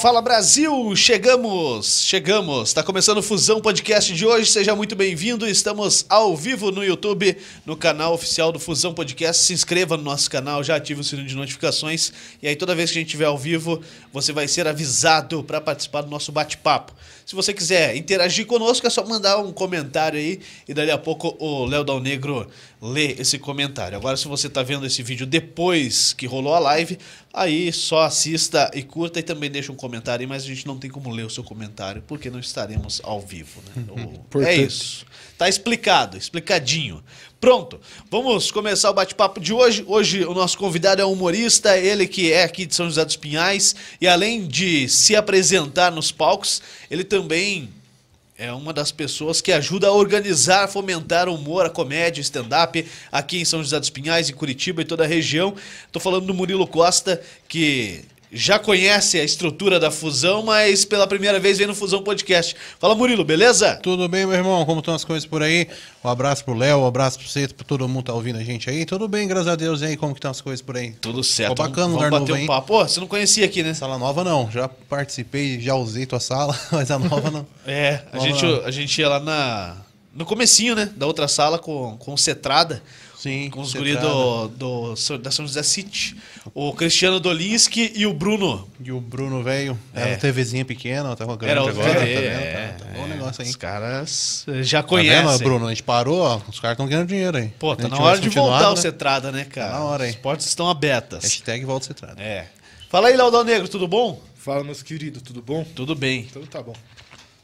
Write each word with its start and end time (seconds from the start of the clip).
Fala 0.00 0.22
Brasil, 0.22 0.94
chegamos, 0.94 2.04
chegamos. 2.04 2.68
Está 2.68 2.84
começando 2.84 3.18
o 3.18 3.22
Fusão 3.22 3.60
Podcast 3.60 4.14
de 4.14 4.24
hoje. 4.24 4.48
Seja 4.48 4.76
muito 4.76 4.94
bem-vindo. 4.94 5.44
Estamos 5.44 6.06
ao 6.08 6.36
vivo 6.36 6.70
no 6.70 6.84
YouTube, 6.84 7.36
no 7.66 7.76
canal 7.76 8.14
oficial 8.14 8.52
do 8.52 8.60
Fusão 8.60 8.94
Podcast. 8.94 9.42
Se 9.42 9.52
inscreva 9.52 9.96
no 9.96 10.04
nosso 10.04 10.30
canal, 10.30 10.62
já 10.62 10.76
ative 10.76 11.00
o 11.00 11.04
sininho 11.04 11.26
de 11.26 11.34
notificações 11.34 12.12
e 12.40 12.46
aí 12.46 12.54
toda 12.54 12.76
vez 12.76 12.92
que 12.92 12.98
a 12.98 13.00
gente 13.00 13.08
estiver 13.08 13.24
ao 13.24 13.36
vivo, 13.36 13.82
você 14.12 14.32
vai 14.32 14.46
ser 14.46 14.68
avisado 14.68 15.42
para 15.42 15.60
participar 15.60 16.02
do 16.02 16.10
nosso 16.10 16.30
bate-papo. 16.30 16.94
Se 17.26 17.34
você 17.34 17.52
quiser 17.52 17.96
interagir 17.96 18.46
conosco, 18.46 18.86
é 18.86 18.90
só 18.90 19.04
mandar 19.04 19.38
um 19.38 19.52
comentário 19.52 20.18
aí 20.18 20.38
e 20.68 20.72
dali 20.72 20.92
a 20.92 20.96
pouco 20.96 21.36
o 21.40 21.66
Léo 21.66 21.82
Dal 21.82 22.00
Negro 22.00 22.46
lê 22.80 23.16
esse 23.18 23.38
comentário. 23.38 23.98
Agora, 23.98 24.16
se 24.16 24.28
você 24.28 24.46
está 24.46 24.62
vendo 24.62 24.86
esse 24.86 25.02
vídeo 25.02 25.26
depois 25.26 26.12
que 26.12 26.24
rolou 26.24 26.54
a 26.54 26.58
live, 26.58 26.96
aí 27.40 27.72
só 27.72 28.02
assista 28.02 28.70
e 28.74 28.82
curta 28.82 29.20
e 29.20 29.22
também 29.22 29.50
deixa 29.50 29.70
um 29.72 29.76
comentário 29.76 30.28
mas 30.28 30.42
a 30.44 30.46
gente 30.46 30.66
não 30.66 30.78
tem 30.78 30.90
como 30.90 31.10
ler 31.10 31.24
o 31.24 31.30
seu 31.30 31.44
comentário 31.44 32.02
porque 32.06 32.28
não 32.30 32.40
estaremos 32.40 33.00
ao 33.04 33.20
vivo. 33.20 33.62
Né? 33.74 33.84
O- 34.34 34.42
é 34.42 34.54
isso. 34.54 35.06
Tá 35.36 35.48
explicado, 35.48 36.16
explicadinho. 36.16 37.02
Pronto, 37.40 37.80
vamos 38.10 38.50
começar 38.50 38.90
o 38.90 38.94
bate-papo 38.94 39.38
de 39.38 39.52
hoje. 39.52 39.84
Hoje 39.86 40.24
o 40.24 40.34
nosso 40.34 40.58
convidado 40.58 41.00
é 41.00 41.06
um 41.06 41.12
humorista, 41.12 41.78
ele 41.78 42.06
que 42.08 42.32
é 42.32 42.42
aqui 42.42 42.66
de 42.66 42.74
São 42.74 42.86
José 42.86 43.04
dos 43.04 43.14
Pinhais 43.16 43.76
e 44.00 44.08
além 44.08 44.46
de 44.46 44.88
se 44.88 45.14
apresentar 45.14 45.92
nos 45.92 46.10
palcos, 46.10 46.60
ele 46.90 47.04
também 47.04 47.68
é 48.38 48.52
uma 48.52 48.72
das 48.72 48.92
pessoas 48.92 49.40
que 49.40 49.50
ajuda 49.50 49.88
a 49.88 49.92
organizar, 49.92 50.68
fomentar 50.68 51.28
o 51.28 51.34
humor, 51.34 51.66
a 51.66 51.70
comédia, 51.70 52.20
stand-up 52.20 52.86
aqui 53.10 53.40
em 53.40 53.44
São 53.44 53.60
José 53.60 53.80
dos 53.80 53.90
Pinhais, 53.90 54.30
em 54.30 54.32
Curitiba 54.32 54.80
e 54.80 54.84
toda 54.84 55.02
a 55.02 55.08
região. 55.08 55.56
Tô 55.90 55.98
falando 55.98 56.26
do 56.26 56.32
Murilo 56.32 56.64
Costa, 56.64 57.20
que 57.48 58.04
já 58.30 58.58
conhece 58.58 59.18
a 59.18 59.24
estrutura 59.24 59.80
da 59.80 59.90
Fusão, 59.90 60.42
mas 60.42 60.84
pela 60.84 61.06
primeira 61.06 61.40
vez 61.40 61.58
vem 61.58 61.66
no 61.66 61.74
Fusão 61.74 62.02
Podcast. 62.02 62.54
Fala 62.78 62.94
Murilo, 62.94 63.24
beleza? 63.24 63.76
Tudo 63.76 64.08
bem, 64.08 64.26
meu 64.26 64.36
irmão? 64.36 64.64
Como 64.66 64.80
estão 64.80 64.94
as 64.94 65.04
coisas 65.04 65.26
por 65.26 65.42
aí? 65.42 65.66
Um 66.04 66.08
abraço 66.08 66.44
pro 66.44 66.54
Léo, 66.54 66.80
um 66.80 66.86
abraço 66.86 67.18
pro 67.18 67.28
você, 67.28 67.48
pra 67.48 67.66
todo 67.66 67.88
mundo 67.88 68.04
que 68.04 68.04
tá 68.04 68.14
ouvindo 68.14 68.38
a 68.38 68.44
gente 68.44 68.68
aí. 68.68 68.84
Tudo 68.84 69.08
bem, 69.08 69.26
graças 69.26 69.48
a 69.48 69.56
Deus. 69.56 69.80
E 69.80 69.86
aí, 69.86 69.96
como 69.96 70.12
que 70.12 70.18
estão 70.18 70.30
as 70.30 70.40
coisas 70.40 70.60
por 70.60 70.76
aí? 70.76 70.92
Tudo 71.00 71.24
certo. 71.24 71.52
Ficou 71.52 71.66
bacana 71.66 71.86
o 71.86 71.90
vamos 71.90 72.04
lugar 72.04 72.20
bater 72.20 72.32
novo, 72.32 72.42
um 72.42 72.46
papo. 72.46 72.66
Pô, 72.66 72.86
você 72.86 73.00
não 73.00 73.06
conhecia 73.06 73.46
aqui, 73.46 73.62
né? 73.62 73.72
Sala 73.72 73.98
nova 73.98 74.22
não, 74.22 74.50
já 74.50 74.68
participei, 74.68 75.60
já 75.60 75.74
usei 75.74 76.04
tua 76.04 76.20
sala, 76.20 76.58
mas 76.70 76.90
a 76.90 76.98
nova 76.98 77.30
não. 77.30 77.46
É, 77.66 78.02
a 78.12 78.18
Vamos 78.18 78.24
gente, 78.24 78.44
lá. 78.44 78.66
a 78.66 78.70
gente 78.70 79.00
ia 79.00 79.08
lá 79.08 79.20
na, 79.20 79.76
no 80.14 80.26
comecinho, 80.26 80.74
né? 80.74 80.90
Da 80.96 81.06
outra 81.06 81.28
sala 81.28 81.58
com, 81.58 81.96
com 81.98 82.12
o 82.12 82.18
Cetrada. 82.18 82.82
Sim, 83.18 83.50
Com 83.50 83.62
os 83.62 83.74
guris 83.74 83.94
trata. 83.94 84.08
do, 84.08 84.48
do, 84.48 84.96
São- 84.96 85.18
da 85.18 85.30
São 85.32 85.44
José 85.44 85.62
City. 85.64 86.16
O 86.54 86.72
Cristiano 86.72 87.18
Dolinski 87.18 87.92
e 87.96 88.06
o 88.06 88.12
Bruno. 88.14 88.68
E 88.82 88.92
o 88.92 89.00
Bruno, 89.00 89.42
velho, 89.42 89.76
era 89.92 90.10
É. 90.10 90.12
uma 90.12 90.18
TVzinha 90.18 90.64
pequena, 90.64 91.16
tá 91.16 91.24
com 91.26 91.32
a 91.32 91.36
grande 91.36 91.50
Era 91.52 91.64
o 91.64 91.68
agora, 91.68 91.88
TV, 92.00 92.14
tá 92.14 92.20
vendo? 92.20 92.40
é, 92.40 92.68
tá, 92.78 92.84
tá 92.84 92.90
bom 92.92 93.02
o 93.02 93.04
é, 93.04 93.08
negócio 93.08 93.42
aí. 93.42 93.50
Os 93.50 93.56
caras 93.56 94.44
já 94.62 94.82
Tá 94.82 94.88
conhecem. 94.88 95.26
vendo, 95.26 95.38
Bruno? 95.42 95.66
A 95.66 95.70
gente 95.70 95.82
parou, 95.82 96.20
ó, 96.20 96.40
os 96.48 96.60
caras 96.60 96.74
estão 96.76 96.86
ganhando 96.86 97.08
dinheiro 97.08 97.36
aí. 97.38 97.48
Pô, 97.58 97.74
tá 97.74 97.88
na 97.88 97.98
hora 97.98 98.20
de 98.20 98.28
voltar 98.28 98.68
o 98.70 98.74
né? 98.76 98.80
Cetrada, 98.80 99.32
né, 99.32 99.44
cara? 99.44 99.72
Tá 99.72 99.78
na 99.78 99.84
hora, 99.84 100.04
hein? 100.04 100.10
As 100.10 100.16
portas 100.16 100.46
estão 100.46 100.70
abertas. 100.70 101.24
Hashtag 101.24 101.64
volta 101.64 101.86
você 101.86 101.94
trata. 101.94 102.22
É. 102.22 102.46
Fala 102.88 103.08
aí, 103.08 103.16
Léo 103.16 103.42
Negro, 103.42 103.66
tudo 103.68 103.88
bom? 103.88 104.22
Fala, 104.36 104.62
meus 104.62 104.82
queridos, 104.82 105.20
tudo 105.22 105.42
bom? 105.42 105.64
Tudo 105.74 105.94
bem. 105.96 106.20
Então 106.30 106.40
tá 106.46 106.62
bom. 106.62 106.72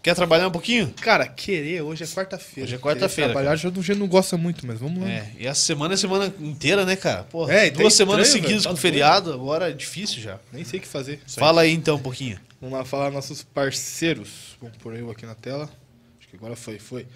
Quer 0.04 0.14
trabalhar 0.14 0.48
um 0.48 0.50
pouquinho? 0.50 0.92
Cara, 1.00 1.26
querer 1.26 1.80
hoje 1.80 2.04
é 2.04 2.06
quarta-feira. 2.06 2.68
Hoje 2.68 2.74
é 2.74 2.78
quarta-feira, 2.78 3.32
Trabalhar 3.32 3.56
já 3.56 3.70
do 3.70 3.82
jeito 3.82 3.98
não 3.98 4.06
gosta 4.06 4.36
muito, 4.36 4.66
mas 4.66 4.78
vamos 4.78 5.02
lá. 5.02 5.10
É. 5.10 5.30
E 5.38 5.46
essa 5.46 5.62
semana 5.62 5.94
é 5.94 5.96
semana 5.96 6.30
inteira, 6.40 6.84
né, 6.84 6.94
cara? 6.94 7.22
Pô, 7.22 7.48
É, 7.48 7.70
tá 7.70 7.78
duas 7.80 7.94
semanas 7.94 8.26
estranho, 8.26 8.44
seguidas 8.44 8.64
velho, 8.64 8.74
com 8.76 8.80
feriado, 8.82 9.32
agora 9.32 9.70
é 9.70 9.72
difícil 9.72 10.20
já. 10.20 10.38
Nem 10.52 10.62
sei 10.62 10.78
o 10.78 10.82
que 10.82 10.88
fazer. 10.88 11.20
Fala 11.26 11.62
aí 11.62 11.72
então 11.72 11.96
um 11.96 12.00
pouquinho. 12.00 12.38
Vamos 12.60 12.76
lá 12.78 12.84
falar 12.84 13.10
nossos 13.10 13.42
parceiros. 13.42 14.58
Vamos 14.60 14.76
pôr 14.76 14.94
eu 14.94 15.10
aqui 15.10 15.24
na 15.24 15.34
tela. 15.34 15.70
Acho 16.20 16.28
que 16.28 16.36
agora 16.36 16.54
foi, 16.54 16.78
foi. 16.78 17.06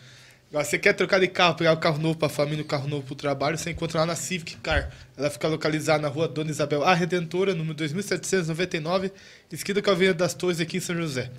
Agora, 0.49 0.65
você 0.65 0.79
quer 0.79 0.95
trocar 0.95 1.21
de 1.21 1.29
carro, 1.29 1.57
pegar 1.57 1.75
o 1.75 1.77
carro 1.77 1.99
novo 1.99 2.19
pra 2.19 2.31
família, 2.31 2.65
o 2.65 2.67
carro 2.67 2.89
novo 2.89 3.03
pro 3.03 3.15
trabalho, 3.15 3.59
você 3.59 3.69
encontra 3.71 4.01
lá 4.01 4.07
na 4.07 4.17
Civic 4.17 4.57
Car. 4.57 4.91
Ela 5.15 5.29
fica 5.29 5.47
localizada 5.47 6.01
na 6.01 6.09
rua 6.09 6.27
Dona 6.27 6.51
Isabel 6.51 6.83
A 6.83 6.95
Redentora, 6.95 7.55
número 7.55 7.75
2799, 7.75 9.13
esquina 9.53 9.83
com 9.83 9.91
a 9.91 9.93
Avenida 9.93 10.15
das 10.15 10.33
Torres, 10.33 10.59
aqui 10.59 10.79
em 10.79 10.81
São 10.81 10.97
José. 10.97 11.31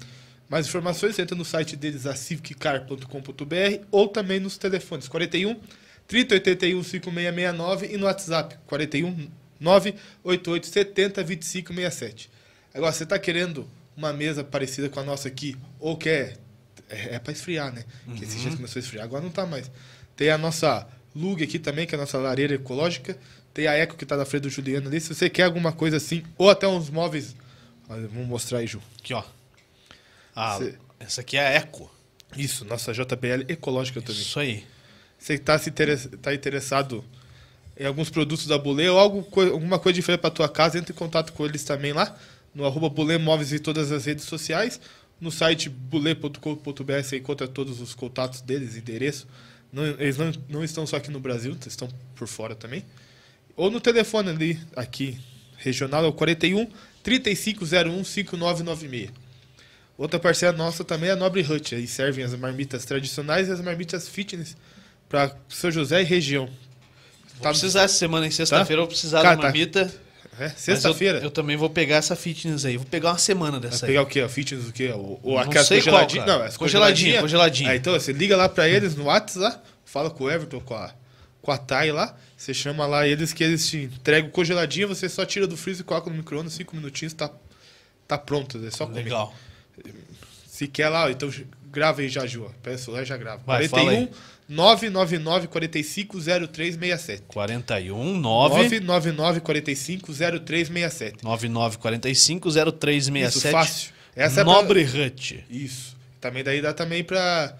Mais 0.50 0.68
informações, 0.68 1.20
entra 1.20 1.36
no 1.38 1.46
site 1.46 1.76
deles, 1.76 2.08
a 2.08 2.16
civiccar.com.br, 2.16 3.86
ou 3.92 4.08
também 4.08 4.40
nos 4.40 4.58
telefones 4.58 5.08
41 5.08 5.56
3081 6.08 6.84
5669 6.84 7.94
e 7.94 7.98
no 7.98 8.06
WhatsApp 8.08 8.58
41 8.66 9.30
988 9.60 10.68
70 10.68 11.24
2567. 11.24 12.32
Agora, 12.74 12.92
você 12.92 13.04
está 13.04 13.20
querendo 13.20 13.70
uma 13.96 14.12
mesa 14.12 14.44
parecida 14.44 14.90
com 14.90 15.00
a 15.00 15.04
nossa 15.04 15.28
aqui, 15.28 15.56
ou 15.80 15.96
quer. 15.96 16.38
É, 16.90 17.16
é 17.16 17.20
para 17.20 17.32
esfriar, 17.32 17.72
né? 17.72 17.84
Porque 18.06 18.24
esse 18.24 18.38
dia 18.40 18.50
começou 18.56 18.80
a 18.80 18.84
esfriar, 18.84 19.04
agora 19.04 19.22
não 19.22 19.30
tá 19.30 19.46
mais. 19.46 19.70
Tem 20.16 20.32
a 20.32 20.38
nossa 20.38 20.88
Lug 21.16 21.44
aqui 21.44 21.60
também, 21.60 21.86
que 21.86 21.94
é 21.94 21.98
a 21.98 22.02
nossa 22.02 22.18
lareira 22.18 22.56
ecológica. 22.56 23.16
Tem 23.54 23.68
a 23.68 23.74
Eco 23.74 23.96
que 23.96 24.06
tá 24.06 24.18
na 24.18 24.26
frente 24.26 24.44
do 24.44 24.50
Juliano 24.50 24.88
ali. 24.88 25.00
Se 25.00 25.14
você 25.14 25.30
quer 25.30 25.44
alguma 25.44 25.72
coisa 25.72 25.98
assim, 25.98 26.24
ou 26.38 26.50
até 26.50 26.68
uns 26.68 26.90
móveis. 26.90 27.36
Vamos 27.88 28.28
mostrar 28.28 28.60
aí, 28.60 28.68
Ju. 28.68 28.82
Aqui, 29.00 29.14
ó. 29.14 29.24
Ah, 30.40 30.58
Cê- 30.58 30.76
essa 31.00 31.22
aqui 31.22 31.38
é 31.38 31.48
a 31.48 31.50
Eco. 31.52 31.90
Isso, 32.38 32.64
nossa 32.66 32.94
JBL 32.94 33.46
ecológica 33.50 34.02
também. 34.02 34.22
Isso 34.22 34.40
aí. 34.40 34.64
Você 35.18 35.34
está 35.34 35.58
se 35.58 35.70
interes- 35.70 36.08
tá 36.22 36.34
interessado 36.34 37.04
em 37.78 37.86
alguns 37.86 38.10
produtos 38.10 38.46
da 38.48 38.58
Bulê 38.58 38.88
ou 38.90 38.98
algo, 39.00 39.28
alguma 39.42 39.80
coisa 39.80 39.96
diferente 39.96 40.22
para 40.22 40.30
tua 40.30 40.48
casa, 40.50 40.78
entre 40.78 40.94
em 40.94 40.96
contato 40.96 41.34
com 41.34 41.46
eles 41.46 41.64
também 41.64 41.92
lá, 41.94 42.16
no 42.54 42.66
arroba 42.66 42.90
Bulê 42.90 43.18
Móveis 43.18 43.52
em 43.54 43.58
todas 43.60 43.92
as 43.92 44.06
redes 44.06 44.26
sociais. 44.26 44.80
No 45.20 45.32
site 45.32 45.68
bulê.com.br 45.70 47.04
você 47.04 47.18
encontra 47.18 47.48
todos 47.48 47.82
os 47.82 47.94
contatos 47.94 48.42
deles, 48.42 48.76
endereço. 48.78 49.28
Não- 49.72 49.84
eles 49.86 50.18
não, 50.18 50.32
não 50.48 50.64
estão 50.64 50.86
só 50.88 50.96
aqui 50.98 51.12
no 51.12 51.20
Brasil, 51.20 51.58
estão 51.68 51.90
por 52.16 52.28
fora 52.28 52.56
também. 52.56 52.86
Ou 53.56 53.70
no 53.70 53.82
telefone 53.82 54.30
ali, 54.30 54.60
aqui, 54.76 55.20
regional, 55.58 56.06
é 56.06 56.08
o 56.08 56.14
41 56.14 56.68
3501 57.04 58.04
5996. 58.06 59.10
Outra 60.00 60.18
parceira 60.20 60.56
nossa 60.58 60.84
também 60.84 61.10
é 61.10 61.14
a 61.14 61.16
Nobre 61.16 61.42
Hut. 61.42 61.76
Aí 61.76 61.86
servem 61.86 62.24
as 62.24 62.34
marmitas 62.34 62.86
tradicionais 62.86 63.50
e 63.50 63.52
as 63.52 63.60
marmitas 63.60 64.08
fitness 64.08 64.56
para 65.10 65.36
São 65.50 65.70
José 65.70 66.02
e 66.02 66.06
região. 66.06 66.46
Vou 66.46 67.42
Tá- 67.44 67.50
precisar 67.50 67.84
essa 67.84 67.96
semana, 67.96 68.26
em 68.26 68.32
sexta-feira, 68.32 68.80
eu 68.82 68.86
vou 68.86 68.88
precisar 68.88 69.22
Cara, 69.22 69.36
da 69.36 69.42
tá- 69.42 69.48
marmita. 69.50 69.94
É, 70.40 70.44
mas 70.44 70.54
sexta-feira. 70.60 71.18
Eu, 71.20 71.24
eu 71.26 71.32
também 71.32 71.58
vou 71.58 71.70
pegar 71.70 71.98
essa 71.98 72.16
fitness 72.16 72.64
aí. 72.64 72.78
Vou 72.78 72.86
pegar 72.86 73.10
uma 73.12 73.18
semana 73.18 73.60
Vai 73.60 73.70
dessa 73.70 73.86
aí. 73.86 73.90
pegar 73.92 74.04
o 74.04 74.06
quê? 74.06 74.22
A 74.22 74.30
fitness 74.30 74.68
o 74.70 74.72
quê? 74.72 74.90
Ou 74.96 75.20
Não 75.22 75.38
aquelas 75.40 75.68
congeladinhas? 75.68 76.26
Não, 76.26 76.42
as 76.44 76.56
Congeladinha, 76.56 76.58
congeladinhas. 76.58 77.22
congeladinha. 77.22 77.70
Aí, 77.72 77.78
então, 77.78 77.92
você 77.94 78.14
liga 78.14 78.38
lá 78.38 78.48
pra 78.48 78.70
eles 78.70 78.96
no 78.96 79.04
WhatsApp, 79.06 79.60
fala 79.84 80.10
com 80.10 80.24
o 80.24 80.32
Everton, 80.32 80.62
com 80.62 80.76
a, 80.76 80.94
com 81.42 81.52
a 81.52 81.58
Thay 81.58 81.92
lá. 81.92 82.16
Você 82.38 82.54
chama 82.54 82.86
lá 82.88 83.06
eles 83.06 83.34
que 83.34 83.44
eles 83.44 83.68
te 83.70 83.78
entregam 83.80 84.30
congeladinha, 84.30 84.88
você 84.88 85.10
só 85.10 85.26
tira 85.26 85.46
do 85.46 85.58
freezer 85.58 85.82
e 85.82 85.84
coloca 85.84 86.10
no 86.10 86.16
micro-ondas, 86.16 86.54
cinco 86.54 86.74
minutinhos, 86.74 87.14
tá, 87.14 87.30
tá 88.08 88.18
pronto. 88.18 88.66
É 88.66 88.72
só 88.72 88.86
comer. 88.86 89.04
Legal. 89.04 89.36
Se 90.48 90.68
quer 90.68 90.90
lá, 90.90 91.10
então 91.10 91.32
grava 91.72 92.02
aí 92.02 92.10
já, 92.10 92.26
Ju. 92.26 92.46
ó. 92.46 92.50
Pega 92.62 92.76
o 92.76 92.80
celular 92.80 93.04
e 93.04 93.06
já 93.06 93.18
grava. 93.18 93.42
Vai, 93.46 93.68
fala 93.68 93.92
aí. 93.92 94.10
999 94.48 95.48
45 95.48 96.18
0367. 96.20 97.24
41 97.28 98.20
9 98.20 98.56
999 98.80 99.40
45 99.42 100.12
0367. 100.14 101.24
9945 101.24 102.50
Isso, 102.50 102.60
0367. 102.60 103.52
fácil. 103.52 103.92
Essa 104.16 104.42
é 104.42 104.44
Nobre 104.44 104.84
Hut. 104.84 105.46
Isso. 105.50 105.96
Também 106.20 106.44
daí 106.44 106.62
dá 106.62 106.74
também 106.74 107.04
pra. 107.04 107.56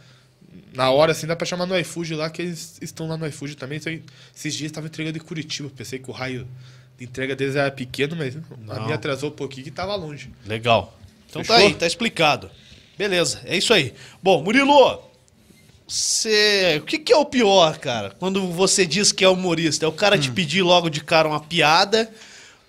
Na 0.74 0.90
hora, 0.92 1.12
assim, 1.12 1.26
dá 1.28 1.36
pra 1.36 1.46
chamar 1.46 1.66
no 1.68 1.78
iFood 1.80 2.16
lá, 2.16 2.30
que 2.30 2.42
eles 2.42 2.78
estão 2.82 3.08
lá 3.08 3.16
no 3.18 3.26
iFood 3.28 3.56
também. 3.56 3.78
Então, 3.78 3.98
esses 4.36 4.54
dias 4.54 4.72
tava 4.72 4.88
entregando 4.88 5.18
em 5.18 5.22
Curitiba. 5.22 5.70
Pensei 5.76 6.00
que 6.00 6.10
o 6.10 6.14
raio 6.14 6.48
de 6.98 7.06
entrega 7.06 7.36
deles 7.36 7.56
era 7.56 7.72
pequeno, 7.72 8.16
mas 8.16 8.36
a 8.36 8.40
Não. 8.76 8.84
minha 8.84 8.96
atrasou 8.96 9.30
um 9.30 9.34
pouquinho 9.34 9.64
que 9.64 9.72
tava 9.72 9.96
longe. 9.96 10.32
Legal. 10.46 10.99
Então 11.30 11.44
tá 11.44 11.54
Fechou? 11.56 11.68
aí, 11.68 11.74
tá 11.76 11.86
explicado. 11.88 12.50
Beleza, 12.98 13.40
é 13.46 13.56
isso 13.58 13.74
aí. 13.74 13.94
Bom, 14.22 14.42
Murilo, 14.44 15.02
você... 15.88 16.78
o 16.82 16.86
que, 16.86 16.98
que 17.00 17.14
é 17.14 17.18
o 17.18 17.26
pior, 17.26 17.78
cara? 17.78 18.12
Quando 18.20 18.48
você 18.52 18.86
diz 18.86 19.12
que 19.12 19.24
é 19.24 19.30
humorista? 19.30 19.86
É 19.86 19.88
o 19.88 19.92
cara 19.92 20.16
Hum. 20.16 20.20
te 20.20 20.32
pedir 20.32 20.62
logo 20.62 20.90
de 20.90 21.02
cara 21.02 21.28
uma 21.28 21.40
piada 21.40 22.12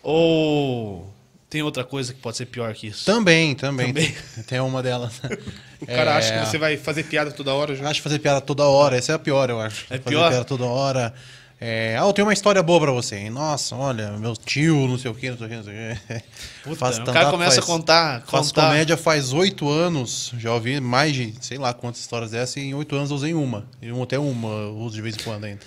ou 0.03 1.13
tem 1.49 1.63
outra 1.63 1.83
coisa 1.85 2.15
que 2.15 2.21
pode 2.21 2.37
ser 2.37 2.47
pior 2.47 2.73
que 2.75 2.87
isso? 2.89 3.05
Também, 3.05 3.55
também. 3.55 3.89
Também. 3.89 4.15
Tem 4.47 4.61
uma 4.61 4.83
delas. 4.83 5.21
O 5.81 5.87
cara 5.87 6.11
É, 6.11 6.17
acha 6.19 6.39
que 6.39 6.47
você 6.47 6.59
vai 6.59 6.77
fazer 6.77 7.05
piada 7.05 7.31
toda 7.33 7.55
hora 7.55 7.73
Eu 7.73 7.77
já. 7.77 7.89
acho 7.89 8.03
fazer 8.03 8.19
piada 8.19 8.39
toda 8.39 8.65
hora, 8.69 8.99
essa 8.99 9.13
é 9.13 9.15
a 9.15 9.19
pior, 9.19 9.49
eu 9.49 9.59
acho. 9.59 9.85
É 9.89 9.97
fazer 9.97 10.01
pior? 10.11 10.29
piada 10.29 10.45
toda 10.45 10.67
hora. 10.67 11.15
É, 11.63 11.95
ah, 12.01 12.07
eu 12.07 12.13
tenho 12.15 12.27
uma 12.27 12.33
história 12.33 12.63
boa 12.63 12.81
pra 12.81 12.91
você. 12.91 13.17
hein? 13.17 13.29
Nossa, 13.31 13.77
olha, 13.77 14.13
meu 14.13 14.35
tio, 14.35 14.87
não 14.89 14.97
sei 14.97 15.11
o 15.11 15.15
que, 15.15 15.29
não 15.31 15.37
sei 15.37 15.47
o 15.47 15.51
que, 15.51 15.57
não 15.57 15.65
sei 15.65 15.73
o 15.75 15.77
que. 15.97 16.23
Puta, 16.65 16.77
Faz 16.77 16.99
o 16.99 17.05
cara 17.05 17.31
começa 17.31 17.57
faz- 17.57 17.65
a 17.65 17.67
contar, 17.67 18.23
contar. 18.23 18.69
comédia 18.69 18.97
faz 18.97 19.33
oito 19.35 19.69
anos, 19.69 20.33
já 20.39 20.55
ouvi 20.55 20.81
mais 20.81 21.15
de 21.15 21.35
sei 21.41 21.59
lá 21.59 21.75
quantas 21.75 22.01
histórias 22.01 22.31
dessas, 22.31 22.57
e 22.57 22.61
em 22.61 22.75
oito 22.75 22.97
anos 22.97 23.11
eu 23.11 23.17
usei 23.17 23.35
uma. 23.35 23.67
E 23.83 23.91
até 24.03 24.19
uma 24.19 24.49
eu 24.49 24.77
uso 24.79 24.95
de 24.95 25.03
vez 25.03 25.15
em 25.17 25.23
quando 25.23 25.45
ainda. 25.45 25.61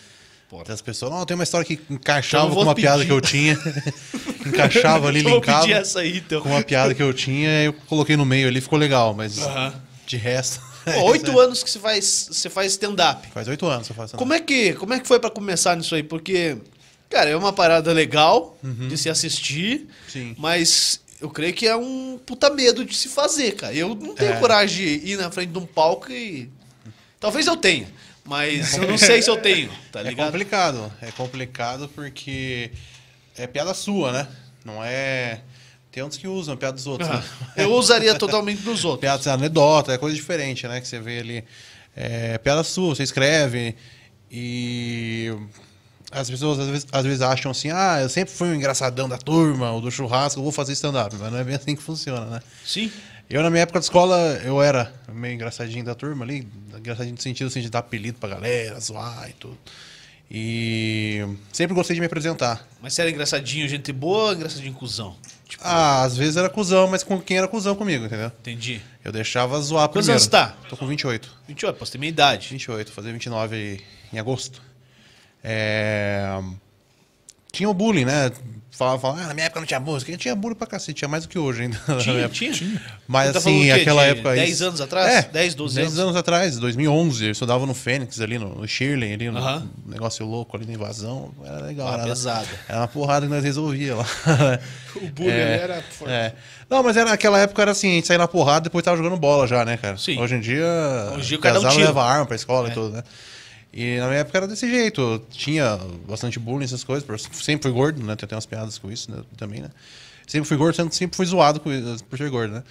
As 0.69 0.81
pessoas, 0.81 1.11
não, 1.11 1.25
tem 1.25 1.33
uma 1.35 1.43
história 1.43 1.65
que 1.65 1.79
encaixava 1.89 2.45
Então 2.45 2.57
com 2.57 2.61
uma 2.63 2.75
piada 2.75 2.97
pedir. 2.99 3.07
que 3.07 3.13
eu 3.13 3.21
tinha. 3.21 3.57
encaixava 4.45 5.07
ali, 5.07 5.21
vou 5.23 5.35
linkava 5.35 5.65
aí, 5.99 6.17
então. 6.17 6.41
com 6.41 6.49
uma 6.49 6.61
piada 6.61 6.93
que 6.93 7.01
eu 7.01 7.11
tinha, 7.13 7.49
eu 7.63 7.73
coloquei 7.73 8.15
no 8.15 8.25
meio 8.25 8.47
ali, 8.47 8.61
ficou 8.61 8.77
legal, 8.77 9.13
mas 9.15 9.39
Aham. 9.39 9.73
de 10.05 10.17
resto. 10.17 10.61
Pô, 10.85 10.91
Oito 11.11 11.39
anos 11.39 11.63
que 11.63 11.69
você 11.69 11.79
faz, 11.79 12.27
você 12.31 12.49
faz 12.49 12.71
stand-up. 12.73 13.27
Faz 13.33 13.47
oito 13.47 13.65
anos 13.65 13.87
que 13.87 13.91
eu 13.91 13.95
faço. 13.95 14.17
Como 14.17 14.33
é 14.33 14.39
que, 14.39 14.73
como 14.73 14.93
é 14.93 14.99
que 14.99 15.07
foi 15.07 15.19
pra 15.19 15.29
começar 15.29 15.75
nisso 15.77 15.95
aí? 15.95 16.03
Porque, 16.03 16.57
cara, 17.09 17.29
é 17.29 17.35
uma 17.35 17.53
parada 17.53 17.91
legal 17.93 18.57
de 18.63 18.97
se 18.97 19.09
assistir, 19.09 19.87
Sim. 20.07 20.35
mas 20.37 20.99
eu 21.21 21.29
creio 21.29 21.53
que 21.53 21.67
é 21.67 21.75
um 21.75 22.19
puta 22.25 22.49
medo 22.49 22.83
de 22.83 22.95
se 22.95 23.07
fazer, 23.07 23.53
cara. 23.53 23.73
Eu 23.73 23.95
não 23.95 24.13
tenho 24.13 24.33
É. 24.33 24.39
coragem 24.39 24.99
de 24.99 25.11
ir 25.11 25.17
na 25.17 25.31
frente 25.31 25.51
de 25.51 25.57
um 25.57 25.65
palco 25.65 26.11
e. 26.11 26.49
Talvez 27.19 27.47
eu 27.47 27.55
tenha, 27.55 27.87
mas 28.25 28.73
eu 28.77 28.85
não 28.85 28.97
sei 28.97 29.21
se 29.21 29.29
eu 29.29 29.37
tenho, 29.37 29.71
tá 29.91 30.01
É 30.01 30.03
ligado? 30.03 30.25
complicado. 30.27 30.93
É 31.01 31.11
complicado 31.11 31.87
porque 31.95 32.69
é 33.37 33.47
piada 33.47 33.73
sua, 33.73 34.11
né? 34.11 34.27
Não 34.65 34.83
é. 34.83 35.39
Tem 35.93 36.01
uns 36.03 36.17
que 36.17 36.27
usam 36.27 36.57
piada 36.57 36.73
dos 36.73 36.87
outros. 36.87 37.07
né? 37.07 37.23
Eu 37.55 37.71
usaria 37.75 38.15
totalmente 38.15 38.63
dos 38.63 38.83
outros. 38.83 39.01
Piada 39.01 39.31
anedota, 39.31 39.93
é 39.93 39.97
coisa 39.99 40.15
diferente, 40.15 40.67
né? 40.67 40.81
Que 40.81 40.87
você 40.87 40.99
vê 40.99 41.19
ali. 41.19 41.43
É 41.95 42.39
piada 42.39 42.63
sua, 42.63 42.95
você 42.95 43.03
escreve 43.03 43.75
e. 44.29 45.31
As 46.11 46.29
pessoas 46.29 46.59
às 46.59 46.67
vezes, 46.67 46.87
às 46.91 47.05
vezes 47.05 47.21
acham 47.21 47.51
assim, 47.51 47.69
ah, 47.71 47.99
eu 48.01 48.09
sempre 48.09 48.33
fui 48.33 48.49
o 48.49 48.55
engraçadão 48.55 49.07
da 49.07 49.17
turma, 49.17 49.71
ou 49.71 49.81
do 49.81 49.89
churrasco, 49.91 50.39
eu 50.39 50.43
vou 50.43 50.51
fazer 50.51 50.73
stand-up. 50.73 51.15
Mas 51.19 51.31
não 51.31 51.39
é 51.39 51.43
bem 51.43 51.55
assim 51.55 51.75
que 51.75 51.81
funciona, 51.81 52.25
né? 52.25 52.39
Sim. 52.65 52.91
Eu, 53.29 53.41
na 53.43 53.49
minha 53.49 53.61
época 53.63 53.79
de 53.79 53.85
escola, 53.85 54.17
eu 54.43 54.61
era 54.61 54.93
meio 55.11 55.35
engraçadinho 55.35 55.85
da 55.85 55.95
turma 55.95 56.25
ali, 56.25 56.47
engraçadinho 56.75 57.15
no 57.15 57.21
sentido 57.21 57.47
assim, 57.47 57.61
de 57.61 57.69
dar 57.69 57.79
apelido 57.79 58.17
pra 58.19 58.29
galera, 58.29 58.79
zoar 58.79 59.29
e 59.29 59.33
tudo. 59.33 59.57
E 60.29 61.23
sempre 61.51 61.75
gostei 61.75 61.93
de 61.95 61.99
me 61.99 62.07
apresentar. 62.07 62.67
Mas 62.81 62.93
você 62.93 63.01
era 63.01 63.11
engraçadinho, 63.11 63.67
gente 63.67 63.91
boa 63.91 64.29
ou 64.29 64.33
engraçadinho 64.33 64.73
cuzão? 64.73 65.15
Tipo, 65.53 65.63
Ah, 65.67 66.01
às 66.03 66.17
vezes 66.17 66.35
era 66.37 66.49
cuzão, 66.49 66.87
mas 66.87 67.03
com 67.03 67.21
quem 67.21 67.37
era 67.37 67.47
cuzão 67.47 67.75
comigo, 67.75 68.05
entendeu? 68.05 68.31
entendi. 68.39 68.81
Eu 69.03 69.11
deixava 69.11 69.59
zoar 69.61 69.87
Quantos 69.87 70.05
primeiro. 70.07 70.13
anos 70.13 70.27
tá? 70.27 70.55
Tô 70.67 70.75
com 70.75 70.87
28. 70.87 71.29
28, 71.47 71.77
posso 71.77 71.91
ter 71.91 71.97
minha 71.97 72.09
idade. 72.09 72.47
28, 72.49 72.91
fazer 72.91 73.11
29 73.11 73.79
em 74.11 74.17
agosto. 74.19 74.61
É... 75.43 76.25
Tinha 77.53 77.69
o 77.69 77.73
bullying, 77.73 78.03
né? 78.03 78.31
Falava, 78.71 78.99
falava, 78.99 79.21
ah, 79.21 79.27
na 79.27 79.33
minha 79.35 79.45
época 79.45 79.59
não 79.59 79.67
tinha 79.67 79.79
música. 79.79 80.17
Tinha 80.17 80.35
bullying 80.35 80.55
pra 80.55 80.65
cacete, 80.65 80.93
tinha 80.95 81.07
mais 81.07 81.23
do 81.23 81.29
que 81.29 81.37
hoje 81.37 81.61
ainda. 81.61 81.77
Tinha, 82.01 82.27
tinha. 82.27 82.81
Mas 83.07 83.31
tá 83.31 83.37
assim, 83.37 83.69
aquela 83.69 84.03
época 84.03 84.31
aí. 84.31 84.39
10 84.39 84.61
anos 84.63 84.81
atrás? 84.81 85.13
É, 85.13 85.21
10, 85.31 85.53
12 85.53 85.75
10 85.75 85.87
anos? 85.89 85.99
anos 85.99 86.15
atrás, 86.15 86.57
2011. 86.57 87.25
Eu 87.25 87.31
estudava 87.31 87.67
no 87.67 87.75
Fênix 87.75 88.19
ali, 88.19 88.39
no, 88.39 88.55
no 88.55 88.67
Shirley, 88.67 89.13
ali, 89.13 89.29
no 89.29 89.37
Aham. 89.37 89.67
negócio 89.85 90.25
louco 90.25 90.57
ali 90.57 90.65
na 90.65 90.73
invasão. 90.73 91.31
Era 91.45 91.59
legal. 91.59 91.87
Ah, 91.89 91.93
era, 91.93 92.03
pesado. 92.05 92.47
Era 92.67 92.79
uma 92.79 92.87
porrada 92.87 93.27
que 93.27 93.31
nós 93.31 93.43
resolvia 93.43 93.95
lá. 93.95 94.05
O 94.95 95.07
bullying 95.09 95.31
ali 95.31 95.41
era 95.61 95.83
forte. 95.91 96.11
É. 96.11 96.33
Não, 96.69 96.81
mas 96.81 96.97
era, 96.97 97.09
naquela 97.11 97.39
época 97.39 97.61
era 97.61 97.71
assim, 97.71 97.91
a 97.91 97.93
gente 97.95 98.07
saía 98.07 98.17
na 98.19 98.27
porrada 98.27 98.63
e 98.63 98.69
depois 98.69 98.83
tava 98.83 98.97
jogando 98.97 99.17
bola 99.17 99.47
já, 99.47 99.63
né, 99.65 99.77
cara? 99.77 99.97
Sim. 99.97 100.19
Hoje 100.19 100.35
em 100.35 100.39
dia, 100.39 100.65
Hoje 101.15 101.25
em 101.25 101.27
dia 101.29 101.37
o 101.37 101.41
cara 101.41 101.59
leva 101.59 102.03
arma 102.03 102.25
pra 102.25 102.35
escola 102.35 102.69
É. 102.69 102.71
e 102.71 102.73
tudo, 102.73 102.89
né? 102.95 103.03
E 103.73 103.97
na 103.97 104.07
minha 104.07 104.19
época 104.19 104.37
era 104.37 104.47
desse 104.47 104.69
jeito. 104.69 105.21
Tinha 105.31 105.77
bastante 106.07 106.37
bullying, 106.39 106.65
essas 106.65 106.83
coisas. 106.83 107.07
eu 107.09 107.17
Sempre 107.17 107.63
fui 107.63 107.71
gordo, 107.71 108.03
né? 108.03 108.15
Tem 108.15 108.25
até 108.25 108.35
umas 108.35 108.45
piadas 108.45 108.77
com 108.77 108.91
isso 108.91 109.09
né? 109.11 109.23
também, 109.35 109.61
né? 109.61 109.69
Sempre 110.27 110.47
fui 110.47 110.57
gordo, 110.57 110.75
sempre- 110.93 111.15
fui 111.15 111.25
zoado 111.25 111.59
com- 111.59 111.69
por 112.09 112.17
ser 112.17 112.29
gordo, 112.29 112.53
né? 112.53 112.63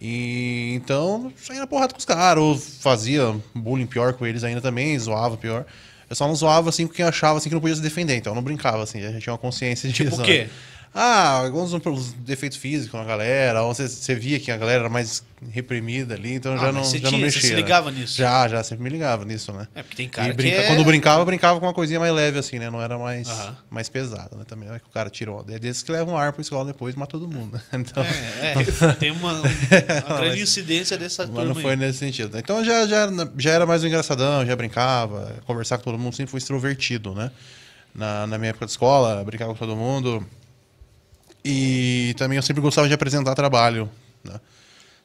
E 0.00 0.72
então, 0.74 1.32
saía 1.36 1.60
na 1.60 1.66
porrada 1.66 1.92
com 1.92 1.98
os 1.98 2.04
caras, 2.04 2.42
ou 2.42 2.56
fazia 2.56 3.34
bullying 3.54 3.86
pior 3.86 4.12
com 4.14 4.26
eles 4.26 4.44
ainda 4.44 4.60
também, 4.60 4.98
zoava 4.98 5.36
pior. 5.36 5.64
Eu 6.08 6.16
só 6.16 6.26
não 6.26 6.34
zoava 6.34 6.68
assim 6.70 6.86
com 6.86 6.92
quem 6.94 7.04
achava 7.04 7.38
assim 7.38 7.48
que 7.48 7.54
não 7.54 7.60
podia 7.60 7.76
se 7.76 7.82
defender, 7.82 8.16
então 8.16 8.32
eu 8.32 8.34
não 8.34 8.42
brincava 8.42 8.82
assim, 8.82 9.04
a 9.04 9.10
gente 9.12 9.22
tinha 9.22 9.32
uma 9.32 9.38
consciência 9.38 9.88
disso. 9.90 10.02
Tipo 10.10 10.16
o 10.16 10.18
né? 10.44 10.50
Ah, 10.92 11.38
alguns 11.44 11.72
uns 11.72 12.12
defeitos 12.14 12.58
físicos 12.58 12.98
na 12.98 13.06
galera, 13.06 13.62
ou 13.62 13.72
você, 13.72 13.88
você 13.88 14.12
via 14.12 14.40
que 14.40 14.50
a 14.50 14.56
galera 14.56 14.80
era 14.80 14.88
mais 14.88 15.22
reprimida 15.52 16.14
ali, 16.14 16.34
então 16.34 16.54
Ah, 16.54 16.58
já 16.58 16.72
não, 16.72 16.82
você 16.82 16.98
já 16.98 17.04
não 17.04 17.10
tinha- 17.10 17.20
você 17.30 17.36
mexia. 17.36 17.42
se 17.42 17.50
né? 17.50 17.56
ligava 17.56 17.90
nisso? 17.92 18.16
Já, 18.18 18.48
já, 18.48 18.64
sempre 18.64 18.82
me 18.82 18.90
ligava 18.90 19.24
nisso, 19.24 19.52
né? 19.52 19.68
É, 19.72 19.82
porque 19.84 19.96
tem 19.96 20.06
E 20.06 20.08
cara 20.08 20.30
que 20.30 20.36
brinca- 20.36 20.56
é... 20.56 20.66
Quando 20.66 20.84
brincava, 20.84 21.24
brincava 21.24 21.60
com 21.60 21.66
uma 21.66 21.72
coisinha 21.72 22.00
mais 22.00 22.12
leve, 22.12 22.40
assim, 22.40 22.58
né? 22.58 22.68
Não 22.70 22.82
era 22.82 22.98
mais, 22.98 23.28
Aham. 23.28 23.56
mais 23.70 23.88
pesado, 23.88 24.36
né? 24.36 24.42
Também 24.44 24.68
não 24.68 24.74
é 24.74 24.80
que 24.80 24.86
o 24.86 24.90
cara 24.90 25.08
tirou. 25.08 25.46
É 25.48 25.60
desses 25.60 25.84
que 25.84 25.92
levam 25.92 26.16
ar 26.18 26.32
pra 26.32 26.42
escola 26.42 26.64
depois 26.64 26.92
e 26.96 26.98
mata 26.98 27.12
todo 27.12 27.28
mundo. 27.28 27.52
né? 27.54 27.62
Então, 27.72 28.02
É, 28.02 28.54
é, 28.90 28.92
tem 28.94 29.12
uma, 29.12 29.32
uma 29.40 29.42
grande 30.18 30.30
mas- 30.30 30.40
incidência 30.40 30.98
dessa 30.98 31.22
mas 31.22 31.32
turma 31.36 31.44
não 31.44 31.54
foi 31.54 31.70
aí. 31.70 31.76
nesse 31.76 32.00
sentido. 32.00 32.36
Então 32.36 32.64
já, 32.64 32.84
já, 32.88 33.08
já 33.38 33.50
era 33.52 33.64
mais 33.64 33.84
um 33.84 33.86
engraçadão, 33.86 34.44
já 34.44 34.56
brincava, 34.56 35.36
conversar 35.46 35.78
com 35.78 35.84
todo 35.84 35.96
mundo, 36.00 36.16
sempre 36.16 36.32
fui 36.32 36.38
extrovertido, 36.38 37.14
né? 37.14 37.30
Na, 37.94 38.26
na 38.26 38.38
minha 38.38 38.50
época 38.50 38.66
de 38.66 38.72
escola, 38.72 39.22
brincava 39.24 39.52
com 39.52 39.58
todo 39.58 39.76
mundo. 39.76 40.26
E 41.44 42.14
também 42.18 42.36
eu 42.36 42.42
sempre 42.42 42.60
gostava 42.60 42.86
de 42.86 42.94
apresentar 42.94 43.34
trabalho, 43.34 43.90
né? 44.22 44.40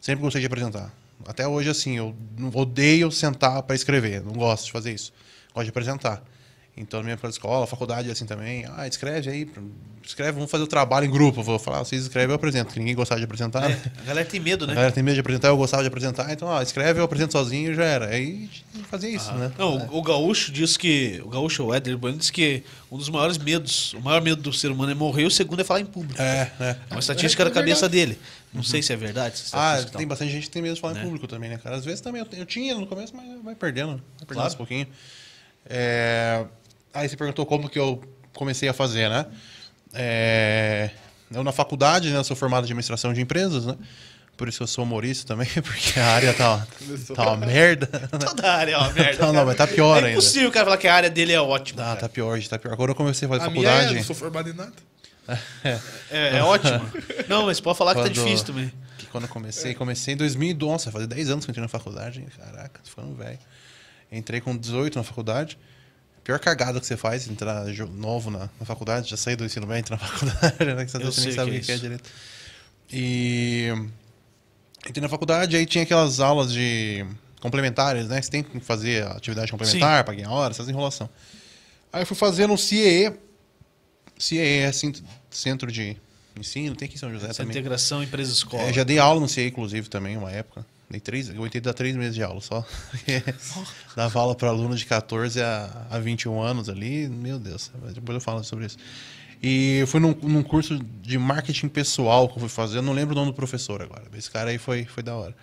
Sempre 0.02 0.22
gostei 0.22 0.42
de 0.42 0.48
apresentar. 0.48 0.94
Até 1.26 1.48
hoje, 1.48 1.70
assim, 1.70 1.98
eu 1.98 2.16
odeio 2.54 3.12
sentar 3.12 3.64
para 3.64 3.76
escrever, 3.76 4.22
não 4.22 4.34
gosto 4.34 4.66
de 4.66 4.72
fazer 4.72 4.94
isso. 4.94 5.14
Gosto 5.54 5.66
de 5.66 5.70
apresentar. 5.70 6.24
Então, 6.78 7.02
minha 7.02 7.14
época 7.14 7.30
de 7.30 7.36
escola, 7.36 7.66
faculdade, 7.66 8.12
assim 8.12 8.26
também. 8.26 8.66
Ah, 8.76 8.86
escreve 8.86 9.30
aí, 9.30 9.50
escreve, 10.04 10.34
vamos 10.34 10.52
fazer 10.52 10.66
o 10.66 10.68
trabalho 10.68 11.06
em 11.06 11.10
grupo. 11.10 11.40
Eu 11.40 11.44
vou 11.46 11.58
falar, 11.58 11.80
vocês 11.80 12.02
escrevem, 12.02 12.32
eu 12.32 12.36
apresento. 12.36 12.78
Ninguém 12.78 12.94
gostava 12.94 13.18
de 13.18 13.24
apresentar. 13.24 13.72
É, 13.72 13.80
a 14.00 14.04
galera 14.04 14.28
tem 14.28 14.42
medo, 14.42 14.66
A 14.66 14.68
né? 14.68 14.74
galera 14.76 14.92
tem 14.92 15.02
medo 15.02 15.14
de 15.14 15.22
apresentar, 15.22 15.48
eu 15.48 15.56
gostava 15.58 15.84
de 15.84 15.88
apresentar, 15.88 16.30
então, 16.34 16.50
ó, 16.50 16.62
escreve, 16.62 17.00
eu 17.00 17.06
apresento 17.06 17.32
sozinho 17.32 17.72
e 17.72 17.76
já 17.76 17.86
era. 17.86 18.08
Aí 18.08 18.50
fazia 18.90 19.10
isso, 19.10 19.32
né? 19.36 19.54
Não, 19.58 19.88
o, 19.88 20.00
o 20.00 20.02
Gaúcho 20.02 20.52
diz 20.52 20.76
que. 20.76 21.22
O 21.24 21.30
Gaúcho, 21.30 21.64
o 21.64 21.74
Éder 21.74 21.98
Bueno, 21.98 22.18
diz 22.18 22.30
que 22.30 22.62
um 22.92 22.98
dos 22.98 23.08
maiores 23.08 23.38
medos, 23.38 23.94
o 23.94 24.02
maior 24.02 24.22
medo 24.22 24.42
do 24.42 24.52
ser 24.52 24.70
humano 24.70 24.92
é 24.92 24.96
morrer, 24.96 25.24
o 25.24 25.32
segundo 25.32 25.62
é 25.62 25.64
falar 25.64 25.80
em 25.80 25.86
público. 25.86 26.22
É, 26.22 26.52
né? 26.60 26.78
É 26.90 26.94
uma 26.94 27.00
estatística 27.00 27.46
da 27.46 27.52
cabeça 27.52 27.88
dele. 27.88 28.20
Não 28.54 28.64
sei 28.64 28.82
se 28.84 28.92
é 28.92 28.98
verdade. 28.98 29.36
essa 29.36 29.58
Ah, 29.58 29.82
tem 29.82 29.92
tal. 29.92 30.06
bastante 30.08 30.32
gente 30.34 30.44
que 30.44 30.50
tem 30.52 30.62
medo 30.62 30.76
de 30.76 30.82
falar 30.82 30.96
Né? 30.96 31.00
em 31.00 31.04
público 31.06 31.26
também, 31.26 31.50
né, 31.50 31.58
cara? 31.58 31.78
Às 31.78 31.86
vezes 31.86 32.02
também 32.02 32.22
eu, 32.22 32.28
eu 32.38 32.46
tinha 32.46 32.76
no 32.76 32.86
começo, 32.86 33.16
mas 33.16 33.26
vai 33.42 33.56
perdendo, 33.56 33.92
vai 33.92 34.02
perdendo 34.20 34.28
Claro. 34.28 34.42
aos 34.44 34.56
pouquinho. 34.56 34.88
É, 35.68 36.46
Aí 36.96 37.08
você 37.10 37.16
perguntou 37.18 37.46
como 37.46 37.70
que 37.70 37.78
eu 37.78 38.02
comecei 38.34 38.68
a 38.70 38.74
fazer, 38.74 39.10
né? 39.10 39.26
É, 39.94 40.90
Eu 41.32 41.44
na 41.44 41.52
faculdade, 41.52 42.10
né, 42.10 42.18
eu 42.18 42.24
sou 42.24 42.36
formado 42.36 42.64
em 42.64 42.66
administração 42.66 43.14
de 43.14 43.22
empresas, 43.22 43.66
né? 43.66 43.76
Por 44.38 44.50
isso 44.50 44.62
eu 44.64 44.68
sou 44.68 44.84
humorista 44.84 45.28
também, 45.28 45.48
porque 45.64 45.98
a 46.00 46.08
área 46.08 46.34
tá, 46.34 46.68
tá 47.16 47.24
uma 47.34 47.38
merda. 47.46 47.88
Toda 48.20 48.52
área 48.52 48.74
é 48.74 48.78
uma 48.78 48.92
merda. 48.92 49.26
Não, 49.26 49.32
não, 49.34 49.46
mas 49.46 49.56
tá 49.56 49.66
pior 49.66 49.96
é 49.96 50.00
ainda. 50.00 50.12
impossível 50.12 50.50
o 50.50 50.52
cara 50.52 50.66
falar 50.66 50.78
que 50.78 50.88
a 50.88 50.94
área 50.96 51.10
dele 51.10 51.32
é 51.32 51.40
ótima. 51.40 51.82
Cara. 51.84 51.96
tá 52.00 52.10
pior, 52.10 52.36
gente, 52.38 52.50
tá 52.50 52.60
pior. 52.60 52.74
Agora 52.74 52.92
eu 52.92 52.96
comecei 52.96 53.28
a 53.28 53.30
fazer 53.30 53.46
A 53.46 53.50
minha 53.50 53.68
é, 53.68 53.72
faculdade. 53.72 53.96
não 53.96 54.04
sou 54.04 54.16
formado 54.16 54.50
em 54.50 54.54
nada. 54.54 54.74
É, 56.12 56.38
é 56.38 56.44
ótima. 56.44 56.82
Não, 57.28 57.46
mas 57.48 57.60
pode 57.60 57.78
falar 57.78 57.96
que 57.96 58.02
tá 58.02 58.08
Quando- 58.10 58.14
difícil 58.14 58.46
também. 58.46 58.72
Que 58.98 59.06
quando 59.08 59.24
eu 59.24 59.30
comecei, 59.30 59.74
comecei 59.74 60.14
em 60.14 60.18
2012, 60.18 60.72
nossa, 60.72 60.92
fazia 60.92 61.08
10 61.08 61.30
anos 61.32 61.46
que 61.46 61.50
eu 61.50 61.54
entrei 61.54 61.64
na 61.64 61.68
faculdade. 61.70 62.24
Caraca, 62.38 62.80
tô 62.84 62.90
ficando 62.90 63.16
velho. 63.16 63.40
Entrei 64.12 64.40
com 64.40 64.56
18 64.56 64.98
na 64.98 65.04
faculdade. 65.04 65.58
Pior 66.26 66.40
cagada 66.40 66.80
que 66.82 66.86
você 66.86 66.98
faz, 66.98 67.28
entrar 67.30 67.64
novo 67.94 68.30
na, 68.30 68.50
na 68.60 68.66
faculdade, 68.66 69.10
já 69.10 69.16
sair 69.16 69.36
do 69.38 69.46
ensino 69.46 69.66
médio, 69.66 69.94
entrar 69.94 69.98
na 70.02 70.04
faculdade, 70.10 70.76
né? 70.76 70.84
Que 70.86 70.92
você 70.92 70.98
Eu 70.98 71.02
nem 71.24 71.32
sabe 71.34 71.52
que 71.52 71.58
o 71.58 71.60
é 71.60 71.62
que 71.62 71.72
é 71.72 71.76
isso. 71.76 71.82
direito. 71.84 72.10
E 72.92 73.70
entrei 74.88 75.02
na 75.02 75.10
faculdade, 75.10 75.56
aí 75.56 75.66
tinha 75.66 75.84
aquelas 75.84 76.20
aulas 76.20 76.52
de 76.52 77.06
complementares, 77.40 78.08
né? 78.08 78.20
Que 78.20 78.26
você 78.26 78.32
tem 78.32 78.44
que 78.44 78.60
fazer 78.60 79.06
atividade 79.08 79.52
complementar, 79.52 80.04
para 80.04 80.16
ganhar 80.16 80.32
hora, 80.32 80.52
essas 80.52 80.68
enrolação. 80.68 81.10
Aí 81.94 82.02
eu 82.02 82.06
fui 82.08 82.18
fazer 82.18 82.48
no 82.48 82.58
CIEE. 82.58 83.14
CIEE 84.18 84.60
é 84.64 84.72
Cent- 84.72 85.02
Centro 85.30 85.72
de 85.72 85.96
Ensino, 86.40 86.76
tem 86.76 86.88
aqui 86.88 86.96
em 86.96 87.00
São 87.00 87.12
José 87.12 87.28
Essa 87.28 87.44
também. 87.44 87.52
integração 87.52 88.02
empresa-escola. 88.04 88.64
É, 88.64 88.74
já 88.74 88.84
dei 88.84 88.98
aula 89.00 89.20
no 89.20 89.28
CIE, 89.30 89.48
inclusive, 89.48 89.90
também, 89.90 90.18
uma 90.18 90.32
época. 90.32 90.66
Dei 90.90 91.00
três, 91.00 91.30
eu 91.30 91.36
tentei 91.44 91.62
dar 91.62 91.74
três 91.74 91.96
meses 91.96 92.14
de 92.14 92.22
aula 92.22 92.40
só. 92.42 92.66
Dava 93.96 94.20
aula 94.20 94.36
para 94.36 94.50
alunos 94.50 94.80
de 94.80 94.86
14 94.86 95.42
a, 95.42 95.88
a 95.90 96.00
21 96.00 96.40
anos 96.42 96.70
ali. 96.70 97.08
Meu 97.10 97.40
Deus, 97.40 97.72
depois 97.94 98.16
eu 98.16 98.22
falo 98.22 98.44
sobre 98.44 98.68
isso. 98.68 98.78
E 99.42 99.80
eu 99.80 99.88
fui 99.88 100.00
num, 100.00 100.16
num 100.22 100.44
curso 100.44 100.80
de 101.02 101.18
marketing 101.18 101.68
pessoal 101.68 102.30
que 102.30 102.36
eu 102.36 102.40
fui 102.40 102.50
fazer. 102.50 102.78
Eu 102.78 102.82
não 102.82 102.94
lembro 102.94 103.16
o 103.16 103.16
nome 103.16 103.32
do 103.32 103.36
professor 103.36 103.82
agora. 103.82 104.04
Esse 104.16 104.30
cara 104.30 104.52
aí 104.52 104.58
foi, 104.58 104.86
foi 104.86 105.02
da 105.02 105.16
hora. 105.16 105.36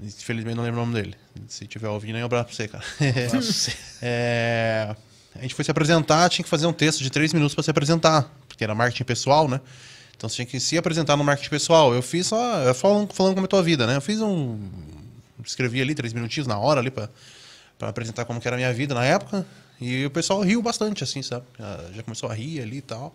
Infelizmente 0.00 0.56
não 0.56 0.64
lembro 0.64 0.80
o 0.80 0.86
nome 0.86 1.00
dele. 1.00 1.16
Se 1.48 1.66
tiver 1.66 1.88
ouvindo, 1.88 2.16
aí 2.16 2.22
um 2.22 2.26
abraço 2.26 2.46
pra 2.46 2.54
você, 2.54 2.68
cara. 2.68 2.84
É, 4.02 4.94
a 5.34 5.42
gente 5.42 5.54
foi 5.54 5.64
se 5.64 5.70
apresentar, 5.70 6.28
tinha 6.28 6.44
que 6.44 6.50
fazer 6.50 6.66
um 6.66 6.72
texto 6.72 7.02
de 7.02 7.10
três 7.10 7.32
minutos 7.32 7.54
para 7.54 7.64
se 7.64 7.70
apresentar, 7.70 8.30
porque 8.46 8.62
era 8.62 8.74
marketing 8.74 9.04
pessoal, 9.04 9.48
né? 9.48 9.60
Então 10.24 10.28
você 10.30 10.36
tinha 10.36 10.46
que 10.46 10.58
se 10.58 10.78
apresentar 10.78 11.18
no 11.18 11.24
marketing 11.24 11.50
pessoal. 11.50 11.94
Eu 11.94 12.00
fiz 12.00 12.28
só 12.28 12.62
eu 12.62 12.74
falando, 12.74 13.12
falando 13.12 13.34
como 13.34 13.44
é 13.44 13.46
a 13.46 13.48
tua 13.48 13.62
vida, 13.62 13.86
né? 13.86 13.96
Eu 13.96 14.00
fiz 14.00 14.22
um. 14.22 14.58
Escrevi 15.44 15.82
ali 15.82 15.94
três 15.94 16.14
minutinhos 16.14 16.46
na 16.46 16.58
hora 16.58 16.80
ali 16.80 16.90
para 16.90 17.10
apresentar 17.80 18.24
como 18.24 18.40
era 18.42 18.56
a 18.56 18.58
minha 18.58 18.72
vida 18.72 18.94
na 18.94 19.04
época. 19.04 19.46
E 19.78 20.06
o 20.06 20.10
pessoal 20.10 20.40
riu 20.40 20.62
bastante, 20.62 21.04
assim, 21.04 21.20
sabe? 21.20 21.44
Já, 21.94 22.02
começou 22.02 22.30
a 22.30 22.34
rir 22.34 22.62
ali 22.62 22.78
e 22.78 22.80
tal. 22.80 23.12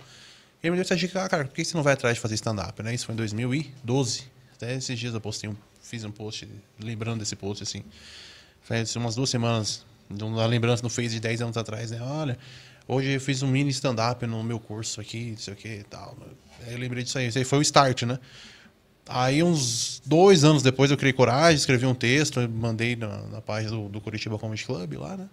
E 0.61 0.67
ele 0.67 0.71
me 0.71 0.75
deu 0.75 0.83
essa 0.83 0.95
dica, 0.95 1.23
ah, 1.23 1.27
cara, 1.27 1.45
por 1.45 1.53
que 1.55 1.65
você 1.65 1.75
não 1.75 1.81
vai 1.81 1.93
atrás 1.93 2.13
de 2.13 2.21
fazer 2.21 2.35
stand-up, 2.35 2.83
né? 2.83 2.93
Isso 2.93 3.07
foi 3.07 3.13
em 3.13 3.17
2012. 3.17 4.25
Até 4.55 4.75
esses 4.75 4.99
dias 4.99 5.11
eu 5.11 5.19
postei 5.19 5.49
um, 5.49 5.55
fiz 5.81 6.03
um 6.03 6.11
post 6.11 6.47
lembrando 6.79 7.21
desse 7.21 7.35
post, 7.35 7.63
assim. 7.63 7.83
Faz 8.61 8.95
umas 8.95 9.15
duas 9.15 9.31
semanas, 9.31 9.83
uma 10.11 10.45
lembrança 10.45 10.83
no 10.83 10.91
Face 10.91 11.09
de 11.09 11.19
10 11.19 11.41
anos 11.41 11.57
atrás, 11.57 11.89
né? 11.89 11.99
Olha, 12.03 12.37
Hoje 12.91 13.11
eu 13.11 13.21
fiz 13.21 13.43
um 13.43 13.47
mini 13.47 13.69
stand-up 13.69 14.25
no 14.25 14.43
meu 14.43 14.59
curso 14.59 14.99
aqui, 14.99 15.29
não 15.29 15.37
sei 15.37 15.53
o 15.53 15.55
que 15.55 15.67
e 15.67 15.83
tal. 15.83 16.17
Aí 16.65 16.73
eu 16.73 16.79
lembrei 16.79 17.03
disso 17.03 17.19
aí. 17.19 17.27
Isso 17.27 17.37
aí 17.37 17.43
foi 17.43 17.59
o 17.59 17.61
start, 17.61 18.01
né? 18.01 18.17
Aí, 19.07 19.43
uns 19.43 20.01
dois 20.03 20.43
anos 20.43 20.63
depois, 20.63 20.89
eu 20.89 20.97
criei 20.97 21.13
coragem, 21.13 21.55
escrevi 21.55 21.85
um 21.85 21.93
texto, 21.93 22.49
mandei 22.49 22.95
na, 22.95 23.27
na 23.27 23.41
página 23.41 23.71
do, 23.71 23.89
do 23.89 24.01
Curitiba 24.01 24.39
Comedy 24.39 24.65
Club 24.65 24.93
lá, 24.93 25.15
né? 25.15 25.29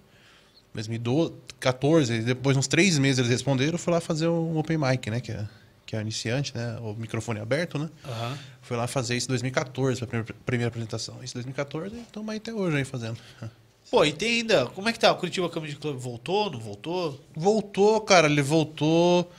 2014, 0.75 2.21
depois, 2.21 2.59
uns 2.59 2.67
três 2.67 2.99
meses, 2.99 3.21
eles 3.21 3.31
responderam, 3.31 3.73
eu 3.73 3.79
fui 3.79 3.91
lá 3.91 4.03
fazer 4.03 4.29
um 4.29 4.59
open 4.59 4.77
mic, 4.77 5.11
né? 5.11 5.21
Que 5.21 5.33
é, 5.33 5.49
que 5.87 5.97
é 5.97 6.01
iniciante, 6.03 6.55
né? 6.55 6.77
O 6.83 6.93
microfone 6.93 7.41
aberto, 7.41 7.79
né? 7.79 7.89
Aham. 8.05 8.39
Fui 8.61 8.77
lá 8.77 8.87
fazer 8.87 9.17
isso 9.17 9.29
em 9.29 9.33
2014, 9.33 10.05
a 10.05 10.07
primeira, 10.07 10.35
primeira 10.45 10.69
apresentação. 10.69 11.25
Isso 11.25 11.33
em 11.33 11.41
2014, 11.41 11.97
estamos 12.01 12.29
aí 12.29 12.37
até 12.37 12.53
hoje 12.53 12.77
aí 12.77 12.85
fazendo. 12.85 13.17
Pô, 13.91 14.05
e 14.05 14.13
tem 14.13 14.41
ainda. 14.41 14.67
Como 14.67 14.89
é 14.89 14.93
que 14.93 14.99
tá? 14.99 15.13
O 15.13 15.17
Curitiba 15.17 15.49
Comedy 15.49 15.77
Club 15.77 15.97
voltou? 15.97 16.51
Não 16.51 16.59
voltou? 16.59 17.21
Voltou, 17.35 18.01
cara, 18.01 18.27
ele 18.27 18.43
voltou. 18.43 19.31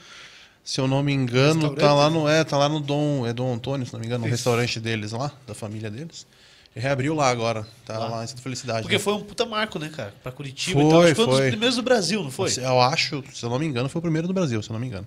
Se 0.64 0.80
eu 0.80 0.86
não 0.86 1.02
me 1.02 1.12
engano, 1.12 1.74
tá 1.74 1.94
lá 1.94 2.10
no. 2.10 2.28
É, 2.28 2.44
tá 2.44 2.56
lá 2.56 2.68
no 2.68 2.80
Dom. 2.80 3.26
É 3.26 3.32
Dom 3.32 3.54
Antônio, 3.54 3.86
se 3.86 3.92
não 3.92 4.00
me 4.00 4.06
engano, 4.06 4.24
no 4.24 4.30
restaurante 4.30 4.80
deles 4.80 5.12
lá, 5.12 5.32
da 5.46 5.54
família 5.54 5.90
deles. 5.90 6.26
Ele 6.74 6.82
reabriu 6.82 7.14
lá 7.14 7.28
agora. 7.28 7.66
Tá 7.84 7.98
Lá. 7.98 8.08
lá, 8.08 8.24
em 8.24 8.26
Santa 8.26 8.42
Felicidade. 8.42 8.82
Porque 8.82 8.96
né? 8.96 9.02
foi 9.02 9.14
um 9.14 9.22
puta 9.22 9.44
marco, 9.44 9.78
né, 9.78 9.88
cara? 9.88 10.14
Pra 10.22 10.30
Curitiba 10.30 10.80
Foi, 10.80 10.88
e 10.88 10.90
tal. 10.90 11.00
Acho 11.00 11.08
que 11.08 11.14
foi 11.14 11.24
um 11.24 11.30
dos 11.30 11.40
primeiros 11.40 11.76
do 11.76 11.82
Brasil, 11.82 12.22
não 12.22 12.30
foi? 12.30 12.52
Eu 12.56 12.80
acho, 12.80 13.24
se 13.32 13.44
eu 13.44 13.50
não 13.50 13.58
me 13.58 13.66
engano, 13.66 13.88
foi 13.88 13.98
o 13.98 14.02
primeiro 14.02 14.28
do 14.28 14.34
Brasil, 14.34 14.62
se 14.62 14.70
eu 14.70 14.74
não 14.74 14.80
me 14.80 14.86
engano. 14.86 15.06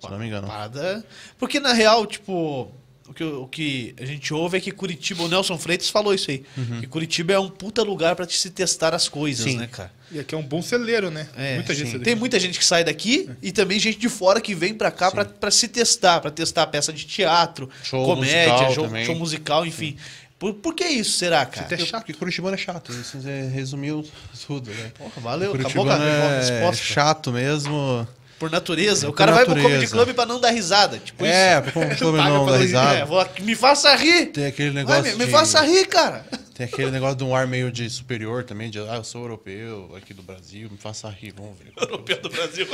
Se 0.00 0.06
eu 0.06 0.10
não 0.10 0.18
me 0.18 0.26
engano. 0.26 0.46
Parada. 0.46 1.04
Porque 1.38 1.60
na 1.60 1.72
real, 1.72 2.06
tipo, 2.06 2.70
o 3.08 3.14
que, 3.14 3.24
o 3.24 3.46
que 3.46 3.94
a 4.00 4.04
gente 4.04 4.32
ouve 4.34 4.58
é 4.58 4.60
que 4.60 4.70
Curitiba, 4.70 5.22
o 5.22 5.28
Nelson 5.28 5.56
Freitas 5.58 5.88
falou 5.88 6.12
isso 6.14 6.30
aí. 6.30 6.44
Que 6.80 6.86
Curitiba 6.86 7.32
é 7.32 7.38
um 7.38 7.48
puta 7.48 7.82
lugar 7.82 8.14
pra 8.14 8.26
te 8.26 8.36
se 8.38 8.50
testar 8.50 8.94
as 8.94 9.08
coisas, 9.08 9.44
Sim. 9.44 9.56
né, 9.58 9.66
cara? 9.66 9.90
E 10.10 10.18
aqui 10.18 10.34
é 10.34 10.38
um 10.38 10.42
bom 10.42 10.62
celeiro, 10.62 11.10
né? 11.10 11.28
É, 11.36 11.56
Muita 11.56 11.74
gente 11.74 11.86
sim. 11.90 11.92
Tem 11.98 12.00
daqui. 12.00 12.14
muita 12.16 12.40
gente 12.40 12.58
que 12.58 12.64
sai 12.64 12.82
daqui 12.82 13.28
e 13.42 13.52
também 13.52 13.78
gente 13.78 13.98
de 13.98 14.08
fora 14.08 14.40
que 14.40 14.54
vem 14.54 14.72
pra 14.72 14.90
cá 14.90 15.10
pra, 15.10 15.24
pra 15.24 15.50
se 15.50 15.68
testar, 15.68 16.20
pra 16.20 16.30
testar 16.30 16.66
peça 16.68 16.92
de 16.92 17.04
teatro, 17.04 17.68
Show 17.82 18.04
comédia, 18.06 18.52
musical 18.54 18.74
show, 18.88 19.04
show 19.04 19.14
musical, 19.16 19.66
enfim. 19.66 19.96
Por, 20.38 20.54
por 20.54 20.72
que 20.74 20.84
isso, 20.84 21.18
será, 21.18 21.44
cara? 21.44 21.66
É 21.74 21.78
chato, 21.78 22.02
porque 22.04 22.14
Curitibano 22.14 22.54
é 22.54 22.58
chato. 22.58 22.92
Isso 22.92 23.18
é- 23.26 23.48
resumiu 23.48 24.02
tudo, 24.46 24.70
né? 24.70 24.92
Porra, 24.96 25.10
valeu, 25.20 25.52
acabou 25.52 25.84
com 25.84 25.90
a 25.90 25.96
é 25.96 26.36
resposta. 26.38 26.82
chato 26.84 27.32
mesmo. 27.32 28.06
Por 28.38 28.50
natureza. 28.50 29.08
O 29.08 29.12
cara 29.12 29.32
vai 29.32 29.44
pro 29.44 29.60
Comedy. 29.60 29.86
Club 29.88 30.14
pra 30.14 30.24
não 30.26 30.40
dar 30.40 30.50
risada. 30.50 30.98
Tipo 30.98 31.24
é, 31.24 31.60
isso. 31.92 32.04
como 32.04 32.16
Paga 32.16 32.30
não 32.30 32.44
pra 32.44 32.52
dá 32.54 32.58
É, 32.58 32.62
risada. 32.62 33.04
vou- 33.06 33.26
me 33.40 33.54
faça 33.54 33.94
rir. 33.96 34.26
Tem 34.26 34.46
aquele 34.46 34.70
Vai, 34.70 34.82
negócio 34.84 35.02
me, 35.04 35.12
me 35.18 35.24
de- 35.26 35.30
faça 35.30 35.60
rir, 35.62 35.86
cara. 35.86 36.24
Tem 36.54 36.66
aquele 36.66 36.90
negócio 36.90 37.14
de 37.16 37.22
um 37.22 37.36
ar 37.36 37.46
meio 37.46 37.70
de 37.70 37.88
superior 37.88 38.42
também, 38.42 38.68
de 38.68 38.80
ah, 38.80 38.96
eu 38.96 39.04
sou 39.04 39.20
europeu, 39.22 39.94
aqui 39.96 40.12
do 40.12 40.24
Brasil, 40.24 40.68
me 40.68 40.76
faça 40.76 41.08
rir, 41.08 41.32
vamos 41.36 41.56
ver. 41.56 41.70
Europeu 41.80 42.20
do 42.20 42.28
Brasil. 42.28 42.66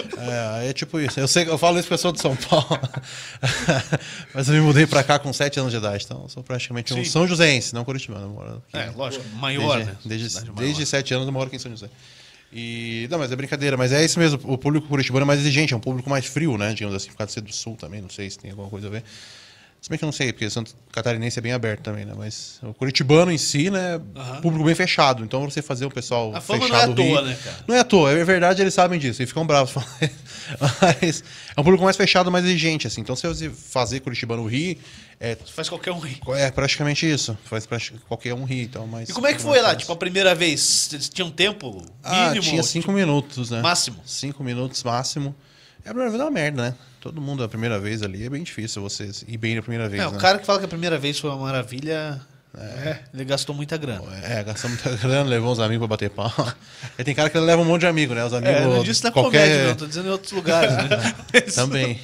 É, 0.63 0.71
é 0.71 0.73
tipo 0.73 0.99
isso. 0.99 1.21
Eu 1.21 1.29
sei 1.29 1.47
eu 1.47 1.59
falo 1.59 1.79
isso 1.79 1.85
porque 1.87 1.95
eu 1.95 1.99
sou 1.99 2.11
de 2.13 2.19
São 2.21 2.35
Paulo. 2.35 2.67
Mas 4.33 4.49
eu 4.49 4.55
me 4.55 4.61
mudei 4.61 4.87
pra 4.87 5.03
cá 5.03 5.19
com 5.19 5.33
7 5.33 5.61
anos 5.61 5.71
de 5.73 5.79
idade, 5.79 6.05
então 6.05 6.23
eu 6.23 6.29
sou 6.31 6.43
praticamente 6.43 6.93
um 6.95 6.97
Sim. 6.97 7.05
São 7.05 7.27
Joséense, 7.29 7.75
não 7.75 7.85
curitibano. 7.85 8.25
Eu 8.27 8.31
moro 8.31 8.63
aqui. 8.69 8.77
É, 8.89 8.91
lógico. 8.97 9.25
Maior, 9.37 9.77
desde, 9.77 9.91
né? 9.93 9.97
Desde, 10.05 10.29
Cidade 10.31 10.47
maior. 10.51 10.61
desde 10.65 10.87
7 10.87 11.15
anos 11.15 11.27
eu 11.27 11.33
moro 11.33 11.47
aqui 11.47 11.57
em 11.57 11.59
São 11.59 11.71
José. 11.71 11.89
E, 12.55 13.09
não, 13.11 13.19
mas 13.19 13.33
é 13.33 13.37
brincadeira, 13.37 13.77
mas 13.77 13.91
é 13.93 14.05
isso 14.05 14.19
mesmo. 14.19 14.39
O 14.45 14.57
público 14.57 14.87
curitibano 14.87 15.25
é 15.25 15.27
mais 15.27 15.41
exigente, 15.41 15.75
é 15.75 15.77
um 15.77 15.81
público 15.81 16.09
mais 16.09 16.25
frio, 16.27 16.57
né? 16.57 16.73
Digamos 16.73 16.95
assim, 16.95 17.09
por 17.11 17.17
causa 17.17 17.29
de 17.29 17.33
ser 17.35 17.41
do 17.41 17.53
sul 17.53 17.75
também, 17.77 18.01
não 18.01 18.09
sei 18.11 18.31
se 18.31 18.39
tem 18.39 18.51
alguma 18.53 18.69
coisa 18.71 18.87
a 18.87 18.91
ver. 18.91 19.03
Se 19.81 19.91
bem 19.91 19.99
que 19.99 20.05
eu 20.05 20.07
não 20.07 20.13
sei, 20.13 20.33
porque 20.33 20.49
Santo 20.49 20.75
Catarinense 20.93 21.39
é 21.39 21.43
bem 21.43 21.53
aberto 21.53 21.83
também, 21.83 22.07
né? 22.07 22.15
Mas 22.17 22.59
o 22.63 22.73
curitibano 22.73 23.31
em 23.31 23.37
si, 23.37 23.69
né? 23.71 24.01
Aham. 24.17 24.41
Público 24.41 24.65
bem 24.65 24.75
fechado. 24.75 25.23
Então 25.25 25.43
você 25.51 25.61
fazer 25.61 25.85
o 25.85 25.91
pessoal 25.91 26.35
A 26.35 26.41
fama 26.41 26.61
não 26.61 26.67
fechado 26.69 26.91
é 26.91 26.93
à 26.93 26.97
toa, 26.97 27.21
rir- 27.21 27.27
né, 27.29 27.39
cara? 27.45 27.57
Não 27.69 27.75
é 27.75 27.81
à 27.81 27.85
toa, 27.85 28.11
é 28.13 28.25
verdade, 28.25 28.63
eles 28.63 28.73
sabem 28.73 28.99
disso 28.99 29.23
e 29.23 29.27
ficam 29.27 29.45
bravos. 29.47 29.75
Mas 30.81 31.23
é 31.55 31.61
um 31.61 31.65
público 31.65 31.85
mais 31.85 31.97
fechado, 31.97 32.31
mais 32.31 32.45
exigente, 32.47 32.87
assim. 32.87 33.01
Então 33.03 33.15
se 33.17 33.27
você 33.27 33.51
fazer 33.51 34.01
curitibano 34.01 34.47
rir, 34.47 34.79
é, 35.21 35.37
Faz 35.37 35.69
qualquer 35.69 35.93
um 35.93 35.99
rir. 35.99 36.21
é 36.37 36.51
praticamente 36.51 37.11
isso. 37.11 37.37
Faz 37.45 37.67
pra 37.67 37.79
qualquer 38.09 38.35
um 38.35 38.45
rir, 38.45 38.65
então, 38.65 38.87
mas... 38.87 39.09
E 39.09 39.13
como 39.13 39.27
é 39.27 39.33
que 39.33 39.41
foi 39.41 39.61
lá? 39.61 39.75
Tipo, 39.75 39.93
a 39.93 39.97
primeira 39.97 40.35
vez? 40.35 40.61
Vocês 40.61 41.09
tinham 41.09 41.31
tempo 41.31 41.71
mínimo? 41.73 41.91
Ah, 42.03 42.35
tinha 42.41 42.63
cinco 42.63 42.93
minutos, 42.93 43.51
né? 43.51 43.61
máximo? 43.63 43.97
Cinco 44.05 44.43
minutos 44.43 44.83
máximo. 44.83 45.35
É 45.85 45.91
a 45.91 45.93
primeira 45.93 46.11
vez 46.11 46.21
é 46.21 46.25
uma 46.25 46.31
merda, 46.31 46.63
né? 46.63 46.75
Todo 47.01 47.21
mundo 47.21 47.45
a 47.45 47.49
primeira 47.49 47.79
vez 47.79 48.03
ali 48.03 48.25
é 48.25 48.31
bem 48.31 48.43
difícil 48.43 48.81
você 48.81 49.11
ir 49.29 49.37
bem 49.37 49.55
na 49.55 49.61
primeira 49.63 49.89
vez, 49.89 50.03
É, 50.03 50.07
né? 50.11 50.17
o 50.17 50.19
cara 50.19 50.39
que 50.39 50.47
fala 50.47 50.59
que 50.59 50.65
a 50.65 50.69
primeira 50.69 50.99
vez 50.99 51.19
foi 51.19 51.29
uma 51.29 51.39
maravilha, 51.39 52.19
é, 52.57 53.01
ele 53.13 53.25
gastou 53.27 53.55
muita 53.55 53.77
grana. 53.77 54.05
É, 54.23 54.43
gastou 54.43 54.71
muita 54.71 54.89
grana, 54.97 55.29
levou 55.29 55.53
uns 55.53 55.59
amigos 55.59 55.87
pra 55.87 55.89
bater 55.89 56.09
pau. 56.09 56.33
E 56.99 57.05
tem 57.05 57.15
cara 57.15 57.29
que 57.29 57.39
leva 57.39 57.61
um 57.61 57.65
monte 57.65 57.81
de 57.81 57.87
amigo, 57.89 58.15
né? 58.15 58.25
Os 58.25 58.33
amigos. 58.33 58.57
É, 58.57 58.65
eu 58.65 58.71
não 58.71 58.83
disse 58.85 59.03
na 59.05 59.11
qualquer... 59.11 59.41
comédia, 59.43 59.67
não, 59.69 59.75
tô 59.75 59.87
dizendo 59.87 60.09
em 60.09 60.13
outros 60.13 60.33
lugares, 60.33 60.73
né? 60.73 60.87
Também. 61.55 62.01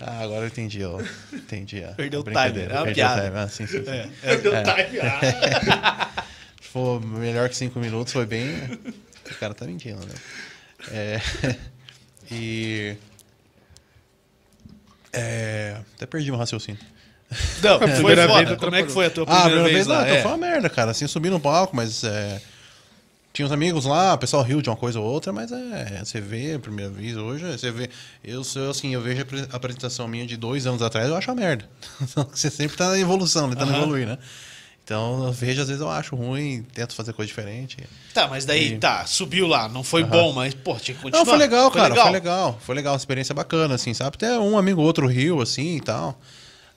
Ah, 0.00 0.20
agora 0.20 0.42
eu 0.44 0.46
entendi, 0.48 0.84
ó. 0.84 1.00
Entendi. 1.32 1.82
A 1.84 1.88
Perdeu 1.92 2.20
o 2.20 2.24
time, 2.24 2.36
é 2.36 2.40
uma 2.40 2.52
Perdeu 2.52 2.82
o 2.82 2.94
piada. 2.94 3.22
time. 3.24 3.38
Ah, 3.38 3.48
sim, 3.48 3.66
sim, 3.66 3.84
sim. 3.84 3.90
É. 3.90 4.08
Perdeu 4.22 4.52
o 4.52 4.62
time. 4.62 5.00
Ah, 5.00 6.24
Se 6.60 6.68
for 6.68 7.00
melhor 7.04 7.48
que 7.48 7.56
cinco 7.56 7.78
minutos, 7.78 8.12
foi 8.12 8.26
bem. 8.26 8.54
O 9.30 9.34
cara 9.38 9.54
tá 9.54 9.64
mentindo, 9.66 10.00
né? 10.06 10.14
É, 10.90 11.20
e. 12.30 12.96
É, 15.12 15.76
até 15.96 16.06
perdi 16.06 16.30
meu 16.30 16.38
raciocínio. 16.38 16.80
Não, 17.62 17.78
foi 17.78 17.88
primeira 17.92 18.28
foda. 18.28 18.44
vez 18.44 18.58
Como 18.58 18.74
é 18.76 18.82
que 18.82 18.90
foi 18.92 19.06
a 19.06 19.10
tua 19.10 19.24
Ah, 19.26 19.38
a 19.38 19.42
primeira, 19.44 19.64
primeira 19.64 19.74
vez, 19.74 19.86
lá? 19.86 19.94
não, 19.98 20.04
então 20.04 20.16
É. 20.16 20.22
foi 20.22 20.30
uma 20.32 20.36
merda, 20.38 20.68
cara. 20.68 20.90
Assim, 20.90 21.04
eu 21.04 21.08
subi 21.08 21.30
no 21.30 21.40
palco, 21.40 21.74
mas. 21.74 22.04
É, 22.04 22.40
tinha 23.32 23.46
uns 23.46 23.52
amigos 23.52 23.84
lá, 23.86 24.14
o 24.14 24.18
pessoal 24.18 24.42
riu 24.42 24.60
de 24.60 24.68
uma 24.68 24.76
coisa 24.76 25.00
ou 25.00 25.06
outra, 25.06 25.32
mas 25.32 25.50
é. 25.50 26.02
Você 26.04 26.20
vê 26.20 26.54
a 26.54 26.58
primeira 26.58 26.90
vez 26.90 27.16
hoje, 27.16 27.44
você 27.44 27.70
vê. 27.70 27.88
Eu 28.22 28.44
sou 28.44 28.70
assim, 28.70 28.92
eu 28.92 29.00
vejo 29.00 29.20
a 29.20 29.22
apre- 29.22 29.48
a 29.52 29.56
apresentação 29.56 30.06
minha 30.06 30.26
de 30.26 30.36
dois 30.36 30.66
anos 30.66 30.82
atrás, 30.82 31.08
eu 31.08 31.16
acho 31.16 31.30
uma 31.30 31.40
merda. 31.40 31.68
você 32.32 32.50
sempre 32.50 32.76
tá 32.76 32.88
na 32.90 32.98
evolução, 32.98 33.48
tentando 33.48 33.70
Aham. 33.72 33.80
evoluir, 33.82 34.06
né? 34.06 34.18
Então 34.84 35.26
eu 35.26 35.32
vejo, 35.32 35.62
às 35.62 35.68
vezes 35.68 35.80
eu 35.80 35.88
acho 35.88 36.16
ruim, 36.16 36.66
tento 36.74 36.94
fazer 36.94 37.12
coisa 37.12 37.28
diferente. 37.28 37.78
Tá, 38.12 38.26
mas 38.26 38.44
daí, 38.44 38.72
E- 38.74 38.78
tá, 38.78 39.06
subiu 39.06 39.46
lá, 39.46 39.68
não 39.68 39.84
foi 39.84 40.02
bom, 40.04 40.32
mas, 40.32 40.52
pô, 40.54 40.74
tinha 40.74 40.94
que 40.94 41.00
continuar. 41.00 41.24
Não, 41.24 41.30
foi 41.30 41.38
legal, 41.38 41.70
cara. 41.70 41.94
Foi 41.94 42.10
legal. 42.10 42.58
Foi 42.60 42.74
legal, 42.74 42.92
uma 42.92 42.98
experiência 42.98 43.34
bacana, 43.34 43.76
assim, 43.76 43.94
sabe? 43.94 44.16
Até 44.16 44.38
um 44.38 44.58
amigo 44.58 44.80
ou 44.80 44.86
outro 44.86 45.06
riu, 45.06 45.40
assim 45.40 45.76
e 45.76 45.80
tal. 45.80 46.20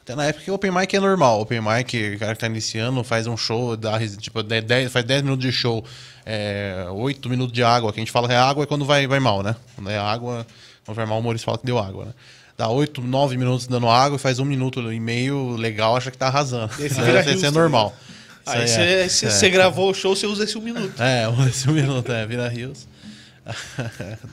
Até 0.04 0.14
na 0.16 0.26
época 0.26 0.46
que 0.46 0.52
o 0.52 0.54
Open 0.54 0.70
Mic 0.72 0.96
é 0.96 1.00
normal. 1.00 1.42
Open 1.42 1.60
Mic, 1.62 2.16
o 2.16 2.20
cara 2.20 2.36
que 2.36 2.40
tá 2.40 2.46
iniciando, 2.46 3.04
faz 3.04 3.26
um 3.26 3.36
show, 3.36 3.76
dá, 3.76 4.00
tipo, 4.18 4.44
10, 4.44 4.92
faz 4.92 5.04
10 5.04 5.24
minutos 5.24 5.44
de 5.44 5.52
show, 5.52 5.84
é, 6.26 6.88
8 6.92 7.30
minutos 7.30 7.54
de 7.54 7.64
água. 7.64 7.94
Que 7.94 8.00
a 8.00 8.02
gente 8.02 8.12
fala 8.12 8.28
que 8.28 8.34
é 8.34 8.38
água 8.38 8.64
é 8.64 8.66
quando 8.68 8.84
vai, 8.86 9.06
vai 9.08 9.20
mal, 9.20 9.44
né? 9.44 9.56
Quando 9.76 9.90
é 9.90 9.98
água, 9.98 10.46
quando 10.86 10.96
vai 10.96 11.06
mal, 11.06 11.18
o 11.18 11.20
humorista 11.20 11.46
fala 11.46 11.58
que 11.58 11.66
deu 11.66 11.78
água, 11.78 12.06
né? 12.06 12.12
Dá 12.58 12.70
8, 12.70 13.02
9 13.02 13.38
minutos 13.38 13.68
dando 13.68 13.90
água 13.90 14.16
e 14.16 14.20
faz 14.20 14.40
um 14.40 14.46
minuto 14.46 14.80
e 14.92 15.00
meio 15.00 15.56
legal, 15.58 15.96
acha 15.96 16.10
que 16.10 16.18
tá 16.18 16.28
arrasando. 16.28 16.72
Esse 16.80 17.00
é, 17.00 17.22
rios 17.22 17.44
é 17.44 17.52
normal. 17.52 17.94
Isso 18.46 18.56
Aí 18.56 18.68
você 19.10 19.46
é- 19.46 19.48
é. 19.48 19.50
gravou 19.50 19.90
o 19.90 19.94
show, 19.94 20.16
você 20.16 20.26
usa 20.26 20.44
esse 20.46 20.58
um 20.58 20.62
minuto. 20.62 21.02
É, 21.02 21.26
esse 21.50 21.70
um 21.70 21.74
minuto, 21.74 22.12
é, 22.12 22.26
vira 22.26 22.48
rios. 22.48 22.88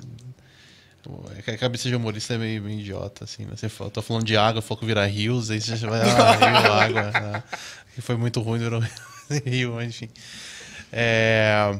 É 1.47 1.51
a 1.51 1.59
cabeça 1.59 1.89
de 1.89 1.97
humorista 1.97 2.35
é 2.35 2.39
meio, 2.39 2.63
meio 2.63 2.79
idiota, 2.79 3.25
assim, 3.25 3.45
né? 3.45 3.53
Você 3.57 3.69
fala, 3.69 3.91
tô 3.91 4.01
falando 4.01 4.25
de 4.25 4.37
água, 4.37 4.63
que 4.63 4.87
virar 4.87 5.07
rios, 5.07 5.51
aí 5.51 5.61
você 5.61 5.77
vai, 5.85 6.01
ah, 6.01 6.33
rio, 6.87 6.99
água. 7.01 7.21
né? 7.21 7.43
Foi 7.99 8.17
muito 8.17 8.41
ruim, 8.41 8.61
virou 8.61 8.81
rio, 9.45 9.73
mas 9.75 9.89
enfim. 9.89 10.09
É, 10.93 11.75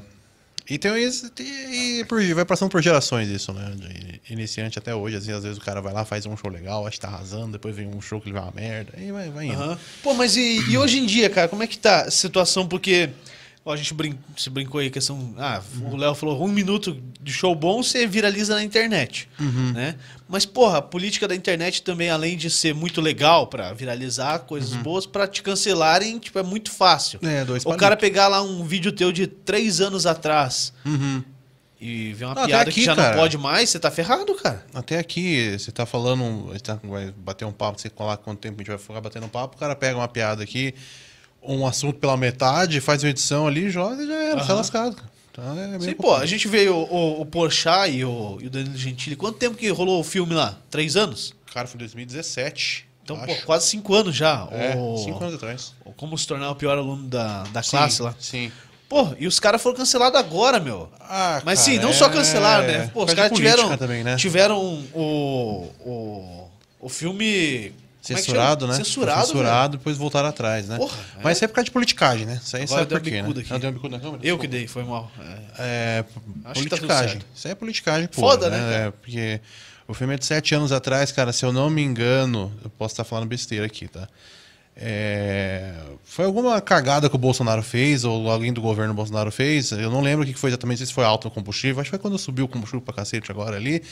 e 0.69 0.79
tem 0.79 0.97
isso, 1.03 1.31
e, 1.39 2.03
e 2.03 2.35
vai 2.35 2.45
passando 2.45 2.71
por 2.71 2.81
gerações 2.81 3.29
isso, 3.29 3.53
né? 3.53 3.75
De 3.77 4.33
iniciante 4.33 4.79
até 4.79 4.95
hoje, 4.95 5.17
assim, 5.17 5.33
às 5.33 5.43
vezes 5.43 5.59
o 5.59 5.61
cara 5.61 5.81
vai 5.81 5.93
lá, 5.93 6.05
faz 6.05 6.25
um 6.25 6.37
show 6.37 6.51
legal, 6.51 6.87
acha 6.87 6.95
que 6.95 7.01
tá 7.01 7.09
arrasando, 7.09 7.53
depois 7.53 7.77
vem 7.77 7.87
um 7.89 8.01
show 8.01 8.21
que 8.21 8.29
ele 8.29 8.35
vai 8.35 8.43
uma 8.43 8.53
merda, 8.53 8.93
aí 8.97 9.13
vai, 9.13 9.29
vai 9.29 9.47
indo. 9.47 9.55
Aham. 9.55 9.79
Pô, 10.03 10.15
mas 10.15 10.37
e, 10.37 10.71
e 10.71 10.79
hoje 10.79 10.99
em 10.99 11.05
dia, 11.05 11.29
cara, 11.29 11.49
como 11.49 11.63
é 11.63 11.67
que 11.67 11.77
tá 11.77 12.03
a 12.03 12.11
situação? 12.11 12.67
Porque 12.67 13.11
ó, 13.65 13.73
a 13.73 13.77
gente 13.77 13.93
brin 13.95 14.19
se 14.37 14.49
brincou 14.51 14.81
aí, 14.81 14.91
questão. 14.91 15.35
Ah, 15.39 15.63
o 15.91 15.97
Léo 15.97 16.15
falou: 16.15 16.43
um 16.45 16.49
minuto 16.53 16.97
de 17.21 17.33
show 17.33 17.55
bom 17.55 17.83
você 17.83 18.07
viraliza 18.07 18.55
na 18.55 18.63
internet. 18.63 19.29
Né? 19.75 19.97
Mas, 20.29 20.47
porra, 20.47 20.79
a 20.79 20.83
política 20.83 21.29
da 21.29 21.35
internet 21.35 21.83
também, 21.83 22.09
além 22.11 22.37
de 22.37 22.49
ser 22.51 22.75
muito 22.75 23.01
legal 23.01 23.47
pra 23.47 23.73
viralizar 23.73 24.41
coisas 24.41 24.73
boas, 24.75 25.05
pra 25.07 25.27
te 25.27 25.43
cancelarem, 25.43 26.19
tipo, 26.19 26.39
é 26.39 26.43
muito 26.43 26.71
fácil. 26.71 27.19
É, 27.23 27.45
dois 27.45 27.65
o 27.67 27.75
cara 27.77 27.97
pegar 27.97 28.29
lá 28.29 28.43
um 28.43 28.65
vídeo 28.65 28.91
teu 28.93 29.13
de 29.13 29.27
três 29.27 29.81
anos 29.81 30.07
atrás 30.07 30.73
Uhum. 30.87 31.23
e 31.81 32.13
ver 32.15 32.25
uma 32.27 32.35
Não, 32.35 32.47
piada 32.47 32.65
que 32.65 32.71
aqui, 32.71 32.85
já 32.85 32.97
cara. 32.97 33.11
não 33.11 33.23
pode 33.23 33.37
mais, 33.37 33.69
você 33.69 33.79
tá 33.79 33.91
ferrado, 33.91 34.35
cara. 34.37 34.65
Até 34.73 34.99
aqui, 34.99 35.57
você 35.59 35.71
tá 35.71 35.85
falando, 35.85 36.47
você 36.47 36.61
tá- 36.61 36.79
vai 36.83 37.11
bater 37.17 37.45
um 37.45 37.53
papo, 37.53 37.79
você 37.81 37.91
colar 37.91 38.17
quanto 38.17 38.39
tempo 38.39 38.55
a 38.55 38.59
gente 38.59 38.69
vai 38.69 38.79
ficar 38.79 39.01
batendo 39.01 39.27
um 39.27 39.29
papo, 39.29 39.57
o 39.57 39.59
cara 39.59 39.75
pega 39.77 39.99
uma 39.99 40.09
piada 40.09 40.43
aqui, 40.43 40.75
um 41.43 41.67
assunto 41.67 41.99
pela 41.99 42.17
metade, 42.17 42.81
faz 42.81 43.03
uma 43.03 43.11
edição 43.11 43.47
ali, 43.47 43.69
joga 43.71 44.03
e 44.03 44.07
já 44.07 44.15
era, 44.15 44.37
tá 44.37 44.43
Aham. 44.45 44.55
lascado. 44.55 44.97
Então 45.31 45.45
é 45.59 45.81
Sim, 45.81 45.95
pô, 45.95 46.15
a 46.15 46.27
gente 46.27 46.47
veio 46.47 46.75
o, 46.77 46.83
o, 46.85 47.21
o 47.23 47.27
Porchat 47.27 47.91
e 47.91 48.05
o, 48.05 48.39
e 48.41 48.47
o 48.47 48.51
Danilo 48.51 48.77
Gentili. 48.77 49.17
Quanto 49.17 49.39
tempo 49.39 49.57
que 49.57 49.69
rolou 49.71 50.01
o 50.01 50.05
filme 50.05 50.35
lá? 50.35 50.59
Três 50.71 50.95
anos? 50.95 51.35
Cara, 51.53 51.67
foi 51.67 51.79
2017. 51.79 52.87
Então, 53.03 53.19
pô, 53.19 53.35
quase 53.47 53.67
cinco 53.67 53.95
anos 53.95 54.15
já. 54.15 54.47
É, 54.53 54.77
o, 54.77 54.97
cinco 54.99 55.23
anos 55.25 55.35
atrás. 55.35 55.75
Como 55.97 56.17
se 56.17 56.27
tornar 56.27 56.51
o 56.51 56.55
pior 56.55 56.77
aluno 56.79 57.09
da, 57.09 57.43
da 57.45 57.63
Sim, 57.63 57.71
classe 57.71 58.03
lá. 58.03 58.15
Sim. 58.21 58.53
Pô, 58.89 59.09
e 59.19 59.27
os 59.27 59.41
caras 59.41 59.61
foram 59.63 59.75
cancelados 59.75 60.21
agora, 60.21 60.61
meu. 60.61 60.91
Ah, 61.01 61.41
Mas 61.45 61.61
cara, 61.61 61.73
sim, 61.73 61.79
não 61.83 61.95
só 61.95 62.07
é- 62.07 62.11
cancelaram, 62.11 62.67
né? 62.67 62.91
Pô, 62.93 63.05
os 63.05 63.15
caras 63.15 63.33
tiveram, 63.33 63.77
também, 63.79 64.05
né? 64.05 64.17
tiveram 64.17 64.61
o, 64.93 65.73
o, 65.85 66.51
o 66.79 66.89
filme... 66.91 67.73
é 68.11 68.17
Censurado, 68.17 68.63
chama? 68.63 68.73
né? 68.73 68.85
Censurado, 68.85 69.19
Foi 69.21 69.27
censurado, 69.29 69.77
depois 69.77 69.97
voltaram 69.97 70.29
atrás, 70.29 70.67
né? 70.69 70.77
Porra, 70.77 70.97
Mas 71.23 71.27
é. 71.27 71.33
isso 71.33 71.45
é 71.45 71.49
por 71.49 71.55
causa 71.55 71.65
de 71.67 71.71
politicagem, 71.71 72.27
né? 72.27 72.41
Isso 72.43 72.57
aí 72.57 72.65
Agora 72.65 72.81
sabe 72.81 72.95
por 72.95 73.01
quê, 73.01 73.11
né? 73.11 73.21
aqui. 73.21 73.71
Bicuda 73.73 73.97
na 73.97 74.01
câmera? 74.03 74.27
Eu 74.27 74.39
que 74.39 74.49
dei, 74.49 74.67
foi 74.67 74.83
mal. 74.83 75.11
É. 75.21 75.39
É, 75.59 76.05
Acho 76.47 76.63
que 76.63 76.69
tá 76.69 76.77
politicagem. 76.77 77.09
certo. 77.11 77.27
Isso 77.35 77.47
aí 77.47 77.53
é 77.53 77.55
politicagem 77.55 78.09
pura, 78.09 78.27
Foda, 78.27 78.51
né, 78.51 78.59
né? 78.59 78.87
É, 78.87 78.91
porque 78.91 79.41
o 79.87 79.95
filme 79.95 80.15
é 80.15 80.19
de 80.19 80.25
sete 80.25 80.55
anos 80.55 80.73
atrás, 80.73 81.13
cara, 81.13 81.33
se 81.33 81.45
eu 81.45 81.53
não 81.53 81.71
me 81.71 81.83
engano, 81.83 82.53
eu 82.65 82.71
posso 82.71 82.93
estar 82.95 83.05
falando 83.05 83.29
besteira 83.29 83.67
aqui, 83.67 83.87
tá? 83.87 84.09
É, 84.75 85.75
foi 86.03 86.25
alguma 86.25 86.61
cagada 86.61 87.09
que 87.09 87.15
o 87.15 87.19
Bolsonaro 87.19 87.63
fez, 87.63 88.05
ou 88.05 88.31
alguém 88.31 88.53
do 88.53 88.61
governo 88.61 88.95
Bolsonaro 88.95 89.31
fez. 89.31 89.71
Eu 89.71 89.91
não 89.91 90.01
lembro 90.01 90.25
o 90.25 90.27
que 90.27 90.39
foi 90.39 90.51
exatamente, 90.51 90.85
se 90.85 90.93
foi 90.93 91.05
alto 91.05 91.27
no 91.27 91.31
combustível. 91.31 91.81
Acho 91.81 91.91
que 91.91 91.97
foi 91.97 91.99
quando 91.99 92.19
subiu 92.19 92.47
o 92.47 92.49
combustível 92.49 92.81
pra 92.81 92.95
cacete 92.95 93.31
agora 93.31 93.57
ali. 93.57 93.83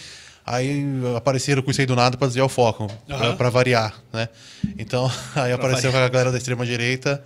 Aí 0.51 0.85
apareceram 1.17 1.63
com 1.63 1.71
isso 1.71 1.81
aí 1.81 1.87
do 1.87 1.95
nada 1.95 2.17
pra 2.17 2.27
desviar 2.27 2.45
o 2.45 2.49
foco, 2.49 2.89
pra, 3.07 3.17
Aham. 3.17 3.37
pra 3.37 3.51
variar, 3.51 3.95
né? 4.13 4.29
Então, 4.77 5.09
aí 5.37 5.53
apareceu 5.53 5.93
variar. 5.93 6.09
a 6.09 6.13
galera 6.13 6.33
da 6.33 6.39
extrema-direita 6.39 7.23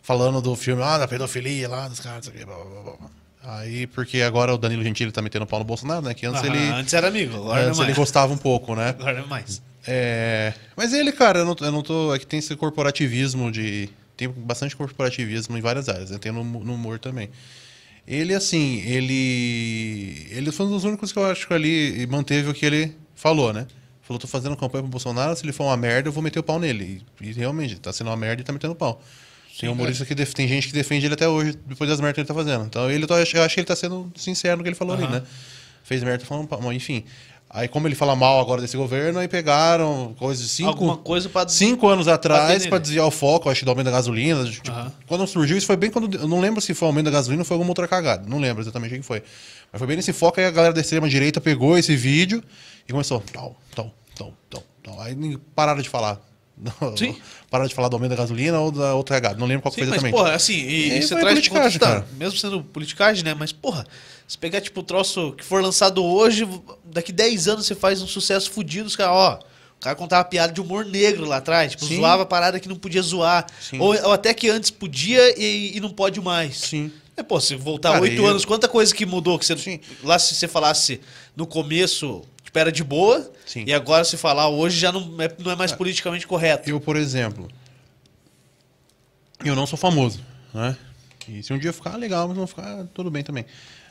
falando 0.00 0.40
do 0.40 0.54
filme, 0.54 0.80
ah, 0.80 0.96
da 0.96 1.08
pedofilia 1.08 1.68
lá, 1.68 1.88
dos 1.88 1.98
caras, 1.98 2.28
o 2.28 2.30
blá, 2.30 2.44
blá, 2.44 2.82
blá. 2.82 3.10
Aí, 3.42 3.88
porque 3.88 4.22
agora 4.22 4.54
o 4.54 4.58
Danilo 4.58 4.84
Gentili 4.84 5.10
tá 5.10 5.20
metendo 5.20 5.46
pau 5.46 5.58
no 5.58 5.64
Bolsonaro, 5.64 6.02
né? 6.02 6.14
Que 6.14 6.26
antes 6.26 6.44
Aham, 6.44 6.54
ele. 6.54 6.68
Antes 6.68 6.94
era 6.94 7.08
amigo, 7.08 7.34
agora 7.38 7.60
Antes 7.62 7.78
é 7.78 7.82
ele 7.82 7.86
mais. 7.88 7.98
gostava 7.98 8.32
um 8.32 8.38
pouco, 8.38 8.76
né? 8.76 8.90
Agora 8.90 9.18
é 9.18 9.26
mais. 9.26 9.60
É, 9.84 10.52
mas 10.76 10.92
ele, 10.92 11.10
cara, 11.10 11.40
eu 11.40 11.44
não, 11.44 11.56
eu 11.60 11.72
não 11.72 11.82
tô. 11.82 12.14
É 12.14 12.20
que 12.20 12.26
tem 12.26 12.38
esse 12.38 12.54
corporativismo 12.54 13.50
de. 13.50 13.88
Tem 14.16 14.28
bastante 14.28 14.76
corporativismo 14.76 15.58
em 15.58 15.60
várias 15.60 15.88
áreas, 15.88 16.10
né? 16.10 16.18
tem 16.18 16.30
no, 16.30 16.44
no 16.44 16.74
humor 16.74 17.00
também. 17.00 17.30
Ele, 18.06 18.34
assim, 18.34 18.80
ele. 18.86 20.26
Ele 20.30 20.50
foi 20.52 20.66
um 20.66 20.70
dos 20.70 20.84
únicos 20.84 21.12
que 21.12 21.18
eu 21.18 21.24
acho 21.26 21.46
que 21.46 21.54
ali 21.54 22.06
manteve 22.06 22.48
o 22.48 22.54
que 22.54 22.64
ele 22.66 22.94
falou, 23.14 23.52
né? 23.52 23.66
Falou, 24.02 24.18
tô 24.18 24.26
fazendo 24.26 24.56
campanha 24.56 24.82
pro 24.82 24.90
Bolsonaro, 24.90 25.36
se 25.36 25.44
ele 25.44 25.52
for 25.52 25.64
uma 25.64 25.76
merda, 25.76 26.08
eu 26.08 26.12
vou 26.12 26.22
meter 26.22 26.38
o 26.40 26.42
pau 26.42 26.58
nele. 26.58 27.02
E, 27.20 27.28
e 27.28 27.32
realmente, 27.32 27.78
tá 27.78 27.92
sendo 27.92 28.08
uma 28.08 28.16
merda 28.16 28.42
e 28.42 28.44
tá 28.44 28.52
metendo 28.52 28.74
pau. 28.74 29.00
Tem 29.58 29.68
humorista 29.68 30.04
que 30.06 30.14
def- 30.14 30.32
tem 30.32 30.48
gente 30.48 30.68
que 30.68 30.72
defende 30.72 31.06
ele 31.06 31.14
até 31.14 31.28
hoje, 31.28 31.56
depois 31.66 31.88
das 31.88 32.00
merdas 32.00 32.14
que 32.14 32.20
ele 32.20 32.28
tá 32.28 32.34
fazendo. 32.34 32.64
Então 32.64 32.90
ele, 32.90 33.04
eu 33.08 33.42
acho 33.44 33.54
que 33.54 33.60
ele 33.60 33.66
tá 33.66 33.76
sendo 33.76 34.10
sincero 34.16 34.56
no 34.56 34.62
que 34.62 34.68
ele 34.70 34.74
falou 34.76 34.94
ali, 34.94 35.04
Aham. 35.04 35.20
né? 35.20 35.22
Fez 35.84 36.02
merda 36.02 36.24
falando 36.24 36.48
pau, 36.48 36.72
enfim. 36.72 37.04
Aí, 37.52 37.66
como 37.66 37.88
ele 37.88 37.96
fala 37.96 38.14
mal 38.14 38.38
agora 38.38 38.60
desse 38.60 38.76
governo, 38.76 39.18
aí 39.18 39.26
pegaram 39.26 40.14
coisas 40.16 40.44
de 40.44 40.48
cinco, 40.48 40.68
Alguma 40.68 40.96
coisa 40.96 41.28
pra... 41.28 41.48
cinco 41.48 41.88
anos 41.88 42.06
atrás 42.06 42.64
para 42.64 42.78
desviar 42.78 43.04
o 43.04 43.10
foco, 43.10 43.50
acho 43.50 43.64
do 43.64 43.70
aumento 43.72 43.86
da 43.86 43.90
gasolina. 43.90 44.44
Tipo, 44.44 44.70
Aham. 44.70 44.92
Quando 45.08 45.26
surgiu, 45.26 45.58
isso 45.58 45.66
foi 45.66 45.76
bem 45.76 45.90
quando. 45.90 46.16
Eu 46.16 46.28
não 46.28 46.40
lembro 46.40 46.60
se 46.60 46.72
foi 46.74 46.86
o 46.86 46.90
aumento 46.90 47.06
da 47.06 47.10
gasolina 47.10 47.40
ou 47.40 47.44
foi 47.44 47.56
alguma 47.56 47.72
outra 47.72 47.88
cagada. 47.88 48.24
Não 48.28 48.38
lembro 48.38 48.62
exatamente 48.62 48.94
o 48.94 48.98
que 48.98 49.02
foi. 49.02 49.24
Mas 49.72 49.80
foi 49.80 49.88
bem 49.88 49.96
nesse 49.96 50.12
foco, 50.12 50.38
aí 50.38 50.46
a 50.46 50.50
galera 50.50 50.72
da 50.72 50.80
extrema-direita 50.80 51.40
pegou 51.40 51.76
esse 51.76 51.96
vídeo 51.96 52.40
e 52.88 52.92
começou. 52.92 53.20
Tal, 53.32 53.56
tal, 53.74 53.92
tal, 54.16 54.32
tal, 54.48 54.62
tal. 54.84 55.00
Aí 55.00 55.16
pararam 55.52 55.82
de 55.82 55.88
falar. 55.88 56.20
Sim. 56.96 57.16
Pararam 57.50 57.68
de 57.68 57.74
falar 57.74 57.88
do 57.88 57.96
aumento 57.96 58.10
da 58.10 58.16
gasolina 58.16 58.60
ou 58.60 58.70
da 58.70 58.94
outra 58.94 59.16
cagada. 59.16 59.40
Não 59.40 59.46
lembro 59.46 59.62
qual 59.62 59.72
Sim, 59.72 59.80
foi 59.80 59.86
mas, 59.88 59.94
exatamente. 59.96 60.14
porra, 60.16 60.34
assim, 60.34 60.54
e, 60.54 60.98
E 60.98 61.02
você 61.02 61.18
traz 61.18 61.48
cara. 61.78 62.06
mesmo 62.16 62.38
sendo 62.38 62.62
politicagem, 62.62 63.24
né? 63.24 63.34
Mas, 63.34 63.50
porra, 63.50 63.84
se 64.30 64.38
pegar, 64.38 64.60
tipo, 64.60 64.78
o 64.78 64.82
troço 64.84 65.32
que 65.32 65.44
for 65.44 65.60
lançado 65.60 66.04
hoje, 66.04 66.48
daqui 66.84 67.10
10 67.10 67.48
anos 67.48 67.66
você 67.66 67.74
faz 67.74 68.00
um 68.00 68.06
sucesso 68.06 68.48
fudido, 68.48 68.86
os 68.86 68.94
caras, 68.94 69.12
ó. 69.12 69.40
O 69.76 69.80
cara 69.80 69.96
contava 69.96 70.24
piada 70.24 70.52
de 70.52 70.60
humor 70.60 70.84
negro 70.84 71.24
lá 71.24 71.38
atrás, 71.38 71.72
tipo, 71.72 71.84
Sim. 71.84 71.96
zoava 71.96 72.22
a 72.22 72.26
parada 72.26 72.60
que 72.60 72.68
não 72.68 72.76
podia 72.76 73.02
zoar. 73.02 73.44
Ou, 73.76 73.88
ou 74.04 74.12
até 74.12 74.32
que 74.32 74.48
antes 74.48 74.70
podia 74.70 75.36
e, 75.36 75.76
e 75.76 75.80
não 75.80 75.90
pode 75.90 76.20
mais. 76.20 76.58
Sim. 76.58 76.92
É, 77.16 77.24
pô, 77.24 77.40
se 77.40 77.56
voltar 77.56 78.00
oito 78.00 78.24
anos, 78.24 78.44
quanta 78.44 78.68
coisa 78.68 78.94
que 78.94 79.04
mudou? 79.04 79.36
Que 79.36 79.44
você, 79.44 79.56
Sim. 79.56 79.80
Lá 80.04 80.16
se 80.16 80.36
você 80.36 80.46
falasse 80.46 81.00
no 81.34 81.44
começo, 81.44 82.22
tipo, 82.44 82.56
era 82.56 82.70
de 82.70 82.84
boa, 82.84 83.32
Sim. 83.44 83.64
e 83.66 83.72
agora 83.72 84.04
se 84.04 84.16
falar 84.16 84.48
hoje 84.48 84.78
já 84.78 84.92
não 84.92 85.20
é, 85.20 85.28
não 85.40 85.50
é 85.50 85.56
mais 85.56 85.72
politicamente 85.72 86.24
correto. 86.24 86.70
Eu, 86.70 86.78
por 86.80 86.94
exemplo, 86.94 87.48
eu 89.44 89.56
não 89.56 89.66
sou 89.66 89.76
famoso, 89.76 90.20
né? 90.54 90.76
E 91.28 91.42
se 91.42 91.52
um 91.52 91.58
dia 91.58 91.70
eu 91.70 91.74
ficar 91.74 91.96
legal, 91.96 92.28
mas 92.28 92.36
não 92.36 92.46
ficar, 92.46 92.86
tudo 92.94 93.10
bem 93.10 93.24
também. 93.24 93.44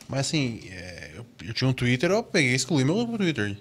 Mas 0.09 0.21
assim, 0.21 0.59
é, 0.71 1.11
eu, 1.15 1.25
eu 1.45 1.53
tinha 1.53 1.69
um 1.69 1.73
Twitter, 1.73 2.09
eu 2.09 2.23
peguei 2.23 2.51
e 2.51 2.55
excluí 2.55 2.83
meu 2.83 3.05
Twitter. 3.05 3.55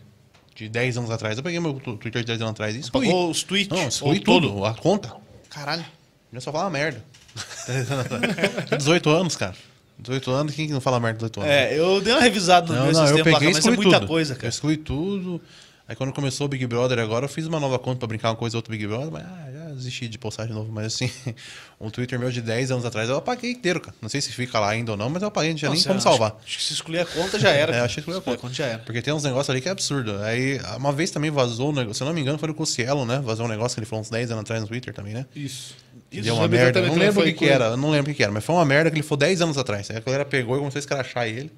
De 0.54 0.68
10 0.68 0.96
anos 0.96 1.10
atrás, 1.10 1.36
eu 1.36 1.44
peguei 1.44 1.60
meu 1.60 1.74
Twitter 1.74 2.22
de 2.22 2.26
10 2.26 2.40
anos 2.40 2.50
atrás 2.52 2.74
e 2.74 2.80
excluí. 2.80 3.06
Pagou 3.06 3.30
os 3.30 3.42
tweets. 3.44 3.68
Não, 3.78 3.86
excluí 3.86 4.18
tudo. 4.18 4.48
tudo, 4.48 4.64
a 4.64 4.74
conta. 4.74 5.14
Caralho. 5.50 5.84
Eu 6.32 6.40
só 6.40 6.50
falava 6.50 6.70
merda. 6.70 7.04
Tinha 8.66 8.78
18 8.78 9.10
anos, 9.10 9.36
cara. 9.36 9.54
18 9.98 10.30
anos, 10.30 10.54
quem 10.54 10.66
que 10.66 10.72
não 10.72 10.80
fala 10.80 10.98
merda 10.98 11.18
18 11.18 11.40
anos? 11.40 11.52
É, 11.52 11.78
eu 11.78 12.00
dei 12.00 12.12
uma 12.12 12.22
revisada 12.22 12.66
no 12.68 12.74
Não, 12.74 12.84
meu 12.86 12.92
não, 12.92 13.00
eu 13.02 13.06
sistema, 13.08 13.24
peguei 13.24 13.48
lá, 13.48 13.54
mas 13.54 13.66
é 13.66 13.70
muita 13.70 13.98
tudo. 14.00 14.08
coisa, 14.08 14.32
Eu 14.32 14.36
cara. 14.36 14.48
excluí 14.48 14.76
tudo. 14.76 15.40
Aí 15.86 15.96
quando 15.96 16.12
começou 16.12 16.46
o 16.46 16.48
Big 16.48 16.66
Brother 16.66 16.98
agora, 16.98 17.24
eu 17.24 17.28
fiz 17.28 17.46
uma 17.46 17.58
nova 17.60 17.78
conta 17.78 17.98
pra 17.98 18.08
brincar 18.08 18.30
uma 18.30 18.36
coisa 18.36 18.56
ou 18.56 18.58
outra 18.58 18.70
Big 18.70 18.86
Brother, 18.86 19.10
mas 19.10 19.24
ah, 19.24 19.48
já 19.52 19.57
desisti 19.78 20.08
de 20.08 20.18
postar 20.18 20.46
de 20.46 20.52
novo. 20.52 20.70
Mas 20.70 20.86
assim, 20.86 21.10
um 21.80 21.88
Twitter 21.90 22.18
meu 22.18 22.30
de 22.30 22.42
10 22.42 22.70
anos 22.72 22.84
atrás 22.84 23.08
eu 23.08 23.16
apaguei 23.16 23.52
inteiro, 23.52 23.80
cara. 23.80 23.96
Não 24.02 24.08
sei 24.08 24.20
se 24.20 24.32
fica 24.32 24.60
lá 24.60 24.68
ainda 24.70 24.90
ou 24.92 24.96
não, 24.98 25.08
mas 25.08 25.22
eu 25.22 25.28
apaguei, 25.28 25.50
não 25.50 25.56
tinha 25.58 25.70
nem 25.70 25.80
como 25.82 25.94
acho- 25.94 26.02
salvar. 26.02 26.36
Acho, 26.44 26.58
que 26.58 26.64
se 26.64 26.72
excluir 26.74 26.98
a 27.00 27.06
conta 27.06 27.38
já 27.38 27.50
era. 27.50 27.74
É, 27.78 27.80
achei 27.80 27.94
que 28.02 28.10
Excluir 28.10 28.18
a 28.18 28.20
conta. 28.20 28.38
conta 28.38 28.54
já 28.54 28.66
era. 28.66 28.78
Porque 28.80 29.00
tem 29.00 29.14
uns 29.14 29.24
negócios 29.24 29.48
ali 29.50 29.60
que 29.60 29.68
é 29.68 29.72
absurdo. 29.72 30.18
Aí, 30.22 30.60
uma 30.76 30.92
vez 30.92 31.10
também 31.10 31.30
vazou 31.30 31.72
negócio, 31.72 31.94
se 31.94 32.02
eu 32.02 32.06
não 32.06 32.12
me 32.14 32.20
engano, 32.20 32.38
foi 32.38 32.48
no 32.48 32.54
Cossielo, 32.54 33.06
né? 33.06 33.20
Vazou 33.24 33.46
um 33.46 33.48
negócio 33.48 33.74
que 33.74 33.80
ele 33.80 33.86
falou 33.86 34.02
uns 34.02 34.10
10 34.10 34.30
anos 34.32 34.42
atrás 34.42 34.60
no 34.62 34.68
Twitter 34.68 34.92
também, 34.92 35.14
né? 35.14 35.24
Isso. 35.34 35.74
Isso, 36.10 36.22
deu 36.24 36.34
uma 36.36 36.48
merda. 36.48 36.80
Não 36.80 36.94
lembro 36.94 37.10
o 37.20 37.22
foi 37.24 37.32
que, 37.32 37.40
que 37.40 37.48
era, 37.48 37.76
não 37.76 37.90
lembro 37.90 38.10
o 38.10 38.14
que, 38.14 38.16
que 38.18 38.22
era, 38.22 38.32
mas 38.32 38.42
foi 38.44 38.54
uma 38.54 38.64
merda 38.64 38.90
que 38.90 38.96
ele 38.96 39.02
falou 39.02 39.18
10 39.18 39.42
anos 39.42 39.58
atrás. 39.58 39.90
Aí 39.90 39.96
a 39.96 40.00
galera 40.00 40.24
pegou 40.24 40.56
e 40.56 40.58
começou 40.58 40.78
a 40.78 40.80
escrachar 40.80 41.26
ele. 41.26 41.52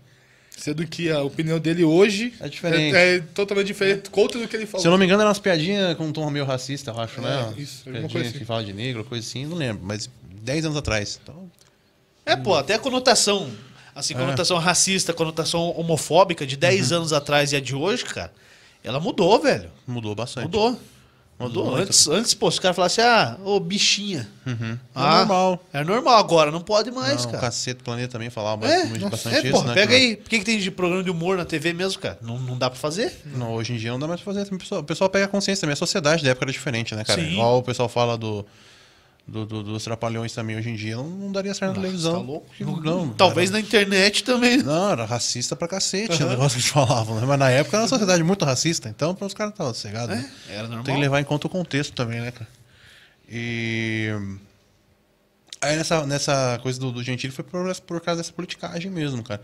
Sendo 0.61 0.87
que 0.87 1.11
a 1.11 1.23
opinião 1.23 1.59
dele 1.59 1.83
hoje 1.85 2.35
É 2.39 2.47
diferente. 2.47 2.95
É, 2.95 3.17
é 3.17 3.21
totalmente 3.21 3.67
diferente, 3.67 4.11
contra 4.11 4.39
do 4.39 4.47
que 4.47 4.55
ele 4.55 4.67
falou. 4.67 4.83
Se 4.83 4.87
eu 4.89 4.91
não 4.91 4.99
me 4.99 5.07
engano, 5.07 5.23
eram 5.23 5.29
umas 5.31 5.39
piadinhas 5.39 5.97
com 5.97 6.05
um 6.09 6.13
tom 6.13 6.29
meio 6.29 6.45
racista, 6.45 6.91
eu 6.91 7.01
acho, 7.01 7.19
É, 7.21 7.23
né? 7.23 7.55
isso, 7.57 7.79
alguma 7.89 7.93
Piadinha 8.01 8.09
coisa 8.11 8.29
assim. 8.29 8.39
que 8.39 8.45
fala 8.45 8.63
de 8.63 8.73
negro, 8.75 9.03
coisa 9.05 9.27
assim, 9.27 9.47
não 9.47 9.57
lembro, 9.57 9.83
mas 9.83 10.11
10 10.43 10.67
anos 10.67 10.77
atrás. 10.77 11.19
Então, 11.23 11.51
É, 12.27 12.37
pô, 12.37 12.55
até 12.55 12.75
a 12.75 12.79
conotação, 12.79 13.51
assim, 13.95 14.13
É. 14.13 14.19
conotação 14.19 14.59
racista, 14.59 15.15
conotação 15.15 15.71
homofóbica 15.79 16.47
de 16.47 16.57
10 16.59 16.91
Uhum. 16.91 16.99
anos 16.99 17.13
atrás 17.15 17.53
e 17.53 17.57
a 17.57 17.61
de 17.61 17.75
hoje, 17.75 18.05
cara, 18.05 18.31
ela 18.85 19.01
mudou, 19.01 19.41
velho. 19.41 19.71
mudou 19.87 20.15
bastante. 20.15 20.45
Mudou. 20.45 20.79
Mudou. 21.41 21.67
muito. 21.71 21.83
Antes, 21.83 22.07
antes, 22.09 22.35
pô, 22.35 22.49
os 22.49 22.59
caras 22.59 22.77
falassem, 22.77 23.03
ah, 23.03 23.37
ô 23.45 23.59
bichinha. 23.59 24.29
Uhum. 24.47 24.79
Ah, 24.95 25.07
é 25.15 25.19
normal. 25.19 25.65
É 25.73 25.85
normal, 25.85 26.17
agora 26.19 26.51
não 26.51 26.61
pode 26.61 26.91
mais, 26.91 27.23
não, 27.23 27.29
o 27.29 27.33
cara. 27.33 27.41
Cacete 27.47 27.83
Planeta 27.83 28.13
também 28.13 28.29
falava 28.31 28.67
É, 28.69 28.85
muito, 28.85 29.01
nossa, 29.03 29.11
bastante 29.11 29.37
é, 29.37 29.41
isso, 29.43 29.53
porra, 29.53 29.69
né? 29.69 29.75
pega 29.75 29.95
aí. 29.95 30.17
Por 30.17 30.29
que, 30.29 30.39
que 30.39 30.45
tem 30.45 30.59
de 30.59 30.71
programa 30.71 31.03
de 31.03 31.11
humor 31.11 31.37
na 31.37 31.45
TV 31.45 31.73
mesmo, 31.73 32.01
cara? 32.01 32.19
Não, 32.21 32.39
não 32.39 32.57
dá 32.59 32.69
pra 32.69 32.79
fazer? 32.79 33.13
Não, 33.35 33.55
hoje 33.55 33.73
em 33.73 33.77
dia 33.77 33.91
não 33.91 33.99
dá 33.99 34.07
mais 34.07 34.21
pra 34.21 34.33
fazer. 34.35 34.53
O 34.55 34.59
pessoal, 34.59 34.81
o 34.83 34.85
pessoal 34.85 35.09
pega 35.11 35.27
consciência 35.29 35.63
também. 35.63 35.73
A 35.73 35.77
sociedade 35.77 36.23
da 36.23 36.31
época 36.31 36.45
era 36.45 36.53
diferente, 36.53 36.95
né, 36.95 37.05
cara? 37.05 37.21
Sim. 37.21 37.33
Igual 37.33 37.59
o 37.59 37.63
pessoal 37.63 37.89
fala 37.89 38.19
do, 38.19 38.45
do- 39.31 39.47
do- 39.47 39.63
dos 39.63 39.85
trapalhões 39.85 40.33
também 40.35 40.57
hoje 40.57 40.69
em 40.71 40.75
dia. 40.75 40.97
Não, 40.97 41.09
não 41.09 41.33
daria 41.33 41.55
certo 41.55 41.75
na 41.77 41.81
televisão. 41.81 42.13
Tá 42.13 42.19
louco? 42.19 42.47
Não, 42.83 43.09
Talvez 43.11 43.51
era- 43.51 43.59
na 43.61 43.65
internet 43.67 44.25
também. 44.25 44.59
Não, 44.59 44.91
era 44.91 45.05
racista 45.05 45.55
pra 45.57 45.69
cacete 45.69 46.23
o 46.23 46.29
negócio 46.29 46.51
que 46.59 46.65
eles 46.65 46.67
falavam, 46.71 47.21
né? 47.21 47.27
Mas 47.27 47.39
na 47.39 47.49
época 47.51 47.77
era 47.77 47.83
uma 47.85 47.89
sociedade 47.89 48.23
muito 48.23 48.45
racista, 48.45 48.89
então 48.89 49.17
os 49.21 49.33
caras 49.35 49.53
estavam 49.53 49.73
sossegados. 49.73 50.15
né? 50.17 50.31
É, 50.49 50.55
era 50.57 50.63
normal. 50.67 50.85
Tem 50.85 50.95
que 50.95 51.01
levar 51.01 51.21
em 51.21 51.25
conta 51.25 51.47
o 51.47 51.51
contexto 51.51 51.93
também, 51.95 52.21
né, 52.21 52.31
cara? 52.33 52.49
E. 53.29 54.11
Aí 55.63 55.77
nessa, 55.77 56.07
nessa 56.07 56.59
coisa 56.63 56.81
do, 56.81 56.91
do 56.91 57.03
Gentili 57.03 57.33
foi 57.33 57.45
por, 57.45 57.75
por 57.83 58.01
causa 58.01 58.23
dessa 58.23 58.33
politicagem 58.33 58.91
mesmo, 58.91 59.23
cara. 59.23 59.43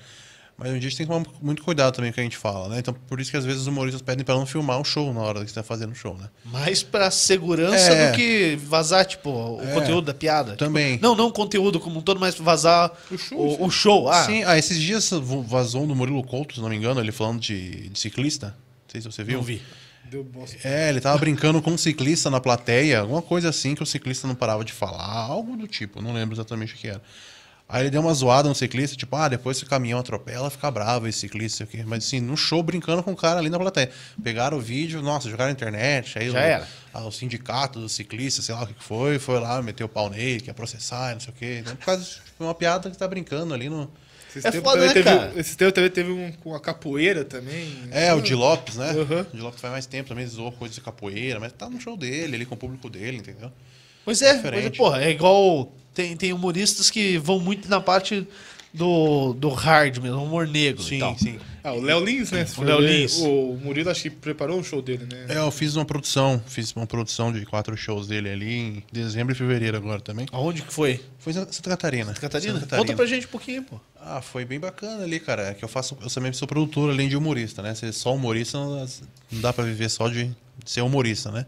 Mas 0.59 0.71
a 0.71 0.79
gente 0.79 0.97
tem 0.97 1.07
que 1.07 1.12
tomar 1.12 1.27
muito 1.42 1.62
cuidado 1.62 1.95
também 1.95 2.11
com 2.11 2.12
o 2.12 2.14
que 2.14 2.21
a 2.21 2.25
gente 2.25 2.37
fala, 2.38 2.71
né? 2.71 2.79
Então 2.79 2.95
por 3.07 3.21
isso 3.21 3.31
que 3.31 3.37
às 3.37 3.45
vezes 3.45 3.61
os 3.62 3.66
humoristas 3.66 4.01
pedem 4.01 4.25
pra 4.25 4.35
não 4.35 4.47
filmar 4.47 4.81
o 4.81 4.85
show 4.85 5.12
na 5.12 5.21
hora 5.21 5.40
que 5.45 5.49
você 5.51 5.55
tá 5.55 5.62
fazendo 5.62 5.92
o 5.92 5.95
show, 5.95 6.16
né? 6.16 6.31
Mais 6.47 6.83
pra 6.83 7.11
segurança 7.11 7.90
É. 7.92 8.11
do 8.11 8.16
que 8.16 8.57
vazar, 8.64 9.05
tipo, 9.05 9.29
o 9.29 9.61
É, 9.62 9.75
conteúdo 9.75 10.07
da 10.07 10.14
piada. 10.14 10.57
também. 10.57 10.92
Tipo, 10.95 11.03
não, 11.07 11.14
não 11.14 11.27
o 11.27 11.33
conteúdo 11.33 11.79
como 11.79 11.99
um 11.99 12.03
todo, 12.03 12.19
mas 12.19 12.37
vazar 12.37 12.90
O 13.11 13.19
show, 13.19 13.38
o, 13.47 13.51
sim. 13.51 13.57
o 13.64 13.71
show. 13.71 14.09
Ah, 14.09 14.25
Sim, 14.25 14.45
ah, 14.45 14.57
esses 14.57 14.81
dias 14.81 15.11
vazou 15.47 15.85
um 15.85 15.87
do 15.87 15.95
Murilo 15.95 16.25
Couto, 16.25 16.55
se 16.55 16.61
não 16.61 16.71
me 16.71 16.77
engano, 16.77 17.01
ele 17.01 17.12
falando 17.12 17.38
de, 17.38 17.90
de 17.90 17.99
ciclista. 17.99 18.47
Não 18.49 18.90
sei 18.92 19.01
se 19.03 19.07
você 19.07 19.23
viu. 19.23 19.37
não 19.37 19.45
vi. 19.45 19.61
Deu 20.11 20.23
bosta. 20.25 20.57
É, 20.62 20.88
ele 20.88 21.01
tava 21.01 21.19
brincando 21.19 21.61
com 21.61 21.73
um 21.73 21.77
ciclista 21.77 22.31
na 22.31 22.40
plateia, 22.40 23.01
alguma 23.01 23.21
coisa 23.21 23.49
assim 23.51 23.75
que 23.75 23.83
o 23.83 23.87
ciclista 23.87 24.27
não 24.29 24.37
parava 24.37 24.64
de 24.64 24.73
falar, 24.73 25.03
algo 25.05 25.57
do 25.57 25.66
tipo, 25.66 26.01
não 26.01 26.14
lembro 26.14 26.35
exatamente 26.35 26.73
o 26.75 26.77
que 26.77 26.87
era. 26.88 27.03
Aí 27.68 27.83
ele 27.83 27.90
deu 27.90 28.00
uma 28.00 28.14
zoada 28.14 28.48
no 28.48 28.55
ciclista, 28.55 28.96
tipo, 28.96 29.16
ah, 29.16 29.29
depois 29.29 29.57
se 29.57 29.64
o 29.64 29.66
caminhão 29.66 29.98
atropela, 29.98 30.48
fica 30.50 30.70
bravo 30.70 31.09
esse 31.09 31.18
ciclista, 31.18 31.57
sei 31.59 31.66
o 31.66 31.68
quê. 31.68 31.85
mas 31.85 32.05
assim, 32.05 32.20
no 32.20 32.37
show 32.37 32.62
brincando 32.62 33.02
com 33.02 33.11
o 33.11 33.16
cara 33.16 33.40
ali 33.40 33.50
na 33.50 33.59
plateia. 33.59 33.90
Pegaram 34.22 34.57
o 34.57 34.61
vídeo, 34.61 35.02
nossa, 35.02 35.29
jogaram 35.29 35.48
na 35.48 35.52
internet, 35.52 36.16
aí 36.16 36.31
Já 36.31 36.38
o, 36.38 36.42
era. 36.42 36.68
ah, 36.94 37.05
o 37.05 37.11
sindicato 37.11 37.81
dos 37.81 37.90
ciclistas, 37.92 38.44
sei 38.44 38.55
lá 38.55 38.62
o 38.62 38.66
que 38.68 38.74
foi, 38.85 39.18
foi 39.18 39.40
lá, 39.40 39.61
meteu 39.62 39.87
o 39.87 39.88
pau 39.88 40.09
nele, 40.09 40.40
quer 40.40 40.52
processar, 40.55 41.12
não 41.14 41.20
sei 41.20 41.31
o 41.31 41.37
quê. 41.37 41.59
Então, 41.62 41.74
por 41.74 41.87
causa 41.87 42.05
de 42.05 42.20
uma 42.38 42.55
piada 42.55 42.88
que 42.88 42.96
tá 42.96 43.09
brincando 43.09 43.52
ali 43.52 43.68
no. 43.68 43.90
Esse 44.35 44.46
É 44.46 44.50
tempo 44.50 44.64
foda, 44.68 44.76
também 44.83 44.88
né, 44.88 44.94
teve, 45.02 45.16
cara? 45.18 45.33
Esse 45.40 45.57
tempo 45.57 45.72
também 45.72 45.90
teve 45.90 46.11
um 46.12 46.31
com 46.33 46.55
a 46.55 46.61
capoeira 46.61 47.24
também. 47.24 47.72
É, 47.90 48.12
o 48.14 48.20
Di 48.20 48.35
Lopes, 48.35 48.76
né? 48.76 48.92
Uhum. 48.92 49.20
O 49.22 49.37
Di 49.37 49.40
Lopes 49.40 49.61
faz 49.61 49.72
mais 49.72 49.87
tempo 49.87 50.09
também, 50.11 50.26
zoou 50.26 50.52
coisa 50.52 50.74
de 50.74 50.81
capoeira, 50.83 51.40
mas 51.40 51.52
tá 51.52 51.68
no 51.70 51.81
show 51.81 51.96
dele, 51.96 52.37
ali 52.37 52.44
com 52.46 52.55
o 52.55 52.59
público 52.59 52.88
dele, 52.90 53.16
entendeu? 53.16 53.50
Pois 54.05 54.20
é, 54.22 54.35
Diferente. 54.35 54.62
pois 54.62 54.66
é, 54.66 54.76
porra, 54.76 55.02
é 55.05 55.11
igual. 55.11 55.72
Tem, 55.96 56.14
tem 56.14 56.30
humoristas 56.30 56.90
que 56.90 57.16
vão 57.16 57.40
muito 57.40 57.70
na 57.70 57.80
parte 57.80 58.28
do, 58.70 59.32
do 59.32 59.48
hard 59.48 59.96
mesmo, 59.96 60.22
humor 60.22 60.46
negro 60.46 60.85
e 60.92 60.98
tal. 60.98 61.18
sim. 61.18 61.38
Ah, 61.64 61.72
o 61.72 61.80
Léo 61.80 62.04
Lins, 62.04 62.30
né? 62.30 62.44
Se 62.44 62.54
for 62.54 62.66
Léo 62.66 62.78
Lins. 62.78 63.16
O 63.16 63.59
Murilo 63.64 63.88
acho 63.90 64.02
que 64.02 64.11
preparou 64.11 64.59
um 64.59 64.62
show 64.62 64.82
dele, 64.82 65.09
né? 65.11 65.26
É, 65.30 65.38
eu 65.38 65.50
fiz 65.50 65.74
uma 65.74 65.87
produção, 65.87 66.40
fiz 66.46 66.70
uma 66.72 66.87
produção 66.87 67.32
de 67.32 67.46
quatro 67.46 67.74
shows 67.78 68.06
dele 68.06 68.28
ali 68.28 68.54
em 68.54 68.85
dezembro 68.92 69.32
e 69.32 69.35
fevereiro 69.35 69.74
agora 69.74 70.00
também. 70.02 70.26
Aonde 70.32 70.61
que 70.62 70.72
foi? 70.72 71.00
Foi 71.18 71.32
em 71.32 71.35
Santa 71.35 71.70
Catarina. 71.70 72.12
Catarina? 72.12 72.61
Santa 72.61 72.76
Conta 72.76 72.94
pra 72.94 73.06
gente 73.06 73.26
um 73.26 73.30
pouquinho, 73.30 73.62
pô. 73.62 73.80
Ah, 73.98 74.20
foi 74.20 74.44
bem 74.44 74.61
bacana 74.61 75.02
ali, 75.02 75.18
cara. 75.18 75.48
É 75.48 75.54
que 75.54 75.64
eu 75.64 75.68
faço, 75.68 75.96
eu 76.00 76.11
também 76.11 76.30
sou 76.35 76.46
produtor 76.46 76.90
além 76.90 77.09
de 77.09 77.16
humorista, 77.16 77.62
né? 77.62 77.74
Ser 77.74 77.90
só 77.92 78.14
humorista 78.14 78.59
não, 78.59 78.87
não 79.32 79.40
dá 79.40 79.52
pra 79.52 79.64
viver 79.64 79.88
só 79.88 80.09
de 80.09 80.30
ser 80.66 80.82
humorista, 80.82 81.32
né? 81.32 81.46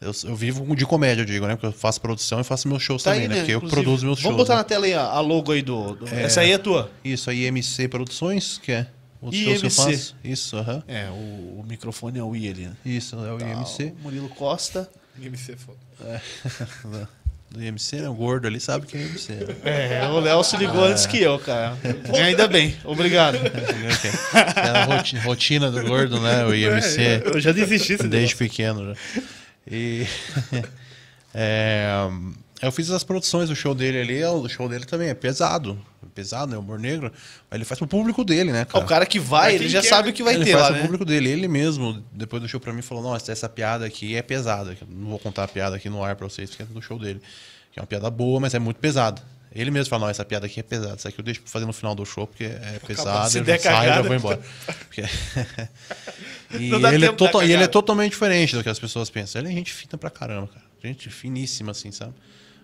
Eu, 0.00 0.12
eu 0.24 0.34
vivo 0.34 0.74
de 0.74 0.86
comédia, 0.86 1.22
eu 1.22 1.26
digo, 1.26 1.46
né? 1.46 1.54
Porque 1.56 1.66
eu 1.66 1.72
faço 1.72 2.00
produção 2.00 2.40
e 2.40 2.44
faço 2.44 2.66
meus 2.68 2.82
shows 2.82 3.02
também, 3.02 3.28
né? 3.28 3.36
Porque 3.36 3.52
eu 3.54 3.60
Tá 3.60 3.68
produzo 3.68 4.06
meus 4.06 4.20
Vamos 4.22 4.36
shows. 4.38 4.48
botar 4.48 4.54
né? 4.54 4.58
na 4.58 4.64
tela 4.64 4.86
aí 4.86 4.94
a, 4.94 5.02
a 5.02 5.20
logo 5.20 5.52
aí 5.52 5.60
do. 5.60 5.94
do- 5.94 6.08
Essa 6.08 6.40
aí 6.40 6.52
é 6.52 6.58
tua. 6.58 6.90
Isso 7.04 7.28
aí, 7.28 7.44
MC 7.44 7.86
Produções, 7.88 8.58
que 8.62 8.72
é 8.72 8.86
os 9.20 9.34
shows 9.36 9.58
que 9.60 9.66
eu 9.66 9.68
IMC. 9.68 9.76
faço. 9.76 10.16
Isso, 10.24 10.56
aham. 10.56 10.82
É, 10.88 11.08
o, 11.10 11.60
o 11.60 11.64
microfone 11.68 12.18
é 12.18 12.22
o 12.22 12.34
I 12.34 12.48
ali, 12.48 12.62
né? 12.66 12.72
Isso, 12.86 13.14
é 13.16 13.32
o 13.32 13.38
IMC. 13.38 13.92
O 14.00 14.02
Murilo 14.04 14.28
Costa. 14.30 14.88
MC 15.22 15.52
é 15.52 15.56
foda. 15.56 17.08
Do 17.50 17.60
IMC, 17.62 17.96
né? 17.96 18.08
O 18.08 18.14
gordo 18.14 18.46
ali 18.46 18.60
sabe 18.60 18.86
que 18.86 18.96
é 18.96 19.00
IMC. 19.02 19.32
Né? 19.34 20.00
É, 20.04 20.06
o 20.08 20.20
Léo 20.20 20.42
se 20.44 20.56
ligou 20.56 20.84
antes 20.84 21.04
que 21.04 21.18
eu, 21.20 21.36
cara. 21.40 21.76
E 22.16 22.20
ainda 22.20 22.46
bem, 22.46 22.76
obrado. 22.84 23.38
É 24.56 24.68
a 24.70 24.84
roti- 24.84 25.16
rotina 25.18 25.68
do 25.70 25.82
gordo, 25.84 26.20
né? 26.20 26.44
O 26.46 26.54
IMC. 26.54 27.22
Eu 27.34 27.40
já 27.40 27.50
desisti 27.52 27.96
Desde 27.96 28.08
negócio. 28.08 28.36
pequeno 28.38 28.94
já. 28.94 29.22
E. 29.70 30.06
é, 31.34 32.08
eu 32.60 32.72
fiz 32.72 32.90
as 32.90 33.04
produções 33.04 33.48
do 33.48 33.56
show 33.56 33.74
dele 33.74 34.00
ali. 34.00 34.24
O 34.24 34.48
show 34.48 34.68
dele 34.68 34.84
também 34.84 35.08
é 35.08 35.14
pesado. 35.14 35.78
Pesado, 36.14 36.52
né? 36.52 36.58
Humor 36.58 36.78
negro. 36.78 37.12
Mas 37.48 37.56
ele 37.56 37.64
faz 37.64 37.78
pro 37.78 37.86
público 37.86 38.24
dele, 38.24 38.52
né, 38.52 38.64
cara? 38.64 38.84
O 38.84 38.86
cara 38.86 39.06
que 39.06 39.18
vai, 39.18 39.54
ele 39.54 39.68
já 39.68 39.80
quer, 39.80 39.88
sabe 39.88 40.08
né? 40.08 40.10
o 40.10 40.14
que 40.14 40.22
vai 40.22 40.34
ele 40.34 40.44
ter 40.44 40.52
faz 40.52 40.62
lá, 40.62 40.68
pro 40.68 40.76
né? 40.76 40.82
público 40.82 41.04
dele. 41.04 41.30
Ele 41.30 41.48
mesmo, 41.48 42.04
depois 42.12 42.42
do 42.42 42.48
show 42.48 42.60
pra 42.60 42.72
mim, 42.72 42.82
falou: 42.82 43.02
Nossa, 43.02 43.30
essa 43.30 43.48
piada 43.48 43.86
aqui 43.86 44.16
é 44.16 44.22
pesada. 44.22 44.76
Não 44.88 45.10
vou 45.10 45.18
contar 45.18 45.44
a 45.44 45.48
piada 45.48 45.76
aqui 45.76 45.88
no 45.88 46.02
ar 46.04 46.16
pra 46.16 46.28
vocês, 46.28 46.50
porque 46.50 46.64
é 46.64 46.66
do 46.66 46.82
show 46.82 46.98
dele. 46.98 47.22
Que 47.72 47.78
é 47.78 47.82
uma 47.82 47.86
piada 47.86 48.10
boa, 48.10 48.40
mas 48.40 48.52
é 48.52 48.58
muito 48.58 48.78
pesada. 48.78 49.22
Ele 49.52 49.70
mesmo 49.70 49.90
fala: 49.90 50.02
Não, 50.04 50.10
essa 50.10 50.24
piada 50.24 50.46
aqui 50.46 50.60
é 50.60 50.62
pesada. 50.62 50.94
Isso 50.96 51.08
aqui 51.08 51.18
eu 51.18 51.24
deixo 51.24 51.40
pra 51.42 51.50
fazer 51.50 51.66
no 51.66 51.72
final 51.72 51.94
do 51.94 52.04
show, 52.06 52.26
porque 52.26 52.44
é 52.44 52.80
pesado. 52.86 53.30
se 53.30 53.38
Eu 53.38 53.44
der 53.44 53.60
já 53.60 53.70
saio 53.72 53.90
e 53.90 53.94
já 53.94 54.02
vou 54.02 54.14
embora. 54.14 54.40
Porque- 54.86 55.02
e 56.58 56.68
Não 56.70 56.80
dá 56.80 56.92
ele, 56.94 57.04
é 57.04 57.08
tempo 57.08 57.24
da 57.24 57.30
tota- 57.32 57.44
e 57.44 57.52
ele 57.52 57.62
é 57.64 57.66
totalmente 57.68 58.10
diferente 58.12 58.56
do 58.56 58.62
que 58.62 58.68
as 58.68 58.78
pessoas 58.78 59.10
pensam. 59.10 59.40
Ele 59.40 59.50
é 59.50 59.52
gente 59.52 59.72
fina 59.72 59.96
pra 59.98 60.10
caramba, 60.10 60.48
cara. 60.48 60.64
Gente 60.82 61.08
finíssima, 61.10 61.72
assim, 61.72 61.90
sabe? 61.92 62.12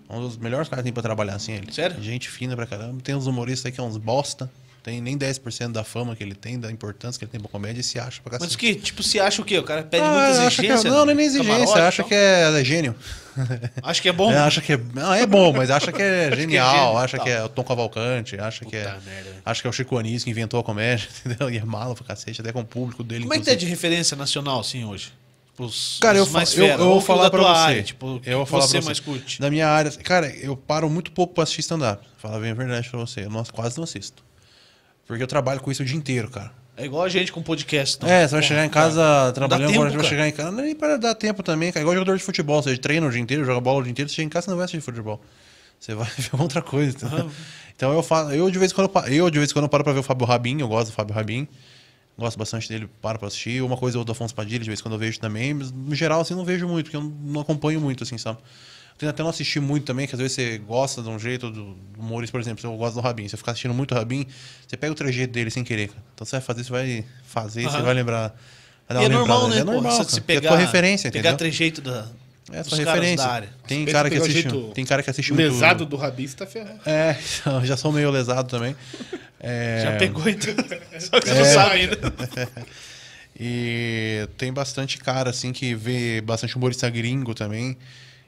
Um 0.08 0.20
dos 0.20 0.36
melhores 0.36 0.68
caras 0.68 0.82
que 0.82 0.84
tem 0.84 0.92
pra 0.92 1.02
trabalhar, 1.02 1.34
assim, 1.34 1.52
ele. 1.54 1.72
Sério? 1.72 2.00
Gente 2.02 2.28
fina 2.28 2.54
pra 2.54 2.66
caramba. 2.66 3.00
Tem 3.02 3.14
uns 3.14 3.26
humoristas 3.26 3.66
aí 3.66 3.72
que 3.72 3.80
é 3.80 3.82
uns 3.82 3.96
bosta. 3.96 4.50
Tem 4.86 5.00
nem 5.00 5.18
10% 5.18 5.72
da 5.72 5.82
fama 5.82 6.14
que 6.14 6.22
ele 6.22 6.36
tem, 6.36 6.60
da 6.60 6.70
importância 6.70 7.18
que 7.18 7.24
ele 7.24 7.32
tem 7.32 7.40
pra 7.40 7.50
comédia 7.50 7.80
e 7.80 7.82
se 7.82 7.98
acha 7.98 8.22
pra 8.22 8.30
cacete. 8.38 8.46
Mas 8.50 8.54
que, 8.54 8.72
tipo, 8.76 9.02
se 9.02 9.18
acha 9.18 9.42
o 9.42 9.44
quê? 9.44 9.58
O 9.58 9.64
cara 9.64 9.82
pede 9.82 10.04
Ah, 10.04 10.10
muita 10.12 10.46
acha 10.46 10.62
que 10.62 10.68
é- 10.68 10.70
exigência? 10.74 10.90
não, 10.92 11.04
não 11.04 11.10
é 11.10 11.14
nem 11.16 11.26
exigência. 11.26 11.52
Camarote 11.54 11.76
e 11.76 11.82
acha 11.82 12.02
tal? 12.04 12.08
que 12.08 12.14
é, 12.14 12.60
é 12.60 12.64
gênio. 12.64 12.94
Acho 13.82 14.00
que 14.00 14.08
é 14.08 14.12
bom. 14.12 14.30
É, 14.30 14.38
acha 14.38 14.60
que 14.60 14.74
é, 14.74 14.80
não, 14.94 15.12
é 15.12 15.26
bom, 15.26 15.52
mas 15.52 15.72
acha 15.72 15.90
que 15.90 16.00
é 16.00 16.30
genial. 16.36 16.70
gênio, 16.76 16.98
acha 16.98 17.16
tal. 17.16 17.26
que 17.26 17.32
é 17.32 17.42
o 17.42 17.48
Tom 17.48 17.64
Cavalcante. 17.64 18.38
Acha 18.38 18.64
que 18.64 18.76
é, 18.76 18.84
Puta 18.84 19.00
merda. 19.04 19.30
acha 19.44 19.60
que 19.60 19.66
é 19.66 19.70
o 19.70 19.72
Chico 19.72 19.98
Anísio 19.98 20.24
que 20.24 20.30
inventou 20.30 20.60
a 20.60 20.62
comédia. 20.62 21.08
Entendeu? 21.26 21.50
E 21.50 21.58
é 21.58 21.64
mala 21.64 21.92
pra 21.96 22.04
cacete, 22.04 22.40
até 22.40 22.52
com 22.52 22.60
o 22.60 22.64
público 22.64 23.02
dele. 23.02 23.22
Como 23.22 23.34
é 23.34 23.38
que 23.38 23.44
tá 23.44 23.50
inclusive. 23.50 23.66
de 23.68 23.76
referência 23.76 24.16
nacional, 24.16 24.60
assim, 24.60 24.84
hoje? 24.84 25.12
Os, 25.58 25.98
Cara, 26.00 26.16
eu, 26.18 26.22
os 26.22 26.28
fa- 26.30 26.38
mais 26.38 26.56
eu, 26.56 26.64
fera, 26.66 26.80
eu 26.80 26.86
ou 26.86 26.92
vou 26.92 27.00
falar 27.00 27.28
tua 27.30 27.40
você. 27.40 27.46
área, 27.60 27.82
tipo, 27.82 28.20
eu 28.24 28.36
vou 28.36 28.44
que 28.44 28.50
falar 28.52 28.62
você 28.66 28.72
pra 28.74 28.80
você. 28.82 28.86
mais 28.86 29.00
curte. 29.00 29.40
Da 29.40 29.50
minha 29.50 29.66
área. 29.66 29.90
Cara, 29.90 30.28
eu 30.36 30.56
paro 30.56 30.88
muito 30.88 31.10
pouco 31.10 31.34
pra 31.34 31.42
assistir 31.42 31.62
stand-up. 31.62 32.06
Falar 32.18 32.38
bem 32.38 32.52
a 32.52 32.54
verdade 32.54 32.88
pra 32.88 33.00
você. 33.00 33.24
Eu 33.24 33.30
não- 33.30 33.42
quase 33.44 33.76
não 33.76 33.84
assisto. 33.84 34.22
Porque 35.06 35.22
eu 35.22 35.26
trabalho 35.26 35.60
com 35.60 35.70
isso 35.70 35.82
o 35.82 35.86
dia 35.86 35.96
inteiro, 35.96 36.28
cara. 36.28 36.52
É 36.76 36.84
igual 36.84 37.04
a 37.04 37.08
gente 37.08 37.32
com 37.32 37.42
podcast. 37.42 37.96
Então. 37.96 38.08
É, 38.08 38.28
você 38.28 38.34
vai 38.34 38.42
chegar 38.42 38.66
em 38.66 38.68
casa 38.68 39.32
trabalhando, 39.32 39.68
tempo, 39.68 39.80
agora 39.80 39.90
você 39.90 39.96
vai 39.96 40.04
cara. 40.04 40.08
chegar 40.08 40.28
em 40.28 40.32
casa. 40.32 40.60
É 40.60 40.64
nem 40.64 40.74
para 40.74 40.98
dar 40.98 41.14
tempo 41.14 41.42
também, 41.42 41.72
cara. 41.72 41.82
Igual 41.82 41.94
jogador 41.94 42.18
de 42.18 42.22
futebol. 42.22 42.62
Você 42.62 42.76
treina 42.76 43.06
o 43.06 43.10
dia 43.10 43.20
inteiro, 43.20 43.44
joga 43.44 43.60
bola 43.60 43.80
o 43.80 43.82
dia 43.82 43.92
inteiro, 43.92 44.10
você 44.10 44.16
chega 44.16 44.26
em 44.26 44.28
casa 44.28 44.44
você 44.44 44.50
não 44.50 44.58
vai 44.58 44.64
assistir 44.64 44.82
futebol. 44.82 45.22
Você 45.80 45.94
vai 45.94 46.06
ver 46.18 46.30
outra 46.38 46.60
coisa. 46.60 46.94
entendeu? 46.94 47.30
Então 47.74 47.92
eu 47.92 48.02
faço. 48.02 48.30
Eu 48.32 48.50
de 48.50 48.58
vez 48.58 48.72
em 48.72 48.74
quando 48.74 48.90
eu 49.08 49.30
de 49.30 49.38
vez 49.38 49.50
em 49.50 49.54
quando 49.54 49.68
paro 49.68 49.84
pra 49.84 49.92
ver 49.94 50.00
o 50.00 50.02
Fábio 50.02 50.26
Rabin, 50.26 50.60
eu 50.60 50.68
gosto 50.68 50.90
do 50.90 50.92
Fábio 50.92 51.14
Rabin. 51.14 51.48
Gosto 52.18 52.38
bastante 52.38 52.68
dele, 52.68 52.88
paro 53.00 53.18
pra 53.18 53.28
assistir. 53.28 53.62
Uma 53.62 53.76
coisa 53.76 53.98
ou 53.98 54.04
do 54.04 54.12
Afonso 54.12 54.34
Padilha, 54.34 54.60
de 54.60 54.70
vez 54.70 54.80
em 54.80 54.82
quando 54.82 54.94
eu 54.94 54.98
vejo 54.98 55.20
também, 55.20 55.52
mas 55.52 55.70
no 55.70 55.94
geral 55.94 56.20
assim 56.20 56.34
não 56.34 56.44
vejo 56.44 56.66
muito, 56.66 56.86
porque 56.86 56.96
eu 56.96 57.12
não 57.22 57.42
acompanho 57.42 57.78
muito, 57.78 58.04
assim, 58.04 58.16
sabe? 58.16 58.38
Tento 58.98 59.10
até 59.10 59.22
não 59.22 59.30
assistir 59.30 59.60
muito 59.60 59.84
também, 59.84 60.06
que 60.06 60.14
às 60.14 60.18
vezes 60.20 60.34
você 60.34 60.58
gosta 60.58 61.02
de 61.02 61.08
um 61.08 61.18
jeito 61.18 61.50
do 61.50 61.76
humorista, 61.98 62.32
por 62.32 62.40
exemplo, 62.40 62.60
se 62.60 62.66
eu 62.66 62.74
gosto 62.76 62.94
do 62.94 63.00
Rabin, 63.00 63.28
se 63.28 63.34
eu 63.34 63.38
ficar 63.38 63.52
assistindo 63.52 63.74
muito 63.74 63.92
o 63.92 63.94
Rabin, 63.94 64.26
você 64.66 64.76
pega 64.76 64.92
o 64.92 64.94
trejeito 64.94 65.32
dele 65.34 65.50
sem 65.50 65.62
querer, 65.62 65.88
cara. 65.88 66.02
Então 66.14 66.26
você 66.26 66.36
vai 66.36 66.40
fazer, 66.40 66.64
você 66.64 66.70
vai 66.72 67.04
fazer, 67.26 67.62
você 67.62 67.76
Aham. 67.76 67.82
vai 67.82 67.94
lembrar. 67.94 68.34
vai 68.88 69.04
é 69.04 69.08
normal, 69.08 69.48
né? 69.48 69.58
É 69.58 69.64
normal, 69.64 69.92
você 69.92 69.98
cara, 69.98 70.08
se 70.08 70.20
porque 70.20 70.32
é 70.32 70.36
pegar, 70.36 70.48
tua 70.48 70.58
referência, 70.58 71.10
pegar 71.10 71.30
entendeu? 71.30 71.36
trejeito 71.36 71.82
da, 71.82 72.08
É 72.50 72.60
a 72.60 72.64
caras 72.64 72.78
referência. 72.78 73.16
da 73.26 73.32
área. 73.32 73.48
Tem 73.66 73.84
cara, 73.84 74.08
que 74.08 74.14
pegar 74.16 74.26
assiste, 74.30 74.72
tem 74.74 74.84
cara 74.86 75.02
que 75.02 75.10
assiste 75.10 75.32
muito. 75.34 75.52
Lesado 75.52 75.84
do 75.84 75.96
Rabi, 75.96 76.26
você 76.28 76.36
tá 76.36 76.46
ferrado. 76.46 76.80
É, 76.86 77.18
já 77.64 77.76
sou 77.76 77.92
meio 77.92 78.10
lesado 78.10 78.48
também. 78.48 78.74
É, 79.38 79.80
Já 79.82 79.96
pegou, 79.98 80.26
então. 80.26 80.54
Só 80.98 81.20
que 81.20 81.28
você 81.28 81.34
não 81.34 81.44
sabe 81.44 81.74
ainda. 81.80 81.96
E 83.38 84.26
tem 84.38 84.50
bastante 84.50 84.96
cara, 84.96 85.28
assim, 85.28 85.52
que 85.52 85.74
vê 85.74 86.22
bastante 86.22 86.56
humorista 86.56 86.88
gringo 86.88 87.34
também. 87.34 87.76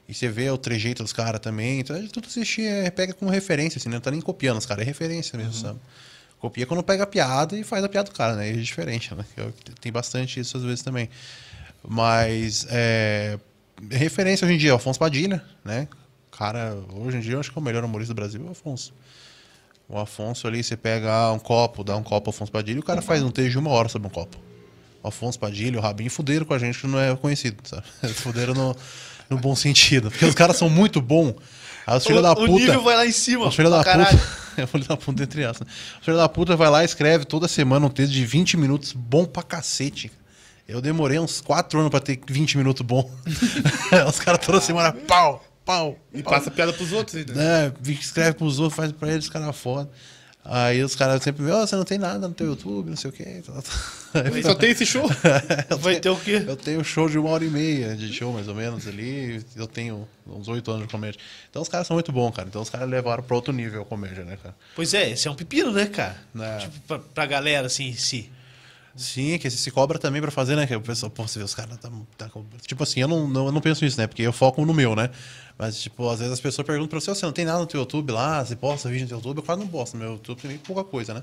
E 0.09 0.13
você 0.15 0.27
vê 0.27 0.49
o 0.49 0.57
trejeito 0.57 1.03
dos 1.03 1.13
caras 1.13 1.39
também. 1.39 1.79
Então, 1.81 1.95
tudo 2.07 2.25
assistir 2.27 2.63
é, 2.65 2.89
pega 2.89 3.13
como 3.13 3.29
referência, 3.29 3.77
assim, 3.77 3.89
né? 3.89 3.93
Não 3.95 4.01
tá 4.01 4.09
nem 4.09 4.19
copiando 4.19 4.57
os 4.57 4.65
caras, 4.65 4.81
é 4.81 4.85
referência 4.85 5.37
mesmo, 5.37 5.53
sabe? 5.53 5.79
Copia 6.39 6.65
quando 6.65 6.81
pega 6.81 7.03
a 7.03 7.07
piada 7.07 7.55
e 7.55 7.63
faz 7.63 7.83
a 7.83 7.87
piada 7.89 8.09
do 8.09 8.15
cara, 8.15 8.35
né? 8.35 8.49
É 8.49 8.53
diferente, 8.53 9.13
né? 9.13 9.23
Eu- 9.37 9.53
Tem 9.79 9.91
bastante 9.91 10.39
isso 10.39 10.57
às 10.57 10.63
vezes 10.63 10.81
também. 10.81 11.07
Mas, 11.87 12.65
é, 12.69 13.37
referência 13.91 14.45
hoje 14.45 14.55
em 14.55 14.57
dia 14.57 14.71
é 14.71 14.73
o 14.73 14.77
Afonso 14.77 14.97
Padilha, 14.99 15.43
né? 15.63 15.87
Cara, 16.31 16.75
hoje 16.93 17.17
em 17.17 17.19
dia 17.19 17.33
eu 17.33 17.39
acho 17.39 17.51
que 17.51 17.57
é 17.57 17.61
o 17.61 17.63
melhor 17.63 17.83
humorista 17.83 18.13
do 18.13 18.17
Brasil, 18.17 18.41
é 18.43 18.47
o 18.47 18.51
Afonso. 18.51 18.93
O 19.87 19.97
Afonso 19.99 20.47
ali, 20.47 20.63
você 20.63 20.75
pega 20.77 21.11
ah, 21.11 21.31
um 21.33 21.39
copo, 21.39 21.83
dá 21.83 21.95
um 21.97 22.03
copo 22.03 22.29
ao 22.29 22.33
Afonso 22.33 22.51
Padilha 22.51 22.77
e 22.77 22.79
o 22.79 22.83
cara 22.83 23.01
faz 23.01 23.21
um 23.23 23.31
texto 23.31 23.51
de 23.51 23.57
uma 23.59 23.69
hora 23.71 23.89
sobre 23.89 24.07
um 24.07 24.11
copo. 24.11 24.37
O 25.03 25.07
Afonso 25.07 25.39
Padilha, 25.39 25.77
o 25.77 25.81
Rabinho 25.81 26.09
fuderam 26.11 26.45
com 26.45 26.53
a 26.53 26.59
gente 26.59 26.79
que 26.79 26.87
não 26.87 26.99
é 26.99 27.15
conhecido, 27.15 27.57
sabe? 27.67 27.83
Fuderam 28.15 28.53
no, 28.53 28.75
no 29.29 29.37
bom 29.37 29.55
sentido. 29.55 30.09
Porque 30.09 30.25
os 30.25 30.35
caras 30.35 30.57
são 30.57 30.69
muito 30.69 31.01
bons. 31.01 31.35
Aí 31.85 31.97
os 31.97 32.03
filhos 32.05 32.19
O, 32.19 32.23
da 32.23 32.31
o 32.33 32.35
puta. 32.35 32.51
nível 32.51 32.81
vai 32.83 32.95
lá 32.95 33.05
em 33.05 33.11
cima. 33.11 33.47
Os 33.47 33.55
filhos 33.55 33.71
da 33.71 33.83
caralho. 33.83 34.17
puta. 34.17 34.39
É 34.59 34.67
filho 34.67 34.83
da 34.85 34.97
puta, 34.97 35.23
entre 35.23 35.45
aspas. 35.45 35.65
Os 35.99 36.03
filhos 36.05 36.19
da 36.19 36.27
puta 36.27 36.53
vai 36.57 36.69
lá 36.69 36.81
e 36.81 36.85
escreve 36.85 37.23
toda 37.23 37.47
semana 37.47 37.85
um 37.85 37.89
texto 37.89 38.11
de 38.11 38.25
20 38.25 38.57
minutos 38.57 38.91
bom 38.91 39.23
pra 39.23 39.41
cacete. 39.41 40.11
Eu 40.67 40.81
demorei 40.81 41.17
uns 41.17 41.39
4 41.39 41.79
anos 41.79 41.89
pra 41.89 42.01
ter 42.01 42.19
20 42.27 42.57
minutos 42.57 42.85
bom. 42.85 43.09
Os 44.07 44.19
caras 44.19 44.45
toda 44.45 44.59
semana, 44.59 44.91
pau, 44.91 45.41
pau. 45.63 45.97
E 46.13 46.21
pau. 46.21 46.33
passa 46.33 46.51
piada 46.51 46.73
pros 46.73 46.91
outros 46.91 47.15
ainda. 47.15 47.33
né? 47.33 47.67
É, 47.87 47.91
escreve 47.91 48.33
pros 48.33 48.59
outros, 48.59 48.75
faz 48.75 48.91
pra 48.91 49.09
eles, 49.09 49.25
os 49.25 49.29
caras 49.29 49.55
foda. 49.55 49.89
Aí 50.43 50.81
os 50.83 50.95
caras 50.95 51.21
sempre 51.21 51.43
me, 51.43 51.51
ó, 51.51 51.65
você 51.65 51.75
não 51.75 51.83
tem 51.83 51.97
nada 51.97 52.27
no 52.27 52.33
teu 52.33 52.47
YouTube, 52.47 52.89
não 52.89 52.95
sei 52.95 53.09
o 53.09 53.13
quê. 53.13 53.43
Aí 54.13 54.41
só 54.41 54.55
tem 54.55 54.71
esse 54.71 54.85
show. 54.85 55.07
Vai 55.79 55.99
ter 55.99 56.09
o 56.09 56.15
quê? 56.15 56.43
Eu 56.47 56.55
tenho 56.55 56.83
show 56.83 57.09
de 57.09 57.19
uma 57.19 57.29
hora 57.29 57.43
e 57.43 57.49
meia 57.49 57.95
de 57.95 58.11
show, 58.11 58.33
mais 58.33 58.47
ou 58.47 58.55
menos, 58.55 58.87
ali. 58.87 59.45
Eu 59.55 59.67
tenho 59.67 60.07
uns 60.25 60.47
oito 60.47 60.71
anos 60.71 60.87
de 60.87 60.91
comédia. 60.91 61.19
Então 61.49 61.61
os 61.61 61.67
caras 61.67 61.85
são 61.85 61.95
muito 61.95 62.11
bons, 62.11 62.31
cara. 62.31 62.47
Então 62.47 62.61
os 62.61 62.69
caras 62.69 62.89
levaram 62.89 63.21
pra 63.21 63.35
outro 63.35 63.53
nível 63.53 63.81
a 63.81 63.85
comédia, 63.85 64.23
né, 64.23 64.37
cara? 64.41 64.55
Pois 64.75 64.93
é, 64.93 65.11
esse 65.11 65.27
é 65.27 65.31
um 65.31 65.35
pepino, 65.35 65.71
né, 65.71 65.85
cara? 65.85 66.15
É. 66.39 66.57
Tipo, 66.57 66.79
pra, 66.87 66.99
pra 66.99 67.25
galera, 67.25 67.67
assim, 67.67 67.89
em 67.89 67.95
si. 67.95 68.31
Sim, 68.95 69.37
que 69.37 69.49
se 69.49 69.71
cobra 69.71 69.99
também 69.99 70.21
pra 70.21 70.31
fazer, 70.31 70.55
né? 70.55 70.65
Que 70.65 70.75
o 70.75 70.81
pessoal, 70.81 71.09
pô, 71.09 71.27
você 71.27 71.39
vê, 71.39 71.45
os 71.45 71.53
caras 71.53 71.77
tá, 71.77 71.89
tá 72.17 72.29
Tipo 72.65 72.83
assim, 72.83 73.01
eu 73.01 73.07
não, 73.07 73.27
não, 73.27 73.45
eu 73.45 73.51
não 73.51 73.61
penso 73.61 73.83
nisso, 73.85 73.99
né? 73.99 74.07
Porque 74.07 74.23
eu 74.23 74.33
foco 74.33 74.65
no 74.65 74.73
meu, 74.73 74.95
né? 74.95 75.09
Mas, 75.59 75.81
tipo, 75.81 76.09
às 76.09 76.19
vezes 76.19 76.33
as 76.33 76.39
pessoas 76.39 76.65
perguntam 76.65 76.87
pra 76.87 77.01
você, 77.01 77.11
"Ô, 77.11 77.15
você 77.15 77.25
não 77.25 77.33
tem 77.33 77.43
nada 77.43 77.59
no 77.59 77.65
teu 77.67 77.81
YouTube 77.81 78.11
lá? 78.13 78.43
Você 78.45 78.55
posta 78.55 78.87
vídeo 78.87 79.03
no 79.03 79.09
teu 79.09 79.17
YouTube? 79.17 79.37
Eu 79.39 79.43
quase 79.43 79.59
não 79.59 79.67
posto. 79.67 79.95
No 79.97 80.03
meu 80.03 80.13
YouTube 80.13 80.39
tem 80.41 80.57
pouca 80.57 80.85
coisa, 80.85 81.13
né? 81.13 81.21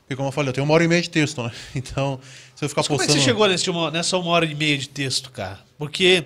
Porque, 0.00 0.16
como 0.16 0.28
eu 0.28 0.32
falei, 0.32 0.48
eu 0.50 0.52
tenho 0.52 0.64
uma 0.64 0.74
hora 0.74 0.82
e 0.84 0.88
meia 0.88 1.00
de 1.00 1.08
texto, 1.08 1.40
né? 1.42 1.52
Então, 1.74 2.18
se 2.56 2.64
eu 2.64 2.68
ficar 2.68 2.80
Mas 2.80 2.88
como 2.88 3.00
é 3.00 3.04
postando... 3.04 3.18
que 3.18 3.24
você 3.24 3.30
chegou 3.30 3.46
nesse 3.48 3.70
uma- 3.70 3.90
nessa 3.92 4.18
uma 4.18 4.30
hora 4.32 4.44
e 4.44 4.54
meia 4.56 4.76
de 4.76 4.88
texto, 4.88 5.30
cara? 5.30 5.60
Porque, 5.78 6.24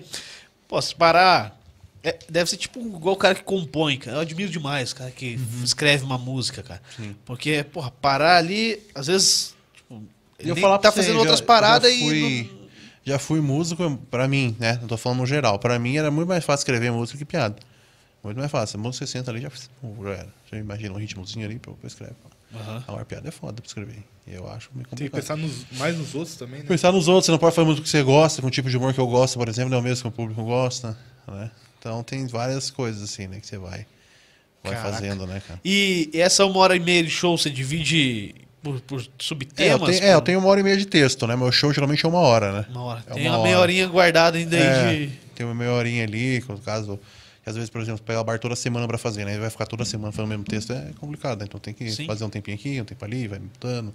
pô, 0.66 0.80
se 0.80 0.94
parar. 0.94 1.58
é- 2.02 2.18
deve 2.30 2.48
ser 2.48 2.56
tipo 2.56 2.80
igual 2.80 3.14
o 3.14 3.18
cara 3.18 3.34
que 3.34 3.42
compõe, 3.42 3.98
cara. 3.98 4.16
Eu 4.16 4.20
admiro 4.20 4.50
demais 4.50 4.92
o 4.92 4.96
cara 4.96 5.10
que 5.10 5.36
Uhum. 5.36 5.62
escreve 5.62 6.02
uma 6.02 6.16
música, 6.16 6.62
cara. 6.62 6.80
Porque, 7.26 7.62
porra, 7.64 7.90
parar 7.90 8.38
ali, 8.38 8.80
às 8.94 9.06
vezes. 9.06 9.54
Tipo, 9.76 10.02
E 10.38 10.48
eu 10.48 10.54
ele 10.54 10.60
falar 10.62 10.78
tá 10.78 10.90
fazendo 10.90 11.18
outras 11.18 11.42
paradas 11.42 11.92
fui, 11.94 12.16
e. 12.16 12.59
Já 13.10 13.18
fui 13.18 13.40
músico, 13.40 13.96
pra 14.10 14.26
mim, 14.28 14.56
né? 14.58 14.78
Não 14.80 14.86
tô 14.88 14.96
falando 14.96 15.18
no 15.18 15.26
geral. 15.26 15.58
Pra 15.58 15.78
mim 15.78 15.96
era 15.96 16.10
muito 16.10 16.28
mais 16.28 16.44
fácil 16.44 16.60
escrever 16.62 16.90
música 16.92 17.18
que 17.18 17.24
piada. 17.24 17.56
Muito 18.22 18.36
mais 18.38 18.50
fácil. 18.50 18.78
A 18.78 18.82
música 18.82 19.04
você 19.06 19.12
senta 19.12 19.30
ali, 19.30 19.40
já, 19.40 19.48
já 19.50 20.10
era. 20.10 20.28
Já 20.50 20.58
imagina 20.58 20.94
um 20.94 20.98
ritmozinho 20.98 21.46
ali, 21.46 21.58
pô, 21.58 21.72
pô, 21.72 21.86
escreve. 21.86 22.12
Aham. 22.54 22.84
Agora, 22.86 23.04
piada 23.04 23.28
é 23.28 23.30
foda 23.30 23.54
pra 23.62 23.66
escrever. 23.66 24.02
Eu 24.26 24.48
acho 24.50 24.70
meio 24.74 24.86
Tem 24.88 25.06
que 25.08 25.10
complicado. 25.10 25.20
pensar 25.20 25.36
nos- 25.36 25.66
mais 25.78 25.96
nos 25.96 26.14
outros 26.14 26.36
também, 26.36 26.60
né? 26.60 26.66
Pensar 26.66 26.92
nos 26.92 27.08
outros, 27.08 27.26
você 27.26 27.32
não 27.32 27.38
pode 27.38 27.54
fazer 27.54 27.66
música 27.66 27.84
que 27.84 27.90
você 27.90 28.02
gosta, 28.02 28.42
com 28.42 28.48
o 28.48 28.50
tipo 28.50 28.68
de 28.68 28.76
humor 28.76 28.92
que 28.94 29.00
eu 29.00 29.06
gosto, 29.06 29.38
por 29.38 29.48
exemplo, 29.48 29.70
não 29.70 29.78
é 29.78 29.80
o 29.80 29.84
mesmo 29.84 30.02
que 30.02 30.08
o 30.08 30.12
público 30.12 30.42
gosta, 30.44 30.96
né? 31.26 31.50
Então 31.78 32.02
tem 32.02 32.26
várias 32.26 32.70
coisas 32.70 33.02
assim, 33.02 33.26
né, 33.26 33.40
que 33.40 33.46
você 33.46 33.56
vai 33.58 33.86
vai 34.62 34.74
Caraca. 34.74 34.92
fazendo, 34.92 35.26
né, 35.26 35.40
cara? 35.48 35.58
E 35.64 36.10
essa 36.12 36.44
uma 36.44 36.58
hora 36.58 36.76
e 36.76 36.80
meia 36.80 37.02
de 37.02 37.08
show 37.10 37.36
você 37.38 37.48
divide 37.48 38.34
por, 38.62 38.80
por 38.80 39.00
É 39.00 39.02
eu, 39.02 39.08
subtemas? 39.18 39.90
tenho, 39.90 40.04
é, 40.10 40.14
eu 40.14 40.20
tenho 40.20 40.38
uma 40.38 40.48
hora 40.48 40.60
e 40.60 40.62
meia 40.62 40.76
de 40.76 40.86
texto, 40.86 41.26
né? 41.26 41.36
Meu 41.36 41.50
show 41.52 41.72
geralmente 41.72 42.04
é 42.04 42.08
uma 42.08 42.18
hora, 42.20 42.52
né? 42.52 42.66
Uma 42.70 42.82
hora. 42.82 43.04
É 43.06 43.14
Tem 43.14 43.26
uma 43.26 43.36
uma 43.36 43.42
meia 43.44 43.56
hora. 43.56 43.62
horinha 43.62 43.86
guardada 43.88 44.38
ainda 44.38 44.56
aí 44.56 44.62
É, 44.62 44.92
de... 45.06 45.12
tem 45.34 45.46
uma 45.46 45.54
meia 45.54 45.72
horinha 45.72 46.04
ali, 46.04 46.42
no 46.48 46.58
caso. 46.58 46.98
que 47.42 47.48
Às 47.48 47.56
vezes, 47.56 47.70
por 47.70 47.80
exemplo, 47.80 48.02
pegar 48.02 48.20
o 48.20 48.24
bar 48.24 48.38
toda 48.38 48.54
semana 48.54 48.86
pra 48.86 48.98
fazer, 48.98 49.24
né? 49.24 49.32
Ele 49.32 49.40
vai 49.40 49.50
ficar 49.50 49.66
toda 49.66 49.84
semana 49.84 50.12
falando 50.12 50.26
o 50.28 50.30
mesmo 50.30 50.44
texto, 50.44 50.72
é 50.72 50.90
complicado, 51.00 51.38
né? 51.40 51.46
Então 51.48 51.58
tem 51.58 51.72
que 51.72 51.90
Sim. 51.90 52.06
fazer 52.06 52.24
um 52.24 52.28
tempinho 52.30 52.54
aqui, 52.56 52.80
um 52.80 52.84
tempo 52.84 53.02
ali, 53.04 53.26
vai 53.26 53.38
mudando, 53.38 53.94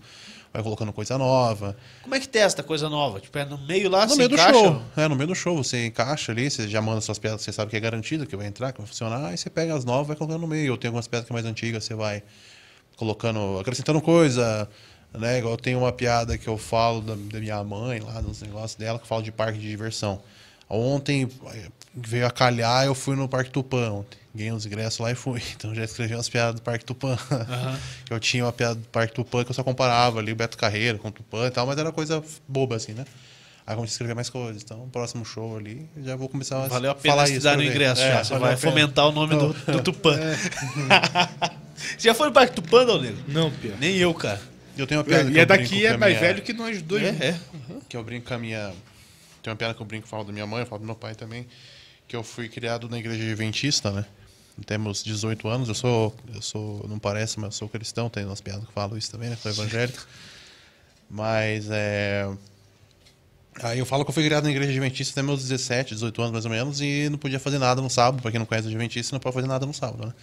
vai 0.51 0.63
colocando 0.63 0.91
coisa 0.91 1.15
nova. 1.17 1.78
Como 2.01 2.15
é 2.15 2.19
que 2.19 2.28
testa 2.28 2.63
coisa 2.63 2.89
nova? 2.89 3.19
Tipo, 3.19 3.38
é 3.38 3.45
no 3.45 3.58
meio 3.60 3.88
lá, 3.89 4.08
no 4.08 4.15
meio 4.15 4.30
do 4.30 4.34
encaixa? 4.36 4.51
show. 4.54 4.82
É, 4.97 5.08
no 5.08 5.15
meio 5.15 5.28
do 5.28 5.36
show, 5.36 5.56
você 5.63 5.86
encaixa 5.86 6.32
ali, 6.32 6.49
você 6.49 6.67
já 6.67 6.82
manda 6.82 6.99
suas 7.01 7.19
piadas, 7.19 7.41
você 7.43 7.51
sabe 7.54 7.69
que 7.69 7.78
é 7.78 7.80
garantido, 7.80 8.25
que 8.25 8.36
vai 8.36 8.47
entrar, 8.47 8.71
que 8.73 8.80
vai 8.80 8.88
funcionar, 8.88 9.28
aí 9.28 9.38
você 9.38 9.49
pega 9.49 9.75
as 9.75 9.86
novas 9.86 10.06
e 10.06 10.08
vai 10.08 10.17
colocando 10.17 10.41
no 10.41 10.47
meio. 10.47 10.71
Ou 10.71 10.78
tem 10.78 10.88
algumas 10.88 11.08
piadas 11.08 11.28
que 11.28 11.32
é 11.32 11.36
mais 11.36 11.45
antigas, 11.45 11.84
você 11.84 11.93
vai 11.93 12.23
colocando, 12.95 13.60
acrescentando 13.60 14.01
coisa, 14.01 14.69
né? 15.13 15.39
Igual 15.39 15.58
tem 15.58 15.75
uma 15.75 15.91
piada 15.91 16.38
que 16.38 16.47
eu 16.47 16.58
falo 16.58 17.01
da, 17.01 17.15
da 17.15 17.39
minha 17.39 17.63
mãe 17.63 17.99
lá, 17.99 18.21
nos 18.21 18.41
negócios 18.41 18.75
dela, 18.75 18.97
que 18.97 19.03
eu 19.03 19.08
falo 19.08 19.23
de 19.23 19.31
parque 19.31 19.60
de 19.60 19.67
diversão. 19.69 20.21
Ontem 20.67 21.29
eh, 21.53 21.69
veio 21.93 22.25
a 22.25 22.31
calhar, 22.31 22.86
eu 22.86 22.95
fui 22.95 23.15
no 23.15 23.29
Parque 23.29 23.51
Tupã 23.51 23.91
ontem. 23.91 24.17
Ganhei 24.34 24.51
uns 24.51 24.65
ingressos 24.65 24.99
lá 24.99 25.12
e 25.12 25.15
fui. 25.15 25.41
Então 25.55 25.73
já 25.73 25.84
escrevi 25.84 26.15
umas 26.15 26.27
piadas 26.27 26.55
do 26.55 26.62
Parque 26.62 26.84
Tupã. 26.84 27.17
eu 28.10 28.19
tinha 28.19 28.43
uma 28.43 28.51
piada 28.51 28.75
do 28.75 28.88
Parque 28.88 29.13
Tupã 29.13 29.43
que 29.43 29.51
eu 29.51 29.55
só 29.55 29.63
comparava 29.63 30.19
ali 30.19 30.31
o 30.31 30.36
Beto 30.36 30.58
Carreiro 30.58 30.97
com 30.99 31.10
o 31.10 31.12
Tupã 31.12 31.47
e 31.47 31.51
tal, 31.51 31.65
mas 31.67 31.77
era 31.77 31.91
coisa 31.91 32.23
boba 32.47 32.75
assim, 32.75 32.93
né? 32.93 33.05
Aí 33.67 33.75
comecei 33.75 33.93
a 33.93 33.95
escrever 33.95 34.13
mais 34.13 34.30
coisas. 34.30 34.62
Então, 34.62 34.88
próximo 34.89 35.25
show 35.25 35.58
ali, 35.58 35.89
já 36.04 36.15
vou 36.15 36.30
começar 36.30 36.63
a 36.65 36.67
Valeu 36.67 36.91
a 36.91 36.95
pena 36.95 37.15
falar 37.15 37.28
estudar 37.30 37.56
no 37.58 37.63
escrever. 37.63 37.75
ingresso 37.75 38.01
É, 38.01 38.12
já. 38.13 38.23
Você 38.23 38.38
vai 38.38 38.56
fomentar 38.58 39.08
o 39.08 39.12
nome 39.12 39.36
do, 39.36 39.54
do 39.54 39.82
Tupã. 39.82 40.15
É. 40.15 40.36
Você 41.75 41.97
já 42.08 42.13
foi 42.13 42.28
no 42.28 42.34
Parque 42.34 42.54
Tupã, 42.56 42.86
não, 42.86 43.01
nego? 43.01 43.17
Não, 43.28 43.49
Pia. 43.51 43.75
Nem 43.80 43.95
eu, 43.95 44.13
cara. 44.13 44.39
Eu 44.78 44.86
tenho 44.86 44.99
uma 44.99 45.06
piada 45.06 45.32
que 45.32 45.36
E 45.36 45.39
é 45.39 45.45
daqui, 45.45 45.86
é 45.86 45.97
mais 45.97 46.13
minha- 46.17 46.28
velho 46.28 46.41
que 46.43 46.54
nós 46.54 46.82
dois. 46.82 47.01
É, 47.04 47.12
né? 47.13 47.28
é. 47.30 47.73
que 47.89 47.97
eu 47.97 48.04
brinco 48.04 48.28
com 48.28 48.34
a 48.34 48.38
minha. 48.38 48.71
Tem 49.41 49.49
uma 49.51 49.56
piada 49.58 49.73
que 49.73 49.82
eu 49.82 49.86
brinco, 49.86 50.08
falo 50.08 50.23
da 50.25 50.32
minha 50.34 50.45
mãe, 50.45 50.60
eu 50.62 50.65
falo 50.67 50.82
do 50.82 50.86
meu 50.86 50.95
pai 50.95 51.15
também, 51.15 51.47
que 52.08 52.15
eu 52.15 52.23
fui 52.23 52.47
criado 52.49 52.88
na 52.89 52.99
igreja 52.99 53.23
adventista, 53.23 53.89
né? 53.91 54.06
Temos 54.65 55.04
18 55.04 55.47
anos, 55.47 55.67
eu 55.69 55.75
sou, 55.75 56.15
eu 56.34 56.41
sou, 56.41 56.86
não 56.88 56.97
parece, 56.99 57.39
mas 57.39 57.47
eu 57.47 57.51
sou 57.60 57.69
cristão, 57.69 58.10
tem 58.10 58.25
umas 58.25 58.41
piadas 58.41 58.65
que 58.65 58.71
falam 58.73 58.97
isso 58.97 59.12
também, 59.12 59.30
né? 59.30 59.36
Sou 59.41 59.51
evangélico. 59.51 60.06
Mas 61.10 61.67
é. 61.69 62.28
Aí 63.63 63.80
eu 63.80 63.86
falo 63.86 64.04
que 64.04 64.10
eu 64.10 64.13
fui 64.13 64.24
criado 64.24 64.44
na 64.44 64.52
igreja 64.52 64.70
adventista 64.70 65.13
até 65.13 65.26
meus 65.26 65.41
17, 65.41 65.94
18 65.94 66.22
anos 66.22 66.32
mais 66.34 66.46
ou 66.46 66.52
menos, 66.52 66.82
e 66.82 67.08
não 67.10 67.18
podia 67.18 67.39
fazer 67.39 67.58
nada 67.58 67.82
no 67.82 67.89
sábado. 67.89 68.22
Pra 68.22 68.32
quem 68.32 68.39
não 68.39 68.46
conhece 68.46 68.68
o 68.68 68.70
adventista, 68.70 69.15
não 69.15 69.20
pode 69.20 69.34
fazer 69.34 69.48
nada 69.48 69.65
no 69.65 69.74
sábado, 69.74 70.08
né? 70.08 70.13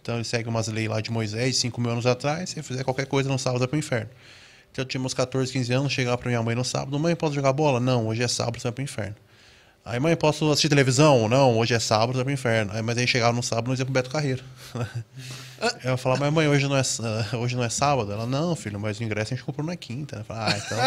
Então 0.00 0.14
ele 0.14 0.24
segue 0.24 0.48
umas 0.48 0.68
leis 0.68 0.88
lá 0.88 1.00
de 1.00 1.10
Moisés, 1.10 1.56
5 1.58 1.80
mil 1.80 1.90
anos 1.90 2.06
atrás, 2.06 2.50
se 2.50 2.62
fizer 2.62 2.84
qualquer 2.84 3.06
coisa 3.06 3.28
no 3.28 3.38
sábado 3.38 3.64
é 3.64 3.66
pro 3.66 3.78
inferno. 3.78 4.08
Então 4.72 4.84
eu 4.84 4.86
tinha 4.86 5.00
meus 5.00 5.12
14, 5.12 5.52
15 5.52 5.72
anos, 5.72 5.92
chegava 5.92 6.16
pra 6.16 6.28
minha 6.28 6.42
mãe 6.42 6.54
no 6.54 6.64
sábado, 6.64 6.98
mãe, 6.98 7.16
posso 7.16 7.34
jogar 7.34 7.52
bola? 7.52 7.80
Não, 7.80 8.06
hoje 8.06 8.22
é 8.22 8.28
sábado, 8.28 8.58
você 8.60 8.64
vai 8.64 8.72
pro 8.72 8.84
inferno. 8.84 9.16
Aí, 9.84 10.00
mãe, 10.00 10.16
posso 10.16 10.50
assistir 10.50 10.68
televisão? 10.68 11.28
Não, 11.28 11.56
hoje 11.56 11.72
é 11.72 11.78
sábado, 11.78 12.12
você 12.12 12.16
vai 12.16 12.24
pro 12.24 12.32
inferno. 12.32 12.72
Aí, 12.74 12.82
mas 12.82 12.98
aí 12.98 13.06
chegava 13.06 13.32
no 13.32 13.42
sábado, 13.42 13.68
nós 13.68 13.78
ia 13.78 13.84
pro 13.84 13.94
Beto 13.94 14.10
Carreiro. 14.10 14.42
Eu 15.82 15.96
falava, 15.96 16.24
mas 16.24 16.34
mãe, 16.34 16.48
hoje 16.48 16.68
não, 16.68 16.76
é, 16.76 16.82
hoje 17.36 17.56
não 17.56 17.64
é 17.64 17.68
sábado? 17.68 18.12
Ela, 18.12 18.26
não, 18.26 18.54
filho, 18.54 18.78
mas 18.78 18.98
o 18.98 19.04
ingresso 19.04 19.32
a 19.32 19.36
gente 19.36 19.44
comprou 19.44 19.64
na 19.64 19.76
quinta. 19.76 20.16
Eu 20.16 20.24
falei, 20.24 20.42
ah, 20.42 20.58
então 20.58 20.78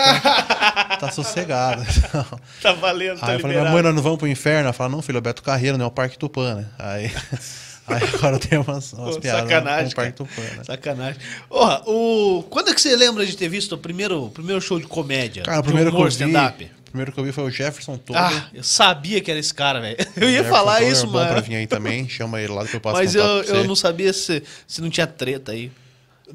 tá, 0.97 1.11
sossegado. 1.11 1.85
Então, 1.97 2.25
Tá 2.61 2.73
valendo, 2.73 3.19
tá 3.19 3.27
Aí 3.27 3.35
eu 3.35 3.39
falei, 3.39 3.57
mas 3.57 3.71
mãe, 3.71 3.81
nós 3.83 3.95
não 3.95 4.01
vamos 4.01 4.19
pro 4.19 4.27
inferno? 4.27 4.65
Ela 4.65 4.73
falou, 4.73 4.93
não, 4.93 5.01
filho, 5.01 5.17
é 5.17 5.21
Beto 5.21 5.43
Carreiro, 5.43 5.77
não 5.77 5.85
é 5.85 5.87
o 5.87 5.91
Parque 5.91 6.17
Tupã, 6.17 6.55
né? 6.55 6.65
Aí, 6.77 7.11
aí 7.87 8.03
agora 8.13 8.39
tem 8.39 8.59
umas, 8.59 8.93
umas 8.93 9.15
Pô, 9.15 9.21
piadas 9.21 9.41
sacanagem, 9.41 9.85
com 9.85 9.91
o 9.91 9.95
Parque 9.95 10.13
Tupã, 10.13 10.41
né? 10.41 10.63
Sacanagem. 10.63 11.21
Porra, 11.47 11.81
o... 11.85 12.43
quando 12.49 12.69
é 12.69 12.73
que 12.73 12.81
você 12.81 12.95
lembra 12.95 13.25
de 13.25 13.35
ter 13.35 13.49
visto 13.49 13.73
o 13.73 13.77
primeiro, 13.77 14.25
o 14.25 14.29
primeiro 14.29 14.61
show 14.61 14.79
de 14.79 14.87
comédia? 14.87 15.43
Cara, 15.43 15.59
o 15.59 15.63
primeiro 15.63 15.89
que 15.89 15.95
eu 15.95 15.99
humor, 15.99 16.11
vi, 16.11 16.69
o 16.89 16.91
primeiro 16.91 17.11
que 17.11 17.19
eu 17.19 17.23
vi 17.23 17.31
foi 17.31 17.43
o 17.43 17.51
Jefferson 17.51 17.97
todo. 17.97 18.17
Ah, 18.17 18.47
eu 18.51 18.63
sabia 18.63 19.21
que 19.21 19.29
era 19.29 19.39
esse 19.39 19.53
cara, 19.53 19.79
velho. 19.79 19.97
Eu 20.17 20.29
ia 20.29 20.43
falar 20.43 20.81
isso, 20.81 21.05
é 21.05 21.09
bom 21.09 21.25
pra 21.25 21.39
vir 21.39 21.55
aí 21.55 21.67
também, 21.67 22.09
chama 22.09 22.41
ele 22.41 22.51
lá 22.51 22.65
que 22.65 22.75
eu 22.75 22.81
passo 22.81 22.95
Mas 22.95 23.13
eu, 23.13 23.23
eu 23.23 23.63
não 23.63 23.75
sabia 23.75 24.11
se, 24.11 24.43
se 24.67 24.81
não 24.81 24.89
tinha 24.89 25.05
treta 25.05 25.51
aí. 25.51 25.71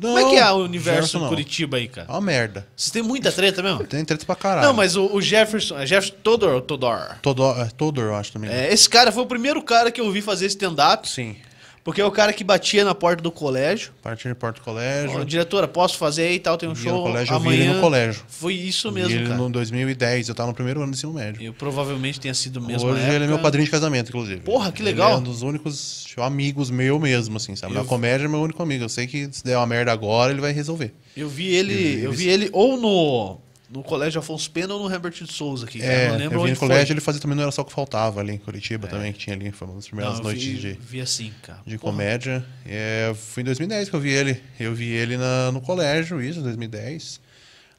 Não, 0.01 0.15
Como 0.15 0.19
é 0.19 0.31
que 0.31 0.37
é 0.37 0.51
o 0.51 0.57
universo 0.57 1.03
Jefferson 1.03 1.19
não. 1.21 1.29
Curitiba 1.29 1.77
aí, 1.77 1.89
cara? 1.89 2.09
É 2.09 2.13
uma 2.13 2.21
merda. 2.21 2.67
Vocês 2.77 2.91
têm 2.91 3.03
muita 3.03 3.31
treta 3.31 3.63
mesmo? 3.63 3.85
Tem 3.85 4.05
treta 4.05 4.27
pra 4.27 4.35
caralho. 4.35 4.67
Não, 4.67 4.75
mas 4.75 4.97
o, 4.97 5.07
o 5.07 5.23
Jefferson... 5.23 5.79
É 5.79 5.87
Jefferson 5.87 6.15
Todor 6.23 6.55
ou 6.55 6.61
Todor? 6.61 7.17
Todor, 7.23 7.61
é, 7.61 7.69
Todor, 7.77 8.05
eu 8.05 8.15
acho 8.15 8.33
também. 8.33 8.51
É, 8.51 8.73
esse 8.73 8.89
cara 8.89 9.13
foi 9.13 9.23
o 9.23 9.27
primeiro 9.27 9.63
cara 9.63 9.91
que 9.91 10.01
eu 10.01 10.11
vi 10.11 10.21
fazer 10.21 10.47
stand-up. 10.47 11.09
Sim. 11.09 11.37
Porque 11.85 12.01
é 12.01 12.05
o 12.07 12.11
cara 12.11 12.33
que 12.33 12.43
batia 12.43 12.83
na 12.83 12.95
porta 12.95 13.23
do 13.23 13.31
colégio. 13.31 13.93
Partir 14.03 14.29
de 14.29 14.35
Porto 14.35 14.63
Colégio. 14.63 15.21
Ó, 15.21 15.23
diretora, 15.23 15.69
posso 15.69 15.99
fazer 15.99 16.23
aí 16.23 16.37
e 16.37 16.41
tal, 16.41 16.57
tem 16.57 16.67
um 16.67 16.73
Vi 16.73 16.83
show 16.85 16.97
no 16.97 17.03
colégio, 17.03 17.35
eu 17.35 17.39
vi 17.41 17.47
amanhã. 17.49 17.65
ele 17.65 17.75
no 17.75 17.81
colégio. 17.83 18.23
Foi 18.27 18.55
isso 18.55 18.89
Vi 18.91 18.95
mesmo, 19.03 19.15
ele 19.15 19.25
cara. 19.27 19.37
no 19.37 19.51
2010, 19.51 20.31
eu 20.31 20.35
tava 20.35 20.49
no 20.49 20.55
primeiro 20.55 20.81
ano 20.81 20.91
do 20.93 20.95
ensino 20.95 21.13
médio. 21.13 21.43
Eu 21.43 21.53
provavelmente 21.53 22.19
tenha 22.19 22.33
sido 22.33 22.59
mesmo 22.59 22.89
Hoje 22.89 23.03
ele 23.03 23.25
é 23.25 23.29
meu 23.29 23.39
padrinho 23.39 23.67
de 23.67 23.71
casamento, 23.71 24.09
inclusive. 24.09 24.41
Porra, 24.41 24.73
que 24.73 24.81
Ele 24.81 24.93
legal. 24.93 25.13
é 25.13 25.17
um 25.17 25.23
dos 25.23 25.43
únicos 25.43 26.07
amigos 26.17 26.71
meu 26.71 26.99
mesmo, 26.99 27.37
assim, 27.37 27.55
sabe? 27.55 27.75
Eu- 27.75 27.83
Na 27.83 27.85
comédia 27.87 28.25
é 28.25 28.29
meu 28.29 28.41
único 28.41 28.63
amigo. 28.63 28.83
Eu 28.85 28.89
sei 28.89 29.07
que 29.07 29.29
se 29.31 29.45
der 29.45 29.59
uma 29.59 29.67
merda 29.67 29.93
agora, 29.93 30.33
ele 30.33 30.41
vai 30.41 30.53
resolver. 30.53 30.95
Eu 31.15 31.29
vi 31.29 31.49
ele, 31.55 31.75
Ele- 31.75 32.05
eu 32.07 32.11
ele- 32.11 32.17
vi 32.17 32.29
ele 32.29 32.49
ou 32.51 32.79
no, 32.79 33.39
no 33.75 33.83
Colégio 33.83 34.19
Afonso 34.21 34.51
Pena 34.51 34.73
ou 34.73 34.89
no 34.89 34.95
Herbert 34.95 35.13
de 35.13 35.33
Souza 35.33 35.67
aqui. 35.67 35.83
É, 35.83 36.07
eu 36.07 36.11
não 36.13 36.19
lembro 36.19 36.39
eu 36.39 36.45
vi 36.45 36.51
no 36.51 36.57
foi. 36.57 36.69
colégio, 36.69 36.93
ele 36.93 37.01
fazia 37.01 37.21
também, 37.21 37.37
não 37.37 37.43
era 37.43 37.53
só 37.53 37.63
o 37.63 37.65
que 37.65 37.73
faltava 37.73 38.21
ali 38.21 38.33
em 38.33 38.39
Curitiba 38.39 38.87
também, 38.89 39.13
que 39.13 39.19
tinha 39.19 39.35
ali. 39.37 39.51
Foi 39.51 39.67
uma 39.69 39.75
das 39.75 39.87
primeiras 39.87 40.17
Não, 40.17 40.23
noites 40.23 40.45
vi, 40.45 40.57
de, 40.59 40.73
vi 40.81 41.01
assim, 41.01 41.33
cara. 41.43 41.61
de 41.67 41.77
Porra. 41.77 41.93
comédia. 41.93 42.45
É, 42.65 43.13
foi 43.15 43.43
em 43.43 43.45
2010 43.47 43.89
que 43.91 43.97
eu 43.97 44.01
vi 44.01 44.11
ele. 44.11 44.41
Eu 44.59 44.75
vi 44.75 44.89
ele 44.91 45.17
na- 45.17 45.51
no 45.53 45.61
colégio, 45.61 46.23
isso, 46.23 46.39
em 46.41 46.43
2010. 46.43 47.21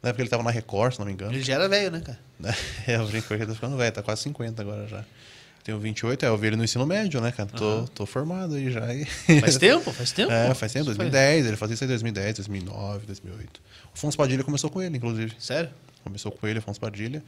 Na 0.03 0.09
época 0.09 0.21
ele 0.21 0.29
tava 0.29 0.43
na 0.43 0.51
Record, 0.51 0.93
se 0.93 0.99
não 0.99 1.05
me 1.07 1.13
engano. 1.13 1.31
Ele 1.33 1.41
já 1.43 1.55
era 1.55 1.67
velho, 1.67 1.89
né, 1.91 2.01
cara? 2.01 2.19
É, 2.85 2.95
eu 2.97 3.07
brinco 3.07 3.27
que 3.27 3.33
ele 3.33 3.45
tá 3.45 3.55
ficando 3.55 3.75
velho, 3.77 3.91
tá 3.91 4.03
quase 4.03 4.21
50 4.23 4.61
agora 4.61 4.85
já. 4.87 5.03
Tenho 5.63 5.79
28, 5.79 6.23
é, 6.23 6.27
eu 6.27 6.37
vi 6.37 6.45
ele 6.45 6.55
no 6.57 6.63
ensino 6.63 6.85
médio, 6.85 7.19
né, 7.19 7.31
cara? 7.31 7.49
Tô, 7.49 7.85
tô 7.87 8.05
formado 8.05 8.53
aí 8.53 8.69
já. 8.69 8.81
Faz 9.41 9.57
tempo, 9.57 9.91
faz 9.91 10.11
tempo. 10.11 10.31
É, 10.31 10.53
faz 10.53 10.71
tempo, 10.71 10.91
Isso 10.91 10.95
faz- 10.97 11.09
2010, 11.09 11.45
ele 11.47 11.57
fazia 11.57 11.73
isso 11.73 11.83
em 11.83 11.87
2010, 11.87 12.35
2009, 12.35 13.07
2008. 13.07 13.57
O 13.57 13.93
Afonso 13.95 14.15
Padilha 14.15 14.43
começou 14.43 14.69
com 14.69 14.79
ele, 14.79 14.97
inclusive. 14.97 15.33
Sério? 15.39 15.71
Começou 16.05 16.31
com 16.31 16.47
ele, 16.47 16.59
Afonso 16.59 16.79
Padilha. 16.79 17.23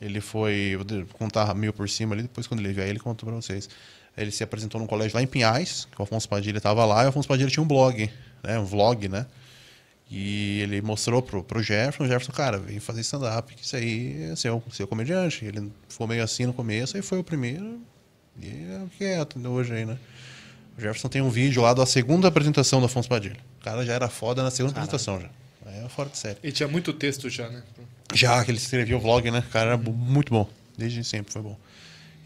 Ele 0.00 0.20
foi, 0.20 0.76
vou 0.76 1.06
contar 1.18 1.54
meio 1.54 1.72
por 1.72 1.88
cima 1.88 2.14
ali, 2.14 2.22
depois 2.22 2.46
quando 2.46 2.60
ele 2.60 2.72
vier, 2.72 2.88
ele 2.88 2.98
contou 2.98 3.28
pra 3.28 3.36
vocês. 3.36 3.70
Ele 4.16 4.32
se 4.32 4.42
apresentou 4.42 4.80
num 4.80 4.86
colégio 4.86 5.16
lá 5.16 5.22
em 5.22 5.26
Pinhais, 5.26 5.86
que 5.90 6.00
o 6.00 6.02
Afonso 6.02 6.28
Padilha 6.28 6.60
tava 6.60 6.84
lá, 6.84 7.04
e 7.04 7.06
o 7.06 7.08
Afonso 7.08 7.28
Padilha 7.28 7.48
tinha 7.48 7.62
um 7.62 7.66
blog, 7.66 8.10
né, 8.42 8.58
um 8.58 8.64
vlog, 8.64 9.08
né? 9.08 9.24
E 10.10 10.60
ele 10.62 10.82
mostrou 10.82 11.22
pro, 11.22 11.44
pro 11.44 11.62
Jefferson, 11.62 12.04
o 12.04 12.06
Jefferson, 12.06 12.32
cara, 12.32 12.58
vem 12.58 12.80
fazer 12.80 13.02
stand-up, 13.02 13.54
que 13.54 13.64
isso 13.64 13.76
aí 13.76 14.30
é 14.32 14.36
seu, 14.36 14.62
seu 14.72 14.88
comediante. 14.88 15.44
Ele 15.44 15.70
ficou 15.88 16.06
meio 16.06 16.24
assim 16.24 16.46
no 16.46 16.52
começo, 16.52 16.96
aí 16.96 17.02
foi 17.02 17.18
o 17.18 17.24
primeiro, 17.24 17.80
e 18.40 18.48
é 18.48 18.82
o 18.84 18.88
que 18.88 19.04
é 19.04 19.20
até 19.20 19.38
hoje 19.38 19.72
aí, 19.72 19.84
né? 19.84 19.98
O 20.76 20.80
Jefferson 20.80 21.08
tem 21.08 21.20
um 21.20 21.30
vídeo 21.30 21.62
lá 21.62 21.74
da 21.74 21.84
segunda 21.84 22.28
apresentação 22.28 22.80
do 22.80 22.86
Afonso 22.86 23.08
Padilha. 23.08 23.36
O 23.60 23.64
cara 23.64 23.84
já 23.84 23.92
era 23.92 24.08
foda 24.08 24.42
na 24.42 24.50
segunda 24.50 24.72
apresentação 24.72 25.20
já. 25.20 25.28
Aí 25.66 25.84
é 25.84 25.88
fora 25.88 26.08
de 26.08 26.16
série. 26.16 26.38
E 26.42 26.52
tinha 26.52 26.68
muito 26.68 26.92
texto 26.92 27.28
já, 27.28 27.48
né? 27.48 27.62
Já 28.14 28.44
que 28.44 28.50
ele 28.50 28.58
escrevia 28.58 28.96
o 28.96 29.00
vlog, 29.00 29.30
né? 29.30 29.40
O 29.40 29.50
cara 29.50 29.70
era 29.70 29.76
muito 29.76 30.32
bom. 30.32 30.48
Desde 30.76 31.02
sempre 31.04 31.32
foi 31.32 31.42
bom. 31.42 31.56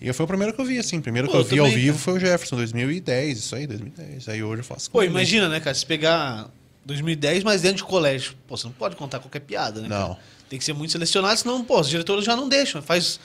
E 0.00 0.12
foi 0.12 0.24
o 0.24 0.26
primeiro 0.26 0.52
que 0.52 0.60
eu 0.60 0.64
vi, 0.64 0.78
assim. 0.78 0.98
O 0.98 1.02
primeiro 1.02 1.28
Pô, 1.28 1.32
que 1.32 1.38
eu 1.38 1.42
eu 1.42 1.46
vi 1.48 1.58
ao 1.60 1.66
também, 1.66 1.80
vivo 1.80 1.92
cara. 1.96 2.04
foi 2.04 2.14
o 2.14 2.20
Jefferson, 2.20 2.56
2010. 2.56 3.38
Isso 3.38 3.54
aí, 3.54 3.66
2010. 3.66 4.28
Aí 4.28 4.42
hoje 4.42 4.60
eu 4.60 4.64
faço 4.64 4.90
Pô, 4.90 5.02
imagina, 5.02 5.48
né, 5.48 5.60
cara? 5.60 5.74
Se 5.74 5.86
pegar 5.86 6.48
2010, 6.84 7.44
mas 7.44 7.62
dentro 7.62 7.78
de 7.78 7.84
colégio. 7.84 8.34
Pô, 8.46 8.56
você 8.56 8.66
não 8.66 8.72
pode 8.72 8.96
contar 8.96 9.20
qualquer 9.20 9.40
piada, 9.40 9.80
né? 9.80 9.88
Não. 9.88 10.08
cara? 10.08 10.18
Tem 10.48 10.58
que 10.58 10.64
ser 10.64 10.72
muito 10.72 10.90
selecionado, 10.90 11.38
senão, 11.38 11.64
pô, 11.64 11.80
os 11.80 11.88
diretores 11.88 12.24
já 12.24 12.36
não 12.36 12.48
deixam. 12.48 12.82
Faz, 12.82 13.18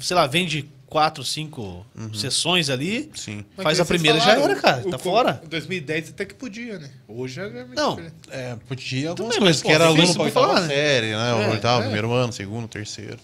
sei 0.00 0.16
lá, 0.16 0.26
vende 0.26 0.68
quatro, 0.90 1.24
cinco 1.24 1.86
Uhum. 1.96 2.12
sessões 2.12 2.68
ali. 2.68 3.10
Sim. 3.14 3.44
Mas 3.56 3.64
Faz 3.64 3.80
a 3.80 3.84
primeira 3.86 4.18
já 4.18 4.34
falaram, 4.34 4.50
era, 4.50 4.60
cara. 4.60 4.82
o- 4.86 4.90
Tá 4.90 4.96
o- 4.96 5.00
fora. 5.00 5.42
2010 5.48 6.10
até 6.10 6.24
que 6.26 6.34
podia, 6.34 6.78
né? 6.78 6.90
Hoje 7.08 7.36
já 7.36 7.44
é 7.44 7.64
Não. 7.74 7.98
É, 8.30 8.56
podia 8.68 9.10
algumas 9.10 9.34
Também, 9.36 9.48
mas, 9.48 9.62
coisas, 9.62 9.62
pô, 9.62 9.68
que 9.68 9.72
era 9.74 9.86
aluno 9.86 10.14
pra 10.14 10.30
falar, 10.30 10.60
né? 10.62 10.66
série, 10.68 11.10
né? 11.12 11.34
O 11.34 11.42
É, 11.42 11.48
oitavo, 11.50 11.78
é. 11.80 11.84
primeiro 11.84 12.12
ano, 12.12 12.32
segundo, 12.32 12.68
terceiro. 12.68 13.16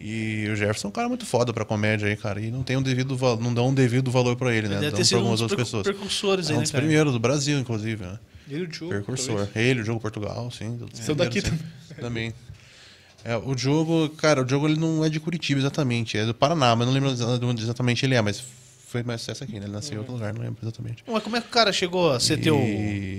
E 0.00 0.46
o 0.52 0.54
Jefferson 0.54 0.86
é 0.86 0.90
um 0.90 0.92
cara 0.92 1.08
muito 1.08 1.26
foda 1.26 1.52
pra 1.52 1.64
comédia 1.64 2.06
aí, 2.06 2.16
cara. 2.16 2.40
E 2.40 2.52
não 2.52 2.62
tem 2.62 2.76
um 2.76 2.82
devido 2.82 3.18
não 3.40 3.52
dão 3.52 3.68
um 3.68 3.74
devido 3.74 4.12
valor 4.12 4.36
pra 4.36 4.54
ele, 4.54 4.68
né? 4.68 4.74
Deve 4.76 4.90
Dão 4.92 5.00
ter 5.00 5.08
pra 5.08 5.16
um 5.16 5.20
algumas 5.20 5.40
dos 5.40 5.50
outras 5.50 5.66
pessoas. 5.66 5.82
precursores 5.82 6.46
É 6.46 6.50
aí, 6.50 6.54
um 6.54 6.58
né, 6.58 6.62
dos 6.62 6.70
cara? 6.70 6.82
primeiros 6.84 7.12
do 7.12 7.18
Brasil, 7.18 7.58
inclusive, 7.58 8.04
né? 8.04 8.18
Ele 8.48 8.62
o 8.64 8.66
Diogo. 8.68 8.92
Percursor. 8.92 9.34
talvez. 9.46 9.56
Ele, 9.56 9.80
o 9.80 9.84
jogo 9.84 9.98
Portugal, 10.00 10.50
sim. 10.52 10.78
Seu 10.94 11.14
daqui 11.16 11.40
sim. 11.40 11.58
também. 12.00 12.32
É, 13.24 13.36
o 13.36 13.54
Diogo, 13.54 14.08
cara, 14.10 14.40
o 14.40 14.44
Diogo 14.44 14.66
ele 14.68 14.78
não 14.78 15.04
é 15.04 15.08
de 15.08 15.18
Curitiba 15.20 15.60
exatamente, 15.60 16.16
é 16.16 16.24
do 16.24 16.32
Paraná, 16.34 16.74
mas 16.76 16.86
não 16.86 16.94
lembro 16.94 17.10
onde 17.46 17.62
exatamente 17.62 18.04
ele 18.06 18.14
é, 18.14 18.22
mas 18.22 18.42
foi 18.86 19.02
mais 19.02 19.20
sucesso 19.20 19.44
aqui, 19.44 19.54
né? 19.60 19.66
Ele 19.66 19.72
nasceu 19.72 19.96
em 19.96 19.98
outro 19.98 20.14
lugar, 20.14 20.32
não 20.32 20.40
lembro 20.40 20.58
exatamente. 20.62 21.04
Mas 21.06 21.22
como 21.22 21.36
é 21.36 21.40
que 21.40 21.46
o 21.48 21.50
cara 21.50 21.72
chegou 21.72 22.12
a 22.12 22.18
ser 22.20 22.38
E- 22.38 22.42
teu, 22.42 22.58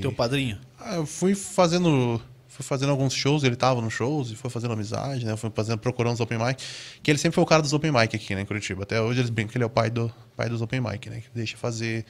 teu 0.02 0.12
padrinho? 0.12 0.58
Ah, 0.80 0.96
eu 0.96 1.06
fui 1.06 1.36
fazendo. 1.36 2.20
Fui 2.48 2.66
fazendo 2.66 2.90
alguns 2.90 3.14
shows, 3.14 3.44
ele 3.44 3.56
tava 3.56 3.80
nos 3.80 3.94
shows 3.94 4.32
e 4.32 4.36
foi 4.36 4.50
fazendo 4.50 4.74
amizade, 4.74 5.26
né? 5.26 5.38
Fui 5.38 5.50
fazendo, 5.56 5.78
procurando 5.78 6.16
os 6.16 6.20
open 6.20 6.38
mic. 6.38 6.62
Que 7.02 7.10
ele 7.12 7.18
sempre 7.18 7.36
foi 7.36 7.44
o 7.44 7.48
cara 7.48 7.62
dos 7.62 7.72
open 7.72 7.90
mic 7.92 8.14
aqui, 8.16 8.36
né, 8.36 8.42
em 8.42 8.46
Curitiba. 8.46 8.84
Até 8.84 9.00
hoje 9.00 9.20
eles 9.22 9.30
brincam 9.30 9.52
que 9.52 9.58
ele 9.58 9.64
é 9.64 9.68
o 9.68 9.70
pai, 9.70 9.90
do, 9.90 10.12
pai 10.36 10.50
dos 10.50 10.62
open 10.62 10.82
mic, 10.82 11.10
né? 11.10 11.22
Que 11.22 11.28
deixa 11.34 11.56
fazer 11.56 12.06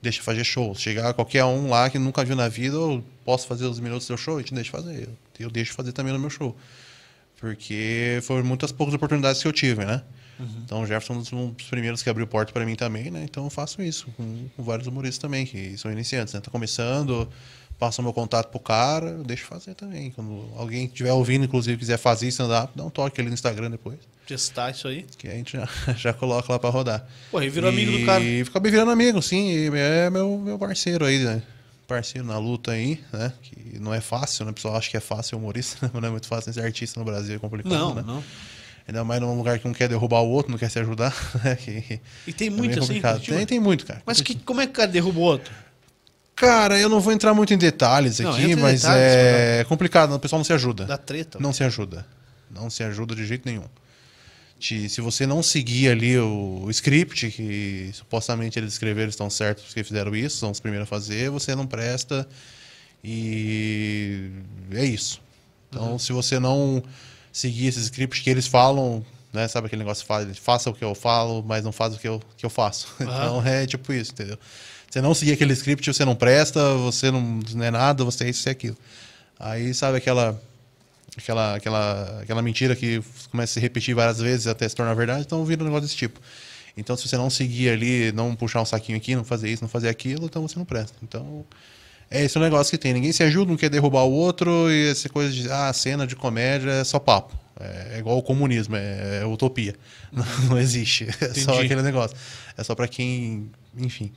deixa 0.00 0.22
fazer 0.22 0.42
show. 0.44 0.74
Chegar 0.74 1.12
qualquer 1.12 1.44
um 1.44 1.68
lá 1.68 1.90
que 1.90 1.98
nunca 1.98 2.24
viu 2.24 2.34
na 2.34 2.48
vida, 2.48 2.76
eu 2.76 3.04
posso 3.26 3.46
fazer 3.46 3.66
os 3.66 3.78
minutos 3.78 4.04
do 4.04 4.06
seu 4.06 4.16
show, 4.16 4.36
a 4.36 4.40
gente 4.40 4.54
deixa 4.54 4.70
fazer. 4.70 5.02
Eu, 5.02 5.46
eu 5.46 5.50
deixo 5.50 5.74
fazer 5.74 5.92
também 5.92 6.12
no 6.12 6.18
meu 6.18 6.30
show. 6.30 6.56
Porque 7.40 8.20
foram 8.22 8.44
muitas 8.44 8.70
poucas 8.70 8.94
oportunidades 8.94 9.40
que 9.40 9.48
eu 9.48 9.52
tive, 9.52 9.84
né? 9.84 10.02
Então 10.64 10.82
o 10.82 10.86
Jefferson 10.86 11.14
é 11.14 11.36
um 11.36 11.50
dos 11.50 11.66
primeiros 11.66 12.02
que 12.02 12.08
abriu 12.08 12.26
porta 12.26 12.52
para 12.52 12.64
mim 12.64 12.74
também, 12.74 13.10
né? 13.10 13.22
Então 13.24 13.44
eu 13.44 13.50
faço 13.50 13.82
isso 13.82 14.06
com, 14.16 14.48
com 14.56 14.62
vários 14.62 14.86
humoristas 14.86 15.18
também, 15.18 15.44
que 15.44 15.76
são 15.76 15.92
iniciantes, 15.92 16.32
né? 16.32 16.40
Tá 16.40 16.50
começando, 16.50 17.28
passa 17.78 18.00
o 18.00 18.04
meu 18.04 18.12
contato 18.12 18.48
pro 18.48 18.60
cara, 18.60 19.08
eu 19.08 19.22
deixo 19.22 19.44
fazer 19.46 19.74
também. 19.74 20.10
Quando 20.10 20.48
alguém 20.56 20.84
estiver 20.84 21.12
ouvindo, 21.12 21.44
inclusive, 21.44 21.78
quiser 21.78 21.98
fazer 21.98 22.28
stand-up, 22.28 22.72
dá 22.76 22.84
um 22.84 22.90
toque 22.90 23.20
ali 23.20 23.28
no 23.28 23.34
Instagram 23.34 23.70
depois. 23.70 23.98
Testar 24.26 24.70
isso 24.70 24.86
aí. 24.86 25.06
Que 25.18 25.28
a 25.28 25.32
gente 25.32 25.52
já, 25.56 25.68
já 25.96 26.12
coloca 26.12 26.52
lá 26.52 26.58
para 26.58 26.70
rodar. 26.70 27.06
Pô, 27.30 27.42
e 27.42 27.48
virou 27.48 27.70
amigo 27.70 27.92
do 27.92 28.04
cara. 28.06 28.22
E 28.22 28.42
acabei 28.42 28.70
virando 28.70 28.90
amigo, 28.90 29.20
sim. 29.20 29.50
e 29.50 29.70
É 29.74 30.08
meu, 30.10 30.38
meu 30.38 30.58
parceiro 30.58 31.04
aí, 31.04 31.18
né? 31.18 31.42
Parceiro 31.90 32.24
na 32.26 32.38
luta 32.38 32.70
aí, 32.70 33.00
né? 33.12 33.32
Que 33.42 33.78
não 33.80 33.92
é 33.92 34.00
fácil, 34.00 34.44
né? 34.44 34.52
O 34.52 34.54
pessoal 34.54 34.76
acha 34.76 34.88
que 34.88 34.96
é 34.96 35.00
fácil 35.00 35.30
ser 35.30 35.36
humorista, 35.36 35.90
não 36.00 36.08
é 36.08 36.10
muito 36.10 36.28
fácil 36.28 36.52
ser 36.52 36.62
artista 36.62 37.00
no 37.00 37.04
Brasil, 37.04 37.34
é 37.34 37.38
complicado, 37.38 37.72
Não, 37.72 37.94
né? 37.94 38.04
não. 38.06 38.22
Ainda 38.86 39.04
mais 39.04 39.20
num 39.20 39.36
lugar 39.36 39.58
que 39.58 39.66
um 39.66 39.72
quer 39.72 39.88
derrubar 39.88 40.20
o 40.20 40.28
outro, 40.28 40.52
não 40.52 40.58
quer 40.58 40.70
se 40.70 40.78
ajudar. 40.78 41.12
né? 41.44 41.56
Que 41.56 42.00
E 42.26 42.32
tem 42.32 42.46
é 42.46 42.50
muito 42.50 42.86
bem 42.86 43.02
assim. 43.04 43.20
Tem, 43.24 43.44
tem 43.46 43.60
muito, 43.60 43.84
cara. 43.84 44.02
Mas 44.06 44.20
que, 44.20 44.36
como 44.36 44.60
é 44.60 44.66
que 44.66 44.72
o 44.72 44.74
cara 44.74 44.88
derruba 44.88 45.18
o 45.18 45.22
outro? 45.22 45.52
Cara, 46.36 46.78
eu 46.78 46.88
não 46.88 47.00
vou 47.00 47.12
entrar 47.12 47.34
muito 47.34 47.52
em 47.52 47.58
detalhes 47.58 48.20
Não, 48.20 48.30
aqui, 48.32 48.54
mas 48.56 48.82
detalhes, 48.82 49.02
é 49.02 49.64
complicado, 49.68 50.14
o 50.14 50.18
pessoal 50.18 50.38
não 50.38 50.44
se 50.44 50.52
ajuda. 50.52 50.84
Da 50.86 50.96
treta. 50.96 51.38
Não 51.40 51.52
se 51.52 51.62
ajuda. 51.64 52.06
Não 52.50 52.70
se 52.70 52.82
ajuda 52.82 53.14
de 53.14 53.26
jeito 53.26 53.48
nenhum. 53.48 53.64
Te- 54.60 54.88
se 54.88 55.00
você 55.00 55.26
não 55.26 55.42
seguir 55.42 55.88
ali 55.88 56.16
o, 56.18 56.62
o 56.64 56.70
script, 56.70 57.30
que 57.30 57.90
supostamente 57.94 58.58
eles 58.58 58.74
escreveram 58.74 59.08
estão 59.08 59.28
certos 59.30 59.64
porque 59.64 59.82
fizeram 59.82 60.14
isso, 60.14 60.36
são 60.36 60.50
os 60.50 60.60
primeiros 60.60 60.86
a 60.86 60.88
fazer, 60.88 61.30
você 61.30 61.54
não 61.56 61.66
presta 61.66 62.28
e 63.02 64.30
é 64.72 64.84
isso. 64.84 65.20
Então, 65.68 65.98
se 65.98 66.12
você 66.12 66.38
não 66.38 66.82
seguir 67.32 67.66
esses 67.68 67.84
scripts 67.84 68.22
que 68.22 68.28
eles 68.30 68.46
falam, 68.46 69.04
né, 69.32 69.46
sabe 69.48 69.66
aquele 69.66 69.80
negócio, 69.80 70.04
fa- 70.04 70.26
faça 70.34 70.68
o 70.68 70.74
que 70.74 70.84
eu 70.84 70.94
falo, 70.94 71.42
mas 71.46 71.64
não 71.64 71.72
faz 71.72 71.94
o 71.94 71.98
que 71.98 72.08
eu, 72.08 72.20
que 72.36 72.44
eu 72.44 72.50
faço. 72.50 72.88
Então, 73.00 73.44
é 73.46 73.66
tipo 73.66 73.92
isso, 73.92 74.12
entendeu? 74.12 74.38
Você 74.90 75.00
não 75.00 75.14
seguir 75.14 75.32
aquele 75.32 75.52
script, 75.52 75.92
você 75.92 76.04
não 76.04 76.16
presta, 76.16 76.74
você 76.74 77.10
não, 77.10 77.20
não 77.54 77.64
é 77.64 77.70
nada, 77.70 78.04
você 78.04 78.24
é 78.24 78.30
isso 78.30 78.48
e 78.48 78.50
aquilo. 78.50 78.76
Aí, 79.38 79.72
sabe 79.72 79.96
aquela 79.98 80.40
aquela, 81.16 81.56
aquela, 81.56 82.20
aquela 82.22 82.42
mentira 82.42 82.74
que 82.76 83.02
começa 83.30 83.52
a 83.52 83.54
se 83.54 83.60
repetir 83.60 83.94
várias 83.94 84.18
vezes 84.20 84.46
até 84.46 84.68
se 84.68 84.74
tornar 84.74 84.94
verdade, 84.94 85.22
então 85.26 85.44
vira 85.44 85.62
um 85.62 85.66
negócio 85.66 85.82
desse 85.86 85.96
tipo. 85.96 86.20
Então, 86.76 86.96
se 86.96 87.08
você 87.08 87.16
não 87.16 87.28
seguir 87.28 87.68
ali, 87.70 88.12
não 88.12 88.34
puxar 88.34 88.62
um 88.62 88.64
saquinho 88.64 88.96
aqui, 88.96 89.14
não 89.14 89.24
fazer 89.24 89.50
isso, 89.50 89.62
não 89.62 89.68
fazer 89.68 89.88
aquilo, 89.88 90.24
então 90.26 90.46
você 90.46 90.58
não 90.58 90.64
presta. 90.64 90.96
Então, 91.02 91.44
é 92.10 92.24
esse 92.24 92.38
o 92.38 92.40
negócio 92.40 92.70
que 92.70 92.78
tem. 92.78 92.92
Ninguém 92.94 93.12
se 93.12 93.22
ajuda, 93.22 93.50
não 93.50 93.58
quer 93.58 93.68
derrubar 93.68 94.04
o 94.04 94.12
outro, 94.12 94.70
e 94.70 94.88
essa 94.90 95.08
coisa 95.08 95.32
de, 95.32 95.50
ah, 95.50 95.72
cena 95.72 96.06
de 96.06 96.14
comédia 96.16 96.70
é 96.70 96.84
só 96.84 96.98
papo. 96.98 97.38
É, 97.58 97.96
é 97.96 97.98
igual 97.98 98.16
o 98.16 98.22
comunismo, 98.22 98.76
é, 98.76 99.20
é 99.22 99.26
utopia. 99.26 99.74
Não, 100.10 100.24
não 100.48 100.58
existe. 100.58 101.04
É 101.20 101.34
só 101.34 101.52
Entendi. 101.52 101.66
aquele 101.66 101.82
negócio. 101.82 102.16
É 102.56 102.64
só 102.64 102.74
pra 102.74 102.88
quem, 102.88 103.50
enfim. 103.76 104.10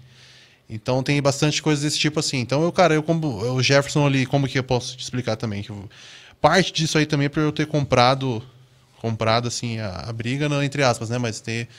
Então 0.69 1.03
tem 1.03 1.21
bastante 1.21 1.61
coisa 1.61 1.81
desse 1.83 1.99
tipo 1.99 2.19
assim. 2.19 2.37
Então 2.39 2.63
eu, 2.63 2.71
cara, 2.71 2.93
eu 2.95 3.03
como 3.03 3.27
o 3.27 3.61
Jefferson 3.61 4.07
ali, 4.07 4.25
como 4.25 4.47
que 4.47 4.57
eu 4.57 4.63
posso 4.63 4.95
te 4.97 5.03
explicar 5.03 5.35
também? 5.35 5.61
Que 5.61 5.69
eu- 5.69 5.89
parte 6.43 6.73
disso 6.73 6.97
aí 6.97 7.05
também 7.05 7.29
por 7.29 7.39
eu 7.39 7.53
ter 7.53 7.65
comprado, 7.65 8.43
comprado 8.99 9.47
assim 9.47 9.79
a, 9.79 10.09
a 10.09 10.11
briga, 10.11 10.49
não, 10.49 10.61
entre 10.61 10.83
aspas, 10.83 11.09
né? 11.09 11.17
Mas 11.17 11.39
ter 11.39 11.69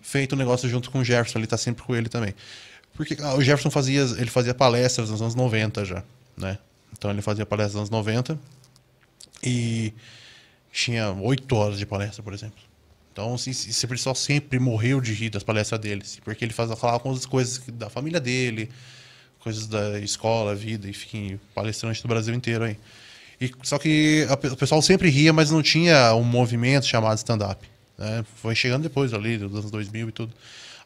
feito 0.00 0.32
o 0.32 0.36
negócio 0.36 0.66
junto 0.70 0.90
com 0.90 1.00
o 1.00 1.04
Jefferson, 1.04 1.38
ele 1.38 1.46
tá 1.46 1.58
sempre 1.58 1.84
com 1.84 1.94
ele 1.94 2.08
também. 2.08 2.34
Porque 2.94 3.14
ah, 3.20 3.34
o 3.34 3.42
Jefferson 3.42 3.70
fazia, 3.70 4.00
ele 4.00 4.30
fazia 4.30 4.54
palestras 4.54 5.10
nos 5.10 5.20
anos 5.20 5.34
90 5.34 5.84
já, 5.84 6.02
né? 6.34 6.56
Então 6.96 7.10
ele 7.10 7.20
fazia 7.20 7.44
palestras 7.44 7.74
nos 7.74 7.90
anos 7.90 7.90
90 7.90 8.38
e 9.42 9.92
tinha 10.72 11.12
oito 11.12 11.54
horas 11.54 11.78
de 11.78 11.84
palestra, 11.84 12.22
por 12.22 12.32
exemplo. 12.32 12.58
Então, 13.12 13.34
assim, 13.34 13.50
esse 13.50 13.86
pessoal 13.86 14.14
sempre 14.14 14.58
morreu 14.58 14.98
de 14.98 15.12
rir 15.12 15.28
das 15.28 15.42
palestras 15.42 15.78
dele, 15.78 16.00
assim, 16.02 16.20
porque 16.24 16.42
ele 16.42 16.54
fazia 16.54 16.74
falar 16.74 16.98
com 17.00 17.10
as 17.10 17.26
coisas 17.26 17.62
da 17.68 17.90
família 17.90 18.20
dele, 18.20 18.70
coisas 19.40 19.66
da 19.66 20.00
escola, 20.00 20.54
vida, 20.54 20.88
enfim, 20.88 21.38
palestrante 21.54 22.00
do 22.00 22.08
Brasil 22.08 22.34
inteiro 22.34 22.64
aí. 22.64 22.78
E, 23.40 23.50
só 23.62 23.78
que 23.78 24.26
a 24.30 24.34
o 24.34 24.56
pessoal 24.56 24.80
sempre 24.80 25.10
ria, 25.10 25.32
mas 25.32 25.50
não 25.50 25.62
tinha 25.62 26.14
um 26.14 26.22
movimento 26.24 26.86
chamado 26.86 27.16
stand-up. 27.18 27.66
Né? 27.98 28.24
Foi 28.36 28.54
chegando 28.54 28.82
depois 28.84 29.12
ali, 29.12 29.36
dos 29.38 29.52
anos 29.58 29.70
2000 29.70 30.08
e 30.08 30.12
tudo. 30.12 30.32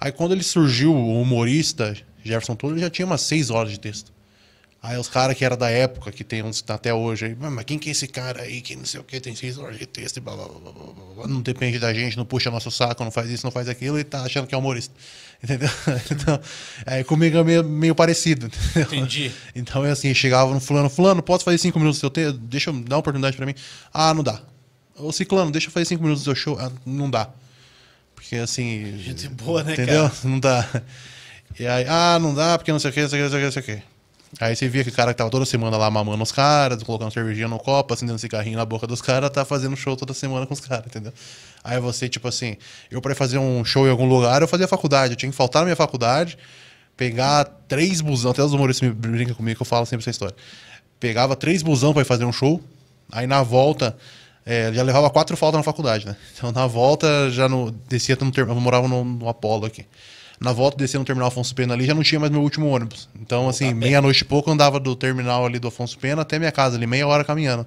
Aí 0.01 0.11
quando 0.11 0.33
ele 0.33 0.43
surgiu, 0.43 0.95
o 0.95 1.21
humorista 1.21 1.95
Jefferson 2.25 2.55
Tuller 2.57 2.79
já 2.79 2.91
tinha 2.91 3.07
umas 3.07 3.21
seis 3.21 3.51
horas 3.51 3.71
de 3.73 3.79
texto. 3.79 4.13
Aí 4.83 4.97
os 4.97 5.09
caras 5.11 5.37
que 5.37 5.45
era 5.45 5.57
da 5.59 5.69
época, 5.69 6.11
que 6.11 6.25
tem 6.25 6.43
uns 6.43 6.63
tá 6.63 6.75
até 6.75 6.93
hoje 6.95 7.27
aí, 7.27 7.37
"Mas- 7.39 7.65
quem 7.65 7.79
que 7.79 7.91
é 7.91 7.93
esse 7.93 8.07
cara 8.09 8.41
aí 8.43 8.63
que 8.63 8.75
não 8.75 8.87
sei 8.87 8.99
o 8.99 9.05
que, 9.05 9.21
tem 9.21 9.35
seis 9.37 9.59
horas 9.59 9.79
de 9.79 9.85
texto 9.85 10.17
e 10.17 10.21
blá 10.21 10.35
blá 10.35 10.47
blá, 10.49 10.73
blá, 10.73 10.85
blá, 11.17 11.27
não 11.29 11.43
depende 11.43 11.79
da 11.79 11.93
gente, 11.93 12.17
não 12.17 12.25
puxa 12.25 12.51
nosso 12.51 12.71
saco, 12.71 13.05
não 13.05 13.11
faz 13.11 13.29
isso, 13.29 13.45
não 13.45 13.51
faz 13.51 13.69
aquilo 13.69 13.99
e 13.99 14.05
tá 14.05 14.23
achando 14.23 14.47
que 14.47 14.55
é 14.55 14.59
humorista. 14.59 14.95
Entendeu? 15.43 15.69
Então, 16.11 16.41
aí 16.87 17.03
comigo 17.05 17.39
é 17.39 17.45
meio, 17.45 17.65
meio 17.65 17.95
parecido. 17.95 18.47
entendeu? 18.47 18.83
Entendi. 18.83 19.33
Então 19.55 19.85
é 19.85 19.91
assim, 19.91 20.13
chegava 20.13 20.53
no 20.53 20.61
fulano, 20.61 20.91
fulano, 20.91 21.23
posso 21.23 21.45
fazer 21.45 21.59
cinco 21.59 21.79
minutos 21.79 21.99
do 21.99 22.01
seu 22.01 22.11
texto? 22.11 22.39
Deixa 22.39 22.71
eu 22.71 22.75
dar 22.75 22.97
uma 22.97 23.01
oportunidade 23.01 23.37
pra 23.37 23.47
mim. 23.47 23.55
Ah, 23.93 24.13
não 24.13 24.23
dá. 24.23 24.41
Ô 24.97 25.11
ciclano, 25.13 25.51
deixa 25.51 25.69
eu 25.69 25.73
fazer 25.73 25.87
cinco 25.87 26.03
minutos 26.03 26.23
do 26.23 26.27
seu 26.27 26.35
show. 26.35 26.59
Ah, 26.61 26.71
não 26.85 27.09
dá. 27.09 27.29
Porque 28.15 28.37
assim. 28.37 28.99
Gente 28.99 29.29
boa, 29.29 29.63
né, 29.65 29.73
Entendeu? 29.73 30.03
cara? 30.09 30.15
Não 30.25 30.39
dá. 30.39 30.69
E 31.59 31.67
aí, 31.67 31.85
ah, 31.89 32.19
não 32.21 32.35
dá, 32.35 32.59
porque 32.59 32.71
não 32.71 32.79
sei 32.79 32.91
o 32.91 32.93
que, 32.95 33.01
não 33.03 33.09
sei 33.09 33.19
o 33.21 33.23
que, 33.23 33.25
não 33.25 33.31
sei 33.31 33.39
o 33.39 33.41
que, 33.41 33.45
não 33.57 33.63
sei 33.65 33.75
o 33.75 33.79
que. 33.79 33.91
Aí 34.39 34.55
você 34.55 34.69
via 34.69 34.85
que 34.85 34.91
o 34.91 34.93
cara 34.93 35.13
que 35.13 35.19
tava 35.19 35.31
toda 35.31 35.45
semana 35.45 35.77
lá 35.77 35.91
mamando 35.91 36.23
os 36.23 36.31
caras, 36.31 36.81
colocando 36.85 37.11
cervejinha 37.13 37.49
no 37.49 37.59
copo, 37.59 37.93
acendendo 37.93 38.19
cigarrinho 38.19 38.57
na 38.57 38.65
boca 38.65 38.87
dos 38.87 39.03
caras, 39.03 39.29
tá 39.31 39.45
fazendo 39.45 39.77
show 39.77 39.97
toda 39.97 40.15
semana 40.15 40.47
com 40.47 40.55
os 40.55 40.61
caras, 40.61 40.87
entendeu? 40.87 41.13
Aí 41.63 41.79
você, 41.79 42.09
tipo 42.09 42.27
assim, 42.27 42.57
eu 42.91 43.01
pra 43.01 43.15
fazer 43.15 43.39
um 43.39 43.65
show 43.65 43.87
em 43.87 43.91
algum 43.91 44.07
lugar, 44.07 44.43
eu 44.43 44.49
fazia 44.49 44.67
faculdade, 44.67 45.13
eu 45.13 45.17
tinha 45.17 45.31
que 45.31 45.37
faltar 45.37 45.61
na 45.63 45.67
minha 45.67 45.77
faculdade, 45.77 46.39
pegar 46.97 47.45
três 47.69 48.01
busão, 48.01 48.31
até 48.31 48.43
os 48.43 48.53
humoristas 48.53 48.89
me 48.89 48.95
brincam 48.95 49.35
comigo 49.35 49.57
que 49.57 49.63
eu 49.63 49.67
falo 49.67 49.85
sempre 49.87 50.03
essa 50.03 50.11
história. 50.11 50.35
Pegava 50.99 51.37
três 51.37 51.63
busão 51.63 51.93
pra 51.93 52.03
ir 52.03 52.07
fazer 52.07 52.25
um 52.25 52.33
show, 52.33 52.63
aí 53.13 53.27
na 53.27 53.43
volta, 53.43 53.97
é, 54.45 54.73
já 54.73 54.83
levava 54.83 55.11
quatro 55.11 55.37
faltas 55.37 55.59
na 55.59 55.63
faculdade, 55.63 56.07
né? 56.07 56.17
Então 56.37 56.51
na 56.51 56.67
volta 56.67 57.31
já 57.31 57.49
no, 57.49 57.71
descia 57.89 58.17
no 58.21 58.31
terminal, 58.31 58.57
eu 58.57 58.61
morava 58.61 58.89
no, 58.89 59.05
no 59.05 59.29
Apolo 59.29 59.67
aqui. 59.67 59.85
Na 60.41 60.53
volta, 60.53 60.79
descia 60.79 60.99
no 60.99 61.05
terminal 61.05 61.29
Afonso 61.29 61.55
Pena 61.55 61.75
ali, 61.75 61.85
já 61.85 61.93
não 61.93 62.03
tinha 62.03 62.19
mais 62.19 62.33
meu 62.33 62.41
último 62.41 62.67
ônibus. 62.67 63.11
Então, 63.21 63.47
assim, 63.47 63.75
meia-noite 63.75 64.23
e 64.23 64.25
pouco 64.25 64.49
eu 64.49 64.55
andava 64.55 64.81
do 64.81 64.97
terminal 64.97 65.45
ali 65.45 65.59
do 65.59 65.69
Afonso 65.69 65.99
Pena 65.99 66.23
até 66.23 66.39
minha 66.39 66.51
casa 66.51 66.79
ali, 66.79 66.87
meia 66.87 67.07
hora 67.07 67.23
caminhando. 67.23 67.67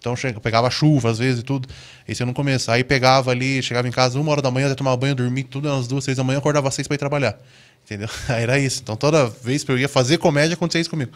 Então 0.00 0.14
che- 0.16 0.28
eu 0.34 0.40
pegava 0.40 0.70
chuva 0.70 1.10
às 1.10 1.18
vezes 1.18 1.40
e 1.40 1.42
tudo. 1.42 1.68
Isso 2.06 2.22
eu 2.22 2.26
no 2.26 2.32
começo. 2.34 2.70
Aí 2.70 2.84
pegava 2.84 3.30
ali, 3.30 3.62
chegava 3.62 3.86
em 3.88 3.90
casa 3.90 4.18
uma 4.18 4.30
hora 4.30 4.40
da 4.42 4.50
manhã, 4.50 4.68
ia 4.68 4.74
tomar 4.74 4.96
banho, 4.96 5.14
dormir 5.14 5.44
tudo, 5.44 5.70
às 5.70 5.86
duas, 5.88 6.04
seis 6.04 6.16
da 6.16 6.24
manhã, 6.24 6.38
acordava 6.38 6.68
às 6.68 6.74
seis 6.74 6.86
pra 6.86 6.94
ir 6.94 6.98
trabalhar. 6.98 7.38
Entendeu? 7.84 8.08
Aí 8.28 8.42
era 8.42 8.58
isso. 8.58 8.80
Então 8.82 8.96
toda 8.96 9.26
vez 9.26 9.64
que 9.64 9.70
eu 9.72 9.78
ia 9.78 9.88
fazer 9.88 10.18
comédia, 10.18 10.54
acontecia 10.54 10.80
isso 10.80 10.90
comigo. 10.90 11.10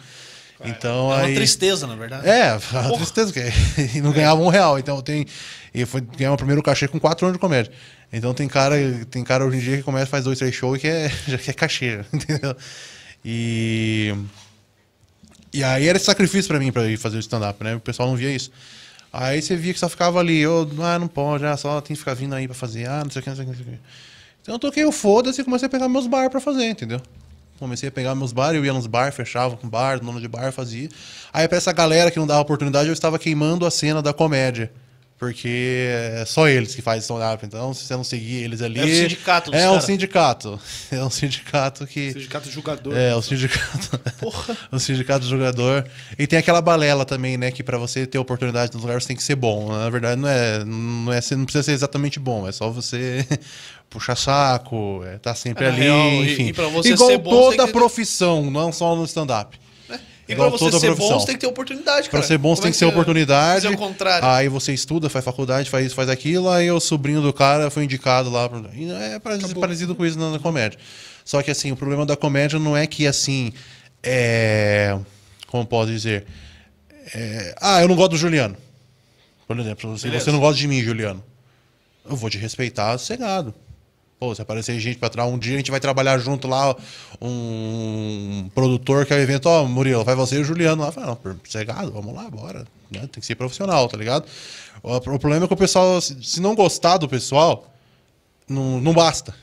Então 0.65 1.13
É 1.13 1.17
uma 1.17 1.25
aí. 1.27 1.35
tristeza, 1.35 1.89
na 1.89 1.97
verdade. 1.97 2.29
É, 2.29 2.51
a 2.51 2.91
tristeza 2.97 3.33
que 3.33 3.41
e 3.99 4.01
não 4.01 4.13
ganhava 4.13 4.41
um 4.41 4.49
real. 4.49 4.79
Então 4.79 5.01
tem. 5.03 5.27
E 5.75 5.85
foi 5.85 6.01
ganhar 6.01 6.33
o 6.33 6.37
primeiro 6.37 6.63
cachê 6.63 6.87
com 6.87 7.01
quatro 7.01 7.27
anos 7.27 7.37
de 7.37 7.41
comédia. 7.41 7.73
Então 8.13 8.33
tem 8.33 8.47
cara, 8.47 8.77
tem 9.11 9.25
cara 9.25 9.45
hoje 9.45 9.57
em 9.57 9.61
dia 9.61 9.77
que 9.79 9.83
começa, 9.83 10.07
faz 10.07 10.23
dois, 10.25 10.39
três 10.39 10.55
shows 10.55 10.79
e 10.79 10.81
que 10.83 10.87
é, 10.87 11.11
já 11.27 11.39
quer 11.39 11.55
cachê, 11.55 12.01
entendeu? 12.13 12.55
E. 13.25 14.15
E 15.53 15.63
aí 15.63 15.87
era 15.87 15.99
sacrifício 15.99 16.49
pra 16.49 16.59
mim 16.59 16.73
pra 16.73 16.89
ir 16.89 16.97
fazer 16.97 17.17
o 17.17 17.21
stand-up, 17.21 17.63
né? 17.63 17.75
O 17.75 17.81
pessoal 17.81 18.09
não 18.09 18.17
via 18.17 18.31
isso. 18.31 18.51
Aí 19.13 19.43
você 19.43 19.55
via 19.55 19.75
que 19.75 19.79
só 19.79 19.89
ficava 19.89 20.19
ali, 20.19 20.39
eu, 20.39 20.69
ah, 20.81 20.99
não 20.99 21.07
pode, 21.07 21.45
ah, 21.45 21.57
só 21.57 21.81
tem 21.83 21.95
que 21.95 21.99
ficar 21.99 22.15
vindo 22.15 22.35
aí 22.35 22.47
pra 22.49 22.55
fazer, 22.55 22.89
ah, 22.89 23.03
não 23.05 23.11
sei 23.11 23.21
o 23.21 23.23
que, 23.23 23.29
não 23.29 23.37
sei 23.37 23.45
o 23.45 23.49
que, 23.49 23.59
não 23.59 23.65
sei 23.65 23.75
o 23.75 23.77
que. 23.77 23.83
Então 24.41 24.55
eu 24.55 24.59
toquei 24.59 24.85
o 24.87 24.91
foda-se 24.91 25.43
e 25.43 25.45
comecei 25.45 25.67
a 25.67 25.69
pegar 25.69 25.89
meus 25.89 26.07
bar 26.07 26.31
pra 26.31 26.41
fazer, 26.41 26.65
entendeu? 26.65 27.01
Comecei 27.59 27.91
a 27.91 27.93
pegar 27.93 28.15
meus 28.15 28.33
bar, 28.33 28.55
eu 28.55 28.65
ia 28.65 28.73
nos 28.73 28.87
bar, 28.87 29.13
fechava 29.13 29.57
com 29.57 29.69
bar, 29.69 30.01
dono 30.01 30.21
de 30.21 30.27
bar 30.27 30.51
fazia. 30.51 30.89
Aí 31.33 31.47
pra 31.47 31.59
essa 31.59 31.73
galera 31.73 32.11
que 32.11 32.19
não 32.19 32.27
dava 32.27 32.41
oportunidade, 32.41 32.89
eu 32.89 32.93
estava 32.95 33.19
queimando 33.19 33.67
a 33.67 33.71
cena 33.71 34.01
da 34.01 34.15
comédia. 34.15 34.73
Porque 35.23 35.87
é 36.19 36.25
só 36.27 36.49
eles 36.49 36.75
que 36.75 36.83
fazem 36.83 36.99
stand-up. 37.01 37.47
Então, 37.47 37.73
se 37.73 37.85
você 37.85 37.95
não 37.95 38.03
seguir 38.03 38.43
eles 38.43 38.61
ali. 38.61 38.81
É 38.81 38.83
o 38.83 38.89
sindicato 38.89 39.51
dos 39.53 39.61
É 39.61 39.69
um 39.69 39.75
cara. 39.75 39.81
sindicato. 39.87 40.61
É 40.91 41.05
um 41.05 41.11
sindicato 41.11 41.87
que. 41.87 42.11
Sindicato 42.13 42.51
julgador. 42.51 42.97
É, 42.97 43.15
o 43.15 43.23
sindicato. 43.23 44.01
Porra. 44.19 44.57
o 44.73 44.81
sindicato 44.81 45.21
do 45.21 45.29
jogador. 45.31 45.87
E 46.19 46.27
tem 46.27 46.41
aquela 46.41 46.61
balela 46.61 47.05
também, 47.05 47.37
né? 47.37 47.53
Que 47.53 47.63
pra 47.63 47.79
você 47.79 48.05
ter 48.05 48.19
oportunidade 48.19 48.73
nos 48.75 48.83
lugares 48.83 49.05
você 49.05 49.09
tem 49.09 49.17
que 49.17 49.23
ser 49.23 49.37
bom. 49.37 49.71
Na 49.71 49.89
verdade, 49.89 50.21
não 50.21 50.29
é. 50.29 50.65
Não, 50.65 51.13
é, 51.13 51.21
você 51.21 51.37
não 51.37 51.45
precisa 51.45 51.63
ser 51.63 51.73
exatamente 51.73 52.19
bom. 52.19 52.49
É 52.49 52.51
só 52.51 52.69
você 52.69 53.25
puxar 53.89 54.17
saco, 54.17 55.05
é, 55.07 55.19
tá 55.19 55.37
sempre 55.37 55.67
É, 55.67 55.69
ali, 55.69 55.83
real, 55.83 55.99
e- 55.99 56.33
enfim. 56.33 56.47
e 56.49 56.53
pra 56.53 56.67
você 56.67 56.95
Igual 56.95 57.11
ser 57.11 57.19
bom, 57.19 57.31
toda 57.31 57.69
profissão, 57.69 58.51
não 58.51 58.73
só 58.73 58.97
no 58.97 59.05
stand-up. 59.05 59.57
E 60.29 60.33
Igual 60.33 60.51
pra 60.51 60.59
você 60.59 60.79
ser 60.79 60.87
profissão. 60.87 61.09
bom, 61.15 61.21
você 61.21 61.27
tem 61.27 61.35
que 61.35 61.41
ter 61.41 61.47
oportunidade, 61.49 62.09
Pra 62.09 62.19
cara. 62.21 62.27
ser 62.29 62.39
bom, 62.39 62.55
você 62.55 62.63
tem 62.63 62.69
é 62.71 62.73
que 62.73 62.79
ter 62.79 62.85
oportunidade. 62.85 63.63
Fazer 63.63 63.75
o 63.75 63.79
contrário. 63.79 64.29
Aí 64.29 64.49
você 64.49 64.73
estuda, 64.73 65.09
faz 65.09 65.25
faculdade, 65.25 65.69
faz 65.69 65.87
isso, 65.87 65.95
faz 65.95 66.09
aquilo. 66.09 66.49
Aí 66.49 66.71
o 66.71 66.79
sobrinho 66.79 67.21
do 67.21 67.33
cara 67.33 67.71
foi 67.71 67.85
indicado 67.85 68.31
lá. 68.31 68.49
e 68.75 68.91
É 68.91 69.19
parecido, 69.19 69.59
parecido 69.61 69.95
com 69.95 70.07
isso 70.07 70.19
na, 70.19 70.31
na 70.31 70.39
comédia. 70.39 70.79
Só 71.25 71.43
que 71.43 71.51
assim, 71.51 71.73
o 71.73 71.77
problema 71.77 72.07
da 72.07 72.17
comédia 72.17 72.59
não 72.59 72.77
é 72.77 72.87
que 72.87 73.07
assim. 73.07 73.53
É. 74.03 74.97
Como 75.49 75.67
posso 75.67 75.91
dizer? 75.91 76.25
É, 77.15 77.55
ah, 77.61 77.83
eu 77.83 77.89
não 77.89 77.97
gosto 77.97 78.13
do 78.13 78.17
Juliano. 78.17 78.57
Por 79.47 79.59
exemplo, 79.59 79.99
se 79.99 80.05
Beleza. 80.05 80.25
você 80.25 80.33
não 80.33 80.39
gosta 80.41 80.57
de 80.59 80.67
mim, 80.69 80.81
Juliano, 80.83 81.23
eu 82.09 82.17
vou 82.17 82.31
te 82.31 82.39
respeitar 82.39 82.97
sossegado. 82.97 83.53
Pô, 84.23 84.33
se 84.33 84.41
aparecer 84.41 84.79
gente 84.79 84.99
pra 84.99 85.09
trás, 85.09 85.29
um 85.29 85.37
dia 85.37 85.55
a 85.55 85.57
gente 85.57 85.73
vai 85.73 85.81
trabalhar 85.81 86.17
junto 86.17 86.47
lá, 86.47 86.77
um 87.21 88.49
produtor 88.55 89.05
que 89.05 89.13
é 89.13 89.17
o 89.17 89.19
evento, 89.19 89.47
ó, 89.47 89.65
Murilo, 89.65 90.05
vai 90.05 90.15
você 90.15 90.37
e 90.37 90.39
o 90.39 90.45
Juliano 90.45 90.81
lá. 90.81 90.93
Fala, 90.93 91.07
não, 91.09 91.19
sossegado, 91.45 91.91
vamos 91.91 92.15
lá, 92.15 92.31
bora. 92.31 92.61
né? 92.89 93.01
Tem 93.01 93.19
que 93.19 93.27
ser 93.27 93.35
profissional, 93.35 93.89
tá 93.89 93.97
ligado? 93.97 94.25
O, 94.81 95.01
problema 95.01 95.45
é 95.45 95.49
que 95.49 95.55
o 95.55 95.57
pessoal, 95.57 96.01
se, 96.01 96.41
não 96.41 96.55
gostar 96.55 96.99
do 96.99 97.09
pessoal, 97.09 97.69
não, 98.49 98.81
não 98.81 98.93
basta. 98.93 99.35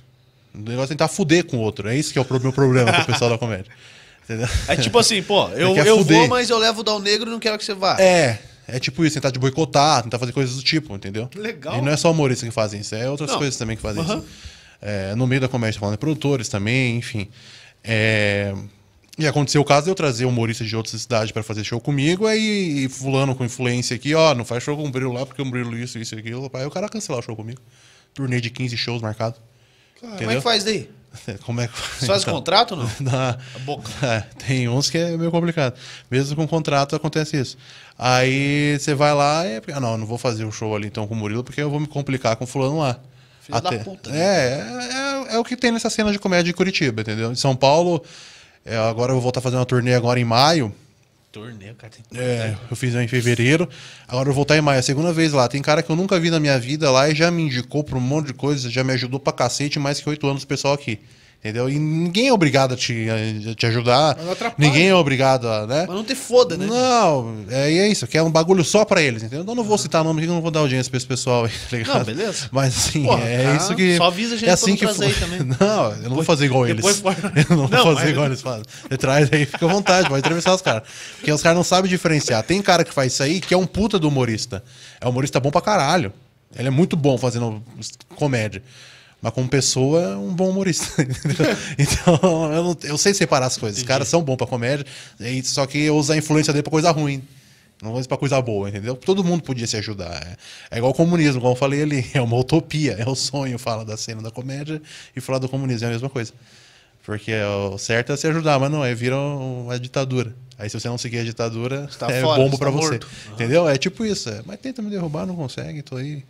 O 0.55 0.59
negócio 0.59 0.85
é 0.85 0.95
tentar 0.95 1.09
fuder 1.09 1.43
com 1.43 1.57
o 1.57 1.59
outro. 1.59 1.89
É 1.89 1.97
isso 1.97 2.13
que 2.13 2.17
é 2.17 2.21
o 2.21 2.39
meu 2.39 2.53
problema 2.53 2.93
com 2.93 3.01
o 3.01 3.05
pessoal 3.05 3.31
da 3.31 3.37
comédia. 3.37 3.73
Entendeu? 4.23 4.47
É 4.65 4.77
tipo 4.77 4.97
assim, 4.97 5.21
pô, 5.21 5.49
eu, 5.49 5.73
quer 5.73 5.87
eu 5.87 5.97
fuder. 5.97 6.19
vou, 6.19 6.27
mas 6.29 6.49
eu 6.49 6.57
levo 6.57 6.79
o 6.79 6.83
Dal 6.85 7.01
Negro 7.01 7.29
e 7.29 7.31
não 7.33 7.39
quero 7.39 7.57
que 7.57 7.65
você 7.65 7.73
vá. 7.73 7.99
É, 7.99 8.39
é 8.65 8.79
tipo 8.79 9.03
isso, 9.03 9.15
tentar 9.15 9.31
te 9.31 9.39
boicotar, 9.39 10.03
tentar 10.03 10.17
fazer 10.17 10.31
coisas 10.31 10.55
do 10.55 10.63
tipo, 10.63 10.95
entendeu? 10.95 11.29
Legal. 11.35 11.77
E 11.77 11.81
não 11.81 11.91
é 11.91 11.97
só 11.97 12.09
humoristas 12.09 12.47
que 12.47 12.55
fazem 12.55 12.79
isso, 12.79 12.95
é 12.95 13.09
outras 13.09 13.29
Não. 13.29 13.37
coisas 13.39 13.57
também 13.57 13.75
que 13.75 13.81
fazem 13.81 14.01
Aham. 14.01 14.19
isso. 14.19 14.25
É, 14.81 15.13
no 15.15 15.27
meio 15.27 15.41
da 15.41 15.47
comédia, 15.49 15.79
falando 15.79 15.95
de 15.95 15.99
produtores 15.99 16.47
também, 16.49 16.97
enfim. 16.97 17.27
É, 17.83 18.53
E 19.17 19.27
aconteceu 19.27 19.61
o 19.61 19.65
caso 19.65 19.85
de 19.85 19.91
eu 19.91 19.95
trazer 19.95 20.25
humoristas 20.25 20.67
de 20.67 20.75
outras 20.75 21.01
cidades 21.01 21.31
pra 21.31 21.43
fazer 21.43 21.63
show 21.65 21.79
comigo, 21.81 22.25
aí 22.25 22.85
e 22.85 22.89
fulano 22.89 23.35
com 23.35 23.43
influência 23.43 23.95
aqui, 23.95 24.15
ó, 24.15 24.33
não 24.33 24.45
faz 24.45 24.63
show 24.63 24.77
com 24.77 24.85
o 24.87 24.89
Brilo 24.89 25.11
lá, 25.11 25.25
porque 25.25 25.41
o 25.41 25.45
Brilo 25.45 25.77
isso, 25.77 25.97
isso 25.99 26.15
e 26.15 26.19
aquilo. 26.19 26.49
Aí 26.53 26.65
o 26.65 26.71
cara 26.71 26.87
cancelar 26.87 27.19
o 27.19 27.23
show 27.23 27.35
comigo. 27.35 27.59
Turnê 28.13 28.39
de 28.39 28.49
15 28.49 28.77
shows 28.77 29.01
marcados. 29.01 29.39
Como 29.99 30.31
é 30.31 30.35
que 30.35 30.41
faz 30.41 30.63
daí? 30.63 30.89
Como 31.43 31.59
é 31.59 31.67
que... 31.67 31.73
Faz 31.75 32.21
Então, 32.21 32.33
contrato 32.35 32.75
não? 32.75 32.89
na- 33.01 33.37
é, 34.03 34.21
tem 34.47 34.69
uns 34.69 34.89
que 34.89 34.97
é 34.97 35.17
meio 35.17 35.31
complicado. 35.31 35.73
Mesmo 36.09 36.35
com 36.35 36.47
contrato 36.47 36.95
acontece 36.95 37.35
isso. 37.35 37.57
Aí 37.97 38.77
você 38.79 38.93
vai 38.93 39.13
lá 39.13 39.45
e. 39.45 39.59
Ah, 39.73 39.79
não, 39.79 39.97
não 39.97 40.05
vou 40.05 40.17
fazer 40.17 40.45
o 40.45 40.51
show 40.51 40.73
ali 40.75 40.87
então 40.87 41.05
com 41.07 41.15
o 41.15 41.17
Murilo, 41.17 41.43
porque 41.43 41.59
eu 41.61 41.69
vou 41.69 41.79
me 41.79 41.87
complicar 41.87 42.35
com 42.37 42.45
fulano 42.45 42.77
lá. 42.77 42.99
Filho 43.57 43.61
da 43.61 43.83
puta, 43.83 44.09
né? 44.09 44.19
É, 44.19 45.31
é, 45.31 45.35
é 45.35 45.39
o 45.39 45.43
que 45.43 45.55
tem 45.55 45.71
nessa 45.71 45.89
cena 45.89 46.11
de 46.11 46.19
comédia 46.19 46.45
de 46.45 46.53
Curitiba, 46.53 47.01
entendeu? 47.01 47.31
Em 47.31 47.35
São 47.35 47.55
Paulo, 47.55 48.03
é, 48.65 48.77
agora 48.77 49.11
eu 49.11 49.15
vou 49.15 49.23
voltar 49.23 49.39
a 49.39 49.43
fazer 49.43 49.55
uma 49.55 49.65
turnê 49.65 49.93
agora 49.95 50.19
em 50.19 50.25
maio. 50.25 50.73
Torneio, 51.31 51.75
cara. 51.75 51.91
Tem... 51.91 52.19
É, 52.19 52.55
eu 52.69 52.75
fiz 52.75 52.95
em 52.95 53.07
fevereiro. 53.07 53.69
Agora 54.07 54.29
eu 54.29 54.33
vou 54.33 54.35
voltar 54.35 54.57
em 54.57 54.61
maio, 54.61 54.77
é 54.77 54.79
a 54.79 54.83
segunda 54.83 55.13
vez 55.13 55.31
lá. 55.31 55.47
Tem 55.47 55.61
cara 55.61 55.83
que 55.83 55.89
eu 55.89 55.95
nunca 55.95 56.19
vi 56.19 56.29
na 56.29 56.39
minha 56.39 56.59
vida 56.59 56.89
lá 56.89 57.09
e 57.09 57.15
já 57.15 57.29
me 57.29 57.43
indicou 57.43 57.83
pra 57.83 57.97
um 57.97 58.01
monte 58.01 58.27
de 58.27 58.33
coisa, 58.33 58.69
já 58.69 58.83
me 58.83 58.93
ajudou 58.93 59.19
pra 59.19 59.31
cacete 59.31 59.79
mais 59.79 59.99
que 59.99 60.09
oito 60.09 60.27
anos 60.27 60.43
o 60.43 60.47
pessoal 60.47 60.73
aqui. 60.73 60.99
Entendeu? 61.39 61.69
E 61.69 61.79
ninguém 61.79 62.27
é 62.27 62.33
obrigado 62.33 62.73
a 62.73 62.75
te, 62.75 63.07
a 63.49 63.55
te 63.55 63.65
ajudar. 63.65 64.13
Mas 64.17 64.25
não 64.25 64.33
atrapalha. 64.33 64.55
Ninguém 64.67 64.89
é 64.89 64.93
obrigado 64.95 65.47
a, 65.47 65.65
né? 65.65 65.85
Mas 65.87 65.95
não 65.95 66.03
ter 66.03 66.15
foda, 66.15 66.57
né? 66.57 66.65
Não, 66.65 67.45
é, 67.49 67.77
é 67.77 67.87
isso, 67.87 68.05
que 68.07 68.17
é 68.17 68.21
um 68.21 68.29
bagulho 68.29 68.61
só 68.61 68.83
pra 68.83 69.01
eles, 69.01 69.23
entendeu? 69.23 69.45
Eu 69.47 69.55
não 69.55 69.63
vou 69.63 69.77
citar 69.77 70.03
nome 70.03 70.19
aqui, 70.19 70.29
eu 70.29 70.33
não 70.33 70.41
vou 70.41 70.51
dar 70.51 70.59
audiência 70.59 70.89
pra 70.89 70.97
esse 70.97 71.07
pessoal 71.07 71.45
aí, 71.45 71.51
tá 71.71 71.77
ligado? 71.77 71.97
Não, 71.99 72.03
beleza. 72.03 72.49
Mas 72.51 72.75
assim, 72.77 73.03
Porra, 73.03 73.23
é 73.23 73.43
cara, 73.45 73.55
isso 73.55 73.73
que. 73.73 73.95
só 73.95 74.03
avisa 74.07 74.35
a 74.35 74.37
gente 74.37 74.49
é 74.49 74.51
assim 74.51 74.75
que 74.75 74.81
trazer 74.85 75.17
também. 75.17 75.39
Não, 75.57 75.91
eu 75.93 76.09
não 76.09 76.15
vou 76.15 76.25
fazer 76.25 76.43
igual 76.43 76.67
eles. 76.67 76.83
Eu 77.49 77.55
não 77.55 77.67
vou 77.67 77.69
fazer 77.69 77.93
mas- 77.93 78.09
igual 78.09 78.25
eles 78.25 78.41
fazem. 78.41 78.63
Você 78.89 78.97
traz 78.97 79.29
aí, 79.31 79.45
fica 79.45 79.65
à 79.65 79.69
vontade, 79.69 80.09
pode 80.09 80.19
entrevistar 80.19 80.53
os 80.53 80.61
caras. 80.61 80.83
Porque 81.15 81.31
os 81.31 81.41
caras 81.41 81.55
não 81.55 81.63
sabem 81.63 81.89
diferenciar. 81.89 82.43
Tem 82.43 82.61
cara 82.61 82.83
que 82.83 82.93
faz 82.93 83.13
isso 83.13 83.23
aí 83.23 83.39
que 83.39 83.53
é 83.53 83.57
um 83.57 83.65
puta 83.65 83.97
do 83.97 84.09
humorista. 84.09 84.61
É 84.99 85.05
um 85.07 85.09
humorista 85.11 85.39
bom 85.39 85.51
pra 85.51 85.61
caralho. 85.61 86.11
Ele 86.57 86.67
é 86.67 86.71
muito 86.71 86.97
bom 86.97 87.17
fazendo 87.17 87.63
comédia. 88.15 88.61
Mas 89.21 89.33
como 89.33 89.47
pessoa, 89.49 90.01
é 90.01 90.15
um 90.15 90.33
bom 90.33 90.49
humorista. 90.49 90.85
então, 91.77 92.53
eu, 92.53 92.63
não- 92.63 92.77
eu 92.83 92.97
sei 92.97 93.13
separar 93.13 93.47
as 93.47 93.57
coisas. 93.57 93.79
Os 93.79 93.83
caras 93.87 94.07
são 94.07 94.21
bons 94.21 94.37
pra 94.37 94.47
comédia, 94.47 94.85
só 95.43 95.65
que 95.65 95.77
eu 95.79 95.97
uso 95.97 96.13
a 96.13 96.17
influência 96.17 96.53
dele 96.53 96.63
pra 96.63 96.71
coisa 96.71 96.91
ruim. 96.91 97.21
Não 97.81 97.93
uso 97.93 98.07
pra 98.09 98.17
coisa 98.17 98.41
boa, 98.41 98.67
entendeu? 98.69 98.95
Todo 98.95 99.23
mundo 99.23 99.41
podia 99.41 99.65
se 99.65 99.77
ajudar. 99.77 100.13
É, 100.71 100.75
é 100.75 100.77
igual 100.77 100.91
o 100.91 100.95
comunismo, 100.95 101.39
como 101.39 101.53
eu 101.53 101.57
falei 101.57 101.81
ali. 101.81 102.05
É 102.13 102.21
uma 102.21 102.37
utopia, 102.37 102.93
é 102.99 103.07
o 103.09 103.15
sonho, 103.15 103.57
fala 103.57 103.85
da 103.85 103.95
cena 103.95 104.21
da 104.21 104.29
comédia 104.31 104.81
e 105.15 105.21
falar 105.21 105.39
do 105.39 105.47
comunismo, 105.47 105.85
é 105.85 105.89
a 105.89 105.91
mesma 105.93 106.09
coisa. 106.09 106.33
Porque 107.05 107.31
o 107.71 107.77
certo 107.77 108.11
é 108.11 108.17
se 108.17 108.27
ajudar, 108.27 108.59
mas 108.59 108.69
não, 108.69 108.83
aí 108.83 108.93
vira 108.93 109.17
uma 109.17 109.79
ditadura. 109.79 110.35
Aí 110.57 110.69
se 110.69 110.77
você 110.79 110.89
não 110.89 110.97
seguir 110.97 111.19
a 111.19 111.23
ditadura, 111.23 111.89
tá 111.97 112.07
é 112.11 112.21
fora, 112.21 112.41
bomba 112.43 112.57
tá 112.57 112.69
você. 112.69 112.89
morto. 112.91 113.07
Entendeu? 113.33 113.67
É 113.67 113.77
tipo 113.77 114.05
isso. 114.05 114.29
é. 114.29 114.41
Mas 114.45 114.59
tenta 114.59 114.81
me 114.81 114.89
derrubar, 114.89 115.25
não 115.25 115.35
consegue, 115.35 115.81
tô 115.81 115.95
aí 115.95 116.23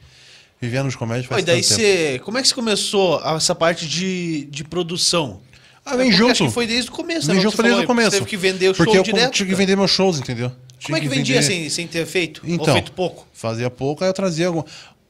vivendo 0.62 0.90
de 0.90 0.98
comédia 0.98 1.28
Pô, 1.28 1.36
faz 1.36 1.44
e 1.44 1.46
daí 1.46 1.64
você. 1.64 2.20
Como 2.24 2.38
é 2.38 2.42
que 2.42 2.48
você 2.48 2.54
começou 2.56 3.22
essa 3.36 3.54
parte 3.56 3.88
de, 3.88 4.46
de 4.52 4.64
produção? 4.64 5.42
Ah, 5.86 5.96
vem 5.96 6.10
É 6.10 6.12
junto. 6.12 6.32
Acho 6.32 6.46
que 6.48 6.52
foi 6.52 6.68
desde 6.68 6.90
o 6.90 6.94
começo, 6.94 7.28
né? 7.28 7.34
Vem 7.34 7.42
junto 7.44 7.56
foi 7.56 7.66
desde 7.66 7.84
o 7.84 7.88
começo. 7.88 8.12
Você 8.12 8.18
teve 8.18 8.30
que 8.30 8.38
vender 8.38 8.70
o 8.70 8.74
show 8.76 8.86
Porque 8.86 8.98
eu 9.00 9.04
direto. 9.04 9.32
tinha 9.34 9.48
que 9.48 9.56
vender 9.56 9.76
meus 9.76 9.90
shows, 9.92 10.20
entendeu? 10.20 10.52
Como 10.84 10.96
é 10.96 11.00
que 11.02 11.08
Tinha 11.08 11.18
vendia 11.18 11.42
vender- 11.42 11.54
sem, 11.54 11.70
sem 11.70 11.88
ter 11.88 12.06
feito? 12.06 12.42
Ou 12.46 12.50
Então, 12.54 12.74
feito 12.74 12.92
pouco? 12.92 13.28
fazia 13.34 13.70
pouco, 13.70 14.04
aí 14.04 14.10
eu 14.10 14.14
trazia 14.14 14.48
algum... 14.48 14.64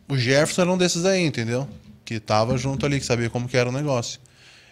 O 0.07 0.17
Jefferson 0.17 0.61
era 0.61 0.71
um 0.71 0.77
desses 0.77 1.05
aí, 1.05 1.23
entendeu? 1.23 1.67
Que 2.05 2.19
tava 2.19 2.57
junto 2.57 2.85
ali, 2.85 2.99
que 2.99 3.05
sabia 3.05 3.29
como 3.29 3.47
que 3.47 3.55
era 3.57 3.69
o 3.69 3.71
negócio. 3.71 4.19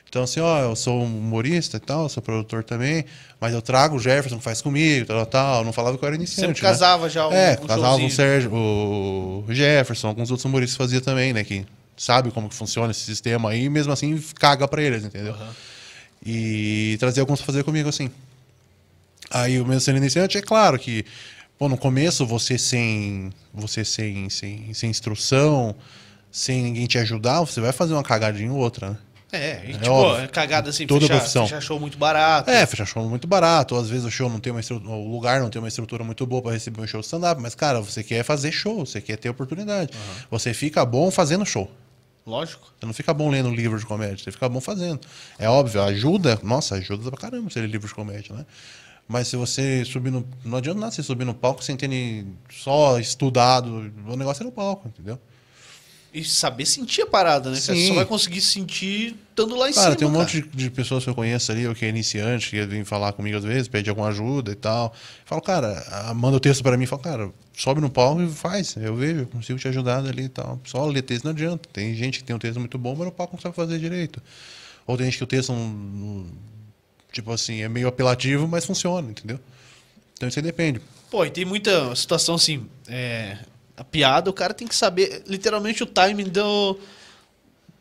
Então, 0.10 0.24
assim, 0.24 0.40
ó, 0.40 0.60
eu 0.62 0.76
sou 0.76 1.04
humorista 1.04 1.78
e 1.78 1.80
tal, 1.80 2.08
sou 2.08 2.24
produtor 2.24 2.64
também, 2.64 3.06
mas 3.42 3.54
eu 3.54 3.62
trago 3.62 3.98
o 3.98 4.00
Jefferson, 4.00 4.40
faz 4.40 4.62
comigo, 4.62 5.06
tal, 5.06 5.26
tal. 5.26 5.60
Eu 5.60 5.66
não 5.66 5.74
falava 5.74 5.98
que 5.98 6.04
eu 6.04 6.08
era 6.08 6.16
iniciante. 6.16 6.48
Sempre 6.48 6.64
né? 6.64 6.70
casava 6.70 7.10
já 7.10 7.28
um, 7.28 7.34
É, 7.34 7.60
um 7.62 7.68
casava 7.68 7.82
o 7.82 7.90
showzinho. 7.90 8.12
Sérgio, 8.12 8.54
o 8.54 9.46
Jefferson, 9.50 10.08
alguns 10.08 10.32
outros 10.32 10.46
humoristas 10.46 10.78
fazia 10.78 11.02
também, 11.02 11.34
né? 11.34 11.44
Que 11.44 11.66
sabe 11.98 12.32
como 12.32 12.48
que 12.48 12.56
funciona 12.56 12.92
esse 12.92 13.02
sistema 13.02 13.50
aí, 13.50 13.68
mesmo 13.70 13.92
assim 13.92 14.22
caga 14.40 14.68
pra 14.68 14.82
eles, 14.82 15.04
entendeu? 15.04 15.36
E 16.26 16.96
trazia 17.00 17.22
alguns 17.22 17.40
pra 17.40 17.48
fazer 17.48 17.64
comigo 17.64 17.90
assim. 17.90 18.10
Aí 19.30 19.60
o 19.60 19.66
meu 19.66 19.80
sendo 19.80 19.98
iniciante, 19.98 20.38
é 20.38 20.42
claro 20.42 20.80
que, 20.80 21.06
pô, 21.58 21.68
no 21.68 21.78
começo 21.78 22.26
você 22.26 22.58
sem. 22.58 23.30
Você 23.54 23.84
sem, 23.84 24.30
sem, 24.30 24.74
sem 24.74 24.90
instrução, 24.90 25.76
sem 26.32 26.64
ninguém 26.64 26.86
te 26.86 26.98
ajudar, 26.98 27.42
você 27.42 27.60
vai 27.60 27.74
fazer 27.74 27.94
uma 27.94 28.04
cagadinha 28.04 28.52
ou 28.52 28.58
outra, 28.58 28.92
né? 28.92 28.98
É, 29.32 29.62
e 29.66 29.72
É 29.72 29.74
tipo, 29.78 29.90
óbvio. 29.92 30.24
é 30.24 30.28
cagada 30.28 30.70
assim, 30.70 30.88
Toda 30.88 31.02
fechar, 31.02 31.18
profissão. 31.18 31.44
fechar 31.46 31.62
show 31.62 31.80
muito 31.80 31.98
barato. 31.98 32.50
É, 32.50 32.66
fechar 32.66 32.86
show 32.86 33.08
muito 33.10 33.28
barato, 33.28 33.76
ou 33.76 33.82
às 33.82 33.90
vezes 33.90 34.06
o 34.06 34.12
show 34.12 34.30
não 34.30 34.40
tem 34.40 34.52
uma 34.52 34.62
estrutura, 34.62 34.90
o 34.90 35.12
lugar 35.12 35.42
não 35.42 35.50
tem 35.50 35.62
uma 35.62 35.68
estrutura 35.68 36.04
muito 36.04 36.26
boa 36.26 36.42
para 36.42 36.54
receber 36.54 36.82
um 36.82 36.88
show 36.88 37.02
de 37.02 37.06
stand-up, 37.06 37.42
mas 37.42 37.54
cara, 37.54 37.82
você 37.82 38.04
quer 38.04 38.24
fazer 38.24 38.52
show, 38.52 38.86
você 38.86 39.02
quer 39.02 39.18
ter 39.18 39.30
oportunidade. 39.30 39.92
Você 40.32 40.54
fica 40.54 40.86
bom 40.86 41.12
fazendo 41.12 41.46
show. 41.46 41.70
Lógico. 42.26 42.74
Você 42.80 42.86
não 42.86 42.94
fica 42.94 43.14
bom 43.14 43.30
lendo 43.30 43.50
livro 43.50 43.78
de 43.80 43.86
comédia, 43.86 44.18
você 44.24 44.32
fica 44.32 44.48
bom 44.50 44.60
fazendo. 44.62 45.02
É 45.40 45.50
óbvio, 45.50 45.82
ajuda, 45.82 46.40
nossa, 46.44 46.76
ajuda 46.76 47.10
pra 47.10 47.20
caramba 47.20 47.50
você 47.50 47.60
ler 47.62 47.68
livro 47.68 47.88
de 47.88 47.94
comédia, 47.94 48.34
né? 48.36 48.46
Mas 49.10 49.30
se 49.30 49.38
você 49.38 49.86
subir 49.86 50.12
no. 50.12 50.28
Não 50.44 50.58
adianta 50.58 50.80
nada 50.80 50.92
você 50.92 51.02
subir 51.02 51.24
no 51.24 51.34
palco 51.34 51.64
sem 51.64 51.78
ter 51.78 51.88
nem 51.88 52.34
só 52.50 53.00
estudado. 53.00 53.90
O 54.06 54.18
negócio 54.18 54.44
é 54.44 54.46
no 54.46 54.52
palco, 54.52 54.90
entendeu? 54.90 55.18
E 56.14 56.24
saber 56.24 56.66
sentir 56.66 57.02
a 57.02 57.06
parada, 57.06 57.50
né? 57.52 57.56
cara? 57.60 57.62
Você 57.62 57.76
Sim. 57.76 57.88
só 57.90 57.94
vai 57.96 58.06
conseguir 58.06 58.42
sentir 58.42 59.16
estando 59.30 59.56
lá 59.56 59.70
em 59.70 59.74
Cara, 59.74 59.86
cima. 59.88 59.96
tem 59.98 60.08
um 60.08 60.12
cara. 60.12 60.24
monte 60.24 60.42
de, 60.42 60.48
de 60.50 60.70
pessoas 60.72 61.04
que 61.04 61.10
eu 61.10 61.14
conheço 61.14 61.52
ali, 61.52 61.68
ou 61.68 61.76
que 61.76 61.86
é 61.86 61.90
iniciante, 61.90 62.50
que 62.50 62.66
vem 62.66 62.84
falar 62.84 63.14
comigo 63.14 63.38
às 63.38 63.44
vezes, 63.44 63.68
pede 63.68 63.90
alguma 63.90 64.08
ajuda 64.08 64.52
e 64.52 64.56
tal. 64.56 64.94
Falo, 65.26 65.42
cara, 65.42 66.14
manda 66.16 66.38
o 66.38 66.40
texto 66.40 66.64
pra 66.64 66.76
mim, 66.78 66.86
fala, 66.88 67.02
cara, 67.04 67.32
sobe 67.56 67.82
no 67.82 67.90
palco 67.90 68.22
e 68.22 68.30
faz. 68.32 68.76
Eu 68.78 68.96
vejo, 68.96 69.20
eu 69.22 69.28
consigo 69.28 69.60
te 69.60 69.68
ajudar 69.68 69.98
ali 70.06 70.24
e 70.24 70.30
tal. 70.30 70.60
Só 70.66 70.86
ler 70.86 71.02
texto 71.04 71.26
não 71.26 71.32
adianta. 71.32 71.70
Tem 71.72 71.94
gente 71.94 72.20
que 72.20 72.24
tem 72.24 72.36
um 72.36 72.40
texto 72.40 72.60
muito 72.60 72.78
bom, 72.80 72.96
mas 72.96 73.06
no 73.06 73.12
palco 73.12 73.36
não 73.36 73.42
sabe 73.42 73.56
fazer 73.56 73.78
direito. 73.78 74.22
Ou 74.88 74.96
tem 74.98 75.06
gente 75.06 75.18
que 75.18 75.24
o 75.24 75.28
texto 75.28 75.52
não, 75.54 75.68
não- 75.70 76.26
tipo 77.12 77.32
assim, 77.32 77.62
é 77.62 77.70
meio 77.70 77.88
apelativo, 77.88 78.48
mas 78.48 78.66
funciona, 78.66 79.12
entendeu? 79.12 79.40
Então 80.16 80.28
isso 80.30 80.40
aí 80.40 80.44
depende. 80.44 80.82
Pô, 81.12 81.26
e 81.26 81.30
tem 81.30 81.46
muita 81.46 81.96
situação 81.96 82.36
assim. 82.36 82.66
é, 82.88 83.38
a 83.78 83.84
piada, 83.84 84.30
o 84.30 84.34
cara 84.34 84.54
tem 84.54 84.68
que 84.68 84.76
saber 84.76 85.24
literalmente 85.28 85.84
o 85.84 85.86
timing 85.86 86.30
do. 86.30 86.78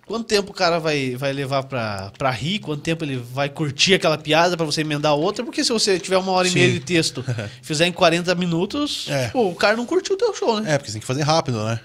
Quanto 0.06 0.24
tempo 0.24 0.52
o 0.52 0.54
cara 0.54 0.78
vai, 0.78 1.16
vai 1.16 1.32
levar 1.32 1.64
pra, 1.64 2.12
pra 2.16 2.30
rir, 2.30 2.60
quanto 2.60 2.80
tempo 2.80 3.04
ele 3.04 3.16
vai 3.16 3.48
curtir 3.48 3.94
aquela 3.94 4.16
piada 4.16 4.56
pra 4.56 4.64
você 4.64 4.82
emendar 4.82 5.14
outra, 5.16 5.44
porque 5.44 5.64
se 5.64 5.72
você 5.72 5.98
tiver 5.98 6.16
uma 6.18 6.30
hora 6.30 6.46
e 6.46 6.50
Sim. 6.52 6.60
meia 6.60 6.72
de 6.72 6.78
texto 6.78 7.24
fizer 7.60 7.88
em 7.88 7.92
40 7.92 8.32
minutos, 8.36 9.08
É. 9.08 9.28
pô, 9.30 9.48
o 9.48 9.54
cara 9.56 9.76
não 9.76 9.84
curtiu 9.84 10.14
o 10.14 10.18
teu 10.18 10.32
show, 10.32 10.60
né? 10.60 10.74
É, 10.74 10.78
porque 10.78 10.90
você 10.90 10.94
tem 10.94 11.00
que 11.00 11.06
fazer 11.08 11.22
rápido, 11.22 11.64
né? 11.64 11.80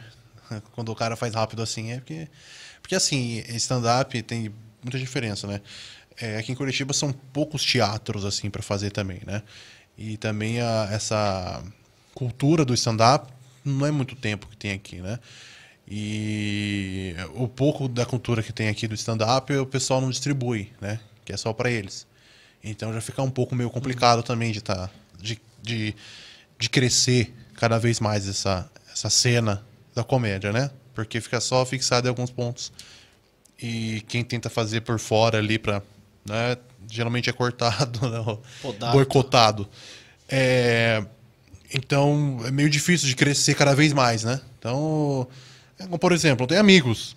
Quando 0.74 0.90
o 0.92 0.96
cara 0.96 1.16
faz 1.16 1.34
rápido 1.34 1.64
assim, 1.64 1.94
é 1.94 1.96
porque. 1.96 2.28
Porque 2.80 2.94
assim, 2.94 3.44
stand-up 3.56 4.22
tem 4.22 4.54
muita 4.84 5.00
diferença, 5.00 5.48
né? 5.48 5.60
É, 6.20 6.38
aqui 6.38 6.52
em 6.52 6.56
Curitiba 6.56 6.94
são 6.94 7.12
poucos 7.12 7.64
teatros, 7.64 8.24
assim, 8.24 8.50
para 8.52 8.62
fazer 8.62 8.92
também, 8.92 9.22
né? 9.26 9.42
E 9.98 10.18
também 10.18 10.60
a- 10.62 10.90
essa 10.92 11.64
cultura 12.14 12.64
do 12.66 12.74
stand-up 12.76 13.32
não 13.64 13.86
é 13.86 13.92
muito 13.92 14.16
tempo 14.16 14.48
que 14.48 14.58
tem 14.58 14.72
aqui, 14.72 14.98
né? 14.98 15.20
E 15.88 17.16
o 17.34 17.48
pouco 17.48 17.88
da 17.88 18.06
cultura 18.06 18.42
que 18.42 18.54
tem 18.54 18.70
aqui 18.70 18.88
do 18.88 18.96
stand-up 18.96 19.54
o 19.54 19.66
pessoal 19.66 20.00
não 20.00 20.10
distribui, 20.10 20.72
né? 20.80 21.00
Que 21.26 21.34
é 21.34 21.38
só 21.38 21.52
para 21.54 21.70
eles. 21.70 22.08
Então 22.64 22.94
já 22.94 23.02
fica 23.02 23.22
um 23.22 23.30
pouco 23.30 23.56
meio 23.56 23.70
complicado 23.70 24.24
também 24.24 24.52
de, 24.52 24.62
tá, 24.62 24.90
de, 25.20 25.40
de, 25.62 25.96
de 26.58 26.70
crescer 26.70 27.34
cada 27.56 27.78
vez 27.78 28.00
mais 28.00 28.28
essa, 28.28 28.70
essa 28.92 29.10
cena 29.10 29.66
da 29.94 30.04
comédia, 30.04 30.52
né? 30.52 30.70
Porque 30.94 31.20
fica 31.20 31.40
só 31.40 31.66
fixado 31.66 32.08
em 32.08 32.10
alguns 32.10 32.30
pontos. 32.30 32.72
E 33.62 34.02
quem 34.08 34.24
tenta 34.24 34.50
fazer 34.50 34.82
por 34.82 35.00
fora 35.00 35.38
ali 35.38 35.60
pra. 35.60 35.82
Né, 36.26 36.58
geralmente 36.90 37.30
é 37.30 37.34
cortado, 37.34 38.00
né, 38.10 38.92
boicotado. 38.92 39.68
É, 40.28 41.04
então 41.74 42.40
é 42.46 42.52
meio 42.52 42.70
difícil 42.70 43.08
de 43.08 43.16
crescer 43.16 43.56
cada 43.56 43.74
vez 43.76 43.94
mais, 43.94 44.24
né? 44.24 44.40
Então, 44.60 45.28
é 45.80 45.98
por 45.98 46.12
exemplo, 46.12 46.44
eu 46.44 46.48
tenho 46.48 46.60
amigos 46.62 47.16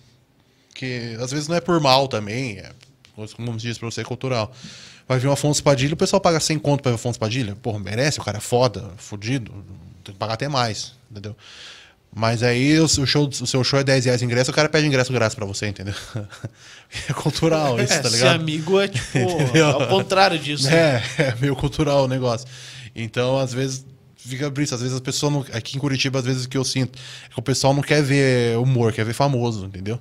que 0.73 1.15
às 1.21 1.31
vezes 1.31 1.47
não 1.47 1.55
é 1.55 1.61
por 1.61 1.79
mal 1.79 2.07
também, 2.07 2.57
é, 2.59 2.71
como 3.35 3.55
diz 3.55 3.77
pra 3.77 3.89
você, 3.89 4.01
é 4.01 4.03
cultural. 4.03 4.51
Vai 5.07 5.19
vir 5.19 5.27
o 5.27 5.31
Afonso 5.31 5.63
Padilha, 5.63 5.93
o 5.93 5.97
pessoal 5.97 6.19
paga 6.19 6.39
100 6.39 6.57
conto 6.59 6.81
pra 6.81 6.91
ver 6.91 6.95
o 6.95 6.99
Afonso 6.99 7.19
Padilha. 7.19 7.55
Porra, 7.55 7.79
merece, 7.79 8.19
o 8.19 8.23
cara 8.23 8.37
é 8.39 8.41
foda, 8.41 8.91
fudido, 8.97 9.51
tem 10.03 10.13
que 10.13 10.19
pagar 10.19 10.33
até 10.33 10.47
mais, 10.47 10.93
entendeu? 11.11 11.35
Mas 12.17 12.41
aí 12.43 12.79
o 12.79 12.87
seu 12.87 13.05
show, 13.05 13.27
o 13.27 13.45
seu 13.47 13.63
show 13.63 13.77
é 13.79 13.83
10 13.83 14.05
reais 14.05 14.19
de 14.19 14.25
ingresso, 14.25 14.49
o 14.49 14.53
cara 14.53 14.67
pede 14.69 14.87
ingresso 14.87 15.11
grátis 15.13 15.35
pra 15.35 15.45
você, 15.45 15.67
entendeu? 15.67 15.93
É 17.09 17.13
cultural 17.13 17.79
isso, 17.81 17.91
É, 17.93 17.99
tá 17.99 18.09
ligado? 18.09 18.35
amigo 18.35 18.79
é 18.79 18.87
tipo 18.87 19.17
ao 19.65 19.87
contrário 19.87 20.39
disso. 20.39 20.65
né? 20.69 21.03
É, 21.17 21.23
é 21.23 21.35
meio 21.41 21.55
cultural 21.55 22.05
o 22.05 22.07
negócio. 22.07 22.47
Então, 22.95 23.37
às 23.37 23.51
vezes, 23.51 23.85
fica 24.27 24.49
brisa. 24.49 24.75
Às 24.75 24.81
vezes 24.81 24.95
as 24.95 25.01
pessoas 25.01 25.31
não. 25.33 25.45
Aqui 25.53 25.77
em 25.77 25.79
Curitiba, 25.79 26.19
às 26.19 26.25
vezes 26.25 26.45
o 26.45 26.49
que 26.49 26.57
eu 26.57 26.63
sinto 26.63 26.97
é 27.29 27.33
que 27.33 27.39
o 27.39 27.43
pessoal 27.43 27.73
não 27.73 27.81
quer 27.81 28.01
ver 28.03 28.57
humor, 28.57 28.93
quer 28.93 29.05
ver 29.05 29.13
famoso, 29.13 29.65
entendeu? 29.65 29.99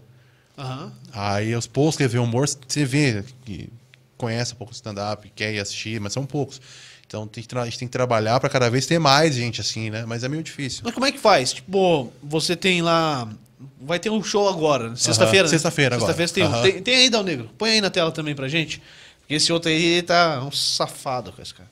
Aham. 0.58 0.92
Aí 1.12 1.54
os 1.54 1.66
poucos 1.66 1.96
que 1.96 2.04
quer 2.04 2.08
ver 2.08 2.18
humor, 2.18 2.46
você 2.48 2.84
vê 2.84 3.24
que 3.44 3.68
conhece 4.16 4.52
um 4.54 4.56
pouco 4.56 4.72
o 4.72 4.74
stand-up, 4.74 5.30
quer 5.34 5.52
ir 5.52 5.58
assistir, 5.60 6.00
mas 6.00 6.12
são 6.12 6.24
poucos. 6.24 6.60
Então 7.06 7.26
tem 7.26 7.44
que 7.44 7.58
a 7.58 7.64
gente 7.64 7.78
tem 7.78 7.86
que 7.88 7.92
trabalhar 7.92 8.40
pra 8.40 8.48
cada 8.48 8.68
vez 8.70 8.86
ter 8.86 8.98
mais 8.98 9.34
gente 9.34 9.60
assim, 9.60 9.90
né? 9.90 10.04
Mas 10.06 10.24
é 10.24 10.28
meio 10.28 10.42
difícil. 10.42 10.80
Mas 10.84 10.94
como 10.94 11.06
é 11.06 11.12
que 11.12 11.18
faz? 11.18 11.52
Tipo, 11.52 12.12
você 12.22 12.56
tem 12.56 12.82
lá. 12.82 13.28
Vai 13.80 13.98
ter 13.98 14.10
um 14.10 14.22
show 14.22 14.48
agora, 14.48 14.94
sexta-feira. 14.96 15.44
né? 15.44 15.50
Sexta-feira 15.50 15.96
agora. 15.96 16.12
Sexta-feira 16.12 16.32
tem, 16.32 16.44
um. 16.44 16.60
Aham. 16.60 16.62
tem. 16.72 16.82
Tem 16.82 16.96
aí, 16.96 17.10
Dal 17.10 17.22
Negro. 17.22 17.50
Põe 17.56 17.70
aí 17.70 17.80
na 17.80 17.90
tela 17.90 18.10
também 18.10 18.34
pra 18.34 18.48
gente. 18.48 18.82
Porque 19.20 19.34
esse 19.34 19.52
outro 19.52 19.70
aí 19.70 20.02
tá 20.02 20.42
um 20.44 20.50
safado 20.50 21.32
com 21.32 21.40
esse 21.40 21.54
cara. 21.54 21.68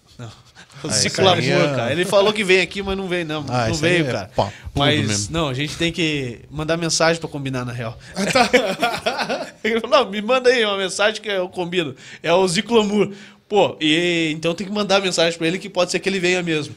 Ah, 0.84 1.22
Lamour, 1.22 1.38
é- 1.42 1.76
cara. 1.76 1.92
Ele 1.92 2.04
falou 2.04 2.32
que 2.32 2.42
vem 2.42 2.60
aqui, 2.60 2.82
mas 2.82 2.96
não 2.96 3.06
veio, 3.06 3.24
não. 3.24 3.44
Ah, 3.48 3.68
não 3.68 3.74
veio, 3.74 4.06
é 4.08 4.12
cara. 4.12 4.30
papudo 4.34 4.54
mas, 4.74 5.06
mesmo. 5.06 5.32
não, 5.32 5.48
a 5.48 5.54
gente 5.54 5.76
tem 5.76 5.92
que 5.92 6.40
mandar 6.50 6.76
mensagem 6.76 7.20
pra 7.20 7.28
combinar, 7.28 7.64
na 7.64 7.72
real. 7.72 7.96
Ah, 8.14 8.26
tá. 8.26 9.46
Ele 9.62 9.80
falou, 9.80 10.04
não, 10.04 10.10
me 10.10 10.20
manda 10.20 10.50
aí 10.50 10.64
uma 10.64 10.76
mensagem 10.76 11.20
que 11.22 11.28
eu 11.28 11.48
combino. 11.48 11.94
É 12.22 12.32
o 12.32 12.46
Zico 12.48 12.74
Lamour. 12.74 13.12
Pô, 13.48 13.76
e 13.80 14.32
então 14.34 14.54
tem 14.54 14.66
que 14.66 14.72
mandar 14.72 15.00
mensagem 15.02 15.38
pra 15.38 15.46
ele 15.46 15.58
que 15.58 15.68
pode 15.68 15.90
ser 15.90 15.98
que 15.98 16.08
ele 16.08 16.18
venha 16.18 16.42
mesmo. 16.42 16.74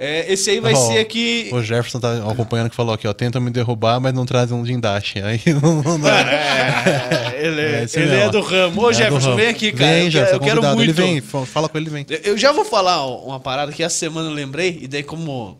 É, 0.00 0.32
esse 0.32 0.48
aí 0.50 0.60
vai 0.60 0.74
Ó, 0.74 0.76
ser 0.76 0.98
aqui. 0.98 1.50
O 1.52 1.60
Jefferson 1.60 1.98
tá 1.98 2.18
acompanhando 2.30 2.70
que 2.70 2.76
falou 2.76 2.94
aqui, 2.94 3.08
ó. 3.08 3.12
Tentam 3.12 3.40
me 3.42 3.50
derrubar, 3.50 3.98
mas 3.98 4.14
não 4.14 4.24
trazem 4.24 4.56
um 4.56 4.62
guindaste. 4.62 5.20
Aí 5.20 5.40
não, 5.60 5.82
não 5.82 5.98
dá. 5.98 6.20
É, 6.20 7.36
ele, 7.44 7.60
É 7.60 7.82
ele 7.82 8.06
mesmo, 8.06 8.14
é 8.14 8.26
ó. 8.26 8.30
do 8.30 8.40
ramo. 8.40 8.82
Ô, 8.82 8.90
É 8.90 8.94
Jefferson, 8.94 9.26
ramo. 9.30 9.36
vem 9.36 9.48
aqui, 9.48 9.72
cara. 9.72 9.90
Vem, 9.92 10.04
eu, 10.04 10.10
Jefferson, 10.12 10.38
quero, 10.38 10.58
eu 10.58 10.62
quero 10.62 10.76
convidado. 10.76 10.76
muito. 10.76 10.90
Ele 10.90 11.12
vem, 11.14 11.20
fa- 11.20 11.44
fala 11.46 11.68
com 11.68 11.76
ele, 11.78 11.90
vem. 11.90 12.06
Eu 12.22 12.38
já 12.38 12.52
vou 12.52 12.64
falar 12.64 13.04
uma 13.06 13.40
parada 13.40 13.72
que 13.72 13.82
essa 13.82 13.96
semana 13.96 14.28
eu 14.28 14.34
lembrei, 14.34 14.78
e 14.82 14.86
daí 14.86 15.02
como. 15.02 15.58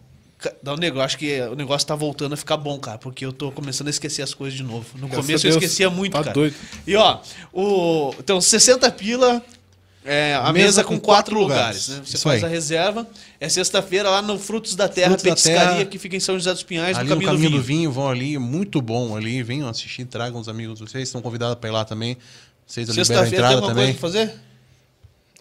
Dá 0.63 0.75
um 0.75 0.77
negócio, 0.77 1.05
acho 1.05 1.19
que 1.19 1.41
o 1.51 1.57
negócio 1.57 1.85
tá 1.85 1.97
voltando 1.97 2.33
a 2.35 2.37
ficar 2.37 2.57
bom, 2.57 2.79
cara, 2.79 2.97
porque 2.97 3.27
eu 3.27 3.33
tô 3.33 3.51
começando 3.51 3.89
a 3.89 3.91
esquecer 3.91 4.23
as 4.23 4.33
coisas 4.33 4.57
de 4.57 4.63
novo. 4.63 4.87
No 4.95 5.09
Graças 5.09 5.27
começo 5.27 5.47
eu 5.49 5.51
esquecia 5.51 5.91
muito, 5.91 6.13
Tá 6.13 6.21
cara. 6.23 6.33
doido. 6.33 6.55
E 6.87 6.95
ó, 6.95 7.19
o. 7.53 8.15
Então, 8.21 8.41
60 8.41 8.89
pila. 8.93 9.43
É, 10.09 10.35
a 10.35 10.53
mesa, 10.53 10.67
Mesa 10.67 10.85
com, 10.85 10.95
com 10.95 11.01
quatro 11.01 11.35
quatro 11.37 11.39
lugares, 11.41 11.89
lugares. 11.89 11.89
né? 11.89 12.07
Você 12.07 12.17
Isso 12.17 12.23
faz 12.25 12.43
aí. 12.43 12.49
a 12.49 12.53
reserva. 12.53 13.07
É 13.41 13.49
sexta-feira 13.49 14.09
lá 14.11 14.23
no 14.23 14.39
Frutos 14.39 14.75
da 14.75 14.89
Terra, 14.89 15.09
Frutos 15.11 15.25
da 15.25 15.31
petiscaria, 15.31 15.69
Terra. 15.77 15.85
que 15.87 15.99
fica 15.99 16.17
em 16.17 16.21
São 16.21 16.35
José 16.37 16.53
dos 16.53 16.63
Pinhais, 16.63 16.97
ali 16.97 17.09
no 17.09 17.15
no 17.15 17.21
caminho, 17.21 17.33
caminho 17.33 17.51
do 17.51 17.57
do 17.59 17.63
vinho. 17.63 17.81
vinho, 17.81 17.93
vão 17.93 18.09
ali, 18.09 18.39
muito 18.39 18.81
bom 18.83 19.17
ali, 19.17 19.43
venham 19.43 19.69
assistir, 19.69 20.05
tragam 20.07 20.41
os 20.41 20.49
amigos 20.49 20.79
de 20.79 20.87
vocês, 20.89 21.09
estão 21.09 21.21
convidados 21.23 21.57
para 21.59 21.69
ir 21.69 21.73
lá 21.73 21.85
também. 21.85 22.17
Vocês 22.67 22.89
liberam 22.89 23.03
a 23.03 23.07
Sexta-feira 23.07 23.31
tem 23.31 23.39
entrada 23.39 23.55
alguma 23.55 23.75
coisa 23.75 23.93
também. 23.93 23.95
pra 23.95 24.01
fazer? 24.01 24.41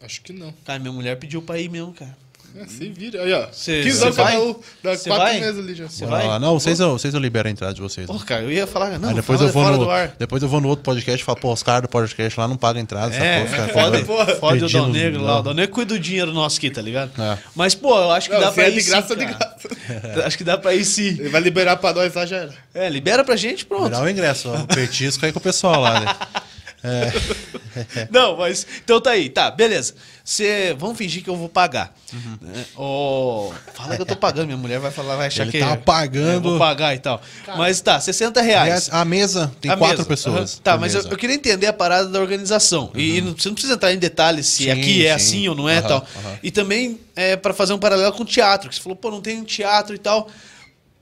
Acho 0.06 0.22
que 0.22 0.32
não. 0.34 0.54
Cara, 0.64 0.80
minha 0.80 0.92
mulher 0.94 1.18
pediu 1.18 1.42
pra 1.42 1.60
ir 1.60 1.70
mesmo, 1.70 1.92
cara. 1.94 2.16
Se 2.68 2.90
vira. 2.90 3.24
Aí, 3.24 3.34
ó. 3.34 3.48
Cê- 3.52 3.84
15 3.84 3.98
cê 3.98 4.04
anos 4.06 4.16
vai? 4.16 4.34
cada 4.34 4.44
um. 4.46 4.56
Dá 4.84 4.98
Cê 4.98 5.10
quatro 5.10 5.26
vai? 5.26 5.40
meses 5.40 5.60
ali 5.60 5.76
já. 5.76 5.88
Você 5.88 6.06
Bora 6.06 6.18
vai? 6.18 6.28
lá. 6.28 6.40
Não, 6.40 6.60
vocês, 6.60 6.80
não- 6.80 6.94
vocês 6.98 7.14
não 7.14 7.22
liberam 7.22 7.50
a 7.50 7.52
entrada 7.52 7.74
de 7.74 7.82
vocês. 7.82 8.08
Pô, 8.08 8.18
cara, 8.20 8.42
eu 8.44 8.52
ia 8.52 8.66
falar, 8.66 8.98
não, 9.00 9.10
Aí 9.10 9.16
depois 9.16 9.40
fala 9.40 9.50
eu, 9.50 9.54
vou 9.54 9.72
no, 9.72 9.78
do 9.86 9.92
ar. 9.92 10.16
depois 10.18 10.42
eu 10.44 10.50
vou 10.50 10.60
no 10.62 10.68
outro 10.70 10.84
podcast 10.84 11.22
e 11.22 11.26
falo, 11.26 11.38
pô, 11.40 11.54
os 11.54 11.62
caras 11.64 11.84
do 11.84 11.88
podcast 11.90 12.40
lá 12.40 12.48
não 12.48 12.58
pagam 12.58 12.82
entrada. 12.82 13.16
É, 13.16 13.44
porra, 13.46 13.68
fode, 13.68 13.98
fica 13.98 14.36
fode 14.40 14.64
o 14.66 14.70
Dal 14.70 14.90
Negro 14.90 15.22
lá. 15.24 15.40
O 15.40 15.44
Dal 15.44 15.54
Negro 15.54 15.74
cuida 15.76 15.94
do 15.94 16.00
dinheiro 16.00 16.32
nosso 16.34 16.58
aqui, 16.58 16.70
tá 16.70 16.82
ligado? 16.82 17.12
É. 17.22 17.38
Mas, 17.56 17.76
pô, 17.76 17.98
eu 17.98 18.12
acho 18.12 18.28
que 18.30 18.36
Não, 18.36 18.42
dá 18.42 18.52
pra 18.52 18.64
é 18.64 18.70
ir 18.70 18.74
de 18.74 18.90
graça, 18.90 19.08
sim, 19.14 19.20
de 19.20 19.26
graça. 19.26 20.26
Acho 20.26 20.38
que 20.38 20.44
dá 20.44 20.58
pra 20.58 20.74
ir 20.74 20.86
sim. 20.86 21.08
Ele 21.20 21.30
vai 21.30 21.42
liberar 21.42 21.78
pra 21.78 21.94
nós 21.94 22.14
lá 22.14 22.26
já 22.26 22.38
era. 22.38 22.54
É, 22.74 22.90
libera 22.90 23.24
pra 23.24 23.36
gente, 23.36 23.66
pronto. 23.66 23.86
Virar 23.86 24.02
o 24.04 24.10
ingresso, 24.10 24.50
ó, 24.50 24.56
o 24.62 24.68
petisco 24.68 25.26
aí 25.26 25.32
com 25.32 25.40
o 25.40 25.42
pessoal 25.42 25.80
lá, 25.82 26.00
né? 26.00 26.16
Não, 28.10 28.38
mas. 28.38 28.66
Então 28.84 29.00
tá 29.00 29.12
aí, 29.12 29.30
tá, 29.30 29.52
beleza. 29.52 29.94
Cê, 30.24 30.76
vamos 30.78 30.98
fingir 30.98 31.24
que 31.24 31.30
eu 31.30 31.36
vou 31.36 31.48
pagar. 31.48 31.96
né? 32.42 32.66
Ô, 32.76 33.54
fala 33.74 33.96
que 33.96 34.02
eu 34.02 34.06
tô 34.06 34.16
pagando, 34.16 34.48
minha 34.48 34.58
mulher 34.58 34.80
vai 34.80 34.92
falar, 34.92 35.16
vai 35.16 35.28
achar 35.28 35.44
Ele 35.44 35.52
que. 35.52 35.60
tá 35.60 35.78
pagando. 35.78 36.48
É, 36.48 36.50
vou 36.52 36.58
pagar 36.60 36.96
e 36.96 37.00
tal. 37.00 37.22
mas 37.56 37.80
tá, 37.80 38.00
60 38.00 38.42
reais. 38.42 38.90
A 38.92 39.06
mesa 39.06 39.52
tem 39.62 39.72
A 39.72 39.78
quatro 39.78 39.98
mesa. 40.00 40.10
pessoas. 40.10 40.54
Aham. 40.56 40.62
Tá, 40.64 40.78
mas 40.78 40.96
eu, 40.96 41.04
eu 41.04 41.18
queria 41.18 41.36
entender 41.36 41.68
a 41.68 41.74
parada 41.74 42.10
da 42.10 42.20
organização. 42.20 42.92
E 42.96 43.22
não- 43.22 43.34
você 43.38 43.48
não 43.48 43.54
precisa 43.56 43.76
entrar 43.76 43.94
em 43.94 43.98
detalhes 44.00 44.48
se 44.48 44.64
Sim, 44.64 44.72
aqui 44.72 45.06
é 45.06 45.10
sim. 45.10 45.16
assim 45.16 45.48
ou 45.48 45.56
não 45.56 45.70
é 45.70 45.78
Aham, 45.78 45.88
tal. 45.88 46.08
E 46.44 46.52
também 46.52 47.00
é, 47.16 47.36
para 47.38 47.54
fazer 47.54 47.74
um 47.74 47.80
paralelo 47.80 48.12
com 48.14 48.24
o 48.24 48.26
teatro, 48.26 48.68
que 48.70 48.76
você 48.76 48.82
falou, 48.82 48.96
pô, 48.96 49.10
não 49.12 49.22
tem 49.22 49.40
um 49.40 49.44
teatro 49.46 49.96
e 49.96 50.00
tal. 50.00 50.28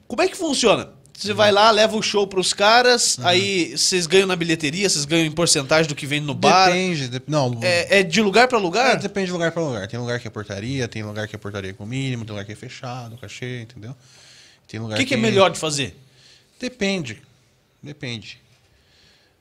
Como 0.08 0.22
é 0.22 0.28
que 0.28 0.38
funciona? 0.38 0.90
Você 1.18 1.34
vai 1.34 1.52
lá, 1.52 1.72
leva 1.72 1.96
o 1.96 2.02
show 2.02 2.28
pros 2.28 2.54
caras, 2.54 3.18
Uhum. 3.18 3.28
aí 3.28 3.78
vocês 3.78 4.06
ganham 4.06 4.28
na 4.28 4.36
bilheteria, 4.36 4.90
vocês 4.90 5.06
ganham 5.06 5.26
em 5.26 5.32
porcentagem 5.32 5.88
do 5.88 5.96
que 5.96 6.06
vem 6.06 6.20
no 6.20 6.34
bar. 6.36 6.68
Depende. 6.68 7.08
de- 7.08 7.22
Não, 7.28 7.58
É, 7.64 8.00
é 8.00 8.04
de 8.04 8.22
lugar 8.22 8.48
pra 8.48 8.58
É, 8.58 8.62
lugar? 8.62 8.98
depende 8.98 9.28
de 9.28 9.32
lugar 9.32 9.52
para 9.52 9.64
lugar. 9.64 9.88
Tem 9.88 10.00
lugar 10.00 10.20
que 10.20 10.28
é 10.28 10.30
portaria, 10.32 10.88
tem 10.88 11.04
lugar 11.04 11.28
que 11.28 11.36
é 11.36 11.40
portaria 11.40 11.74
com 11.74 11.86
mínimo, 11.86 12.26
tem 12.26 12.32
lugar 12.34 12.46
que 12.46 12.52
é 12.52 12.56
fechado, 12.56 13.18
cachê, 13.18 13.62
entendeu? 13.62 13.96
Tem 14.68 14.80
O 14.80 14.84
lugar 14.84 14.98
que, 14.98 15.06
que 15.06 15.14
é 15.14 15.18
melhor 15.18 15.50
de 15.52 15.58
fazer? 15.58 15.96
Depende. 16.60 17.22
Depende. 17.82 18.40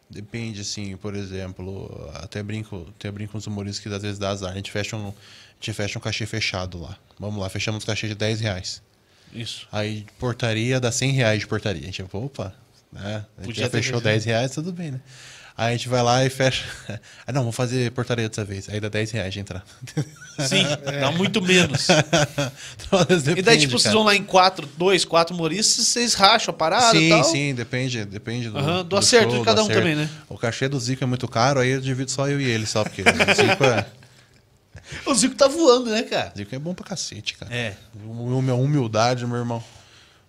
Depende, 0.08 0.60
assim, 0.60 0.96
por 0.96 1.14
exemplo, 1.16 2.10
até 2.14 2.42
brinco, 2.42 2.86
até 2.96 3.10
brinco 3.10 3.32
com 3.32 3.38
os 3.38 3.46
humoristas 3.46 3.82
que 3.82 3.88
às 3.92 4.02
vezes 4.02 4.18
dá 4.18 4.28
azar. 4.30 4.52
A 4.52 4.54
gente 4.54 4.70
fecha 4.70 4.96
um, 4.96 5.08
a 5.08 5.12
gente 5.58 5.72
fecha 5.72 5.98
um 5.98 6.02
cachê 6.02 6.24
fechado 6.26 6.78
lá. 6.80 6.96
Vamos 7.18 7.40
lá, 7.40 7.48
fechamos 7.48 7.82
um 7.82 7.86
cachê 7.86 8.06
de 8.06 8.14
10 8.14 8.38
reais. 8.40 8.80
Isso. 9.34 9.66
Aí 9.72 10.06
portaria 10.18 10.78
dá 10.80 10.92
100 10.92 11.10
reais 11.12 11.40
de 11.40 11.46
portaria. 11.46 11.82
A 11.82 11.86
gente, 11.86 12.02
opa, 12.12 12.52
né? 12.92 13.24
A 13.36 13.40
gente 13.42 13.46
Podia 13.46 13.64
já 13.64 13.70
fechou 13.70 13.94
fechado. 13.98 14.04
10 14.04 14.24
reais, 14.24 14.50
tudo 14.52 14.72
bem, 14.72 14.92
né? 14.92 15.00
Aí 15.56 15.68
a 15.68 15.76
gente 15.76 15.88
vai 15.88 16.02
lá 16.02 16.24
e 16.24 16.30
fecha. 16.30 16.64
Ah, 17.26 17.32
não, 17.32 17.42
vamos 17.42 17.54
fazer 17.56 17.90
portaria 17.92 18.28
dessa 18.28 18.44
vez. 18.44 18.68
Aí 18.68 18.80
dá 18.80 18.88
10 18.88 19.10
reais 19.12 19.32
de 19.32 19.40
entrar. 19.40 19.64
Sim, 20.48 20.64
dá 21.00 21.10
muito 21.12 21.40
menos. 21.40 21.86
Então, 22.86 23.04
vezes 23.04 23.22
E 23.22 23.26
daí, 23.26 23.34
depende, 23.36 23.60
tipo, 23.62 23.72
vocês 23.72 23.84
cara. 23.84 23.94
vão 23.96 24.04
lá 24.04 24.14
em 24.16 24.22
quatro, 24.24 24.68
dois, 24.76 25.04
quatro 25.04 25.34
humoristas, 25.34 25.86
vocês 25.86 26.12
racham 26.14 26.52
a 26.52 26.56
parada 26.56 26.96
e 26.96 27.00
Sim, 27.00 27.08
tal. 27.08 27.24
sim, 27.24 27.54
depende, 27.54 28.04
depende 28.04 28.50
do, 28.50 28.58
Aham, 28.58 28.84
do 28.84 28.96
acerto 28.96 29.28
de 29.28 29.34
show, 29.36 29.44
cada 29.44 29.60
do 29.62 29.62
um 29.62 29.70
acerto. 29.70 29.80
também, 29.80 29.96
né? 29.96 30.10
O 30.28 30.36
cachê 30.36 30.68
do 30.68 30.78
Zico 30.78 31.02
é 31.04 31.06
muito 31.06 31.26
caro, 31.28 31.60
aí 31.60 31.70
eu 31.70 31.80
divido 31.80 32.10
só 32.10 32.28
eu 32.28 32.40
e 32.40 32.44
ele, 32.44 32.66
só 32.66 32.82
porque 32.82 33.02
o 33.02 33.04
Zico 33.04 33.64
é, 33.64 33.86
O 35.06 35.14
Zico 35.14 35.34
tá 35.34 35.48
voando, 35.48 35.90
né, 35.90 36.02
cara? 36.02 36.32
o 36.34 36.38
Zico 36.38 36.54
é 36.54 36.58
bom 36.58 36.74
pra 36.74 36.84
cacete, 36.84 37.34
cara. 37.34 37.54
É. 37.54 37.74
Minha 37.94 38.54
humildade, 38.54 39.26
meu 39.26 39.36
irmão. 39.36 39.62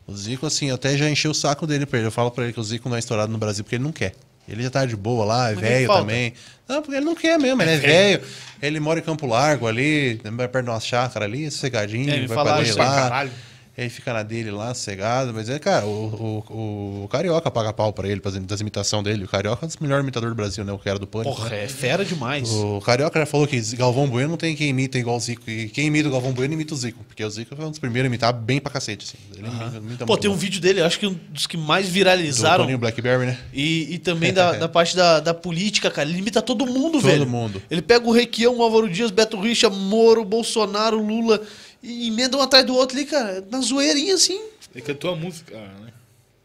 O 0.07 0.15
Zico, 0.15 0.45
assim, 0.45 0.71
até 0.71 0.95
já 0.97 1.09
enchi 1.09 1.27
o 1.27 1.33
saco 1.33 1.65
dele 1.65 1.85
pra 1.85 1.97
ele. 1.99 2.07
Eu 2.07 2.11
falo 2.11 2.31
pra 2.31 2.43
ele 2.45 2.53
que 2.53 2.59
o 2.59 2.63
Zico 2.63 2.87
não 2.89 2.95
é 2.95 2.99
estourado 2.99 3.31
no 3.31 3.37
Brasil 3.37 3.63
porque 3.63 3.75
ele 3.75 3.83
não 3.83 3.91
quer. 3.91 4.13
Ele 4.47 4.61
já 4.61 4.69
tá 4.69 4.85
de 4.85 4.95
boa 4.95 5.25
lá, 5.25 5.49
é 5.51 5.55
velho 5.55 5.87
também. 5.87 6.33
Não, 6.67 6.81
porque 6.81 6.95
ele 6.95 7.05
não 7.05 7.15
quer 7.15 7.39
mesmo, 7.39 7.61
ele 7.63 7.71
é 7.71 7.77
velho. 7.77 8.23
Ele 8.61 8.79
mora 8.79 8.99
em 8.99 9.01
Campo 9.01 9.25
Largo 9.25 9.65
ali, 9.67 10.21
vai 10.23 10.47
perto 10.47 10.65
de 10.65 10.71
uma 10.71 10.79
chácara 10.79 11.25
ali, 11.25 11.49
sossegadinho, 11.49 12.09
É, 12.11 12.27
vai 12.27 12.43
pra 12.43 12.43
lá. 12.43 12.63
caralho. 12.95 13.31
Aí 13.77 13.89
fica 13.89 14.13
na 14.13 14.23
dele 14.23 14.51
lá, 14.51 14.73
sossegado. 14.73 15.33
Mas 15.33 15.49
é, 15.49 15.59
cara, 15.59 15.85
o, 15.85 16.43
o, 16.49 17.03
o 17.03 17.07
Carioca 17.09 17.51
paga 17.51 17.73
pau 17.73 17.91
pra 17.91 18.07
ele, 18.07 18.21
das 18.47 18.61
imitações 18.61 19.03
dele. 19.03 19.25
O 19.25 19.27
Carioca 19.27 19.63
é 19.63 19.65
um 19.65 19.67
dos 19.67 19.77
melhores 19.77 20.01
imitadores 20.01 20.33
do 20.33 20.37
Brasil, 20.37 20.63
né? 20.63 20.71
O 20.71 20.79
era 20.85 20.97
do 20.97 21.05
Pânico. 21.05 21.35
Porra, 21.35 21.49
né? 21.49 21.65
é 21.65 21.67
fera 21.67 22.05
demais. 22.05 22.49
O 22.49 22.79
Carioca 22.79 23.19
já 23.19 23.25
falou 23.25 23.45
que 23.45 23.59
Galvão 23.75 24.07
Bueno 24.07 24.29
não 24.29 24.37
tem 24.37 24.55
quem 24.55 24.69
imita 24.69 24.97
igual 24.97 25.17
o 25.17 25.19
Zico. 25.19 25.49
E 25.49 25.67
quem 25.67 25.87
imita 25.87 26.07
o 26.07 26.11
Galvão 26.11 26.31
Bueno 26.31 26.53
imita 26.53 26.73
o 26.73 26.77
Zico. 26.77 27.03
Porque 27.03 27.23
o 27.23 27.29
Zico 27.29 27.53
foi 27.53 27.65
um 27.65 27.69
dos 27.69 27.79
primeiros 27.79 28.05
a 28.05 28.07
imitar 28.07 28.33
bem 28.33 28.61
pra 28.61 28.71
cacete, 28.71 29.05
assim. 29.05 29.17
Ele 29.37 29.47
imita, 29.47 29.77
imita 29.77 30.05
Pô, 30.05 30.15
tem 30.15 30.29
um 30.29 30.33
bom. 30.33 30.39
vídeo 30.39 30.61
dele, 30.61 30.81
acho 30.81 30.97
que 30.97 31.07
um 31.07 31.19
dos 31.29 31.45
que 31.45 31.57
mais 31.57 31.87
do 31.87 31.91
viralizaram. 31.91 32.63
Toninho 32.63 32.77
Blackberry, 32.77 33.25
né? 33.25 33.37
E, 33.53 33.95
e 33.95 33.99
também 33.99 34.31
da, 34.31 34.53
da 34.57 34.69
parte 34.69 34.95
da, 34.95 35.19
da 35.19 35.33
política, 35.33 35.91
cara. 35.91 36.07
Ele 36.07 36.19
imita 36.19 36.41
todo 36.41 36.65
mundo, 36.65 36.93
Todo 36.93 37.01
velho. 37.01 37.27
mundo. 37.27 37.61
Ele 37.69 37.81
pega 37.81 38.07
o 38.07 38.11
Requião, 38.11 38.55
o 38.57 38.63
Álvaro 38.63 38.89
Dias, 38.89 39.11
Beto 39.11 39.37
Richa, 39.39 39.69
Moro, 39.69 40.23
Bolsonaro, 40.23 40.97
Lula. 41.05 41.41
E 41.85 42.07
emenda 42.07 42.35
um 42.37 42.41
atrás 42.41 42.65
do 42.65 42.73
outro 42.75 42.97
ali, 42.97 43.05
cara. 43.05 43.45
Na 43.49 43.61
zoeirinha, 43.61 44.15
assim. 44.15 44.41
Ele 44.73 44.83
cantou 44.83 45.11
a 45.13 45.15
música, 45.15 45.55
né? 45.57 45.93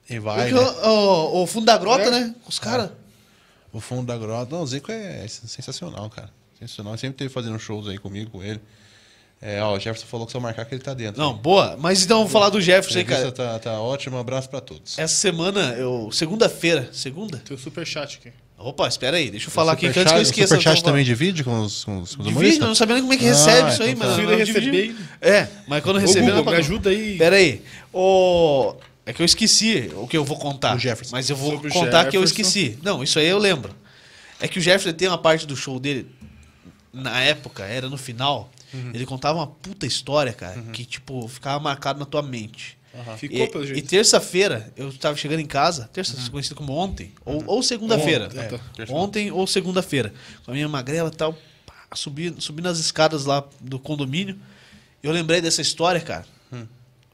E 0.09 0.19
vai, 0.19 0.51
Porque 0.51 0.65
né? 0.65 0.71
o, 0.83 0.89
o- 1.39 1.43
o 1.43 1.47
fundo 1.47 1.67
da 1.67 1.79
grota, 1.79 2.05
É. 2.05 2.11
né? 2.11 2.35
Os 2.47 2.59
caras. 2.59 2.91
O 3.73 3.81
fundo 3.81 4.07
da 4.07 4.19
grota. 4.19 4.55
Não, 4.55 4.63
o 4.63 4.67
Zico 4.67 4.91
é 4.93 5.27
sensacional, 5.29 6.11
cara. 6.11 6.31
Sensacional. 6.59 6.93
Ele 6.95 7.01
sempre 7.01 7.17
teve 7.19 7.33
fazendo 7.33 7.59
shows 7.59 7.89
aí 7.89 7.97
comigo, 7.99 8.31
com 8.31 8.43
ele. 8.43 8.61
É, 9.43 9.63
ó, 9.63 9.73
o 9.73 9.79
Jefferson 9.79 10.07
falou 10.07 10.27
que 10.27 10.33
se 10.33 10.37
eu 10.37 10.41
marcar 10.41 10.67
que 10.67 10.75
ele 10.75 10.83
tá 10.83 10.93
dentro. 10.93 11.19
Não, 11.21 11.33
boa. 11.35 11.77
Mas 11.79 12.03
então 12.05 12.19
vamos 12.19 12.33
falar 12.33 12.51
do 12.51 12.61
Jefferson 12.61 12.99
aí, 12.99 13.05
cara. 13.07 13.33
tá, 13.33 13.59
tá 13.59 13.81
ótimo. 13.81 14.17
Um 14.17 14.21
abraço 14.21 14.51
pra 14.51 14.61
todos. 14.61 14.99
Essa 14.99 15.15
semana, 15.15 15.73
eu. 15.79 16.11
Segunda-feira. 16.13 16.91
Segunda? 16.93 17.39
Tem 17.39 17.57
o 17.57 17.59
superchat 17.59 18.19
aqui. 18.19 18.33
Opa, 18.63 18.87
espera 18.87 19.17
aí, 19.17 19.31
deixa 19.31 19.47
eu 19.47 19.51
falar 19.51 19.73
aqui 19.73 19.87
antes 19.87 20.03
que 20.03 20.09
eu 20.11 20.21
esqueça. 20.21 20.55
O 20.55 20.59
Superchat 20.59 20.77
eu 20.77 20.83
vou 20.83 20.93
também 20.93 21.05
divide 21.05 21.43
com 21.43 21.61
os, 21.61 21.85
com 21.85 22.01
os, 22.01 22.15
com 22.15 22.23
os? 22.23 22.29
Divide, 22.29 22.61
eu 22.61 22.67
não 22.67 22.75
sabia 22.75 22.95
nem 22.95 23.03
como 23.03 23.15
é 23.15 23.17
que 23.17 23.25
recebe 23.25 23.69
Ah, 23.71 23.73
isso 23.73 23.83
aí, 23.83 23.93
então 23.93 24.09
mano. 24.09 24.29
tá. 24.29 24.37
Receber. 24.37 24.97
É, 25.21 25.49
mas 25.67 25.83
quando 25.83 25.99
receber... 25.99 26.27
Google, 26.27 26.45
não 26.45 26.53
me 26.53 26.59
ajuda 26.59 26.91
aí. 26.91 27.17
Pera 27.17 27.37
aí. 27.37 27.63
O... 27.93 28.75
É 29.07 29.15
que 29.15 29.23
eu 29.23 29.27
esqueci 29.27 29.91
o 29.97 30.07
que 30.07 30.17
eu 30.17 30.25
vou 30.25 30.37
contar. 30.37 30.77
O 30.77 30.79
Jefferson. 30.79 31.17
Mas 31.17 31.31
eu 31.31 31.37
vou 31.37 31.53
Sobre 31.53 31.71
contar 31.71 32.05
que 32.05 32.17
eu 32.17 32.23
esqueci. 32.23 32.79
Não, 32.83 33.03
isso 33.03 33.19
aí 33.19 33.27
eu 33.27 33.39
lembro. 33.39 33.75
É 34.39 34.47
que 34.47 34.59
o 34.59 34.63
Jefferson 34.63 34.93
tem 34.93 35.09
uma 35.09 35.19
parte 35.19 35.47
do 35.47 35.57
show 35.57 35.81
dele, 35.81 36.07
na 36.93 37.19
época, 37.21 37.65
era 37.65 37.89
no 37.89 37.97
final. 37.97 38.51
Uhum. 38.73 38.91
Ele 38.95 39.07
contava 39.07 39.39
uma 39.39 39.47
puta 39.47 39.87
história, 39.87 40.33
cara, 40.33 40.63
que, 40.73 40.85
tipo, 40.85 41.27
ficava 41.29 41.59
marcado 41.59 41.99
na 41.99 42.07
tua 42.07 42.23
mente. 42.23 42.79
Ficou, 43.17 43.39
E, 43.39 43.49
pelo 43.49 43.65
e 43.65 43.67
jeito. 43.69 43.83
Uhum. 43.85 43.89
terça-feira, 43.89 44.73
eu 44.77 44.93
tava 44.93 45.17
chegando 45.17 45.41
em 45.41 45.47
casa, 45.47 45.89
terça 45.93 46.31
conhecido 46.31 46.57
como 46.57 46.73
ontem, 46.73 47.13
ou, 47.25 47.43
ou 47.47 47.63
segunda-feira. 47.63 48.27
Ontem, 48.27 48.41
É, 48.41 48.61
terça. 48.75 48.93
Ontem 48.93 49.31
ou 49.31 49.47
segunda-feira. 49.47 50.13
Com 50.45 50.51
a 50.51 50.55
minha 50.55 50.69
magrela 50.69 51.11
e 51.13 51.17
tal, 51.17 51.33
pá, 51.65 51.75
subi, 51.95 52.35
subi 52.39 52.63
nas 52.63 52.79
escadas 52.79 53.25
lá 53.25 53.45
do 53.61 53.79
condomínio. 53.79 54.37
Eu 55.03 55.13
lembrei 55.13 55.41
dessa 55.41 55.63
história, 55.63 56.01
cara. 56.01 56.27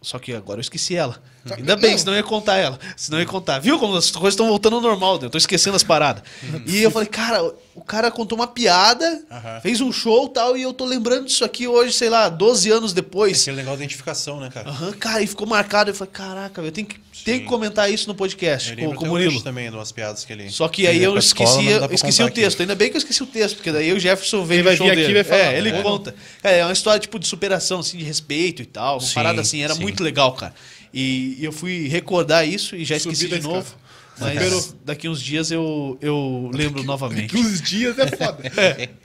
Só 0.03 0.18
que 0.18 0.33
agora 0.33 0.59
eu 0.59 0.62
esqueci 0.62 0.95
ela. 0.95 1.20
Ainda 1.55 1.77
bem, 1.77 1.93
Não. 1.93 1.99
senão 1.99 2.13
eu 2.13 2.17
ia 2.19 2.23
contar 2.23 2.57
ela. 2.57 2.79
Senão 2.97 3.19
eu 3.19 3.23
ia 3.23 3.29
contar. 3.29 3.59
Viu 3.59 3.79
como 3.79 3.97
as 3.97 4.11
coisas 4.11 4.35
estão 4.35 4.49
voltando 4.49 4.77
ao 4.77 4.83
normal? 4.83 5.19
Eu 5.23 5.31
tô 5.31 5.39
esquecendo 5.39 5.77
as 5.77 5.83
paradas. 5.83 6.23
e 6.67 6.83
eu 6.83 6.91
falei, 6.91 7.09
cara, 7.09 7.43
o 7.75 7.83
cara 7.85 8.11
contou 8.11 8.37
uma 8.39 8.47
piada, 8.47 9.23
Aham. 9.31 9.61
fez 9.61 9.81
um 9.81 9.93
show 9.93 10.27
e 10.27 10.31
tal, 10.31 10.57
e 10.57 10.63
eu 10.63 10.73
tô 10.73 10.85
lembrando 10.85 11.27
disso 11.27 11.45
aqui 11.45 11.67
hoje, 11.69 11.93
sei 11.93 12.09
lá, 12.11 12.29
12 12.29 12.71
anos 12.71 12.93
depois. 12.93 13.43
Aquele 13.43 13.59
negócio 13.59 13.79
de 13.79 13.85
identificação, 13.85 14.41
né, 14.41 14.51
cara? 14.53 14.69
Aham, 14.71 14.93
cara, 14.93 15.23
e 15.23 15.27
ficou 15.27 15.47
marcado. 15.47 15.91
Eu 15.91 15.95
falei, 15.95 16.13
caraca, 16.13 16.61
eu 16.63 16.73
tenho 16.73 16.87
que, 16.87 16.97
tenho 17.25 17.41
que 17.41 17.47
comentar 17.47 17.91
isso 17.93 18.09
no 18.09 18.15
podcast 18.15 18.75
Eu 18.79 18.91
com, 18.91 18.97
com 18.97 19.05
o 19.05 19.09
Murilo. 19.09 19.41
também 19.43 19.71
de 19.71 19.77
umas 19.77 19.93
piadas 19.93 20.25
que 20.25 20.33
ele... 20.33 20.49
Só 20.51 20.69
que 20.69 20.87
aí 20.87 21.03
eu 21.03 21.13
pra 21.13 21.19
escola, 21.21 21.49
esqueci, 21.51 21.69
eu 21.71 21.91
esqueci 21.93 22.23
o 22.23 22.31
texto. 22.31 22.55
aqui. 22.57 22.63
Ainda 22.63 22.75
bem 22.75 22.91
que 22.91 22.97
eu 22.97 22.99
esqueci 22.99 23.23
o 23.23 23.27
texto, 23.27 23.57
porque 23.57 23.71
daí 23.73 23.93
o 23.93 24.01
Jefferson 24.01 24.45
vem 24.45 24.59
Ele 24.59 24.63
no 24.63 24.69
vai 24.71 24.77
show 24.77 24.87
vir 24.87 24.93
aqui 24.93 25.01
dele. 25.03 25.13
e 25.19 25.23
vai 25.23 25.25
falar. 25.25 25.53
É, 25.53 25.59
ele 25.59 25.69
É. 25.71 25.83
conta. 25.83 26.15
Cara, 26.43 26.55
é 26.57 26.65
uma 26.65 26.73
história 26.73 26.99
tipo 27.01 27.19
de 27.19 27.27
superação, 27.27 27.81
assim, 27.81 27.99
de 27.99 28.05
respeito 28.05 28.63
e 28.63 28.67
tal. 28.67 28.95
Uma 28.97 29.01
Sim, 29.07 29.15
parada 29.15 29.41
assim, 29.41 29.63
era 29.63 29.75
sim. 29.75 29.83
muito 29.83 30.03
legal, 30.03 30.33
cara. 30.33 30.55
E, 30.99 31.37
e 31.41 31.45
eu 31.45 31.53
fui 31.53 31.89
recordar 31.89 32.47
isso 32.49 32.75
e 32.75 32.85
já 32.85 32.99
Subi 32.99 33.13
esqueci 33.15 33.35
de 33.35 33.43
novo. 33.43 33.59
escada. 33.61 33.87
Mas 34.19 34.33
Superou. 34.33 34.65
daqui 34.83 35.09
uns 35.11 35.21
dias 35.21 35.51
eu, 35.51 35.99
eu 36.01 36.51
lembro 36.55 36.83
novamente. 36.83 37.37
Uns 37.37 37.61
dias 37.61 37.99
é 37.99 38.07
foda. 38.07 38.43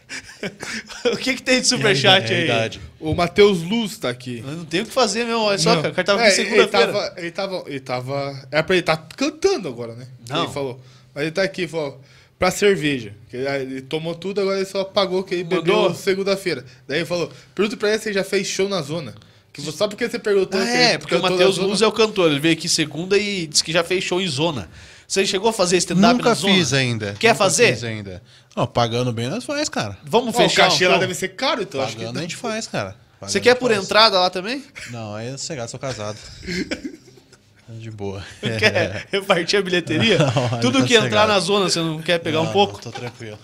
o 1.13 1.17
que, 1.17 1.33
que 1.35 1.43
tem 1.43 1.59
de 1.59 1.67
superchat 1.67 2.31
É 2.31 2.49
a 2.51 2.63
aí? 2.63 2.79
O 2.99 3.13
Matheus 3.13 3.61
Luz 3.61 3.97
tá 3.97 4.09
aqui. 4.09 4.41
Eu 4.45 4.53
não 4.55 4.65
tenho 4.65 4.83
o 4.83 4.87
que 4.87 4.93
fazer 4.93 5.25
mesmo, 5.25 5.41
olha 5.41 5.57
só, 5.57 5.75
Não. 5.75 5.81
cara. 5.81 5.91
O 5.91 5.95
cara 5.95 6.05
tava 6.05 6.21
É, 6.23 6.27
aqui 6.29 6.39
ele 6.41 6.49
segunda-feira. 6.49 6.93
tava, 6.93 7.13
ele 7.19 7.31
tava. 7.31 7.63
Ele 7.67 7.79
tava. 7.81 8.47
É 8.51 8.61
pra 8.63 8.75
ele 8.75 8.83
tá 8.83 8.95
cantando 8.97 9.67
agora, 9.67 9.95
né? 9.95 10.07
Não. 10.29 10.43
Ele 10.45 10.53
falou. 10.53 10.81
Mas 11.13 11.23
ele 11.23 11.31
tá 11.31 11.43
aqui, 11.43 11.67
falou. 11.67 11.99
Pra 12.39 12.49
cerveja. 12.49 13.13
Ele 13.31 13.81
tomou 13.81 14.15
tudo, 14.15 14.39
agora 14.41 14.57
ele 14.57 14.65
só 14.65 14.83
pagou 14.85 15.23
que 15.23 15.35
ele 15.35 15.43
Mandou? 15.43 15.61
bebeu 15.61 15.93
segunda-feira. 15.93 16.65
Daí 16.87 16.99
ele 16.99 17.05
falou: 17.05 17.29
pergunta 17.53 17.75
pra 17.77 17.89
ele 17.89 17.99
se 17.99 18.07
ele 18.09 18.15
já 18.15 18.23
fez 18.23 18.47
show 18.47 18.67
na 18.69 18.81
zona. 18.81 19.13
Que 19.53 19.61
você, 19.61 19.77
só 19.77 19.87
porque 19.87 20.07
você 20.09 20.17
perguntou. 20.17 20.59
Ah, 20.59 20.63
que 20.65 20.69
é, 20.71 20.97
porque 20.97 21.15
o 21.15 21.21
na 21.21 21.29
Matheus 21.29 21.55
zona. 21.55 21.67
Luz 21.67 21.81
é 21.81 21.87
o 21.87 21.91
cantor. 21.91 22.31
Ele 22.31 22.39
veio 22.39 22.53
aqui 22.53 22.69
segunda 22.69 23.17
e 23.17 23.47
disse 23.47 23.63
que 23.63 23.71
já 23.71 23.83
fez 23.83 24.03
show 24.03 24.21
em 24.21 24.27
zona. 24.27 24.69
Você 25.07 25.25
chegou 25.25 25.49
a 25.49 25.53
fazer 25.53 25.75
stand-up 25.77 26.01
na 26.07 26.13
Nunca 26.13 26.33
zona? 26.33 26.53
fiz 26.53 26.71
ainda. 26.71 27.13
Quer 27.19 27.29
Nunca 27.33 27.37
fazer? 27.39 27.73
Fiz 27.73 27.83
ainda. 27.83 28.23
Não, 28.55 28.65
pagando 28.65 29.11
bem 29.11 29.27
nós 29.27 29.43
faz, 29.43 29.67
cara. 29.67 29.97
Vamos 30.05 30.33
o 30.33 30.37
fechar 30.37 30.67
um 30.67 30.69
cachê 30.69 30.85
lá 30.87 30.93
show? 30.93 30.99
deve 31.01 31.13
ser 31.13 31.29
caro, 31.29 31.61
então 31.61 31.81
acho 31.81 31.91
que. 31.97 31.99
Pagando 31.99 32.19
a 32.19 32.21
gente 32.21 32.35
faz, 32.37 32.65
cara. 32.67 32.95
Pagando 33.19 33.31
Você 33.33 33.39
quer 33.41 33.55
por 33.55 33.71
faz. 33.71 33.83
entrada 33.83 34.17
lá 34.19 34.29
também? 34.29 34.63
Não, 34.89 35.13
aí 35.15 35.27
é 35.27 35.31
sossegado, 35.31 35.69
sou 35.69 35.79
casado. 35.79 36.17
É 36.47 37.73
De 37.77 37.89
boa. 37.91 38.21
Quer 38.41 39.07
repartir 39.11 39.59
a 39.59 39.61
bilheteria? 39.61 40.17
Não, 40.51 40.59
Tudo 40.59 40.79
tá 40.79 40.85
que 40.85 40.93
entrar 40.95 41.25
na 41.27 41.39
zona, 41.39 41.69
você 41.69 41.79
não 41.79 42.01
quer 42.01 42.19
pegar 42.19 42.41
um 42.41 42.45
Não, 42.45 42.51
pouco? 42.51 42.73
não, 42.73 42.79
tô 42.81 42.91
tranquilo. 42.91 43.39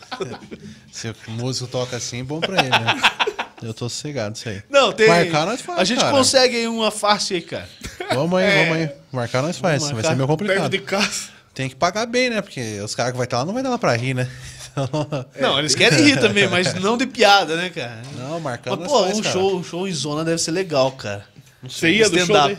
Se 0.92 1.10
o 1.10 1.16
músico 1.32 1.66
toca 1.68 1.96
assim, 1.96 2.24
bom 2.26 2.40
pra 2.42 2.60
ele, 2.60 2.70
né? 2.70 2.96
Eu 3.62 3.74
tô 3.74 3.90
sossegado 3.90 4.36
isso 4.36 4.48
aí. 4.48 4.62
Não, 4.70 4.92
tem. 4.92 5.08
Marcar 5.08 5.46
nós 5.46 5.62
faz, 5.62 5.80
A 5.80 5.84
gente 5.84 6.00
cara. 6.00 6.12
consegue 6.16 6.56
aí 6.58 6.68
uma 6.68 6.92
fácil 6.92 7.36
aí, 7.38 7.42
cara. 7.42 7.68
Vamos 8.14 8.40
aí, 8.40 8.46
É. 8.46 8.64
vamos 8.66 8.78
aí. 8.78 8.90
Marcar 9.12 9.42
nós 9.42 9.58
faz. 9.58 9.82
Vai 9.84 9.94
marcar. 9.94 10.10
ser 10.10 10.16
meio 10.16 10.28
Perto 10.28 10.40
complicado. 10.40 10.72
de 10.72 10.80
casa. 10.80 11.30
Tem 11.54 11.68
que 11.68 11.76
pagar 11.76 12.06
bem, 12.06 12.30
né? 12.30 12.42
Porque 12.42 12.80
os 12.82 12.94
caras 12.94 13.12
que 13.14 13.18
vai 13.18 13.26
estar 13.26 13.40
lá 13.40 13.46
não 13.46 13.54
vai 13.54 13.64
dar 13.64 13.70
lá 13.70 13.80
pra 13.80 13.96
rir, 13.96 14.14
né? 14.14 14.30
Não, 15.42 15.58
eles 15.58 15.74
querem 15.74 16.04
rir 16.04 16.20
também, 16.20 16.48
mas 16.48 16.72
não 16.76 16.96
de 17.00 17.08
piada, 17.08 17.56
né, 17.56 17.72
cara? 17.72 18.00
Não, 18.16 18.40
marcando 18.40 18.80
Mas, 18.82 18.88
nós 18.88 18.92
pô, 18.92 19.04
faz, 19.06 19.18
um 19.18 19.22
cara. 19.24 19.34
show, 19.34 19.58
um 19.58 19.64
show 19.64 19.88
em 19.88 19.92
zona 19.92 20.24
deve 20.24 20.38
ser 20.38 20.52
legal, 20.52 20.92
cara. 20.92 21.26
Você 21.64 21.90
ia 21.90 22.08
do 22.08 22.20
show 22.20 22.28
daí? 22.36 22.58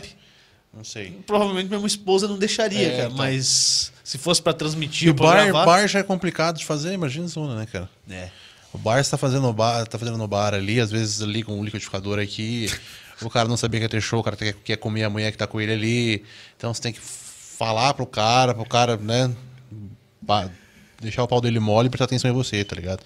Não 0.75 0.83
sei. 0.83 1.17
Provavelmente 1.25 1.69
minha 1.69 1.87
esposa 1.87 2.27
não 2.27 2.37
deixaria, 2.37 2.87
É, 2.87 2.91
cara. 2.91 3.03
então. 3.05 3.17
Mas 3.17 3.93
se 4.03 4.17
fosse 4.17 4.41
pra 4.41 4.51
transmitir 4.51 5.07
E 5.07 5.13
bar, 5.13 5.45
gravar... 5.45 5.65
bar 5.65 5.87
já 5.87 5.99
é 5.99 6.03
complicado 6.03 6.57
de 6.57 6.65
fazer, 6.65 6.91
imagina 6.91 7.25
zona, 7.25 7.55
né, 7.55 7.65
cara? 7.71 7.89
É. 8.09 8.27
O 8.73 8.77
bar 8.77 9.03
você 9.03 9.11
tá 9.11 9.17
fazendo 9.17 9.41
no 9.41 9.53
bar, 9.53 9.85
tá 9.87 9.97
fazendo 9.97 10.17
no 10.17 10.27
bar 10.27 10.53
ali, 10.53 10.79
às 10.79 10.91
vezes 10.91 11.19
liga 11.19 11.51
um 11.51 11.63
liquidificador 11.63 12.19
aqui, 12.19 12.71
o 13.21 13.29
cara 13.29 13.47
não 13.47 13.57
sabia 13.57 13.79
que 13.79 13.85
ia 13.85 13.89
ter 13.89 14.01
show, 14.01 14.19
o 14.19 14.23
cara 14.23 14.35
quer, 14.35 14.53
quer 14.53 14.77
comer 14.77 15.03
a 15.03 15.09
mulher 15.09 15.31
que 15.31 15.37
tá 15.37 15.47
com 15.47 15.59
ele 15.59 15.73
ali. 15.73 16.23
Então 16.55 16.73
você 16.73 16.81
tem 16.81 16.93
que 16.93 16.99
falar 16.99 17.93
pro 17.93 18.05
cara, 18.05 18.53
pro 18.53 18.65
cara, 18.65 18.95
né? 18.97 19.31
deixar 21.01 21.23
o 21.23 21.27
pau 21.27 21.41
dele 21.41 21.59
mole 21.59 21.87
e 21.87 21.89
prestar 21.89 22.05
atenção 22.05 22.29
em 22.29 22.33
você, 22.33 22.63
tá 22.63 22.75
ligado? 22.75 22.99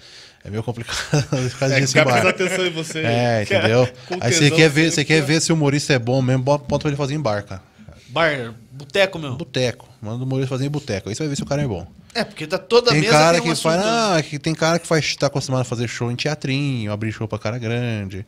É 0.44 0.50
meio 0.50 0.62
complicado 0.62 0.98
ficar 1.50 1.72
É, 1.72 1.80
desse 1.80 1.94
quer 1.94 2.06
prestar 2.06 2.30
atenção 2.30 2.66
em 2.66 2.72
você. 2.72 3.00
É, 3.00 3.44
entendeu? 3.44 3.88
Com 4.08 4.18
Aí 4.20 4.34
você 4.34 4.52
quer 4.52 4.70
ver, 4.70 4.92
você 4.92 5.06
quer 5.06 5.22
ver 5.22 5.42
se 5.42 5.52
o 5.52 5.56
humorista 5.56 5.94
é 5.94 6.00
bom 6.00 6.22
mesmo, 6.22 6.44
bota, 6.44 6.80
pra 6.80 6.90
ele 6.90 6.98
fazer 6.98 7.16
em 7.16 7.22
bar, 7.22 7.44
cara. 7.44 7.62
Bar, 8.10 8.54
boteco, 8.72 9.18
meu. 9.18 9.36
Boteco. 9.36 9.88
Manda 10.02 10.24
o 10.24 10.26
humorista 10.26 10.50
fazer 10.50 10.66
em 10.66 10.70
boteco. 10.70 11.10
Aí 11.10 11.16
você 11.16 11.24
vai 11.24 11.30
ver 11.30 11.36
se 11.36 11.44
o 11.44 11.46
cara 11.46 11.62
é 11.62 11.68
bom. 11.68 11.88
É, 12.14 12.24
porque 12.24 12.46
tá 12.46 12.58
toda 12.58 12.92
Tem 12.92 13.02
mesa 13.02 13.14
cara 13.14 13.42
tem 13.42 13.52
um 13.52 13.56
que 13.56 13.62
faz, 13.62 13.82
né? 13.82 13.86
ah, 13.86 14.24
que 14.24 14.40
tem 14.40 14.54
cara 14.54 14.80
que 14.80 14.88
faz, 14.88 15.16
tá 15.16 15.28
acostumado 15.28 15.62
a 15.62 15.66
fazer 15.66 15.88
show 15.88 16.12
em 16.12 16.16
teatrinho, 16.16 16.92
abrir 16.92 17.12
show 17.12 17.28
pra 17.28 17.40
cara 17.40 17.58
grande. 17.58 18.26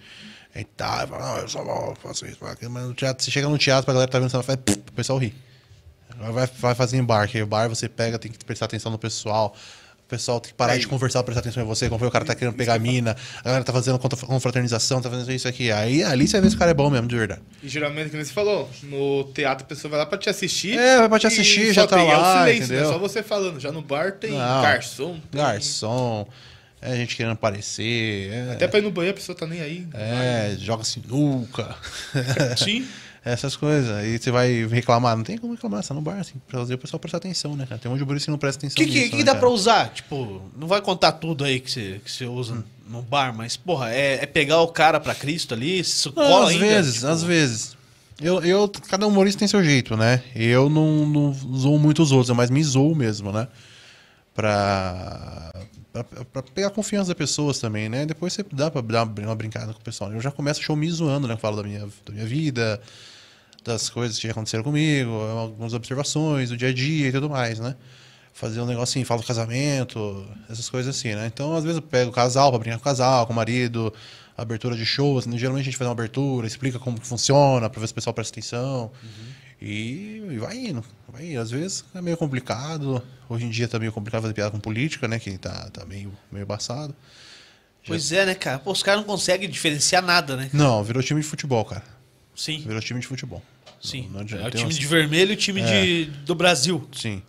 E 0.56 0.64
tá, 0.64 1.06
fala, 1.06 1.34
não, 1.34 1.38
eu 1.40 1.48
só 1.48 1.64
vou 1.64 1.96
fazer 2.02 2.32
isso, 2.32 2.44
aquilo, 2.46 2.72
mas 2.72 2.84
no 2.86 2.94
teatro, 2.94 3.24
você 3.24 3.30
chega 3.30 3.48
no 3.50 3.58
teatro 3.58 3.86
pra 3.86 3.94
galera 3.94 4.10
tá 4.10 4.20
vendo, 4.20 4.30
você 4.30 4.42
faz, 4.42 4.58
o 4.88 4.92
pessoal 4.94 5.20
ri. 5.20 5.36
Agora 6.10 6.32
vai, 6.32 6.48
vai 6.48 6.76
fazer 6.76 6.98
em 6.98 7.04
bar, 7.04 7.28
que 7.28 7.38
aí 7.38 7.44
o 7.44 7.48
bar 7.48 7.68
você 7.68 7.90
pega, 7.90 8.18
tem 8.18 8.32
que 8.32 8.44
prestar 8.44 8.66
atenção 8.66 8.92
no 8.92 8.98
pessoal. 8.98 9.54
O 10.06 10.08
pessoal 10.08 10.40
tem 10.40 10.52
que 10.52 10.56
parar 10.56 10.74
Aí. 10.74 10.80
de 10.80 10.88
conversar, 10.88 11.24
prestar 11.24 11.40
atenção 11.40 11.64
em 11.64 11.66
você, 11.66 11.88
como 11.90 11.98
foi 11.98 12.08
o 12.08 12.12
cara 12.12 12.24
tá 12.24 12.36
querendo 12.36 12.54
pegar 12.54 12.76
a 12.76 12.80
mina, 12.80 13.18
a 13.40 13.44
galera 13.44 13.64
tá 13.64 13.74
fazendo 13.74 13.98
confraternização, 13.98 15.02
tá 15.02 15.10
fazendo 15.10 15.32
isso 15.32 15.48
aqui. 15.48 15.72
Aí 15.72 16.04
ali 16.04 16.28
você 16.28 16.40
ver 16.40 16.48
se 16.52 16.56
o 16.56 16.60
cara 16.60 16.70
é 16.70 16.74
bom 16.76 16.92
mesmo, 16.92 17.08
de 17.08 17.16
verdade. 17.18 17.42
E 17.64 17.68
geralmente, 17.68 18.12
como 18.12 18.24
você 18.24 18.32
falou, 18.32 18.70
no 18.84 19.24
teatro 19.34 19.66
a 19.66 19.68
pessoa 19.68 19.90
vai 19.90 20.00
lá 20.00 20.06
pra 20.06 20.20
te 20.20 20.30
assistir. 20.30 20.78
É, 20.78 21.00
vai 21.00 21.10
pra 21.10 21.18
te 21.18 21.26
assistir, 21.26 21.74
já 21.74 21.88
tá 21.88 21.98
tem, 21.98 22.08
É 22.12 22.16
o 22.16 22.22
lá, 22.22 22.40
silêncio, 22.46 22.64
entendeu? 22.66 22.86
né? 22.86 22.94
Só 22.94 23.00
você 23.00 23.24
falando. 23.24 23.60
Já 23.60 23.72
no 23.72 23.82
bar 23.82 24.12
tem 24.12 24.34
Não. 24.34 24.62
garçom. 24.62 25.20
tem- 25.32 25.42
Garçom, 25.42 26.28
é 26.80 26.96
gente 26.98 27.16
querendo 27.16 27.32
aparecer. 27.34 28.32
É, 28.32 28.52
Até 28.54 28.68
pra 28.68 28.78
ir 28.78 28.84
no 28.84 28.92
banheiro 28.92 29.18
a 29.18 29.20
pessoa 29.20 29.36
tá 29.36 29.48
nem 29.48 29.60
aí. 29.60 29.88
É, 29.92 30.56
joga 30.60 30.84
sinuca. 30.84 31.76
Sim. 32.58 32.86
Essas 33.26 33.56
coisas. 33.56 33.90
Aí 33.90 34.20
você 34.20 34.30
vai 34.30 34.68
reclamar. 34.68 35.18
Não 35.18 35.24
tem 35.24 35.36
como 35.36 35.54
reclamar, 35.54 35.82
você 35.82 35.90
tá 35.90 35.96
no 35.96 36.02
bar, 36.02 36.20
assim. 36.20 36.36
Pra 36.48 36.60
fazer 36.60 36.76
o 36.76 36.78
pessoal 36.78 37.00
prestar 37.00 37.18
atenção, 37.18 37.56
né, 37.56 37.66
cara? 37.66 37.82
Tem 37.82 37.90
um 37.90 37.94
monte 37.94 38.00
de 38.02 38.06
burista 38.06 38.26
que 38.28 38.32
não 38.32 38.38
presta 38.38 38.60
O 38.60 38.68
atenção 38.68 38.76
que, 38.76 38.86
que, 38.86 39.00
nisso, 39.00 39.10
que 39.12 39.18
né, 39.18 39.24
dá 39.24 39.32
cara? 39.32 39.40
pra 39.40 39.50
usar? 39.50 39.90
Tipo, 39.90 40.44
não 40.56 40.68
vai 40.68 40.80
contar 40.80 41.14
tudo 41.14 41.44
aí 41.44 41.60
que 41.60 41.72
você, 41.72 42.00
que 42.06 42.12
você 42.12 42.26
usa 42.26 42.64
no 42.88 43.02
bar, 43.02 43.36
mas, 43.36 43.58
porra, 43.58 43.92
é, 43.92 44.22
é 44.22 44.26
pegar 44.28 44.62
o 44.62 44.68
cara 44.68 45.00
pra 45.00 45.16
Cristo 45.16 45.56
ali, 45.56 45.80
isso 45.80 46.14
Não, 46.16 46.24
cola 46.24 46.46
às 46.46 46.52
ainda. 46.52 46.66
vezes, 46.68 46.94
tipo, 46.96 47.08
às 47.08 47.24
vezes. 47.24 47.76
Eu, 48.22 48.44
eu, 48.46 48.70
cada 48.88 49.08
humorista 49.08 49.40
tem 49.40 49.48
seu 49.48 49.64
jeito, 49.64 49.98
né? 49.98 50.22
Eu 50.36 50.70
não, 50.70 51.06
não 51.08 51.34
zoo 51.34 51.80
muito 51.80 52.04
os 52.04 52.12
outros, 52.12 52.30
eu 52.30 52.36
mais 52.36 52.52
me 52.52 52.64
zoo 52.64 52.94
mesmo, 52.96 53.32
né? 53.32 53.48
Pra, 54.36 55.52
pra, 55.92 56.04
pra 56.04 56.44
pegar 56.44 56.68
a 56.68 56.72
confiança 56.72 57.08
das 57.08 57.18
pessoas 57.18 57.58
também, 57.60 57.90
né? 57.90 58.06
Depois 58.06 58.34
você 58.34 58.46
dá 58.52 58.70
pra 58.70 58.82
dar 58.82 59.04
uma 59.04 59.36
brincada 59.36 59.74
com 59.74 59.80
o 59.80 59.84
pessoal. 59.84 60.12
Eu 60.14 60.22
já 60.22 60.30
começo 60.30 60.60
o 60.60 60.64
show 60.64 60.76
me 60.76 60.90
zoando, 60.92 61.28
né? 61.28 61.34
Eu 61.34 61.38
falo 61.38 61.58
da 61.58 61.64
minha, 61.64 61.80
da 62.06 62.14
minha 62.14 62.26
vida, 62.26 62.80
das 63.66 63.90
coisas 63.90 64.18
que 64.20 64.28
já 64.28 64.32
aconteceram 64.32 64.64
comigo, 64.64 65.12
algumas 65.12 65.74
observações 65.74 66.50
do 66.50 66.58
dia 66.58 66.70
a 66.70 66.74
dia 66.74 67.08
e 67.10 67.12
tudo 67.12 67.30
mais, 67.30 67.60
né? 67.60 67.76
Fazer 68.32 68.62
um 68.62 68.66
negocinho, 68.66 69.06
falo 69.06 69.22
do 69.22 69.28
casamento, 69.28 70.26
essas 70.50 70.70
coisas 70.70 70.96
assim, 70.96 71.16
né? 71.16 71.26
Então, 71.26 71.56
às 71.56 71.64
vezes 71.64 71.78
eu 71.78 71.82
pego 71.82 72.12
o 72.12 72.14
casal 72.14 72.52
pra 72.52 72.60
brincar 72.60 72.78
com 72.78 72.82
o 72.82 72.84
casal, 72.84 73.26
com 73.26 73.34
o 73.34 73.36
marido, 73.36 73.92
abertura 74.38 74.76
de 74.76 74.86
shows. 74.86 75.26
né? 75.26 75.38
Geralmente 75.38 75.64
a 75.64 75.66
gente 75.66 75.78
faz 75.78 75.88
uma 75.88 75.94
abertura, 75.94 76.46
explica 76.46 76.78
como 76.78 77.00
que 77.00 77.08
funciona, 77.08 77.70
pra 77.70 77.80
ver 77.80 77.88
se 77.88 77.92
o 77.94 77.96
pessoal 77.96 78.14
presta 78.14 78.34
atenção. 78.34 78.92
E, 79.62 80.22
e 80.32 80.38
vai 80.38 80.58
indo, 80.58 80.84
vai 81.08 81.32
indo. 81.32 81.40
Às 81.40 81.50
vezes 81.50 81.86
é 81.96 82.02
meio 82.02 82.18
complicado. 82.18 83.02
Hoje 83.30 83.46
em 83.46 83.50
dia 83.50 83.68
tá 83.68 83.80
meio 83.80 83.92
complicado 83.92 84.22
fazer 84.22 84.34
piada 84.34 84.52
com 84.52 84.60
política, 84.60 85.08
né? 85.08 85.18
Que 85.18 85.38
tá, 85.38 85.70
tá 85.72 85.86
meio, 85.86 86.12
meio 86.32 86.44
embaçado. 86.44 86.94
Pois 87.88 88.12
é, 88.12 88.26
né, 88.26 88.36
cara? 88.36 88.60
Pô, 88.60 88.72
os 88.72 88.84
caras 88.84 89.00
não 89.00 89.08
conseguem 89.08 89.50
diferenciar 89.50 90.04
nada, 90.04 90.36
né? 90.36 90.50
Não, 90.52 90.84
virou 90.84 91.02
time 91.02 91.22
de 91.22 91.26
futebol, 91.28 91.64
cara. 91.64 91.84
Sim, 92.36 92.60
Virou 92.66 92.82
time 92.82 93.00
de 93.00 93.08
futebol. 93.08 93.42
Sim. 93.86 94.10
Não- 94.12 94.22
é 94.22 94.48
o 94.48 94.52
time 94.52 94.66
uns- 94.70 94.78
de 94.78 94.86
vermelho 94.88 95.32
e 95.32 95.34
o 95.34 95.38
time 95.38 95.62
de, 95.62 96.06
do 96.26 96.36
Brasil. 96.36 96.88
Sim. 96.94 97.22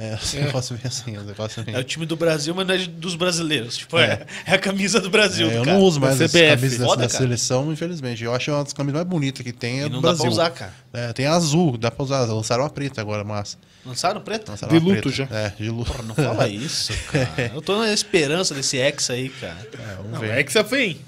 É, 0.00 0.16
negócio 0.44 0.76
bem 0.76 0.86
assim, 0.86 1.18
um 1.18 1.24
negócio 1.24 1.60
bem... 1.64 1.74
É 1.74 1.78
o 1.80 1.82
time 1.82 2.06
do 2.06 2.14
Brasil, 2.14 2.54
mas 2.54 2.64
não 2.68 2.72
é 2.72 2.78
dos 2.86 3.16
brasileiros. 3.16 3.76
Tipo, 3.78 3.98
é, 3.98 4.24
é 4.46 4.52
a 4.54 4.58
camisa 4.58 5.00
do 5.00 5.10
Brasil. 5.10 5.50
É, 5.50 5.56
eu 5.58 5.64
cara. 5.64 5.76
não 5.76 5.82
uso 5.84 5.98
mais 5.98 6.16
CBF. 6.16 6.38
camisas 6.50 6.78
da, 6.78 6.84
Foda, 6.86 7.02
da 7.02 7.08
cara. 7.08 7.18
seleção, 7.24 7.72
infelizmente. 7.72 8.22
Eu 8.22 8.32
acho 8.32 8.48
uma 8.52 8.62
das 8.62 8.72
camisas 8.72 8.94
mais 8.94 9.08
bonitas 9.08 9.42
que 9.44 9.52
tem 9.52 9.80
é 9.80 9.86
E 9.86 9.88
do 9.88 9.94
não 9.94 10.00
dá 10.00 10.08
pra 10.10 10.16
Brasil. 10.18 10.30
usar, 10.30 10.50
cara. 10.50 10.72
É, 10.92 11.12
tem 11.12 11.26
azul, 11.26 11.76
dá 11.76 11.90
pra 11.90 12.04
usar. 12.04 12.20
Lançaram 12.26 12.62
uma 12.62 12.70
preta 12.70 13.00
agora, 13.00 13.24
massa. 13.24 13.56
Lançaram 13.84 14.20
preta? 14.20 14.52
Lançaram 14.52 14.72
De 14.72 14.84
luto 14.84 15.00
preta. 15.02 15.10
já. 15.10 15.24
É, 15.36 15.52
de 15.58 15.68
luto. 15.68 15.90
Porra, 15.90 16.04
não 16.04 16.14
fala 16.14 16.46
isso, 16.48 16.92
cara. 17.10 17.50
Eu 17.52 17.60
tô 17.60 17.76
na 17.76 17.92
esperança 17.92 18.54
desse 18.54 18.76
ex 18.76 19.10
aí, 19.10 19.28
cara. 19.30 19.56
É, 19.72 19.94
vamos 19.96 20.12
Não, 20.12 20.20
ver. 20.20 20.30
é 20.38 20.44
você 20.44 20.62
foi? 20.62 21.00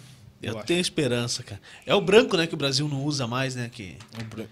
Eu 0.42 0.56
acho. 0.56 0.66
tenho 0.66 0.80
esperança, 0.80 1.44
cara. 1.44 1.60
É 1.86 1.94
o 1.94 2.00
branco, 2.00 2.36
né, 2.36 2.44
que 2.48 2.54
o 2.54 2.56
Brasil 2.56 2.88
não 2.88 3.04
usa 3.04 3.24
mais, 3.28 3.54
né? 3.54 3.70
Que. 3.70 3.96
O 4.20 4.24
branco. 4.24 4.48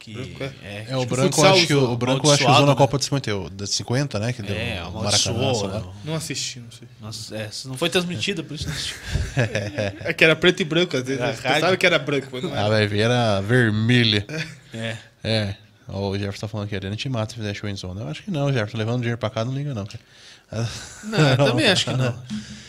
Que 0.00 0.12
Branco, 0.14 0.42
é? 0.42 0.46
é, 0.64 0.86
É, 0.88 0.96
o 0.96 0.98
Acho 1.00 1.06
que 1.06 1.12
o 1.12 1.16
branco, 1.16 1.34
futsal 1.36 1.54
acho 1.54 1.66
que, 1.66 1.74
o, 1.74 1.78
usou. 1.78 1.92
o 1.92 1.96
branco 1.96 2.28
acho 2.30 2.38
que 2.38 2.42
usou 2.44 2.46
Amaldiçoado, 2.48 2.66
na 2.66 2.72
né? 2.72 2.76
Copa 2.78 2.98
de 2.98 3.04
50, 3.04 3.50
de 3.50 3.66
50, 3.68 4.18
né? 4.18 4.32
Que 4.32 4.42
deu 4.42 4.56
É, 4.56 4.80
no 4.82 4.90
Maracanã, 5.04 5.68
né? 5.68 5.82
Não 6.04 6.14
assisti, 6.14 6.58
não 6.60 6.70
sei. 6.72 6.88
Nossa, 7.00 7.36
é, 7.36 7.50
não 7.66 7.76
foi 7.76 7.88
transmitida, 7.90 8.42
por 8.42 8.54
isso 8.54 8.66
não 8.66 8.74
assisti. 8.74 8.94
É 10.04 10.12
que 10.12 10.24
era 10.24 10.34
preto 10.34 10.60
e 10.60 10.64
branco, 10.64 10.96
às 10.96 11.04
vezes. 11.04 11.20
Né? 11.20 11.32
Pensava 11.32 11.76
que 11.76 11.86
era 11.86 11.98
branco, 11.98 12.28
mas 12.32 12.42
não 12.42 12.52
Ah, 12.54 12.60
era. 12.60 12.68
vai 12.68 12.86
ver, 12.86 13.00
era 13.00 13.40
vermelha. 13.42 14.26
É. 14.74 14.96
É. 15.22 15.54
O 15.86 16.12
Jefferson 16.16 16.40
tá 16.42 16.48
falando 16.48 16.68
que 16.68 16.76
a 16.76 16.80
gente 16.80 17.08
mata 17.08 17.30
se 17.32 17.36
fizer 17.36 17.52
show 17.52 17.68
em 17.68 17.76
zona. 17.76 18.00
Eu 18.02 18.08
acho 18.08 18.22
que 18.22 18.30
não, 18.30 18.52
Jefferson. 18.52 18.78
Levando 18.78 18.98
dinheiro 19.00 19.18
pra 19.18 19.28
cá, 19.28 19.44
não 19.44 19.52
liga 19.52 19.74
não, 19.74 19.84
cara. 19.84 20.68
Não, 21.04 21.18
eu 21.30 21.36
também 21.50 21.66
acho 21.68 21.84
que 21.86 21.92
não. 21.96 22.12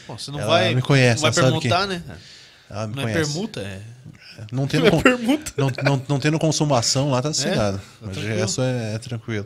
Pô, 0.08 0.18
você 0.18 0.32
não 0.32 0.40
Ela 0.40 0.50
vai. 0.50 0.76
me 0.76 0.82
conhece, 0.82 1.16
não 1.24 1.32
vai 1.32 1.34
sabe 1.34 1.48
permutar, 1.48 1.88
né? 1.88 2.02
Ela 2.70 2.88
me 2.88 2.96
Não 2.96 3.04
é 3.04 3.12
conhece. 3.12 3.32
permuta, 3.32 3.60
é. 3.62 3.80
Não 4.52 4.68
tendo, 4.68 4.84
Não 4.92 5.00
é 5.00 5.02
con- 5.02 5.42
não, 5.58 5.72
não, 5.98 6.04
não 6.10 6.20
tendo 6.20 6.40
consumação 6.40 7.10
lá, 7.12 7.22
tá 7.22 7.34
sossegado. 7.34 7.82
Mas 8.02 8.10
o 8.12 8.14
tranquilo. 8.14 8.40
resto 8.40 8.62
é, 8.62 8.94
é 8.96 8.98
tranquilo. 9.00 9.46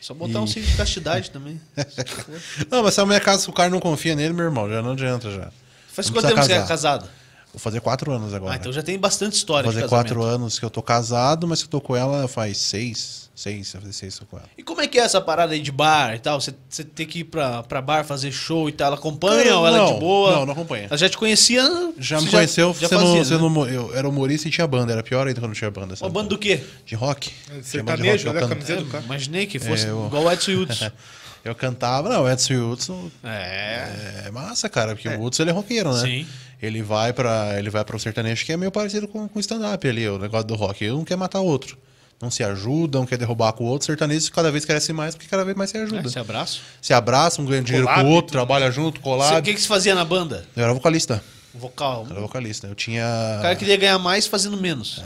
Só 0.00 0.14
botar 0.14 0.40
um 0.40 0.44
E- 0.44 0.48
cinto 0.48 0.66
de 0.66 0.76
castidade 0.76 1.30
também. 1.30 1.60
Não, 2.70 2.82
mas 2.82 2.94
se 2.94 3.00
a 3.00 3.06
minha 3.06 3.18
casa, 3.20 3.42
se 3.42 3.50
o 3.50 3.52
cara 3.52 3.68
não 3.70 3.80
confia 3.80 4.14
nele, 4.14 4.32
meu 4.32 4.44
irmão, 4.44 4.68
já 4.68 4.80
não 4.82 4.92
adianta 4.92 5.30
já. 5.30 5.50
Faz 5.92 6.10
quanto 6.10 6.28
tempo 6.28 6.42
você 6.42 6.52
é 6.52 6.56
casar. 6.56 6.68
casado? 6.68 7.08
Vou 7.52 7.58
fazer 7.58 7.80
quatro 7.80 8.12
anos 8.12 8.32
agora. 8.34 8.52
Ah, 8.52 8.56
então 8.56 8.70
já 8.72 8.82
tem 8.82 8.98
bastante 8.98 9.32
história 9.34 9.64
Vou 9.64 9.72
fazer 9.72 9.88
quatro 9.88 10.22
anos 10.22 10.58
que 10.58 10.64
eu 10.64 10.70
tô 10.70 10.82
casado, 10.82 11.48
mas 11.48 11.60
que 11.60 11.66
eu 11.66 11.70
tô 11.70 11.80
com 11.80 11.96
ela 11.96 12.28
faz 12.28 12.58
seis. 12.58 13.25
Seis, 13.38 13.70
fazer 13.70 13.92
seis 13.92 14.18
com 14.18 14.38
ela. 14.38 14.48
E 14.56 14.62
como 14.62 14.80
é 14.80 14.86
que 14.86 14.98
é 14.98 15.02
essa 15.02 15.20
parada 15.20 15.52
aí 15.52 15.60
de 15.60 15.70
bar 15.70 16.14
e 16.14 16.18
tal? 16.18 16.40
Você, 16.40 16.54
você 16.70 16.82
tem 16.82 17.06
que 17.06 17.18
ir 17.18 17.24
pra, 17.24 17.62
pra 17.62 17.82
bar 17.82 18.02
fazer 18.02 18.32
show 18.32 18.66
e 18.66 18.72
tal? 18.72 18.86
Ela 18.86 18.96
acompanha 18.96 19.44
Cara, 19.44 19.58
ou 19.58 19.66
ela 19.66 19.90
é 19.90 19.92
de 19.92 20.00
boa? 20.00 20.32
não, 20.36 20.46
não 20.46 20.52
acompanha. 20.54 20.86
Ela 20.86 20.96
já 20.96 21.06
te 21.06 21.18
conhecia? 21.18 21.62
Já 21.98 22.18
você 22.18 22.24
me 22.24 22.30
conheceu 22.30 22.74
já 22.80 22.88
sendo, 22.88 23.00
fazia, 23.02 23.24
sendo 23.26 23.50
né? 23.50 23.76
eu 23.76 23.94
era 23.94 24.08
humorista 24.08 24.48
e 24.48 24.50
tinha 24.50 24.66
banda. 24.66 24.90
Era 24.94 25.02
pior 25.02 25.26
ainda 25.26 25.38
quando 25.38 25.48
não 25.50 25.54
tinha 25.54 25.70
banda. 25.70 25.94
Uma 26.00 26.08
banda 26.08 26.30
do 26.30 26.38
quê? 26.38 26.62
De 26.86 26.94
rock. 26.94 27.30
É, 27.54 27.60
sertanejo, 27.62 28.26
olha 28.30 28.38
a 28.38 28.42
eu 28.42 28.48
can- 28.48 28.54
camiseta 28.54 28.82
do 28.82 28.90
cara. 28.90 29.04
Imaginei 29.04 29.44
que 29.46 29.58
fosse 29.58 29.84
É, 29.84 29.90
eu- 29.90 30.06
igual 30.06 30.24
o 30.24 30.32
Edson 30.32 30.52
Hudson. 30.52 30.90
Eu 31.44 31.54
cantava, 31.54 32.08
não, 32.08 32.24
o 32.24 32.28
Edson 32.28 32.72
Hudson 32.72 33.08
é. 33.22 34.24
é 34.26 34.30
massa, 34.32 34.68
cara, 34.68 34.96
porque 34.96 35.08
o 35.08 35.22
Hudson 35.22 35.44
ele 35.44 35.50
é 35.50 35.52
roqueiro, 35.52 35.92
né? 35.94 36.00
Sim. 36.00 36.26
Ele 36.60 36.82
vai 36.82 37.12
para 37.12 37.56
ele 37.56 37.70
vai 37.70 37.84
para 37.84 37.94
o 37.94 38.00
sertanejo 38.00 38.44
que 38.44 38.50
é 38.52 38.56
meio 38.56 38.72
parecido 38.72 39.06
com 39.06 39.28
com 39.28 39.38
o 39.38 39.40
stand-up 39.40 39.86
ali, 39.88 40.08
o 40.08 40.18
negócio 40.18 40.46
do 40.48 40.56
rock. 40.56 40.90
Um 40.90 41.04
quer 41.04 41.14
matar 41.16 41.38
o 41.40 41.44
outro. 41.44 41.78
Não 42.20 42.30
se 42.30 42.42
ajuda, 42.42 42.98
um 42.98 43.04
quer 43.06 43.18
derrubar 43.18 43.52
com 43.52 43.64
o 43.64 43.66
outro. 43.66 43.86
Sertanejo 43.86 44.32
cada 44.32 44.50
vez 44.50 44.64
cresce 44.64 44.92
mais 44.92 45.14
porque 45.14 45.28
cada 45.28 45.44
vez 45.44 45.56
mais 45.56 45.68
se 45.70 45.76
ajuda. 45.76 46.20
Abraço. 46.20 46.62
Se 46.80 46.94
abraça, 46.94 47.42
um 47.42 47.44
ganha 47.44 47.62
dinheiro 47.62 47.86
Collab 47.86 48.02
com 48.04 48.10
o 48.10 48.12
outro, 48.14 48.32
trabalha 48.32 48.70
junto, 48.70 48.94
Você- 48.94 49.00
O 49.00 49.02
colado. 49.02 49.42
que, 49.42 49.52
que 49.54 49.60
você 49.60 49.68
fazia 49.68 49.94
na 49.94 50.04
banda? 50.04 50.44
Eu 50.56 50.64
era 50.64 50.72
vocalista. 50.72 51.22
Vocal. 51.54 52.04
Eu 52.08 52.12
era 52.12 52.20
vocalista. 52.22 52.66
Eu 52.66 52.74
tinha. 52.74 53.04
O 53.38 53.42
cara 53.42 53.56
queria 53.56 53.76
ganhar 53.76 53.98
mais 53.98 54.26
fazendo 54.26 54.56
menos. 54.56 55.02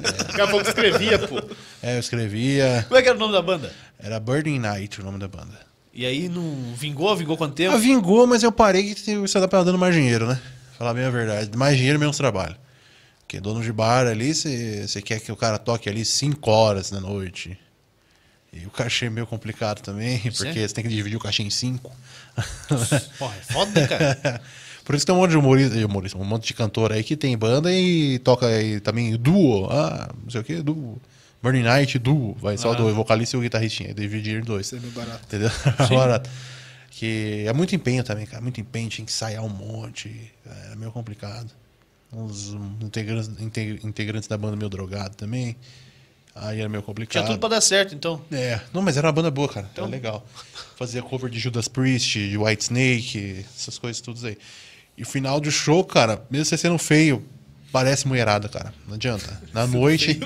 Daqui 0.00 0.40
a 0.40 0.46
pouco 0.46 0.66
escrevia, 0.68 1.18
pô. 1.18 1.42
É, 1.82 1.96
eu 1.96 2.00
escrevia. 2.00 2.84
Como 2.88 2.98
é 2.98 3.02
que 3.02 3.08
era 3.08 3.16
o 3.16 3.20
nome 3.20 3.32
da 3.32 3.42
banda? 3.42 3.72
Era 3.98 4.20
Burning 4.20 4.58
Night 4.58 5.00
o 5.00 5.04
nome 5.04 5.18
da 5.18 5.26
banda. 5.28 5.58
E 5.92 6.06
aí 6.06 6.28
não 6.28 6.74
vingou? 6.76 7.14
Vingou 7.16 7.36
quanto 7.36 7.54
tempo? 7.54 7.74
Ah, 7.74 7.78
vingou, 7.78 8.26
mas 8.26 8.42
eu 8.42 8.52
parei 8.52 8.94
que 8.94 9.10
stand-up 9.24 9.50
tava 9.50 9.64
dando 9.64 9.78
mais 9.78 9.94
dinheiro, 9.94 10.26
né? 10.26 10.40
Falar 10.78 10.94
bem 10.94 11.04
a 11.04 11.10
verdade. 11.10 11.50
Mais 11.56 11.76
dinheiro, 11.76 11.98
menos 11.98 12.16
trabalho. 12.16 12.54
Porque 13.28 13.40
dono 13.40 13.62
de 13.62 13.70
bar 13.70 14.06
ali, 14.06 14.34
você 14.34 15.02
quer 15.04 15.20
que 15.20 15.30
o 15.30 15.36
cara 15.36 15.58
toque 15.58 15.86
ali 15.86 16.02
5 16.02 16.50
horas 16.50 16.90
da 16.90 16.98
noite. 16.98 17.58
E 18.50 18.64
o 18.64 18.70
cachê 18.70 19.04
é 19.04 19.10
meio 19.10 19.26
complicado 19.26 19.82
também, 19.82 20.18
porque 20.18 20.66
você 20.66 20.74
tem 20.74 20.82
que 20.82 20.88
dividir 20.88 21.18
o 21.18 21.20
cachê 21.20 21.42
em 21.42 21.50
5. 21.50 21.92
Porra, 23.18 23.36
é 23.36 23.52
foda, 23.52 23.86
cara. 23.86 24.40
Por 24.82 24.94
isso 24.94 25.04
que 25.04 25.12
tem 25.12 25.14
um 25.14 25.18
monte 25.18 25.32
de 25.32 25.36
humorista, 25.36 25.76
humorista, 25.86 26.16
um 26.18 26.24
monte 26.24 26.46
de 26.46 26.54
cantor 26.54 26.90
aí 26.90 27.04
que 27.04 27.14
tem 27.18 27.36
banda 27.36 27.70
e 27.70 28.18
toca 28.20 28.46
aí 28.46 28.80
também 28.80 29.14
duo. 29.18 29.68
Ah, 29.70 30.08
não 30.24 30.30
sei 30.30 30.40
o 30.40 30.44
que, 30.44 30.62
duo. 30.62 30.98
Burning 31.42 31.64
Night, 31.64 31.98
duo. 31.98 32.34
Vai 32.40 32.56
só 32.56 32.72
Ah. 32.72 32.76
dois, 32.76 32.96
vocalista 32.96 33.36
e 33.36 33.38
o 33.38 33.42
guitarristinha. 33.42 33.92
Dividir 33.92 34.40
em 34.40 34.42
dois. 34.42 34.64
Isso 34.64 34.76
é 34.76 34.80
meio 34.80 34.92
barato. 34.94 35.20
Entendeu? 35.26 35.50
Agora, 35.76 36.22
que 36.90 37.44
é 37.46 37.52
muito 37.52 37.74
empenho 37.74 38.02
também, 38.02 38.24
cara. 38.24 38.42
Muito 38.42 38.58
empenho, 38.58 38.88
tinha 38.88 39.04
que 39.04 39.12
ensaiar 39.12 39.44
um 39.44 39.50
monte. 39.50 40.32
Era 40.64 40.74
meio 40.76 40.90
complicado. 40.90 41.50
Uns 42.12 42.56
integrantes, 42.80 43.30
inte- 43.40 43.80
integrantes 43.84 44.28
da 44.28 44.38
banda 44.38 44.56
meio 44.56 44.68
drogado 44.70 45.14
também. 45.14 45.56
Aí 46.34 46.60
era 46.60 46.68
meio 46.68 46.82
complicado. 46.82 47.24
Tinha 47.24 47.26
tudo 47.34 47.40
pra 47.40 47.48
dar 47.48 47.60
certo, 47.60 47.94
então. 47.94 48.22
É, 48.30 48.60
não, 48.72 48.80
mas 48.80 48.96
era 48.96 49.06
uma 49.08 49.12
banda 49.12 49.30
boa, 49.30 49.48
cara. 49.48 49.68
Então- 49.72 49.84
Era 49.84 49.90
legal. 49.90 50.26
Fazia 50.76 51.02
cover 51.02 51.28
de 51.28 51.38
Judas 51.38 51.66
Priest, 51.68 52.28
de 52.30 52.38
White 52.38 52.62
Snake, 52.62 53.44
essas 53.56 53.76
coisas 53.78 54.00
tudo 54.00 54.24
aí. 54.26 54.38
E 54.96 55.02
o 55.02 55.06
final 55.06 55.40
do 55.40 55.50
show, 55.50 55.84
cara, 55.84 56.22
mesmo 56.30 56.44
você 56.44 56.56
sendo 56.56 56.78
feio, 56.78 57.24
parece 57.72 58.06
mulherada, 58.06 58.48
cara. 58.48 58.72
Não 58.86 58.94
adianta. 58.94 59.42
Na 59.52 59.66
noite, 59.66 60.20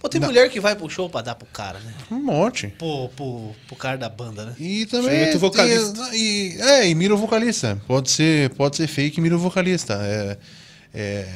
Pô, 0.00 0.08
tem 0.08 0.20
mulher 0.20 0.48
que 0.50 0.60
vai 0.60 0.76
pro 0.76 0.88
show 0.88 1.08
pra 1.10 1.22
dar 1.22 1.34
pro 1.34 1.46
cara, 1.48 1.78
né? 1.80 1.92
um 2.10 2.20
monte. 2.22 2.68
Pro, 2.78 3.08
pro, 3.16 3.52
pro 3.66 3.76
cara 3.76 3.96
da 3.98 4.08
banda, 4.08 4.44
né? 4.46 4.54
E 4.58 4.86
também. 4.86 5.10
Chega 5.10 5.22
muito 5.24 5.38
vocalista. 5.40 6.10
tem- 6.10 6.20
e, 6.20 6.60
é, 6.60 6.88
e 6.88 6.94
mira 6.94 7.14
o 7.14 7.16
vocalista. 7.18 7.80
Pode 7.86 8.10
ser, 8.10 8.50
pode 8.50 8.76
ser 8.76 8.86
fake 8.86 9.18
e 9.18 9.20
mira 9.22 9.34
o 9.36 9.38
vocalista. 9.40 9.94
É, 10.02 10.38
é, 10.94 11.26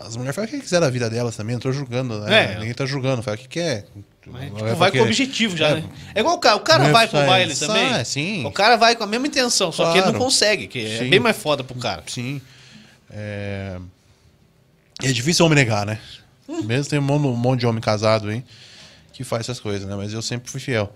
as 0.00 0.16
mulheres 0.16 0.34
fazem 0.36 0.50
o 0.50 0.56
que 0.56 0.62
quiser 0.64 0.80
da 0.80 0.90
vida 0.90 1.08
delas 1.10 1.36
também, 1.36 1.54
não 1.54 1.60
tô 1.60 1.72
julgando, 1.72 2.20
né? 2.20 2.54
É. 2.54 2.58
Ninguém 2.58 2.74
tá 2.74 2.84
julgando, 2.86 3.22
faz 3.22 3.38
o 3.38 3.42
que 3.42 3.48
quer. 3.48 3.86
Mas, 4.26 4.44
tipo, 4.44 4.58
Vai 4.58 4.74
vai 4.74 4.90
porque- 4.90 4.98
com 4.98 5.04
objetivo 5.04 5.56
já, 5.56 5.68
É. 5.68 5.74
né? 5.76 5.84
É 6.14 6.20
igual 6.20 6.36
o 6.36 6.38
cara. 6.38 6.56
O 6.56 6.60
cara 6.60 6.84
é 6.86 6.90
vai 6.92 7.06
pro 7.08 7.18
baile 7.26 7.52
é, 7.52 7.56
também. 7.56 7.92
é, 7.94 8.04
sim. 8.04 8.44
O 8.46 8.50
cara 8.50 8.76
vai 8.76 8.96
com 8.96 9.04
a 9.04 9.06
mesma 9.06 9.26
intenção, 9.26 9.70
só 9.70 9.84
que 9.92 9.98
ele 9.98 10.06
não 10.06 10.12
Claro. 10.12 10.18
consegue, 10.24 10.66
que 10.66 10.78
é 10.84 10.98
Sim. 11.00 11.10
bem 11.10 11.20
mais 11.20 11.36
foda 11.36 11.62
pro 11.62 11.74
cara. 11.78 12.02
Sim. 12.06 12.40
É, 13.10 13.76
é 15.02 15.12
difícil 15.12 15.44
homem 15.44 15.56
negar, 15.56 15.84
né? 15.86 15.98
Mesmo 16.64 16.88
tem 16.90 16.98
um 16.98 17.02
monte, 17.02 17.26
um 17.26 17.36
monte 17.36 17.60
de 17.60 17.66
homem 17.66 17.80
casado 17.80 18.28
aí 18.28 18.42
que 19.12 19.24
faz 19.24 19.40
essas 19.42 19.60
coisas, 19.60 19.86
né? 19.88 19.94
Mas 19.94 20.12
eu 20.12 20.22
sempre 20.22 20.50
fui 20.50 20.60
fiel. 20.60 20.92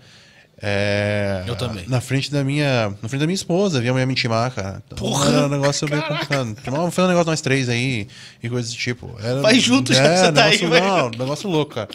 É, 0.61 1.45
Eu 1.47 1.55
também. 1.55 1.85
Na 1.87 2.01
frente 2.01 2.31
da 2.33 2.43
minha, 2.43 2.93
na 3.01 3.09
frente 3.09 3.21
da 3.21 3.27
minha 3.27 3.35
esposa, 3.35 3.81
via 3.81 3.91
a 3.91 3.93
mulher 3.93 4.07
me 4.07 4.13
intimar, 4.13 4.51
cara. 4.53 4.83
Então, 4.85 4.99
Porra! 4.99 5.29
Era 5.29 5.47
um 5.47 5.49
negócio 5.49 5.89
meio 5.89 6.03
complicado. 6.03 6.57
Não, 6.67 6.91
foi 6.91 7.05
um 7.05 7.09
negócio 7.09 7.31
nós 7.31 7.41
três 7.41 7.69
aí 7.69 8.09
e 8.43 8.49
coisas 8.49 8.73
do 8.73 8.77
tipo. 8.77 9.15
Era, 9.23 9.41
Vai 9.41 9.61
junto 9.61 9.95
já 9.95 10.03
que 10.03 10.09
é, 10.09 10.17
você 10.17 10.33
tá 10.33 10.45
aí, 10.45 10.61
negócio, 10.61 10.85
Não, 10.85 11.11
negócio 11.11 11.49
louco, 11.49 11.75
cara. 11.75 11.89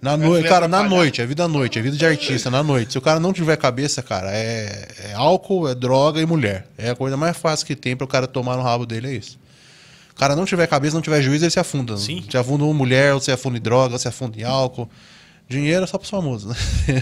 Na 0.00 0.16
noite, 0.16 0.48
cara, 0.48 0.66
na 0.66 0.82
noite, 0.82 1.20
é 1.20 1.26
vida 1.26 1.44
à 1.44 1.48
noite, 1.48 1.78
é 1.78 1.82
vida 1.82 1.94
de 1.94 2.06
artista, 2.06 2.50
na 2.50 2.62
noite. 2.62 2.92
Se 2.92 2.98
o 2.98 3.02
cara 3.02 3.20
não 3.20 3.34
tiver 3.34 3.54
cabeça, 3.58 4.02
cara, 4.02 4.30
é, 4.32 4.88
é 5.10 5.12
álcool, 5.12 5.68
é 5.68 5.74
droga 5.74 6.22
e 6.22 6.24
mulher. 6.24 6.66
É 6.78 6.88
a 6.88 6.94
coisa 6.96 7.18
mais 7.18 7.36
fácil 7.36 7.66
que 7.66 7.76
tem 7.76 7.94
para 7.94 8.06
o 8.06 8.08
cara 8.08 8.26
tomar 8.26 8.56
no 8.56 8.62
rabo 8.62 8.86
dele, 8.86 9.08
é 9.08 9.14
isso. 9.16 9.38
O 10.10 10.14
cara 10.14 10.34
não 10.34 10.46
tiver 10.46 10.66
cabeça, 10.66 10.94
não 10.94 11.02
tiver 11.02 11.20
juízo, 11.20 11.44
ele 11.44 11.50
se 11.50 11.60
afunda. 11.60 11.98
Sim. 11.98 12.24
Se 12.30 12.36
afunda 12.38 12.64
uma 12.64 12.72
mulher, 12.72 13.12
ou 13.12 13.20
se 13.20 13.30
afunda 13.30 13.58
em 13.58 13.60
droga, 13.60 13.92
ou 13.92 13.98
se 13.98 14.08
afunda 14.08 14.40
em 14.40 14.42
álcool. 14.42 14.88
Dinheiro 15.50 15.82
é 15.82 15.86
só 15.88 15.98
pros 15.98 16.08
famosos, 16.08 16.48
né? 16.48 16.56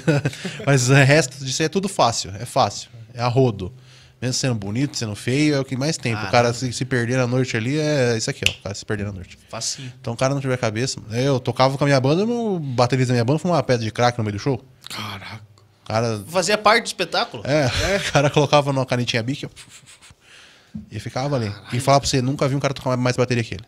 Mas 0.64 0.88
o 0.88 0.94
resto 0.94 1.44
disso 1.44 1.60
aí 1.60 1.66
é 1.66 1.68
tudo 1.68 1.86
fácil, 1.86 2.32
é 2.34 2.46
fácil, 2.46 2.88
é 3.12 3.20
a 3.20 3.28
rodo. 3.28 3.70
Mesmo 4.22 4.32
sendo 4.32 4.54
bonito, 4.54 4.96
sendo 4.96 5.14
feio, 5.14 5.54
é 5.54 5.60
o 5.60 5.64
que 5.64 5.76
mais 5.76 5.98
tem. 5.98 6.14
Ah, 6.14 6.24
o 6.26 6.30
cara 6.30 6.52
se, 6.54 6.72
se 6.72 6.84
perder 6.86 7.18
na 7.18 7.26
noite 7.26 7.54
ali, 7.58 7.78
é 7.78 8.16
isso 8.16 8.28
aqui, 8.30 8.42
ó. 8.48 8.50
O 8.50 8.62
cara 8.62 8.74
se 8.74 8.84
perder 8.86 9.04
na 9.04 9.12
noite. 9.12 9.38
Facinho. 9.50 9.92
Então 10.00 10.14
o 10.14 10.16
cara 10.16 10.32
não 10.32 10.40
tiver 10.40 10.56
cabeça. 10.56 10.98
Eu 11.12 11.38
tocava 11.38 11.76
com 11.76 11.84
a 11.84 11.86
minha 11.86 12.00
banda, 12.00 12.24
o 12.24 12.58
baterista 12.58 13.08
da 13.08 13.14
minha 13.14 13.24
banda 13.24 13.38
foi 13.38 13.50
uma 13.50 13.62
pedra 13.62 13.84
de 13.84 13.92
crack 13.92 14.16
no 14.16 14.24
meio 14.24 14.36
do 14.36 14.40
show. 14.40 14.64
Caraca. 14.88 15.40
Cara. 15.84 16.24
Fazia 16.26 16.56
parte 16.56 16.84
do 16.84 16.86
espetáculo? 16.86 17.42
É, 17.46 17.66
o 18.08 18.12
cara 18.12 18.30
colocava 18.30 18.72
numa 18.72 18.86
canetinha 18.86 19.22
bique 19.22 19.46
e 20.90 20.98
ficava 20.98 21.36
ali. 21.36 21.54
E 21.72 21.78
falava 21.78 22.00
pra 22.00 22.08
você, 22.08 22.22
nunca 22.22 22.48
vi 22.48 22.56
um 22.56 22.60
cara 22.60 22.72
tocar 22.72 22.96
mais 22.96 23.14
bateria 23.14 23.44
que 23.44 23.54
ele. 23.54 23.64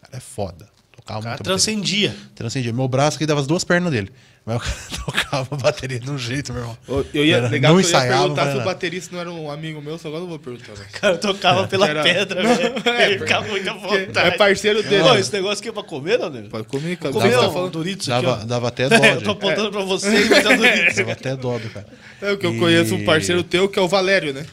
Cara 0.00 0.16
é 0.16 0.20
foda. 0.20 0.69
Tocava 1.14 1.28
muito 1.28 1.42
transcendia. 1.44 2.14
Transcendia. 2.34 2.72
Meu 2.72 2.86
braço 2.88 3.16
aqui 3.16 3.26
dava 3.26 3.40
as 3.40 3.46
duas 3.46 3.64
pernas 3.64 3.90
dele. 3.92 4.10
Mas 4.46 4.56
o 4.56 4.60
cara 4.60 4.76
tocava 5.04 5.56
bateria 5.56 6.00
de 6.00 6.10
um 6.10 6.16
jeito, 6.16 6.52
meu 6.52 6.62
irmão. 6.62 6.78
Eu, 7.12 7.24
ia, 7.24 7.36
Era- 7.36 7.48
legal 7.48 7.72
não 7.72 7.78
eu 7.80 7.82
ia 7.84 7.88
ensaiava, 7.88 8.20
perguntar 8.22 8.44
não 8.46 8.52
se 8.52 8.58
o 8.58 8.64
baterista 8.64 9.12
não 9.14 9.20
era 9.20 9.30
um 9.30 9.50
amigo 9.50 9.82
meu, 9.82 9.98
só 9.98 10.08
agora 10.08 10.20
eu 10.22 10.28
não 10.28 10.30
vou 10.30 10.38
perguntar. 10.38 10.72
velho. 10.72 10.88
O 10.88 11.00
cara 11.00 11.18
tocava 11.18 11.68
pela 11.68 11.86
Era- 11.88 12.02
pedra, 12.02 12.42
Não, 12.42 12.54
velho. 12.56 12.74
é, 12.86 13.06
Ele 13.10 13.18
ficava 13.18 13.46
muito 13.48 13.68
à 13.68 13.72
vontade. 13.74 14.18
É 14.28 14.30
parceiro 14.32 14.82
dele. 14.82 15.02
Ô, 15.02 15.14
esse 15.16 15.32
negócio 15.32 15.58
aqui 15.60 15.68
é 15.68 15.72
pra 15.72 15.82
comer, 15.82 16.18
não, 16.18 16.30
nego? 16.30 16.48
Pode 16.48 16.66
comer, 16.66 16.96
cara. 16.96 17.12
Comer 17.12 17.30
Você 17.32 17.36
um 17.36 17.40
tá 17.40 17.50
falando- 17.52 17.70
Doritos 17.72 18.08
aqui, 18.08 18.24
Dava, 18.26 18.42
ó. 18.42 18.44
dava 18.46 18.68
até 18.68 18.88
dó. 18.88 18.94
É, 18.94 19.12
eu 19.16 19.22
tô 19.22 19.30
apontando 19.32 19.70
pra 19.70 19.82
vocês, 19.82 20.28
mas 20.28 20.46
é 20.46 20.56
Doritos. 20.56 20.96
Dava 20.96 21.12
até 21.12 21.36
dó 21.36 21.58
do 21.58 21.68
cara. 21.70 21.86
É 22.22 22.32
o 22.32 22.38
que 22.38 22.46
eu 22.46 22.54
E- 22.54 22.58
conheço 22.58 22.94
um 22.94 23.04
parceiro 23.04 23.42
teu, 23.42 23.68
que 23.68 23.78
é 23.78 23.82
o 23.82 23.88
Valério, 23.88 24.32
né? 24.32 24.46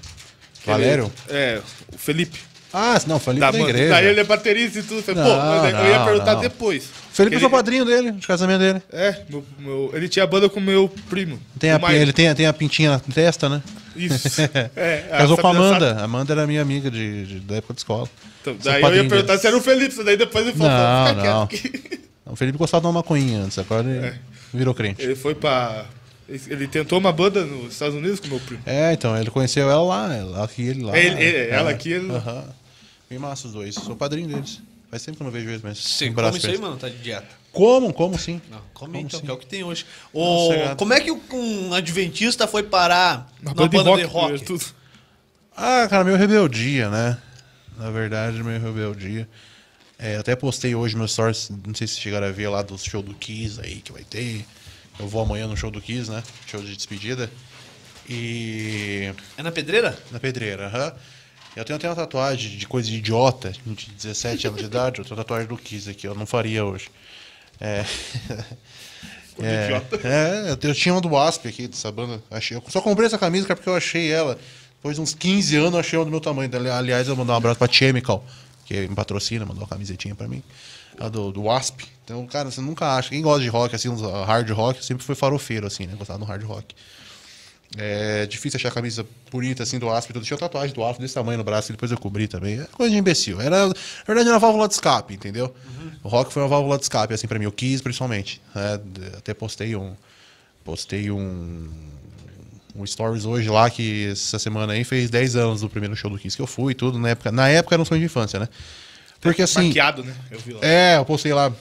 Valério? 0.65 1.11
ele- 1.29 1.37
é, 1.37 1.61
o 1.93 1.97
Felipe. 1.97 2.39
Ah, 2.73 2.99
não, 3.07 3.17
Felipe 3.19 3.39
Da 3.41 3.51
da, 3.51 3.59
igreja. 3.59 3.89
Daí 3.89 4.05
ele 4.07 4.19
é 4.19 4.23
baterista 4.23 4.79
e 4.79 4.83
tudo. 4.83 5.01
Falei, 5.01 5.23
Não, 5.23 5.29
pô, 5.29 5.37
mas 5.37 5.73
eu 5.73 5.85
ia 5.89 5.99
não, 5.99 6.05
perguntar 6.05 6.33
não. 6.35 6.41
depois. 6.41 6.89
Felipe 7.13 7.35
é 7.35 7.39
Ele- 7.39 7.45
o 7.45 7.49
padrinho 7.49 7.85
dele, 7.85 8.11
de 8.11 8.27
casamento 8.27 8.59
dele. 8.59 8.81
É, 8.91 9.23
meu, 9.29 9.43
meu- 9.57 9.91
ele 9.93 10.07
tinha 10.09 10.27
banda 10.27 10.49
com 10.49 10.59
meu 10.59 10.89
primo. 11.09 11.39
Tem 11.57 11.71
a, 11.71 11.79
ele 11.93 12.11
tem, 12.13 12.27
a- 12.29 12.35
tem 12.35 12.45
a 12.45 12.53
pintinha 12.53 12.91
na 12.91 12.99
testa, 12.99 13.47
né? 13.49 13.61
Isso. 13.95 14.27
É, 14.75 14.97
Casou 15.17 15.37
com 15.37 15.47
a 15.47 15.51
Amanda. 15.51 15.89
sabe. 15.89 16.01
Amanda 16.03 16.33
era 16.33 16.45
minha 16.45 16.61
amiga 16.61 16.91
de, 16.91 17.25
de- 17.25 17.39
da 17.39 17.55
época 17.55 17.73
de 17.73 17.79
escola. 17.79 18.07
Então, 18.41 18.55
daí 18.63 18.81
eu 18.81 18.95
ia 18.95 19.03
perguntar 19.05 19.21
deles. 19.27 19.41
se 19.41 19.47
era 19.47 19.57
o 19.57 19.61
Felipe, 19.61 20.03
daí 20.03 20.17
depois 20.17 20.45
ele 20.47 20.55
falou, 20.57 20.71
Não, 20.71 21.13
não. 21.23 21.47
quieto 21.47 21.69
aqui. 21.69 21.99
O 22.25 22.35
Felipe 22.35 22.57
gostava 22.57 22.81
de 22.81 22.87
uma 22.87 22.93
maconhinha 22.93 23.41
antes, 23.43 23.57
agora 23.57 23.87
ele 23.89 24.05
É. 24.07 24.13
virou 24.53 24.73
crente. 24.73 25.01
Ele 25.01 25.15
foi 25.15 25.33
pra... 25.33 25.85
Ele 26.27 26.67
tentou 26.67 26.99
uma 26.99 27.11
banda 27.13 27.45
nos 27.45 27.73
Estados 27.73 27.95
Unidos 27.95 28.19
com 28.19 28.27
meu 28.27 28.39
primo. 28.39 28.61
É, 28.65 28.91
então, 28.93 29.17
ele 29.17 29.29
conheceu 29.31 29.69
ela 29.69 29.81
lá, 29.81 30.13
ela 30.15 30.43
aqui, 30.43 30.61
ele 30.63 30.83
lá. 30.83 30.97
Ele- 30.97 31.21
ele- 31.23 31.37
É. 31.37 31.49
ela 31.51 31.69
aqui, 31.69 31.91
ele- 31.93 32.11
Aham. 32.11 32.43
Bem 33.09 33.17
massa 33.17 33.47
os 33.47 33.53
dois. 33.53 33.73
Sou 33.75 33.95
padrinho 33.95 34.27
deles. 34.27 34.61
Faz 34.91 35.03
tempo 35.03 35.17
que 35.17 35.23
eu 35.23 35.25
não 35.25 35.31
vejo 35.31 35.47
eles, 35.49 35.61
mas. 35.61 35.77
Você 35.77 36.09
um 36.09 36.13
come 36.13 36.37
isso 36.37 36.47
aí, 36.47 36.57
mano? 36.57 36.75
Tá 36.77 36.89
de 36.89 36.97
dieta. 36.97 37.27
Como, 37.53 37.93
como 37.93 38.19
sim. 38.19 38.41
Não, 38.51 38.59
come 38.73 38.93
Como 38.93 38.97
então, 39.05 39.19
sim? 39.19 39.25
que 39.25 39.31
é 39.31 39.33
o 39.33 39.37
que 39.37 39.45
tem 39.45 39.63
hoje. 39.63 39.85
O, 40.13 40.47
Sossegado. 40.47 40.75
como 40.75 40.93
é 40.93 40.99
que 40.99 41.11
um 41.11 41.73
adventista 41.73 42.45
foi 42.47 42.63
parar 42.63 43.31
numa 43.41 43.53
banda 43.55 43.69
de 43.69 43.77
banda 43.77 43.97
de 43.97 44.03
rock. 44.03 44.31
rock? 44.33 44.45
tudo. 44.45 44.65
Ah, 45.55 45.87
cara, 45.89 46.03
meio 46.03 46.17
rebeldia, 46.17 46.89
né? 46.89 47.17
Na 47.77 47.89
verdade, 47.89 48.43
meio 48.43 48.59
rebeldia. 48.61 49.27
É, 49.97 50.17
até 50.17 50.35
postei 50.35 50.75
hoje 50.75 50.95
meus 50.95 51.13
stories, 51.13 51.49
não 51.65 51.73
sei 51.73 51.87
se 51.87 51.99
chegaram 51.99 52.27
a 52.27 52.31
ver 52.31 52.47
lá 52.49 52.61
do 52.61 52.77
show 52.77 53.01
do 53.01 53.13
Kiss 53.15 53.59
aí 53.61 53.75
que 53.77 53.91
vai 53.91 54.03
ter. 54.03 54.45
Eu 54.99 55.07
vou 55.07 55.21
amanhã 55.21 55.47
no 55.47 55.55
show 55.55 55.69
do 55.71 55.81
Kiss, 55.81 56.09
né? 56.09 56.23
Show 56.47 56.61
de 56.61 56.75
despedida. 56.75 57.29
E. 58.09 59.11
É 59.37 59.43
na 59.43 59.51
pedreira? 59.51 59.97
Na 60.11 60.19
pedreira, 60.19 60.67
aham. 60.67 60.93
Eu 61.55 61.65
tenho 61.65 61.77
até 61.77 61.89
uma 61.89 61.95
tatuagem 61.95 62.55
de 62.57 62.67
coisa 62.67 62.87
de 62.87 62.97
idiota, 62.97 63.51
de 63.65 63.89
17 63.91 64.47
anos 64.47 64.59
de 64.59 64.65
idade. 64.65 64.99
Eu 64.99 65.05
tenho 65.05 65.15
tatuagem 65.15 65.47
do 65.47 65.57
Kiss 65.57 65.89
aqui, 65.89 66.05
eu 66.07 66.13
não 66.15 66.25
faria 66.25 66.63
hoje. 66.63 66.89
É. 67.59 67.83
É, 69.39 69.65
idiota. 69.65 69.99
é, 70.07 70.51
eu- 70.51 70.69
eu 70.69 70.73
tinha 70.75 70.93
uma 70.95 71.01
do 71.01 71.15
Asp 71.15 71.45
aqui, 71.47 71.67
dessa 71.67 71.91
banda. 71.91 72.21
Achei, 72.31 72.57
eu 72.57 72.63
só 72.69 72.81
comprei 72.81 73.05
essa 73.07 73.17
camisa 73.19 73.45
porque 73.47 73.69
eu 73.69 73.75
achei 73.75 74.11
ela. 74.11 74.37
Depois 74.77 74.95
de 74.95 75.01
uns 75.01 75.13
15 75.13 75.55
anos, 75.57 75.73
eu 75.73 75.79
achei 75.79 75.95
ela 75.95 76.05
do 76.05 76.11
meu 76.11 76.19
tamanho. 76.21 76.49
Ali- 76.55 76.69
Aliás, 76.69 77.07
eu 77.07 77.15
vou 77.15 77.23
mandar 77.23 77.33
um 77.33 77.37
abraço 77.37 77.57
pra 77.59 77.71
Chemical, 77.71 78.25
que 78.65 78.87
me 78.87 78.95
patrocina, 78.95 79.45
mandou 79.45 79.61
uma 79.63 79.67
camisetinha 79.69 80.15
pra 80.15 80.27
mim. 80.27 80.41
A 80.99 81.09
do, 81.09 81.31
do 81.31 81.43
Wasp. 81.43 81.81
Então, 82.03 82.25
cara, 82.25 82.49
você 82.49 82.61
nunca 82.61 82.95
acha. 82.95 83.09
Quem 83.09 83.21
gosta 83.21 83.41
de 83.41 83.49
rock, 83.49 83.75
assim, 83.75 83.89
uh, 83.89 84.23
hard 84.23 84.49
rock, 84.51 84.83
sempre 84.83 85.03
foi 85.03 85.15
farofeiro, 85.15 85.67
assim, 85.67 85.85
né? 85.85 85.93
Gostava 85.97 86.19
do 86.19 86.25
hard 86.25 86.43
rock. 86.43 86.73
É 87.75 88.25
difícil 88.25 88.57
achar 88.57 88.71
camisa 88.71 89.05
bonita 89.29 89.63
assim 89.63 89.77
do 89.77 89.89
Asp. 89.89 90.09
e 90.09 90.13
tudo. 90.13 90.25
Tinha 90.25 90.37
tatuagem 90.37 90.73
do 90.73 90.83
Asp 90.85 91.01
desse 91.01 91.13
tamanho 91.13 91.37
no 91.37 91.43
braço 91.43 91.71
depois 91.71 91.91
eu 91.91 91.97
cobri 91.97 92.27
também. 92.27 92.61
É 92.61 92.65
coisa 92.65 92.91
de 92.91 92.97
imbecil. 92.97 93.41
Era, 93.41 93.67
na 93.67 93.73
verdade, 94.05 94.27
era 94.27 94.33
uma 94.35 94.39
válvula 94.39 94.67
de 94.67 94.75
escape, 94.75 95.13
entendeu? 95.13 95.53
O 96.01 96.07
rock 96.07 96.31
foi 96.31 96.41
uma 96.43 96.47
válvula 96.47 96.77
de 96.77 96.83
escape, 96.83 97.13
assim, 97.13 97.27
pra 97.27 97.37
mim. 97.37 97.45
Eu 97.45 97.51
quis, 97.51 97.81
principalmente. 97.81 98.41
É, 98.55 98.79
até 99.17 99.33
postei 99.33 99.75
um. 99.75 99.93
Postei 100.63 101.11
um. 101.11 101.69
Um 102.75 102.85
stories 102.85 103.25
hoje 103.25 103.49
lá 103.49 103.69
que 103.71 104.11
essa 104.11 104.37
semana 104.37 104.73
aí 104.73 104.83
fez 104.83 105.09
10 105.09 105.35
anos 105.35 105.61
do 105.61 105.69
primeiro 105.69 105.95
show 105.95 106.11
do 106.11 106.17
Kiss 106.19 106.35
que 106.35 106.41
eu 106.41 106.47
fui 106.47 106.73
e 106.73 106.75
tudo. 106.75 106.99
Na 106.99 107.09
época, 107.09 107.31
na 107.31 107.49
época 107.49 107.73
era 107.73 107.81
um 107.81 107.85
sonho 107.85 107.99
de 107.99 108.05
infância, 108.05 108.39
né? 108.39 108.47
Porque 109.21 109.41
assim. 109.41 109.67
Maquiado, 109.67 110.03
né? 110.03 110.15
Eu 110.31 110.39
vi 110.39 110.53
lá. 110.53 110.59
É, 110.61 110.97
eu 110.97 111.05
postei 111.05 111.33
lá. 111.33 111.51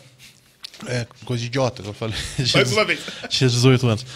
É, 0.86 1.06
coisa 1.24 1.40
de 1.40 1.46
idiota, 1.46 1.82
eu 1.84 1.94
falei. 1.94 2.14
Mais 2.54 2.72
uma 2.72 2.84
vez. 2.84 3.00
Tinha 3.28 3.48
18 3.48 3.86
anos. 3.88 4.06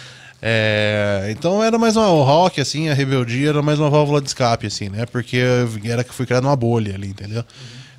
É, 0.43 1.27
então 1.29 1.63
era 1.63 1.77
mais 1.77 1.95
uma. 1.95 2.07
O 2.09 2.23
rock, 2.23 2.59
assim, 2.61 2.89
a 2.89 2.93
rebeldia 2.93 3.49
era 3.49 3.61
mais 3.61 3.77
uma 3.79 3.89
válvula 3.89 4.19
de 4.21 4.27
escape, 4.27 4.65
assim, 4.67 4.89
né? 4.89 5.05
Porque 5.05 5.35
eu 5.37 5.69
era 5.91 6.03
que 6.03 6.13
fui 6.13 6.25
criado 6.25 6.43
numa 6.43 6.55
bolha 6.55 6.95
ali, 6.95 7.07
entendeu? 7.07 7.43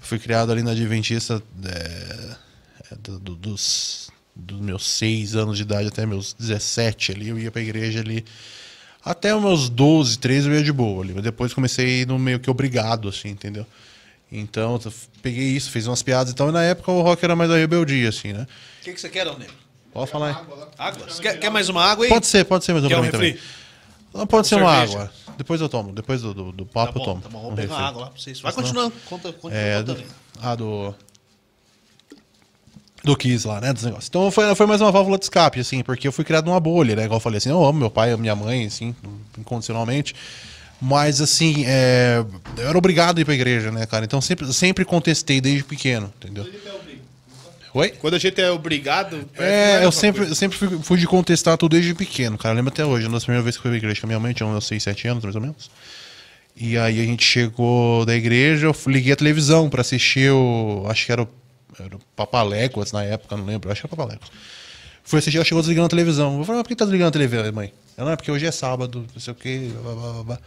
Fui 0.01 0.19
criado 0.19 0.51
ali 0.51 0.63
na 0.63 0.73
Adventista 0.73 1.41
é, 1.65 2.97
do- 3.01 3.19
do- 3.21 3.37
dos, 3.37 4.11
dos 4.35 4.61
meus 4.61 4.89
6 4.89 5.37
anos 5.37 5.57
de 5.57 5.63
idade 5.63 5.87
até 5.89 6.05
meus 6.05 6.33
17 6.35 7.13
ali. 7.13 7.29
Eu 7.29 7.39
ia 7.39 7.51
pra 7.51 7.63
igreja 7.63 8.01
ali. 8.01 8.25
Até 9.05 9.35
os 9.35 9.41
meus 9.43 9.69
12, 9.69 10.19
13 10.19 10.49
eu 10.49 10.55
ia 10.57 10.63
de 10.65 10.73
boa 10.73 11.03
ali. 11.05 11.13
Mas 11.15 11.23
depois 11.23 11.55
comecei 11.55 12.05
no 12.07 12.19
meio 12.19 12.41
que 12.41 12.51
obrigado, 12.51 13.09
assim, 13.09 13.29
entendeu? 13.29 13.65
Então, 14.35 14.81
eu 14.83 14.93
peguei 15.21 15.45
isso, 15.45 15.71
fiz 15.71 15.87
umas 15.87 16.03
piadas. 16.03 16.33
Então, 16.33 16.51
na 16.51 16.63
época, 16.63 16.91
o 16.91 17.03
rock 17.03 17.23
era 17.23 17.37
mais 17.37 17.51
a 17.51 17.57
rebeldia, 17.57 18.09
assim, 18.09 18.33
né? 18.33 18.47
O 18.81 18.85
que, 18.85 18.93
que 18.95 19.01
você 19.01 19.11
quer, 19.11 19.27
Negro? 19.27 19.55
Pode 19.93 20.11
falar 20.11 20.29
aí. 20.29 20.37
Água? 20.79 21.07
Você 21.07 21.21
quer, 21.21 21.39
quer 21.39 21.51
mais 21.51 21.69
uma 21.69 21.85
água 21.85 22.07
aí? 22.07 22.09
Pode 22.09 22.27
ser, 22.27 22.45
pode 22.47 22.65
ser 22.65 22.73
mais 22.73 22.85
um 22.85 22.89
pra 22.89 23.01
um 23.03 23.11
também. 23.11 23.37
Não, 24.15 24.27
pode 24.27 24.49
ser 24.49 24.55
uma 24.57 24.71
cerveja? 24.75 24.99
água. 25.01 25.13
Depois 25.37 25.61
eu 25.61 25.69
tomo. 25.69 25.93
Depois 25.93 26.23
do, 26.23 26.33
do, 26.33 26.53
do 26.53 26.65
Tá 26.65 26.71
papo 26.87 26.99
eu 26.99 27.05
bom, 27.05 27.05
tomo. 27.05 27.21
tá 27.21 27.29
bom. 27.29 27.39
Um 27.39 27.43
Vou 27.43 27.51
pegar 27.53 27.63
refri. 27.69 27.77
uma 27.83 27.89
água 27.89 28.01
lá 28.05 28.11
pra 28.11 28.21
vocês. 28.21 28.41
Vai 28.41 28.53
continuando. 28.53 28.95
Conta, 29.07 29.33
continua 29.35 29.55
É, 29.63 29.79
contando 29.81 29.99
do, 29.99 30.05
ah, 30.41 30.55
do. 30.55 30.95
Do 33.05 33.17
Kiss 33.17 33.47
lá, 33.47 33.61
né? 33.61 33.73
Dos 33.73 33.83
negócios. 33.83 34.09
Então 34.09 34.31
foi, 34.31 34.55
foi 34.55 34.65
mais 34.67 34.81
uma 34.81 34.93
válvula 34.93 35.19
de 35.19 35.25
escape, 35.25 35.59
assim, 35.61 35.83
porque 35.83 36.07
eu 36.07 36.13
fui 36.13 36.25
criado 36.25 36.47
numa 36.47 36.61
bolha, 36.61 36.95
né? 36.95 37.05
Igual 37.05 37.17
eu 37.17 37.21
falei 37.21 37.39
assim, 37.39 37.51
eu 37.51 37.63
amo 37.65 37.79
meu 37.81 37.91
pai, 37.91 38.17
minha 38.17 38.37
mãe, 38.37 38.67
assim, 38.67 38.95
incondicionalmente. 39.37 40.15
Mas, 40.85 41.21
assim, 41.21 41.65
é, 41.65 42.25
eu 42.59 42.69
era 42.69 42.77
obrigado 42.77 43.17
a 43.17 43.21
ir 43.21 43.25
pra 43.25 43.33
igreja, 43.33 43.71
né, 43.71 43.87
cara? 43.87 44.05
Então 44.05 44.21
sempre, 44.21 44.53
sempre 44.53 44.85
contestei 44.85 45.41
desde 45.41 45.63
pequeno, 45.63 46.13
entendeu? 46.19 46.45
Oi? 47.73 47.91
Quando 47.91 48.15
a 48.15 48.19
gente 48.19 48.41
é 48.41 48.51
obrigado. 48.51 49.25
É, 49.39 49.77
a 49.77 49.85
eu 49.85 49.93
sempre, 49.93 50.23
coisa. 50.23 50.33
eu 50.33 50.37
sempre 50.37 50.59
fui, 50.59 50.81
fui 50.83 50.99
de 50.99 51.07
contestar 51.07 51.57
tudo 51.57 51.71
desde 51.77 51.95
pequeno, 51.95 52.37
cara. 52.37 52.53
Eu 52.53 52.57
lembro 52.57 52.73
até 52.73 52.85
hoje, 52.85 53.07
uma 53.07 53.15
das 53.15 53.23
primeiras 53.23 53.45
vezes 53.45 53.61
que 53.61 53.61
eu 53.61 53.71
fui 53.71 53.79
pra 53.79 53.87
igreja 53.87 54.01
com 54.01 54.07
a 54.07 54.09
minha 54.09 54.19
mãe, 54.19 54.33
tinha 54.33 54.45
uns 54.45 54.67
6, 54.67 54.83
7 54.83 55.07
anos, 55.07 55.23
mais 55.23 55.37
ou 55.37 55.41
menos. 55.41 55.71
E 56.57 56.77
aí 56.77 57.01
a 57.01 57.05
gente 57.05 57.25
chegou 57.25 58.05
da 58.05 58.17
igreja, 58.17 58.67
eu 58.67 58.77
liguei 58.89 59.13
a 59.13 59.17
televisão 59.17 59.71
pra 59.71 59.83
assistir 59.83 60.33
o. 60.33 60.85
Acho 60.89 61.07
que 61.07 61.13
era 61.13 61.23
o, 61.23 61.29
era 61.79 61.95
o 61.95 62.01
Papaléguas 62.17 62.91
na 62.91 63.05
época, 63.05 63.37
não 63.37 63.45
lembro, 63.45 63.71
acho 63.71 63.83
que 63.83 63.87
era 63.87 63.97
Papaléguas. 63.97 64.31
Fui 65.05 65.21
assistir, 65.21 65.39
ela 65.39 65.45
chegou 65.45 65.63
desligando 65.63 65.87
a 65.87 65.91
televisão. 65.91 66.39
Eu 66.41 66.45
falei, 66.45 66.59
mas 66.59 66.63
por 66.65 66.69
que 66.71 66.77
tá 66.77 66.85
desligando 66.85 67.09
a 67.09 67.13
televisão, 67.13 67.53
mãe? 67.53 67.73
Ela, 67.97 68.07
não, 68.07 68.13
é 68.13 68.17
porque 68.17 68.33
hoje 68.33 68.47
é 68.47 68.51
sábado, 68.51 69.07
não 69.15 69.21
sei 69.21 69.33
o 69.33 69.37
quê, 69.37 69.71
blá, 69.81 69.95
blá, 69.95 70.23
blá. 70.25 70.39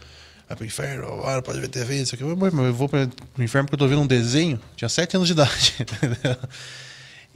Vai 0.48 0.56
pro 0.56 0.64
inferno, 0.64 1.24
não 1.24 1.42
pode 1.42 1.60
ver 1.60 1.68
TV, 1.68 1.98
não 1.98 2.06
sei 2.06 2.14
o 2.14 2.18
quê. 2.18 2.24
Eu, 2.24 2.36
falei, 2.36 2.36
"Mãe, 2.36 2.50
mas 2.52 2.66
eu 2.66 2.74
vou 2.74 2.88
pro 2.88 3.00
inferno 3.38 3.66
porque 3.66 3.74
eu 3.74 3.78
tô 3.78 3.88
vendo 3.88 4.02
um 4.02 4.06
desenho. 4.06 4.60
Tinha 4.76 4.88
7 4.88 5.16
anos 5.16 5.26
de 5.26 5.32
idade. 5.32 5.74
entendeu? 5.80 6.36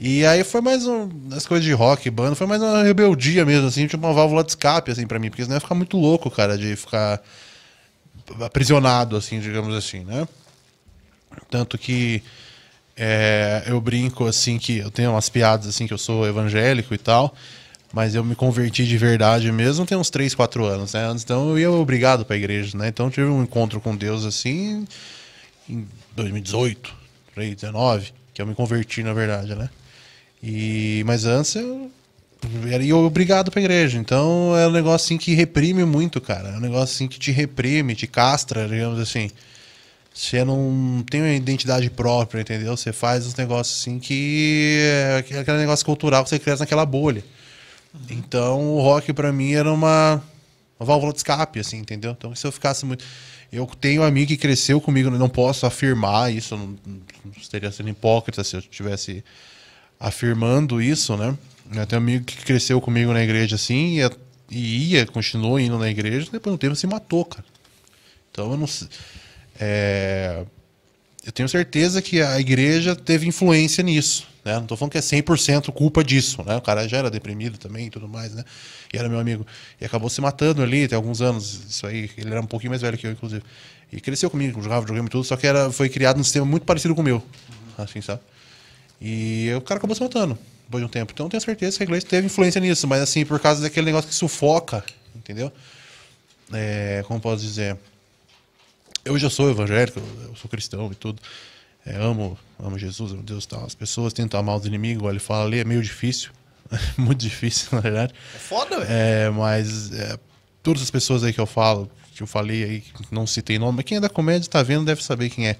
E 0.02 0.24
aí 0.24 0.42
foi 0.44 0.62
mais 0.62 0.86
um, 0.86 1.10
as 1.30 1.46
coisas 1.46 1.62
de 1.62 1.72
rock, 1.72 2.08
banda, 2.08 2.34
foi 2.34 2.46
mais 2.46 2.62
uma 2.62 2.82
rebeldia 2.82 3.44
mesmo, 3.44 3.66
assim, 3.66 3.86
tipo 3.86 4.06
uma 4.06 4.14
válvula 4.14 4.42
de 4.42 4.52
escape, 4.52 4.90
assim, 4.90 5.06
pra 5.06 5.18
mim, 5.18 5.28
porque 5.28 5.42
senão 5.42 5.56
ia 5.56 5.60
ficar 5.60 5.74
muito 5.74 5.98
louco, 5.98 6.30
cara, 6.30 6.56
de 6.56 6.74
ficar 6.74 7.22
aprisionado, 8.40 9.14
assim, 9.14 9.40
digamos 9.40 9.74
assim, 9.74 10.02
né? 10.04 10.26
Tanto 11.50 11.76
que 11.76 12.22
é, 12.96 13.64
eu 13.66 13.78
brinco, 13.78 14.26
assim, 14.26 14.58
que 14.58 14.78
eu 14.78 14.90
tenho 14.90 15.10
umas 15.10 15.28
piadas, 15.28 15.66
assim, 15.66 15.86
que 15.86 15.92
eu 15.92 15.98
sou 15.98 16.26
evangélico 16.26 16.94
e 16.94 16.98
tal, 16.98 17.34
mas 17.92 18.14
eu 18.14 18.24
me 18.24 18.34
converti 18.34 18.86
de 18.86 18.96
verdade 18.96 19.50
mesmo 19.50 19.84
tem 19.84 19.98
uns 19.98 20.10
3, 20.10 20.34
4 20.34 20.64
anos, 20.64 20.92
né? 20.92 21.06
Antes, 21.06 21.24
então 21.24 21.50
eu 21.50 21.58
ia 21.58 21.70
obrigado 21.70 22.24
pra 22.24 22.36
igreja, 22.36 22.76
né? 22.76 22.88
Então 22.88 23.10
tive 23.10 23.26
um 23.26 23.42
encontro 23.42 23.80
com 23.80 23.96
Deus, 23.96 24.24
assim, 24.24 24.86
em 25.68 25.86
2018, 26.14 26.92
2019, 27.34 28.12
que 28.32 28.40
eu 28.40 28.46
me 28.46 28.54
converti, 28.54 29.02
na 29.02 29.12
verdade, 29.12 29.54
né? 29.54 29.68
E, 30.42 31.02
mas 31.06 31.24
antes 31.24 31.54
eu 31.54 31.90
era 32.70 32.82
ia 32.82 32.96
obrigado 32.96 33.50
pra 33.50 33.60
igreja. 33.60 33.98
Então 33.98 34.56
é 34.56 34.66
um 34.66 34.70
negócio 34.70 35.04
assim 35.06 35.18
que 35.18 35.34
reprime 35.34 35.84
muito, 35.84 36.20
cara. 36.20 36.50
É 36.50 36.56
um 36.56 36.60
negócio 36.60 36.94
assim 36.94 37.08
que 37.08 37.18
te 37.18 37.30
reprime, 37.30 37.94
te 37.94 38.06
castra, 38.06 38.66
digamos 38.66 38.98
assim. 38.98 39.30
Você 40.12 40.44
não 40.44 41.04
tem 41.08 41.20
uma 41.20 41.32
identidade 41.32 41.88
própria, 41.90 42.40
entendeu? 42.40 42.76
Você 42.76 42.92
faz 42.92 43.26
uns 43.26 43.34
negócios 43.36 43.80
assim 43.80 43.98
que 43.98 44.78
é 44.82 45.38
aquele 45.38 45.58
negócio 45.58 45.84
cultural 45.84 46.24
que 46.24 46.30
você 46.30 46.38
cresce 46.38 46.60
naquela 46.60 46.84
bolha. 46.84 47.22
Então 48.08 48.76
o 48.76 48.80
rock 48.80 49.12
pra 49.12 49.32
mim 49.32 49.52
era 49.52 49.72
uma, 49.72 50.22
uma 50.78 50.86
válvula 50.86 51.12
de 51.12 51.18
escape, 51.18 51.60
assim, 51.60 51.78
entendeu? 51.78 52.12
Então 52.12 52.34
se 52.34 52.46
eu 52.46 52.52
ficasse 52.52 52.84
muito. 52.84 53.04
Eu 53.52 53.66
tenho 53.66 54.02
um 54.02 54.04
amigo 54.04 54.28
que 54.28 54.36
cresceu 54.36 54.80
comigo, 54.80 55.10
não 55.10 55.28
posso 55.28 55.66
afirmar 55.66 56.32
isso, 56.32 56.56
não, 56.56 56.78
não 56.86 57.32
estaria 57.36 57.70
sendo 57.72 57.88
hipócrita 57.88 58.44
se 58.44 58.54
eu 58.54 58.60
estivesse 58.60 59.24
afirmando 59.98 60.80
isso, 60.80 61.16
né? 61.16 61.36
Eu 61.74 61.86
tenho 61.86 62.00
um 62.00 62.04
amigo 62.04 62.24
que 62.24 62.36
cresceu 62.38 62.80
comigo 62.80 63.12
na 63.12 63.22
igreja 63.22 63.56
assim 63.56 64.00
e, 64.00 64.10
e 64.50 64.92
ia, 64.92 65.06
continuou 65.06 65.58
indo 65.58 65.78
na 65.78 65.90
igreja, 65.90 66.28
depois 66.30 66.52
de 66.52 66.54
um 66.54 66.58
tempo 66.58 66.76
se 66.76 66.86
matou, 66.86 67.24
cara. 67.24 67.44
Então 68.30 68.52
eu 68.52 68.56
não. 68.56 68.68
É, 69.58 70.44
eu 71.26 71.32
tenho 71.32 71.48
certeza 71.48 72.00
que 72.00 72.22
a 72.22 72.40
igreja 72.40 72.94
teve 72.96 73.26
influência 73.26 73.82
nisso. 73.82 74.29
Né? 74.50 74.58
Não 74.58 74.66
tô 74.66 74.76
falando 74.76 74.92
que 74.92 74.98
é 74.98 75.00
100% 75.00 75.72
culpa 75.72 76.02
disso. 76.02 76.42
Né? 76.44 76.56
O 76.56 76.60
cara 76.60 76.88
já 76.88 76.98
era 76.98 77.10
deprimido 77.10 77.56
também 77.56 77.86
e 77.86 77.90
tudo 77.90 78.08
mais. 78.08 78.34
Né? 78.34 78.44
E 78.92 78.98
era 78.98 79.08
meu 79.08 79.20
amigo. 79.20 79.46
E 79.80 79.84
acabou 79.84 80.10
se 80.10 80.20
matando 80.20 80.62
ali, 80.62 80.88
tem 80.88 80.96
alguns 80.96 81.22
anos. 81.22 81.60
Isso 81.68 81.86
aí, 81.86 82.10
ele 82.16 82.30
era 82.30 82.40
um 82.40 82.46
pouquinho 82.46 82.70
mais 82.70 82.82
velho 82.82 82.98
que 82.98 83.06
eu, 83.06 83.12
inclusive. 83.12 83.42
E 83.92 84.00
cresceu 84.00 84.28
comigo, 84.28 84.60
jogava 84.62 84.80
videogame 84.80 85.06
e 85.06 85.10
tudo, 85.10 85.24
só 85.24 85.36
que 85.36 85.46
era, 85.46 85.70
foi 85.72 85.88
criado 85.88 86.16
num 86.16 86.24
sistema 86.24 86.46
muito 86.46 86.64
parecido 86.64 86.94
com 86.94 87.00
o 87.00 87.04
meu. 87.04 87.22
Assim, 87.76 88.00
sabe? 88.00 88.20
E 89.00 89.50
o 89.56 89.60
cara 89.60 89.78
acabou 89.78 89.96
se 89.96 90.02
matando 90.02 90.38
depois 90.64 90.82
de 90.82 90.86
um 90.86 90.88
tempo. 90.88 91.12
Então 91.12 91.26
eu 91.26 91.30
tenho 91.30 91.40
certeza 91.40 91.76
que 91.76 91.82
a 91.82 91.86
igreja 91.86 92.06
teve 92.06 92.26
influência 92.26 92.60
nisso, 92.60 92.86
mas 92.86 93.02
assim, 93.02 93.24
por 93.24 93.40
causa 93.40 93.62
daquele 93.62 93.86
negócio 93.86 94.08
que 94.08 94.14
sufoca, 94.14 94.84
entendeu? 95.16 95.50
É, 96.52 97.02
como 97.06 97.20
posso 97.20 97.42
dizer? 97.42 97.76
Eu 99.04 99.18
já 99.18 99.30
sou 99.30 99.50
evangélico, 99.50 100.00
eu 100.28 100.36
sou 100.36 100.48
cristão 100.48 100.90
e 100.92 100.94
tudo. 100.94 101.20
É, 101.84 101.96
amo, 101.96 102.38
amo 102.58 102.78
Jesus, 102.78 103.12
amo 103.12 103.22
Deus 103.22 103.46
tal. 103.46 103.64
As 103.64 103.74
pessoas 103.74 104.12
tentam 104.12 104.38
amar 104.38 104.56
os 104.56 104.66
inimigos, 104.66 105.08
ele 105.08 105.18
fala 105.18 105.44
ali, 105.44 105.58
é 105.58 105.64
meio 105.64 105.82
difícil. 105.82 106.30
Muito 106.96 107.20
difícil, 107.20 107.68
na 107.72 107.80
verdade. 107.80 108.14
É 108.34 108.38
foda, 108.38 108.80
velho. 108.80 108.90
É, 108.90 109.30
mas 109.30 109.92
é, 109.92 110.18
todas 110.62 110.82
as 110.82 110.90
pessoas 110.90 111.24
aí 111.24 111.32
que 111.32 111.40
eu 111.40 111.46
falo, 111.46 111.90
que 112.14 112.22
eu 112.22 112.26
falei 112.26 112.64
aí, 112.64 112.84
não 113.10 113.26
citei 113.26 113.58
nome, 113.58 113.76
mas 113.76 113.84
quem 113.84 113.96
é 113.96 114.00
da 114.00 114.08
comédia 114.08 114.46
está 114.46 114.62
vendo 114.62 114.84
deve 114.84 115.02
saber 115.02 115.30
quem 115.30 115.48
é. 115.48 115.56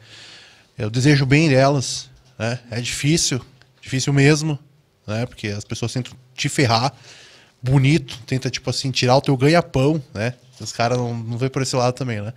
Eu 0.78 0.90
desejo 0.90 1.26
bem 1.26 1.48
delas, 1.48 2.08
né? 2.38 2.58
É 2.70 2.80
difícil, 2.80 3.40
difícil 3.80 4.12
mesmo, 4.12 4.58
né? 5.06 5.26
Porque 5.26 5.48
as 5.48 5.64
pessoas 5.64 5.92
tentam 5.92 6.12
te 6.34 6.48
ferrar, 6.48 6.92
bonito, 7.62 8.18
tenta, 8.26 8.48
tipo 8.50 8.70
assim, 8.70 8.90
tirar 8.90 9.16
o 9.16 9.20
teu 9.20 9.36
ganha-pão, 9.36 10.02
né? 10.14 10.34
Os 10.60 10.72
caras 10.72 10.98
não, 10.98 11.14
não 11.14 11.38
vê 11.38 11.48
por 11.48 11.62
esse 11.62 11.74
lado 11.74 11.94
também, 11.94 12.20
né? 12.20 12.32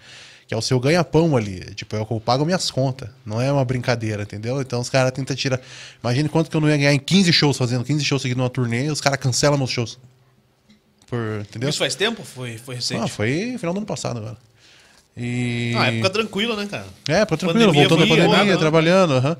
Que 0.53 0.55
é 0.55 0.57
o 0.59 0.61
seu 0.61 0.79
ganha-pão 0.79 1.35
ali. 1.35 1.61
Tipo, 1.73 1.95
eu 1.95 2.05
pago 2.23 2.45
minhas 2.45 2.69
contas. 2.69 3.09
Não 3.25 3.41
é 3.41 3.51
uma 3.51 3.65
brincadeira, 3.65 4.21
entendeu? 4.21 4.61
Então 4.61 4.79
os 4.79 4.87
caras 4.87 5.11
tentam 5.11 5.35
tirar. 5.35 5.59
Imagina 5.99 6.29
quanto 6.29 6.47
que 6.51 6.55
eu 6.55 6.61
não 6.61 6.69
ia 6.69 6.77
ganhar 6.77 6.93
em 6.93 6.99
15 6.99 7.33
shows 7.33 7.57
fazendo 7.57 7.83
15 7.83 8.05
shows 8.05 8.21
seguindo 8.21 8.37
uma 8.37 8.51
turnê, 8.51 8.87
os 8.91 9.01
caras 9.01 9.17
cancelam 9.19 9.57
meus 9.57 9.71
shows. 9.71 9.97
Por, 11.07 11.39
entendeu? 11.41 11.69
Isso 11.69 11.79
faz 11.79 11.95
tempo? 11.95 12.23
Foi, 12.23 12.59
foi 12.59 12.75
recente? 12.75 13.01
Ah, 13.01 13.07
foi 13.07 13.55
final 13.57 13.73
do 13.73 13.79
ano 13.79 13.87
passado 13.87 14.19
agora. 14.19 14.37
E... 15.17 15.73
Ah, 15.75 15.87
época 15.87 16.11
tranquila, 16.11 16.55
né, 16.55 16.67
cara? 16.67 16.85
É, 17.07 17.25
tranquilo, 17.25 17.53
Pandemia 17.53 17.73
voltando 17.73 18.07
da 18.07 18.15
pandemia, 18.15 18.53
né? 18.53 18.57
trabalhando, 18.57 19.13
aham. 19.13 19.37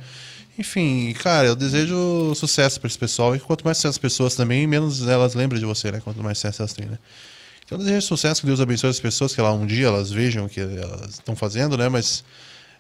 Enfim, 0.58 1.14
cara, 1.22 1.46
eu 1.46 1.56
desejo 1.56 2.34
sucesso 2.34 2.80
pra 2.80 2.88
esse 2.88 2.98
pessoal. 2.98 3.36
E 3.36 3.40
quanto 3.40 3.64
mais 3.64 3.78
sucesso 3.78 3.92
as 3.92 3.98
pessoas 4.00 4.36
também, 4.36 4.66
menos 4.66 5.08
elas 5.08 5.36
lembram 5.36 5.60
de 5.60 5.66
você, 5.66 5.92
né? 5.92 6.02
Quanto 6.04 6.24
mais 6.24 6.40
sucesso 6.40 6.64
elas 6.64 6.74
têm, 6.74 6.88
né? 6.88 6.98
Então 7.74 7.84
desejo 7.84 8.06
sucesso, 8.06 8.42
que 8.42 8.46
Deus 8.46 8.62
abençoe 8.62 8.92
as 8.92 9.00
pessoas, 9.00 9.34
que 9.34 9.42
lá 9.42 9.52
um 9.52 9.66
dia 9.66 9.88
elas 9.88 10.12
vejam 10.12 10.46
o 10.46 10.50
que 10.50 10.60
elas 10.62 11.16
estão 11.16 11.36
fazendo, 11.36 11.76
né? 11.76 11.90
Mas 11.90 12.24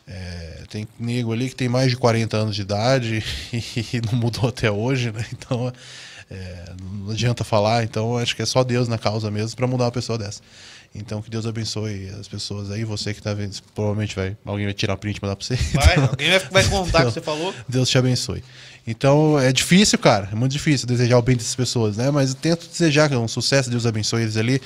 é, 0.07 0.65
tem 0.69 0.87
nego 0.99 1.33
ali 1.33 1.49
que 1.49 1.55
tem 1.55 1.67
mais 1.67 1.89
de 1.89 1.97
40 1.97 2.37
anos 2.37 2.55
de 2.55 2.61
idade 2.61 3.23
e, 3.51 4.01
não 4.05 4.19
mudou 4.19 4.49
até 4.49 4.69
hoje, 4.69 5.11
né? 5.11 5.25
Então 5.33 5.73
é, 6.29 6.73
não 6.79 7.11
adianta 7.11 7.43
falar. 7.43 7.83
Então 7.83 8.19
acho 8.19 8.35
que 8.35 8.43
é 8.43 8.45
só 8.45 8.63
Deus 8.63 8.87
na 8.87 8.99
causa 8.99 9.31
mesmo 9.31 9.57
pra 9.57 9.65
mudar 9.65 9.85
uma 9.85 9.91
pessoa 9.91 10.15
dessa. 10.15 10.43
Então 10.95 11.21
que 11.21 11.29
Deus 11.29 11.45
abençoe 11.47 12.09
as 12.19 12.27
pessoas 12.27 12.69
aí. 12.69 12.83
Você 12.83 13.13
que 13.13 13.21
tá 13.21 13.33
vendo, 13.33 13.59
provavelmente 13.73 14.15
vai, 14.15 14.37
alguém 14.45 14.65
vai 14.65 14.73
tirar 14.73 14.95
print 14.97 15.17
e 15.17 15.21
mandar 15.21 15.35
pra 15.35 15.45
você. 15.45 15.55
Vai, 15.55 15.93
Então, 15.93 16.05
alguém 16.05 16.29
vai, 16.29 16.39
vai 16.39 16.63
contar 16.65 17.01
o 17.03 17.05
que 17.07 17.13
você 17.13 17.21
falou. 17.21 17.53
Deus 17.67 17.89
te 17.89 17.97
abençoe. 17.97 18.43
Então 18.85 19.39
é 19.39 19.51
difícil, 19.51 19.97
cara. 19.97 20.29
É 20.31 20.35
muito 20.35 20.51
difícil 20.51 20.87
desejar 20.87 21.17
o 21.17 21.21
bem 21.21 21.35
dessas 21.35 21.55
pessoas, 21.55 21.97
né? 21.97 22.11
Mas 22.11 22.29
eu 22.29 22.35
tento 22.35 22.67
desejar 22.67 23.09
que 23.09 23.15
um 23.15 23.27
sucesso, 23.27 23.69
Deus 23.69 23.85
abençoe 23.85 24.21
eles 24.21 24.37
ali, 24.37 24.61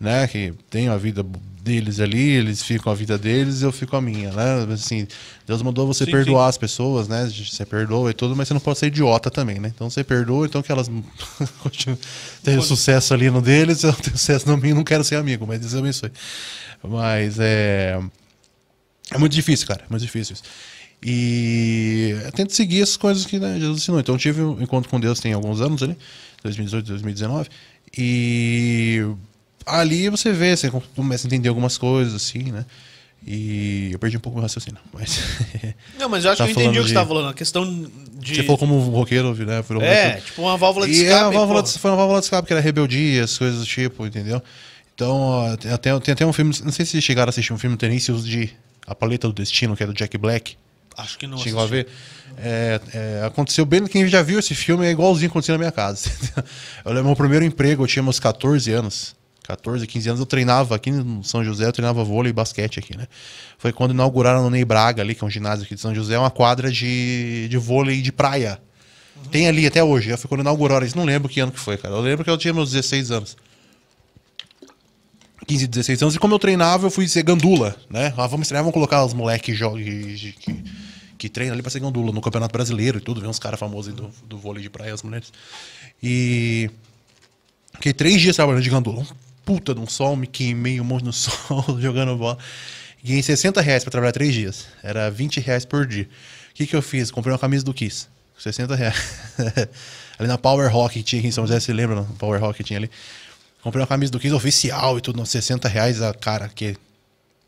né? 0.00 0.26
Que 0.26 0.52
tenham 0.68 0.92
a 0.92 0.98
vida 0.98 1.24
deles 1.68 2.00
ali, 2.00 2.30
eles 2.30 2.62
ficam 2.62 2.90
a 2.90 2.94
vida 2.94 3.18
deles, 3.18 3.60
eu 3.60 3.70
fico 3.70 3.94
a 3.94 4.00
minha, 4.00 4.32
né? 4.32 4.66
Assim, 4.72 5.06
Deus 5.46 5.60
mandou 5.60 5.86
você 5.86 6.06
Sim, 6.06 6.10
perdoar 6.10 6.48
as 6.48 6.56
pessoas, 6.56 7.06
né? 7.06 7.26
Você 7.26 7.66
perdoa 7.66 8.10
e 8.10 8.14
tudo, 8.14 8.34
mas 8.34 8.48
você 8.48 8.54
não 8.54 8.60
pode 8.60 8.78
ser 8.78 8.86
idiota 8.86 9.30
também, 9.30 9.58
né? 9.58 9.70
Então 9.74 9.90
você 9.90 10.02
perdoa, 10.02 10.46
então 10.46 10.62
que 10.62 10.72
elas 10.72 10.90
tenham 12.42 12.62
sucesso 12.62 13.12
ali 13.12 13.30
no 13.30 13.42
deles, 13.42 13.84
eu 13.84 13.92
tenho 13.92 14.16
sucesso 14.16 14.48
no 14.48 14.56
mim, 14.56 14.72
não 14.72 14.82
quero 14.82 15.04
ser 15.04 15.16
amigo, 15.16 15.46
mas 15.46 15.60
Deus 15.60 15.74
abençoe. 15.74 16.10
Mas 16.82 17.38
é. 17.38 18.00
É 19.10 19.18
muito 19.18 19.32
difícil, 19.32 19.66
cara. 19.66 19.82
É 19.82 19.90
muito 19.90 20.02
difícil 20.02 20.34
isso. 20.34 20.42
E 21.02 22.16
eu 22.24 22.32
tento 22.32 22.52
seguir 22.52 22.82
as 22.82 22.96
coisas 22.96 23.24
que 23.24 23.38
né, 23.38 23.58
Jesus 23.60 23.82
ensinou. 23.82 24.00
Então 24.00 24.14
eu 24.14 24.18
tive 24.18 24.42
um 24.42 24.60
encontro 24.60 24.90
com 24.90 24.98
Deus 24.98 25.20
tem 25.20 25.32
alguns 25.32 25.60
anos 25.60 25.82
ali, 25.82 25.96
2018, 26.42 26.86
2019. 26.86 27.48
E 27.96 29.02
ali 29.68 30.08
você 30.08 30.32
vê, 30.32 30.56
você 30.56 30.70
começa 30.96 31.26
a 31.26 31.28
entender 31.28 31.48
algumas 31.48 31.76
coisas, 31.78 32.14
assim, 32.14 32.50
né? 32.52 32.64
E 33.26 33.90
eu 33.92 33.98
perdi 33.98 34.16
um 34.16 34.20
pouco 34.20 34.38
meu 34.38 34.42
raciocínio. 34.44 34.78
Mas 34.92 35.20
Não, 35.98 36.08
mas 36.08 36.24
eu 36.24 36.30
acho 36.30 36.38
Tá 36.38 36.44
que 36.46 36.50
eu 36.52 36.62
entendi 36.62 36.78
o 36.78 36.82
que 36.82 36.88
você 36.88 36.88
de- 36.88 36.94
tava 36.94 37.08
falando. 37.08 37.28
A 37.28 37.34
questão 37.34 37.90
de. 38.14 38.34
você 38.36 38.42
falou 38.44 38.58
como 38.58 38.76
um 38.78 38.90
roqueiro, 38.90 39.34
né? 39.44 39.60
Virou 39.62 39.82
É, 39.82 40.04
roqueiro. 40.04 40.26
tipo 40.26 40.42
uma 40.42 40.56
válvula 40.56 40.86
de 40.86 40.92
E 40.92 41.02
escape. 41.02 41.12
é 41.12 41.22
uma 41.24 41.30
válvula 41.32 41.62
de, 41.62 41.78
foi 41.78 41.90
uma 41.90 41.96
válvula 41.96 42.20
de 42.20 42.26
escape, 42.26 42.46
que 42.46 42.52
era 42.52 42.62
rebeldia, 42.62 43.24
as 43.24 43.36
coisas 43.36 43.58
do 43.60 43.66
tipo, 43.66 44.06
entendeu? 44.06 44.40
Então, 44.94 45.44
até, 45.72 45.98
tem 46.00 46.12
até 46.12 46.26
um 46.26 46.32
filme, 46.32 46.54
não 46.64 46.72
sei 46.72 46.84
se 46.84 46.92
vocês 46.92 47.04
chegaram 47.04 47.28
a 47.28 47.30
assistir 47.30 47.52
um 47.52 47.58
filme 47.58 47.76
Tenícios 47.76 48.24
de 48.24 48.50
A 48.86 48.94
Paleta 48.94 49.26
do 49.28 49.32
Destino, 49.34 49.76
que 49.76 49.82
é 49.82 49.86
do 49.86 49.94
Jack 49.94 50.16
Black. 50.18 50.56
Acho 50.96 51.16
que 51.18 51.26
não. 51.26 51.38
Chegou 51.38 51.60
a 51.60 51.64
assisti. 51.64 51.84
ver? 51.84 51.88
É, 52.38 52.80
é, 52.94 53.26
aconteceu 53.26 53.64
bem, 53.64 53.84
quem 53.86 54.06
já 54.08 54.22
viu 54.22 54.38
esse 54.38 54.54
filme 54.54 54.86
é 54.86 54.90
igualzinho 54.90 55.28
aconteceu 55.30 55.54
na 55.54 55.58
minha 55.58 55.72
casa. 55.72 56.10
Eu 56.84 56.92
lembro 56.92 57.06
meu 57.06 57.16
primeiro 57.16 57.44
emprego, 57.44 57.82
eu 57.82 57.86
tinha 57.86 58.02
meus 58.02 58.18
14 58.20 58.70
anos. 58.72 59.14
14, 59.48 59.86
15 59.86 60.08
anos, 60.10 60.20
eu 60.20 60.26
treinava 60.26 60.76
aqui 60.76 60.90
no 60.90 61.24
São 61.24 61.42
José, 61.42 61.64
eu 61.64 61.72
treinava 61.72 62.04
vôlei 62.04 62.28
e 62.28 62.32
basquete 62.34 62.78
aqui, 62.78 62.94
né? 62.94 63.08
Foi 63.56 63.72
quando 63.72 63.92
inauguraram 63.92 64.42
no 64.42 64.50
Ney 64.50 64.62
Braga 64.62 65.00
ali, 65.00 65.14
que 65.14 65.24
é 65.24 65.26
um 65.26 65.30
ginásio 65.30 65.64
aqui 65.64 65.74
de 65.74 65.80
São 65.80 65.94
José, 65.94 66.18
uma 66.18 66.30
quadra 66.30 66.70
de, 66.70 67.48
de 67.48 67.56
vôlei 67.56 68.02
de 68.02 68.12
praia. 68.12 68.60
Tem 69.30 69.48
ali 69.48 69.66
até 69.66 69.82
hoje. 69.82 70.14
Foi 70.18 70.28
quando 70.28 70.42
inauguraram 70.42 70.86
isso. 70.86 70.98
Não 70.98 71.04
lembro 71.06 71.30
que 71.30 71.40
ano 71.40 71.50
que 71.50 71.58
foi, 71.58 71.78
cara. 71.78 71.94
Eu 71.94 72.00
lembro 72.02 72.26
que 72.26 72.30
eu 72.30 72.36
tinha 72.36 72.52
meus 72.52 72.72
16 72.72 73.10
anos. 73.10 73.38
15, 75.46 75.66
16 75.66 76.02
anos. 76.02 76.14
E 76.14 76.18
como 76.18 76.34
eu 76.34 76.38
treinava, 76.38 76.86
eu 76.86 76.90
fui 76.90 77.08
ser 77.08 77.22
gandula, 77.22 77.74
né? 77.88 78.12
Ah, 78.18 78.26
vamos 78.26 78.48
treinar, 78.48 78.62
vamos 78.62 78.74
colocar 78.74 79.02
os 79.02 79.14
moleques 79.14 79.58
que, 79.58 80.32
que, 80.32 80.64
que 81.16 81.28
treinam 81.30 81.54
ali 81.54 81.62
pra 81.62 81.70
ser 81.70 81.80
gandula 81.80 82.12
no 82.12 82.20
Campeonato 82.20 82.52
Brasileiro 82.52 82.98
e 82.98 83.00
tudo. 83.00 83.18
Ver 83.18 83.28
uns 83.28 83.38
caras 83.38 83.58
famosos 83.58 83.94
aí 83.94 83.96
do, 83.98 84.10
do 84.28 84.36
vôlei 84.36 84.62
de 84.62 84.68
praia, 84.68 84.92
as 84.92 85.02
mulheres. 85.02 85.32
E... 86.02 86.70
Fiquei 87.72 87.94
três 87.94 88.20
dias 88.20 88.36
trabalhando 88.36 88.62
de 88.62 88.70
gandula. 88.70 89.00
Um 89.00 89.27
puta 89.48 89.74
de 89.74 89.80
um 89.80 89.86
sol, 89.86 90.14
me 90.14 90.26
queimei 90.26 90.78
um 90.78 90.84
monte 90.84 91.06
no 91.06 91.12
sol, 91.14 91.64
jogando 91.80 92.14
bola. 92.18 92.36
Ganhei 93.02 93.22
60 93.22 93.62
reais 93.62 93.82
pra 93.82 93.90
trabalhar 93.90 94.12
três 94.12 94.34
dias. 94.34 94.66
Era 94.82 95.10
20 95.10 95.40
reais 95.40 95.64
por 95.64 95.86
dia. 95.86 96.06
O 96.50 96.54
que 96.54 96.66
que 96.66 96.76
eu 96.76 96.82
fiz? 96.82 97.10
Comprei 97.10 97.32
uma 97.32 97.38
camisa 97.38 97.64
do 97.64 97.72
Kiss. 97.72 98.08
60 98.38 98.74
reais. 98.74 98.94
ali 100.18 100.28
na 100.28 100.36
Power 100.36 100.70
Rock 100.70 100.98
que 100.98 101.02
tinha 101.02 101.20
aqui 101.20 101.28
em 101.28 101.30
São 101.30 101.46
José, 101.46 101.58
você 101.58 101.72
lembra? 101.72 101.96
No 101.96 102.04
Power 102.16 102.38
Rock 102.38 102.58
que 102.58 102.64
tinha 102.64 102.78
ali. 102.78 102.90
Comprei 103.62 103.80
uma 103.80 103.86
camisa 103.86 104.12
do 104.12 104.20
Kiss 104.20 104.34
oficial 104.34 104.98
e 104.98 105.00
tudo, 105.00 105.22
uns 105.22 105.30
60 105.30 105.66
reais 105.66 106.02
a 106.02 106.12
cara, 106.12 106.50
que 106.54 106.76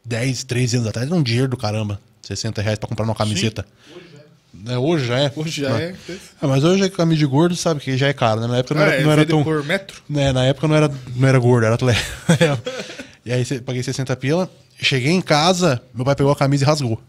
10, 0.02 0.44
13 0.44 0.76
anos 0.76 0.88
atrás 0.88 1.06
era 1.06 1.14
um 1.14 1.22
dinheiro 1.22 1.48
do 1.48 1.56
caramba. 1.58 2.00
60 2.22 2.62
reais 2.62 2.78
pra 2.78 2.88
comprar 2.88 3.04
uma 3.04 3.14
camiseta. 3.14 3.66
É, 4.66 4.76
hoje 4.78 5.06
já 5.06 5.18
é. 5.18 5.32
Hoje 5.34 5.62
já 5.62 5.70
Não. 5.70 5.76
é. 5.78 5.94
É, 6.42 6.46
mas 6.46 6.62
hoje 6.64 6.84
a 6.84 6.90
camisa 6.90 7.18
de 7.18 7.26
gordo, 7.26 7.56
sabe 7.56 7.80
que 7.80 7.96
já 7.96 8.08
é 8.08 8.12
caro, 8.12 8.40
né? 8.40 8.46
Na 8.46 8.58
época 8.58 8.74
não 8.74 8.82
era, 8.82 8.90
Ah, 8.92 8.94
é 8.96 9.02
não 9.02 9.12
era 9.12 9.26
tão. 9.26 9.42
por 9.44 9.64
metro? 9.64 10.02
né, 10.08 10.32
na 10.32 10.44
época 10.44 10.68
não 10.68 10.74
era, 10.76 10.90
não 11.16 11.28
era 11.28 11.38
gordo, 11.38 11.64
era 11.66 11.74
atleta. 11.74 12.00
e 13.24 13.32
aí 13.32 13.44
paguei 13.60 13.82
60 13.82 14.14
pila. 14.16 14.50
Cheguei 14.82 15.12
em 15.12 15.20
casa, 15.20 15.80
meu 15.94 16.04
pai 16.04 16.14
pegou 16.14 16.32
a 16.32 16.36
camisa 16.36 16.64
e 16.64 16.66
rasgou. 16.66 17.00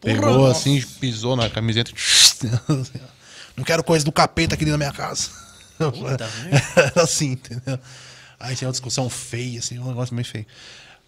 Pegou 0.00 0.28
nossa. 0.48 0.58
assim, 0.60 0.82
pisou 1.00 1.36
na 1.36 1.48
camiseta. 1.48 1.92
Não 3.56 3.62
quero 3.64 3.84
coisa 3.84 4.04
do 4.04 4.10
capeta 4.10 4.54
aqui 4.54 4.64
dentro 4.64 4.78
da 4.78 4.84
minha 4.84 4.92
casa. 4.96 5.28
Era 6.76 7.02
assim, 7.02 7.32
entendeu? 7.32 7.78
Aí 8.40 8.56
tinha 8.56 8.66
uma 8.66 8.72
discussão 8.72 9.08
feia, 9.08 9.60
assim, 9.60 9.78
um 9.78 9.86
negócio 9.88 10.14
meio 10.14 10.26
feio. 10.26 10.46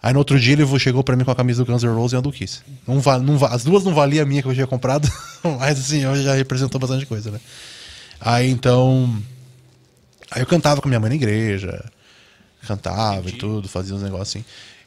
Aí 0.05 0.13
no 0.13 0.19
outro 0.19 0.39
dia 0.39 0.53
ele 0.53 0.79
chegou 0.79 1.03
pra 1.03 1.17
mim 1.17 1.25
com 1.25 1.31
a 1.31 1.35
camisa 1.35 1.65
do 1.65 1.73
Guns 1.73 1.83
N' 1.83 1.95
Roses 1.95 2.13
e 2.13 2.17
a 2.17 2.21
do 2.21 2.31
Kiss. 2.31 2.61
Não 2.87 3.01
não 3.23 3.43
as 3.47 3.65
duas 3.65 3.83
não 3.85 3.95
valiam 3.95 4.23
a 4.23 4.27
minha 4.27 4.43
que 4.43 4.49
eu 4.49 4.53
tinha 4.53 4.67
comprado, 4.67 5.11
mas 5.59 5.81
assim, 5.81 6.01
eu 6.01 6.15
já 6.23 6.35
representou 6.35 6.79
bastante 6.79 7.07
coisa, 7.07 7.31
né? 7.31 7.41
Aí 8.21 8.51
então. 8.51 9.19
Aí 10.31 10.43
eu 10.43 10.47
cantava 10.47 10.83
com 10.83 10.89
minha 10.89 11.01
mãe 11.01 11.09
na 11.09 11.17
igreja. 11.17 11.83
Cantava 12.67 13.31
e 13.31 13.33
tudo, 13.33 13.67
fazia 13.67 13.95
uns 13.95 14.03
negócios 14.03 14.29
assim. 14.29 14.45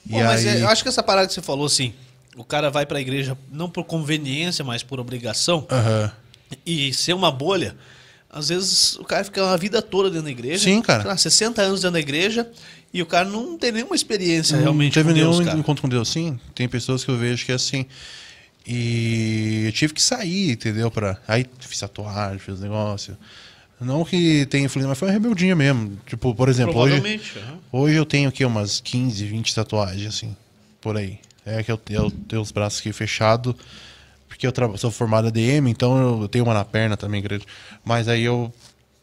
Pô, 0.07 0.19
mas 0.19 0.45
aí. 0.45 0.59
é, 0.59 0.61
eu 0.61 0.67
acho 0.67 0.83
que 0.83 0.89
essa 0.89 1.01
parada 1.01 1.27
que 1.27 1.33
você 1.33 1.41
falou 1.41 1.65
assim, 1.65 1.95
o 2.35 2.43
cara 2.43 2.69
vai 2.69 2.85
pra 2.85 3.01
igreja 3.01 3.35
não 3.51 3.71
por 3.71 3.85
conveniência, 3.85 4.63
mas 4.63 4.83
por 4.83 4.99
obrigação, 4.99 5.65
Aham. 5.71 6.11
e 6.63 6.93
ser 6.93 7.13
uma 7.13 7.31
bolha, 7.31 7.75
às 8.29 8.49
vezes 8.49 8.95
o 8.97 9.03
cara 9.03 9.23
fica 9.23 9.43
uma 9.43 9.57
vida 9.57 9.81
toda 9.81 10.11
dentro 10.11 10.25
da 10.25 10.31
igreja. 10.31 10.63
Sim, 10.63 10.79
cara. 10.79 11.01
sei 11.01 11.09
lá, 11.09 11.17
60 11.17 11.61
anos 11.63 11.81
dentro 11.81 11.93
da 11.93 11.99
igreja, 11.99 12.47
e 12.93 13.01
o 13.01 13.05
cara 13.05 13.27
não 13.27 13.57
tem 13.57 13.71
nenhuma 13.71 13.95
experiência 13.95 14.55
Não 14.55 14.63
realmente 14.63 14.93
teve 14.93 15.09
com 15.09 15.15
Deus, 15.15 15.35
nenhum 15.35 15.45
cara. 15.45 15.59
encontro 15.59 15.81
com 15.81 15.89
Deus, 15.89 16.07
sim. 16.09 16.39
Tem 16.55 16.67
pessoas 16.67 17.03
que 17.03 17.11
eu 17.11 17.17
vejo 17.17 17.45
que 17.45 17.51
é 17.51 17.55
assim. 17.55 17.85
E 18.65 19.63
eu 19.65 19.71
tive 19.71 19.93
que 19.93 20.01
sair, 20.01 20.51
entendeu? 20.51 20.89
Pra... 20.91 21.17
Aí 21.27 21.45
fiz 21.59 21.79
tatuagem, 21.79 22.39
fiz 22.39 22.59
negócio. 22.59 23.17
Não 23.79 24.03
que 24.03 24.45
tenha 24.47 24.65
influência, 24.65 24.89
mas 24.89 24.97
foi 24.97 25.07
uma 25.07 25.13
rebeldia 25.13 25.55
mesmo. 25.55 25.97
Tipo, 26.05 26.33
por 26.33 26.49
exemplo, 26.49 26.75
hoje, 26.77 26.95
aham. 26.95 27.59
hoje 27.71 27.95
eu 27.95 28.05
tenho 28.05 28.27
aqui 28.27 28.43
umas 28.43 28.79
15, 28.81 29.23
20 29.25 29.53
tatuagens, 29.53 30.07
assim, 30.07 30.35
por 30.81 30.97
aí. 30.97 31.19
É 31.45 31.63
que 31.63 31.71
eu, 31.71 31.79
eu 31.91 32.11
tenho 32.11 32.41
os 32.41 32.51
braços 32.51 32.79
aqui 32.79 32.91
fechados, 32.91 33.55
porque 34.27 34.47
eu 34.47 34.51
sou 34.77 34.91
formado 34.91 35.27
ADM, 35.27 35.67
então 35.69 36.21
eu 36.21 36.27
tenho 36.27 36.43
uma 36.43 36.53
na 36.53 36.65
perna 36.65 36.97
também 36.97 37.21
grande. 37.21 37.45
Mas 37.85 38.07
aí 38.07 38.23
eu 38.23 38.51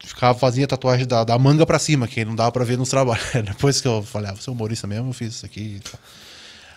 ficava, 0.05 0.37
fazia 0.37 0.67
tatuagem 0.67 1.05
da, 1.05 1.23
da 1.23 1.37
manga 1.37 1.65
pra 1.65 1.79
cima, 1.79 2.07
que 2.07 2.23
não 2.23 2.35
dava 2.35 2.51
pra 2.51 2.63
ver 2.63 2.77
nos 2.77 2.89
trabalhos. 2.89 3.25
Depois 3.33 3.81
que 3.81 3.87
eu 3.87 4.03
falei, 4.03 4.29
ah, 4.29 4.33
vou 4.33 4.41
ser 4.41 4.51
humorista 4.51 4.87
mesmo, 4.87 5.09
eu 5.09 5.13
fiz 5.13 5.35
isso 5.35 5.45
aqui. 5.45 5.81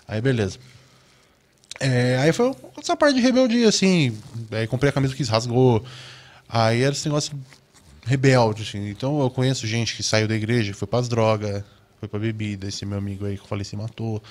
Aí 0.07 0.20
beleza. 0.20 0.59
É, 1.81 2.18
aí 2.18 2.33
foi 2.33 2.55
essa 2.79 2.97
parte 2.97 3.14
de 3.14 3.20
rebeldia, 3.20 3.68
assim. 3.68 4.16
Aí 4.51 4.66
comprei 4.66 4.91
a 4.91 4.93
camisa 4.93 5.14
que 5.14 5.22
rasgou. 5.24 5.85
Aí 6.49 6.83
era 6.83 6.93
esse 6.93 7.07
negócio 7.07 7.39
rebelde, 8.05 8.62
assim. 8.62 8.89
Então 8.89 9.20
eu 9.20 9.31
conheço 9.31 9.66
gente 9.66 9.95
que 9.95 10.03
saiu 10.03 10.26
da 10.26 10.35
igreja, 10.35 10.74
foi 10.74 10.89
pras 10.89 11.09
drogas, 11.09 11.62
foi 12.01 12.09
pra 12.09 12.18
bebida. 12.18 12.66
Esse 12.66 12.85
meu 12.85 12.99
amigo 12.99 13.26
aí 13.26 13.37
que 13.37 13.43
eu 13.43 13.47
falei 13.47 13.64
se 13.64 13.76
matou. 13.76 14.22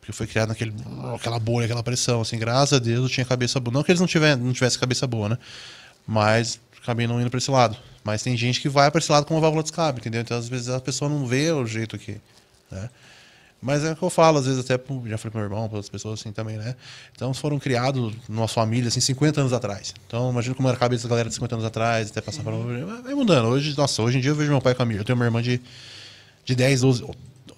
Porque 0.00 0.12
foi 0.12 0.26
criado 0.28 0.50
naquele, 0.50 0.72
aquela 1.14 1.38
bolha, 1.40 1.64
aquela 1.64 1.82
pressão, 1.82 2.20
assim, 2.20 2.38
graças 2.38 2.74
a 2.74 2.78
Deus 2.78 3.02
eu 3.02 3.08
tinha 3.08 3.26
cabeça 3.26 3.58
boa. 3.58 3.74
Não 3.74 3.82
que 3.82 3.90
eles 3.90 4.00
não, 4.00 4.06
tiver, 4.06 4.36
não 4.36 4.52
tivessem 4.52 4.78
cabeça 4.78 5.04
boa, 5.04 5.30
né? 5.30 5.38
Mas 6.06 6.60
acabei 6.80 7.08
não 7.08 7.20
indo 7.20 7.28
pra 7.28 7.38
esse 7.38 7.50
lado. 7.50 7.76
Mas 8.06 8.22
tem 8.22 8.36
gente 8.36 8.60
que 8.60 8.68
vai 8.68 8.88
pra 8.88 9.00
esse 9.00 9.10
lado 9.10 9.26
com 9.26 9.34
uma 9.34 9.40
válvula 9.40 9.64
de 9.64 9.70
escape, 9.70 9.98
entendeu? 9.98 10.20
Então 10.20 10.38
às 10.38 10.48
vezes 10.48 10.68
a 10.68 10.78
pessoa 10.78 11.10
não 11.10 11.26
vê 11.26 11.50
o 11.50 11.66
jeito 11.66 11.98
que. 11.98 12.18
Né? 12.70 12.88
Mas 13.60 13.82
é 13.82 13.90
o 13.90 13.96
que 13.96 14.02
eu 14.04 14.10
falo, 14.10 14.38
às 14.38 14.46
vezes 14.46 14.60
até 14.60 14.74
já 14.74 15.18
falei 15.18 15.18
pro 15.18 15.30
meu 15.32 15.42
irmão, 15.42 15.66
para 15.68 15.78
outras 15.78 15.88
pessoas 15.88 16.20
assim 16.20 16.30
também, 16.30 16.56
né? 16.56 16.76
Então 17.16 17.34
foram 17.34 17.58
criados 17.58 18.14
numa 18.28 18.46
família 18.46 18.86
assim 18.86 19.00
50 19.00 19.40
anos 19.40 19.52
atrás. 19.52 19.92
Então 20.06 20.30
imagina 20.30 20.54
como 20.54 20.68
era 20.68 20.76
a 20.76 20.78
cabeça 20.78 21.02
da 21.02 21.08
galera 21.08 21.28
de 21.28 21.34
50 21.34 21.56
anos 21.56 21.64
atrás, 21.66 22.10
até 22.10 22.20
passar 22.20 22.46
Uhum. 22.46 22.86
para 22.86 23.02
vai 23.02 23.14
mudando. 23.14 23.46
Hoje, 23.46 23.76
nossa, 23.76 24.00
hoje 24.02 24.18
em 24.18 24.20
dia 24.20 24.30
eu 24.30 24.36
vejo 24.36 24.52
meu 24.52 24.60
pai 24.60 24.72
com 24.72 24.84
a 24.84 24.86
minha. 24.86 25.00
Eu 25.00 25.04
tenho 25.04 25.16
uma 25.18 25.24
irmã 25.24 25.42
de 25.42 25.60
de 26.44 26.54
10, 26.54 26.82
12, 26.82 27.04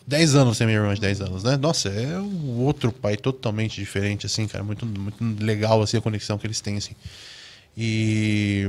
10 0.06 0.34
anos 0.34 0.56
tem 0.56 0.66
minha 0.66 0.78
irmã 0.78 0.94
de 0.94 1.00
10 1.02 1.20
anos, 1.20 1.44
né? 1.44 1.58
Nossa, 1.58 1.90
é 1.90 2.18
um 2.18 2.60
outro 2.60 2.90
pai 2.90 3.18
totalmente 3.18 3.74
diferente 3.78 4.24
assim, 4.24 4.46
cara, 4.48 4.64
muito 4.64 4.86
muito 4.86 5.22
legal 5.44 5.82
assim 5.82 5.98
a 5.98 6.00
conexão 6.00 6.38
que 6.38 6.46
eles 6.46 6.58
têm 6.62 6.78
assim. 6.78 6.94
E 7.76 8.66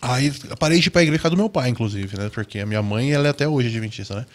Aí 0.00 0.32
parei 0.58 0.78
de 0.78 0.88
ir 0.88 0.90
pra 0.90 1.02
igreja 1.02 1.22
por 1.22 1.30
do 1.30 1.36
meu 1.36 1.48
pai, 1.48 1.68
inclusive, 1.68 2.18
né? 2.18 2.28
Porque 2.28 2.58
a 2.58 2.66
minha 2.66 2.82
mãe, 2.82 3.12
ela 3.12 3.26
é 3.26 3.30
até 3.30 3.48
hoje 3.48 3.68
adventista, 3.68 4.14
né? 4.14 4.26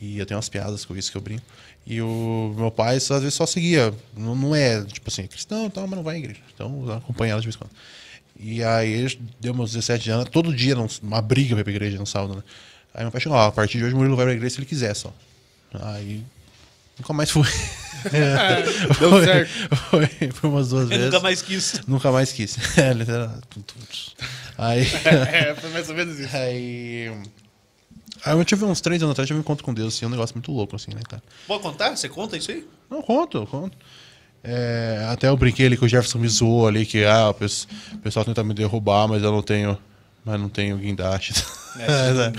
E 0.00 0.18
eu 0.18 0.26
tenho 0.26 0.36
umas 0.36 0.48
piadas 0.48 0.84
com 0.84 0.96
isso 0.96 1.10
que 1.10 1.16
eu 1.16 1.22
brinco. 1.22 1.44
E 1.86 2.00
o 2.02 2.54
meu 2.56 2.70
pai, 2.70 2.96
às 2.96 3.08
vezes, 3.08 3.34
só 3.34 3.46
seguia. 3.46 3.94
Não, 4.16 4.34
não 4.34 4.54
é, 4.54 4.82
tipo 4.84 5.08
assim, 5.08 5.26
cristão, 5.26 5.70
tal, 5.70 5.86
mas 5.86 5.96
não 5.96 6.02
vai 6.02 6.16
à 6.16 6.18
igreja. 6.18 6.40
Então, 6.54 6.84
eu 6.86 6.94
acompanho 6.94 7.32
ela 7.32 7.40
de 7.40 7.46
vez 7.46 7.54
em 7.54 7.58
quando. 7.58 7.70
E 8.38 8.62
aí, 8.62 9.18
deu 9.40 9.54
meus 9.54 9.72
17 9.72 10.10
anos, 10.10 10.28
todo 10.30 10.54
dia, 10.54 10.76
uma 11.02 11.22
briga 11.22 11.54
pra 11.54 11.60
ir 11.60 11.64
pra 11.64 11.72
igreja 11.72 11.98
no 11.98 12.06
sábado, 12.06 12.36
né? 12.36 12.42
Aí 12.92 13.02
meu 13.02 13.12
pai 13.12 13.20
chegou, 13.20 13.36
ó, 13.38 13.46
a 13.46 13.52
partir 13.52 13.78
de 13.78 13.84
hoje 13.84 13.94
o 13.94 13.96
Murilo 13.96 14.16
vai 14.16 14.26
pra 14.26 14.34
igreja 14.34 14.54
se 14.54 14.60
ele 14.60 14.66
quiser 14.66 14.94
só. 14.94 15.12
Aí, 15.72 16.22
nunca 16.98 17.12
mais 17.12 17.30
fui. 17.30 17.46
Deu 19.00 19.10
Foi- 19.10 19.24
certo. 19.24 19.76
Foi, 19.90 20.06
foi 20.32 20.50
umas 20.50 20.68
duas 20.68 20.82
Eu 20.84 20.88
vezes. 20.88 21.04
nunca 21.06 21.20
mais 21.20 21.42
quis. 21.42 21.80
Nunca 21.86 22.12
mais 22.12 22.32
quis. 22.32 22.56
É. 22.76 22.92
Aí. 24.58 24.86
É, 25.32 25.54
foi 25.54 25.70
mais 25.70 25.88
ou 25.88 25.94
menos 25.94 26.18
isso. 26.18 26.36
Aí. 26.36 27.10
Aí 28.24 28.36
eu 28.36 28.44
tive 28.44 28.64
uns 28.64 28.80
três 28.80 29.02
anos 29.02 29.12
atrás, 29.12 29.26
tive 29.26 29.38
um 29.38 29.42
encontro 29.42 29.64
com 29.64 29.72
Deus, 29.74 29.94
assim, 29.94 30.06
um 30.06 30.08
negócio 30.10 30.34
muito 30.34 30.50
louco, 30.50 30.74
assim, 30.74 30.92
né, 30.92 31.00
cara? 31.08 31.22
Pode 31.46 31.62
contar? 31.62 31.96
Você 31.96 32.08
conta 32.08 32.36
isso 32.36 32.50
aí? 32.50 32.66
Não, 32.90 33.02
conto, 33.02 33.38
eu 33.38 33.46
conto. 33.46 33.76
É, 34.42 35.06
até 35.10 35.28
eu 35.28 35.36
brinquei 35.36 35.66
ali 35.66 35.76
que 35.76 35.84
o 35.84 35.88
Jefferson 35.88 36.18
me 36.18 36.28
zoou 36.28 36.66
ali, 36.66 36.86
que 36.86 37.04
ah, 37.04 37.30
o 37.30 37.98
pessoal 37.98 38.24
tenta 38.24 38.42
me 38.44 38.54
derrubar, 38.54 39.06
mas 39.08 39.22
eu 39.22 39.30
não 39.32 39.42
tenho. 39.42 39.78
Mas 40.26 40.40
não 40.40 40.48
tenho 40.48 40.76
guindaste. 40.76 41.32
É, 41.78 42.32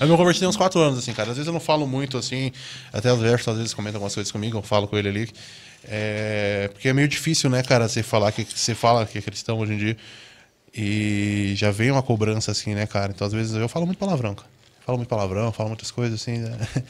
Eu 0.00 0.06
me 0.06 0.16
converti 0.16 0.38
tem 0.38 0.46
uns 0.48 0.56
quatro 0.56 0.78
anos, 0.78 1.00
assim, 1.00 1.12
cara. 1.12 1.30
Às 1.30 1.36
vezes 1.36 1.48
eu 1.48 1.52
não 1.52 1.58
falo 1.58 1.84
muito, 1.84 2.16
assim. 2.16 2.52
Até 2.92 3.12
o 3.12 3.18
Jefferson 3.18 3.50
às 3.50 3.56
vezes 3.56 3.74
comenta 3.74 3.96
algumas 3.96 4.14
coisas 4.14 4.30
comigo, 4.30 4.58
eu 4.58 4.62
falo 4.62 4.86
com 4.86 4.96
ele 4.96 5.08
ali. 5.08 5.28
É, 5.82 6.70
porque 6.72 6.88
é 6.88 6.92
meio 6.92 7.08
difícil, 7.08 7.50
né, 7.50 7.60
cara, 7.64 7.88
você 7.88 8.04
falar 8.04 8.30
que 8.30 8.44
você 8.44 8.72
fala 8.72 9.04
que 9.04 9.18
é 9.18 9.20
cristão 9.20 9.58
hoje 9.58 9.72
em 9.72 9.78
dia. 9.78 9.96
E 10.72 11.54
já 11.56 11.72
vem 11.72 11.90
uma 11.90 12.04
cobrança, 12.04 12.52
assim, 12.52 12.72
né, 12.72 12.86
cara? 12.86 13.10
Então, 13.12 13.26
às 13.26 13.32
vezes, 13.32 13.52
eu 13.56 13.68
falo 13.68 13.84
muito 13.84 13.98
palavrão, 13.98 14.32
cara. 14.32 14.48
Falo 14.86 14.98
muito 14.98 15.08
palavrão, 15.08 15.50
falo 15.50 15.70
muitas 15.70 15.90
coisas, 15.90 16.20
assim. 16.20 16.38
Né? 16.38 16.56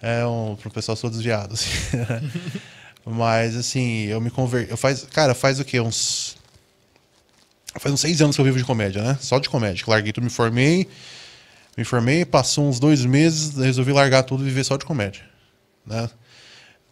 É 0.00 0.24
um. 0.24 0.54
Pro 0.56 0.70
pessoal, 0.70 0.94
sou 0.96 1.10
desviado, 1.10 1.52
assim. 1.54 1.68
Mas, 3.04 3.56
assim, 3.56 4.04
eu 4.04 4.20
me 4.20 4.30
converti. 4.30 4.70
Eu 4.70 4.76
faz, 4.76 5.02
cara, 5.12 5.34
faz 5.34 5.58
o 5.58 5.64
quê? 5.64 5.80
Uns. 5.80 6.36
Faz 7.78 7.92
uns 7.92 8.00
seis 8.00 8.20
anos 8.20 8.34
que 8.34 8.40
eu 8.40 8.44
vivo 8.44 8.58
de 8.58 8.64
comédia, 8.64 9.02
né? 9.02 9.18
Só 9.20 9.38
de 9.38 9.48
comédia. 9.48 9.84
Larguei 9.86 10.12
tudo, 10.12 10.24
me 10.24 10.30
formei. 10.30 10.88
Me 11.76 11.84
formei, 11.84 12.24
passou 12.24 12.68
uns 12.68 12.80
dois 12.80 13.04
meses, 13.04 13.56
resolvi 13.56 13.92
largar 13.92 14.24
tudo 14.24 14.42
e 14.42 14.46
viver 14.46 14.64
só 14.64 14.76
de 14.76 14.84
comédia. 14.84 15.22
Né? 15.86 16.10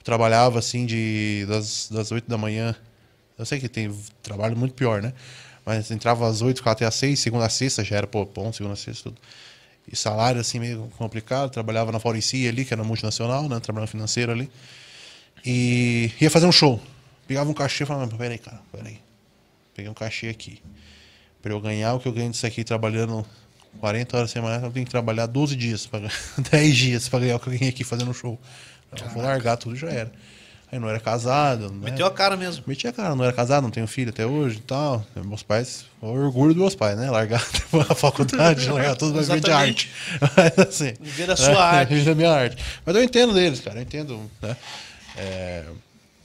Trabalhava 0.05 0.59
assim 0.59 0.87
de 0.87 1.45
das, 1.49 1.89
das 1.91 2.13
8 2.13 2.29
da 2.29 2.39
manhã. 2.39 2.75
Eu 3.37 3.45
sei 3.45 3.61
que 3.61 3.69
tem 3.69 3.93
trabalho 4.23 4.57
muito 4.57 4.75
pior, 4.75 5.03
né? 5.03 5.13
Mas 5.67 5.91
entrava 5.91 6.27
às 6.29 6.41
8, 6.41 6.59
ficava 6.59 6.73
até 6.73 6.87
às 6.87 6.95
6, 6.95 7.19
segunda 7.19 7.45
a 7.45 7.51
sexta, 7.51 7.85
já 7.85 7.97
era 7.97 8.07
pô, 8.07 8.25
bom, 8.25 8.53
segunda 8.53 8.73
a 8.75 8.77
sexta, 8.77 9.11
tudo. 9.11 9.21
E 9.91 9.97
salário 9.97 10.41
assim 10.41 10.59
meio 10.59 10.91
complicado. 10.97 11.51
Trabalhava 11.51 11.93
na 11.93 11.99
Faurici 11.99 12.49
ali, 12.49 12.65
que 12.65 12.73
era 12.73 12.85
multinacional, 12.85 13.49
né? 13.49 13.61
Trabalhando 13.61 13.91
financeiro 13.91 14.33
ali. 14.33 14.51
E 15.45 16.11
ia 16.21 16.31
fazer 16.31 16.47
um 16.47 16.53
show. 16.53 16.81
Pegava 17.27 17.51
um 17.51 17.55
cachê 17.55 17.85
e 17.85 17.87
falava, 17.87 18.07
"Mas 18.07 18.17
peraí, 18.17 18.39
cara, 18.39 18.61
peraí. 18.73 18.99
Peguei 19.79 19.89
um 19.89 19.95
cachê 19.95 20.27
aqui. 20.29 20.61
Pra 21.41 21.53
eu 21.53 21.61
ganhar 21.61 21.95
o 21.95 22.01
que 22.01 22.09
eu 22.09 22.13
ganho 22.13 22.29
disso 22.33 22.45
aqui 22.45 22.65
trabalhando 22.65 23.25
40 23.79 24.17
horas 24.17 24.31
semanais, 24.33 24.61
eu 24.61 24.73
tenho 24.73 24.85
que 24.85 24.91
trabalhar 24.91 25.27
12 25.27 25.55
dias, 25.55 25.87
pra, 25.87 26.01
ganhar- 26.01 26.13
10 26.51 26.77
dias 26.77 27.09
pra 27.09 27.21
ganhar 27.21 27.37
o 27.37 27.39
que 27.39 27.47
eu 27.49 27.53
ganhei 27.53 27.69
aqui 27.69 27.85
fazendo 27.85 28.13
show. 28.13 28.37
Eu 29.01 29.09
vou 29.11 29.23
largar 29.23 29.57
tudo 29.57 29.77
e 29.77 29.79
já 29.79 29.89
era. 29.89 30.11
Aí 30.73 30.81
não 30.81 30.89
era 30.89 30.99
casado, 30.99 31.71
né? 31.73 31.91
Meteu 31.93 32.05
a 32.07 32.11
cara 32.11 32.37
mesmo. 32.37 32.65
Meti 32.67 32.89
a 32.89 32.93
cara, 32.93 33.15
não 33.15 33.23
era 33.23 33.33
casado, 33.33 33.63
não 33.63 33.71
tenho 33.71 33.87
filho 33.87 34.11
até 34.11 34.27
hoje 34.27 34.57
e 34.57 34.63
tal. 34.63 35.07
Meus 35.25 35.45
pais, 35.45 35.85
o 36.01 36.09
orgulho 36.09 36.53
dos 36.53 36.61
meus 36.61 36.75
pais, 36.75 36.99
né? 36.99 37.09
Largar 37.09 37.41
a 37.89 37.95
faculdade, 37.95 38.67
largar 38.69 38.97
tudo 38.97 39.13
pra 39.13 39.23
viver 39.23 39.41
de 39.41 39.51
arte. 39.53 39.91
Mas 40.37 40.59
assim. 40.69 40.93
Viver 41.01 41.27
da 41.29 41.37
sua 41.37 41.65
arte. 41.65 41.91
Viver 41.95 42.05
da 42.05 42.15
minha 42.17 42.33
arte. 42.33 42.57
Mas 42.85 42.97
eu 42.97 43.03
entendo 43.05 43.33
deles, 43.33 43.61
cara, 43.61 43.79
eu 43.79 43.83
entendo, 43.83 44.29
né? 44.43 44.57
É, 45.17 45.65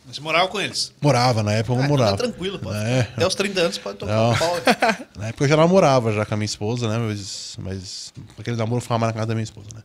Você 0.06 0.20
morava 0.20 0.48
com 0.48 0.60
eles? 0.60 0.94
morava, 1.02 1.42
na 1.42 1.54
época 1.54 1.74
eu 1.74 1.82
Ah, 1.82 1.86
então 1.86 1.98
morava. 1.98 2.18
Tá 2.18 2.24
tranquilo, 2.24 2.60
pô. 2.60 2.74
É. 2.74 3.02
Até 3.02 3.26
os 3.26 3.36
30 3.36 3.60
anos 3.62 3.78
pode 3.78 3.98
tocar 3.98 4.30
um 4.30 4.38
pau. 4.38 4.56
Na 5.18 5.28
época 5.28 5.46
eu 5.46 5.48
já 5.48 5.56
namorava 5.58 6.12
já 6.12 6.26
com 6.26 6.34
a 6.34 6.38
minha 6.38 6.46
esposa, 6.46 6.90
né? 6.90 6.98
Mas, 6.98 7.56
mas 7.60 8.14
aquele 8.38 8.58
namoro 8.58 8.82
ficava 8.82 9.00
mais 9.00 9.14
na 9.14 9.14
casa 9.14 9.28
da 9.28 9.34
minha 9.34 9.44
esposa, 9.44 9.70
né? 9.74 9.82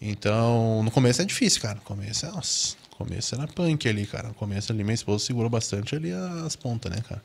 Então, 0.00 0.82
no 0.82 0.90
começo 0.90 1.22
é 1.22 1.24
difícil, 1.24 1.62
cara. 1.62 1.76
No 1.76 1.80
começo 1.82 2.26
é, 2.26 2.30
nossa, 2.30 2.76
no 2.90 2.96
começo 2.96 3.34
era 3.34 3.46
punk 3.46 3.88
ali, 3.88 4.04
cara. 4.04 4.28
No 4.28 4.34
começo 4.34 4.72
ali 4.72 4.82
minha 4.82 4.94
esposa 4.94 5.24
segurou 5.24 5.48
bastante 5.48 5.94
ali 5.94 6.12
as 6.44 6.56
pontas, 6.56 6.90
né, 6.90 6.98
cara? 7.08 7.22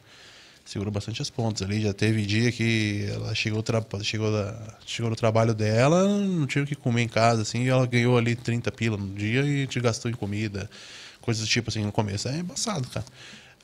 Segurou 0.64 0.92
bastante 0.92 1.22
as 1.22 1.30
pontas 1.30 1.68
ali. 1.68 1.82
Já 1.82 1.92
teve 1.92 2.26
dia 2.26 2.52
que 2.52 3.10
ela 3.12 3.34
chegou, 3.34 3.64
chegou, 4.04 4.32
da... 4.32 4.56
chegou 4.86 5.10
no 5.10 5.16
trabalho 5.16 5.54
dela, 5.54 6.08
não 6.08 6.46
tinha 6.46 6.64
o 6.64 6.68
que 6.68 6.76
comer 6.76 7.02
em 7.02 7.08
casa, 7.08 7.42
assim, 7.42 7.64
e 7.64 7.70
ela 7.70 7.86
ganhou 7.86 8.18
ali 8.18 8.36
30 8.36 8.72
pila 8.72 8.96
no 8.96 9.14
dia 9.14 9.42
e 9.42 9.66
te 9.66 9.80
gastou 9.80 10.10
em 10.10 10.14
comida. 10.14 10.70
Coisas 11.22 11.44
do 11.44 11.50
tipo 11.50 11.70
assim 11.70 11.84
no 11.84 11.92
começo. 11.92 12.28
É 12.28 12.38
embaçado, 12.38 12.88
cara. 12.90 13.06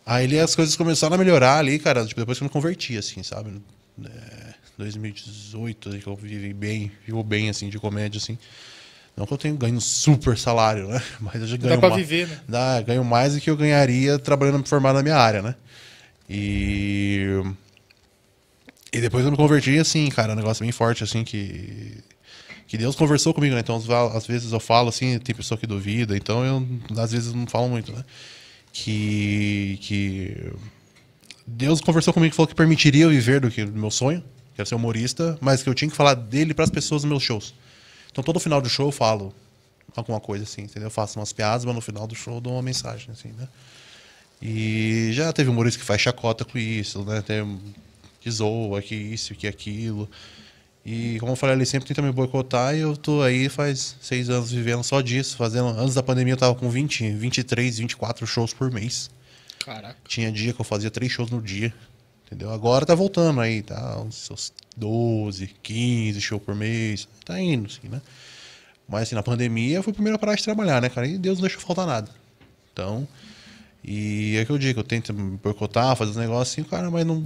Aí 0.05 0.39
as 0.39 0.55
coisas 0.55 0.75
começaram 0.75 1.15
a 1.15 1.17
melhorar 1.17 1.57
ali, 1.57 1.77
cara, 1.79 2.05
tipo, 2.05 2.19
depois 2.21 2.37
que 2.37 2.43
eu 2.43 2.47
me 2.47 2.51
converti, 2.53 2.97
assim, 2.97 3.21
sabe? 3.23 3.61
É, 4.05 4.53
2018, 4.77 5.89
ali, 5.89 5.99
que 5.99 6.07
eu 6.07 6.15
vivi 6.15 6.53
bem, 6.53 6.91
vivo 7.05 7.21
bem, 7.23 7.49
assim, 7.49 7.67
de 7.67 7.77
comédia, 7.77 8.17
assim. 8.19 8.37
Não 9.17 9.25
que 9.25 9.33
eu 9.33 9.37
tenho 9.37 9.57
ganho 9.57 9.75
um 9.75 9.81
super 9.81 10.37
salário, 10.37 10.87
né? 10.87 11.01
Mas 11.19 11.41
eu 11.41 11.47
já 11.47 11.57
ganho 11.57 11.79
pra 11.79 11.89
ma- 11.89 11.95
viver, 11.95 12.27
né? 12.27 12.39
Dá, 12.47 12.81
ganho 12.81 13.03
mais 13.03 13.33
do 13.33 13.41
que 13.41 13.49
eu 13.49 13.57
ganharia 13.57 14.17
trabalhando 14.19 14.63
formado 14.67 14.95
na 14.95 15.03
minha 15.03 15.17
área, 15.17 15.41
né? 15.41 15.55
E... 16.29 17.41
E 18.93 19.01
depois 19.01 19.25
eu 19.25 19.31
me 19.31 19.37
converti, 19.37 19.77
assim, 19.77 20.07
cara, 20.09 20.33
um 20.33 20.35
negócio 20.35 20.63
bem 20.63 20.71
forte, 20.71 21.03
assim, 21.03 21.23
que... 21.23 21.97
Que 22.67 22.77
Deus 22.77 22.95
conversou 22.95 23.33
comigo, 23.33 23.55
né? 23.55 23.61
Então, 23.61 23.81
às 24.13 24.27
vezes 24.27 24.51
eu 24.51 24.59
falo, 24.59 24.89
assim, 24.89 25.17
tem 25.19 25.33
pessoa 25.33 25.57
que 25.57 25.65
duvida, 25.65 26.17
então 26.17 26.45
eu, 26.45 26.67
às 27.01 27.11
vezes, 27.11 27.33
não 27.33 27.47
falo 27.47 27.69
muito, 27.69 27.91
né? 27.91 28.03
Que... 28.73 29.79
Que... 29.81 30.51
Deus 31.47 31.79
conversou 31.79 32.13
comigo 32.13 32.33
e 32.33 32.35
falou 32.35 32.47
que 32.47 32.53
permitiria 32.53 33.05
eu 33.05 33.09
viver 33.09 33.39
do 33.39 33.49
que 33.49 33.63
do 33.63 33.79
meu 33.79 33.89
sonho, 33.89 34.21
que 34.53 34.59
era 34.59 34.65
ser 34.65 34.75
humorista, 34.75 35.37
mas 35.39 35.63
que 35.63 35.69
eu 35.69 35.73
tinha 35.73 35.89
que 35.89 35.95
falar 35.95 36.13
dele 36.13 36.53
para 36.53 36.65
as 36.65 36.69
pessoas 36.69 37.03
nos 37.03 37.09
meus 37.09 37.23
shows. 37.23 37.53
Então 38.11 38.21
todo 38.21 38.37
final 38.37 38.59
do 38.61 38.67
show 38.67 38.87
eu 38.87 38.91
falo 38.91 39.33
alguma 39.95 40.19
coisa 40.19 40.43
assim, 40.43 40.63
entendeu? 40.63 40.87
Eu 40.87 40.91
faço 40.91 41.17
umas 41.17 41.31
piadas, 41.31 41.63
mas 41.63 41.73
no 41.73 41.79
final 41.79 42.05
do 42.05 42.15
show 42.15 42.35
eu 42.35 42.41
dou 42.41 42.53
uma 42.53 42.61
mensagem, 42.61 43.09
assim, 43.11 43.29
né? 43.29 43.47
E 44.41 45.09
já 45.13 45.31
teve 45.31 45.49
humorista 45.49 45.79
que 45.79 45.85
faz 45.85 46.01
chacota 46.01 46.43
com 46.43 46.57
isso, 46.57 47.03
né? 47.03 47.21
Tem 47.21 47.59
que 48.19 48.29
zoa, 48.29 48.81
que 48.81 48.93
isso, 48.93 49.33
que 49.33 49.47
aquilo. 49.47 50.09
E 50.89 51.19
como 51.19 51.33
eu 51.33 51.35
falei, 51.35 51.53
ele 51.53 51.65
sempre 51.65 51.85
tenta 51.85 52.01
me 52.01 52.13
boicotar 52.13 52.73
e 52.73 52.79
eu 52.79 52.95
tô 52.95 53.21
aí 53.21 53.49
faz 53.49 53.97
seis 53.99 54.29
anos 54.29 54.49
vivendo 54.49 54.81
só 54.83 55.01
disso, 55.01 55.35
fazendo. 55.35 55.67
Antes 55.67 55.95
da 55.95 56.01
pandemia 56.01 56.31
eu 56.31 56.37
tava 56.37 56.55
com 56.55 56.69
20, 56.69 57.11
23, 57.11 57.79
24 57.79 58.25
shows 58.25 58.53
por 58.53 58.71
mês. 58.71 59.09
Caraca. 59.65 59.97
Tinha 60.07 60.31
dia 60.31 60.53
que 60.53 60.61
eu 60.61 60.63
fazia 60.63 60.89
três 60.89 61.11
shows 61.11 61.29
no 61.29 61.41
dia. 61.41 61.73
Entendeu? 62.25 62.51
Agora 62.51 62.85
tá 62.85 62.95
voltando 62.95 63.41
aí, 63.41 63.61
tá? 63.61 63.99
Uns 63.99 64.15
seus 64.15 64.53
12, 64.77 65.47
15 65.61 66.21
shows 66.21 66.41
por 66.41 66.55
mês. 66.55 67.05
Tá 67.25 67.37
indo, 67.37 67.65
assim, 67.65 67.89
né? 67.89 68.01
Mas 68.87 69.03
assim, 69.03 69.15
na 69.15 69.23
pandemia 69.23 69.75
eu 69.75 69.83
fui 69.83 69.91
o 69.91 69.93
primeiro 69.93 70.15
a 70.15 70.19
parar 70.19 70.35
de 70.35 70.43
trabalhar, 70.43 70.81
né, 70.81 70.87
cara? 70.87 71.05
E 71.05 71.17
Deus 71.17 71.37
não 71.39 71.47
deixou 71.47 71.61
faltar 71.61 71.85
nada. 71.85 72.09
Então. 72.71 73.05
E 73.89 74.35
é 74.35 74.43
que 74.43 74.51
eu 74.51 74.57
digo, 74.57 74.81
eu 74.81 74.83
tento 74.83 75.13
me 75.13 75.37
boicotar, 75.37 75.95
fazer 75.95 76.11
os 76.11 76.17
negócios 76.17 76.53
assim, 76.53 76.69
cara, 76.69 76.91
mas 76.91 77.05
não, 77.05 77.23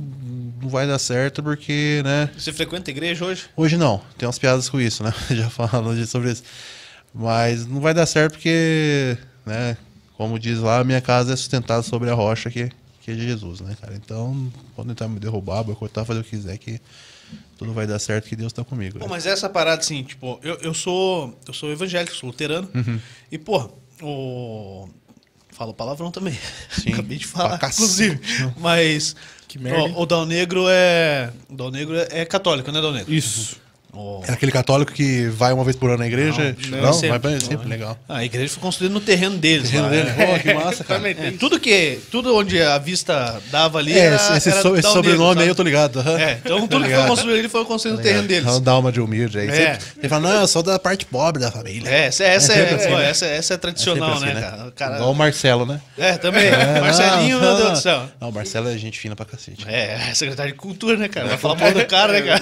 não 0.62 0.70
vai 0.70 0.86
dar 0.86 1.00
certo 1.00 1.42
porque, 1.42 2.04
né? 2.06 2.30
Você 2.38 2.54
frequenta 2.54 2.92
a 2.92 2.94
igreja 2.94 3.26
hoje? 3.26 3.46
Hoje 3.58 3.78
não, 3.78 4.00
tem 4.16 4.28
umas 4.28 4.38
piadas 4.38 4.70
com 4.70 4.80
isso, 4.80 5.04
né? 5.04 5.12
Já 5.32 5.50
falando 5.50 6.06
sobre 6.06 6.32
isso. 6.32 6.44
Mas 7.12 7.66
não 7.66 7.82
vai 7.82 7.96
dar 7.96 8.06
certo 8.06 8.34
porque, 8.34 9.18
né? 9.44 9.76
Como 10.16 10.38
diz 10.38 10.60
lá, 10.60 10.78
a 10.78 10.84
minha 10.84 11.02
casa 11.02 11.34
é 11.34 11.36
sustentada 11.36 11.82
sobre 11.82 12.12
a 12.12 12.14
rocha 12.14 12.52
que, 12.52 12.70
que 13.02 13.10
é 13.10 13.16
de 13.16 13.24
Jesus, 13.24 13.60
né, 13.60 13.76
cara? 13.82 13.96
Então, 13.96 14.54
pode 14.76 14.90
tentar 14.90 15.08
me 15.08 15.20
derrubar, 15.20 15.64
boicotar, 15.64 16.06
fazer 16.06 16.20
o 16.20 16.24
que 16.24 16.30
quiser, 16.30 16.60
que 16.60 16.80
tudo 17.58 17.74
vai 17.74 17.88
dar 17.88 17.98
certo, 17.98 18.30
que 18.30 18.36
Deus 18.36 18.54
tá 18.54 18.64
comigo. 18.64 19.00
Pô, 19.00 19.06
né? 19.06 19.10
mas 19.10 19.26
essa 19.26 19.50
parada, 19.50 19.82
assim, 19.82 20.04
tipo, 20.04 20.40
eu, 20.44 20.60
eu 20.62 20.76
sou 20.76 21.36
eu 21.48 21.56
sou 21.56 21.72
evangélico, 21.72 22.16
sou 22.16 22.28
luterano. 22.28 22.70
Uhum. 22.76 23.00
E, 23.32 23.40
pô, 23.40 23.72
o... 24.02 24.88
Fala 25.62 25.76
palavrão 25.76 26.10
também. 26.10 26.36
Sim. 26.72 26.90
Acabei 26.94 27.20
de 27.20 27.28
falar, 27.28 27.60
inclusive. 27.64 28.20
Mas. 28.58 29.16
Que 29.48 29.60
merda? 29.60 29.94
O, 29.96 30.02
o 30.02 30.06
Dal 30.08 30.26
Negro 30.26 30.66
é. 30.68 31.32
O 31.48 31.56
Dal 31.56 31.70
Negro 31.70 31.96
é, 31.96 32.08
é 32.10 32.26
católico, 32.26 32.72
né, 32.72 32.82
Dal 32.82 32.92
Negro? 32.92 33.14
Isso. 33.14 33.58
O- 33.94 34.24
É 34.28 34.32
aquele 34.32 34.52
católico 34.52 34.92
que 34.94 35.28
vai 35.28 35.52
uma 35.52 35.64
vez 35.64 35.76
por 35.76 35.90
ano 35.90 36.00
na 36.00 36.08
igreja? 36.08 36.56
Não, 36.70 36.82
Não, 36.82 36.94
sempre. 36.94 37.10
vai 37.10 37.20
pra 37.20 37.40
sempre, 37.40 37.68
legal. 37.68 37.98
A 38.08 38.24
igreja 38.24 38.54
foi 38.54 38.62
construída 38.62 38.94
no 38.94 39.02
terreno 39.02 39.38
deles. 39.38 39.70
Terreno 39.70 39.84
lá, 39.86 39.90
dele, 39.92 40.10
né? 40.12 40.26
pô, 40.28 40.40
que 40.40 40.54
massa, 40.54 40.84
cara. 40.84 41.10
É, 41.12 41.32
tudo 41.32 41.60
que. 41.60 42.00
Tudo 42.10 42.36
onde 42.36 42.62
a 42.62 42.78
vista 42.78 43.42
dava 43.52 43.80
ali. 43.80 43.94
É, 43.94 44.00
era, 44.06 44.16
esse, 44.38 44.50
era 44.50 44.62
so- 44.62 44.76
esse 44.78 44.90
sobrenome 44.90 45.30
Negro, 45.30 45.42
aí 45.44 45.48
eu 45.50 45.56
tô 45.56 45.64
ligado. 45.64 46.00
aham. 46.00 46.18
É, 46.20 46.40
então 46.44 46.68
tudo 46.68 46.86
que 46.86 46.94
foi 46.96 47.08
construído 47.08 47.40
ali 47.40 47.50
foi 47.50 47.66
construído 47.66 47.98
no 47.98 48.04
terreno 48.04 48.28
deles. 48.28 48.60
Dá 48.62 48.78
uma 48.78 48.92
de 48.92 49.02
humilde 49.02 49.38
aí. 49.40 49.50
É. 49.50 49.54
Sempre- 49.74 49.86
Ele 50.00 50.10
fala, 50.10 50.22
não, 50.30 50.40
eu 50.42 50.48
sou 50.48 50.64
da 50.64 50.80
parte 50.80 51.06
pobre 51.06 51.42
da 51.42 51.52
família. 51.52 51.90
É, 51.90 52.06
essa, 52.06 52.24
essa, 52.24 52.54
sempre 52.54 52.74
é, 52.74 52.76
assim, 52.78 52.96
né? 52.96 53.10
essa, 53.10 53.26
essa 53.26 53.54
é 53.54 53.58
tradicional, 53.58 54.14
Sempre 54.18 54.30
assim, 54.32 54.40
né, 54.40 54.42
cara? 54.50 54.68
O 54.68 54.72
cara- 54.72 54.96
Igual 54.96 55.12
o 55.12 55.16
Marcelo, 55.16 55.66
né? 55.66 55.82
É, 55.98 56.14
também. 56.18 56.46
É, 56.46 56.80
Marcelinho, 56.80 57.40
não, 57.40 57.46
meu 57.48 57.56
Deus 57.56 57.64
não. 57.68 57.74
do 57.74 57.80
céu. 57.82 58.04
Não, 58.22 58.30
o 58.30 58.34
Marcelo 58.34 58.70
é 58.70 58.78
gente 58.78 58.98
fina 59.00 59.16
pra 59.16 59.26
cacete. 59.26 59.66
É, 59.68 60.12
secretário 60.14 60.54
de 60.54 60.58
cultura, 60.58 60.96
né, 60.96 61.08
cara? 61.10 61.28
Vai 61.28 61.38
falar 61.38 61.56
mal 61.56 61.72
do 61.74 61.86
cara, 61.88 62.14
né, 62.14 62.22
cara? 62.22 62.42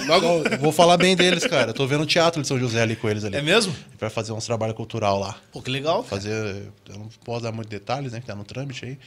Vou 0.60 0.70
falar 0.72 0.96
bem 0.96 1.16
deles, 1.40 1.50
cara. 1.50 1.70
Eu 1.70 1.74
tô 1.74 1.86
vendo 1.86 2.02
o 2.02 2.06
teatro 2.06 2.42
de 2.42 2.48
São 2.48 2.58
José 2.58 2.82
ali 2.82 2.96
com 2.96 3.08
eles 3.08 3.24
ali. 3.24 3.36
É 3.36 3.42
mesmo? 3.42 3.74
Pra 3.98 4.10
fazer 4.10 4.32
uns 4.32 4.44
trabalhos 4.44 4.76
cultural 4.76 5.18
lá. 5.18 5.36
Pô, 5.52 5.60
que 5.62 5.70
legal. 5.70 6.04
cara. 6.04 6.08
Fazer. 6.08 6.32
Eu 6.88 6.98
não 6.98 7.08
posso 7.24 7.42
dar 7.42 7.52
muitos 7.52 7.70
detalhes, 7.70 8.12
né? 8.12 8.20
Que 8.20 8.26
tá 8.26 8.34
no 8.34 8.44
trâmite 8.44 8.84
aí. 8.84 8.98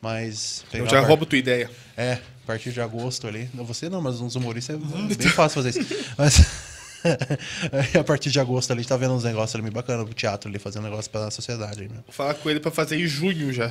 Mas. 0.00 0.64
eu 0.72 0.86
já 0.88 1.00
roubo 1.00 1.24
tua 1.24 1.38
ideia. 1.38 1.70
É, 1.96 2.18
a 2.44 2.46
partir 2.46 2.72
de 2.72 2.80
agosto 2.80 3.26
ali. 3.26 3.48
Não, 3.54 3.64
você 3.64 3.88
não, 3.88 4.02
mas 4.02 4.20
uns 4.20 4.34
humoristas 4.34 4.76
é 4.76 5.14
bem 5.14 5.28
fácil 5.28 5.62
fazer 5.62 5.80
isso. 5.80 5.94
Mas. 6.18 6.74
a 7.98 8.04
partir 8.04 8.30
de 8.30 8.40
agosto 8.40 8.70
ali, 8.70 8.80
a 8.80 8.82
gente 8.82 8.88
tá 8.88 8.96
vendo 8.96 9.12
uns 9.12 9.24
negócios 9.24 9.54
ali 9.54 9.62
meio 9.62 9.74
bacana 9.74 10.04
pro 10.04 10.14
teatro 10.14 10.48
ali, 10.48 10.58
fazendo 10.58 10.86
um 10.86 10.90
negócio 10.90 11.10
pra 11.10 11.30
sociedade 11.30 11.80
meu. 11.80 11.90
Vou 11.90 12.12
falar 12.12 12.32
com 12.32 12.48
ele 12.48 12.60
pra 12.60 12.70
fazer 12.70 12.98
em 12.98 13.06
junho 13.06 13.52
já. 13.52 13.70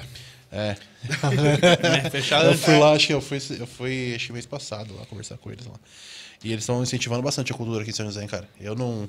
É. 0.51 0.75
É, 2.05 2.09
fechar 2.09 2.45
Eu 2.45 2.57
fui 2.57 2.77
lá, 2.77 2.93
acho 2.93 3.07
que 3.07 3.13
eu 3.13 3.21
fui, 3.21 3.39
eu 3.59 3.67
fui 3.67 4.13
acho 4.15 4.27
que 4.27 4.33
mês 4.33 4.45
passado 4.45 4.95
lá 4.95 5.05
conversar 5.05 5.37
com 5.37 5.51
eles 5.51 5.65
lá. 5.65 5.75
E 6.43 6.51
eles 6.51 6.63
estão 6.63 6.81
incentivando 6.83 7.21
bastante 7.21 7.51
a 7.51 7.55
cultura 7.55 7.81
aqui 7.81 7.91
em 7.91 7.93
São 7.93 8.05
José, 8.05 8.21
hein, 8.21 8.27
cara. 8.27 8.47
Eu 8.59 8.75
não. 8.75 9.07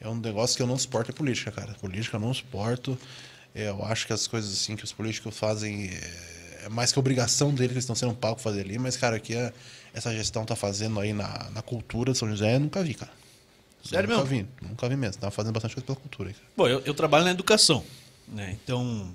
É 0.00 0.08
um 0.08 0.14
negócio 0.16 0.56
que 0.56 0.62
eu 0.62 0.66
não 0.66 0.76
suporto 0.78 1.10
é 1.10 1.14
política, 1.14 1.50
cara. 1.52 1.72
Política 1.74 2.16
eu 2.16 2.20
não 2.20 2.32
suporto. 2.34 2.98
Eu 3.54 3.84
acho 3.84 4.06
que 4.06 4.12
as 4.12 4.26
coisas 4.26 4.52
assim 4.52 4.74
que 4.76 4.82
os 4.84 4.92
políticos 4.92 5.36
fazem 5.36 5.86
é, 5.88 6.62
é 6.64 6.68
mais 6.68 6.90
que 6.92 6.98
obrigação 6.98 7.50
deles 7.50 7.68
que 7.68 7.74
eles 7.74 7.84
estão 7.84 7.94
sendo 7.94 8.14
pagos 8.14 8.42
pra 8.42 8.50
fazer 8.50 8.62
ali, 8.62 8.78
mas, 8.78 8.96
cara, 8.96 9.16
aqui 9.16 9.34
é- 9.34 9.52
essa 9.92 10.12
gestão 10.12 10.44
tá 10.44 10.56
fazendo 10.56 10.98
aí 10.98 11.12
na, 11.12 11.48
na 11.50 11.62
cultura 11.62 12.10
de 12.12 12.18
São 12.18 12.28
José, 12.28 12.56
eu 12.56 12.60
nunca 12.60 12.82
vi, 12.82 12.94
cara. 12.94 13.12
Sério 13.84 14.08
nunca 14.10 14.24
mesmo? 14.28 14.44
vi, 14.60 14.66
nunca 14.68 14.88
vi 14.88 14.96
mesmo. 14.96 15.20
Tá 15.20 15.30
fazendo 15.30 15.52
bastante 15.52 15.74
coisa 15.74 15.86
pela 15.86 15.96
cultura 15.96 16.30
aí, 16.30 16.34
cara. 16.34 16.46
Bom, 16.56 16.66
eu, 16.66 16.80
eu 16.80 16.94
trabalho 16.94 17.24
na 17.24 17.30
educação, 17.30 17.84
né? 18.26 18.56
Então, 18.64 19.08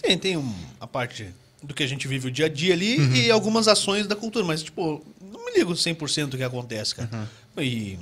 tem, 0.00 0.16
tem 0.16 0.36
um- 0.36 0.54
a 0.80 0.86
parte 0.86 1.34
do 1.62 1.74
que 1.74 1.82
a 1.82 1.86
gente 1.86 2.06
vive 2.06 2.28
o 2.28 2.30
dia 2.30 2.46
a 2.46 2.48
dia 2.48 2.72
ali 2.74 2.98
Uhum. 2.98 3.14
e 3.14 3.30
algumas 3.30 3.66
ações 3.68 4.06
da 4.06 4.14
cultura, 4.16 4.44
mas, 4.44 4.62
tipo, 4.62 5.04
não 5.32 5.44
me 5.44 5.52
ligo 5.52 5.72
100% 5.72 6.26
do 6.26 6.36
que 6.36 6.42
acontece, 6.42 6.94
cara. 6.94 7.08
Uhum. 7.56 7.62
E, 7.62 7.98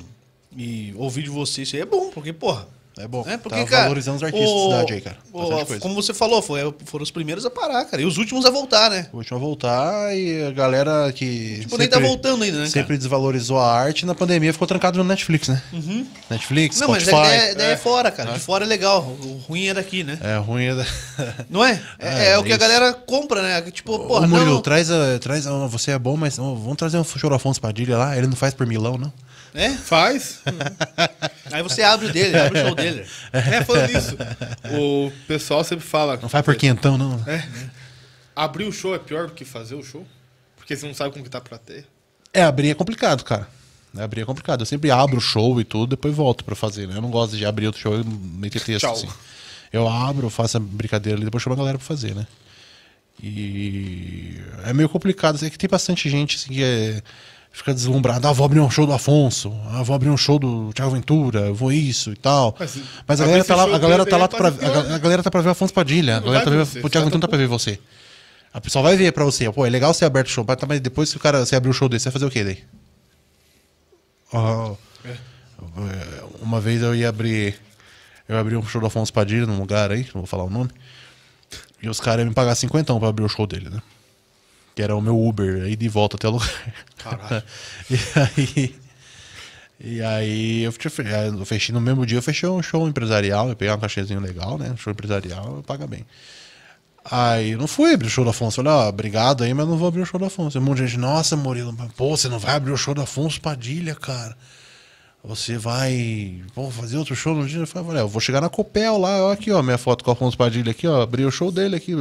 e 0.57 0.93
ouvir 0.97 1.23
de 1.23 1.31
você 1.31 1.63
isso 1.63 1.77
aí 1.77 1.83
é 1.83 1.87
bom, 1.87 2.11
porque, 2.11 2.33
porra... 2.33 2.67
É 2.97 3.09
bom. 3.09 3.25
É, 3.27 3.37
porque, 3.37 3.59
tá 3.59 3.67
cara, 3.67 3.83
valorizando 3.85 4.19
os 4.19 4.23
artistas 4.23 4.49
o- 4.51 4.69
da 4.69 4.75
cidade 4.77 4.93
aí, 4.95 5.01
cara. 5.01 5.17
o- 5.33 5.81
como 5.81 5.95
você 5.97 6.15
falou, 6.15 6.41
foi, 6.41 6.61
foram 6.85 7.03
os 7.03 7.11
primeiros 7.11 7.45
a 7.45 7.51
parar, 7.51 7.85
cara. 7.87 8.01
E 8.01 8.05
os 8.07 8.19
últimos 8.19 8.45
a 8.45 8.51
voltar, 8.51 8.89
né? 8.89 9.09
O 9.13 9.17
último 9.17 9.37
a 9.37 9.41
voltar 9.41 10.17
e 10.17 10.45
a 10.47 10.53
galera 10.53 11.13
que. 11.13 11.59
Tipo, 11.63 11.77
nem 11.77 11.89
tá 11.89 11.99
voltando 11.99 12.45
ainda, 12.45 12.59
né, 12.61 12.67
Sempre 12.69 12.97
desvalorizou 12.97 13.59
a 13.59 13.73
arte 13.73 14.07
na 14.07 14.15
pandemia 14.15 14.53
ficou 14.53 14.69
trancado 14.69 14.97
no 14.99 15.05
Netflix, 15.05 15.49
né? 15.49 15.61
Netflix, 16.31 16.79
Não, 16.81 16.89
mas 16.89 17.03
Spotify. 17.03 17.23
a 17.33 17.35
ideia, 17.37 17.53
ideia 17.53 17.73
é 17.73 17.77
fora, 17.77 18.11
cara. 18.11 18.33
De 18.33 18.39
fora 18.41 18.65
é 18.65 18.69
legal. 18.69 19.03
O 19.03 19.43
ruim 19.49 19.67
é 19.67 19.75
daqui, 19.75 20.05
né? 20.05 20.19
É 20.23 20.37
ruim. 20.37 20.65
É... 20.67 20.75
da- 20.75 20.87
Não 21.51 21.65
é? 21.65 21.81
É, 21.99 22.09
É, 22.09 22.29
é 22.31 22.39
o 22.39 22.45
que 22.45 22.53
a 22.53 22.57
galera 22.57 22.93
compra, 22.93 23.43
né? 23.43 23.61
Tipo, 23.73 23.99
porra, 24.07 24.25
Ô, 24.25 24.29
Murilo, 24.29 24.55
não... 24.55 24.61
traz, 24.61 24.91
a, 24.91 25.19
traz 25.19 25.47
a- 25.47 25.67
você 25.67 25.91
é 25.93 25.99
bom, 25.99 26.17
mas 26.17 26.37
vamos 26.37 26.77
trazer 26.77 26.99
um 26.99 27.05
show 27.05 27.29
do 27.29 27.37
Afonso 27.37 27.61
Padilha 27.61 27.97
lá. 27.97 28.17
Ele 28.17 28.27
não 28.27 28.37
faz 28.37 28.55
por 28.55 28.67
milão, 28.67 28.97
não? 28.97 29.13
É? 29.55 29.71
Faz. 29.71 30.41
Aí 31.53 31.63
você 31.63 31.83
abre 31.83 32.07
o 32.07 32.13
dele, 32.13 32.37
abre 32.37 32.59
o 32.61 32.67
show 32.67 32.75
dele. 32.75 33.07
É, 33.33 33.65
falando 33.65 33.93
nisso. 33.93 34.17
O 34.79 35.13
pessoal 35.29 35.63
sempre 35.63 35.85
fala. 35.87 36.19
Não 36.21 36.29
faz 36.29 36.45
por 36.45 36.57
quentão, 36.57 36.99
não. 36.99 37.23
É. 37.27 37.47
Abrir 38.35 38.65
o 38.65 38.73
show 38.73 38.95
é 38.95 38.99
pior 38.99 39.29
do 39.29 39.33
que 39.33 39.45
fazer 39.45 39.77
o 39.77 39.83
show? 39.83 40.05
Porque 40.57 40.77
você 40.77 40.87
não 40.87 40.95
sabe 40.95 41.13
como 41.13 41.23
que 41.25 41.31
tá 41.31 41.39
a 41.39 41.41
plateia. 41.41 41.87
É, 42.33 42.43
abrir 42.43 42.71
é 42.71 42.75
complicado, 42.75 43.23
cara. 43.23 43.49
Abrir 43.97 44.23
é 44.23 44.25
complicado. 44.25 44.63
Eu 44.63 44.67
sempre 44.67 44.91
abro 44.91 45.19
o 45.19 45.21
show 45.21 45.61
e 45.61 45.65
tudo, 45.65 45.91
depois 45.91 46.13
volto 46.13 46.45
pra 46.45 46.57
fazer, 46.57 46.89
né? 46.89 46.97
Eu 46.97 47.03
não 47.03 47.11
gosto 47.11 47.37
de 47.37 47.47
abrir 47.47 47.67
outro 47.69 47.81
show 47.81 48.01
e 48.01 48.05
meter 48.05 48.61
texto, 48.61 48.81
Tchau. 48.87 48.93
assim. 48.95 49.09
Eu 49.73 49.87
abro, 49.89 50.29
faço 50.31 50.57
a 50.57 50.61
brincadeira 50.61 51.17
ali, 51.17 51.25
depois 51.25 51.43
chamo 51.43 51.55
a 51.55 51.59
galera 51.59 51.79
pra 51.79 51.87
fazer, 51.87 52.13
né? 52.15 52.27
E 53.23 54.37
é 54.65 54.73
meio 54.73 54.89
complicado. 54.89 55.39
É 55.45 55.51
que 55.51 55.59
tem 55.59 55.69
bastante 55.71 56.09
gente 56.11 56.37
assim, 56.37 56.53
que 56.53 56.63
é- 56.63 57.03
fica 57.55 57.73
deslumbrada. 57.73 58.29
Ah, 58.29 58.33
vou 58.33 58.45
abrir 58.45 58.59
um 58.61 58.69
show 58.69 58.85
do 58.85 58.93
Afonso. 58.93 59.55
Ah, 59.71 59.83
vou 59.83 59.95
abrir 59.95 60.11
um 60.11 60.17
show 60.17 60.39
do 60.39 60.73
Thiago 60.73 60.91
Ventura. 60.91 61.41
Eu 61.41 61.55
vou 61.55 61.73
isso 61.73 62.13
e 62.13 62.17
tal. 62.17 62.55
Mas, 62.59 62.77
Mas, 63.07 63.21
a 63.21 63.25
galera 63.25 63.45
tá 63.45 63.55
lá, 63.55 63.63
a 63.63 63.79
galera 63.79 64.05
tá 64.05 64.17
lá 64.17 64.25
aí 64.25 64.37
pra, 64.37 64.49
a, 64.49 64.83
né? 64.83 64.99
galera 64.99 65.23
tá 65.23 65.31
pra 65.31 65.41
ver 65.41 65.49
o 65.49 65.53
Afonso 65.53 65.73
Padilha. 65.73 66.17
A 66.17 66.21
galera 66.21 66.45
tá, 66.45 66.51
ver 66.51 66.59
você, 66.59 66.81
o 66.81 66.83
Thiago 66.83 66.91
você 66.91 66.99
tá 66.99 67.01
Ventura 67.05 67.21
tá 67.21 67.29
pra 67.29 67.39
ver 67.39 67.47
você. 67.47 67.79
A 68.53 68.61
pessoa 68.61 68.83
vai 68.83 68.97
ver 68.97 69.13
pra 69.13 69.25
você. 69.25 69.51
Pô, 69.51 69.65
é 69.65 69.71
legal 69.71 69.95
ser 69.95 70.05
aberto 70.05 70.27
o 70.27 70.31
show, 70.31 70.45
tá, 70.45 70.67
mas 70.67 70.81
depois 70.81 71.11
que 71.11 71.17
o 71.17 71.21
cara 71.21 71.47
você 71.47 71.55
abrir 71.55 71.71
o 71.71 71.73
show 71.73 71.89
desse, 71.89 72.03
você 72.05 72.09
vai 72.11 72.13
fazer 72.15 72.27
o 72.27 72.31
quê 72.31 72.45
daí? 72.45 72.65
É, 74.35 76.25
Uma 76.43 76.61
vez 76.61 76.83
eu 76.83 76.95
ia 76.95 77.09
abrir. 77.09 77.55
Eu 78.29 78.37
abri 78.39 78.57
um 78.57 78.65
show 78.67 78.81
do 78.81 78.87
Afonso 78.87 79.13
Padilha 79.13 79.47
num 79.47 79.59
lugar 79.59 79.91
aí, 79.91 80.03
não 80.15 80.23
vou 80.23 80.27
falar 80.27 80.45
o 80.45 80.51
nome. 80.51 80.71
E 81.83 81.89
os 81.89 82.01
caras 82.01 82.21
iam 82.21 82.29
me 82.29 82.35
pagar 82.35 82.55
cinquentão 82.55 82.99
pra 82.99 83.09
abrir 83.09 83.25
o 83.25 83.29
show 83.29 83.47
dele, 83.47 83.69
né? 83.69 83.83
Que 84.75 84.83
era 84.83 84.95
o 84.97 85.01
meu 85.01 85.19
Uber 85.21 85.63
aí 85.63 85.77
de 85.77 85.89
volta 85.89 86.17
até 86.17 86.27
o 86.29 86.33
lugar. 86.33 86.51
Caralho. 86.97 87.43
e 87.91 87.99
aí. 88.19 88.75
E 89.81 90.01
aí 90.03 90.63
eu 90.63 90.73
fe- 90.73 91.03
eu 91.39 91.45
fechei 91.45 91.75
no 91.75 91.81
mesmo 91.81 92.07
dia, 92.07 92.19
eu 92.19 92.23
fechei 92.23 92.49
um 92.49 92.63
show 92.63 92.87
empresarial, 92.89 93.49
eu 93.49 93.57
peguei 93.57 93.75
um 93.75 93.79
cachezinho 93.79 94.21
legal, 94.21 94.57
né? 94.57 94.71
Um 94.71 94.77
show 94.77 94.93
empresarial, 94.93 95.57
eu 95.57 95.63
paga 95.63 95.87
bem. 95.87 96.07
Aí 97.05 97.51
eu 97.51 97.59
não 97.59 97.67
fui 97.67 97.93
abrir 97.93 98.07
o 98.07 98.11
show 98.11 98.25
do 98.25 98.31
Afonso. 98.31 98.57
Falei, 98.57 98.73
ó, 98.73 98.89
obrigado 98.89 99.45
aí, 99.45 99.53
mas 99.53 99.69
não 99.69 99.77
vou 99.77 99.89
abrir 99.89 100.01
o 100.01 100.07
show 100.07 100.19
do 100.19 100.25
Afonso. 100.27 100.59
Um 100.59 100.63
monte 100.63 100.79
de 100.79 100.87
gente, 100.87 100.99
nossa, 100.99 101.37
Murilo, 101.37 101.75
pô, 101.97 102.17
você 102.17 102.29
não 102.29 102.39
vai 102.39 102.55
abrir 102.55 102.73
o 102.73 102.77
show 102.77 102.95
do 102.95 103.03
Afonso 103.03 103.41
Padilha, 103.41 103.95
cara. 103.95 104.35
Você 105.23 105.59
vai 105.59 106.43
pô, 106.55 106.71
fazer 106.71 106.97
outro 106.97 107.15
show 107.15 107.35
no 107.35 107.47
dia? 107.47 107.61
Eu 107.61 107.67
falei, 107.67 108.01
eu 108.01 108.09
vou 108.09 108.21
chegar 108.21 108.41
na 108.41 108.49
Copel 108.49 108.97
lá, 108.99 109.25
ó, 109.27 109.33
aqui, 109.33 109.51
ó, 109.53 109.63
minha 109.63 109.77
foto 109.79 110.03
com 110.05 110.11
o 110.11 110.15
Afonso 110.15 110.37
Padilha 110.37 110.71
aqui, 110.71 110.87
ó. 110.87 111.03
Abri 111.03 111.25
o 111.27 111.31
show 111.31 111.51
dele 111.53 111.77
aqui. 111.77 111.93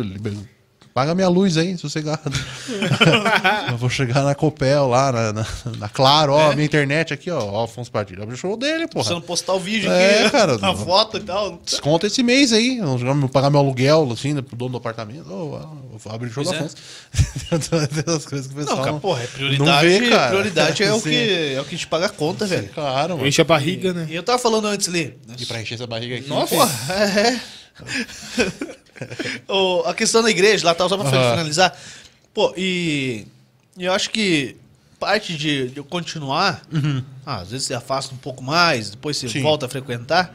Paga 0.93 1.15
minha 1.15 1.27
luz 1.27 1.57
aí, 1.57 1.75
sossegado. 1.75 2.21
eu 3.71 3.77
vou 3.77 3.89
chegar 3.89 4.21
na 4.23 4.35
Copel 4.35 4.87
lá, 4.87 5.11
na, 5.11 5.33
na, 5.33 5.45
na 5.79 5.89
Claro, 5.89 6.33
ó, 6.33 6.53
minha 6.53 6.65
internet 6.65 7.11
aqui, 7.11 7.31
ó, 7.31 7.39
ó, 7.43 7.63
Afonso 7.63 7.91
Padilha. 7.91 8.21
Abri 8.21 8.35
o 8.35 8.37
show 8.37 8.55
dele, 8.55 8.87
porra. 8.87 9.05
Precisando 9.05 9.23
postar 9.23 9.53
o 9.53 9.59
vídeo 9.59 9.91
É, 9.91 10.21
aqui, 10.21 10.29
cara, 10.29 10.59
a 10.61 10.75
foto 10.75 11.17
e 11.17 11.21
tal. 11.21 11.59
Desconta 11.65 12.05
esse 12.05 12.21
mês 12.21 12.53
aí. 12.53 12.77
Eu 12.77 12.95
vou 12.95 13.27
pagar 13.29 13.49
meu 13.49 13.59
aluguel, 13.59 14.07
assim, 14.11 14.39
pro 14.43 14.55
dono 14.55 14.73
do 14.73 14.77
apartamento. 14.77 15.27
Eu 15.27 15.97
vou 15.97 16.13
abrir 16.13 16.27
o 16.27 16.31
show 16.31 16.43
Pois 16.43 16.55
da 16.55 16.63
é. 16.63 16.67
Afonso. 16.67 16.77
Essas 18.07 18.25
coisas 18.27 18.47
que 18.47 18.53
o 18.53 18.57
pessoal 18.57 18.77
Não, 18.77 18.83
cara, 18.83 18.97
porra, 18.99 19.21
é 19.21 19.23
não 19.23 19.31
prioridade. 19.33 19.87
vê, 19.87 20.09
cara. 20.11 20.27
prioridade 20.29 20.83
é 20.83 20.93
o, 20.93 21.01
que, 21.01 21.53
é 21.55 21.61
o 21.61 21.65
que 21.65 21.77
te 21.77 21.87
paga 21.87 22.05
a 22.05 22.09
conta, 22.09 22.45
velho. 22.45 22.69
Claro, 22.69 23.15
mano. 23.15 23.27
Enche 23.27 23.41
a 23.41 23.45
barriga, 23.45 23.93
né? 23.93 24.05
E 24.11 24.15
eu 24.15 24.21
tava 24.21 24.37
falando 24.37 24.67
antes 24.67 24.87
ali. 24.87 25.17
E 25.39 25.45
pra 25.47 25.59
encher 25.59 25.73
essa 25.73 25.87
barriga 25.87 26.17
aqui. 26.17 26.29
Nossa. 26.29 26.53
Porra, 26.53 26.71
é. 26.93 27.39
O- 29.47 29.83
a 29.85 29.93
questão 29.93 30.21
da 30.21 30.29
igreja, 30.29 30.65
lá 30.65 30.73
tá, 30.75 30.87
só 30.87 30.97
pra 30.97 31.07
Aham. 31.07 31.31
finalizar. 31.31 31.77
Pô, 32.33 32.53
e, 32.57 33.25
e 33.77 33.85
eu 33.85 33.93
acho 33.93 34.09
que 34.09 34.55
parte 34.99 35.35
de, 35.37 35.69
de 35.69 35.77
eu 35.77 35.83
continuar, 35.83 36.61
ah, 37.25 37.37
às 37.41 37.51
vezes 37.51 37.67
você 37.67 37.73
afasta 37.73 38.13
um 38.13 38.17
pouco 38.17 38.41
mais, 38.43 38.91
depois 38.91 39.17
você 39.17 39.25
Uhum. 39.27 39.31
Sim. 39.33 39.41
volta 39.41 39.65
a 39.65 39.69
frequentar, 39.69 40.33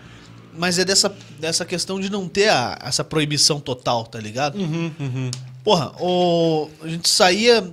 mas 0.56 0.78
é 0.78 0.85
dessa, 0.85 1.14
dessa 1.39 1.64
questão 1.64 1.98
de 1.98 2.10
não 2.10 2.28
ter 2.28 2.48
a- 2.48 2.78
essa 2.82 3.02
proibição 3.02 3.60
total, 3.60 4.05
tá 4.05 4.18
ligado? 4.20 4.59
Uhum, 4.59 5.30
Porra, 5.64 5.93
o, 6.01 6.68
a 6.82 6.89
gente 6.89 7.09
saía, 7.09 7.68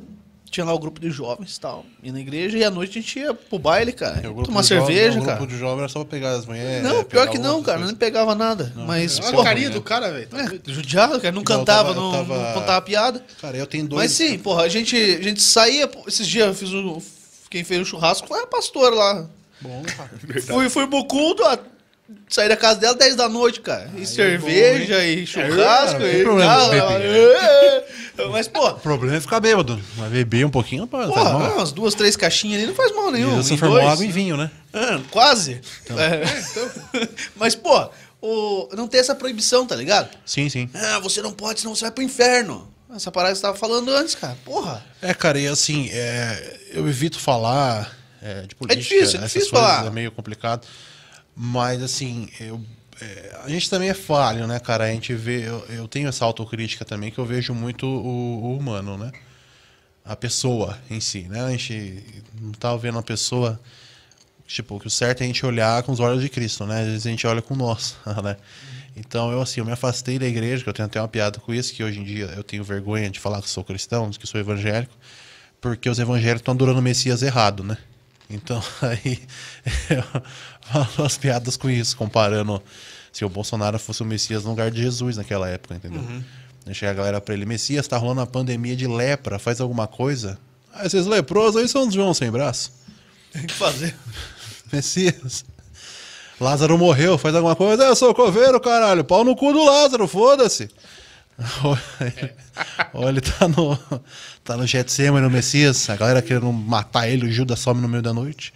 tinha 0.56 0.65
lá 0.65 0.73
o 0.73 0.80
grupo 0.80 0.99
de 0.99 1.10
jovens 1.11 1.56
e 1.56 1.60
tal, 1.60 1.86
ia 2.03 2.11
na 2.11 2.19
igreja 2.19 2.57
e 2.57 2.64
à 2.64 2.72
noite 2.72 2.98
a 2.98 3.02
gente 3.02 3.19
ia 3.19 3.34
pro 3.34 3.60
baile, 3.60 3.91
cara, 3.91 4.22
É, 4.23 4.27
o 4.27 4.44
tomar 4.44 4.64
cerveja, 4.64 5.19
o 5.19 5.23
cara. 5.26 5.38
grupo 5.38 5.52
de 5.53 5.60
jovem 5.60 5.80
era 5.80 5.88
só 5.90 5.99
pra 5.99 6.10
pegar 6.10 6.32
as 6.32 6.45
mulheres. 6.45 6.84
Não, 6.84 7.03
pior 7.03 7.22
pegar 7.22 7.27
que 7.27 7.38
não, 7.38 7.61
cara, 7.61 7.77
coisas. 7.77 7.91
não 7.94 7.98
pegava 7.99 8.34
nada. 8.34 8.73
Mas, 8.76 9.19
Olha 9.19 9.40
a 9.41 9.44
carinha 9.44 9.69
do 9.69 9.82
cara, 9.82 10.11
velho. 10.11 10.27
É, 10.34 10.72
judiado, 10.72 11.19
cara, 11.22 11.32
não 11.34 11.41
eu 11.41 11.45
cantava, 11.45 11.90
tava- 11.90 12.02
não, 12.02 12.11
tava- 12.11 12.38
não 12.48 12.53
contava 12.53 12.82
piada. 12.82 13.23
Cara, 13.41 13.57
eu 13.57 13.68
tenho 13.68 13.88
dois. 13.88 14.02
Mas 14.03 14.11
sim, 14.11 14.38
porra, 14.40 14.64
a 14.64 14.69
gente, 14.69 14.95
a 14.95 15.22
gente 15.22 15.41
saía, 15.41 15.90
esses 16.07 16.26
dias 16.27 16.48
eu 16.48 16.53
fiz 16.56 16.73
um. 16.73 17.02
Quem 17.49 17.64
fez 17.64 17.82
o 17.82 17.86
churrasco 17.86 18.27
foi 18.27 18.41
a 18.41 18.48
pastora 18.48 18.95
lá. 18.95 19.26
Bom, 19.61 19.84
cara. 19.98 20.10
Fui, 20.41 20.69
fui 20.69 20.88
pro 20.88 21.06
culto, 21.06 21.44
saí 22.30 22.48
da 22.49 22.57
casa 22.57 22.80
dela 22.80 22.95
10 22.95 23.15
da 23.15 23.30
noite, 23.30 23.61
cara. 23.61 23.90
E 23.98 24.06
cerveja, 24.06 25.03
e 25.06 25.26
churrasco, 25.26 26.02
É, 26.02 26.06
não 26.06 26.11
tem 26.11 26.19
e 26.19 26.23
problema 26.23 26.53
tal, 26.56 26.73
é, 26.73 27.86
é. 28.18 28.27
Mas, 28.32 28.48
pô, 28.48 28.69
O 28.69 28.80
problema 28.80 29.18
é 29.18 29.22
ficar 29.22 29.40
bêbado. 29.40 29.80
Mas 29.98 30.11
beber 30.11 30.45
um 30.45 30.49
pouquinho, 30.49 30.88
pô, 30.88 30.98
porra, 31.06 31.23
mal. 31.38 31.53
umas 31.56 31.72
duas, 31.72 31.94
três 31.94 32.15
caixinhas 32.15 32.60
ali 32.60 32.68
não 32.68 32.76
faz 32.76 32.95
mal 32.95 33.11
nenhum. 33.11 33.36
você 33.36 33.57
formou 33.57 33.80
dois. 33.80 33.91
água 33.91 34.06
e 34.06 34.11
vinho, 34.11 34.38
né? 34.38 34.49
Ah, 34.73 34.99
quase. 35.11 35.61
É. 35.90 36.22
Mas, 37.36 37.56
pô, 37.56 37.90
o, 38.22 38.69
não 38.76 38.88
ter 38.88 38.99
essa 38.99 39.14
proibição, 39.14 39.65
tá 39.65 39.76
ligado? 39.76 40.10
Sim, 40.26 40.48
sim. 40.49 40.69
Ah, 40.73 40.99
você 40.99 41.22
não 41.22 41.34
pode, 41.34 41.60
senão 41.60 41.76
você 41.76 41.82
vai 41.82 41.91
pro 41.91 42.03
inferno. 42.03 42.68
Essa 42.95 43.11
parada 43.11 43.34
que 43.34 43.40
você 43.40 43.41
tava 43.41 43.57
falando 43.57 43.90
antes, 43.91 44.15
cara. 44.15 44.38
Porra. 44.45 44.84
É, 45.02 45.14
cara, 45.14 45.38
e 45.38 45.48
assim, 45.48 45.90
é, 45.91 46.60
eu 46.72 46.88
evito 46.88 47.19
falar 47.19 47.94
é, 48.22 48.44
de 48.44 48.56
política. 48.56 48.82
difícil, 48.82 49.19
é 49.19 49.23
difícil 49.23 49.49
falar. 49.49 49.86
É 49.86 49.90
meio 49.90 50.11
complicado. 50.11 50.65
Mas, 51.35 51.83
assim, 51.83 52.29
eu, 52.39 52.61
é, 53.01 53.39
a 53.43 53.49
gente 53.49 53.69
também 53.69 53.89
é 53.89 53.93
falho, 53.93 54.47
né, 54.47 54.59
cara? 54.59 54.85
A 54.85 54.91
gente 54.91 55.13
vê. 55.13 55.47
Eu, 55.47 55.65
eu 55.69 55.87
tenho 55.87 56.07
essa 56.07 56.23
autocrítica 56.23 56.85
também, 56.85 57.11
que 57.11 57.17
eu 57.17 57.25
vejo 57.25 57.53
muito 57.53 57.85
o, 57.85 58.43
o 58.43 58.57
humano, 58.57 58.97
né? 58.97 59.11
A 60.03 60.15
pessoa 60.15 60.77
em 60.89 60.99
si, 60.99 61.23
né? 61.23 61.41
A 61.43 61.51
gente 61.51 62.03
não 62.39 62.51
tá 62.51 62.75
vendo 62.75 62.97
a 62.97 63.03
pessoa. 63.03 63.59
Tipo, 64.47 64.79
que 64.79 64.87
o 64.87 64.91
certo 64.91 65.21
é 65.21 65.23
a 65.23 65.27
gente 65.27 65.43
olhar 65.43 65.81
com 65.83 65.91
os 65.91 65.99
olhos 65.99 66.21
de 66.21 66.29
Cristo, 66.29 66.65
né? 66.65 66.81
Às 66.81 66.85
vezes 66.87 67.07
a 67.07 67.09
gente 67.09 67.25
olha 67.25 67.41
com 67.41 67.55
nós, 67.55 67.97
né? 68.23 68.37
Então, 68.95 69.31
eu 69.31 69.41
assim, 69.41 69.59
eu 69.59 69.65
me 69.65 69.71
afastei 69.71 70.17
da 70.17 70.25
igreja, 70.25 70.63
que 70.63 70.69
eu 70.69 70.73
tenho 70.73 70.85
até 70.85 71.01
uma 71.01 71.07
piada 71.07 71.39
com 71.39 71.53
isso, 71.53 71.73
que 71.73 71.83
hoje 71.83 71.99
em 71.99 72.03
dia 72.03 72.25
eu 72.35 72.43
tenho 72.43 72.63
vergonha 72.63 73.09
de 73.09 73.19
falar 73.19 73.41
que 73.41 73.49
sou 73.49 73.63
cristão, 73.63 74.09
que 74.11 74.25
sou 74.25 74.39
evangélico, 74.39 74.93
porque 75.59 75.89
os 75.89 75.99
evangélicos 75.99 76.41
estão 76.41 76.53
adorando 76.53 76.79
o 76.79 76.81
Messias 76.81 77.21
errado, 77.21 77.63
né? 77.63 77.77
Então, 78.30 78.61
aí 78.81 79.19
eu 79.89 80.03
falo 80.61 81.06
as 81.06 81.18
piadas 81.18 81.57
com 81.57 81.69
isso, 81.69 81.95
comparando 81.95 82.61
se 83.11 83.23
o 83.23 83.30
Bolsonaro 83.30 83.80
fosse 83.80 84.02
o 84.02 84.06
Messias 84.06 84.43
no 84.43 84.49
lugar 84.49 84.69
de 84.72 84.81
Jesus 84.81 85.18
naquela 85.18 85.47
época, 85.47 85.76
entendeu? 85.76 86.03
Aí 86.65 86.73
chega 86.73 86.91
a 86.91 86.95
galera 86.95 87.22
pra 87.22 87.34
ele, 87.34 87.45
Messias, 87.45 87.88
tá 87.88 87.97
rolando 87.97 88.22
uma 88.22 88.27
pandemia 88.27 88.76
de 88.76 88.88
lepra, 88.88 89.39
faz 89.39 89.61
alguma 89.61 89.88
coisa? 89.88 90.38
Ah, 90.73 90.85
esses 90.85 91.06
leprosos 91.06 91.61
aí 91.61 91.68
são 91.68 91.88
os 91.88 91.93
João 91.93 92.14
sem 92.14 92.30
braço. 92.30 92.73
Tem 93.31 93.45
que 93.45 93.53
fazer. 93.53 93.95
Messias. 94.73 95.45
Lázaro 96.39 96.77
morreu, 96.77 97.18
faz 97.18 97.34
alguma 97.35 97.56
coisa. 97.56 97.84
Eu 97.84 97.95
sou 97.95 98.14
coveiro, 98.14 98.60
caralho. 98.60 99.03
Pau 99.03 99.23
no 99.23 99.35
cu 99.35 99.53
do 99.53 99.64
Lázaro, 99.64 100.07
foda-se. 100.07 100.69
Ou 101.63 101.77
ele- 102.01 102.33
ele 103.09 103.21
tá 103.21 103.47
no, 103.47 103.77
tá 104.43 104.55
no 104.57 104.65
Getsemane, 104.65 105.25
no 105.25 105.29
Messias, 105.29 105.89
a 105.89 105.95
galera 105.95 106.21
querendo 106.21 106.51
matar 106.51 107.07
ele, 107.09 107.25
o 107.27 107.31
Judas 107.31 107.59
some 107.59 107.81
no 107.81 107.87
meio 107.89 108.01
da 108.01 108.13
noite. 108.13 108.53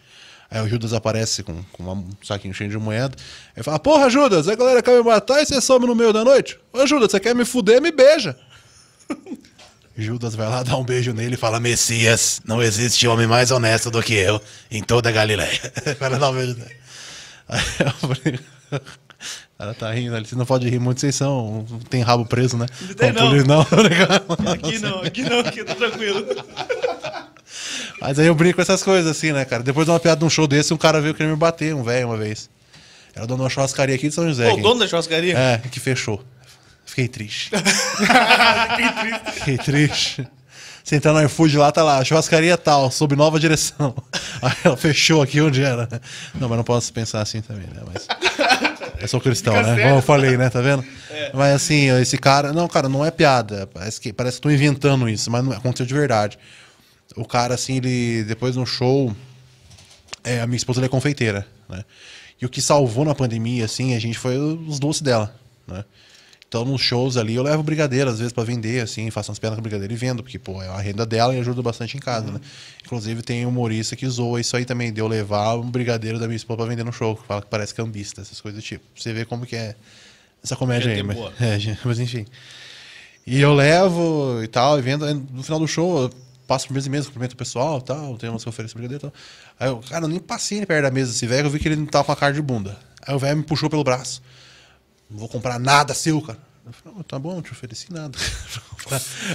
Aí 0.51 0.61
o 0.61 0.67
Judas 0.67 0.93
aparece 0.93 1.43
com, 1.43 1.61
com 1.73 1.83
um 1.83 2.09
saquinho 2.23 2.53
cheio 2.53 2.69
de 2.69 2.77
moeda. 2.77 3.15
Aí 3.55 3.61
fala, 3.61 3.77
porra, 3.77 4.09
Judas, 4.09 4.47
a 4.47 4.55
galera 4.55 4.81
quer 4.81 4.97
me 4.97 5.03
matar 5.03 5.41
e 5.41 5.45
você 5.45 5.61
some 5.61 5.85
no 5.85 5.93
meio 5.93 6.11
da 6.11 6.23
noite? 6.23 6.57
Ô, 6.73 6.87
Judas, 6.87 7.11
você 7.11 7.19
quer 7.19 7.35
me 7.35 7.45
fuder, 7.45 7.81
me 7.81 7.91
beija. 7.91 8.35
Judas 9.97 10.33
vai 10.33 10.47
lá 10.47 10.63
dar 10.63 10.77
um 10.77 10.83
beijo 10.83 11.13
nele 11.13 11.33
e 11.33 11.37
fala: 11.37 11.59
Messias, 11.59 12.41
não 12.45 12.63
existe 12.63 13.05
homem 13.07 13.27
mais 13.27 13.51
honesto 13.51 13.91
do 13.91 14.01
que 14.01 14.13
eu 14.13 14.41
em 14.71 14.81
toda 14.81 15.09
a 15.09 15.11
Galileia. 15.11 15.59
vai 15.99 16.09
lá 16.09 16.17
dar 16.17 16.29
um 16.29 16.35
beijo 16.35 16.53
nele. 16.57 16.75
Aí 17.49 17.61
eu 17.79 17.91
falei, 18.15 18.39
Ela 19.59 19.73
tá 19.73 19.91
rindo 19.91 20.15
ali. 20.15 20.25
Você 20.25 20.35
não 20.35 20.45
pode 20.45 20.69
rir 20.69 20.79
muito, 20.79 21.01
vocês 21.01 21.13
são. 21.13 21.65
Tem 21.89 22.01
rabo 22.01 22.25
preso, 22.25 22.57
né? 22.57 22.65
Não 22.81 22.93
tem, 22.93 23.11
Vamos 23.11 23.29
polir, 23.29 23.45
não. 23.45 23.59
Aqui 24.53 24.79
não, 24.79 25.03
aqui 25.03 25.21
não, 25.23 25.39
aqui 25.39 25.63
tá 25.65 25.75
tranquilo. 25.75 26.25
Mas 27.99 28.17
aí 28.17 28.27
eu 28.27 28.35
brinco 28.35 28.55
com 28.55 28.61
essas 28.61 28.81
coisas 28.81 29.11
assim, 29.11 29.33
né, 29.33 29.43
cara? 29.43 29.61
Depois 29.61 29.85
de 29.85 29.91
uma 29.91 29.99
piada 29.99 30.19
de 30.19 30.25
um 30.25 30.29
show 30.29 30.47
desse, 30.47 30.73
um 30.73 30.77
cara 30.77 31.01
veio 31.01 31.13
querer 31.13 31.29
me 31.29 31.35
bater, 31.35 31.75
um 31.75 31.83
velho, 31.83 32.07
uma 32.07 32.15
vez. 32.15 32.49
Era 33.13 33.27
dono 33.27 33.39
de 33.39 33.43
uma 33.43 33.49
churrascaria 33.49 33.95
aqui 33.95 34.07
de 34.07 34.15
São 34.15 34.25
José. 34.25 34.49
Pô, 34.49 34.55
o 34.55 34.61
dono 34.61 34.79
da 34.79 34.87
churrascaria? 34.87 35.37
É, 35.37 35.57
que 35.57 35.79
fechou. 35.79 36.23
Fiquei 36.85 37.09
triste. 37.09 37.51
Fiquei 39.35 39.57
triste. 39.57 40.25
Você 40.81 40.95
entrar 40.95 41.11
no 41.11 41.21
iFood 41.23 41.57
lá, 41.57 41.71
tá 41.71 41.83
lá, 41.83 42.03
churrascaria 42.03 42.57
tal, 42.57 42.89
sob 42.89 43.15
nova 43.15 43.39
direção. 43.39 43.93
Aí 44.41 44.55
ela 44.63 44.77
fechou 44.77 45.21
aqui 45.21 45.41
onde 45.41 45.61
era. 45.61 45.87
Não, 46.33 46.47
mas 46.47 46.57
não 46.57 46.63
posso 46.63 46.93
pensar 46.93 47.21
assim 47.21 47.41
também, 47.41 47.67
né? 47.67 47.81
Mas. 47.85 48.07
Eu 49.01 49.07
sou 49.07 49.19
cristão, 49.21 49.53
Fica 49.53 49.65
né? 49.65 49.75
sério. 49.75 49.89
Como 49.89 49.97
eu 49.97 50.01
falei, 50.01 50.37
né? 50.37 50.49
Tá 50.49 50.61
vendo? 50.61 50.83
Mas 51.33 51.55
assim, 51.55 51.89
esse 51.99 52.17
cara. 52.17 52.53
Não, 52.53 52.67
cara, 52.67 52.89
não 52.89 53.05
é 53.05 53.11
piada. 53.11 53.67
Parece 53.73 53.99
que, 53.99 54.11
parece 54.11 54.37
que 54.37 54.41
tô 54.41 54.49
inventando 54.49 55.07
isso, 55.07 55.29
mas 55.29 55.43
não 55.43 55.51
aconteceu 55.51 55.85
de 55.85 55.93
verdade. 55.93 56.39
O 57.15 57.25
cara, 57.25 57.53
assim, 57.53 57.77
ele. 57.77 58.23
Depois 58.23 58.53
de 58.53 58.59
um 58.59 58.65
show. 58.65 59.15
É, 60.23 60.41
a 60.41 60.47
minha 60.47 60.57
esposa 60.57 60.79
ela 60.79 60.85
é 60.85 60.89
confeiteira, 60.89 61.47
né? 61.67 61.83
E 62.41 62.45
o 62.45 62.49
que 62.49 62.61
salvou 62.61 63.05
na 63.05 63.15
pandemia, 63.15 63.65
assim, 63.65 63.95
a 63.95 63.99
gente 63.99 64.17
foi 64.17 64.37
os 64.37 64.79
doces 64.79 65.01
dela, 65.01 65.33
né? 65.67 65.83
Então, 66.49 66.65
nos 66.65 66.81
shows 66.81 67.15
ali, 67.15 67.35
eu 67.35 67.43
levo 67.43 67.61
brigadeiro, 67.61 68.09
às 68.09 68.17
vezes, 68.17 68.33
pra 68.33 68.43
vender, 68.43 68.81
assim, 68.81 69.11
faço 69.11 69.29
umas 69.29 69.37
pernas 69.37 69.57
com 69.57 69.61
brigadeiro 69.61 69.93
e 69.93 69.95
vendo, 69.95 70.23
porque, 70.23 70.39
pô, 70.39 70.63
é 70.63 70.67
a 70.67 70.79
renda 70.79 71.05
dela 71.05 71.35
e 71.35 71.39
ajuda 71.39 71.61
bastante 71.61 71.95
em 71.95 71.99
casa, 71.99 72.31
né? 72.31 72.41
Inclusive, 72.83 73.21
tem 73.21 73.45
um 73.45 73.49
humorista 73.49 73.95
que 73.95 74.07
zoa 74.09 74.41
isso 74.41 74.57
aí 74.57 74.65
também, 74.65 74.91
de 74.91 74.99
eu 74.99 75.07
levar 75.07 75.55
um 75.57 75.69
brigadeiro 75.69 76.17
da 76.17 76.25
minha 76.25 76.35
esposa 76.35 76.57
pra 76.57 76.65
vender 76.65 76.83
no 76.83 76.91
show, 76.91 77.15
que 77.15 77.23
fala 77.27 77.43
que 77.43 77.47
parece 77.47 77.75
cambista, 77.75 78.21
essas 78.21 78.41
coisas 78.41 78.59
do 78.59 78.65
tipo. 78.65 78.83
Você 78.95 79.13
vê 79.13 79.25
como 79.25 79.45
que 79.45 79.55
é 79.55 79.75
essa 80.43 80.55
comédia 80.55 80.91
aí, 80.91 81.03
mas, 81.03 81.17
é, 81.39 81.77
mas 81.85 81.99
enfim. 81.99 82.25
E 83.27 83.39
eu 83.39 83.53
levo 83.53 84.41
e 84.43 84.47
tal, 84.47 84.79
e 84.79 84.81
vendo. 84.81 85.05
No 85.13 85.43
final 85.43 85.59
do 85.59 85.67
show, 85.67 86.01
eu 86.01 86.09
passo 86.47 86.65
por 86.65 86.73
mesa 86.73 86.87
e 86.87 86.89
mesa, 86.89 87.05
cumprimento 87.05 87.33
o 87.33 87.37
pessoal 87.37 87.77
e 87.77 87.83
tal. 87.83 88.17
Tem 88.17 88.27
umas 88.27 88.41
que 88.41 88.49
oferecem 88.49 88.73
brigadeiro 88.73 89.05
e 89.05 89.09
tal. 89.11 89.13
Aí 89.59 89.69
eu, 89.69 89.77
cara, 89.87 90.05
eu 90.05 90.09
nem 90.09 90.19
passei 90.19 90.65
perto 90.65 90.81
da 90.81 90.89
mesa 90.89 91.11
desse 91.11 91.27
velho, 91.27 91.45
eu 91.45 91.51
vi 91.51 91.59
que 91.59 91.67
ele 91.67 91.75
não 91.75 91.85
tava 91.85 92.05
com 92.05 92.11
a 92.11 92.15
cara 92.15 92.33
de 92.33 92.41
bunda. 92.41 92.75
Aí 93.05 93.13
o 93.13 93.19
velho 93.19 93.37
me 93.37 93.43
puxou 93.43 93.69
pelo 93.69 93.83
braço. 93.83 94.19
Não 95.09 95.17
vou 95.17 95.27
comprar 95.27 95.59
nada 95.59 95.93
seu, 95.93 96.21
cara. 96.21 96.39
Eu 96.65 96.73
falei, 96.73 96.97
não, 96.97 97.03
tá 97.03 97.17
bom, 97.17 97.35
não 97.35 97.41
te 97.41 97.51
ofereci 97.51 97.91
nada. 97.91 98.17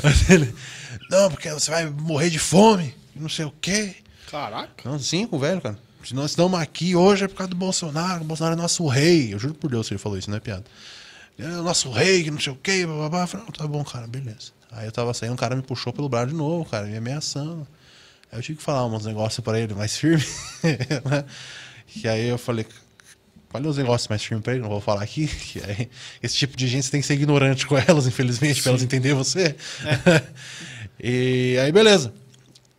Mas 0.03 0.31
ele, 0.31 0.55
não, 1.11 1.31
porque 1.31 1.51
você 1.51 1.71
vai 1.71 1.87
morrer 1.87 2.31
de 2.31 2.39
fome, 2.39 2.95
não 3.15 3.29
sei 3.29 3.45
o 3.45 3.53
quê. 3.61 3.97
Caraca. 4.31 4.89
Não, 4.89 4.99
cinco, 4.99 5.39
velho, 5.39 5.61
cara. 5.61 5.79
Se 6.05 6.15
nós 6.15 6.31
estamos 6.33 6.61
aqui 6.61 6.95
hoje 6.95 7.25
é 7.25 7.29
por 7.29 7.37
causa 7.37 7.51
do 7.51 7.57
Bolsonaro. 7.57 8.23
O 8.23 8.25
Bolsonaro 8.25 8.55
é 8.55 8.61
nosso 8.61 8.87
rei. 8.87 9.33
Eu 9.33 9.39
juro 9.39 9.55
por 9.55 9.71
Deus 9.71 9.89
que 9.89 9.95
ele 9.95 9.99
falou 9.99 10.19
isso, 10.19 10.29
não 10.29 10.37
é 10.37 10.41
piada. 10.41 10.65
É 11.39 11.47
o 11.47 11.63
nosso 11.63 11.91
rei, 11.91 12.23
que 12.23 12.31
não 12.31 12.39
sei 12.39 12.53
o 12.53 12.57
quê, 12.57 12.87
bababá. 12.87 13.23
Eu 13.23 13.27
falei, 13.27 13.47
não, 13.47 13.53
tá 13.53 13.67
bom, 13.67 13.83
cara, 13.85 14.07
beleza. 14.07 14.53
Aí 14.71 14.87
eu 14.87 14.93
tava 14.93 15.15
saindo, 15.15 15.35
o 15.35 15.37
cara 15.39 15.57
me 15.57 15.63
puxou 15.63 15.93
pelo 15.93 16.09
braço 16.09 16.29
de 16.29 16.35
novo, 16.35 16.69
cara, 16.69 16.87
me 16.87 16.97
ameaçando. 16.97 17.67
Aí 18.31 18.39
eu 18.39 18.43
tive 18.43 18.59
que 18.59 18.65
falar 18.65 18.85
uns 18.87 19.07
negócios 19.07 19.43
pra 19.43 19.59
ele 19.59 19.75
mais 19.75 19.97
firme. 19.99 20.25
né? 20.63 21.25
E 21.97 22.07
aí 22.09 22.27
eu 22.29 22.39
falei, 22.39 22.67
falei 23.55 23.71
uns 23.71 23.77
negócios 23.77 24.09
mais 24.09 24.21
firmes 24.21 24.43
pra 24.43 24.53
ele, 24.53 24.63
não 24.63 24.69
vou 24.69 24.81
falar 24.81 25.05
aqui. 25.05 25.31
Aí, 25.69 25.89
esse 26.21 26.35
tipo 26.35 26.57
de 26.57 26.67
gente 26.67 26.87
você 26.87 26.91
tem 26.91 27.01
que 27.01 27.07
ser 27.07 27.15
ignorante 27.15 27.69
com 27.69 27.79
elas, 27.79 28.05
infelizmente, 28.05 28.61
pra 28.61 28.71
elas 28.71 28.83
entenderem 28.83 29.17
você. 29.17 29.55
e 30.99 31.57
aí, 31.63 31.71
beleza. 31.71 32.13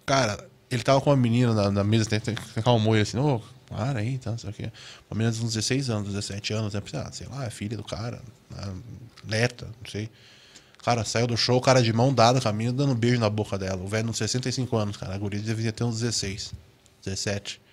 Cara, 0.06 0.38
ele 0.70 0.84
tava 0.84 1.00
com 1.00 1.10
uma 1.10 1.16
menina 1.16 1.54
na, 1.54 1.72
na 1.72 1.84
mesa, 1.84 2.10
tem, 2.10 2.20
tem, 2.20 2.36
acalmou 2.58 2.94
ele 2.94 3.04
assim, 3.04 3.18
ô, 3.18 3.42
para 3.70 4.00
aí, 4.00 4.20
não 4.26 4.38
sei 4.38 4.50
o 4.50 4.54
quê. 4.54 4.72
Uma 5.10 5.18
menina 5.18 5.32
de 5.32 5.42
uns 5.42 5.54
16 5.54 5.90
anos, 5.90 6.10
17 6.10 6.54
anos, 6.54 6.74
né? 6.74 6.82
Ah, 6.94 7.10
sei 7.10 7.28
lá, 7.28 7.46
é 7.46 7.50
filha 7.50 7.78
do 7.78 7.84
cara, 7.84 8.22
né, 8.52 8.74
neta, 9.24 9.66
não 9.66 9.90
sei. 9.90 10.10
Cara, 10.84 11.06
saiu 11.06 11.26
do 11.26 11.38
show, 11.38 11.60
cara 11.62 11.82
de 11.82 11.94
mão 11.94 12.14
dada 12.14 12.42
com 12.42 12.50
a 12.50 12.54
menina, 12.54 12.76
dando 12.76 12.92
um 12.92 12.96
beijo 12.96 13.20
na 13.20 13.30
boca 13.30 13.58
dela. 13.58 13.82
O 13.82 13.88
velho, 13.88 14.10
uns 14.10 14.18
65 14.18 14.76
anos, 14.76 14.98
cara. 14.98 15.16
A 15.16 15.18
guria 15.18 15.40
devia 15.40 15.72
ter 15.72 15.86
uns 15.86 16.02
16, 16.02 16.54
17. 17.04 17.65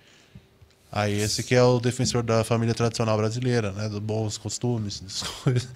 Aí 0.95 1.19
esse 1.19 1.41
que 1.41 1.55
é 1.55 1.63
o 1.63 1.79
defensor 1.79 2.21
da 2.21 2.43
família 2.43 2.75
tradicional 2.75 3.17
brasileira, 3.17 3.71
né? 3.71 3.89
Dos 3.89 3.97
bons 3.97 4.37
costumes, 4.37 4.99
das 4.99 5.23
coisas. 5.43 5.67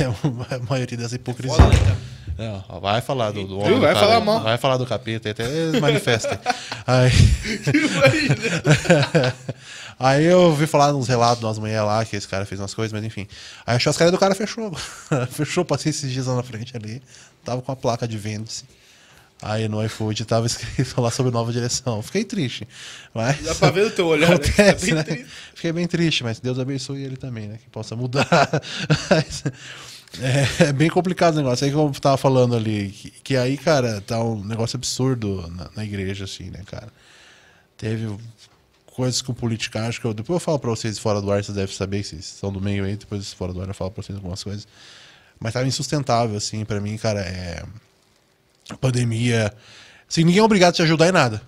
É 0.00 0.08
uma- 0.26 0.46
a 0.50 0.58
maioria 0.68 0.98
dessa 0.98 1.14
hipocrisia. 1.14 1.54
Foda, 1.56 1.68
né, 1.68 1.78
cara? 1.78 1.96
É, 2.40 2.80
vai 2.80 3.00
falar 3.00 3.30
do, 3.30 3.46
do 3.46 3.58
homem. 3.60 3.78
Vai 3.78 3.94
falar 3.94 4.20
mal. 4.20 4.42
Vai 4.42 4.58
falar 4.58 4.76
do 4.76 4.84
capeta, 4.86 5.30
até 5.30 5.44
manifesta. 5.80 6.40
aí, 6.86 7.10
aí 9.98 10.24
eu 10.24 10.40
ouvi 10.42 10.66
falar 10.66 10.94
uns 10.94 11.08
relatos 11.08 11.40
de 11.40 11.46
umas 11.46 11.58
mulheres 11.58 11.84
lá, 11.84 12.04
que 12.04 12.16
esse 12.16 12.28
cara 12.28 12.46
fez 12.46 12.60
umas 12.60 12.74
coisas, 12.74 12.92
mas 12.92 13.04
enfim. 13.04 13.26
Aí 13.66 13.76
a 13.76 13.78
churrascaria 13.78 14.12
do 14.12 14.18
cara 14.18 14.34
fechou. 14.34 14.72
fechou, 15.30 15.64
passei 15.64 15.90
esses 15.90 16.10
dias 16.12 16.26
lá 16.26 16.36
na 16.36 16.42
frente 16.42 16.76
ali. 16.76 17.02
Tava 17.44 17.62
com 17.62 17.72
a 17.72 17.76
placa 17.76 18.06
de 18.06 18.18
vende-se. 18.18 18.64
Aí 19.40 19.68
no 19.68 19.84
iFood 19.84 20.24
tava 20.24 20.46
escrito 20.46 20.98
lá 21.00 21.10
sobre 21.10 21.32
nova 21.32 21.52
direção. 21.52 22.02
Fiquei 22.02 22.24
triste. 22.24 22.66
Mas... 23.14 23.42
Dá 23.42 23.54
pra 23.54 23.70
ver 23.70 23.86
o 23.86 23.90
teu 23.90 24.06
olhar, 24.06 24.30
né? 24.30 24.34
Acontece, 24.36 24.94
Tá 24.94 25.02
bem 25.04 25.18
né? 25.18 25.26
Fiquei 25.54 25.72
bem 25.72 25.86
triste, 25.86 26.24
mas 26.24 26.40
Deus 26.40 26.58
abençoe 26.58 27.02
ele 27.02 27.16
também, 27.16 27.46
né? 27.46 27.58
Que 27.62 27.70
possa 27.70 27.94
mudar. 27.94 28.28
Mas, 29.10 29.44
é, 30.20 30.68
é 30.68 30.72
bem 30.72 30.88
complicado 30.88 31.34
o 31.34 31.36
negócio. 31.36 31.64
Aí 31.64 31.70
que 31.70 31.76
eu 31.76 31.90
tava 32.00 32.16
falando 32.16 32.56
ali, 32.56 32.90
que, 32.90 33.10
que 33.10 33.36
aí, 33.36 33.56
cara, 33.56 34.00
tá 34.00 34.22
um 34.22 34.42
negócio 34.44 34.76
absurdo 34.76 35.46
na, 35.54 35.70
na 35.76 35.84
igreja, 35.84 36.24
assim, 36.24 36.50
né, 36.50 36.62
cara? 36.66 36.88
Teve 37.76 38.16
coisas 38.86 39.22
com 39.22 39.32
politicagem 39.32 40.00
que 40.00 40.06
eu. 40.06 40.14
Depois 40.14 40.36
eu 40.36 40.40
falo 40.40 40.58
pra 40.58 40.70
vocês 40.70 40.98
fora 40.98 41.20
do 41.20 41.30
ar, 41.30 41.44
vocês 41.44 41.54
devem 41.54 41.74
saber, 41.74 42.02
vocês 42.02 42.24
são 42.24 42.52
do 42.52 42.60
meio 42.60 42.84
aí, 42.84 42.96
depois 42.96 43.32
fora 43.32 43.52
do 43.52 43.60
ar 43.60 43.68
eu 43.68 43.74
falo 43.74 43.90
pra 43.90 44.02
vocês 44.02 44.16
algumas 44.16 44.42
coisas. 44.42 44.66
Mas 45.38 45.52
tava 45.52 45.68
insustentável, 45.68 46.36
assim, 46.36 46.64
pra 46.64 46.80
mim, 46.80 46.96
cara, 46.96 47.20
é. 47.20 47.62
Pandemia. 48.76 49.52
Assim, 50.08 50.24
ninguém 50.24 50.40
é 50.40 50.44
obrigado 50.44 50.70
a 50.70 50.76
te 50.76 50.82
ajudar 50.82 51.08
em 51.08 51.12
nada, 51.12 51.42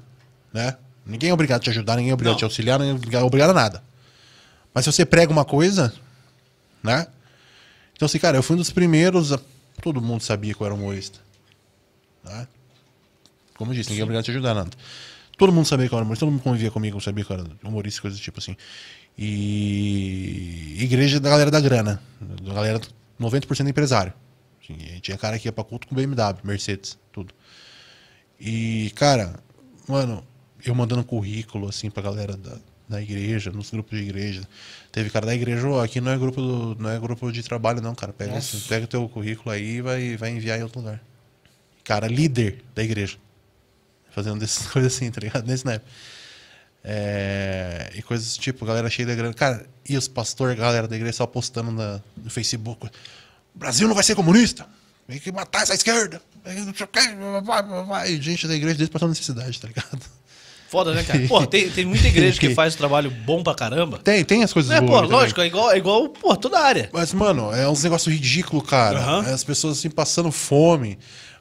né? 0.52 0.76
Ninguém 1.05 1.30
é 1.30 1.32
obrigado 1.32 1.60
a 1.60 1.64
te 1.64 1.70
ajudar, 1.70 1.97
ninguém 1.97 2.10
é 2.10 2.14
obrigado 2.14 2.34
a 2.34 2.38
te 2.38 2.42
Não. 2.42 2.48
auxiliar, 2.48 2.78
ninguém 2.78 3.20
é 3.20 3.22
obrigado 3.22 3.51
a 3.51 3.55
nada. 3.55 3.82
Mas 4.72 4.84
se 4.84 4.92
você 4.92 5.05
prega 5.05 5.32
uma 5.32 5.44
coisa, 5.44 5.92
né? 6.82 7.06
Então, 7.94 8.06
assim, 8.06 8.18
cara, 8.18 8.36
eu 8.36 8.42
fui 8.42 8.55
um 8.55 8.59
dos 8.59 8.70
primeiros. 8.70 9.32
A... 9.32 9.40
Todo 9.82 10.01
mundo 10.01 10.22
sabia 10.22 10.55
que 10.55 10.60
eu 10.60 10.64
era 10.64 10.74
humorista. 10.74 11.18
Né? 12.24 12.47
Como 13.56 13.72
eu 13.72 13.74
disse, 13.74 13.90
ninguém 13.90 14.01
é 14.01 14.05
obrigado 14.05 14.22
a 14.22 14.24
te 14.24 14.30
ajudar 14.30 14.55
nada. 14.55 14.70
Todo 15.36 15.52
mundo 15.52 15.66
sabia 15.66 15.88
que 15.88 15.94
eu 15.94 15.98
era 15.98 16.05
humorista, 16.05 16.24
todo 16.24 16.32
mundo 16.32 16.42
convivia 16.42 16.70
comigo, 16.70 17.01
sabia 17.01 17.24
que 17.24 17.32
eu 17.32 17.38
era 17.38 17.47
humorista, 17.64 18.02
coisas 18.02 18.20
do 18.20 18.22
tipo 18.22 18.38
assim. 18.38 18.56
E 19.18 20.76
igreja 20.78 21.18
da 21.18 21.28
galera 21.28 21.51
da 21.51 21.60
grana. 21.60 22.01
Da 22.42 22.55
galera 22.55 22.80
90% 23.20 23.68
empresário. 23.68 24.12
E 24.78 25.01
tinha 25.01 25.16
cara 25.18 25.38
que 25.38 25.48
ia 25.48 25.52
pra 25.52 25.64
culto 25.64 25.86
com 25.86 25.94
BMW, 25.94 26.38
Mercedes, 26.44 26.98
tudo. 27.12 27.32
E, 28.38 28.90
cara, 28.94 29.34
mano, 29.88 30.24
eu 30.64 30.74
mandando 30.74 31.05
currículo, 31.05 31.68
assim, 31.68 31.90
pra 31.90 32.02
galera 32.02 32.36
da, 32.36 32.56
da 32.88 33.02
igreja, 33.02 33.51
nos 33.51 33.70
grupos 33.70 33.98
de 33.98 34.05
igreja. 34.05 34.42
Teve 34.90 35.10
cara 35.10 35.26
da 35.26 35.34
igreja, 35.34 35.66
"Ô, 35.68 35.80
aqui 35.80 36.01
não 36.01 36.10
é 36.12 36.18
grupo 36.18 36.40
do, 36.40 36.74
não 36.80 36.90
é 36.90 36.98
grupo 36.98 37.30
de 37.30 37.42
trabalho, 37.42 37.80
não, 37.80 37.94
cara. 37.94 38.12
Pega, 38.12 38.32
assim, 38.38 38.60
pega 38.68 38.84
o 38.84 38.88
teu 38.88 39.09
currículo 39.09 39.51
aí 39.51 39.76
e 39.76 39.80
vai, 39.82 40.16
vai 40.16 40.30
enviar 40.30 40.59
em 40.59 40.62
outro 40.62 40.80
lugar. 40.80 41.01
Cara, 41.84 42.06
líder 42.06 42.62
da 42.74 42.82
igreja. 42.82 43.18
Fazendo 44.10 44.42
essas 44.42 44.66
coisas 44.72 44.94
assim, 44.94 45.10
tá 45.10 45.20
ligado? 45.20 45.47
Nesse 45.47 45.64
naipe. 45.64 45.84
É, 46.82 47.90
e 47.94 48.01
coisas 48.02 48.36
tipo, 48.38 48.64
galera 48.64 48.88
cheia 48.88 49.06
da 49.06 49.14
grana. 49.14 49.34
Cara, 49.34 49.66
e 49.88 49.97
os 49.97 50.09
pastores, 50.09 50.56
galera 50.59 50.88
da 50.88 50.97
igreja 50.97 51.12
só 51.18 51.26
postando 51.26 51.70
na- 51.70 52.01
no 52.16 52.30
Facebook. 52.30 52.88
O 53.55 53.59
Brasil 53.59 53.86
não 53.89 53.94
vai 53.94 54.05
ser 54.05 54.14
comunista. 54.14 54.66
Tem 55.09 55.18
que 55.18 55.32
matar 55.32 55.62
essa 55.62 55.74
esquerda. 55.74 56.22
E 58.06 58.20
gente 58.20 58.47
da 58.47 58.55
igreja 58.55 58.77
deles 58.77 58.89
passando 58.89 59.10
necessidade, 59.10 59.60
tá 59.60 59.68
ligado? 59.68 60.01
Foda, 60.68 60.94
né, 60.94 61.02
cara? 61.02 61.18
Pô, 61.27 61.44
tem, 61.47 61.68
tem 61.68 61.85
muita 61.85 62.06
igreja 62.06 62.39
que 62.39 62.55
faz 62.55 62.77
trabalho 62.77 63.10
bom 63.10 63.43
pra 63.43 63.55
caramba. 63.56 63.98
Tem, 63.98 64.24
tem 64.24 64.44
as 64.44 64.52
coisas 64.52 64.70
É, 64.70 64.81
boas. 64.81 64.90
pô, 64.90 64.97
também. 65.02 65.10
lógico, 65.10 65.40
é 65.40 65.47
igual, 65.47 65.72
é 65.72 65.77
igual, 65.78 66.09
pô, 66.10 66.36
toda 66.36 66.60
área. 66.60 66.89
Mas, 66.93 67.12
mano, 67.12 67.52
é 67.52 67.68
uns 67.68 67.82
negócios 67.82 68.14
ridículos, 68.14 68.68
cara. 68.68 69.01
Aham. 69.01 69.20
As 69.35 69.43
pessoas 69.43 69.78
assim 69.78 69.90
passando 69.90 70.31
fome, 70.31 70.97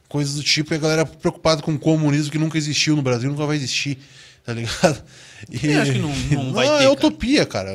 coisas 0.08 0.34
do 0.34 0.42
tipo, 0.42 0.74
e 0.74 0.76
a 0.76 0.78
galera 0.80 1.06
preocupada 1.06 1.62
com 1.62 1.72
o 1.72 1.78
comunismo 1.78 2.32
que 2.32 2.38
nunca 2.38 2.58
existiu 2.58 2.96
no 2.96 3.02
Brasil, 3.02 3.30
nunca 3.30 3.46
vai 3.46 3.56
existir, 3.56 3.98
tá 4.44 4.52
ligado? 4.52 5.00
E... 5.48 5.68
Eu 5.68 5.80
acho 5.80 5.92
que 5.92 5.98
não- 6.00 6.44
não 6.44 6.52
vai 6.52 6.66
ter, 6.66 6.72
é 6.74 6.78
cara. 6.78 6.90
utopia, 6.90 7.46
cara. 7.46 7.70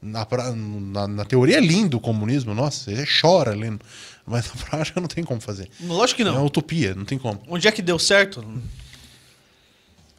Na, 0.00 0.24
pra- 0.24 0.52
na, 0.54 1.08
na 1.08 1.24
teoria 1.24 1.56
é 1.56 1.60
lindo 1.60 1.96
o 1.96 2.00
comunismo, 2.00 2.54
nossa, 2.54 2.94
você 2.94 3.04
chora 3.20 3.54
lendo. 3.54 3.80
Mas 4.24 4.46
na 4.46 4.54
prática 4.64 5.00
não 5.00 5.08
tem 5.08 5.24
como 5.24 5.40
fazer. 5.40 5.68
Lógico 5.80 6.16
que 6.18 6.22
É 6.22 6.30
uma 6.30 6.38
não. 6.38 6.46
utopia, 6.46 6.94
não 6.94 7.04
tem 7.04 7.18
como. 7.18 7.42
Onde 7.48 7.66
é 7.66 7.72
que 7.72 7.82
deu 7.82 7.98
certo? 7.98 8.44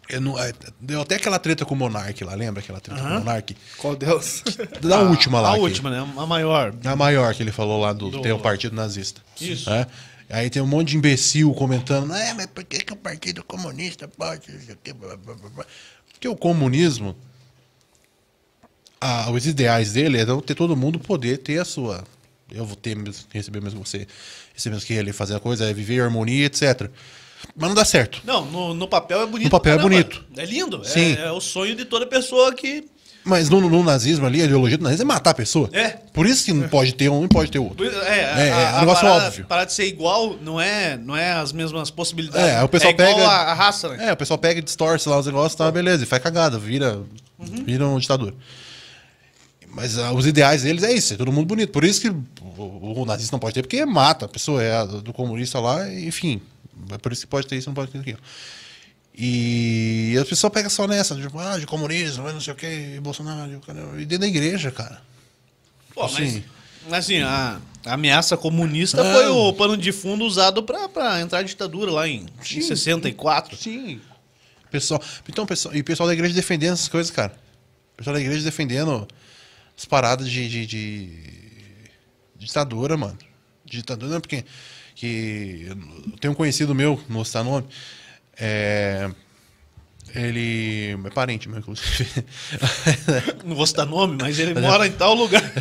Eu 0.10 0.20
não- 0.20 0.40
é, 0.40 0.52
deu 0.82 1.02
até 1.02 1.16
aquela 1.16 1.38
treta 1.38 1.64
com 1.66 1.76
o 1.76 1.78
Monark 1.78 2.24
lá, 2.24 2.34
lembra 2.34 2.62
aquela 2.62 2.80
treta 2.80 3.00
com 3.00 3.08
o 3.08 3.12
Monark? 3.20 3.56
Qual 3.78 3.96
delas? 3.96 4.44
Da 4.82 5.02
última 5.02 5.40
lá. 5.40 5.52
A 5.52 5.54
que- 5.56 5.60
última, 5.60 5.90
né? 5.92 6.00
A 6.18 6.26
maior. 6.26 6.74
A 6.84 6.96
maior 6.96 7.34
que 7.36 7.44
ele 7.44 7.52
falou 7.52 7.80
lá 7.80 7.94
do, 7.94 8.10
Do- 8.10 8.22
tem 8.22 8.32
o 8.32 8.40
partido 8.40 8.76
nazista. 8.76 9.22
Isso. 9.40 9.70
É? 9.70 9.86
Aí 10.32 10.50
tem 10.50 10.62
um 10.62 10.68
monte 10.68 10.90
de 10.90 10.98
imbecil 10.98 11.54
comentando, 11.54 12.14
é, 12.14 12.34
mas 12.34 12.48
por 12.48 12.64
que, 12.64 12.80
que 12.80 12.92
o 12.94 12.96
partido 12.96 13.44
comunista 13.44 14.08
pode? 14.08 14.52
não 14.52 14.60
sei 14.62 14.74
o 14.74 14.78
quê, 14.84 14.94
blá, 14.94 15.16
blá, 15.16 15.36
blá, 15.36 15.50
blá." 15.50 15.66
Porque 16.12 16.28
o 16.28 16.36
comunismo, 16.36 17.16
ah, 19.02 19.30
os 19.32 19.46
ideais 19.46 19.94
dele 19.94 20.18
é 20.20 20.26
ter 20.46 20.56
todo 20.56 20.76
mundo 20.76 21.00
poder 21.00 21.38
ter 21.38 21.60
a 21.60 21.66
sua. 21.66 22.04
Eu 22.52 22.66
vou 22.66 22.76
ter 22.76 22.96
mesmo- 22.96 23.26
receber 23.32 23.62
mesmo 23.62 23.86
você, 23.86 24.08
receber 24.54 24.76
mesmo 24.76 24.88
que 24.88 24.94
ele, 24.94 25.14
fazer 25.14 25.36
a 25.36 25.40
coisa, 25.40 25.66
é 25.70 25.74
viver 25.74 25.96
em 25.96 26.02
harmonia, 26.02 26.46
etc. 26.46 26.90
Mas 27.56 27.70
não 27.70 27.76
dá 27.76 27.86
certo. 27.86 28.22
Não, 28.26 28.44
no, 28.46 28.74
no 28.74 28.88
papel 28.88 29.22
é 29.22 29.26
bonito. 29.26 29.46
No 29.46 29.50
papel 29.52 29.74
é 29.74 29.78
caramba. 29.78 29.96
bonito. 29.96 30.26
É 30.36 30.46
lindo. 30.46 30.82
Sim. 30.84 31.16
É, 31.18 31.28
é 31.28 31.32
o 31.32 31.40
sonho 31.40 31.76
de 31.76 31.86
toda 31.86 32.06
pessoa 32.06 32.54
que. 32.54 32.86
Mas 33.24 33.50
no, 33.50 33.60
no 33.62 33.84
nazismo 33.84 34.26
ali, 34.26 34.42
a 34.42 34.46
ideologia 34.46 34.78
do 34.78 34.84
nazismo 34.84 35.04
é 35.04 35.06
matar 35.14 35.32
a 35.32 35.34
pessoa. 35.34 35.70
É. 35.74 35.90
Por 35.90 36.26
isso 36.26 36.46
que 36.46 36.54
não 36.54 36.68
pode 36.70 36.94
ter 36.96 37.10
um 37.10 37.24
e 37.26 37.28
pode 37.28 37.52
ter 37.52 37.60
outro. 37.60 37.86
É, 37.86 37.90
É, 37.90 38.24
a, 38.26 38.40
é 38.40 38.68
a 38.72 38.78
um 38.78 38.80
negócio 38.80 39.04
parada, 39.06 39.26
óbvio. 39.28 39.46
Parar 39.46 39.66
de 39.66 39.74
ser 39.74 39.86
igual 39.86 40.36
não 40.42 40.60
é, 40.60 40.98
não 40.98 41.16
é 41.16 41.34
as 41.34 41.52
mesmas 41.52 41.92
possibilidades. 41.92 42.50
É, 42.50 42.64
o 42.64 42.68
pessoal 42.70 42.94
igual 42.94 43.14
pega- 43.16 43.28
A, 43.28 43.52
a 43.52 43.54
raça, 43.54 43.90
né? 43.90 44.08
É, 44.10 44.14
o 44.14 44.18
pessoal 44.18 44.38
pega 44.38 44.60
e 44.60 44.64
distorce 44.64 45.08
lá 45.08 45.20
os 45.20 45.26
negócios, 45.26 45.54
tá, 45.54 45.70
beleza, 45.70 46.04
e 46.04 46.08
faz 46.08 46.24
cagada, 46.24 46.58
vira, 46.58 47.02
vira 47.38 47.86
um 47.88 48.00
ditador. 48.00 48.34
Mas 49.72 49.98
ah, 49.98 50.12
os 50.12 50.26
ideais 50.26 50.64
deles 50.64 50.84
é 50.84 50.92
isso, 50.92 51.14
é 51.14 51.18
todo 51.18 51.32
mundo 51.32 51.46
bonito. 51.46 51.72
Por 51.72 51.84
isso 51.84 52.02
que 52.02 52.10
o, 52.10 53.02
o 53.02 53.06
nazista 53.06 53.34
não 53.36 53.40
pode 53.40 53.54
ter, 53.54 53.62
porque 53.62 53.86
mata 53.86 54.26
a 54.26 54.28
pessoa, 54.28 54.62
é 54.64 54.76
a 54.76 54.84
do 54.86 55.14
comunista 55.14 55.60
lá, 55.60 55.88
enfim. 55.94 56.42
É 56.92 56.98
por 56.98 57.12
isso 57.12 57.22
que 57.22 57.28
pode 57.28 57.48
ter 57.48 57.56
isso, 57.58 57.70
não 57.70 57.74
pode 57.76 57.92
ter 57.92 58.00
aquilo. 58.00 58.20
E 59.16 60.16
as 60.20 60.28
pessoas 60.28 60.52
pegam 60.54 60.70
só 60.70 60.88
nessa, 60.88 61.14
tipo, 61.16 61.38
ah, 61.40 61.58
de 61.60 61.66
comunismo, 61.66 62.32
não 62.32 62.40
sei 62.40 62.54
o 62.54 62.56
que, 62.56 63.00
Bolsonaro, 63.02 63.52
e 64.00 64.06
dentro 64.06 64.20
da 64.20 64.28
igreja, 64.28 64.72
cara. 64.72 65.02
Pô, 65.94 66.04
mas, 66.04 66.14
Sim. 66.14 66.44
mas 66.90 67.06
assim, 67.06 67.22
a, 67.22 67.60
a 67.86 67.94
ameaça 67.94 68.38
comunista 68.38 69.02
É. 69.02 69.14
foi 69.14 69.28
o 69.28 69.52
pano 69.54 69.76
de 69.76 69.92
fundo 69.92 70.24
usado 70.24 70.64
pra, 70.64 70.88
pra 70.88 71.20
entrar 71.20 71.40
a 71.40 71.44
ditadura 71.44 71.92
lá 71.92 72.08
em, 72.08 72.22
em 72.22 72.44
Sim. 72.46 72.62
64. 72.62 73.58
Sim. 73.58 74.00
Pessoal, 74.72 75.02
então, 75.28 75.46
pessoal, 75.46 75.76
e 75.76 75.82
o 75.82 75.84
pessoal 75.84 76.08
da 76.08 76.14
igreja 76.14 76.34
defendendo 76.34 76.74
essas 76.74 76.88
coisas, 76.88 77.12
cara. 77.12 77.34
O 77.94 77.98
pessoal 77.98 78.14
da 78.16 78.22
igreja 78.22 78.44
defendendo 78.46 79.06
as 79.80 79.86
paradas 79.86 80.30
de, 80.30 80.50
de, 80.50 80.66
de- 80.66 81.08
de 82.36 82.46
ditadura, 82.46 82.98
mano. 82.98 83.18
De 83.64 83.78
ditadura, 83.78 84.12
não, 84.12 84.20
porque 84.20 84.44
que 84.94 85.68
eu 85.70 86.18
tenho 86.20 86.34
um 86.34 86.36
conhecido 86.36 86.76
meu, 86.76 87.02
não 87.08 87.16
vou 87.16 87.24
citar 87.26 87.46
nome, 87.46 87.66
é, 88.38 89.10
ele 90.14 90.98
é 91.06 91.10
parente 91.12 91.48
meu, 91.48 91.60
inclusive. 91.60 92.26
Não 93.46 93.56
vou 93.56 93.66
citar 93.66 93.86
nome, 93.86 94.18
mas 94.20 94.38
ele 94.40 94.60
mora 94.60 94.86
em 94.88 94.92
tal 94.92 95.14
lugar. 95.14 95.44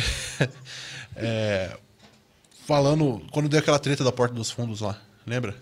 Falando, 2.65 3.25
quando 3.31 3.47
deu 3.47 3.59
aquela 3.59 3.79
treta 3.79 4.03
da 4.03 4.11
Porta 4.11 4.33
dos 4.35 4.51
Fundos 4.51 4.81
lá, 4.81 4.99
lembra? 5.25 5.55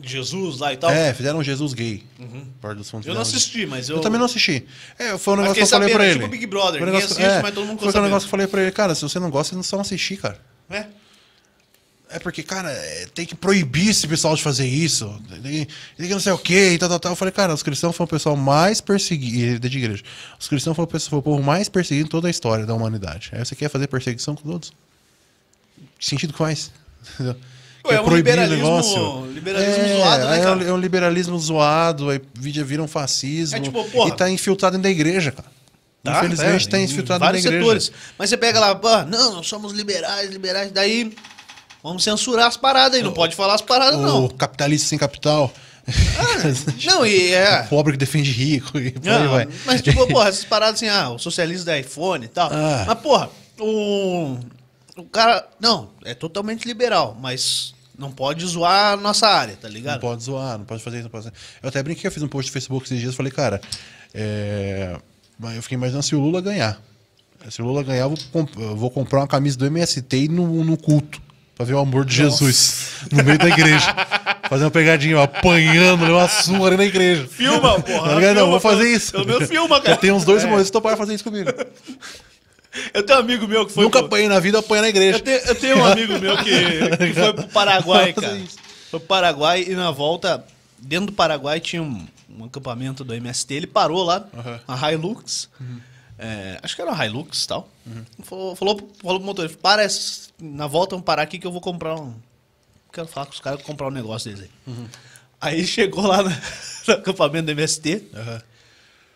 Jesus 0.00 0.58
lá 0.58 0.72
e 0.72 0.76
tal. 0.76 0.90
É, 0.90 1.12
fizeram 1.12 1.38
um 1.40 1.42
Jesus 1.42 1.74
gay. 1.74 2.02
Porta 2.60 2.76
dos 2.76 2.88
Fundos. 2.90 3.06
Eu 3.06 3.14
não 3.14 3.20
assisti, 3.22 3.66
mas 3.66 3.88
eu. 3.88 3.96
Eu 3.96 4.02
também 4.02 4.18
não 4.18 4.26
assisti. 4.26 4.64
É, 4.98 5.18
foi 5.18 5.34
um 5.34 5.36
negócio 5.38 5.54
que 5.56 5.62
eu 5.62 5.66
falei 5.66 5.90
pra 5.92 6.04
é 6.06 6.10
ele. 6.10 6.18
tipo 6.20 6.30
Big 6.30 6.46
Brother, 6.46 6.80
Foi 6.80 6.82
um 6.88 6.92
ninguém 6.92 7.00
negócio- 7.02 7.22
assiste, 7.24 7.42
mas 7.42 7.54
todo 7.54 7.66
mundo 7.66 7.78
Foi 7.78 8.00
um 8.00 8.04
negócio 8.04 8.20
que 8.20 8.28
eu 8.28 8.30
falei 8.30 8.46
pra 8.46 8.62
ele, 8.62 8.70
cara, 8.72 8.94
se 8.94 9.02
você 9.02 9.18
não 9.18 9.30
gosta, 9.30 9.54
não 9.54 9.62
só 9.62 9.76
não 9.76 9.82
assistir, 9.82 10.16
cara. 10.16 10.40
É. 10.70 10.86
É 12.14 12.18
porque, 12.18 12.42
cara, 12.42 12.70
é, 12.70 13.06
tem 13.14 13.24
que 13.24 13.34
proibir 13.34 13.88
esse 13.88 14.06
pessoal 14.06 14.36
de 14.36 14.42
fazer 14.42 14.66
isso. 14.66 15.18
Tem, 15.42 15.66
tem 15.96 16.06
que 16.08 16.12
não 16.12 16.20
sei 16.20 16.32
o 16.32 16.36
quê 16.38 16.72
e 16.74 16.78
tal, 16.78 16.88
tal, 16.88 17.00
tal. 17.00 17.12
Eu 17.12 17.16
falei, 17.16 17.32
cara, 17.32 17.54
os 17.54 17.62
cristãos 17.62 17.96
foram 17.96 18.04
o 18.06 18.10
pessoal 18.10 18.36
mais 18.36 18.82
perseguido, 18.82 19.66
de 19.68 19.78
igreja. 19.78 20.02
Os 20.38 20.46
cristãos 20.46 20.76
foram 20.76 20.84
o, 20.84 20.90
pessoal- 20.90 21.08
foi 21.10 21.18
o 21.20 21.22
povo 21.22 21.42
mais 21.42 21.70
perseguido 21.70 22.06
em 22.06 22.10
toda 22.10 22.28
a 22.28 22.30
história 22.30 22.66
da 22.66 22.74
humanidade. 22.74 23.30
Aí 23.32 23.42
você 23.42 23.54
quer 23.56 23.70
fazer 23.70 23.86
perseguição 23.86 24.34
com 24.36 24.42
todos? 24.50 24.72
Que 25.98 26.04
sentido 26.06 26.32
que 26.34 26.38
faz? 26.38 26.70
Entendeu? 27.14 27.36
Ué, 27.84 27.90
Quer 27.90 27.94
é 27.96 28.00
um 28.00 28.04
proibir 28.04 28.38
o 28.38 28.42
liberalismo- 28.42 29.26
liberalismo 29.32 29.82
é, 29.84 29.96
zoado, 29.98 30.24
né, 30.26 30.30
aí 30.32 30.38
é 30.38 30.40
um- 30.40 30.44
cara? 30.44 30.64
É 30.64 30.72
um 30.72 30.76
liberalismo 30.78 31.38
zoado, 31.38 32.10
aí 32.10 32.20
vira, 32.34 32.62
vira 32.64 32.82
um 32.82 32.86
fascismo. 32.88 33.56
É 33.56 33.60
tipo, 33.60 33.84
porra. 33.90 34.08
e 34.10 34.12
tá 34.16 34.30
infiltrado 34.30 34.76
dentro 34.76 34.84
da 34.84 34.90
igreja, 34.90 35.32
cara. 35.32 35.48
Tá, 36.04 36.18
Infelizmente 36.18 36.66
é, 36.66 36.70
tá 36.70 36.78
infiltrado 36.80 37.06
dentro 37.06 37.18
da 37.20 37.26
vários 37.26 37.44
igreja. 37.44 37.62
setores. 37.62 37.92
Mas 38.18 38.30
você 38.30 38.36
pega 38.36 38.58
lá, 38.60 38.70
ah, 38.82 39.04
não, 39.04 39.34
nós 39.36 39.46
somos 39.46 39.72
liberais, 39.72 40.30
liberais, 40.30 40.70
daí 40.72 41.12
vamos 41.82 42.02
censurar 42.04 42.46
as 42.48 42.56
paradas 42.56 42.96
aí, 42.98 43.02
não 43.02 43.12
pode 43.12 43.34
falar 43.36 43.54
as 43.54 43.60
paradas, 43.62 43.98
O 43.98 44.02
não. 44.02 44.28
capitalista 44.28 44.88
sem 44.88 44.98
capital. 44.98 45.52
Não, 46.86 47.04
e 47.04 47.30
é. 47.34 47.62
O 47.62 47.68
pobre 47.68 47.92
que 47.92 47.98
defende 47.98 48.30
rico 48.30 48.78
e 48.78 48.92
por 48.92 49.08
aí 49.10 49.18
Não, 49.24 49.30
vai. 49.30 49.48
mas, 49.64 49.82
tipo, 49.82 50.06
porra, 50.06 50.28
essas 50.28 50.44
paradas 50.44 50.76
assim, 50.76 50.88
ah, 50.88 51.10
o 51.10 51.18
socialista 51.18 51.66
da 51.66 51.78
iPhone 51.78 52.24
e 52.24 52.28
tal. 52.28 52.50
Ah. 52.52 52.84
Mas, 52.86 52.98
porra, 53.00 53.28
o, 53.60 54.38
o 54.96 55.04
cara. 55.04 55.46
Não, 55.60 55.90
é 56.04 56.14
totalmente 56.14 56.66
liberal, 56.66 57.16
mas 57.20 57.74
não 57.98 58.10
pode 58.10 58.44
zoar 58.46 58.94
a 58.94 58.96
nossa 58.96 59.26
área, 59.28 59.54
tá 59.56 59.68
Não 59.68 59.74
ligado? 59.74 60.00
pode 60.00 60.22
zoar, 60.24 60.58
não 60.58 60.64
pode 60.64 60.82
fazer 60.82 60.96
isso, 60.98 61.04
não 61.04 61.10
pode 61.10 61.24
fazer. 61.24 61.36
Eu 61.62 61.68
até 61.68 61.82
brinquei, 61.82 62.06
eu 62.08 62.12
fiz 62.12 62.22
um 62.22 62.28
post 62.28 62.50
no 62.50 62.52
Facebook 62.52 62.86
esses 62.86 62.98
dias, 63.00 63.14
falei, 63.14 63.30
cara, 63.32 63.60
é... 64.14 64.96
mas 65.38 65.56
eu 65.56 65.62
fiquei 65.62 65.76
imaginando 65.76 66.02
se 66.02 66.14
o 66.14 66.20
Lula 66.20 66.40
ganhar. 66.40 66.80
Se 67.50 67.60
o 67.60 67.64
Lula 67.64 67.82
ganhar, 67.82 68.02
eu 68.02 68.10
vou, 68.10 68.18
comp- 68.32 68.56
eu 68.58 68.76
vou 68.76 68.90
comprar 68.90 69.20
uma 69.20 69.26
camisa 69.28 69.58
do 69.58 69.66
MST 69.66 70.16
e 70.16 70.24
ir 70.24 70.28
no, 70.28 70.62
no 70.64 70.76
culto, 70.76 71.20
pra 71.56 71.66
ver 71.66 71.74
o 71.74 71.78
amor 71.80 72.04
de 72.04 72.14
Jesus 72.14 72.88
no 73.10 73.22
meio 73.24 73.38
da 73.38 73.48
igreja. 73.48 73.94
Fazer 74.48 74.64
uma 74.64 74.70
pegadinha, 74.70 75.18
ó, 75.18 75.22
apanhando, 75.24 76.04
uma 76.04 76.28
surra 76.28 76.68
ali 76.68 76.76
na 76.76 76.84
igreja. 76.84 77.26
Filma, 77.26 77.80
porra. 77.80 78.08
Tá? 78.10 78.20
Não, 78.20 78.20
filma, 78.34 78.46
vou 78.46 78.60
fazer 78.60 78.88
isso. 78.92 79.12
Pelo 79.12 79.26
menos 79.26 79.48
filma, 79.48 79.80
cara. 79.80 79.94
Eu 79.94 79.96
tenho 79.96 80.14
uns 80.14 80.24
dois 80.24 80.44
humoristas 80.44 80.68
que 80.68 80.72
toparam 80.72 80.96
fazer 80.96 81.14
isso 81.14 81.24
comigo. 81.24 81.50
Eu 82.94 83.02
tenho 83.04 83.18
um 83.18 83.22
amigo 83.22 83.46
meu 83.46 83.66
que 83.66 83.72
foi. 83.72 83.84
Nunca 83.84 83.98
pro- 83.98 84.06
apanhei 84.06 84.28
na 84.28 84.40
vida, 84.40 84.58
apanhei 84.58 84.82
na 84.82 84.88
igreja. 84.88 85.18
Eu 85.18 85.22
tenho, 85.22 85.38
eu 85.38 85.54
tenho 85.54 85.78
um 85.78 85.84
amigo 85.84 86.18
meu 86.18 86.36
que, 86.38 86.96
que 86.96 87.12
foi 87.14 87.32
pro 87.34 87.48
Paraguai, 87.48 88.12
cara. 88.12 88.36
Foi 88.90 88.98
pro 88.98 89.08
Paraguai 89.08 89.62
e 89.68 89.74
na 89.74 89.90
volta, 89.90 90.44
dentro 90.78 91.06
do 91.06 91.12
Paraguai 91.12 91.60
tinha 91.60 91.82
um, 91.82 92.06
um 92.30 92.44
acampamento 92.44 93.04
do 93.04 93.14
MST. 93.14 93.52
Ele 93.54 93.66
parou 93.66 94.02
lá, 94.04 94.26
Aham. 94.34 94.60
a 94.66 94.92
Hilux. 94.92 95.48
É, 96.18 96.58
acho 96.62 96.76
que 96.76 96.80
era 96.82 96.90
uma 96.92 97.04
Hilux 97.06 97.44
e 97.44 97.48
tal. 97.48 97.68
Falou, 98.22 98.54
falou, 98.56 98.76
pro- 98.76 98.88
falou 99.02 99.18
pro 99.18 99.26
motorista: 99.26 99.58
para, 99.60 99.86
na 100.40 100.66
volta 100.66 100.94
vamos 100.94 101.04
parar 101.04 101.22
aqui 101.22 101.38
que 101.38 101.46
eu 101.46 101.52
vou 101.52 101.60
comprar 101.60 101.94
um. 101.96 102.14
Quero 102.92 103.06
falar 103.08 103.26
com 103.26 103.32
os 103.32 103.40
caras 103.40 103.62
comprar 103.62 103.88
um 103.88 103.90
negócio 103.90 104.30
deles 104.32 104.48
aí. 104.66 104.74
Aí 105.40 105.66
chegou 105.66 106.06
lá 106.06 106.22
no, 106.22 106.30
no 106.88 106.94
acampamento 106.94 107.46
do 107.46 107.52
MST. 107.52 108.04
Aham. 108.14 108.42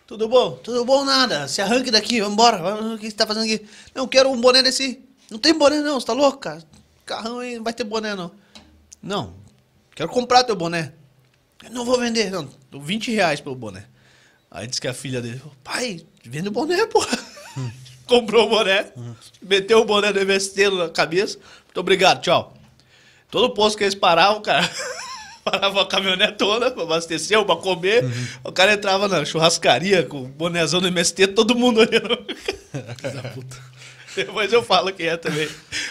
Tudo 0.06 0.28
bom? 0.28 0.52
Tudo 0.52 0.84
bom 0.84 1.04
nada. 1.04 1.48
Se 1.48 1.60
arranque 1.60 1.90
daqui, 1.90 2.20
vambora. 2.20 2.94
O 2.94 2.98
que 2.98 3.10
você 3.10 3.16
tá 3.16 3.26
fazendo 3.26 3.44
aqui? 3.44 3.66
Não, 3.94 4.06
quero 4.06 4.30
um 4.30 4.40
boné 4.40 4.62
desse. 4.62 5.02
Não 5.30 5.38
tem 5.38 5.52
boné 5.52 5.80
não, 5.80 5.98
você 5.98 6.06
tá 6.06 6.12
louco, 6.12 6.38
cara? 6.38 6.62
Carrão 7.04 7.40
aí, 7.40 7.56
não 7.56 7.64
vai 7.64 7.72
ter 7.72 7.82
boné 7.84 8.14
não. 8.14 8.30
Não, 9.02 9.34
quero 9.94 10.08
comprar 10.08 10.44
teu 10.44 10.54
boné. 10.54 10.92
Eu 11.64 11.70
não 11.70 11.84
vou 11.84 11.98
vender, 11.98 12.30
não. 12.30 12.48
Dou 12.70 12.80
20 12.80 13.10
reais 13.12 13.40
pelo 13.40 13.56
boné. 13.56 13.84
Aí 14.50 14.66
disse 14.66 14.80
que 14.80 14.86
a 14.88 14.94
filha 14.94 15.20
dele 15.20 15.38
falou, 15.38 15.54
pai, 15.64 16.06
vende 16.24 16.48
o 16.48 16.52
boné, 16.52 16.86
porra. 16.86 17.18
comprou 18.06 18.46
o 18.46 18.48
boné, 18.48 18.92
meteu 19.42 19.80
o 19.80 19.84
boné 19.84 20.12
do 20.12 20.20
MST 20.20 20.70
na 20.70 20.88
cabeça. 20.88 21.38
Muito 21.64 21.80
obrigado, 21.80 22.22
tchau. 22.22 22.54
Todo 23.28 23.52
posto 23.52 23.76
que 23.76 23.84
eles 23.84 23.94
paravam, 23.96 24.40
cara. 24.40 24.70
Parava 25.48 25.82
a 25.82 25.86
caminhonetona 25.86 26.72
pra 26.72 26.82
abastecer 26.82 27.38
ou 27.38 27.44
pra 27.44 27.54
comer. 27.54 28.04
O 28.42 28.50
cara 28.50 28.72
entrava 28.74 29.06
na 29.06 29.24
churrascaria 29.24 30.02
com 30.02 30.22
o 30.22 30.26
bonézão 30.26 30.80
do 30.80 30.88
MST, 30.88 31.28
todo 31.28 31.54
mundo 31.54 31.78
olhando. 31.80 32.18
Depois 34.16 34.50
eu 34.52 34.62
falo 34.62 34.92
quem 34.92 35.06
é 35.06 35.16
também. 35.16 35.46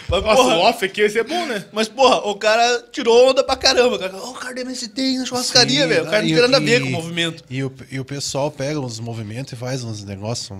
Mas, 0.08 0.22
Nossa, 0.22 0.36
porra, 0.42 0.56
o 0.56 0.60
off 0.60 0.84
aqui 0.84 1.00
vai 1.02 1.10
ser 1.10 1.22
bom, 1.24 1.46
né? 1.46 1.64
mas, 1.72 1.88
porra, 1.88 2.16
o 2.26 2.34
cara 2.34 2.84
tirou 2.90 3.30
onda 3.30 3.42
pra 3.44 3.54
caramba. 3.56 3.96
O 3.96 3.98
cara, 3.98 4.16
"Ó, 4.16 4.30
o 4.30 4.34
cara 4.34 4.54
do 4.54 4.60
MST 4.62 5.18
na 5.18 5.24
churrascaria, 5.24 5.86
velho. 5.86 6.02
O 6.02 6.10
cara 6.10 6.22
não 6.22 6.28
tem 6.28 6.40
nada 6.42 6.56
a 6.56 6.60
ver 6.60 6.80
com 6.82 6.88
o 6.88 6.92
movimento. 6.92 7.44
E 7.48 7.62
o, 7.62 7.72
e 7.90 8.00
o 8.00 8.04
pessoal 8.04 8.50
pega 8.50 8.80
uns 8.80 8.98
movimentos 8.98 9.52
e 9.52 9.56
faz 9.56 9.84
uns 9.84 10.02
negócios, 10.04 10.50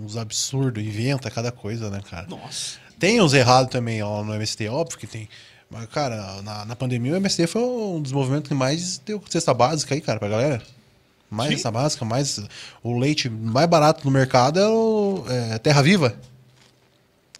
uns 0.00 0.16
absurdos, 0.16 0.82
inventa 0.82 1.28
cada 1.30 1.50
coisa, 1.50 1.90
né, 1.90 2.00
cara? 2.08 2.26
Nossa. 2.28 2.78
Tem 2.98 3.20
uns 3.20 3.34
errados 3.34 3.70
também 3.70 4.00
ó, 4.02 4.22
no 4.22 4.32
MST, 4.34 4.68
óbvio 4.68 4.96
que 4.98 5.06
tem. 5.06 5.28
Mas, 5.70 5.86
cara, 5.86 6.40
na, 6.42 6.64
na 6.64 6.76
pandemia 6.76 7.12
o 7.12 7.16
MST 7.16 7.46
foi 7.46 7.62
um 7.62 8.00
dos 8.00 8.12
movimentos 8.12 8.48
que 8.48 8.54
mais 8.54 8.98
deu 8.98 9.22
cesta 9.28 9.52
básica 9.52 9.94
aí, 9.94 10.00
cara, 10.00 10.18
pra 10.18 10.28
galera. 10.28 10.62
Mais 11.30 11.50
Sim. 11.50 11.56
cesta 11.56 11.70
básica, 11.70 12.04
mais. 12.04 12.40
O 12.82 12.98
leite 12.98 13.28
mais 13.28 13.68
barato 13.68 14.04
no 14.04 14.10
mercado 14.10 14.58
é 14.58 14.66
o 14.66 15.24
é, 15.28 15.58
Terra 15.58 15.82
Viva. 15.82 16.16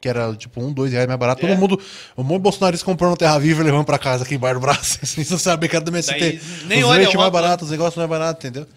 Que 0.01 0.09
era 0.09 0.33
tipo 0.37 0.63
um, 0.63 0.73
dois 0.73 0.93
reais 0.93 1.09
mais 1.09 1.19
barato. 1.19 1.45
É. 1.45 1.49
Todo 1.49 1.59
mundo. 1.59 1.81
Um 2.17 2.23
monte 2.23 2.39
de 2.39 2.43
bolsonarista 2.43 2.85
comprando 2.85 3.17
Terra 3.17 3.39
Viva 3.39 3.63
e 3.63 3.65
levando 3.65 3.87
pra 3.87 3.99
casa 3.99 4.25
aqui 4.25 4.35
embaixo 4.35 4.57
do 4.57 4.61
braço. 4.61 4.99
Assim, 5.03 5.25
você 5.25 5.39
sabe 5.39 5.69
que 5.69 5.75
era 5.75 5.85
do 5.85 5.91
MST. 5.91 6.19
Daí, 6.19 6.41
nem 6.67 6.85
os 6.85 7.15
mais 7.15 7.33
barato, 7.33 7.65
os 7.65 7.71
negócios 7.71 7.97
mais 7.97 8.09
baratos, 8.09 8.45
entendeu? 8.45 8.69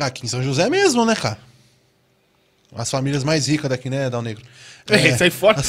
Aqui 0.00 0.24
em 0.24 0.28
São 0.28 0.42
José 0.42 0.70
mesmo, 0.70 1.04
né, 1.04 1.16
cara? 1.16 1.38
As 2.74 2.90
famílias 2.90 3.24
mais 3.24 3.46
ricas 3.46 3.68
daqui, 3.70 3.90
né, 3.90 4.08
Dal 4.10 4.22
Negro? 4.22 4.44
É, 4.88 5.16
sai 5.16 5.30
fora. 5.30 5.60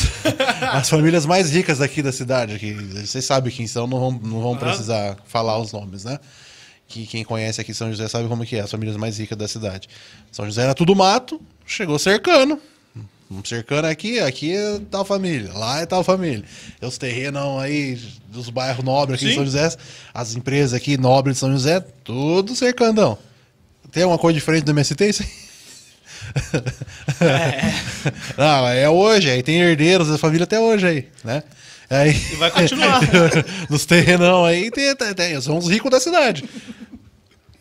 As 0.74 0.90
famílias 0.90 1.26
mais 1.26 1.52
ricas 1.52 1.80
daqui 1.80 2.02
da 2.02 2.12
cidade, 2.12 2.54
aqui, 2.54 2.74
vocês 2.74 3.26
sabem 3.26 3.52
quem 3.52 3.66
são, 3.68 3.88
não 3.88 4.00
vão, 4.00 4.12
não 4.12 4.42
vão 4.42 4.52
Aham. 4.52 4.60
precisar 4.60 5.18
falar 5.26 5.58
os 5.60 5.72
nomes, 5.72 6.04
né? 6.04 6.20
Que 6.88 7.06
quem 7.06 7.24
conhece 7.24 7.60
aqui 7.60 7.74
São 7.74 7.90
José 7.90 8.08
sabe 8.08 8.28
como 8.28 8.46
que 8.46 8.56
é, 8.56 8.62
as 8.62 8.72
famílias 8.72 8.96
mais 8.96 9.18
ricas 9.18 9.38
da 9.38 9.48
cidade. 9.48 9.90
São 10.32 10.46
José 10.46 10.64
era 10.64 10.74
tudo 10.74 10.96
mato, 10.96 11.42
chegou 11.66 11.98
cercando. 12.00 12.60
Cercando 13.44 13.86
aqui, 13.86 14.20
aqui 14.22 14.56
é 14.56 14.80
tal 14.90 15.04
família, 15.04 15.52
lá 15.54 15.82
é 15.82 15.86
tal 15.86 16.02
família. 16.02 16.46
E 16.82 16.86
os 16.86 16.98
terrenos 16.98 17.62
aí 17.62 18.00
dos 18.30 18.50
bairros 18.50 18.86
nobres 18.86 19.16
aqui 19.16 19.26
Sim. 19.26 19.32
em 19.32 19.36
São 19.36 19.46
José, 19.46 19.76
as 20.14 20.34
empresas 20.34 20.74
aqui 20.74 20.98
nobres 20.98 21.36
de 21.36 21.40
São 21.42 21.52
José, 21.52 21.84
tudo 22.06 22.56
cercandão. 22.56 23.18
Tem 23.92 24.04
alguma 24.04 24.18
coisa 24.18 24.38
diferente 24.38 24.64
do 24.64 24.72
MST 24.72 25.10
isso 25.10 25.24
aí? 25.24 25.47
Não, 28.38 28.68
é 28.68 28.90
hoje, 28.90 29.30
aí 29.30 29.44
tem 29.44 29.62
herdeiros 29.62 30.08
da 30.08 30.18
família 30.18 30.44
até 30.44 30.60
hoje 30.60 30.88
aí, 30.88 31.08
né? 31.24 31.44
Aí, 31.90 32.12
E 32.34 32.36
vai 32.36 32.52
continuar. 32.52 33.02
nos 33.70 33.86
terrenão 33.86 34.44
aí 34.44 34.70
tem, 34.72 34.94
tem, 34.96 35.14
tem, 35.14 35.42
são 35.42 35.58
os 35.58 35.70
ricos 35.70 35.90
da 35.90 36.00
cidade. 36.00 36.44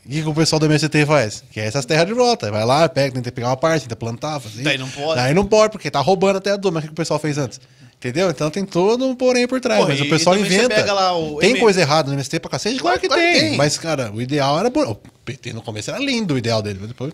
O 0.04 0.08
que, 0.08 0.22
que 0.22 0.28
o 0.28 0.34
pessoal 0.34 0.58
do 0.60 0.66
MST 0.66 1.04
faz? 1.06 1.44
Quer 1.52 1.66
essas 1.66 1.84
terras 1.84 2.06
de 2.06 2.12
volta. 2.12 2.50
Vai 2.50 2.64
lá, 2.64 2.88
pega, 2.88 3.14
tenta 3.14 3.32
pegar 3.32 3.48
uma 3.48 3.56
parte, 3.56 3.82
tenta 3.82 3.96
plantar, 3.96 4.38
fazer. 4.40 4.62
Daí 4.62 4.78
não 4.78 4.88
pode. 4.88 5.14
Daí 5.20 5.34
não 5.34 5.44
pode, 5.44 5.72
porque 5.72 5.90
tá 5.90 6.00
roubando 6.00 6.36
até 6.38 6.52
a 6.52 6.56
doma. 6.56 6.78
O 6.78 6.82
que, 6.82 6.88
que 6.88 6.92
o 6.92 6.96
pessoal 6.96 7.18
fez 7.18 7.38
antes? 7.38 7.60
Entendeu? 7.98 8.30
Então 8.30 8.48
tem 8.50 8.64
todo 8.64 9.04
um 9.06 9.16
porém 9.16 9.48
por 9.48 9.60
trás. 9.60 9.80
Pô, 9.80 9.88
mas 9.88 9.98
e 9.98 10.02
o 10.02 10.08
pessoal 10.08 10.38
inventa. 10.38 11.12
o 11.14 11.38
tem 11.40 11.50
M- 11.52 11.60
coisa 11.60 11.80
errada 11.80 12.08
no 12.08 12.14
MST 12.14 12.38
pra 12.38 12.50
cacete? 12.50 12.78
Claro, 12.78 13.00
que, 13.00 13.08
Claro 13.08 13.20
que 13.22 13.32
tem. 13.32 13.40
tem. 13.48 13.56
Mas, 13.56 13.78
cara, 13.78 14.12
o 14.12 14.20
ideal 14.22 14.58
era. 14.60 14.68
O 14.68 14.94
PT 15.24 15.52
no 15.52 15.62
começo 15.62 15.90
era 15.90 15.98
lindo 15.98 16.34
o 16.34 16.38
ideal 16.38 16.62
dele, 16.62 16.78
mas 16.80 16.88
depois. 16.88 17.12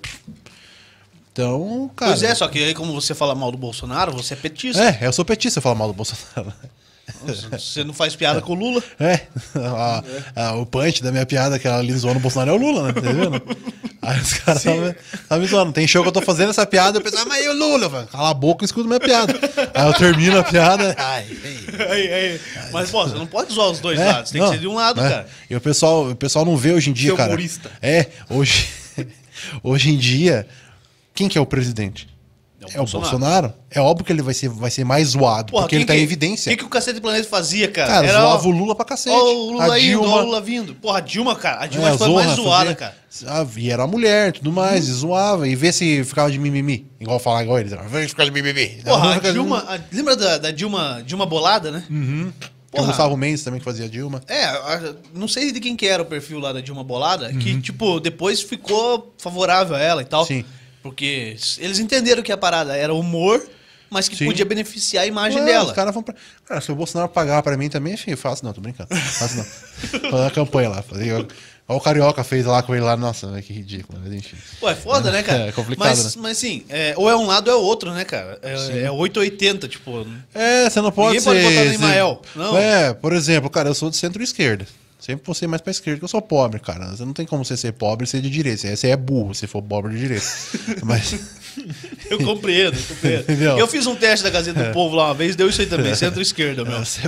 Então, 1.32 1.90
cara. 1.96 2.12
Pois 2.12 2.22
é, 2.22 2.34
só 2.34 2.46
que 2.48 2.58
aí, 2.62 2.74
como 2.74 2.92
você 2.92 3.14
fala 3.14 3.34
mal 3.34 3.50
do 3.50 3.56
Bolsonaro, 3.58 4.12
você 4.12 4.34
é 4.34 4.36
petista. 4.36 4.82
É, 4.82 4.98
eu 5.06 5.12
sou 5.12 5.24
petista, 5.24 5.58
eu 5.58 5.62
falo 5.62 5.76
mal 5.76 5.88
do 5.88 5.94
Bolsonaro. 5.94 6.52
Você 7.50 7.82
não 7.84 7.92
faz 7.92 8.14
piada 8.14 8.40
com 8.40 8.52
o 8.52 8.54
Lula. 8.54 8.82
É, 8.98 9.20
a- 9.56 10.02
a- 10.36 10.52
o 10.54 10.66
punch 10.66 11.02
da 11.02 11.10
minha 11.10 11.26
piada 11.26 11.58
que 11.58 11.66
ela 11.66 11.78
ali 11.78 11.92
zoando 11.92 12.18
o 12.18 12.20
Bolsonaro 12.22 12.50
é 12.50 12.54
o 12.54 12.56
Lula, 12.56 12.82
né? 12.84 12.92
Tá 12.92 13.00
vendo? 13.00 13.42
Aí 14.00 14.20
os 14.20 14.34
caras 14.34 14.62
tá 15.28 15.38
me 15.38 15.46
zoando. 15.46 15.72
Tem 15.72 15.86
show 15.86 16.02
que 16.02 16.08
eu 16.08 16.12
tô 16.12 16.20
fazendo 16.22 16.50
essa 16.50 16.66
piada, 16.66 16.98
eu 16.98 17.02
penso, 17.02 17.16
ah, 17.18 17.24
mas 17.24 17.44
e 17.44 17.48
o 17.48 17.52
Lula? 17.54 17.88
Falo, 17.88 18.06
Cala 18.08 18.30
a 18.30 18.34
boca 18.34 18.64
e 18.64 18.66
escuta 18.66 18.86
minha 18.86 19.00
piada. 19.00 19.32
Aí 19.74 19.86
eu 19.86 19.94
termino 19.94 20.38
a 20.38 20.42
piada. 20.44 20.94
Ai, 20.98 21.26
ei. 21.44 21.58
Aí, 21.90 22.12
aí. 22.12 22.40
Mas, 22.72 22.90
pô, 22.90 23.06
você 23.06 23.14
não 23.16 23.26
pode 23.26 23.52
zoar 23.54 23.70
os 23.70 23.78
dois 23.80 23.98
É, 23.98 24.04
lados. 24.12 24.30
Tem 24.30 24.40
não, 24.40 24.48
que 24.48 24.54
ser 24.56 24.60
de 24.60 24.66
um 24.68 24.74
lado, 24.74 25.00
é. 25.00 25.08
cara. 25.08 25.28
E 25.48 25.56
o 25.56 25.60
pessoal, 25.60 26.10
o 26.10 26.16
pessoal 26.16 26.44
não 26.44 26.56
vê 26.56 26.72
hoje 26.72 26.90
em 26.90 26.92
dia, 26.92 27.10
Ser 27.10 27.16
cara. 27.16 27.28
humorista. 27.30 27.70
É, 27.80 28.06
hoje, 28.28 28.68
hoje 29.62 29.90
em 29.90 29.96
dia, 29.98 30.46
quem 31.14 31.28
que 31.28 31.36
é 31.38 31.40
o 31.40 31.46
presidente? 31.46 32.08
É 32.60 32.64
o 32.64 32.68
É 32.68 32.74
o 32.74 32.76
Bolsonaro. 32.78 33.10
Bolsonaro. 33.10 33.54
É 33.72 33.80
óbvio 33.80 34.04
que 34.06 34.12
ele 34.12 34.22
vai 34.22 34.32
ser, 34.34 34.48
vai 34.48 34.70
ser 34.70 34.84
mais 34.84 35.08
zoado, 35.08 35.50
Porra, 35.50 35.64
porque 35.64 35.74
ele 35.74 35.84
tá 35.84 35.94
em 35.94 35.98
que- 35.98 36.02
evidência. 36.04 36.48
O 36.48 36.52
que, 36.52 36.58
que 36.58 36.64
o 36.64 36.68
Cacete 36.68 37.00
do 37.00 37.02
Planeta 37.02 37.28
fazia, 37.28 37.66
cara? 37.68 37.88
Cara, 37.92 38.06
Era, 38.06 38.20
zoava 38.20 38.46
ó, 38.46 38.50
o 38.50 38.52
Lula 38.52 38.74
pra 38.76 38.84
cacete. 38.84 39.16
Ó, 39.16 39.20
o 39.20 39.52
Lula 39.54 39.74
a 39.74 39.80
indo, 39.80 39.88
Dilma, 39.88 40.06
ó, 40.14 40.20
o 40.22 40.24
Lula 40.26 40.40
vindo. 40.40 40.74
Porra, 40.76 40.98
a 40.98 41.00
Dilma, 41.00 41.34
cara. 41.34 41.64
A 41.64 41.66
Dilma 41.66 41.88
É, 41.88 41.98
foi 41.98 42.06
Zorra 42.06 42.24
mais 42.24 42.36
zoada, 42.36 42.60
fazia- 42.60 42.74
cara. 42.76 42.96
Ah, 43.26 43.46
e 43.56 43.68
era 43.68 43.82
uma 43.82 43.88
mulher 43.90 44.28
e 44.28 44.32
tudo 44.32 44.52
mais, 44.52 44.86
e 44.88 44.92
zoava. 44.92 45.48
E 45.48 45.56
vê 45.56 45.72
se 45.72 46.04
ficava 46.04 46.30
de 46.30 46.38
mimimi. 46.38 46.86
Igual 47.00 47.18
falar 47.18 47.42
igual 47.42 47.58
eles. 47.58 47.72
Vem 47.90 48.06
ficar 48.06 48.24
de 48.24 48.30
mimimi. 48.30 48.80
Porra, 48.84 49.16
a 49.16 49.18
Dilma. 49.18 49.58
a- 49.68 49.80
lembra 49.92 50.14
da, 50.14 50.38
da 50.38 50.50
Dilma, 50.52 51.02
Dilma 51.04 51.26
Bolada, 51.26 51.72
né? 51.72 51.84
O 51.90 52.76
Porra. 52.76 52.86
Gustavo 52.86 53.16
Mendes 53.16 53.42
também 53.42 53.58
que 53.58 53.64
fazia 53.64 53.88
Dilma. 53.88 54.22
É, 54.28 54.94
não 55.12 55.26
sei 55.26 55.50
de 55.50 55.58
quem 55.58 55.74
que 55.74 55.86
era 55.88 56.00
o 56.02 56.06
perfil 56.06 56.38
lá 56.38 56.52
da 56.52 56.60
Dilma 56.60 56.84
Bolada, 56.84 57.26
Uhum. 57.28 57.38
que, 57.40 57.60
tipo, 57.60 57.98
depois 57.98 58.40
ficou 58.40 59.12
favorável 59.18 59.74
a 59.74 59.80
ela 59.80 60.00
e 60.00 60.04
tal. 60.06 60.24
Sim. 60.24 60.44
Porque 60.82 61.36
eles 61.58 61.78
entenderam 61.78 62.22
que 62.22 62.32
a 62.32 62.36
parada 62.36 62.76
era 62.76 62.92
humor, 62.92 63.46
mas 63.88 64.08
que 64.08 64.16
Sim. 64.16 64.26
podia 64.26 64.44
beneficiar 64.44 65.04
a 65.04 65.06
imagem 65.06 65.40
Ué, 65.40 65.46
dela. 65.46 65.66
Os 65.66 65.72
caras 65.72 65.94
vão 65.94 66.02
pra... 66.02 66.14
Cara, 66.44 66.60
se 66.60 66.72
o 66.72 66.74
Bolsonaro 66.74 67.08
pagar 67.08 67.42
pra 67.42 67.56
mim 67.56 67.68
também, 67.68 67.94
enfim, 67.94 68.10
eu 68.10 68.16
faço 68.16 68.44
não, 68.44 68.52
tô 68.52 68.60
brincando. 68.60 68.88
Faço 68.94 69.36
não. 69.36 69.44
Fazer 70.10 70.26
a 70.26 70.30
campanha 70.30 70.68
lá. 70.68 70.82
Fazer... 70.82 71.12
Olha 71.12 71.28
o 71.68 71.80
Carioca 71.80 72.24
fez 72.24 72.44
lá 72.44 72.62
com 72.62 72.74
ele 72.74 72.84
lá, 72.84 72.96
nossa, 72.96 73.40
que 73.40 73.52
ridículo, 73.52 73.98
mas 74.02 74.12
enfim. 74.12 74.36
Pô, 74.60 74.68
é 74.68 74.74
foda, 74.74 75.10
né, 75.10 75.22
cara? 75.22 75.42
É 75.48 75.52
complicado, 75.52 75.88
mas, 75.88 76.16
né? 76.16 76.22
mas 76.22 76.38
sim, 76.38 76.64
é, 76.68 76.94
ou 76.96 77.10
é 77.10 77.16
um 77.16 77.26
lado 77.26 77.48
ou 77.48 77.54
é 77.54 77.56
outro, 77.56 77.92
né, 77.92 78.04
cara? 78.04 78.38
É, 78.42 78.84
é 78.84 78.90
880, 78.90 79.68
tipo. 79.68 80.06
É, 80.34 80.68
você 80.68 80.80
não 80.80 80.92
pode 80.92 81.18
Ninguém 81.18 81.24
pode 81.24 81.40
ser... 81.40 81.48
votar 81.48 81.64
no 81.66 81.74
Imael, 81.74 82.22
não. 82.34 82.56
É, 82.56 82.92
por 82.92 83.12
exemplo, 83.12 83.48
cara, 83.48 83.68
eu 83.68 83.74
sou 83.74 83.90
de 83.90 83.96
centro-esquerda. 83.96 84.66
Sempre 85.04 85.34
ser 85.34 85.48
mais 85.48 85.60
pra 85.60 85.72
esquerda, 85.72 85.96
porque 85.96 86.04
eu 86.04 86.08
sou 86.08 86.22
pobre, 86.22 86.60
cara. 86.60 86.86
Você 86.90 87.04
não 87.04 87.12
tem 87.12 87.26
como 87.26 87.44
você 87.44 87.56
ser 87.56 87.72
pobre 87.72 88.04
e 88.04 88.06
ser 88.06 88.20
de 88.20 88.30
direita. 88.30 88.76
Você 88.76 88.86
é 88.86 88.96
burro 88.96 89.34
se 89.34 89.48
for 89.48 89.60
pobre 89.60 89.92
de 89.94 89.98
direita. 89.98 90.24
Mas... 90.84 91.12
Eu 92.08 92.18
compreendo, 92.22 92.76
eu 92.78 92.84
compreendo. 92.86 93.22
Entendeu? 93.26 93.58
Eu 93.58 93.66
fiz 93.66 93.84
um 93.84 93.96
teste 93.96 94.22
da 94.22 94.30
Gazeta 94.30 94.62
do 94.62 94.72
Povo 94.72 94.94
lá 94.94 95.06
uma 95.08 95.14
vez, 95.14 95.34
deu 95.34 95.48
isso 95.48 95.60
aí 95.60 95.66
também, 95.66 95.92
centro-esquerda, 95.96 96.64
meu. 96.64 96.78
Você, 96.84 97.00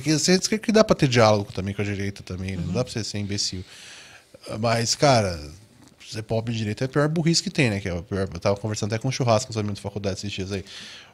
que, 0.00 0.12
você, 0.18 0.38
que- 0.38 0.58
que 0.58 0.72
dá 0.72 0.82
pra 0.82 0.96
ter 0.96 1.08
diálogo 1.08 1.52
também 1.52 1.74
com 1.74 1.82
a 1.82 1.84
direita 1.84 2.22
também, 2.22 2.56
né? 2.56 2.62
Não 2.64 2.72
dá 2.72 2.82
pra 2.82 2.90
você 2.90 3.04
ser 3.04 3.18
imbecil. 3.18 3.62
Mas, 4.58 4.94
cara, 4.94 5.38
ser 6.10 6.22
pobre 6.22 6.52
de 6.54 6.58
direita 6.60 6.84
é 6.84 6.86
a 6.86 6.88
pior 6.88 7.06
burrice 7.06 7.42
que 7.42 7.50
tem, 7.50 7.68
né? 7.68 7.80
Que 7.80 7.88
é 7.90 7.92
o 7.92 8.02
pior, 8.02 8.26
eu 8.32 8.40
tava 8.40 8.56
conversando 8.56 8.94
até 8.94 9.00
com 9.00 9.08
um 9.08 9.12
churrasco 9.12 9.48
com 9.48 9.50
os 9.50 9.58
amigos 9.58 9.78
da 9.78 9.82
faculdade 9.82 10.16
esses 10.16 10.32
dias 10.32 10.50
aí. 10.52 10.64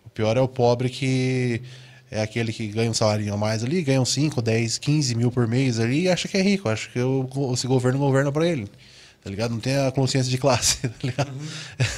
O 0.07 0.09
pior 0.09 0.37
é 0.37 0.41
o 0.41 0.47
pobre 0.47 0.89
que 0.89 1.61
é 2.11 2.23
aquele 2.23 2.53
que 2.53 2.67
ganha 2.69 2.91
um 2.91 2.95
salário 2.95 3.33
a 3.33 3.37
mais 3.37 3.63
ali, 3.65 3.83
ganha 3.83 4.01
uns 4.01 4.13
5, 4.13 4.41
10, 4.43 4.79
15 4.79 5.15
mil 5.15 5.31
por 5.31 5.47
mês 5.47 5.79
ali 5.79 6.03
e 6.03 6.09
acha 6.09 6.27
que 6.29 6.37
é 6.37 6.43
rico. 6.43 6.69
Acha 6.69 6.89
que 6.91 7.01
o, 7.01 7.29
esse 7.55 7.67
governo 7.67 7.99
governa 7.99 8.33
pra 8.33 8.47
ele. 8.47 8.69
Tá 9.23 9.29
ligado? 9.29 9.51
Não 9.51 9.59
tem 9.59 9.77
a 9.77 9.91
consciência 9.91 10.31
de 10.31 10.39
classe, 10.39 10.77
tá 10.89 10.95
ligado? 11.03 11.33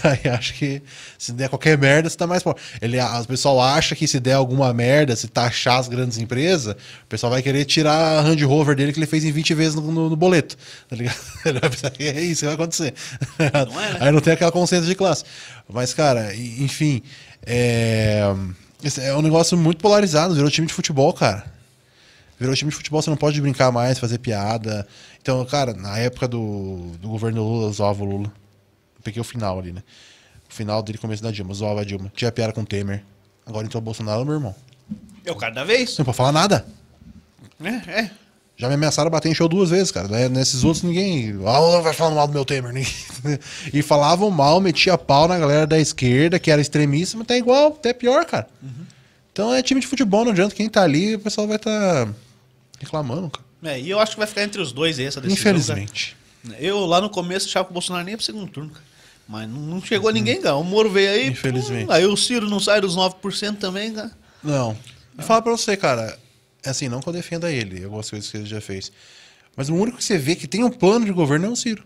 Aí 0.03 0.33
acho 0.33 0.55
que 0.55 0.83
se 1.19 1.33
der 1.33 1.51
qualquer 1.51 1.77
merda, 1.77 2.09
você 2.09 2.17
tá 2.17 2.27
mais 2.27 2.43
pobre. 2.43 2.61
Ele, 2.81 2.97
pessoal 3.29 3.61
acha 3.61 3.95
que 3.95 4.09
se 4.09 4.19
der 4.19 4.33
alguma 4.33 4.73
merda, 4.73 5.15
se 5.15 5.29
taxar 5.29 5.79
as 5.79 5.87
grandes 5.87 6.17
empresas, 6.17 6.73
o 6.75 7.07
pessoal 7.09 7.31
vai 7.31 7.43
querer 7.43 7.67
tirar 7.67 7.93
a 7.95 8.21
Hand 8.23 8.41
Rover 8.43 8.75
dele 8.75 8.91
que 8.93 8.99
ele 8.99 9.07
fez 9.07 9.23
em 9.23 9.31
20 9.31 9.55
vezes 9.55 9.75
no, 9.75 9.83
no- 9.93 10.09
no 10.11 10.17
boleto. 10.17 10.57
Tá 10.89 10.97
ligado? 10.97 11.19
Ele 11.45 11.61
vai 11.61 11.71
pensar 11.71 11.91
que 11.91 12.03
é 12.05 12.21
isso 12.23 12.41
que 12.41 12.47
vai 12.47 12.55
acontecer. 12.55 12.95
Não 13.71 13.81
é, 13.81 13.93
né? 13.93 13.99
Aí 14.01 14.11
não 14.13 14.21
tem 14.21 14.33
aquela 14.33 14.51
consciência 14.51 14.89
de 14.89 14.95
classe. 14.95 15.23
Mas, 15.69 15.93
cara, 15.93 16.35
enfim. 16.35 17.03
É, 17.47 18.23
esse 18.83 19.01
é 19.01 19.15
um 19.15 19.23
negócio 19.23 19.57
muito 19.57 19.79
polarizado, 19.79 20.35
virou 20.35 20.51
time 20.51 20.67
de 20.67 20.73
futebol, 20.73 21.13
cara. 21.13 21.45
Virou 22.39 22.55
time 22.55 22.71
de 22.71 22.77
futebol, 22.77 23.03
você 23.03 23.11
não 23.11 23.17
pode 23.17 23.41
brincar 23.41 23.71
mais, 23.71 23.99
fazer 23.99 24.19
piada. 24.19 24.87
Então, 25.21 25.45
cara, 25.45 25.75
na 25.75 25.99
época 25.99 26.27
do, 26.27 26.93
do 26.99 27.09
governo 27.09 27.43
Lula, 27.43 27.71
zoava 27.71 28.03
o 28.03 28.07
Lula. 28.07 28.33
Peguei 29.05 29.21
o 29.21 29.25
final 29.25 29.59
ali, 29.59 29.73
né? 29.73 29.83
O 30.49 30.55
final 30.55 30.83
dele, 30.83 30.99
começo 30.99 31.23
da 31.23 31.31
Dilma, 31.31 31.53
zoava 31.53 31.83
a 31.83 31.85
Dilma. 31.85 32.11
Tinha 32.15 32.33
piada 32.33 32.53
com 32.53 32.63
o 32.63 32.67
Temer. 32.67 33.05
Agora 33.45 33.67
entrou 33.67 33.81
o 33.81 33.85
Bolsonaro, 33.85 34.25
meu 34.25 34.35
irmão. 34.35 34.55
É 35.25 35.31
o 35.31 35.37
cara 35.37 35.53
da 35.53 35.65
vez. 35.65 35.99
Não 35.99 36.05
pode 36.05 36.17
falar 36.17 36.33
nada. 36.33 36.67
É, 37.63 38.01
é. 38.01 38.11
Já 38.61 38.69
me 38.69 38.75
ameaçaram 38.75 39.11
bater 39.11 39.31
em 39.31 39.35
show 39.35 39.49
duas 39.49 39.71
vezes, 39.71 39.91
cara. 39.91 40.07
Né? 40.07 40.29
Nesses 40.29 40.63
outros 40.65 40.83
ninguém. 40.85 41.35
Ah, 41.47 41.81
vai 41.81 41.95
falar 41.95 42.15
mal 42.15 42.27
do 42.27 42.33
meu 42.35 42.45
Temer. 42.45 42.73
E 43.73 43.83
falavam 43.83 44.31
mal, 44.31 44.61
metia 44.61 44.97
pau 44.99 45.27
na 45.27 45.39
galera 45.39 45.67
da 45.67 45.79
esquerda, 45.79 46.39
que 46.39 46.51
era 46.51 46.61
extremista, 46.61 47.17
mas 47.17 47.27
tá 47.27 47.37
igual, 47.37 47.69
até 47.69 47.93
pior, 47.93 48.25
cara. 48.27 48.47
Então 49.33 49.55
é 49.55 49.63
time 49.63 49.81
de 49.81 49.87
futebol, 49.87 50.25
não 50.25 50.33
adianta. 50.33 50.55
Quem 50.55 50.69
tá 50.69 50.83
ali, 50.83 51.15
o 51.15 51.19
pessoal 51.21 51.47
vai 51.47 51.57
estar 51.57 52.09
reclamando, 52.79 53.31
cara. 53.31 53.45
É, 53.75 53.81
e 53.81 53.91
eu 53.91 53.99
acho 53.99 54.13
que 54.13 54.19
vai 54.19 54.27
ficar 54.27 54.43
entre 54.43 54.61
os 54.61 54.73
dois 54.73 54.99
aí 54.99 55.05
essa 55.07 55.21
decisão. 55.21 55.41
Infelizmente. 55.41 56.17
cara. 56.47 56.57
Eu 56.61 56.85
lá 56.87 57.01
no 57.01 57.11
começo 57.11 57.47
achava 57.47 57.65
que 57.67 57.71
o 57.71 57.75
Bolsonaro 57.75 58.05
nem 58.05 58.13
ia 58.13 58.17
pro 58.17 58.25
segundo 58.27 58.51
turno, 58.51 58.71
cara. 58.71 58.85
Mas 59.29 59.49
não- 59.49 59.81
chegou 59.83 60.11
ninguém, 60.11 60.41
cara. 60.41 60.57
O 60.57 60.65
Moro 60.65 60.91
veio 60.91 61.11
aí. 61.11 61.29
Infelizmente. 61.29 61.87
pô, 61.87 61.93
aí 61.93 62.05
o 62.07 62.17
Ciro 62.17 62.49
não 62.49 62.59
sai 62.59 62.81
dos 62.81 62.97
9% 62.97 63.59
também, 63.59 63.93
cara. 63.93 64.11
Não. 64.43 64.77
Vou 65.17 65.27
falar 65.27 65.43
pra 65.43 65.53
você, 65.53 65.77
cara. 65.77 66.19
É 66.63 66.71
assim, 66.71 66.89
não 66.89 67.01
que 67.01 67.09
eu 67.09 67.13
defenda 67.13 67.51
ele, 67.51 67.85
algumas 67.85 68.09
coisas 68.11 68.31
que 68.31 68.37
ele 68.37 68.47
já 68.47 68.61
fez. 68.61 68.93
Mas 69.57 69.69
o 69.69 69.75
único 69.75 69.99
que 69.99 70.05
você 70.05 70.19
vê 70.19 70.37
que 70.37 70.47
tem 70.47 70.63
um 70.63 70.71
plano 70.71 71.05
de 71.07 71.13
governo 71.13 71.47
é 71.47 71.49
o 71.51 71.57
Ciro. 71.57 71.85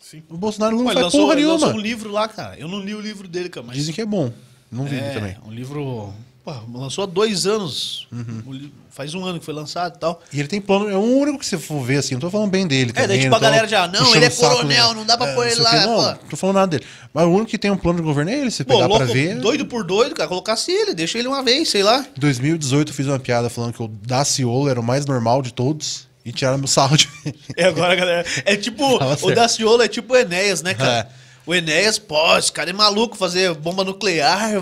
Sim. 0.00 0.22
O 0.28 0.36
Bolsonaro 0.36 0.76
não 0.76 0.84
Pô, 0.84 0.92
faz 0.92 1.04
lançou, 1.04 1.20
porra 1.22 1.32
ele 1.34 1.46
lançou 1.46 1.68
nenhuma. 1.68 1.80
um 1.80 1.82
livro 1.82 2.12
lá, 2.12 2.28
cara. 2.28 2.56
Eu 2.58 2.68
não 2.68 2.80
li 2.80 2.94
o 2.94 3.00
livro 3.00 3.26
dele, 3.26 3.48
cara. 3.48 3.66
Mas 3.66 3.76
Dizem 3.76 3.92
que 3.94 4.00
é 4.00 4.06
bom. 4.06 4.32
Não 4.70 4.84
vi 4.84 4.96
é, 4.96 5.10
também. 5.10 5.36
um 5.44 5.50
livro. 5.50 6.14
Pô, 6.46 6.54
lançou 6.78 7.02
há 7.02 7.06
dois 7.08 7.44
anos. 7.44 8.06
Uhum. 8.12 8.70
Faz 8.88 9.12
um 9.14 9.24
ano 9.24 9.40
que 9.40 9.44
foi 9.44 9.52
lançado 9.52 9.96
e 9.96 9.98
tal. 9.98 10.22
E 10.32 10.38
ele 10.38 10.46
tem 10.46 10.60
plano, 10.60 10.88
é 10.88 10.94
o 10.94 11.00
único 11.00 11.40
que 11.40 11.44
você 11.44 11.58
for 11.58 11.82
ver 11.84 11.96
assim, 11.96 12.14
não 12.14 12.20
tô 12.20 12.30
falando 12.30 12.48
bem 12.52 12.68
dele. 12.68 12.92
É, 12.94 13.04
daí 13.04 13.06
também, 13.06 13.18
tipo 13.22 13.30
não 13.30 13.36
a 13.36 13.40
galera 13.40 13.66
já, 13.66 13.88
não, 13.88 14.14
ele 14.14 14.26
é 14.26 14.30
coronel, 14.30 14.94
não 14.94 15.04
dá 15.04 15.16
pra 15.18 15.34
pôr 15.34 15.44
não 15.44 15.50
ele 15.50 15.60
lá, 15.60 15.86
Não, 15.86 16.14
pô. 16.14 16.20
tô 16.30 16.36
falando 16.36 16.54
nada 16.54 16.68
dele. 16.68 16.84
Mas 17.12 17.24
o 17.24 17.30
único 17.30 17.46
que 17.50 17.58
tem 17.58 17.68
um 17.68 17.76
plano 17.76 17.98
de 17.98 18.04
governo 18.04 18.30
é 18.30 18.38
ele. 18.38 18.52
Se 18.52 18.62
Pô, 18.62 18.74
pegar 18.74 18.86
louco, 18.86 19.04
pra 19.04 19.12
ver. 19.12 19.40
doido 19.40 19.66
por 19.66 19.82
doido, 19.82 20.14
cara. 20.14 20.28
Colocasse 20.28 20.70
ele, 20.70 20.94
deixa 20.94 21.18
ele 21.18 21.26
uma 21.26 21.42
vez, 21.42 21.68
sei 21.68 21.82
lá. 21.82 22.06
Em 22.16 22.20
2018 22.20 22.90
eu 22.90 22.94
fiz 22.94 23.06
uma 23.08 23.18
piada 23.18 23.50
falando 23.50 23.72
que 23.72 23.82
o 23.82 23.88
Daciolo 23.88 24.68
era 24.68 24.78
o 24.78 24.84
mais 24.84 25.04
normal 25.04 25.42
de 25.42 25.52
todos 25.52 26.06
e 26.24 26.30
tiraram 26.30 26.58
meu 26.58 26.68
sarro 26.68 26.96
de 26.96 27.08
mim. 27.24 27.34
É 27.56 27.64
agora, 27.66 27.96
galera. 27.96 28.24
É 28.44 28.54
tipo, 28.54 28.84
o. 29.20 29.34
Daciolo 29.34 29.82
é 29.82 29.88
tipo 29.88 30.14
o 30.14 30.16
Enéas, 30.16 30.62
né, 30.62 30.74
cara? 30.74 31.10
É. 31.12 31.26
O 31.44 31.52
Enéas, 31.52 31.98
pô, 31.98 32.38
esse 32.38 32.52
cara 32.52 32.70
é 32.70 32.72
maluco 32.72 33.16
fazer 33.16 33.52
bomba 33.54 33.82
nuclear. 33.82 34.52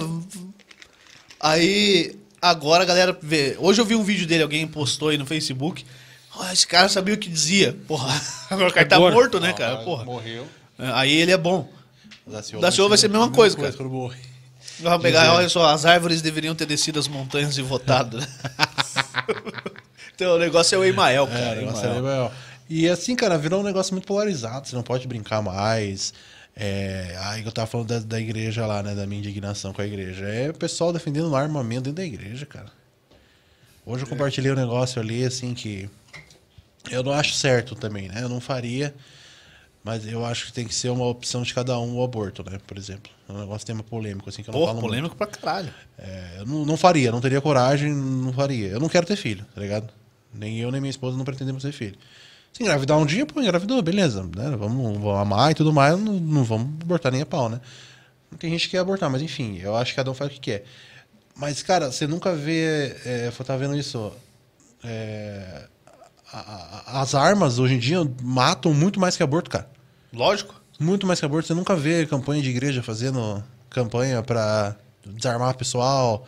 Aí, 1.45 2.17
agora 2.41 2.85
a 2.85 2.87
galera 2.87 3.15
vê. 3.21 3.55
Hoje 3.59 3.79
eu 3.79 3.85
vi 3.85 3.95
um 3.95 4.03
vídeo 4.03 4.27
dele, 4.27 4.43
alguém 4.43 4.67
postou 4.67 5.11
aí 5.11 5.19
no 5.19 5.27
Facebook. 5.27 5.85
Ó, 6.35 6.51
esse 6.51 6.67
cara 6.67 6.89
sabia 6.89 7.15
o 7.15 7.19
que 7.19 7.29
dizia. 7.29 7.77
Porra, 7.87 8.19
agora 8.49 8.71
o 8.71 8.73
cara 8.73 8.89
tá 8.89 8.99
morto, 8.99 9.39
né, 9.39 9.53
cara? 9.53 9.77
Porra. 9.85 10.07
Morreu. 10.07 10.47
É, 10.79 10.91
Aí 10.95 11.13
ele 11.13 11.33
é 11.33 11.37
bom. 11.37 11.69
O 12.27 12.31
Daciolo, 12.31 12.63
Daciolo 12.63 12.89
vai 12.89 12.97
ser 12.97 13.07
a 13.07 13.09
mesma 13.11 13.31
coisa, 13.31 13.55
cara. 13.55 13.71
quando 13.75 13.91
morrer. 13.91 14.23
Vamos 14.81 15.03
pegar, 15.03 15.35
olha 15.35 15.47
só, 15.51 15.67
as 15.67 15.85
árvores 15.85 16.23
deveriam 16.23 16.55
ter 16.55 16.65
descido 16.65 16.99
as 16.99 17.09
montanhas 17.09 17.59
e 17.59 17.63
votado. 17.63 18.17
né? 18.17 18.27
então 20.17 20.37
o 20.37 20.39
negócio 20.39 20.75
é 20.77 20.79
o 20.79 20.85
Emael, 20.85 21.27
cara. 21.27 21.41
É, 21.41 21.53
o 21.53 21.57
negócio 21.57 21.85
Emael. 21.85 21.99
é 21.99 22.01
legal. 22.01 22.33
E 22.71 22.89
assim, 22.89 23.15
cara, 23.15 23.37
virou 23.37 23.61
um 23.61 23.63
negócio 23.63 23.93
muito 23.93 24.07
polarizado. 24.07 24.67
Você 24.67 24.75
não 24.75 24.83
pode 24.83 25.07
brincar 25.07 25.43
mais. 25.43 26.15
É, 26.57 27.17
aí 27.21 27.45
eu 27.45 27.51
tava 27.51 27.67
falando 27.67 27.89
da, 27.89 27.99
da 27.99 28.21
igreja 28.21 28.67
lá, 28.67 28.83
né? 28.83 28.95
Da 28.95 29.07
minha 29.07 29.19
indignação 29.19 29.73
com 29.73 29.83
a 29.83 29.87
igreja. 29.87 30.25
É 30.27 30.51
o 30.51 30.55
pessoal 30.55 30.93
defendendo 30.93 31.29
um 31.31 31.35
armamento 31.37 31.83
dentro 31.91 31.97
da 31.97 32.05
igreja, 32.05 32.47
cara. 32.47 32.69
Hoje 33.85 34.05
eu 34.05 34.09
compartilhei 34.09 34.53
um 34.53 34.57
negócio 34.57 35.01
ali, 35.01 35.25
assim, 35.25 35.53
que 35.53 35.91
eu 36.91 37.03
não 37.03 37.13
acho 37.13 37.35
certo 37.35 37.75
também, 37.75 38.09
né? 38.09 38.23
Eu 38.23 38.29
não 38.29 38.41
faria. 38.41 38.95
Mas 39.83 40.07
eu 40.07 40.25
acho 40.25 40.47
que 40.47 40.53
tem 40.55 40.67
que 40.67 40.75
ser 40.75 40.89
uma 40.89 41.05
opção 41.05 41.43
de 41.43 41.53
cada 41.53 41.79
um 41.79 41.97
o 41.99 42.03
aborto, 42.03 42.43
né? 42.49 42.59
Por 42.67 42.79
exemplo. 42.79 43.13
É 43.29 43.33
um 43.33 43.41
negócio 43.41 43.67
tema 43.67 43.83
polêmico, 43.83 44.31
assim, 44.31 44.43
que 44.43 44.49
eu 44.49 44.53
não 44.53 44.61
Porra, 44.61 44.73
falo 44.73 44.81
muito. 44.81 44.91
polêmico 44.91 45.17
pra 45.17 45.27
caralho. 45.27 45.75
É, 45.99 46.37
eu 46.39 46.47
não, 46.47 46.65
não 46.65 46.77
faria, 46.77 47.13
não 47.13 47.21
teria 47.21 47.41
coragem, 47.41 47.93
não 47.93 48.33
faria. 48.33 48.69
Eu 48.69 48.81
não 48.81 48.89
quero 48.89 49.07
ter 49.07 49.17
filho, 49.17 49.45
tá 49.55 49.61
ligado? 49.61 49.93
Nem 50.33 50.59
eu, 50.59 50.71
nem 50.71 50.81
minha 50.81 50.91
esposa 50.91 51.19
não 51.19 51.25
pretendemos 51.25 51.63
ter 51.63 51.73
filho. 51.73 51.99
Se 52.55 52.63
engravidar 52.63 52.97
um 52.99 53.05
dia, 53.05 53.27
pô, 53.27 53.41
engravidou, 53.41 53.83
beleza. 53.83 54.23
Né? 54.23 54.57
Vamos, 54.57 54.97
vamos 54.99 55.19
amar 55.19 55.51
e 55.51 55.55
tudo 55.55 55.73
mais, 55.73 55.99
não, 56.01 56.15
não 56.15 56.45
vamos 56.45 56.69
abortar 56.81 57.11
nem 57.13 57.21
a 57.23 57.27
pau, 57.27 57.49
né? 57.49 57.61
Tem 58.39 58.51
gente 58.51 58.67
que 58.67 58.71
quer 58.73 58.79
abortar, 58.79 59.11
mas 59.11 59.21
enfim, 59.23 59.59
eu 59.59 59.77
acho 59.77 59.91
que 59.91 59.97
cada 59.97 60.11
um 60.11 60.15
faz 60.15 60.31
o 60.31 60.35
que 60.35 60.41
quer. 60.41 60.65
Mas, 61.37 61.63
cara, 61.63 61.91
você 61.91 62.07
nunca 62.07 62.33
vê. 62.35 62.97
É, 63.05 63.27
eu 63.37 63.45
tava 63.45 63.59
vendo 63.59 63.77
isso. 63.77 64.13
é, 64.85 65.65
a- 66.33 66.83
a- 66.87 67.01
as 67.03 67.15
armas 67.15 67.59
hoje 67.59 67.75
em 67.75 67.79
dia 67.79 67.99
matam 68.23 68.73
muito 68.75 69.01
mais 69.01 69.17
que 69.17 69.23
aborto, 69.23 69.51
cara. 69.51 69.69
Lógico. 70.13 70.55
Muito 70.79 71.07
mais 71.07 71.19
que 71.19 71.27
aborto. 71.27 71.47
Você 71.49 71.55
nunca 71.55 71.75
vê 71.75 72.07
campanha 72.07 72.43
de 72.43 72.51
igreja 72.51 72.83
fazendo 72.83 73.43
campanha 73.71 74.23
pra 74.23 74.77
desarmar 75.07 75.51
o 75.51 75.57
pessoal, 75.57 76.27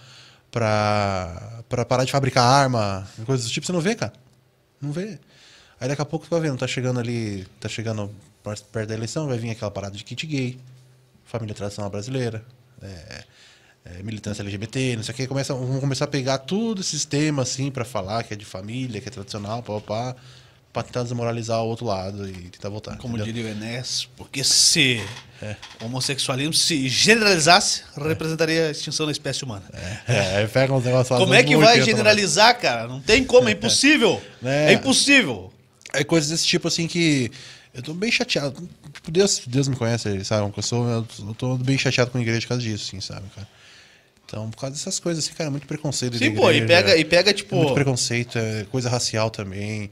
pra 0.50 1.62
parar 1.88 2.04
de 2.04 2.12
fabricar 2.12 2.44
arma, 2.44 3.06
coisas 3.26 3.46
do 3.46 3.52
tipo. 3.52 3.66
Você 3.66 3.72
não 3.72 3.80
vê, 3.80 3.94
cara. 3.94 4.12
Não 4.80 4.90
vê. 4.92 5.18
Aí 5.80 5.88
daqui 5.88 6.02
a 6.02 6.04
pouco 6.04 6.26
tu 6.26 6.30
vai 6.30 6.40
vendo, 6.40 6.58
tá 6.58 6.66
chegando 6.66 7.00
ali, 7.00 7.46
tá 7.60 7.68
chegando 7.68 8.10
perto 8.72 8.88
da 8.88 8.94
eleição, 8.94 9.26
vai 9.26 9.38
vir 9.38 9.50
aquela 9.50 9.70
parada 9.70 9.96
de 9.96 10.04
kit 10.04 10.26
gay, 10.26 10.58
família 11.24 11.54
tradicional 11.54 11.90
brasileira, 11.90 12.44
é, 12.82 13.24
é, 13.84 14.02
militância 14.02 14.42
LGBT, 14.42 14.96
não 14.96 15.02
sei 15.02 15.12
o 15.12 15.16
que. 15.16 15.26
Começa, 15.26 15.54
vão 15.54 15.80
começar 15.80 16.06
a 16.06 16.08
pegar 16.08 16.38
tudo 16.38 16.80
esses 16.80 17.04
temas 17.04 17.50
assim 17.50 17.70
pra 17.70 17.84
falar 17.84 18.22
que 18.24 18.32
é 18.32 18.36
de 18.36 18.44
família, 18.44 19.00
que 19.00 19.08
é 19.08 19.10
tradicional, 19.10 19.62
pá, 19.62 19.80
pá, 19.80 20.14
pá, 20.14 20.16
pra 20.72 20.82
tentar 20.82 21.02
desmoralizar 21.02 21.62
o 21.62 21.66
outro 21.66 21.86
lado 21.86 22.28
e 22.28 22.32
tentar 22.50 22.68
votar. 22.68 22.96
Como 22.98 23.16
entendeu? 23.16 23.34
diria 23.34 23.50
o 23.50 23.54
Enéas, 23.54 24.08
porque 24.16 24.44
se 24.44 25.02
o 25.80 25.86
homossexualismo 25.86 26.52
se 26.52 26.88
generalizasse, 26.88 27.82
representaria 27.96 28.68
a 28.68 28.70
extinção 28.70 29.06
da 29.06 29.12
espécie 29.12 29.44
humana. 29.44 29.64
É, 30.06 30.36
aí 30.38 30.48
pega 30.48 30.72
uns 30.72 30.84
negócios 30.84 31.18
Como 31.18 31.34
é 31.34 31.42
que 31.42 31.56
vai 31.56 31.82
generalizar, 31.82 32.58
cara? 32.58 32.86
Não 32.86 33.00
tem 33.00 33.24
como, 33.24 33.48
é 33.48 33.52
impossível. 33.52 34.22
É. 34.44 34.72
É, 34.72 34.72
impossível. 34.74 35.52
É 35.92 36.04
coisas 36.04 36.30
desse 36.30 36.46
tipo 36.46 36.68
assim 36.68 36.86
que. 36.86 37.30
Eu 37.74 37.82
tô 37.82 37.92
bem 37.92 38.10
chateado. 38.10 38.66
Tipo, 38.92 39.10
Deus, 39.10 39.42
Deus 39.46 39.68
me 39.68 39.76
conhece, 39.76 40.08
ele 40.08 40.24
sabe? 40.24 40.50
Eu, 40.56 40.62
sou, 40.62 40.88
eu 40.88 41.34
tô 41.36 41.56
bem 41.58 41.76
chateado 41.76 42.10
com 42.10 42.18
a 42.18 42.20
igreja 42.22 42.40
por 42.42 42.48
causa 42.48 42.62
disso, 42.62 42.86
assim, 42.88 43.00
sabe, 43.00 43.26
cara? 43.34 43.46
Então, 44.24 44.50
por 44.50 44.56
causa 44.60 44.74
dessas 44.74 44.98
coisas, 44.98 45.24
assim, 45.24 45.34
cara, 45.34 45.48
é 45.48 45.50
muito 45.50 45.66
preconceito. 45.66 46.16
Sim, 46.18 46.32
pô, 46.32 46.50
e 46.50 46.56
igreja, 46.56 46.66
pega, 46.66 46.96
e 46.96 47.04
pega 47.04 47.30
é 47.30 47.34
tipo. 47.34 47.54
Muito 47.54 47.74
preconceito, 47.74 48.38
é 48.38 48.64
coisa 48.72 48.88
racial 48.88 49.30
também. 49.30 49.90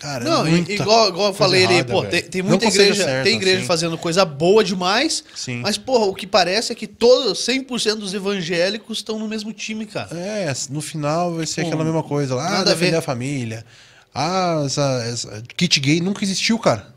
Cara, 0.00 0.24
Não, 0.24 0.44
é 0.44 0.48
i- 0.48 0.52
muita 0.52 0.72
igual, 0.72 1.08
igual 1.10 1.28
eu 1.28 1.34
falei 1.34 1.64
ali, 1.66 1.84
pô, 1.84 2.02
tem, 2.04 2.22
tem 2.22 2.42
Não 2.42 2.48
muita 2.48 2.64
igreja, 2.66 3.04
certo, 3.04 3.24
tem 3.24 3.36
igreja 3.36 3.58
assim. 3.58 3.66
fazendo 3.66 3.96
coisa 3.98 4.24
boa 4.24 4.64
demais, 4.64 5.22
Sim. 5.34 5.60
mas, 5.60 5.78
porra, 5.78 6.06
o 6.06 6.14
que 6.14 6.26
parece 6.26 6.72
é 6.72 6.74
que 6.74 6.86
todos, 6.88 7.38
100% 7.44 7.96
dos 8.00 8.12
evangélicos 8.14 8.98
estão 8.98 9.16
no 9.18 9.28
mesmo 9.28 9.52
time, 9.52 9.86
cara. 9.86 10.08
É, 10.16 10.52
no 10.70 10.80
final 10.80 11.34
vai 11.34 11.46
ser 11.46 11.60
Pô, 11.60 11.68
aquela 11.68 11.84
mesma 11.84 12.02
coisa 12.02 12.34
lá. 12.34 12.48
Ah, 12.48 12.60
a 12.60 12.64
defender 12.64 12.92
ver. 12.92 12.96
a, 12.96 13.02
família. 13.02 13.64
Ah, 14.14 14.62
essa, 14.66 14.82
essa- 15.06 15.42
kit 15.56 15.80
gay 15.80 16.00
nunca 16.00 16.22
existiu, 16.24 16.58
cara. 16.58 16.92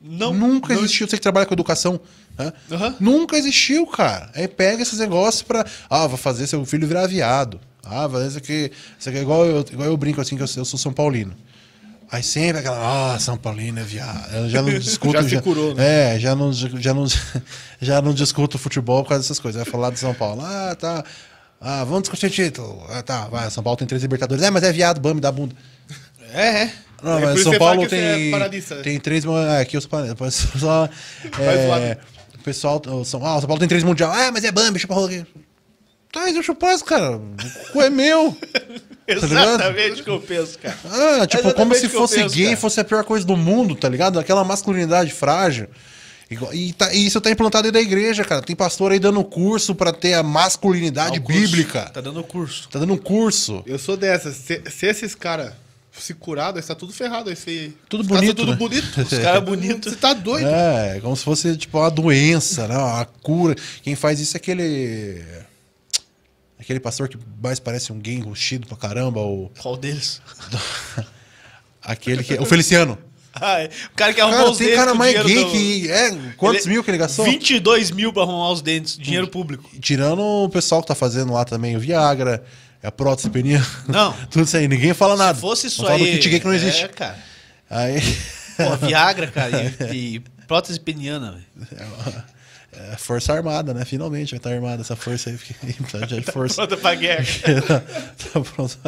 Não, 0.00 0.32
Nunca 0.32 0.74
não- 0.74 0.80
existiu. 0.82 1.06
Você 1.06 1.16
que 1.16 1.22
trabalha 1.22 1.44
com 1.46 1.52
educação. 1.54 2.00
né? 2.38 2.52
Aham. 2.72 2.96
Nunca 2.98 3.36
existiu, 3.36 3.86
cara. 3.86 4.30
Aí 4.34 4.48
pega 4.48 4.82
esses 4.82 4.98
negócios 4.98 5.42
pra. 5.42 5.64
Ah, 5.90 6.06
vou 6.06 6.16
fazer 6.16 6.46
seu 6.46 6.64
filho 6.64 6.86
virar 6.88 7.06
viado. 7.06 7.60
Ah, 7.84 8.06
vai 8.06 8.22
fazer 8.22 8.28
isso 8.28 8.38
aqui. 8.38 8.72
Isso 8.98 9.08
aqui 9.08 9.18
é 9.18 9.22
igual 9.22 9.44
eu, 9.44 9.60
igual 9.72 9.88
eu 9.88 9.96
brinco 9.96 10.20
assim, 10.20 10.36
que 10.36 10.42
eu, 10.42 10.48
eu 10.56 10.64
sou 10.64 10.78
São 10.78 10.92
Paulino. 10.92 11.34
Aí 12.10 12.22
sempre 12.22 12.58
aquela, 12.60 13.14
ah, 13.14 13.18
São 13.20 13.36
Paulino 13.36 13.78
é 13.78 13.84
viado. 13.84 14.34
Eu 14.34 14.48
já 14.48 14.62
não 14.62 14.70
discuto. 14.78 15.12
Já 15.12 15.28
se 15.28 15.40
curou, 15.42 15.74
né? 15.74 16.16
É, 16.16 16.18
já 16.18 16.34
não, 16.34 16.50
já, 16.52 16.94
não, 16.94 17.06
já 17.80 18.00
não 18.02 18.14
discuto 18.14 18.58
futebol 18.58 19.02
por 19.02 19.10
causa 19.10 19.22
dessas 19.22 19.38
coisas. 19.38 19.62
Vai 19.62 19.70
falar 19.70 19.90
de 19.90 19.98
São 19.98 20.14
Paulo. 20.14 20.40
Ah, 20.42 20.74
tá. 20.78 21.04
Ah, 21.60 21.84
vamos 21.84 22.02
discutir 22.02 22.30
título. 22.30 22.82
Ah, 22.88 23.02
tá, 23.02 23.26
vai. 23.28 23.50
São 23.50 23.62
Paulo 23.62 23.76
tem 23.76 23.86
três 23.86 24.00
Libertadores. 24.02 24.42
É, 24.42 24.50
mas 24.50 24.62
é 24.62 24.72
viado, 24.72 24.98
bame 24.98 25.20
da 25.20 25.30
bunda. 25.30 25.54
É, 26.32 26.46
é. 26.62 26.72
Não, 27.02 27.18
É 27.18 27.24
mas 27.26 27.42
São 27.42 27.58
Paulo 27.58 27.88
você 27.88 27.96
é 27.96 28.14
tem, 28.16 28.82
tem 28.82 29.00
três. 29.00 29.24
ah, 29.26 29.60
Aqui 29.60 29.76
eu 29.76 29.80
sou 29.80 29.88
paradista. 29.90 30.48
Só, 30.58 30.88
é, 31.38 31.66
zoado. 31.66 31.96
o 32.34 32.38
pessoal. 32.42 32.82
São, 33.04 33.24
ah, 33.24 33.38
São 33.40 33.46
Paulo 33.46 33.58
tem 33.58 33.68
três 33.68 33.82
mundial. 33.82 34.12
Ah, 34.12 34.30
mas 34.32 34.44
é 34.44 34.52
Bambi, 34.52 34.78
chupa 34.78 34.94
rola 34.94 35.06
aqui. 35.08 35.24
Tá, 36.12 36.20
mas 36.22 36.34
eu 36.36 36.42
chupar 36.42 36.74
esse 36.74 36.84
cara. 36.84 37.16
O 37.16 37.72
cu 37.72 37.80
é 37.82 37.88
meu. 37.88 38.36
ligado? 39.08 39.24
Exatamente 39.24 40.00
o 40.02 40.04
que 40.04 40.10
eu 40.10 40.20
penso, 40.20 40.58
cara. 40.58 40.76
Ah, 40.84 41.26
tipo, 41.26 41.42
Exatamente 41.48 41.54
como 41.54 41.74
se 41.74 41.88
fosse 41.88 42.16
penso, 42.16 42.34
gay 42.34 42.44
cara. 42.46 42.56
fosse 42.56 42.80
a 42.80 42.84
pior 42.84 43.04
coisa 43.04 43.24
do 43.26 43.36
mundo, 43.36 43.74
tá 43.74 43.88
ligado? 43.88 44.18
Aquela 44.18 44.44
masculinidade 44.44 45.12
frágil. 45.12 45.68
E, 46.52 46.72
tá- 46.72 46.92
e 46.94 47.06
isso 47.06 47.20
tá 47.20 47.28
implantado 47.30 47.66
aí 47.66 47.72
da 47.72 47.80
igreja, 47.80 48.24
cara. 48.24 48.40
Tem 48.42 48.54
pastor 48.54 48.92
aí 48.92 49.00
dando 49.00 49.22
curso 49.24 49.74
pra 49.74 49.92
ter 49.92 50.14
a 50.14 50.22
masculinidade 50.22 51.18
Ah, 51.18 51.26
bíblica. 51.26 51.90
Tá 51.92 52.00
dando 52.00 52.22
curso. 52.22 52.68
Tá 52.68 52.78
dando 52.78 52.92
um 52.92 52.96
curso. 52.98 53.64
Eu 53.66 53.78
sou 53.80 53.96
dessas. 53.96 54.36
Se, 54.36 54.62
se 54.70 54.86
esses 54.86 55.14
caras 55.16 55.52
se 56.00 56.14
curado, 56.14 56.58
aí 56.58 56.62
tá 56.64 56.74
tudo 56.74 56.92
ferrado. 56.92 57.30
Aí 57.30 57.36
feio. 57.36 57.74
Tudo 57.88 58.02
bonito, 58.04 58.26
são 58.26 58.34
tudo 58.34 58.52
né? 58.52 58.56
bonito. 58.56 59.00
Os 59.02 59.08
caras 59.18 59.44
bonitos. 59.44 59.92
Você 59.92 59.98
tá 59.98 60.12
doido? 60.14 60.46
É, 60.48 60.98
como 61.00 61.16
se 61.16 61.24
fosse 61.24 61.56
tipo 61.56 61.78
uma 61.78 61.90
doença, 61.90 62.66
né? 62.68 62.76
Uma 62.76 63.04
cura. 63.04 63.54
Quem 63.82 63.94
faz 63.94 64.18
isso 64.20 64.36
é 64.36 64.38
aquele. 64.38 65.22
Aquele 66.58 66.78
pastor 66.80 67.08
que 67.08 67.16
mais 67.42 67.58
parece 67.58 67.92
um 67.92 67.98
gay 67.98 68.14
enrustido 68.14 68.66
pra 68.66 68.76
caramba, 68.76 69.20
o. 69.20 69.50
Qual 69.60 69.76
deles? 69.76 70.20
Aquele 71.82 72.22
que. 72.22 72.34
O 72.34 72.44
Feliciano. 72.44 72.98
Ah, 73.32 73.60
é. 73.62 73.70
O 73.92 73.96
cara 73.96 74.12
que 74.12 74.20
arrumou 74.20 74.38
Cara, 74.40 74.50
os 74.50 74.58
tem 74.58 74.66
dentes. 74.66 74.80
cara 74.80 74.92
com 74.92 74.98
mais 74.98 75.22
gay 75.24 75.44
do- 75.44 75.50
que. 75.50 75.90
É, 75.90 76.10
quantos 76.36 76.66
Ele- 76.66 76.74
mil 76.74 76.84
que 76.84 76.90
ele 76.90 76.98
gastou? 76.98 77.24
22 77.24 77.90
mil 77.90 78.12
pra 78.12 78.22
arrumar 78.24 78.50
os 78.50 78.60
dentes. 78.60 78.98
Dinheiro 78.98 79.28
público. 79.28 79.70
Tirando 79.80 80.20
o 80.20 80.48
pessoal 80.48 80.82
que 80.82 80.88
tá 80.88 80.94
fazendo 80.94 81.32
lá 81.32 81.44
também 81.44 81.76
o 81.76 81.80
Viagra, 81.80 82.44
é 82.82 82.88
a 82.88 82.92
prótese 82.92 83.28
peniana. 83.30 83.66
Não. 83.88 84.12
Tudo 84.30 84.44
isso 84.44 84.56
aí, 84.56 84.66
ninguém 84.68 84.94
fala 84.94 85.16
nada. 85.16 85.34
Se 85.34 85.40
fosse 85.40 85.66
isso 85.66 85.82
Não 85.82 85.88
fala 85.88 86.00
aí. 86.02 86.06
do 86.12 86.12
kit 86.18 86.28
gay 86.28 86.40
que 86.40 86.46
não 86.46 86.54
existe. 86.54 86.84
É, 86.84 86.88
cara. 86.88 87.18
Aí. 87.68 88.00
Pô, 88.56 88.76
Viagra, 88.86 89.26
cara. 89.28 89.50
E, 89.92 90.16
e 90.16 90.20
prótese 90.46 90.78
peniana, 90.80 91.32
velho. 91.32 92.24
É 92.72 92.96
Força 92.96 93.32
Armada, 93.34 93.74
né? 93.74 93.84
Finalmente 93.84 94.30
vai 94.30 94.38
estar 94.38 94.50
armada 94.50 94.80
essa 94.82 94.94
força 94.96 95.28
aí. 95.30 95.36
Precisa 95.36 96.06
de 96.06 96.22
força. 96.22 96.54
Pronta 96.54 96.76
pra 96.76 96.94
guerra. 96.94 97.24
tá 98.32 98.40
pronto. 98.40 98.78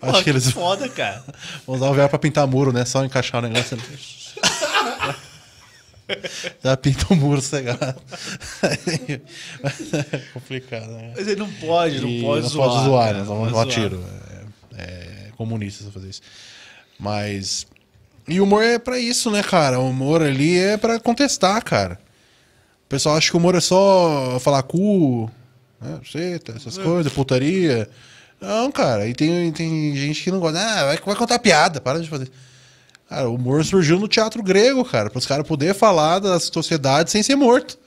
Pô, 0.00 0.06
Acho 0.10 0.22
que 0.24 0.30
eles 0.30 0.50
foda, 0.50 0.88
cara. 0.88 1.24
vão 1.66 1.76
usar 1.76 1.86
o 1.90 1.94
VR 1.94 2.08
pra 2.08 2.18
pintar 2.18 2.46
muro, 2.46 2.72
né? 2.72 2.84
Só 2.84 3.04
encaixar 3.04 3.44
o 3.44 3.48
negócio. 3.48 3.76
Já 6.64 6.76
pinta 6.76 7.06
o 7.10 7.16
muro 7.16 7.40
cegado. 7.40 7.94
é 8.62 10.18
complicado, 10.34 10.86
né? 10.88 11.12
Mas 11.16 11.26
ele 11.28 11.40
não 11.40 11.50
pode, 11.52 12.00
não 12.00 12.20
pode 12.22 12.42
não 12.42 12.48
zoar. 12.48 12.68
pode 12.70 12.84
zoar, 12.84 13.04
cara, 13.06 13.18
né? 13.18 13.24
não 13.24 13.34
Não 13.34 13.40
pode 13.40 13.52
pode 13.52 13.74
zoar. 13.74 13.88
tiro. 13.90 14.04
É, 14.76 14.84
é 14.84 15.30
comunista 15.36 15.84
você 15.84 15.90
fazer 15.90 16.08
isso. 16.08 16.22
Mas. 16.98 17.66
E 18.26 18.40
o 18.40 18.44
humor 18.44 18.62
é 18.62 18.78
pra 18.78 18.98
isso, 18.98 19.30
né, 19.30 19.42
cara? 19.42 19.80
O 19.80 19.88
humor 19.90 20.22
ali 20.22 20.58
é 20.58 20.76
pra 20.76 21.00
contestar, 21.00 21.62
cara. 21.64 21.98
O 22.84 22.88
pessoal 22.88 23.16
acha 23.16 23.30
que 23.30 23.36
o 23.36 23.38
humor 23.40 23.54
é 23.54 23.60
só 23.60 24.38
falar 24.40 24.62
cu, 24.62 25.30
né? 25.80 25.98
Seta, 26.10 26.52
essas 26.56 26.78
É. 26.78 26.82
coisas, 26.82 27.12
putaria. 27.12 27.88
Não, 28.40 28.70
cara. 28.70 29.06
E 29.08 29.14
tem, 29.14 29.50
tem 29.52 29.96
gente 29.96 30.22
que 30.22 30.30
não 30.30 30.40
gosta. 30.40 30.58
Ah, 30.60 30.84
vai, 30.86 30.96
vai 30.98 31.16
contar 31.16 31.38
piada, 31.38 31.80
para 31.80 32.00
de 32.00 32.08
fazer. 32.08 32.30
Cara, 33.08 33.28
o 33.28 33.34
humor 33.34 33.64
surgiu 33.64 33.98
no 33.98 34.06
teatro 34.08 34.42
grego, 34.42 34.84
cara, 34.84 35.08
para 35.10 35.18
os 35.18 35.26
caras 35.26 35.46
poderem 35.46 35.74
falar 35.74 36.18
da 36.18 36.38
sociedade 36.38 37.10
sem 37.10 37.22
ser 37.22 37.36
morto. 37.36 37.78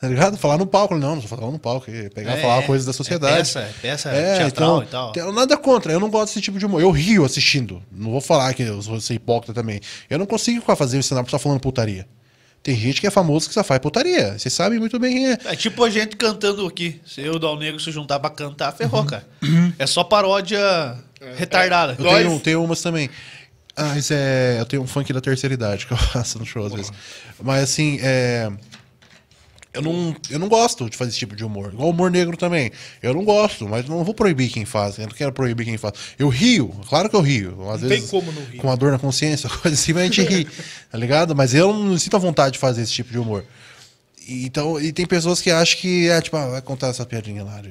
Tá 0.00 0.08
ligado? 0.08 0.38
Falar 0.38 0.56
no 0.56 0.66
palco. 0.66 0.96
Não, 0.96 1.16
não 1.16 1.20
falando 1.22 1.52
no 1.52 1.58
palco. 1.58 1.90
é 1.90 2.08
Pegar 2.08 2.38
e 2.38 2.40
falar 2.40 2.62
coisas 2.62 2.86
da 2.86 2.92
sociedade. 2.94 3.34
É 3.34 3.38
peça, 3.40 3.58
é 3.60 3.72
peça 3.82 4.10
teatral 4.10 4.82
e 4.82 4.86
tal. 4.86 5.12
nada 5.30 5.58
contra. 5.58 5.92
Eu 5.92 6.00
não 6.00 6.08
gosto 6.08 6.28
desse 6.28 6.40
tipo 6.40 6.58
de 6.58 6.64
humor. 6.64 6.80
Eu 6.80 6.90
rio 6.90 7.22
assistindo. 7.22 7.82
Não 7.92 8.10
vou 8.12 8.20
falar 8.22 8.54
que 8.54 8.62
eu 8.62 8.80
vou 8.80 8.98
ser 8.98 9.12
hipócrita 9.12 9.52
também. 9.52 9.78
Eu 10.08 10.18
não 10.18 10.24
consigo 10.24 10.58
ficar 10.62 10.74
fazendo 10.74 11.02
stand-up 11.02 11.30
só 11.30 11.38
falando 11.38 11.60
putaria. 11.60 12.08
Tem 12.62 12.74
gente 12.74 12.98
que 12.98 13.06
é 13.06 13.10
famoso 13.10 13.46
que 13.48 13.52
só 13.54 13.62
faz 13.62 13.78
putaria. 13.78 14.38
Vocês 14.38 14.54
sabem 14.54 14.78
muito 14.78 14.98
bem 14.98 15.12
quem 15.14 15.30
é. 15.32 15.38
É 15.44 15.56
tipo 15.56 15.84
a 15.84 15.90
gente 15.90 16.16
cantando 16.16 16.66
aqui. 16.66 16.98
Se 17.04 17.20
eu 17.20 17.34
e 17.34 17.36
o 17.36 17.38
Dal 17.38 17.58
Negro 17.58 17.78
se 17.78 17.90
juntar 17.92 18.18
pra 18.20 18.30
cantar, 18.30 18.70
Uhum. 18.72 18.76
ferrou, 18.78 19.04
cara. 19.04 19.26
É 19.78 19.86
só 19.86 20.02
paródia 20.02 20.96
retardada. 21.36 21.94
Eu 21.98 22.04
tenho, 22.08 22.40
tenho 22.40 22.64
umas 22.64 22.80
também. 22.80 23.10
Ah, 23.76 23.96
isso 23.96 24.12
é. 24.12 24.56
Eu 24.60 24.66
tenho 24.66 24.82
um 24.82 24.86
funk 24.86 25.12
da 25.12 25.20
terceira 25.20 25.54
idade 25.54 25.86
que 25.86 25.92
eu 25.92 25.96
faço 26.12 26.38
no 26.38 26.46
show 26.46 26.66
às 26.66 26.72
vezes. 26.72 26.92
Mas 27.42 27.64
assim, 27.64 27.98
é. 28.02 28.50
Eu 29.72 29.82
não, 29.82 30.16
eu 30.28 30.38
não 30.40 30.48
gosto 30.48 30.90
de 30.90 30.96
fazer 30.96 31.10
esse 31.10 31.18
tipo 31.18 31.36
de 31.36 31.44
humor. 31.44 31.72
Igual 31.72 31.88
o 31.88 31.92
humor 31.92 32.10
negro 32.10 32.36
também. 32.36 32.72
Eu 33.00 33.14
não 33.14 33.24
gosto, 33.24 33.68
mas 33.68 33.86
não 33.86 34.02
vou 34.02 34.12
proibir 34.12 34.50
quem 34.50 34.64
faz. 34.64 34.98
Eu 34.98 35.06
não 35.06 35.14
quero 35.14 35.32
proibir 35.32 35.64
quem 35.64 35.76
faz. 35.78 35.94
Eu 36.18 36.28
rio, 36.28 36.68
claro 36.88 37.08
que 37.08 37.14
eu 37.14 37.20
rio. 37.20 37.70
Às 37.70 37.80
Não 37.80 37.88
vezes, 37.88 38.10
tem 38.10 38.20
como 38.20 38.32
não 38.32 38.42
rir. 38.42 38.58
Com 38.58 38.66
uma 38.66 38.76
dor 38.76 38.90
na 38.90 38.98
consciência, 38.98 39.48
coisa 39.62 39.76
assim, 39.76 39.92
mas 39.92 40.02
a 40.02 40.06
gente 40.06 40.22
ri. 40.22 40.48
Tá 40.90 40.98
ligado? 40.98 41.36
Mas 41.36 41.54
eu 41.54 41.72
não 41.72 41.96
sinto 41.96 42.16
a 42.16 42.18
vontade 42.18 42.54
de 42.54 42.58
fazer 42.58 42.82
esse 42.82 42.92
tipo 42.92 43.12
de 43.12 43.18
humor. 43.18 43.44
E, 44.26 44.44
então, 44.44 44.80
e 44.80 44.92
tem 44.92 45.06
pessoas 45.06 45.40
que 45.40 45.52
acham 45.52 45.78
que 45.78 46.08
é 46.08 46.20
tipo, 46.20 46.36
ah, 46.36 46.48
vai 46.48 46.62
contar 46.62 46.88
essa 46.88 47.06
piadinha 47.06 47.44
lá. 47.44 47.62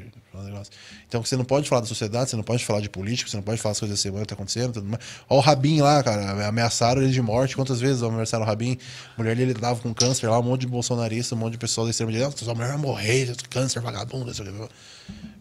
Então 1.08 1.24
você 1.24 1.36
não 1.36 1.44
pode 1.44 1.68
falar 1.68 1.82
da 1.82 1.88
sociedade, 1.88 2.30
você 2.30 2.36
não 2.36 2.44
pode 2.44 2.64
falar 2.64 2.82
de 2.82 2.90
política, 2.90 3.30
você 3.30 3.36
não 3.38 3.44
pode 3.44 3.60
falar 3.60 3.72
as 3.72 3.80
coisas 3.80 3.98
da 3.98 4.02
semana 4.02 4.22
que 4.22 4.28
tá 4.30 4.36
acontecendo. 4.36 4.74
Tudo 4.74 4.88
mais. 4.88 5.02
Ó, 5.28 5.38
o 5.38 5.40
Rabin 5.40 5.82
lá, 5.82 6.04
cara, 6.04 6.48
ameaçaram 6.48 7.02
ele 7.02 7.12
de 7.12 7.22
morte. 7.22 7.56
Quantas 7.56 7.80
vezes 7.82 8.04
ameaçaram 8.04 8.44
o 8.44 8.48
Rabin? 8.48 8.78
A 9.16 9.22
mulher 9.22 9.36
dele 9.36 9.54
tava 9.54 9.80
com 9.80 9.94
câncer 9.94 10.28
lá, 10.30 10.40
um 10.40 10.44
monte 10.44 10.62
de 10.62 10.68
bolsonarista, 10.68 11.34
um 11.36 11.38
monte 11.40 11.54
de 11.54 11.58
pessoal 11.58 11.86
da 11.86 11.92
extrema 11.92 12.12
direita. 12.12 12.38
Sua 12.38 12.54
mulher 12.54 12.70
vai 12.70 12.78
morrer, 12.78 13.36
câncer, 13.50 13.80
vagabundo, 13.82 14.32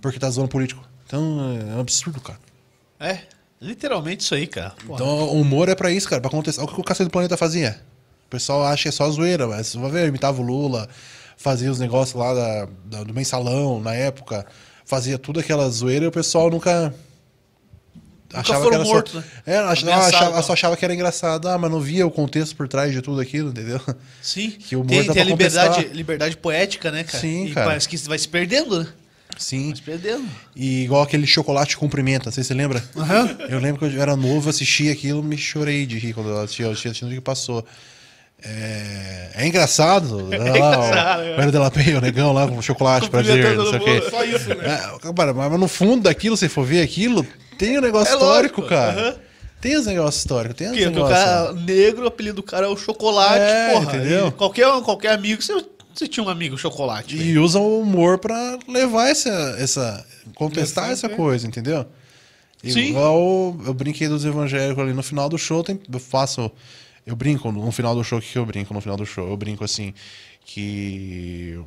porque 0.01 0.19
tá 0.19 0.31
zoando 0.31 0.49
político. 0.49 0.83
Então 1.07 1.23
é 1.73 1.75
um 1.77 1.81
absurdo, 1.81 2.21
cara. 2.21 2.39
É, 3.01 3.21
literalmente 3.61 4.23
isso 4.25 4.35
aí, 4.35 4.47
cara. 4.47 4.71
Porra. 4.87 4.95
Então, 5.03 5.09
o 5.29 5.41
humor 5.41 5.69
é 5.69 5.75
pra 5.75 5.91
isso, 5.91 6.09
cara, 6.09 6.21
pra 6.21 6.31
contestar. 6.31 6.65
O 6.65 6.69
que 6.69 6.81
o 6.81 6.85
Cacete 6.85 7.09
do 7.09 7.11
Planeta 7.13 7.37
fazia? 7.37 7.81
O 8.27 8.31
pessoal 8.31 8.65
acha 8.65 8.83
que 8.85 8.89
é 8.89 8.93
só 8.93 9.09
zoeira, 9.11 9.47
mas 9.47 9.69
você 9.69 9.79
vai 9.79 9.91
ver, 9.91 10.09
imitava 10.09 10.41
o 10.41 10.45
Lula, 10.45 10.89
fazia 11.37 11.71
os 11.71 11.79
negócios 11.79 12.15
lá 12.19 12.35
da, 12.35 12.69
da- 12.85 13.05
do 13.05 13.15
mensalão 13.15 13.81
na 13.81 13.95
época, 13.95 14.45
fazia 14.89 15.19
tudo 15.19 15.39
aquela 15.39 15.69
zoeira 15.69 16.07
e 16.07 16.09
o 16.09 16.11
pessoal 16.11 16.51
nunca. 16.51 16.95
foram 18.45 18.75
era 18.77 18.85
mortos, 18.85 19.13
só, 19.13 19.19
né? 19.19 19.25
É, 19.47 19.59
ach- 19.59 19.83
não, 19.83 19.93
Ameaçado, 19.93 20.15
achava, 20.17 20.37
não. 20.37 20.43
só 20.43 20.53
achava 20.55 20.77
que 20.79 20.85
era 20.85 20.95
engraçado, 20.95 21.47
ah, 21.47 21.59
mas 21.59 21.71
não 21.71 21.79
via 21.79 22.07
o 22.07 22.11
contexto 22.11 22.57
por 22.57 22.67
trás 22.67 22.91
de 22.93 23.03
tudo 23.03 23.21
aquilo, 23.21 23.51
entendeu? 23.51 23.81
Sim, 24.23 24.51
que 24.59 24.75
o 24.75 24.81
humor 24.81 25.05
tem, 25.05 25.13
tem 25.13 25.23
a 25.23 25.25
liberdade, 25.27 25.75
contestar. 25.75 25.95
liberdade 25.97 26.37
poética, 26.39 26.91
né, 26.91 27.05
cara? 27.05 27.19
Sim, 27.19 27.47
e 27.47 27.53
cara. 27.53 27.67
parece 27.67 27.87
que 27.87 27.97
vai 27.99 28.19
se 28.19 28.29
perdendo, 28.29 28.81
né? 28.83 28.89
Sim. 29.37 29.67
Vai 29.69 29.77
se 29.77 29.83
perdendo. 29.83 30.27
E 30.57 30.85
igual 30.85 31.03
aquele 31.03 31.27
chocolate 31.27 31.77
cumprimenta, 31.77 32.27
não 32.27 32.33
sei 32.33 32.43
se 32.43 32.49
você 32.49 32.55
lembra. 32.55 32.83
Eu 33.51 33.59
lembro 33.61 33.87
que 33.87 33.95
eu 33.95 34.03
era 34.03 34.17
novo, 34.17 34.49
assisti 34.49 34.91
aquilo, 34.91 35.23
me 35.23 35.37
chorei 35.37 35.85
de 35.85 35.99
rir 35.99 36.15
quando 36.15 36.31
eu 36.31 36.41
assisti, 36.41 36.63
eu 36.63 36.71
assisti 36.71 36.89
assistindo 36.89 37.11
o 37.11 37.15
que 37.15 37.21
passou. 37.21 37.65
É, 38.45 39.31
é 39.35 39.47
engraçado. 39.47 40.23
né, 40.29 40.39
lá, 40.39 40.49
engraçado, 40.49 41.23
o, 41.23 41.41
é. 41.41 41.51
de 41.51 41.59
la 41.59 41.71
Penha, 41.71 41.99
o 41.99 42.01
negão 42.01 42.33
lá 42.33 42.47
com 42.47 42.61
chocolate 42.63 43.11
pra 43.11 43.23
dizer, 43.23 43.57
não 43.57 43.67
sei 43.67 43.79
o 43.79 43.85
quê. 43.85 44.03
Só 44.11 44.25
isso, 44.25 44.49
né? 44.51 44.81
É, 45.05 45.13
cara, 45.13 45.35
mas 45.35 45.61
no 45.61 45.69
fundo 45.69 46.03
daquilo, 46.03 46.37
se 46.37 46.49
for 46.49 46.65
ver 46.65 46.83
aquilo, 46.83 47.27
tem 47.59 47.79
um 47.79 47.81
negócio 47.81 48.13
É 48.13 48.17
histórico, 48.17 48.61
lógico, 48.61 48.77
cara. 48.77 49.21
Tem 49.61 49.77
os 49.77 49.87
negócios 49.87 50.23
históricos, 50.23 50.57
tem 50.57 50.69
os 50.69 50.73
porque 50.73 50.87
o 50.87 50.91
negócios. 50.91 51.19
cara 51.19 51.53
negro, 51.53 52.05
o 52.05 52.07
apelido 52.07 52.37
do 52.37 52.43
cara 52.45 52.67
é 52.67 52.69
o 52.69 52.77
chocolate, 52.77 53.41
É, 53.41 53.73
porra. 53.73 53.97
entendeu? 53.97 54.31
Qualquer, 54.33 54.83
qualquer 54.83 55.13
amigo, 55.13 55.43
você, 55.43 55.65
você 55.93 56.07
tinha 56.07 56.25
um 56.25 56.29
amigo 56.29 56.57
chocolate. 56.57 57.17
E 57.17 57.37
usam 57.39 57.63
o 57.63 57.81
humor 57.81 58.19
pra 58.19 58.57
levar 58.69 59.09
essa. 59.09 59.57
essa 59.59 60.07
contestar 60.37 60.91
essa 60.91 61.09
né? 61.09 61.17
coisa, 61.17 61.45
entendeu? 61.47 61.85
Sim. 62.63 62.91
Igual 62.91 63.57
eu 63.67 63.75
brinquei 63.75 64.07
dos 64.07 64.25
evangélicos 64.25 64.83
ali 64.83 64.93
no 64.93 65.03
final 65.03 65.29
do 65.29 65.39
show, 65.39 65.65
tem, 65.65 65.81
eu 65.93 65.99
faço. 65.99 66.51
Eu 67.07 67.17
brinco 67.17 67.51
no 67.51 67.71
final 67.73 67.95
do 67.95 68.05
show, 68.05 68.19
o 68.19 68.23
que, 68.23 68.37
eu 68.37 68.45
brinco 68.45 68.75
no 68.75 68.81
final 68.81 68.97
do 68.97 69.07
show? 69.07 69.29
Eu 69.29 69.37
brinco 69.37 69.65
assim, 69.65 69.95
que. 70.45 71.59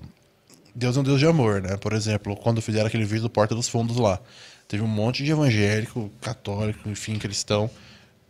Deus 0.73 0.95
é 0.95 0.99
um 0.99 1.03
Deus 1.03 1.19
de 1.19 1.25
amor, 1.25 1.61
né? 1.61 1.75
Por 1.77 1.93
exemplo, 1.93 2.35
quando 2.35 2.61
fizeram 2.61 2.87
aquele 2.87 3.03
vídeo 3.03 3.23
do 3.23 3.29
Porta 3.29 3.53
dos 3.53 3.67
Fundos 3.67 3.97
lá, 3.97 4.19
teve 4.67 4.81
um 4.81 4.87
monte 4.87 5.23
de 5.23 5.31
evangélico, 5.31 6.09
católico, 6.21 6.87
enfim, 6.87 7.17
cristão, 7.17 7.69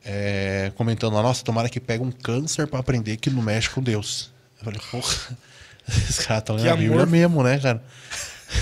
é, 0.04 0.72
comentando 0.76 1.14
lá, 1.14 1.22
nossa, 1.22 1.44
tomara 1.44 1.70
que 1.70 1.80
pega 1.80 2.04
um 2.04 2.12
câncer 2.12 2.66
pra 2.66 2.80
aprender 2.80 3.18
que 3.18 3.30
não 3.30 3.42
mexe 3.42 3.70
com 3.70 3.82
Deus. 3.82 4.32
Eu 4.58 4.66
falei, 4.66 4.80
porra, 4.90 5.38
esses 5.88 6.26
caras 6.26 6.42
estão 6.42 6.56
lendo 6.56 6.68
a 6.68 6.74
amor. 6.74 6.82
Bíblia 6.82 7.06
mesmo, 7.06 7.44
né, 7.44 7.60
cara? 7.60 7.84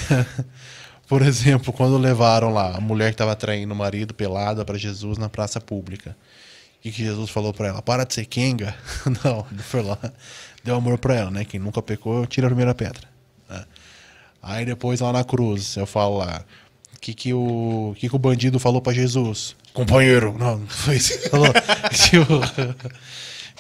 Por 1.08 1.24
exemplo, 1.24 1.74
quando 1.74 1.98
levaram 1.98 2.54
lá 2.54 2.78
a 2.78 2.80
mulher 2.82 3.08
que 3.08 3.16
estava 3.16 3.36
traindo 3.36 3.74
o 3.74 3.78
marido 3.78 4.14
pelada 4.14 4.64
para 4.64 4.78
Jesus 4.78 5.18
na 5.18 5.28
praça 5.28 5.60
pública. 5.60 6.16
O 6.80 6.82
que, 6.82 6.92
que 6.92 7.04
Jesus 7.04 7.30
falou 7.30 7.54
para 7.54 7.68
ela? 7.68 7.82
Para 7.82 8.06
de 8.06 8.14
ser 8.14 8.26
quenga. 8.26 8.74
Não, 9.24 9.46
ele 9.52 9.62
foi 9.62 9.82
lá. 9.84 9.98
Deu 10.64 10.76
amor 10.76 10.98
para 10.98 11.16
ela, 11.16 11.32
né? 11.32 11.44
Quem 11.46 11.60
nunca 11.60 11.82
pecou, 11.82 12.26
tira 12.26 12.48
a 12.48 12.50
primeira 12.50 12.74
pedra. 12.74 13.02
né? 13.50 13.66
Aí 14.42 14.66
depois 14.66 15.02
lá 15.02 15.12
na 15.12 15.24
cruz, 15.24 15.76
eu 15.76 15.86
falo 15.86 16.18
lá. 16.20 16.44
O 16.96 17.00
que, 17.00 17.14
que, 17.14 17.34
o, 17.34 17.94
que, 17.98 18.08
que 18.10 18.16
o 18.16 18.20
bandido 18.20 18.60
falou 18.60 18.82
para 18.82 18.94
Jesus? 18.94 19.56
Companheiro. 19.74 20.36
Não, 20.38 20.58
não 20.60 20.68
foi 20.68 20.96
isso 20.96 21.20
que 21.20 21.30
falou. 21.30 21.48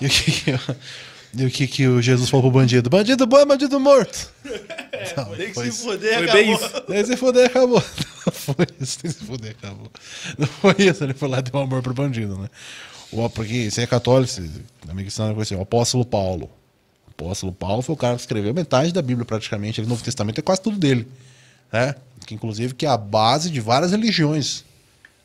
e 0.01 0.05
o 0.05 0.09
que, 0.09 0.31
que, 0.31 0.51
o- 0.51 0.75
e 1.33 1.45
o 1.45 1.51
que, 1.51 1.67
que 1.67 1.87
o 1.87 2.01
Jesus 2.01 2.29
falou 2.29 2.49
pro 2.51 2.59
bandido? 2.59 2.89
Bandido 2.89 3.27
bom 3.27 3.37
é 3.39 3.45
bandido 3.45 3.79
morto. 3.79 4.29
Não, 5.17 5.35
Tem 5.35 5.47
que 5.49 5.53
foi 5.53 5.65
se 5.65 5.69
isso. 5.71 5.83
foder, 5.83 6.13
Foi 6.15 6.23
acabou. 6.23 6.41
bem 6.43 6.53
isso. 6.53 6.83
Aí 6.89 7.05
se 7.05 7.17
fuder, 7.17 7.45
acabou. 7.47 7.83
Não 8.25 8.33
foi 8.33 8.67
isso, 8.81 8.99
tem 8.99 9.11
que 9.11 9.17
se 9.17 9.25
fuder, 9.25 9.51
acabou. 9.61 9.91
Não 10.37 10.47
foi 10.47 10.75
isso, 10.79 11.03
ele 11.03 11.13
foi 11.13 11.27
lá 11.29 11.39
e 11.39 11.41
deu 11.43 11.59
amor 11.61 11.81
pro 11.81 11.93
bandido, 11.93 12.37
né? 12.37 12.49
O, 13.11 13.29
porque 13.29 13.69
você 13.71 13.81
é 13.81 13.87
católico, 13.87 14.31
você, 14.31 14.41
amigo 14.87 15.01
cristão, 15.07 15.39
assim, 15.39 15.55
o 15.55 15.61
apóstolo 15.61 16.05
Paulo. 16.05 16.49
O 17.07 17.11
apóstolo 17.11 17.51
Paulo 17.51 17.81
foi 17.81 17.93
o 17.93 17.97
cara 17.97 18.15
que 18.15 18.21
escreveu 18.21 18.53
metade 18.53 18.91
da 18.93 19.01
Bíblia, 19.01 19.25
praticamente. 19.25 19.81
O 19.81 19.87
Novo 19.87 20.03
Testamento 20.03 20.39
é 20.39 20.41
quase 20.41 20.61
tudo 20.61 20.77
dele. 20.77 21.07
Né? 21.71 21.95
Que, 22.25 22.35
inclusive, 22.35 22.73
que 22.75 22.85
é 22.85 22.89
a 22.89 22.97
base 22.97 23.49
de 23.49 23.59
várias 23.59 23.91
religiões. 23.91 24.63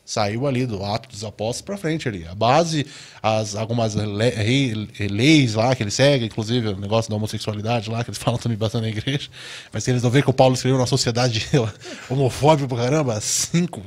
Saiu 0.03 0.45
ali 0.45 0.67
do 0.67 0.83
Ato 0.85 1.09
dos 1.09 1.23
Apóstolos 1.23 1.61
pra 1.61 1.77
frente 1.77 2.07
ali. 2.07 2.27
A 2.27 2.35
base, 2.35 2.85
as, 3.23 3.55
algumas 3.55 3.95
le- 3.95 4.87
leis 5.09 5.55
lá 5.55 5.75
que 5.75 5.81
ele 5.81 5.89
segue, 5.89 6.25
inclusive 6.25 6.67
o 6.67 6.79
negócio 6.79 7.09
da 7.09 7.15
homossexualidade 7.15 7.89
lá, 7.89 8.03
que 8.03 8.11
eles 8.11 8.19
falam 8.21 8.39
também 8.39 8.55
bastante 8.57 8.83
na 8.83 8.89
igreja. 8.89 9.29
Mas 9.73 9.83
se 9.83 9.89
eles 9.89 10.03
não 10.03 10.11
verem 10.11 10.23
que 10.23 10.29
o 10.29 10.33
Paulo 10.33 10.53
escreveu 10.53 10.77
na 10.79 10.85
sociedade 10.85 11.47
homofóbica 12.09 12.67
pra 12.67 12.77
caramba, 12.77 13.19
cinco, 13.19 13.81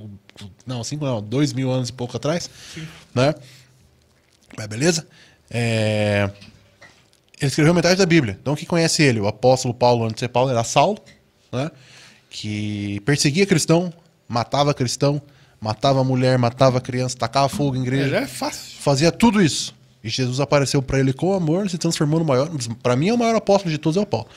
não, 0.67 0.83
cinco 0.83 1.05
não, 1.05 1.23
dois 1.23 1.53
mil 1.53 1.71
anos 1.71 1.89
e 1.89 1.93
pouco 1.93 2.17
atrás, 2.17 2.51
né? 3.15 3.33
Beleza? 4.67 5.07
É, 5.51 6.31
Ele 7.41 7.49
escreveu 7.49 7.73
metade 7.75 7.97
da 7.97 8.07
Bíblia. 8.07 8.39
Então, 8.41 8.55
quem 8.57 8.67
conhece 8.67 9.03
ele? 9.03 9.21
O 9.21 9.29
apóstolo 9.29 9.73
Paulo, 9.73 10.05
antes 10.05 10.15
de 10.15 10.21
ser 10.21 10.29
Paulo, 10.29 10.51
era 10.51 10.65
Saulo, 10.65 10.99
né? 11.53 11.71
que 12.31 13.01
perseguia 13.01 13.47
cristão, 13.47 13.93
matava 14.29 14.75
cristão, 14.75 15.21
matava 15.61 16.03
mulher, 16.05 16.37
matava 16.39 16.81
criança, 16.81 17.17
tacava 17.17 17.49
fogo 17.49 17.77
em 17.77 17.81
É, 17.81 17.83
igreja, 17.83 18.09
já 18.09 18.21
é 18.21 18.27
fácil. 18.27 18.79
fazia 18.81 19.11
tudo 19.13 19.41
isso. 19.41 19.75
E 20.03 20.09
Jesus 20.09 20.39
apareceu 20.41 20.81
para 20.81 20.99
ele 21.01 21.13
com 21.13 21.33
amor, 21.33 21.69
se 21.69 21.79
transformou 21.79 22.21
no 22.21 22.25
maior. 22.25 22.51
Para 22.83 22.95
mim, 22.97 23.09
é 23.09 23.15
o 23.15 23.19
maior 23.19 23.35
apóstolo 23.35 23.71
de 23.71 23.79
todos 23.79 23.97
é 23.97 24.01
o 24.01 24.07
Paulo. 24.07 24.29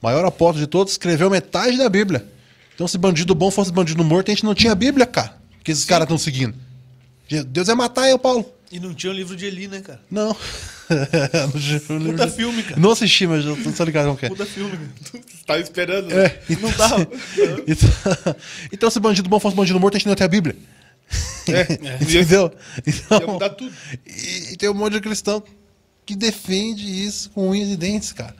O 0.00 0.06
maior 0.06 0.24
apóstolo 0.24 0.60
de 0.60 0.66
todos 0.66 0.92
escreveu 0.92 1.30
metade 1.30 1.78
da 1.78 1.88
Bíblia. 1.88 2.26
Então, 2.74 2.86
se 2.86 2.98
bandido 2.98 3.34
bom 3.34 3.50
fosse 3.50 3.72
bandido 3.72 4.04
morto, 4.04 4.30
a 4.30 4.34
gente 4.34 4.44
não 4.44 4.54
tinha 4.54 4.74
Bíblia, 4.74 5.06
cara. 5.06 5.36
Que 5.64 5.72
esses 5.72 5.84
caras 5.86 6.04
estão 6.04 6.18
seguindo. 6.18 6.54
Deus 7.46 7.68
ia 7.68 7.74
matar 7.74 8.08
eu, 8.08 8.18
Paulo. 8.18 8.44
E 8.70 8.80
não 8.80 8.92
tinha 8.94 9.12
o 9.12 9.14
livro 9.14 9.36
de 9.36 9.46
Eli, 9.46 9.68
né, 9.68 9.80
cara? 9.80 10.00
Não. 10.10 10.34
Puta 12.12 12.28
filme, 12.28 12.62
cara. 12.62 12.80
Não 12.80 12.90
assisti, 12.90 13.26
mas 13.26 13.44
eu 13.44 13.56
tô 13.62 13.72
tô 13.72 13.84
ligado 13.84 14.06
como 14.06 14.16
que 14.18 14.26
é. 14.26 14.28
Puta 14.28 14.46
filme, 14.46 14.76
cara. 14.76 14.90
Você 15.12 15.44
tá 15.46 15.58
esperando. 15.58 16.08
né? 16.08 16.24
É, 16.26 16.40
Não 16.60 16.70
dava. 16.72 17.00
então, 17.66 18.36
então, 18.72 18.90
se 18.90 19.00
bandido 19.00 19.28
bom 19.28 19.38
fosse 19.40 19.56
bandido 19.56 19.78
morto, 19.80 19.94
a 19.96 19.98
gente 19.98 20.06
não 20.06 20.12
ia 20.12 20.16
ter 20.16 20.24
a 20.24 20.28
Bíblia. 20.28 20.56
É. 21.48 22.02
Entendeu? 22.02 22.52
Então, 22.84 23.20
Ia 23.20 23.26
mudar 23.26 23.50
tudo. 23.50 23.72
E, 24.06 24.52
e 24.52 24.56
tem 24.56 24.68
um 24.68 24.74
monte 24.74 24.94
de 24.94 25.00
cristão 25.00 25.42
que 26.04 26.16
defende 26.16 26.84
isso 27.06 27.30
com 27.30 27.50
unhas 27.50 27.68
e 27.68 27.76
dentes, 27.76 28.12
cara. 28.12 28.34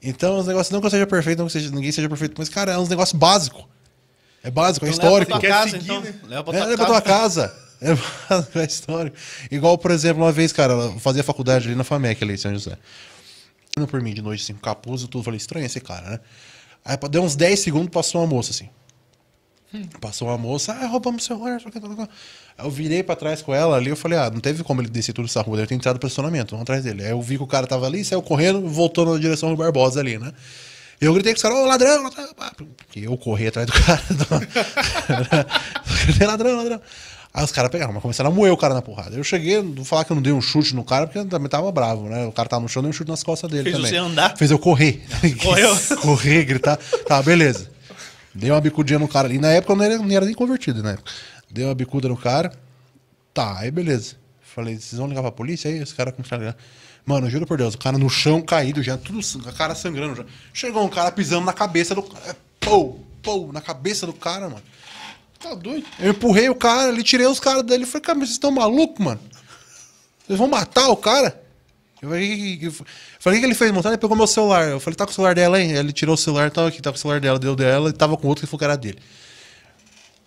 Então, 0.00 0.38
os 0.38 0.46
negócios 0.46 0.72
não 0.72 0.80
que 0.80 0.86
eu 0.86 0.90
seja 0.90 1.06
perfeito, 1.06 1.38
não 1.40 1.46
que 1.46 1.52
seja- 1.52 1.70
ninguém 1.70 1.90
seja 1.90 2.08
perfeito, 2.08 2.34
mas, 2.38 2.48
cara, 2.48 2.72
é 2.72 2.78
uns 2.78 2.88
negócios 2.88 3.18
básicos. 3.18 3.64
É 4.42 4.50
básico, 4.50 4.86
é 4.86 4.90
Então 4.90 5.00
histórico. 5.04 5.32
Leva 5.32 5.40
pra 5.40 5.48
tua 5.48 5.58
casa, 5.58 5.70
seguir, 5.72 5.84
então. 5.84 6.00
né? 6.00 6.14
Leva 6.28 6.44
pra 6.44 6.54
É, 6.54 6.58
tua 6.60 6.66
leva 6.70 6.76
pra 6.76 6.86
tua 6.86 7.02
casa. 7.02 7.67
É 7.80 7.94
básico, 7.94 8.58
é 8.58 8.64
histórico. 8.64 9.16
Igual, 9.50 9.78
por 9.78 9.92
exemplo, 9.92 10.22
uma 10.22 10.32
vez, 10.32 10.52
cara, 10.52 10.72
eu 10.72 10.98
fazia 10.98 11.22
faculdade 11.22 11.66
ali 11.66 11.76
na 11.76 11.84
FAMEC, 11.84 12.24
ali 12.24 12.34
em 12.34 12.36
São 12.36 12.52
José. 12.52 12.76
Por 13.88 14.02
mim 14.02 14.12
de 14.12 14.20
noite, 14.20 14.42
assim, 14.42 14.54
com 14.54 14.60
capuz 14.60 15.02
e 15.02 15.08
tudo. 15.08 15.22
Falei, 15.22 15.38
estranho 15.38 15.64
esse 15.64 15.80
cara, 15.80 16.10
né? 16.10 16.20
Aí 16.84 16.96
deu 17.08 17.22
uns 17.22 17.36
10 17.36 17.60
segundos, 17.60 17.90
passou 17.90 18.20
uma 18.20 18.26
moça, 18.26 18.50
assim. 18.50 18.68
Passou 20.00 20.28
uma 20.28 20.38
moça, 20.38 20.72
ah, 20.72 20.86
roubamos 20.86 21.26
tal. 21.26 21.44
Aí 21.44 21.58
eu 22.58 22.70
virei 22.70 23.02
pra 23.02 23.14
trás 23.14 23.42
com 23.42 23.54
ela 23.54 23.76
ali, 23.76 23.90
eu 23.90 23.96
falei, 23.96 24.18
ah, 24.18 24.30
não 24.30 24.40
teve 24.40 24.64
como 24.64 24.80
ele 24.80 24.88
descer 24.88 25.12
tudo 25.12 25.26
essa 25.26 25.42
rua, 25.42 25.56
deve 25.56 25.68
ter 25.68 25.74
entrado 25.74 25.98
pro 25.98 26.06
estacionamento, 26.08 26.52
vamos 26.52 26.62
atrás 26.62 26.82
dele. 26.82 27.04
Aí 27.04 27.10
eu 27.10 27.20
vi 27.20 27.36
que 27.36 27.42
o 27.42 27.46
cara 27.46 27.66
tava 27.66 27.86
ali, 27.86 28.02
saiu 28.02 28.22
correndo, 28.22 28.66
voltou 28.66 29.04
na 29.04 29.20
direção 29.20 29.50
do 29.50 29.56
Barbosa 29.56 30.00
ali, 30.00 30.18
né? 30.18 30.32
Eu 30.98 31.12
gritei 31.12 31.32
com 31.32 31.36
os 31.36 31.42
caras, 31.42 31.58
ô 31.58 31.66
ladrão, 31.66 32.02
ladrão, 32.02 32.28
porque 32.78 33.00
eu 33.00 33.16
corri 33.18 33.48
atrás 33.48 33.66
do 33.66 33.72
cara. 33.78 34.02
Gritei, 36.06 36.26
ladrão, 36.26 36.56
ladrão. 36.56 36.80
Aí 37.32 37.44
os 37.44 37.52
caras 37.52 37.70
pegaram, 37.70 37.92
mas 37.92 38.02
começaram 38.02 38.30
a 38.30 38.32
moer 38.32 38.52
o 38.52 38.56
cara 38.56 38.74
na 38.74 38.82
porrada. 38.82 39.14
Eu 39.14 39.22
cheguei, 39.22 39.62
não 39.62 39.74
vou 39.74 39.84
falar 39.84 40.04
que 40.04 40.10
eu 40.10 40.14
não 40.14 40.22
dei 40.22 40.32
um 40.32 40.40
chute 40.40 40.74
no 40.74 40.82
cara, 40.82 41.06
porque 41.06 41.18
eu 41.18 41.26
também 41.26 41.48
tava 41.48 41.70
bravo, 41.70 42.08
né? 42.08 42.26
O 42.26 42.32
cara 42.32 42.48
tava 42.48 42.62
no 42.62 42.68
chão, 42.68 42.82
dei 42.82 42.90
um 42.90 42.92
chute 42.92 43.10
nas 43.10 43.22
costas 43.22 43.50
dele 43.50 43.64
Fez 43.64 43.76
também. 43.76 43.90
você 43.90 43.96
andar? 43.96 44.36
Fez 44.36 44.50
eu 44.50 44.58
correr. 44.58 45.02
Correu? 45.42 45.76
correr, 46.00 46.44
gritar. 46.44 46.76
Tá, 47.06 47.22
beleza. 47.22 47.70
Dei 48.34 48.50
uma 48.50 48.60
bicudinha 48.60 48.98
no 48.98 49.08
cara 49.08 49.28
ali. 49.28 49.38
Na 49.38 49.50
época 49.50 49.72
eu 49.72 49.76
não 49.76 49.84
era, 49.84 49.98
não 49.98 50.10
era 50.10 50.24
nem 50.24 50.34
convertido, 50.34 50.82
né? 50.82 50.96
Dei 51.50 51.64
uma 51.64 51.74
bicuda 51.74 52.08
no 52.08 52.16
cara. 52.16 52.52
Tá, 53.34 53.58
aí 53.58 53.70
beleza. 53.70 54.16
Falei, 54.40 54.74
vocês 54.74 54.98
vão 54.98 55.06
ligar 55.06 55.22
pra 55.22 55.30
polícia? 55.30 55.70
Aí 55.70 55.82
os 55.82 55.92
caras 55.92 56.14
começaram 56.14 56.42
a 56.42 56.46
ligar. 56.46 56.58
Mano, 57.04 57.30
juro 57.30 57.46
por 57.46 57.56
Deus, 57.56 57.74
o 57.74 57.78
cara 57.78 57.96
no 57.96 58.10
chão 58.10 58.42
caído 58.42 58.82
já, 58.82 58.98
tudo, 58.98 59.20
a 59.48 59.52
cara 59.52 59.74
sangrando 59.74 60.16
já. 60.16 60.24
Chegou 60.52 60.84
um 60.84 60.88
cara 60.88 61.10
pisando 61.10 61.46
na 61.46 61.52
cabeça 61.52 61.94
do 61.94 62.02
cara. 62.02 62.36
Pô, 62.60 62.98
pô, 63.22 63.50
na 63.52 63.60
cabeça 63.60 64.06
do 64.06 64.12
cara, 64.12 64.48
mano. 64.48 64.62
Tá 65.40 65.54
doido? 65.54 65.86
Eu 65.98 66.10
empurrei 66.10 66.48
o 66.48 66.54
cara 66.54 66.88
ali, 66.88 67.02
tirei 67.02 67.26
os 67.26 67.38
caras 67.38 67.62
dele. 67.62 67.86
Falei, 67.86 68.02
cara, 68.02 68.18
mas 68.18 68.28
vocês 68.28 68.36
estão 68.36 68.50
malucos, 68.50 69.04
mano? 69.04 69.20
Vocês 70.26 70.38
vão 70.38 70.48
matar 70.48 70.88
o 70.88 70.96
cara? 70.96 71.40
Eu 72.00 72.10
falei, 72.10 72.58
eu 72.62 72.72
falei, 73.18 73.38
o 73.38 73.40
que 73.42 73.46
ele 73.46 73.54
fez? 73.54 73.72
Montar, 73.72 73.88
ele 73.90 73.98
pegou 73.98 74.16
meu 74.16 74.26
celular. 74.26 74.68
Eu 74.68 74.80
falei, 74.80 74.96
tá 74.96 75.04
com 75.04 75.10
o 75.10 75.14
celular 75.14 75.34
dela, 75.34 75.60
hein? 75.60 75.72
Ele 75.72 75.92
tirou 75.92 76.14
o 76.14 76.18
celular, 76.18 76.50
tava 76.50 76.68
aqui, 76.68 76.82
tá 76.82 76.90
com 76.90 76.96
o 76.96 77.00
celular 77.00 77.20
dela, 77.20 77.38
deu 77.38 77.56
dela, 77.56 77.90
e 77.90 77.92
tava 77.92 78.16
com 78.16 78.28
outro 78.28 78.42
que 78.42 78.46
falou 78.46 78.58
que 78.58 78.64
era 78.64 78.76
dele. 78.76 78.98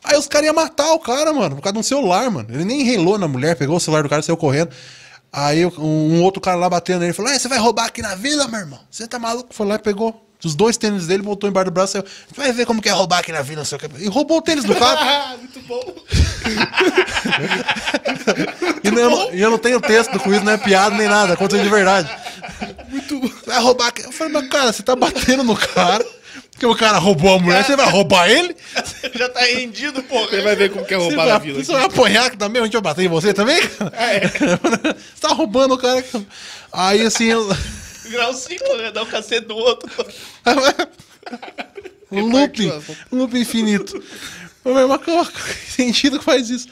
Aí 0.03 0.17
os 0.17 0.27
caras 0.27 0.47
iam 0.47 0.55
matar 0.55 0.91
o 0.93 0.99
cara, 0.99 1.31
mano, 1.31 1.55
por 1.55 1.61
causa 1.61 1.73
de 1.73 1.79
um 1.79 1.83
celular, 1.83 2.29
mano. 2.29 2.49
Ele 2.51 2.65
nem 2.65 2.83
relou 2.83 3.17
na 3.17 3.27
mulher, 3.27 3.55
pegou 3.55 3.77
o 3.77 3.79
celular 3.79 4.03
do 4.03 4.09
cara 4.09 4.21
saiu 4.21 4.35
correndo. 4.35 4.71
Aí 5.31 5.65
um 5.65 6.23
outro 6.23 6.41
cara 6.41 6.57
lá 6.57 6.69
batendo 6.69 7.01
nele 7.01 7.13
falou: 7.13 7.31
"É, 7.31 7.39
você 7.39 7.47
vai 7.47 7.57
roubar 7.59 7.85
aqui 7.85 8.01
na 8.01 8.15
vila, 8.15 8.47
meu 8.47 8.59
irmão? 8.59 8.79
Você 8.89 9.07
tá 9.07 9.17
maluco? 9.19 9.53
Foi 9.53 9.65
lá 9.65 9.75
e 9.75 9.79
pegou 9.79 10.27
os 10.43 10.55
dois 10.55 10.77
tênis 10.77 11.07
dele, 11.07 11.23
botou 11.23 11.49
embaixo 11.49 11.65
do 11.65 11.73
braço 11.73 11.97
e 11.97 12.01
saiu. 12.01 12.05
Vai 12.35 12.51
ver 12.51 12.65
como 12.65 12.81
que 12.81 12.89
é 12.89 12.91
roubar 12.91 13.19
aqui 13.19 13.31
na 13.31 13.41
vila, 13.41 13.59
não 13.59 13.65
sei 13.65 13.77
o 13.77 13.79
que. 13.79 14.03
E 14.03 14.07
roubou 14.07 14.37
o 14.37 14.41
tênis 14.41 14.63
do 14.63 14.75
cara. 14.75 14.99
Ah, 15.11 15.35
muito 15.37 15.59
bom. 15.67 15.81
E 18.83 18.87
eu, 18.87 19.09
não, 19.09 19.33
e 19.33 19.41
eu 19.41 19.51
não 19.51 19.57
tenho 19.57 19.79
texto 19.79 20.19
com 20.19 20.33
isso, 20.33 20.43
não 20.43 20.53
é 20.53 20.57
piada 20.57 20.95
nem 20.95 21.07
nada, 21.07 21.33
aconteceu 21.33 21.63
de 21.63 21.69
verdade. 21.69 22.09
Muito 22.89 23.19
bom. 23.19 23.29
Vai 23.45 23.59
roubar. 23.59 23.87
aqui. 23.87 24.03
Eu 24.03 24.11
falei, 24.11 24.33
mas 24.33 24.47
cara, 24.47 24.73
você 24.73 24.83
tá 24.83 24.95
batendo 24.95 25.43
no 25.43 25.55
cara, 25.55 26.05
porque 26.51 26.65
o 26.65 26.75
cara 26.75 26.97
roubou 26.97 27.35
a 27.35 27.39
mulher, 27.39 27.63
você 27.63 27.75
vai 27.75 27.89
roubar 27.89 28.29
ele? 28.29 28.55
Já 29.15 29.29
tá 29.29 29.41
rendido, 29.41 30.01
porra. 30.03 30.29
Você 30.29 30.41
vai 30.41 30.55
ver 30.55 30.71
como 30.71 30.85
que 30.85 30.93
é 30.93 30.97
roubar 30.97 31.27
na 31.27 31.37
vila. 31.37 31.63
você 31.63 31.71
vai 31.71 31.85
apanhar 31.85 32.25
aqui 32.25 32.37
também? 32.37 32.61
A 32.61 32.65
gente 32.65 32.73
vai 32.73 32.81
bater 32.81 33.05
em 33.05 33.07
você 33.07 33.33
também? 33.33 33.61
Você 33.61 35.21
tá 35.21 35.29
roubando 35.29 35.75
o 35.75 35.77
cara. 35.77 36.03
Aí 36.73 37.01
assim, 37.03 37.25
eu, 37.25 37.47
Virar 38.11 38.29
um 38.29 38.33
ciclo, 38.33 38.77
né? 38.77 38.91
Dar 38.91 39.03
um 39.03 39.07
cacete 39.07 39.47
no 39.47 39.55
outro. 39.55 39.89
um 42.11 42.25
looping, 42.27 42.71
um 43.11 43.17
looping 43.17 43.39
infinito. 43.39 44.03
Mas 44.63 45.01
qual 45.03 45.25
que 45.25 45.71
sentido 45.71 46.19
que 46.19 46.25
faz 46.25 46.49
isso? 46.49 46.67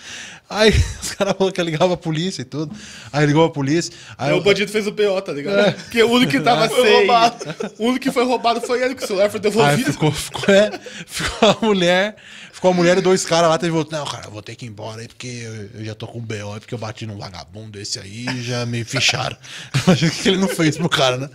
Aí 0.50 0.72
os 1.02 1.12
caras 1.14 1.36
falaram 1.38 1.52
que 1.54 1.62
ia 1.62 1.66
ligar 1.66 1.88
pra 1.88 1.96
polícia 1.96 2.42
e 2.42 2.46
tudo. 2.46 2.76
Aí 3.14 3.26
ligou 3.26 3.46
a 3.46 3.52
polícia. 3.52 3.94
Aí 4.18 4.32
Aí 4.32 4.38
o 4.38 4.42
bandido 4.42 4.72
fez 4.72 4.88
o 4.88 4.92
PO, 4.92 5.22
tá 5.22 5.32
ligado? 5.32 5.74
Porque 5.76 6.02
o 6.02 6.10
único 6.10 6.32
que 6.32 6.40
tava 6.40 6.68
Foi 6.70 6.92
roubado. 6.92 7.56
O 7.78 7.86
único 7.86 8.00
que 8.00 8.12
foi 8.12 8.24
roubado 8.26 8.60
foi 8.62 8.82
ele, 8.84 8.96
que 8.96 9.04
o 9.04 9.08
celular 9.08 9.30
foi 9.30 9.38
Aí 9.38 9.42
devolvido. 9.44 9.94
ficou, 9.94 10.12
ficou, 10.12 10.54
é, 10.54 10.80
ficou 11.06 11.50
a 11.50 11.66
mulher, 11.66 12.16
ficou 12.60 12.72
a 12.72 12.74
mulher 12.74 12.98
e 12.98 13.02
dois 13.02 13.24
caras 13.24 13.50
lá, 13.50 13.58
teve 13.58 13.72
outro. 13.72 13.98
Não, 13.98 14.06
cara, 14.06 14.26
eu 14.28 14.32
vou 14.32 14.42
ter 14.42 14.54
que 14.54 14.66
ir 14.66 14.70
embora 14.70 15.00
aí, 15.00 15.08
porque 15.08 15.28
eu, 15.28 15.80
eu 15.80 15.86
já 15.86 15.96
tô 15.96 16.06
com 16.06 16.20
BO, 16.20 16.54
aí 16.54 16.60
porque 16.60 16.74
eu 16.74 16.78
bati 16.78 17.06
num 17.06 17.18
vagabundo 17.18 17.80
esse 17.80 17.98
aí 17.98 18.28
e 18.28 18.44
já 18.44 18.66
me 18.66 18.84
ficharam. 18.84 19.38
Imagina 19.88 20.12
o 20.12 20.16
que 20.16 20.28
ele 20.28 20.38
não 20.38 20.50
fez 20.50 20.78
pro 20.78 20.90
cara, 20.90 21.18
né? 21.18 21.30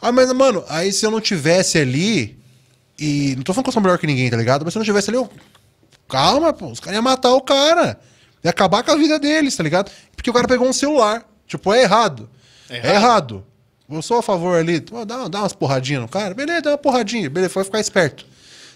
Ah, 0.00 0.12
mas, 0.12 0.32
mano, 0.32 0.64
aí 0.68 0.92
se 0.92 1.04
eu 1.04 1.10
não 1.10 1.20
tivesse 1.20 1.76
ali, 1.76 2.38
e. 2.98 3.34
Não 3.36 3.42
tô 3.42 3.52
falando 3.52 3.64
que 3.64 3.68
eu 3.70 3.72
sou 3.72 3.82
melhor 3.82 3.98
que 3.98 4.06
ninguém, 4.06 4.30
tá 4.30 4.36
ligado? 4.36 4.64
Mas 4.64 4.72
se 4.72 4.78
eu 4.78 4.80
não 4.80 4.86
tivesse 4.86 5.10
ali, 5.10 5.16
eu. 5.16 5.28
Calma, 6.08 6.52
pô, 6.52 6.68
os 6.68 6.78
caras 6.78 6.94
iam 6.94 7.02
matar 7.02 7.34
o 7.34 7.40
cara. 7.40 7.98
Ia 8.44 8.50
acabar 8.50 8.84
com 8.84 8.92
a 8.92 8.96
vida 8.96 9.18
deles, 9.18 9.56
tá 9.56 9.64
ligado? 9.64 9.90
Porque 10.14 10.30
o 10.30 10.32
cara 10.32 10.46
pegou 10.46 10.68
um 10.68 10.72
celular. 10.72 11.26
Tipo, 11.48 11.74
é 11.74 11.82
errado. 11.82 12.30
É 12.68 12.78
É 12.90 12.94
errado. 12.94 13.44
Eu 13.90 14.00
sou 14.02 14.18
a 14.18 14.22
favor 14.22 14.56
ali. 14.56 14.78
Dá, 14.80 15.26
dá 15.26 15.40
umas 15.40 15.52
porradinhas 15.52 16.02
no 16.02 16.08
cara. 16.08 16.32
Beleza, 16.32 16.62
dá 16.62 16.70
uma 16.70 16.78
porradinha. 16.78 17.28
Beleza, 17.28 17.52
foi 17.52 17.64
ficar 17.64 17.80
esperto. 17.80 18.24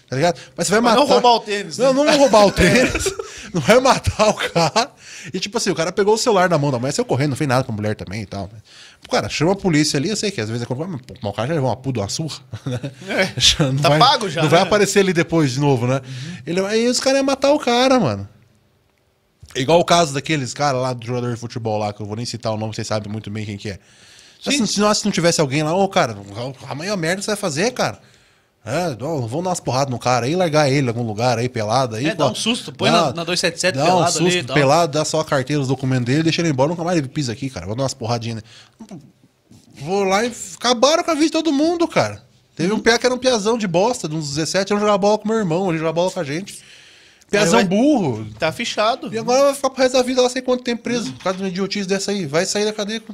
Tá 0.07 0.15
ligado? 0.15 0.39
Mas 0.55 0.67
você 0.67 0.73
vai 0.73 0.81
Mas 0.81 0.93
matar. 0.93 1.05
não 1.05 1.13
roubar 1.13 1.31
o 1.33 1.39
tênis, 1.39 1.77
né? 1.79 1.85
Não, 1.85 1.93
não 1.93 2.05
vai 2.05 2.17
roubar 2.17 2.45
o 2.45 2.51
tênis. 2.51 3.13
não 3.53 3.59
vai 3.61 3.79
matar 3.79 4.29
o 4.29 4.33
cara. 4.35 4.91
E 5.33 5.39
tipo 5.39 5.57
assim, 5.57 5.71
o 5.71 5.75
cara 5.75 5.91
pegou 5.91 6.13
o 6.13 6.17
celular 6.17 6.47
na 6.47 6.57
mão 6.59 6.69
da 6.71 6.77
mulher, 6.77 6.91
saiu 6.91 7.05
correndo, 7.05 7.31
não 7.31 7.35
fez 7.37 7.47
nada 7.47 7.63
pra 7.63 7.73
mulher 7.75 7.95
também 7.95 8.21
e 8.21 8.25
tal. 8.27 8.47
Cara, 9.09 9.27
chama 9.29 9.53
a 9.53 9.55
polícia 9.55 9.97
ali, 9.97 10.09
eu 10.09 10.15
sei 10.15 10.29
que 10.29 10.39
às 10.39 10.47
vezes 10.47 10.61
é 10.63 10.65
complicado, 10.67 10.91
mas 11.07 11.19
pô, 11.19 11.29
o 11.29 11.33
cara 11.33 11.47
já 11.47 11.53
levou 11.55 11.69
uma 11.69 11.75
puta, 11.75 12.01
uma 12.01 12.09
surra. 12.09 12.37
Né? 12.67 12.79
Não 13.59 13.77
Tá 13.77 13.89
vai- 13.89 13.99
pago 13.99 14.29
já, 14.29 14.43
Não 14.43 14.49
vai 14.49 14.59
né? 14.59 14.65
aparecer 14.67 14.99
ali 14.99 15.11
depois 15.13 15.51
de 15.53 15.59
novo, 15.59 15.87
né? 15.87 15.99
Ele, 16.45 16.59
aí 16.67 16.87
os 16.87 16.99
caras 16.99 17.17
iam 17.17 17.25
matar 17.25 17.51
o 17.51 17.59
cara, 17.59 17.99
mano. 17.99 18.29
Igual 19.55 19.79
o 19.79 19.85
caso 19.85 20.13
daqueles 20.13 20.53
caras 20.53 20.81
lá 20.81 20.93
do 20.93 21.05
jogador 21.05 21.33
de 21.33 21.39
futebol 21.39 21.77
lá, 21.79 21.93
que 21.93 22.01
eu 22.01 22.05
vou 22.05 22.15
nem 22.15 22.25
citar 22.25 22.51
o 22.53 22.57
nome, 22.57 22.75
vocês 22.75 22.85
sabem 22.85 23.11
muito 23.11 23.29
bem 23.31 23.45
quem 23.45 23.57
que 23.57 23.69
é. 23.69 23.79
Se, 24.43 24.67
se, 24.67 24.79
não, 24.79 24.93
se 24.93 25.03
não 25.05 25.11
tivesse 25.11 25.41
alguém 25.41 25.63
lá, 25.63 25.73
ô, 25.73 25.87
cara, 25.87 26.15
a 26.67 26.75
maior 26.75 26.95
merda 26.97 27.21
você 27.21 27.27
vai 27.27 27.35
fazer, 27.35 27.71
cara. 27.71 27.99
É, 28.65 28.95
vamos 28.95 29.29
dar 29.31 29.37
umas 29.51 29.59
porradas 29.59 29.91
no 29.91 29.99
cara 29.99 30.25
aí, 30.25 30.35
largar 30.35 30.67
ele 30.69 30.87
em 30.87 30.89
algum 30.89 31.03
lugar 31.03 31.37
aí, 31.37 31.47
pelado 31.47 31.95
aí. 31.97 32.07
É, 32.07 32.15
dá 32.15 32.25
um 32.27 32.33
susto, 32.35 32.73
põe 32.73 32.89
na- 32.89 33.13
na 33.13 33.23
277 33.23 33.75
dá 33.77 33.83
pelado 33.85 34.01
um 34.01 34.03
ali 34.05 34.31
susto, 34.31 34.47
tal. 34.47 34.55
pelado, 34.55 34.91
dá 34.93 35.05
só 35.05 35.19
a 35.19 35.25
carteira, 35.25 35.61
os 35.61 35.67
documentos 35.67 36.05
dele, 36.05 36.23
deixa 36.23 36.41
ele 36.41 36.49
embora, 36.49 36.69
nunca 36.69 36.83
mais 36.83 36.97
ele 36.97 37.07
pisa 37.07 37.31
aqui, 37.31 37.47
cara. 37.49 37.67
Vou 37.67 37.75
dar 37.75 37.83
umas 37.83 37.93
porradinhas. 37.93 38.41
Vou 39.81 40.03
lá 40.03 40.25
e 40.25 40.31
acabaram 40.55 41.03
com 41.03 41.11
a 41.11 41.13
vida 41.13 41.25
de 41.27 41.31
todo 41.31 41.51
mundo, 41.51 41.87
cara. 41.87 42.23
Teve 42.55 42.71
um 42.73 42.79
pé 42.79 42.97
que 42.97 43.05
era 43.05 43.13
um 43.13 43.17
piazão 43.19 43.57
de 43.57 43.67
bosta, 43.67 44.07
de 44.07 44.15
uns 44.15 44.29
17 44.29 44.73
anos, 44.73 44.81
jogava 44.81 44.97
bola 44.97 45.17
com 45.19 45.27
meu 45.27 45.37
irmão, 45.37 45.69
ele 45.69 45.77
jogava 45.77 45.93
bola 45.93 46.09
com 46.11 46.19
a 46.19 46.23
gente. 46.23 46.59
Piazão 47.29 47.59
vai- 47.59 47.65
burro. 47.65 48.25
Tá 48.39 48.51
fichado. 48.51 49.13
E 49.13 49.17
agora 49.17 49.43
vai 49.45 49.53
ficar 49.53 49.69
pro 49.69 49.81
resto 49.83 49.93
da 49.97 50.01
vida 50.03 50.21
lá 50.21 50.29
sei 50.29 50.41
quanto 50.41 50.63
tempo 50.63 50.81
preso, 50.83 51.11
por 51.13 51.23
causa 51.23 51.37
de 51.37 51.43
uma 51.43 51.49
idiotice 51.49 51.87
dessa 51.87 52.11
aí. 52.11 52.25
Vai 52.25 52.45
sair 52.45 52.65
da 52.65 52.71
cadeia. 52.73 52.99
com- 53.01 53.13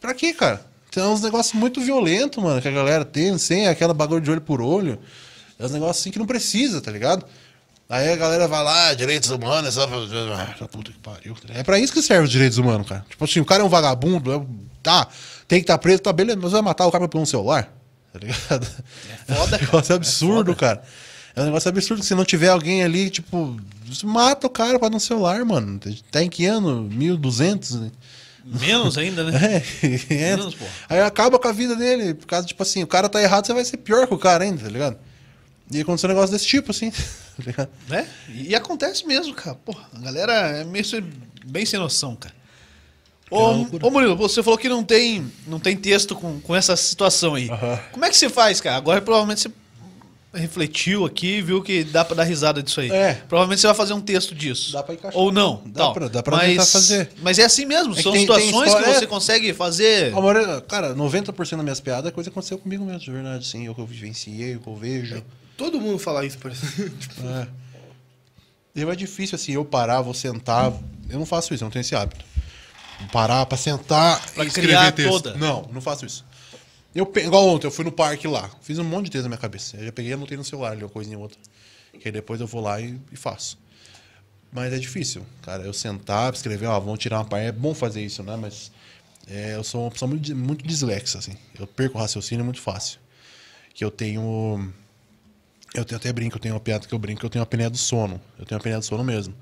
Pra 0.00 0.12
quê, 0.12 0.32
cara? 0.34 0.66
Tem 0.90 1.02
uns 1.04 1.20
negócios 1.20 1.54
muito 1.54 1.80
violentos, 1.80 2.42
mano, 2.42 2.60
que 2.60 2.68
a 2.68 2.72
galera 2.72 3.04
tem, 3.04 3.36
sem 3.38 3.68
aquela 3.68 3.94
bagulho 3.94 4.20
de 4.20 4.30
olho 4.30 4.40
por 4.40 4.60
olho. 4.60 4.98
É 5.58 5.64
uns 5.64 5.72
negócios 5.72 5.98
assim 6.00 6.10
que 6.10 6.18
não 6.18 6.26
precisa, 6.26 6.80
tá 6.80 6.90
ligado? 6.90 7.24
Aí 7.88 8.12
a 8.12 8.16
galera 8.16 8.46
vai 8.46 8.62
lá, 8.62 8.94
direitos 8.94 9.30
humanos, 9.30 9.74
só... 9.74 9.84
ah, 9.84 10.68
puta 10.68 10.92
que 10.92 10.98
pariu. 10.98 11.36
É 11.48 11.62
pra 11.62 11.78
isso 11.78 11.92
que 11.92 12.00
serve 12.00 12.24
os 12.24 12.30
direitos 12.30 12.56
humanos, 12.56 12.88
cara. 12.88 13.04
Tipo 13.08 13.24
assim, 13.24 13.40
o 13.40 13.44
cara 13.44 13.62
é 13.62 13.66
um 13.66 13.68
vagabundo, 13.68 14.32
é- 14.32 14.42
tá, 14.82 15.08
tem 15.48 15.58
que 15.58 15.64
estar 15.64 15.76
preso, 15.78 16.00
tá 16.00 16.12
beleza, 16.12 16.38
mas 16.40 16.52
vai 16.52 16.62
matar 16.62 16.86
o 16.86 16.92
cara 16.92 17.08
por 17.08 17.20
um 17.20 17.26
celular, 17.26 17.68
tá 18.12 18.18
ligado? 18.20 18.66
É 19.28 19.34
foda, 19.34 19.56
um 19.58 19.60
negócio 19.60 19.94
absurdo, 19.94 20.54
cara. 20.54 20.82
É 21.34 21.42
um 21.42 21.44
negócio 21.46 21.68
absurdo 21.68 22.00
que 22.00 22.06
se 22.06 22.14
não 22.14 22.24
tiver 22.24 22.48
alguém 22.48 22.82
ali, 22.82 23.10
tipo, 23.10 23.56
mata 24.04 24.46
o 24.46 24.50
cara 24.50 24.78
pra 24.78 24.88
dar 24.88 24.96
um 24.96 25.00
celular, 25.00 25.44
mano. 25.44 25.80
Tá 26.10 26.22
em 26.22 26.28
que 26.28 26.46
ano? 26.46 26.82
1200? 26.82 27.74
né? 27.76 27.90
Menos 28.58 28.98
ainda, 28.98 29.24
né? 29.24 29.62
É, 29.82 30.14
é. 30.14 30.36
Menos, 30.36 30.54
pô. 30.54 30.64
Aí 30.88 31.00
acaba 31.00 31.38
com 31.38 31.48
a 31.48 31.52
vida 31.52 31.76
dele. 31.76 32.14
Por 32.14 32.26
causa, 32.26 32.46
tipo 32.46 32.62
assim, 32.62 32.82
o 32.82 32.86
cara 32.86 33.08
tá 33.08 33.22
errado, 33.22 33.46
você 33.46 33.54
vai 33.54 33.64
ser 33.64 33.76
pior 33.76 34.06
que 34.06 34.14
o 34.14 34.18
cara 34.18 34.44
ainda, 34.44 34.62
tá 34.62 34.68
ligado? 34.68 34.98
E 35.70 35.80
aconteceu 35.80 36.10
um 36.10 36.12
negócio 36.12 36.32
desse 36.32 36.46
tipo, 36.46 36.70
assim. 36.70 36.92
Tá 37.40 37.46
ligado? 37.46 37.70
Né? 37.88 38.06
E 38.28 38.54
acontece 38.54 39.06
mesmo, 39.06 39.32
cara. 39.32 39.56
Porra, 39.64 39.88
a 39.96 40.00
galera 40.00 40.32
é 40.58 40.64
meio 40.64 40.84
bem 41.46 41.64
sem 41.64 41.78
noção, 41.78 42.14
cara. 42.14 42.34
É 43.30 43.34
Ô, 43.34 43.66
ô 43.80 43.90
Murilo, 43.90 44.14
você 44.14 44.42
falou 44.42 44.58
que 44.58 44.68
não 44.68 44.84
tem, 44.84 45.32
não 45.46 45.58
tem 45.58 45.74
texto 45.74 46.14
com, 46.14 46.38
com 46.38 46.54
essa 46.54 46.76
situação 46.76 47.36
aí. 47.36 47.48
Como 47.92 48.04
é 48.04 48.10
que 48.10 48.16
você 48.18 48.28
faz, 48.28 48.60
cara? 48.60 48.76
Agora 48.76 49.00
provavelmente 49.00 49.40
você 49.40 49.50
refletiu 50.32 51.04
aqui 51.04 51.40
viu 51.42 51.60
que 51.62 51.82
dá 51.82 52.04
pra 52.04 52.14
dar 52.16 52.24
risada 52.24 52.62
disso 52.62 52.80
aí. 52.80 52.90
É. 52.90 53.14
Provavelmente 53.28 53.60
você 53.60 53.66
vai 53.66 53.76
fazer 53.76 53.92
um 53.94 54.00
texto 54.00 54.34
disso. 54.34 54.72
Dá 54.72 54.82
pra 54.82 54.94
encaixar. 54.94 55.20
Ou 55.20 55.32
não. 55.32 55.62
Dá 55.66 55.80
tal. 55.84 55.92
pra- 55.92 56.08
dá 56.08 56.22
pra 56.22 56.36
mas, 56.36 56.50
tentar 56.50 56.66
fazer. 56.66 57.10
Mas 57.22 57.38
é 57.38 57.44
assim 57.44 57.66
mesmo. 57.66 57.92
É 57.98 58.02
São 58.02 58.12
tem- 58.12 58.26
tem 58.26 58.36
situações 58.38 58.66
história- 58.68 58.88
que 58.92 58.98
você 58.98 59.04
é. 59.04 59.08
consegue 59.08 59.52
fazer. 59.54 60.12
A 60.14 60.20
maioria, 60.20 60.60
cara, 60.62 60.94
90% 60.94 61.56
das 61.58 61.64
minhas 61.64 61.80
piadas 61.80 62.06
é 62.10 62.10
coisa 62.14 62.30
que 62.30 62.34
aconteceu 62.34 62.58
comigo 62.58 62.84
mesmo, 62.84 63.00
de 63.00 63.10
verdade, 63.10 63.46
sim. 63.46 63.66
Eu 63.66 63.74
que 63.74 63.80
eu 63.80 63.86
vivenciei, 63.86 64.54
eu 64.54 64.60
que 64.60 64.68
eu 64.68 64.76
vejo. 64.76 65.22
Todo 65.56 65.80
mundo 65.80 65.98
fala 65.98 66.24
isso, 66.24 66.38
parece. 66.38 66.60
Tipo, 67.00 67.26
É. 67.28 67.48
E 68.76 68.82
é 68.82 68.94
difícil 68.94 69.34
assim, 69.34 69.52
eu 69.52 69.64
parar, 69.64 70.00
vou 70.00 70.14
sentar. 70.14 70.72
Eu 71.08 71.18
não 71.18 71.26
faço 71.26 71.52
isso, 71.52 71.64
eu 71.64 71.66
não 71.66 71.72
tenho 71.72 71.80
esse 71.80 71.94
hábito. 71.96 72.24
Parar 73.12 73.44
pra 73.46 73.58
sentar 73.58 74.20
Pra 74.34 74.44
e 74.44 74.50
criar 74.50 74.88
escrever 74.88 74.92
texto. 74.92 75.10
toda. 75.22 75.34
Não, 75.36 75.68
não 75.72 75.80
faço 75.80 76.06
isso. 76.06 76.24
Eu, 76.94 77.10
igual 77.16 77.46
ontem, 77.48 77.66
eu 77.66 77.70
fui 77.70 77.84
no 77.84 77.92
parque 77.92 78.26
lá. 78.26 78.50
Fiz 78.62 78.78
um 78.78 78.84
monte 78.84 79.06
de 79.06 79.12
texto 79.12 79.24
na 79.24 79.28
minha 79.28 79.38
cabeça. 79.38 79.76
Eu 79.76 79.84
já 79.86 79.92
peguei 79.92 80.10
e 80.10 80.14
anotei 80.14 80.36
no 80.36 80.44
celular 80.44 80.72
ali, 80.72 80.82
uma 80.82 80.88
coisinha 80.88 81.16
ou 81.16 81.22
outra. 81.22 81.38
Que 82.00 82.10
depois 82.10 82.40
eu 82.40 82.46
vou 82.46 82.60
lá 82.60 82.80
e, 82.80 83.00
e 83.12 83.16
faço. 83.16 83.58
Mas 84.52 84.72
é 84.72 84.78
difícil, 84.78 85.24
cara. 85.42 85.62
Eu 85.62 85.72
sentar, 85.72 86.32
escrever, 86.32 86.66
ó, 86.66 86.80
vamos 86.80 86.98
tirar 86.98 87.18
uma 87.18 87.24
parte. 87.24 87.46
É 87.46 87.52
bom 87.52 87.72
fazer 87.74 88.04
isso, 88.04 88.22
né? 88.22 88.36
Mas 88.36 88.72
é, 89.28 89.54
eu 89.54 89.62
sou 89.62 89.84
uma 89.84 89.90
pessoa 89.90 90.08
muito, 90.08 90.34
muito 90.34 90.66
dislexa, 90.66 91.18
assim. 91.18 91.36
Eu 91.58 91.66
perco 91.66 91.96
o 91.96 92.00
raciocínio 92.00 92.44
muito 92.44 92.60
fácil. 92.60 92.98
Que 93.72 93.84
eu 93.84 93.90
tenho. 93.90 94.72
Eu 95.72 95.84
tenho, 95.84 95.96
até 95.98 96.12
brinco, 96.12 96.36
eu 96.36 96.40
tenho 96.40 96.54
uma 96.54 96.60
piada 96.60 96.84
que 96.84 96.92
eu 96.92 96.98
brinco, 96.98 97.24
eu 97.24 97.30
tenho 97.30 97.40
uma 97.40 97.44
apneia 97.44 97.70
do 97.70 97.78
sono. 97.78 98.20
Eu 98.36 98.44
tenho 98.44 98.56
uma 98.56 98.60
apneia 98.60 98.78
do 98.80 98.84
sono 98.84 99.04
mesmo. 99.04 99.32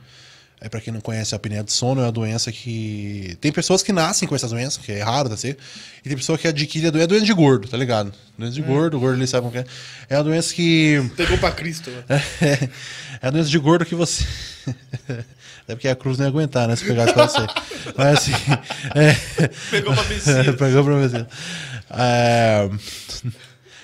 É 0.61 0.69
pra 0.69 0.81
quem 0.81 0.93
não 0.93 1.01
conhece, 1.01 1.35
a 1.35 1.37
apneia 1.37 1.63
do 1.63 1.71
sono 1.71 2.01
é 2.01 2.05
uma 2.05 2.11
doença 2.13 2.51
que. 2.51 3.37
Tem 3.41 3.53
pessoas 3.53 3.81
que 3.83 3.93
nascem 3.93 4.27
com 4.29 4.35
essas 4.35 4.51
doenças, 4.51 4.85
que 4.85 4.91
é 4.91 5.01
raro 5.03 5.29
nascer. 5.29 5.57
E 6.05 6.09
tem 6.09 6.17
pessoa 6.17 6.37
que 6.37 6.49
adquire 6.49 6.89
a 6.89 6.91
doença. 6.91 7.05
É 7.05 7.07
doença 7.07 7.25
de 7.27 7.33
gordo, 7.33 7.69
tá 7.69 7.77
ligado? 7.77 8.13
Doença 8.37 8.55
de 8.55 8.63
gordo, 8.63 8.97
o 8.97 9.01
gordo 9.01 9.15
ali 9.17 9.27
sabe 9.29 9.43
como 9.43 9.53
que 9.53 9.59
é. 9.59 9.65
É 10.11 10.17
a 10.17 10.23
doença 10.23 10.53
que. 10.53 11.01
Pegou 11.17 11.39
pra 11.39 11.53
Cristo, 11.53 11.91
né? 11.91 12.05
É, 13.21 13.27
a 13.27 13.31
doença 13.31 13.49
de 13.51 13.59
gordo 13.59 13.85
que 13.85 13.95
você. 13.97 14.25
Até 15.65 15.75
porque 15.75 15.89
a 15.89 15.97
cruz 15.97 16.19
não 16.19 16.25
ia 16.27 16.29
aguentar, 16.29 16.69
né? 16.69 16.77
Se 16.77 16.85
pegasse 16.85 17.13
pra 17.13 17.27
você. 17.27 17.47
Mas 17.97 18.19
assim. 18.19 18.33
É... 18.95 19.49
Pegou 19.71 19.93
pra 19.95 20.05
Messias. 20.05 20.57
Pegou 20.57 20.85
pra 20.85 20.95
você. 20.95 21.27
É... 21.91 22.69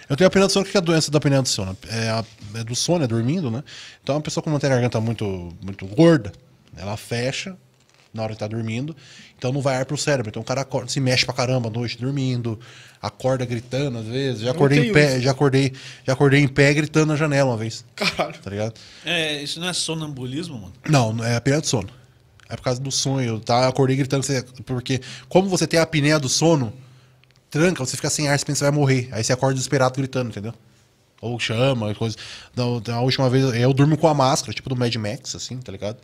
Eu 0.09 0.17
tenho 0.17 0.27
a 0.27 0.29
apneia 0.29 0.47
do 0.47 0.53
sono. 0.53 0.65
O 0.67 0.69
que 0.69 0.77
é 0.77 0.81
a 0.81 0.83
doença 0.83 1.11
da 1.11 1.19
apneia 1.19 1.43
do 1.43 1.49
sono? 1.49 1.77
É, 1.89 2.11
a- 2.11 2.25
é 2.55 2.63
do 2.65 2.75
sono, 2.77 3.05
é 3.05 3.07
dormindo, 3.09 3.51
né? 3.51 3.63
Então, 4.03 4.15
uma 4.15 4.21
pessoa 4.21 4.43
que 4.45 4.51
não 4.51 4.59
tem 4.59 4.71
a 4.71 4.75
garganta 4.75 5.01
muito, 5.01 5.53
muito 5.63 5.87
gorda, 5.87 6.31
ela 6.77 6.97
fecha 6.97 7.57
na 8.13 8.23
hora 8.23 8.33
que 8.33 8.39
tá 8.39 8.47
dormindo, 8.47 8.95
então 9.37 9.53
não 9.53 9.61
vai 9.61 9.77
ar 9.77 9.85
pro 9.85 9.97
cérebro. 9.97 10.29
Então 10.31 10.41
o 10.41 10.45
cara 10.45 10.61
acorda, 10.61 10.89
se 10.89 11.01
mexe 11.01 11.25
pra 11.25 11.35
caramba 11.35 11.69
à 11.69 11.71
noite 11.73 11.99
dormindo, 11.99 12.59
acorda 13.03 13.45
gritando 13.45 13.99
às 13.99 14.07
vezes. 14.07 14.43
Já 14.43 14.53
acordei 14.53 14.89
em 14.91 14.93
pé, 14.93 15.15
isso. 15.15 15.23
já 15.23 15.31
acordei, 15.33 15.73
já 16.07 16.13
acordei 16.13 16.41
em 16.41 16.47
pé 16.49 16.73
gritando 16.73 17.07
na 17.07 17.17
janela 17.17 17.51
uma 17.51 17.57
vez, 17.57 17.85
Caralho. 17.97 18.39
tá 18.41 18.51
ligado? 18.51 18.75
É, 19.05 19.43
isso 19.43 19.59
não 19.59 19.69
é 19.69 19.73
sonambulismo, 19.73 20.55
mano? 20.61 20.73
Não, 20.89 21.25
é 21.25 21.35
apneia 21.37 21.61
do 21.61 21.67
sono. 21.67 21.89
É 22.49 22.55
por 22.57 22.63
causa 22.63 22.81
do 22.81 22.91
sonho, 22.93 23.41
tá? 23.41 23.63
Eu 23.65 23.69
acordei 23.71 23.97
gritando, 23.97 24.23
você- 24.23 24.45
porque 24.65 25.01
como 25.29 25.49
você 25.49 25.67
tem 25.67 25.81
a 25.81 25.83
apneia 25.83 26.19
do 26.21 26.29
sono, 26.29 26.73
tranca, 27.51 27.85
você 27.85 27.97
fica 27.97 28.11
sem 28.11 28.29
ar, 28.29 28.39
você 28.39 28.45
pensa 28.45 28.65
que 28.65 28.71
vai 28.71 28.79
morrer. 28.81 29.09
Aí 29.13 29.25
você 29.25 29.33
acorda 29.33 29.55
desesperado 29.55 29.97
gritando, 29.97 30.31
entendeu? 30.31 30.55
Ou 31.21 31.39
chama, 31.41 31.93
coisa. 31.95 32.17
Não, 32.55 32.81
a 32.93 33.01
última 33.01 33.29
vez 33.31 33.55
eu 33.57 33.73
durmo 33.73 33.97
com 33.97 34.07
a 34.07 34.15
máscara, 34.15 34.53
tipo 34.53 34.69
do 34.69 34.77
Mad 34.77 34.95
Max, 34.97 35.35
assim, 35.35 35.57
tá 35.59 35.73
ligado? 35.73 35.97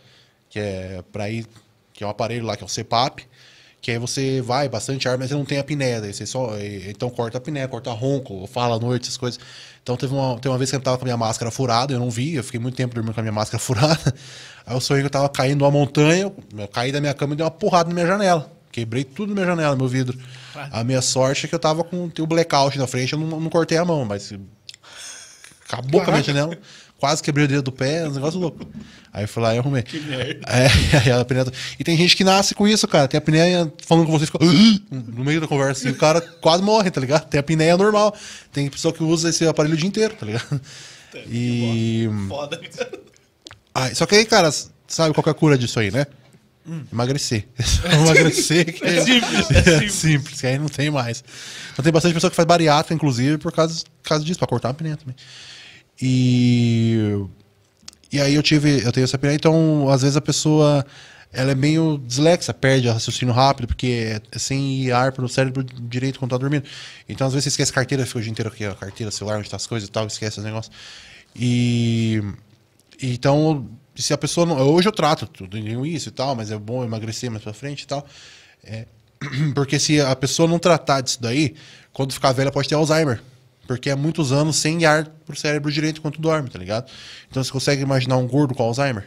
Que 0.51 0.59
é 0.59 1.05
pra 1.11 1.31
ir, 1.31 1.47
que 1.95 2.05
é 2.05 2.07
um 2.07 2.11
aparelho 2.11 2.45
lá, 2.45 2.57
que 2.57 2.63
é 2.63 2.67
o 2.67 2.69
CPAP, 2.69 3.27
que 3.81 3.91
aí 3.91 3.99
você 3.99 4.43
vai, 4.43 4.69
bastante 4.69 5.09
ar, 5.09 5.17
mas 5.17 5.31
você 5.31 5.35
não 5.35 5.45
tem 5.45 5.57
a 5.57 5.63
apneia, 5.63 6.01
daí 6.01 6.13
você 6.13 6.27
só. 6.27 6.51
Então 6.87 7.09
corta 7.09 7.39
a 7.39 7.41
apneia, 7.41 7.67
corta 7.67 7.91
ronco, 7.93 8.47
fala 8.47 8.77
à 8.77 8.79
noite, 8.79 9.05
essas 9.05 9.17
coisas. 9.17 9.41
Então 9.83 9.97
teve 9.97 10.13
uma, 10.13 10.37
teve 10.37 10.49
uma 10.49 10.59
vez 10.59 10.69
que 10.71 10.77
eu 10.77 10.81
tava 10.81 10.99
com 10.99 11.05
a 11.05 11.07
minha 11.07 11.17
máscara 11.17 11.51
furada, 11.51 11.95
eu 11.95 11.99
não 11.99 12.11
vi, 12.11 12.35
eu 12.35 12.45
fiquei 12.45 12.61
muito 12.61 12.77
tempo 12.77 12.95
dormindo 12.95 13.15
com 13.15 13.21
a 13.21 13.23
minha 13.23 13.33
máscara 13.33 13.59
furada. 13.63 14.15
Aí 14.67 14.77
eu 14.77 14.81
sonhei 14.81 15.03
que 15.03 15.07
eu 15.07 15.11
tava 15.11 15.29
caindo 15.29 15.63
uma 15.63 15.71
montanha, 15.71 16.25
eu 16.25 16.69
caí 16.69 16.93
da 16.93 17.01
minha 17.01 17.15
cama 17.15 17.33
e 17.33 17.37
dei 17.37 17.45
uma 17.45 17.51
porrada 17.51 17.89
na 17.89 17.95
minha 17.95 18.07
janela. 18.07 18.53
Quebrei 18.71 19.03
tudo 19.03 19.31
na 19.31 19.41
minha 19.41 19.47
janela, 19.47 19.75
meu 19.75 19.89
vidro. 19.89 20.19
A 20.71 20.85
minha 20.85 21.01
sorte 21.01 21.47
é 21.47 21.49
que 21.49 21.55
eu 21.55 21.59
tava 21.59 21.83
com 21.83 22.11
o 22.19 22.27
blackout 22.27 22.79
na 22.79 22.87
frente, 22.87 23.15
eu 23.15 23.19
não, 23.19 23.41
não 23.41 23.51
cortei 23.51 23.79
a 23.79 23.85
mão, 23.85 24.05
mas 24.05 24.33
acabou 25.65 26.03
com 26.03 26.11
a 26.11 26.13
minha 26.13 26.25
janela. 26.25 26.59
Quase 27.01 27.23
quebrei 27.23 27.47
o 27.47 27.49
dedo 27.49 27.63
do 27.63 27.73
pé, 27.73 28.07
um 28.07 28.13
negócio 28.13 28.39
louco. 28.39 28.65
Aí 29.13 29.25
eu 29.25 29.29
fui 29.29 29.43
lá 29.43 29.55
e 29.55 29.59
arrumei. 29.59 29.83
Que 29.83 29.99
merda. 30.01 30.41
É, 30.47 30.67
aí 30.99 31.11
a 31.13 31.21
apneia- 31.21 31.47
e 31.79 31.83
tem 31.83 31.97
gente 31.97 32.15
que 32.15 32.23
nasce 32.23 32.55
com 32.55 32.69
isso, 32.69 32.87
cara. 32.87 33.09
Tem 33.09 33.17
a 33.17 33.23
apneia 33.23 33.73
falando 33.87 34.05
com 34.07 34.13
você 34.13 34.25
e 34.25 34.27
fica 34.27 34.39
no 34.91 35.25
meio 35.25 35.41
da 35.41 35.49
conversa 35.49 35.81
assim, 35.89 35.97
o 35.97 35.99
cara 35.99 36.21
quase 36.21 36.63
morre, 36.63 36.91
tá 36.91 37.01
ligado? 37.01 37.27
Tem 37.27 37.39
a 37.39 37.41
apneia 37.41 37.77
normal. 37.77 38.15
Tem 38.53 38.69
pessoa 38.69 38.93
que 38.93 39.03
usa 39.03 39.31
esse 39.31 39.47
aparelho 39.49 39.75
o 39.75 39.79
dia 39.79 39.89
inteiro, 39.89 40.15
tá 40.15 40.27
ligado? 40.27 40.61
E. 41.27 42.09
Foda, 42.29 42.59
cara. 42.59 42.91
Ah, 43.75 43.95
só 43.95 44.05
que 44.07 44.15
aí, 44.17 44.25
cara, 44.27 44.51
sabe 44.87 45.15
qual 45.15 45.23
que 45.23 45.29
é 45.31 45.33
a 45.33 45.35
cura 45.35 45.57
disso 45.57 45.81
aí, 45.81 45.91
né? 45.91 46.07
Emagrecer. 46.93 47.49
Emagrecer. 47.93 48.75
que 48.75 48.85
É 48.85 49.03
simples, 49.05 49.51
é 49.51 49.59
é 49.59 49.63
simples. 49.65 49.95
simples, 49.95 50.41
que 50.41 50.47
aí 50.47 50.59
não 50.59 50.69
tem 50.69 50.91
mais. 50.91 51.25
Então 51.73 51.83
tem 51.83 51.93
bastante 51.93 52.13
pessoa 52.15 52.31
que 52.31 52.37
faz 52.37 52.47
bariátrica, 52.47 52.95
inclusive, 52.95 53.39
por 53.39 53.51
causa, 53.53 53.83
por 54.03 54.09
causa 54.09 54.25
disso, 54.25 54.39
pra 54.39 54.47
cortar 54.47 54.69
a 54.69 54.71
apneia 54.73 54.97
também. 54.97 55.17
E. 56.01 57.27
E 58.13 58.21
aí 58.21 58.35
eu 58.35 58.43
tive, 58.43 58.83
eu 58.83 58.91
tenho 58.91 59.05
essa 59.05 59.17
apneia, 59.17 59.37
então 59.37 59.89
às 59.89 60.03
vezes 60.03 60.17
a 60.17 60.21
pessoa 60.21 60.85
ela 61.33 61.53
é 61.53 61.55
meio 61.55 62.03
dislexa, 62.05 62.53
perde 62.53 62.89
o 62.89 62.93
raciocínio 62.93 63.33
rápido, 63.33 63.69
porque 63.69 64.21
é 64.33 64.39
sem 64.39 64.83
ir 64.83 64.93
ar 64.93 65.13
pro 65.13 65.29
cérebro 65.29 65.63
direito 65.63 66.19
quando 66.19 66.33
tá 66.33 66.39
dormindo. 66.39 66.65
Então 67.09 67.27
às 67.27 67.33
vezes 67.33 67.45
você 67.45 67.49
esquece 67.51 67.73
carteira, 67.73 68.05
fica 68.05 68.19
o 68.19 68.23
dia 68.23 68.33
inteiro 68.33 68.51
aqui, 68.51 68.65
a 68.65 68.75
carteira, 68.75 69.13
celular, 69.13 69.39
onde 69.39 69.49
tá 69.49 69.57
as 69.57 69.67
coisas 69.67 69.89
e 69.89 69.93
tal, 69.93 70.07
esquece 70.07 70.39
os 70.39 70.45
negócios. 70.45 70.75
E. 71.37 72.21
Então, 73.03 73.69
se 73.95 74.13
a 74.13 74.19
pessoa 74.19 74.45
não. 74.47 74.59
Hoje 74.59 74.89
eu 74.89 74.93
trato 74.93 75.27
tudo 75.27 75.57
isso 75.87 76.09
e 76.09 76.13
tal, 76.13 76.35
mas 76.35 76.51
é 76.51 76.59
bom 76.59 76.85
emagrecer 76.85 77.31
mais 77.31 77.43
pra 77.43 77.53
frente 77.53 77.83
e 77.83 77.87
tal. 77.87 78.05
É, 78.65 78.87
porque 79.55 79.79
se 79.79 80.01
a 80.01 80.17
pessoa 80.17 80.49
não 80.49 80.59
tratar 80.59 81.01
disso 81.01 81.21
daí, 81.21 81.55
quando 81.93 82.13
ficar 82.13 82.33
velha 82.33 82.51
pode 82.51 82.69
ter 82.69 82.75
Alzheimer. 82.75 83.23
Porque 83.71 83.89
é 83.89 83.95
muitos 83.95 84.33
anos 84.33 84.57
sem 84.57 84.85
ar 84.85 85.07
pro 85.25 85.37
cérebro 85.39 85.71
direito 85.71 85.99
enquanto 85.99 86.21
dorme, 86.21 86.51
tá 86.51 86.59
ligado? 86.59 86.91
Então 87.31 87.43
você 87.45 87.53
consegue 87.53 87.81
imaginar 87.81 88.17
um 88.17 88.27
gordo 88.27 88.53
com 88.53 88.65
Alzheimer? 88.65 89.07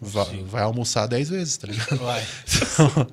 Vai, 0.00 0.42
vai 0.44 0.62
almoçar 0.64 1.06
10 1.06 1.28
vezes, 1.28 1.56
tá 1.56 1.68
ligado? 1.68 1.98
Vai. 1.98 2.20
Então, 2.44 3.06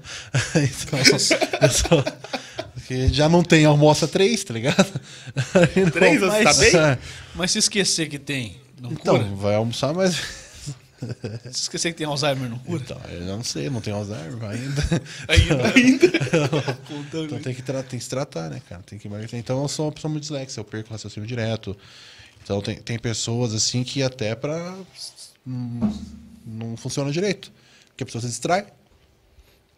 então 0.66 1.00
eu 1.62 1.70
sou- 1.70 2.04
porque 2.74 3.08
já 3.10 3.30
não 3.30 3.44
tem 3.44 3.66
almoça 3.66 4.08
3, 4.08 4.44
tá 4.44 4.52
ligado? 4.56 5.00
Aí 5.76 5.84
não- 5.86 5.92
Três, 5.92 6.20
você 6.20 6.44
tá 6.44 6.54
bem? 6.56 6.76
É. 6.76 6.98
Mas 7.36 7.52
se 7.52 7.60
esquecer 7.60 8.10
que 8.10 8.18
tem, 8.18 8.58
não 8.82 8.92
Então, 8.92 9.16
cura? 9.16 9.30
vai 9.36 9.54
almoçar, 9.54 9.94
mas. 9.94 10.20
Se 11.52 11.62
esquecer 11.62 11.92
que 11.92 11.98
tem 11.98 12.08
Alzheimer, 12.08 12.50
não 12.50 12.60
cura? 12.60 12.82
Então, 12.84 13.02
eu 13.10 13.22
não 13.22 13.44
sei, 13.44 13.70
não 13.70 13.82
tenho 13.82 13.96
Alzheimer 13.98 14.44
ainda. 14.44 14.82
Ainda, 15.28 15.74
ainda. 15.76 16.10
Então 17.12 17.40
tem 17.40 17.54
que, 17.54 17.62
tem 17.62 17.84
que 18.00 18.00
se 18.04 18.10
tratar, 18.10 18.50
né, 18.50 18.62
cara? 18.68 18.82
Tem 18.84 19.00
que. 19.00 19.10
Então 19.34 19.62
eu 19.62 19.68
sou 19.68 19.86
uma 19.86 19.92
pessoa 19.92 20.12
muito 20.12 20.24
dislexa, 20.24 20.60
eu 20.60 20.66
perco 20.66 20.90
o 20.90 20.92
raciocínio 20.92 21.28
direto. 21.28 21.76
Então 22.44 22.62
tem, 22.62 22.76
tem 22.78 23.00
pessoas 23.00 23.54
assim 23.54 23.84
que 23.84 24.04
até 24.04 24.36
pra. 24.36 24.76
hum, 25.48 25.94
não 26.46 26.78
funciona 26.78 27.12
direito. 27.12 27.52
Porque 27.88 28.04
a 28.04 28.06
pessoa 28.06 28.22
se 28.22 28.28
distrai. 28.28 28.68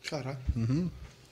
Caralho. 0.09 0.39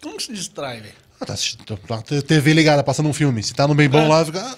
Como 0.01 0.17
que 0.17 0.23
se 0.23 0.33
distrai, 0.33 0.81
velho? 0.81 0.93
Ah, 1.19 1.25
tá 1.25 1.33
assistindo 1.33 1.77
tá 1.77 2.01
TV 2.01 2.53
ligada, 2.53 2.83
passando 2.83 3.09
um 3.09 3.13
filme. 3.13 3.43
Se 3.43 3.53
tá 3.53 3.67
no 3.67 3.75
bem 3.75 3.89
bom 3.89 4.07
lá, 4.07 4.23
fica. 4.23 4.41
Ah, 4.41 4.57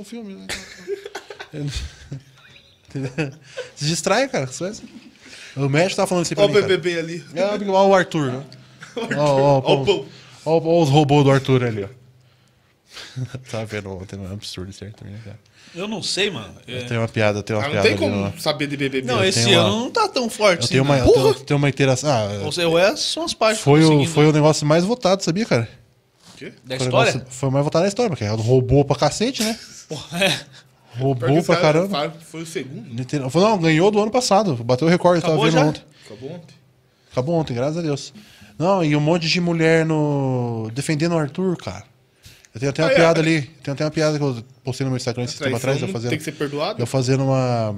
um 0.00 0.04
filme. 0.04 0.34
né? 0.34 0.46
Se 3.76 3.84
distrai, 3.86 4.28
cara. 4.28 4.48
O 5.56 5.68
médico 5.68 5.96
tava 5.96 6.06
falando 6.06 6.24
isso 6.24 6.32
aí 6.32 6.36
pra 6.36 6.44
Ó 6.44 6.48
o. 6.48 6.52
BBB 6.52 6.98
ali. 6.98 7.24
É, 7.34 7.44
ó 7.70 7.86
o 7.88 7.94
Arthur, 7.94 8.32
né? 8.32 8.44
Ó, 9.16 9.22
ó, 9.22 9.62
Ó 9.64 9.74
o 9.76 10.06
ó, 10.44 10.56
ó, 10.56 10.60
ó 10.64 10.82
os 10.82 10.88
robôs 10.88 11.24
do 11.24 11.30
Arthur 11.30 11.64
ali, 11.64 11.84
ó. 11.84 11.88
Tava 13.50 13.64
vendo 13.66 13.90
ontem, 13.90 14.16
não 14.16 14.26
é 14.26 14.28
um 14.30 14.32
absurdo 14.32 14.70
isso 14.70 14.82
aí 14.84 14.90
também, 14.90 15.14
né, 15.14 15.20
cara? 15.24 15.38
Eu 15.74 15.86
não 15.86 16.02
sei, 16.02 16.28
mano. 16.30 16.52
É- 16.66 16.82
Tem 16.82 16.98
uma 16.98 17.06
piada, 17.06 17.42
tem 17.44 17.54
uma 17.54 17.62
Ah, 17.62 17.66
não 17.66 17.70
piada 17.72 17.88
tem 17.88 17.96
ali, 17.96 18.00
como 18.30 18.40
saber 18.40 18.66
de 18.66 18.76
BBB. 18.76 19.06
Não, 19.06 19.24
esse 19.24 19.44
tenho 19.44 19.60
ano 19.60 19.68
uma- 19.74 19.78
não 19.84 19.90
tá 19.90 20.08
tão 20.08 20.28
forte 20.28 20.58
Eu 20.60 20.64
assim. 20.64 20.68
tenho 20.72 20.82
uma, 20.82 20.96
né? 20.96 21.02
eu 21.06 21.12
tenho, 21.12 21.34
tenho 21.34 21.58
uma 21.58 21.68
interação. 21.68 22.10
Ah, 22.10 22.40
Ou 22.44 22.50
seja, 22.50 22.68
o 22.68 22.76
S 22.76 23.02
são 23.04 23.22
as 23.24 23.32
partes 23.34 23.62
foi, 23.62 23.78
que 23.78 23.84
eu 23.86 23.90
tô 23.90 24.00
o, 24.02 24.06
foi 24.06 24.26
o 24.26 24.32
negócio 24.32 24.66
mais 24.66 24.84
votado, 24.84 25.22
sabia, 25.22 25.46
cara? 25.46 25.68
quê? 26.36 26.52
da 26.64 26.76
Foi 26.76 26.86
o 26.86 26.88
história? 26.88 27.12
negócio- 27.12 27.32
Foi 27.32 27.48
o 27.48 27.52
mais 27.52 27.64
votado 27.64 27.82
na 27.84 27.88
história, 27.88 28.10
porque 28.10 28.24
é 28.24 28.28
roubou 28.30 28.84
pra 28.84 28.96
cacete, 28.96 29.44
né? 29.44 29.56
Porra, 29.88 30.24
é. 30.24 30.40
Roubou 30.98 31.42
pra 31.44 31.56
caramba. 31.56 32.12
Foi 32.30 32.42
o 32.42 32.46
segundo. 32.46 32.92
Literal- 32.94 33.30
Foi, 33.30 33.40
Não, 33.42 33.58
ganhou 33.58 33.90
do 33.90 34.00
ano 34.00 34.10
passado. 34.10 34.54
Bateu 34.56 34.86
o 34.86 34.90
recorde, 34.90 35.18
eu 35.18 35.22
tava 35.22 35.34
Acabou 35.34 35.50
vendo 35.50 35.60
já? 35.60 35.66
ontem. 35.66 35.82
Acabou 36.06 36.30
ontem. 36.32 36.54
Acabou 37.12 37.34
ontem, 37.36 37.54
graças 37.54 37.76
a 37.78 37.82
Deus. 37.82 38.12
Não, 38.58 38.84
e 38.84 38.94
um 38.94 39.00
monte 39.00 39.28
de 39.28 39.40
mulher 39.40 39.86
no. 39.86 40.70
defendendo 40.74 41.12
o 41.12 41.18
Arthur, 41.18 41.56
cara. 41.56 41.84
Eu 42.52 42.58
tenho 42.60 42.70
até 42.70 42.82
uma 42.82 42.88
Ah, 42.88 42.92
é, 42.92 42.96
piada 42.96 43.20
é. 43.20 43.22
ali. 43.22 43.42
Tem 43.62 43.72
até 43.72 43.84
uma 43.84 43.90
piada 43.90 44.18
que 44.18 44.24
eu 44.24 44.44
postei 44.64 44.84
no 44.84 44.90
meu 44.90 44.96
Instagram 44.96 45.24
esse 45.24 45.38
tempo 45.38 45.56
atrás. 45.56 45.80
Eu 45.80 45.86
não 45.86 45.92
fazendo, 45.94 46.10
tem 46.10 46.18
que 46.18 46.24
ser 46.24 46.32
perdoado. 46.32 46.82
eu 46.82 46.86
fazendo 46.86 47.24
uma. 47.24 47.74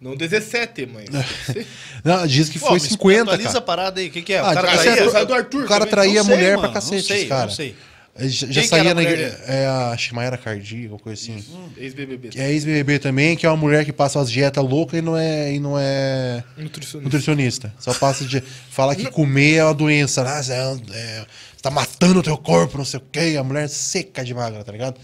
Não 0.00 0.16
17, 0.16 0.86
mas. 0.86 1.08
tem 1.10 1.22
que 1.22 1.52
ser. 1.52 1.66
Não, 2.04 2.26
diz 2.26 2.48
que 2.48 2.58
Pô, 2.58 2.66
foi 2.66 2.74
me 2.74 2.80
50. 2.80 3.22
Atualiza 3.22 3.48
Cara. 3.50 3.58
a 3.58 3.62
parada 3.62 4.00
aí. 4.00 4.08
O 4.08 4.10
que, 4.10 4.22
que 4.22 4.32
é? 4.32 4.38
Ah, 4.38 4.42
o 4.42 4.44
cara 4.54 4.54
cara, 4.54 4.66
traía- 4.78 4.92
traía- 4.96 5.06
Essa 5.08 5.18
é 5.20 5.24
do 5.26 5.34
Arthur 5.34 5.62
O 5.64 5.66
cara 5.68 5.80
também. 5.86 5.90
traía 5.90 6.14
Não 6.20 6.24
sei, 6.24 6.34
mulher 6.36 6.56
mano, 6.56 6.60
pra 6.62 6.72
cacete, 6.74 6.94
não 6.96 7.02
sei, 7.18 7.26
cara. 7.28 7.42
não 7.46 7.50
sei. 7.50 7.76
Já, 8.14 8.28
já 8.28 8.46
Quem 8.46 8.62
que 8.62 8.68
saía 8.68 8.94
na 8.94 9.02
igreja. 9.02 9.40
É 9.46 9.66
a 9.66 9.96
Mayara 10.12 10.36
Cardi, 10.36 10.82
alguma 10.82 10.98
coisa 10.98 11.20
assim. 11.20 11.42
Ex-BBB. 11.78 12.28
Que 12.28 12.40
é 12.40 12.50
ex-BBB 12.50 12.98
também, 12.98 13.36
que 13.36 13.46
é 13.46 13.48
uma 13.48 13.56
mulher 13.56 13.84
que 13.86 13.92
passa 13.92 14.18
umas 14.18 14.30
dietas 14.30 14.62
loucas 14.62 14.98
e 14.98 15.02
não 15.02 15.16
é, 15.16 15.54
e 15.54 15.58
não 15.58 15.78
é 15.78 16.44
Nutricionista. 16.56 17.00
nutricionista. 17.00 17.74
Só 17.78 17.94
passa 17.94 18.24
de. 18.26 18.42
Fala 18.70 18.94
que 18.94 19.10
comer 19.10 19.54
é 19.56 19.64
uma 19.64 19.72
doença. 19.74 20.22
Ah, 20.22 20.42
você, 20.42 20.52
é, 20.52 20.56
é, 20.92 21.18
você 21.20 21.62
tá 21.62 21.70
matando 21.70 22.20
o 22.20 22.22
teu 22.22 22.36
corpo, 22.36 22.76
não 22.76 22.84
sei 22.84 23.00
o 23.00 23.02
quê. 23.10 23.36
A 23.38 23.42
mulher 23.44 23.64
é 23.64 23.68
seca 23.68 24.22
de 24.22 24.34
magra, 24.34 24.62
tá 24.62 24.72
ligado? 24.72 25.00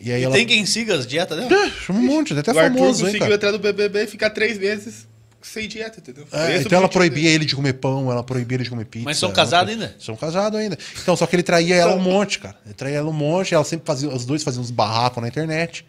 E 0.00 0.12
aí 0.12 0.20
E 0.20 0.24
ela. 0.24 0.34
tem 0.34 0.46
quem 0.46 0.64
siga 0.64 0.94
as 0.94 1.06
dietas 1.06 1.36
dela? 1.36 1.52
É, 1.66 1.92
um 1.92 2.02
monte, 2.02 2.32
até 2.38 2.52
O 2.52 2.58
Arthur 2.58 2.78
famoso, 2.78 3.04
hein, 3.06 3.12
conseguiu 3.14 3.34
entrar 3.34 3.50
no 3.50 3.58
BBB 3.58 4.04
e 4.04 4.06
ficar 4.06 4.30
três 4.30 4.56
meses 4.56 5.07
sem 5.42 5.68
dieta, 5.68 6.00
entendeu? 6.00 6.26
É, 6.32 6.46
Preso 6.46 6.66
então 6.66 6.78
ela 6.78 6.88
proibia 6.88 7.30
ele 7.30 7.44
de 7.44 7.54
comer 7.54 7.74
pão, 7.74 8.10
ela 8.10 8.22
proibia 8.22 8.56
ele 8.56 8.64
de 8.64 8.70
comer 8.70 8.84
pizza. 8.84 9.04
Mas 9.04 9.18
são 9.18 9.32
casados 9.32 9.72
ainda? 9.72 9.94
São 9.98 10.16
casados 10.16 10.58
ainda. 10.58 10.76
Então, 11.02 11.16
só 11.16 11.26
que 11.26 11.36
ele 11.36 11.42
traía 11.42 11.76
ela 11.76 11.94
um 11.94 12.00
monte, 12.00 12.38
cara. 12.38 12.56
Ele 12.64 12.74
traía 12.74 12.98
ela 12.98 13.08
um 13.08 13.12
monte, 13.12 13.54
ela 13.54 13.64
sempre 13.64 13.86
fazia, 13.86 14.08
os 14.08 14.26
dois 14.26 14.42
faziam 14.42 14.62
uns 14.62 14.70
barracos 14.70 15.22
na 15.22 15.28
internet, 15.28 15.86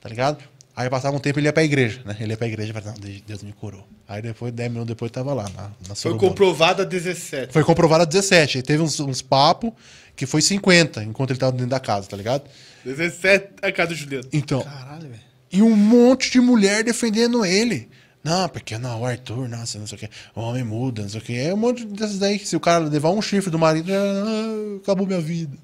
tá 0.00 0.08
ligado? 0.08 0.44
Aí 0.76 0.88
passava 0.88 1.16
um 1.16 1.20
tempo 1.20 1.38
ele 1.38 1.46
ia 1.46 1.52
pra 1.52 1.62
igreja, 1.64 2.00
né? 2.04 2.16
Ele 2.20 2.32
ia 2.32 2.36
pra 2.36 2.46
igreja 2.46 2.70
e 2.70 2.72
falava, 2.72 2.98
não, 2.98 3.10
Deus 3.26 3.42
me 3.42 3.52
curou. 3.52 3.86
Aí 4.08 4.22
depois, 4.22 4.52
10 4.52 4.70
minutos 4.70 4.88
depois, 4.88 5.10
tava 5.10 5.34
lá, 5.34 5.48
na, 5.54 5.70
na 5.88 5.94
Foi 5.94 6.16
comprovada 6.16 6.86
17. 6.86 7.52
Foi 7.52 7.64
comprovado 7.64 8.02
a 8.02 8.06
17. 8.06 8.58
Aí 8.58 8.62
teve 8.62 8.82
uns, 8.82 8.98
uns 9.00 9.20
papos 9.20 9.72
que 10.16 10.26
foi 10.26 10.40
50, 10.40 11.02
enquanto 11.04 11.30
ele 11.30 11.38
tava 11.38 11.52
dentro 11.52 11.68
da 11.68 11.80
casa, 11.80 12.06
tá 12.08 12.16
ligado? 12.16 12.44
17 12.84 13.48
a 13.62 13.72
casa 13.72 13.88
do 13.90 13.94
Juliano. 13.94 14.28
Então, 14.32 14.62
Caralho, 14.62 15.02
velho. 15.02 15.20
e 15.52 15.60
um 15.60 15.74
monte 15.76 16.30
de 16.30 16.40
mulher 16.40 16.82
defendendo 16.84 17.44
ele. 17.44 17.88
Não, 18.22 18.48
porque 18.50 18.76
não, 18.76 19.00
o 19.00 19.06
Arthur, 19.06 19.48
nossa, 19.48 19.78
não 19.78 19.86
sei 19.86 19.96
o 19.96 19.98
que. 19.98 20.08
O 20.34 20.40
homem 20.42 20.62
muda, 20.62 21.02
não 21.02 21.08
sei 21.08 21.20
o 21.20 21.24
que. 21.24 21.36
É 21.38 21.54
um 21.54 21.56
monte 21.56 21.84
dessas 21.86 22.18
daí 22.18 22.38
que 22.38 22.46
se 22.46 22.54
o 22.54 22.60
cara 22.60 22.84
levar 22.84 23.10
um 23.10 23.22
chifre 23.22 23.50
do 23.50 23.58
marido, 23.58 23.88
já 23.88 23.98
ah, 23.98 24.76
acabou 24.82 25.06
minha 25.06 25.20
vida. 25.20 25.56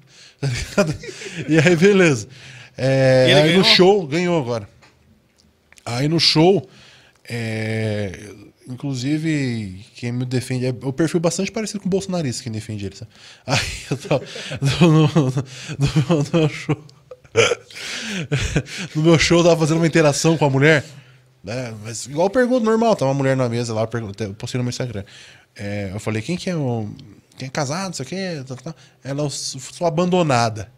Tá 0.75 0.83
e 1.47 1.59
aí, 1.59 1.75
beleza. 1.75 2.27
É, 2.75 3.27
E 3.29 3.33
aí 3.33 3.41
no 3.55 3.61
ganhou? 3.61 3.75
show, 3.75 4.07
ganhou 4.07 4.39
agora. 4.41 4.67
Aí 5.85 6.07
no 6.07 6.19
show, 6.19 6.67
é, 7.29 8.11
inclusive, 8.67 9.85
quem 9.95 10.11
me 10.11 10.25
defende 10.25 10.65
é 10.65 10.73
o 10.81 10.91
perfil 10.91 11.19
bastante 11.19 11.51
parecido 11.51 11.79
com 11.79 11.87
o 11.87 11.89
bolsonarista 11.91 12.43
quem 12.43 12.51
defende 12.51 12.85
ele. 12.87 12.95
Sabe? 12.95 13.11
Aí 13.45 13.59
eu 13.91 13.97
tava 13.97 14.23
no, 14.81 14.91
no, 14.91 15.07
no- 15.07 16.23
no 16.23 16.39
meu 16.39 16.49
show. 16.49 16.83
no 18.95 19.01
meu 19.03 19.19
show 19.19 19.39
eu 19.39 19.43
tava 19.43 19.57
fazendo 19.59 19.77
uma 19.77 19.87
interação 19.87 20.37
com 20.37 20.45
a 20.45 20.49
mulher. 20.49 20.83
Né? 21.47 21.73
Mas 21.81 22.05
igual 22.05 22.29
pergunta 22.29 22.65
normal, 22.65 22.93
tá 22.93 23.05
uma 23.05 23.13
mulher 23.13 23.37
na 23.37 23.47
mesa 23.47 23.73
lá, 23.73 23.87
eu 24.19 24.33
postei 24.33 24.57
no 24.57 24.65
meu 24.65 24.69
Instagram. 24.69 25.05
É, 25.55 25.91
eu 25.93 25.99
falei, 25.99 26.21
quem 26.21 26.35
que 26.35 26.49
é 26.49 26.55
o. 26.55 26.89
Quem 27.37 27.47
é 27.47 27.49
casado, 27.49 27.85
não 27.85 27.93
sei 27.93 28.05
o 28.05 28.09
quê? 28.09 28.43
tal, 28.45 28.57
tal. 28.57 28.75
Ela, 29.01 29.23
eu 29.23 29.29
sou 29.29 29.61
sou 29.61 29.87
abandonada. 29.87 30.69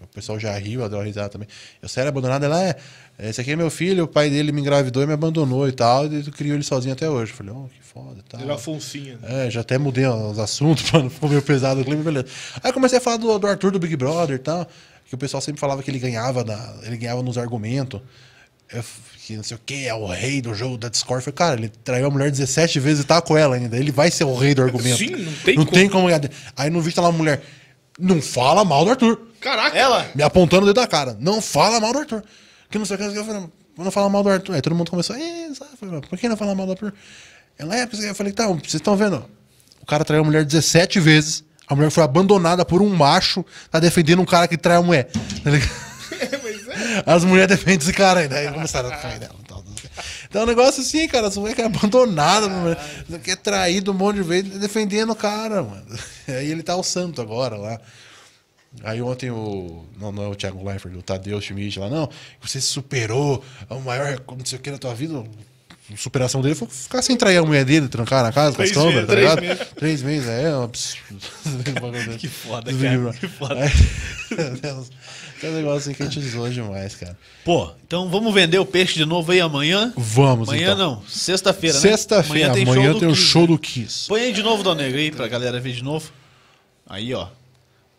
O 0.00 0.06
pessoal 0.06 0.38
já 0.38 0.56
riu, 0.56 0.80
ela 0.80 0.88
deu 0.88 0.98
uma 0.98 1.04
risada 1.04 1.28
também. 1.28 1.46
Eu 1.82 1.88
sério, 1.90 2.08
abandonada, 2.08 2.46
ela 2.46 2.62
é. 2.62 2.76
Esse 3.18 3.40
aqui 3.40 3.52
é 3.52 3.56
meu 3.56 3.70
filho, 3.70 4.04
o 4.04 4.08
pai 4.08 4.30
dele 4.30 4.50
me 4.50 4.62
engravidou 4.62 5.02
e 5.02 5.06
me 5.06 5.12
abandonou 5.12 5.68
e 5.68 5.72
tal, 5.72 6.06
e 6.06 6.22
criou 6.30 6.54
ele 6.54 6.64
sozinho 6.64 6.94
até 6.94 7.08
hoje. 7.08 7.32
Eu 7.32 7.36
falei, 7.36 7.52
oh, 7.54 7.68
que 7.68 7.82
foda 7.82 8.20
e 8.20 8.22
tal. 8.22 8.40
Ele 8.40 8.50
é 8.50 8.54
Afonsinha. 8.54 9.18
Né? 9.18 9.46
É, 9.46 9.50
já 9.50 9.60
até 9.60 9.76
mudei 9.76 10.06
os 10.06 10.38
assuntos 10.38 10.88
pra 10.90 11.02
não 11.02 11.10
ficar 11.10 11.28
meio 11.28 11.42
pesado 11.42 11.82
o 11.82 11.84
clima, 11.84 12.02
beleza. 12.02 12.26
Aí 12.62 12.72
comecei 12.72 12.96
a 12.96 13.00
falar 13.00 13.18
do, 13.18 13.38
do 13.38 13.46
Arthur 13.46 13.72
do 13.72 13.78
Big 13.78 13.94
Brother 13.94 14.36
e 14.36 14.38
tal, 14.38 14.66
que 15.04 15.14
o 15.14 15.18
pessoal 15.18 15.42
sempre 15.42 15.60
falava 15.60 15.82
que 15.82 15.90
ele 15.90 15.98
ganhava, 15.98 16.42
na, 16.44 16.76
ele 16.84 16.96
ganhava 16.96 17.22
nos 17.22 17.36
argumentos. 17.36 18.00
Eu 18.72 18.82
que 19.26 19.36
não 19.38 19.42
sei 19.42 19.56
o 19.56 19.60
que, 19.64 19.86
é 19.86 19.94
o 19.94 20.06
rei 20.06 20.42
do 20.42 20.54
jogo 20.54 20.76
da 20.76 20.90
Discord. 20.90 21.20
Eu 21.26 21.32
falei, 21.32 21.34
cara, 21.34 21.60
ele 21.60 21.72
traiu 21.82 22.06
a 22.06 22.10
mulher 22.10 22.30
17 22.30 22.78
vezes 22.78 23.04
e 23.04 23.06
tá 23.06 23.22
com 23.22 23.38
ela 23.38 23.56
ainda. 23.56 23.74
Ele 23.74 23.90
vai 23.90 24.10
ser 24.10 24.24
o 24.24 24.34
rei 24.36 24.54
do 24.54 24.60
argumento. 24.60 24.98
Sim, 24.98 25.16
não 25.16 25.32
tem 25.32 25.56
não 25.56 25.64
como. 25.64 25.74
tem 25.74 25.88
como. 25.88 26.08
Aí 26.54 26.68
no 26.68 26.82
vídeo 26.82 26.96
tá 26.96 27.00
lá 27.00 27.08
uma 27.08 27.16
mulher, 27.16 27.42
não 27.98 28.20
fala 28.20 28.66
mal 28.66 28.84
do 28.84 28.90
Arthur. 28.90 29.18
Caraca! 29.40 29.74
Ela? 29.74 30.10
Me 30.14 30.22
apontando 30.22 30.64
o 30.64 30.66
dedo 30.66 30.78
da 30.78 30.86
cara. 30.86 31.16
Não 31.18 31.40
fala 31.40 31.80
mal 31.80 31.94
do 31.94 32.00
Arthur. 32.00 32.22
Que 32.68 32.78
não 32.78 32.84
sei 32.84 32.96
o 32.96 32.98
que. 32.98 33.04
Eu 33.16 33.24
falei, 33.24 33.48
não 33.78 33.90
fala 33.90 34.10
mal 34.10 34.22
do 34.22 34.28
Arthur. 34.28 34.56
Aí 34.56 34.60
todo 34.60 34.74
mundo 34.74 34.90
começou, 34.90 35.16
falei, 35.16 36.00
por 36.02 36.18
que 36.18 36.28
não 36.28 36.36
fala 36.36 36.54
mal 36.54 36.66
do 36.66 36.72
Arthur? 36.72 36.92
Ela 37.58 37.76
é, 37.76 37.86
porque 37.86 38.04
eu 38.04 38.14
falei, 38.14 38.30
tá, 38.30 38.46
vocês 38.46 38.74
estão 38.74 38.94
vendo? 38.94 39.24
O 39.80 39.86
cara 39.86 40.04
traiu 40.04 40.20
a 40.20 40.24
mulher 40.24 40.44
17 40.44 41.00
vezes. 41.00 41.42
A 41.66 41.74
mulher 41.74 41.90
foi 41.90 42.04
abandonada 42.04 42.62
por 42.62 42.82
um 42.82 42.94
macho, 42.94 43.42
tá 43.70 43.80
defendendo 43.80 44.20
um 44.20 44.26
cara 44.26 44.46
que 44.46 44.58
trai 44.58 44.76
a 44.76 44.82
mulher. 44.82 45.08
Tá 45.42 45.50
ligado? 45.50 45.83
As 47.06 47.24
mulheres 47.24 47.56
defendem 47.56 47.78
esse 47.78 47.92
cara 47.92 48.20
aí, 48.20 48.28
daí 48.28 48.50
começaram 48.52 48.90
a 48.92 48.96
trair 48.96 49.18
dela. 49.18 49.34
Então, 49.42 49.64
então 50.28 50.42
é 50.42 50.44
um 50.44 50.48
negócio 50.48 50.82
assim, 50.82 51.06
cara. 51.06 51.28
As 51.28 51.36
mulheres 51.36 51.56
que 51.56 51.62
é 51.62 51.66
abandonada, 51.66 52.48
mano, 52.48 52.76
que 53.22 53.30
é 53.30 53.36
traído 53.36 53.92
um 53.92 53.94
monte 53.94 54.16
de 54.16 54.22
vezes, 54.22 54.58
defendendo 54.58 55.10
o 55.10 55.16
cara, 55.16 55.62
mano. 55.62 55.86
Aí 56.28 56.50
ele 56.50 56.62
tá 56.62 56.74
o 56.76 56.82
santo 56.82 57.20
agora 57.20 57.56
lá. 57.56 57.80
Aí 58.82 59.00
ontem 59.00 59.30
o. 59.30 59.84
Não, 60.00 60.10
não 60.10 60.24
é 60.24 60.28
o 60.28 60.34
Thiago 60.34 60.66
Leifert, 60.66 60.96
o 60.96 61.02
Tadeu 61.02 61.40
Schmidt 61.40 61.78
lá, 61.78 61.88
não. 61.88 62.10
Você 62.40 62.60
superou, 62.60 63.44
o 63.70 63.80
maior, 63.80 64.20
não 64.36 64.44
sei 64.44 64.58
o 64.58 64.60
que 64.60 64.70
na 64.70 64.78
tua 64.78 64.94
vida. 64.94 65.22
A 65.92 65.96
superação 65.96 66.40
dele 66.40 66.54
foi 66.54 66.66
ficar 66.66 67.02
sem 67.02 67.14
trair 67.14 67.36
a 67.36 67.42
mulher 67.44 67.64
dele, 67.64 67.88
trancar 67.88 68.22
na 68.22 68.32
casa 68.32 68.56
com 68.56 68.62
as 68.62 68.70
Três 68.70 68.84
câmeras, 68.84 69.06
tá 69.06 69.12
três 69.12 69.22
ligado? 69.22 69.40
meses. 69.42 69.72
Três 69.76 70.02
meses, 70.02 70.28
é, 70.28 70.42
é 70.44 70.56
um 70.56 70.62
absurdo. 70.64 71.20
Que 72.18 72.26
foda, 72.28 72.72
cara, 72.72 73.12
que 73.12 73.28
foda. 73.28 73.60
Aí, 73.60 73.70
é 75.46 75.50
um 75.50 75.54
negócio 75.54 75.94
que 75.94 76.02
a 76.02 76.06
gente 76.06 76.20
zoa 76.20 76.50
demais, 76.50 76.94
cara. 76.94 77.16
Pô, 77.44 77.70
então 77.86 78.08
vamos 78.08 78.32
vender 78.32 78.58
o 78.58 78.66
peixe 78.66 78.94
de 78.94 79.04
novo 79.04 79.32
aí 79.32 79.40
amanhã? 79.40 79.92
Vamos, 79.96 80.48
Amanhã 80.48 80.72
então. 80.72 80.96
não, 80.96 81.02
sexta-feira, 81.08 81.74
né? 81.76 81.80
Sexta-feira, 81.80 82.52
amanhã 82.52 82.94
tem, 82.98 83.08
o 83.08 83.12
Kiss, 83.12 83.22
show 83.22 83.46
do 83.46 83.58
Kiss. 83.58 84.06
Põe 84.08 84.22
aí 84.22 84.32
de 84.32 84.42
novo, 84.42 84.62
Dal 84.62 84.74
Negro, 84.74 84.98
aí, 84.98 85.10
pra 85.10 85.28
galera 85.28 85.60
ver 85.60 85.72
de 85.72 85.82
novo. 85.82 86.10
Aí, 86.86 87.12
ó. 87.14 87.28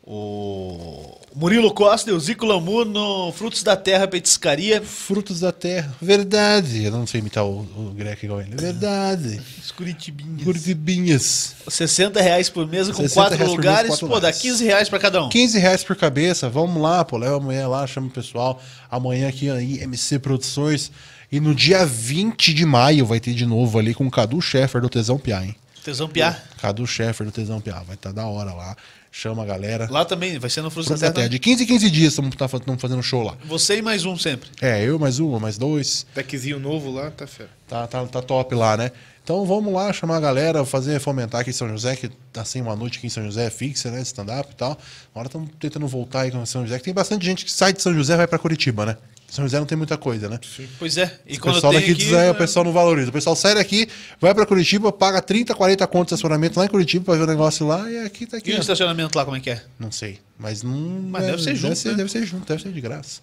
O 0.08 1.18
Murilo 1.36 1.74
Costa 1.74 2.12
e 2.12 2.14
o 2.14 2.20
Zico 2.20 2.46
Lamu 2.46 2.86
no 2.86 3.32
Frutos 3.32 3.64
da 3.64 3.76
Terra 3.76 4.08
Petiscaria. 4.08 4.80
Frutos 4.80 5.40
da 5.40 5.52
terra. 5.52 5.96
Verdade. 6.00 6.84
Eu 6.84 6.92
não 6.92 7.08
sei 7.08 7.22
imitar 7.22 7.44
o, 7.44 7.62
o 7.62 7.92
greco 7.92 8.24
igual 8.24 8.40
ele. 8.40 8.56
Verdade. 8.56 9.42
Os 9.64 9.72
Curitibinhas. 9.72 10.44
Curitibinhas. 10.44 11.56
60 11.68 12.22
reais 12.22 12.50
por 12.50 12.68
mesa 12.68 12.94
com 12.94 13.02
60 13.02 13.14
quatro 13.14 13.48
lugares. 13.48 13.90
quatro 13.90 14.08
Pô, 14.08 14.14
dá 14.14 14.28
lugares. 14.28 14.42
15 14.42 14.64
reais 14.64 14.90
pra 14.90 15.00
cada 15.00 15.24
um. 15.24 15.30
15 15.30 15.58
reais 15.58 15.84
por 15.84 15.96
cabeça. 15.96 16.48
Vamos 16.50 16.80
lá, 16.80 17.04
pô. 17.04 17.18
Leva 17.18 17.38
a 17.38 17.40
mulher 17.40 17.66
lá, 17.66 17.88
chama 17.88 18.08
o 18.08 18.12
pessoal. 18.12 18.62
Amanhã 18.90 19.28
aqui 19.28 19.50
aí, 19.50 19.82
MC 19.82 20.20
Produções. 20.20 20.92
E 21.32 21.40
no 21.40 21.56
dia 21.56 21.84
20 21.84 22.54
de 22.54 22.66
maio 22.66 23.08
vai 23.08 23.20
ter 23.20 23.34
de 23.34 23.46
novo 23.46 23.80
ali 23.80 23.96
com 23.96 24.06
o 24.06 24.12
Cadu 24.12 24.40
Scheffer 24.40 24.80
do 24.80 24.88
Tesão 24.88 25.18
Piá, 25.18 25.44
hein? 25.44 25.56
Tesão 25.84 26.08
Piá. 26.08 26.40
Cadu 26.62 26.86
Scheffer 26.88 27.26
do 27.26 27.32
Tesão 27.32 27.60
Piá. 27.60 27.82
Vai 27.86 27.96
estar 27.96 28.12
da 28.12 28.26
hora 28.26 28.54
lá. 28.54 28.76
Chama 29.18 29.44
a 29.44 29.46
galera. 29.46 29.88
Lá 29.90 30.04
também, 30.04 30.38
vai 30.38 30.50
ser 30.50 30.62
no 30.62 30.70
Frutos 30.70 30.90
da 30.90 30.98
Terra. 30.98 31.14
terra. 31.14 31.30
De 31.30 31.40
15 31.40 31.64
em 31.64 31.68
15 31.68 31.90
dias 31.90 32.10
estamos 32.10 32.36
tá, 32.36 32.50
fazendo 32.50 33.02
show 33.02 33.24
lá. 33.24 33.38
Você 33.46 33.78
e 33.78 33.82
mais 33.82 34.04
um 34.04 34.18
sempre. 34.18 34.50
É, 34.62 34.84
eu 34.84 35.00
mais 35.00 35.20
uma, 35.20 35.40
mais 35.40 35.58
dois. 35.58 36.06
Packzinho 36.14 36.60
novo 36.60 36.92
lá, 36.92 37.10
tá 37.10 37.26
fera. 37.26 37.50
Tá, 37.66 37.88
tá, 37.88 38.06
tá 38.06 38.22
top 38.22 38.54
lá, 38.54 38.76
né? 38.76 38.92
Então 39.24 39.46
vamos 39.46 39.74
lá 39.74 39.94
chamar 39.94 40.18
a 40.18 40.20
galera, 40.20 40.66
fazer 40.66 41.00
fomentar 41.00 41.40
aqui 41.40 41.52
em 41.52 41.54
São 41.54 41.70
José, 41.70 41.96
que 41.96 42.10
tá 42.34 42.44
sem 42.44 42.62
uma 42.62 42.76
noite 42.76 42.98
aqui 42.98 43.08
em 43.08 43.10
São 43.10 43.24
José 43.24 43.50
fixa, 43.50 43.90
né? 43.90 44.02
Stand-up 44.02 44.52
e 44.52 44.56
tal. 44.56 44.78
Agora 45.14 45.28
estamos 45.28 45.50
tentando 45.62 45.88
voltar 45.88 46.24
aí 46.24 46.32
com 46.32 46.46
São 46.46 46.64
José, 46.64 46.78
que 46.78 46.84
tem 46.84 46.94
bastante 46.94 47.26
gente 47.26 47.46
que 47.46 47.52
sai 47.54 47.72
de 47.72 47.82
São 47.82 47.94
José 47.94 48.16
e 48.16 48.18
vai 48.18 48.28
pra 48.28 48.38
Curitiba, 48.38 48.86
né? 48.86 48.98
São 49.36 49.46
José 49.46 49.60
não 49.60 49.66
tem 49.66 49.78
muita 49.78 49.98
coisa, 49.98 50.30
né? 50.30 50.40
Pois 50.80 50.98
é. 50.98 51.20
E 51.28 51.36
O 51.36 51.40
quando 51.42 51.56
pessoal 51.56 51.74
daqui 51.74 51.92
aqui, 51.92 51.96
diz, 52.04 52.14
é, 52.14 52.28
é, 52.28 52.32
o 52.32 52.36
pessoal 52.36 52.64
não 52.66 52.72
valoriza. 52.72 53.10
O 53.10 53.14
pessoal 53.14 53.36
sai 53.36 53.54
daqui, 53.56 53.88
vai 54.20 54.34
pra 54.34 54.46
Curitiba, 54.46 54.92
paga 54.92 55.22
30, 55.22 55.54
40 55.54 55.86
contos 55.88 56.08
de 56.10 56.14
estacionamento 56.16 56.58
lá 56.60 56.66
em 56.66 56.70
Curitiba 56.70 57.06
pra 57.06 57.16
ver 57.16 57.24
o 57.24 57.28
negócio 57.28 57.68
lá 57.68 57.90
e 57.92 58.00
aqui 58.06 58.26
tá 58.26 58.38
aqui. 58.38 58.52
E 58.52 58.56
o 58.56 58.60
estacionamento 58.60 59.18
lá, 59.18 59.26
como 59.26 59.38
é 59.38 59.40
que 59.40 59.50
é? 59.50 59.62
Não 59.80 59.92
sei. 59.92 60.20
Mas 60.40 60.64
não. 60.64 60.74
Mas 61.10 61.26
deve 61.26 61.42
ser 61.44 61.56
junto, 61.56 61.68
Deve 61.70 61.76
ser, 61.80 61.90
né? 61.90 61.96
deve 61.96 62.12
ser 62.12 62.26
junto, 62.26 62.48
deve 62.48 62.62
ser 62.64 62.72
de 62.72 62.82
graça. 62.82 63.22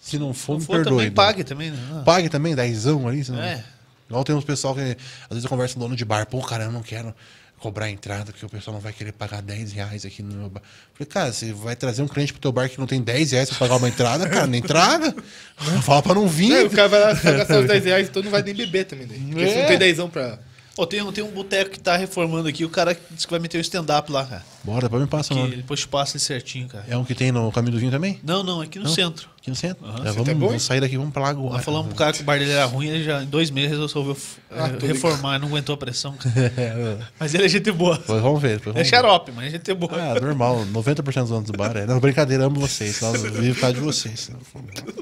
Se 0.00 0.18
não 0.18 0.32
for, 0.34 0.54
Se 0.54 0.60
me 0.60 0.66
for 0.66 0.72
perdoe. 0.76 0.92
também, 0.92 1.08
Dom. 1.10 1.14
pague 1.14 1.44
também, 1.44 1.70
né? 1.70 1.78
Ah. 1.92 2.02
Pague 2.04 2.28
também, 2.28 2.54
dezão 2.54 3.06
ali. 3.08 3.24
senão- 3.24 3.40
É. 3.42 3.64
Igual 4.08 4.24
tem 4.24 4.34
uns 4.34 4.44
pessoal 4.44 4.74
que 4.74 4.80
às 4.80 5.28
vezes 5.30 5.44
eu 5.44 5.48
converso 5.48 5.74
com 5.74 5.80
dono 5.80 5.96
de 5.96 6.04
bar, 6.04 6.26
pô, 6.26 6.40
cara, 6.42 6.64
eu 6.64 6.72
não 6.72 6.82
quero 6.82 7.14
cobrar 7.62 7.88
entrada, 7.88 8.32
porque 8.32 8.44
o 8.44 8.48
pessoal 8.48 8.74
não 8.74 8.80
vai 8.80 8.92
querer 8.92 9.12
pagar 9.12 9.40
10 9.40 9.72
reais 9.72 10.04
aqui 10.04 10.20
no 10.20 10.34
meu 10.34 10.50
bar. 10.50 10.60
Falei, 10.94 11.06
cara, 11.08 11.32
você 11.32 11.52
vai 11.52 11.76
trazer 11.76 12.02
um 12.02 12.08
cliente 12.08 12.32
pro 12.32 12.42
teu 12.42 12.50
bar 12.50 12.68
que 12.68 12.76
não 12.78 12.86
tem 12.88 13.00
10 13.00 13.30
reais 13.30 13.48
pra 13.50 13.58
pagar 13.60 13.76
uma 13.76 13.88
entrada, 13.88 14.28
cara, 14.28 14.48
nem 14.48 14.60
traga. 14.60 15.14
Fala 15.82 16.02
pra 16.02 16.14
não 16.14 16.26
vir. 16.26 16.52
É, 16.52 16.64
o 16.64 16.70
cara 16.70 16.88
vai 16.88 17.00
lá 17.00 17.12
gastar 17.14 17.60
os 17.60 17.66
10 17.68 17.84
reais, 17.86 18.08
então 18.08 18.20
não 18.22 18.30
vai 18.32 18.42
nem 18.42 18.52
beber 18.52 18.84
também. 18.84 19.06
Né? 19.06 19.16
Porque 19.30 19.44
É. 19.44 19.60
não 19.60 19.68
tem 19.68 19.78
10 19.78 19.98
pra. 20.10 20.38
Pô, 20.74 20.86
tem, 20.86 21.02
um- 21.02 21.12
tem 21.12 21.22
um 21.22 21.30
boteco 21.30 21.70
que 21.70 21.78
tá 21.78 21.96
reformando 21.96 22.48
aqui, 22.48 22.64
o 22.64 22.68
cara 22.70 22.96
disse 23.10 23.26
que 23.26 23.30
vai 23.30 23.38
meter 23.40 23.58
o 23.58 23.60
stand-up 23.60 24.10
lá, 24.10 24.24
cara. 24.24 24.42
Bora, 24.64 24.82
depois 24.82 25.02
me 25.02 25.08
passa 25.08 25.34
o 25.34 25.36
Que 25.36 25.42
nome. 25.42 25.56
depois 25.56 25.80
te 25.80 25.88
passa 25.88 26.16
ele 26.16 26.24
certinho, 26.24 26.66
cara. 26.68 26.84
É 26.88 26.96
um 26.96 27.04
que 27.04 27.14
tem 27.14 27.30
no 27.30 27.50
caminho 27.52 27.72
do 27.72 27.78
vinho 27.78 27.90
também? 27.90 28.18
Não, 28.22 28.42
não, 28.42 28.60
aqui 28.62 28.78
no 28.78 28.86
Não? 28.86 28.90
centro. 28.92 29.28
Aqui 29.38 29.50
no 29.50 29.56
centro? 29.56 29.84
Aham. 29.84 29.94
É, 29.94 29.98
Você 29.98 30.04
vamos, 30.12 30.24
tá 30.28 30.32
bom, 30.34 30.38
vamos 30.38 30.52
hein? 30.54 30.58
sair 30.60 30.80
daqui, 30.80 30.96
vamos 30.96 31.12
pra 31.12 31.22
lá 31.22 31.28
agora. 31.30 31.54
Nós 31.56 31.64
falamos 31.64 31.88
pro 31.88 31.96
cara 31.96 32.12
que 32.12 32.22
o 32.22 32.24
bar 32.24 32.38
dele 32.38 32.52
era 32.52 32.64
ruim, 32.64 32.86
ele 32.86 33.02
já 33.04 33.22
em 33.22 33.26
dois 33.26 33.50
meses 33.50 33.76
resolveu 33.76 34.16
Ah, 34.50 34.68
eh, 34.68 34.76
tô 34.78 34.86
reformar, 34.86 35.38
não 35.40 35.48
aguentou 35.48 35.74
a 35.74 35.78
pressão. 35.78 36.14
cara. 36.14 36.32
É, 36.56 36.96
Mas 37.18 37.34
ele 37.34 37.44
é 37.44 37.48
gente 37.48 37.70
boa. 37.72 37.98
Depois 37.98 38.22
vamos 38.22 38.40
ver. 38.40 38.58
Depois 38.58 38.74
É 38.76 38.78
vamos 38.78 38.90
ver. 38.90 38.96
xarope, 38.96 39.32
mas 39.32 39.46
é 39.48 39.50
gente 39.50 39.74
boa. 39.74 39.92
Ah, 39.94 40.18
normal. 40.20 40.64
90% 40.72 41.02
dos 41.22 41.28
donos 41.30 41.50
do 41.50 41.58
bar 41.58 41.76
é. 41.76 41.84
Não, 41.84 41.98
brincadeira, 42.00 42.44
amo 42.44 42.60
vocês. 42.60 42.98
Nós 43.00 43.20
vivemos 43.20 43.54
por 43.56 43.60
causa 43.60 43.74
de 43.74 43.80
vocês. 43.80 44.30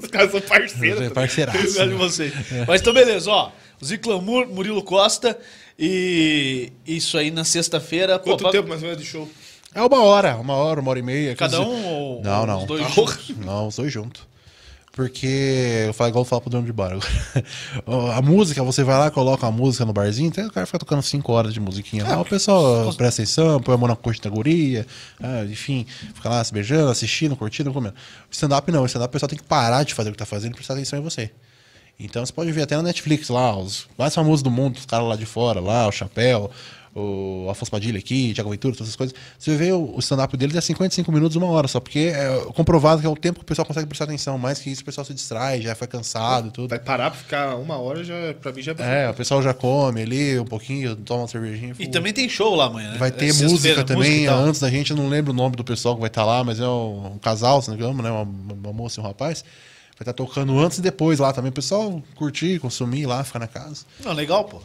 Os 0.03 0.09
caras 0.09 0.31
são 0.33 0.41
parceiros. 0.41 1.01
É 1.03 1.09
tá 1.11 1.15
parceiraço. 1.15 1.59
De 1.87 1.95
vocês. 1.95 2.33
Mas 2.67 2.81
então, 2.81 2.93
beleza, 2.95 3.31
ó. 3.31 3.53
Ziclamur, 3.85 4.47
Murilo 4.49 4.83
Costa. 4.83 5.39
E 5.79 6.73
isso 6.87 7.17
aí 7.17 7.31
na 7.31 7.45
sexta-feira. 7.45 8.19
pô, 8.19 8.31
Quanto 8.31 8.43
pra- 8.43 8.51
tempo 8.53 8.69
mais 8.69 8.83
ou 8.83 8.89
menos 8.89 9.03
de 9.03 9.09
show? 9.09 9.29
É 9.75 9.81
uma 9.83 10.03
hora, 10.03 10.37
uma 10.37 10.55
hora, 10.55 10.81
uma 10.81 10.91
hora 10.91 10.99
e 10.99 11.03
meia. 11.03 11.35
Cada 11.37 11.61
um 11.61 11.87
ou 11.87 12.23
Não, 12.23 12.45
não. 12.47 12.59
os 12.61 12.65
dois 12.67 12.83
Ah, 12.85 12.89
juntos? 12.89 13.29
Não, 13.39 13.67
os 13.69 13.77
dois 13.77 13.93
juntos. 13.93 14.29
Porque 14.93 15.85
eu 15.87 15.95
falo 15.95 16.11
igual 16.11 16.23
eu 16.23 16.27
falo 16.27 16.43
pro 16.43 16.51
dono 16.51 16.67
de 16.67 16.73
bar. 16.73 16.91
agora. 17.87 18.17
a 18.17 18.21
música, 18.21 18.63
você 18.65 18.83
vai 18.83 18.99
lá, 18.99 19.11
coloca 19.11 19.47
a 19.47 19.51
música 19.51 19.85
no 19.85 19.93
barzinho, 19.93 20.27
então 20.29 20.45
o 20.47 20.51
cara 20.51 20.67
fica 20.67 20.81
tocando 20.81 21.01
5 21.01 21.33
horas 21.33 21.55
de 21.55 21.61
musiquinha 21.61 22.05
lá. 22.05 22.21
O 22.21 22.25
pessoal 22.25 22.93
presta 22.95 23.23
atenção, 23.23 23.61
põe 23.63 23.75
a 23.77 23.79
mão 23.79 23.87
na 23.89 23.95
coxa 23.95 24.21
da 24.21 24.29
guria, 24.29 24.85
ah, 25.23 25.45
enfim, 25.45 25.87
fica 26.13 26.29
lá 26.29 26.43
se 26.43 26.53
beijando, 26.53 26.91
assistindo, 26.91 27.37
curtindo, 27.37 27.73
comendo. 27.73 27.95
Stand-up 28.31 28.71
não, 28.73 28.83
o 28.83 28.87
stand-up 28.87 29.09
o 29.11 29.13
pessoal 29.13 29.29
tem 29.29 29.39
que 29.39 29.45
parar 29.45 29.85
de 29.85 29.95
fazer 29.95 30.09
o 30.11 30.13
que 30.13 30.19
tá 30.19 30.27
fazendo 30.27 30.53
e 30.53 30.55
prestar 30.57 30.75
atenção 30.75 30.99
em 30.99 31.03
você. 31.03 31.31
Então 32.01 32.25
você 32.25 32.33
pode 32.33 32.51
ver 32.51 32.63
até 32.63 32.77
na 32.77 32.83
Netflix 32.83 33.29
lá, 33.29 33.57
os 33.57 33.87
mais 33.97 34.15
famosos 34.15 34.43
do 34.43 34.51
mundo, 34.51 34.77
os 34.77 34.87
caras 34.87 35.07
lá 35.07 35.17
de 35.17 35.27
fora, 35.27 35.61
lá, 35.61 35.87
o 35.87 35.93
Chapéu, 35.93 36.51
o 36.95 37.47
Afonso 37.49 37.71
Padilha 37.71 37.99
aqui, 37.99 38.35
Tiago 38.35 38.51
Ventura, 38.51 38.75
todas 38.75 38.89
essas 38.89 38.97
coisas. 38.97 39.15
Você 39.39 39.57
vê 39.57 39.73
o, 39.73 39.97
stand-up 39.99 40.37
deles 40.37 40.57
é 40.57 40.61
55 40.61 41.13
minutos, 41.13 41.37
uma 41.37 41.47
hora 41.47 41.69
só, 41.69 41.79
porque 41.79 42.13
é 42.15 42.45
comprovado 42.55 43.01
que 43.01 43.07
é 43.07 43.11
o 43.11 43.15
tempo 43.15 43.39
que 43.39 43.45
o 43.45 43.47
pessoal 43.47 43.65
consegue 43.65 43.87
prestar 43.87 44.07
atenção. 44.07 44.37
Mais 44.37 44.59
que 44.59 44.71
isso, 44.71 44.83
o 44.83 44.85
pessoal 44.85 45.05
se 45.05 45.15
distrai, 45.15 45.61
já 45.63 45.75
foi 45.75 45.87
cansado 45.87 46.49
e 46.49 46.51
tudo. 46.51 46.69
Vai 46.69 46.81
parar 46.81 47.11
pra 47.11 47.21
ficar 47.21 47.57
uma 47.57 47.79
hora, 47.79 48.03
já, 48.03 48.15
pra 48.41 48.53
mim 48.53 48.61
já 48.61 48.73
É, 48.79 49.09
o 49.09 49.15
pessoal 49.15 49.41
já 49.43 49.55
come 49.55 50.03
ali 50.03 50.39
um 50.39 50.45
pouquinho, 50.45 50.97
toma 50.97 51.23
uma 51.23 51.29
cervejinha. 51.29 51.75
E 51.79 51.87
pô. 51.87 51.93
também 51.93 52.13
tem 52.13 52.29
show 52.29 52.57
lá 52.57 52.67
amanhã, 52.67 52.93
né? 52.93 52.99
Vai 52.99 53.13
ter 53.13 53.31
É 53.31 53.33
música 53.35 53.85
também. 53.85 54.27
tal. 54.27 54.41
antes 54.41 54.61
da 54.61 54.69
gente, 54.69 54.91
eu 54.91 54.97
não 54.97 55.09
lembro 55.09 55.33
o 55.33 55.35
nome 55.35 55.55
do 55.55 55.63
pessoal 55.63 55.95
que 55.95 56.01
vai 56.01 56.09
estar 56.09 56.25
lá, 56.25 56.43
mas 56.43 56.59
é 56.59 56.67
um, 56.67 57.13
um 57.15 57.19
casal, 57.19 57.63
se 57.63 57.69
não 57.69 57.77
me 57.77 57.83
engano, 57.83 58.03
né? 58.03 58.11
Uma, 58.11 58.23
uma 58.23 58.73
moça 58.73 59.01
e 59.01 59.05
um 59.05 59.07
rapaz. 59.07 59.45
Vai 60.01 60.05
estar 60.05 60.15
tocando 60.15 60.59
antes 60.59 60.79
e 60.79 60.81
depois 60.81 61.19
lá 61.19 61.31
também. 61.31 61.51
O 61.51 61.53
pessoal 61.53 62.03
curtir, 62.15 62.59
consumir 62.59 63.05
lá, 63.05 63.23
ficar 63.23 63.39
na 63.39 63.47
casa. 63.47 63.85
Não, 64.03 64.15
legal, 64.15 64.45
pô. 64.45 64.63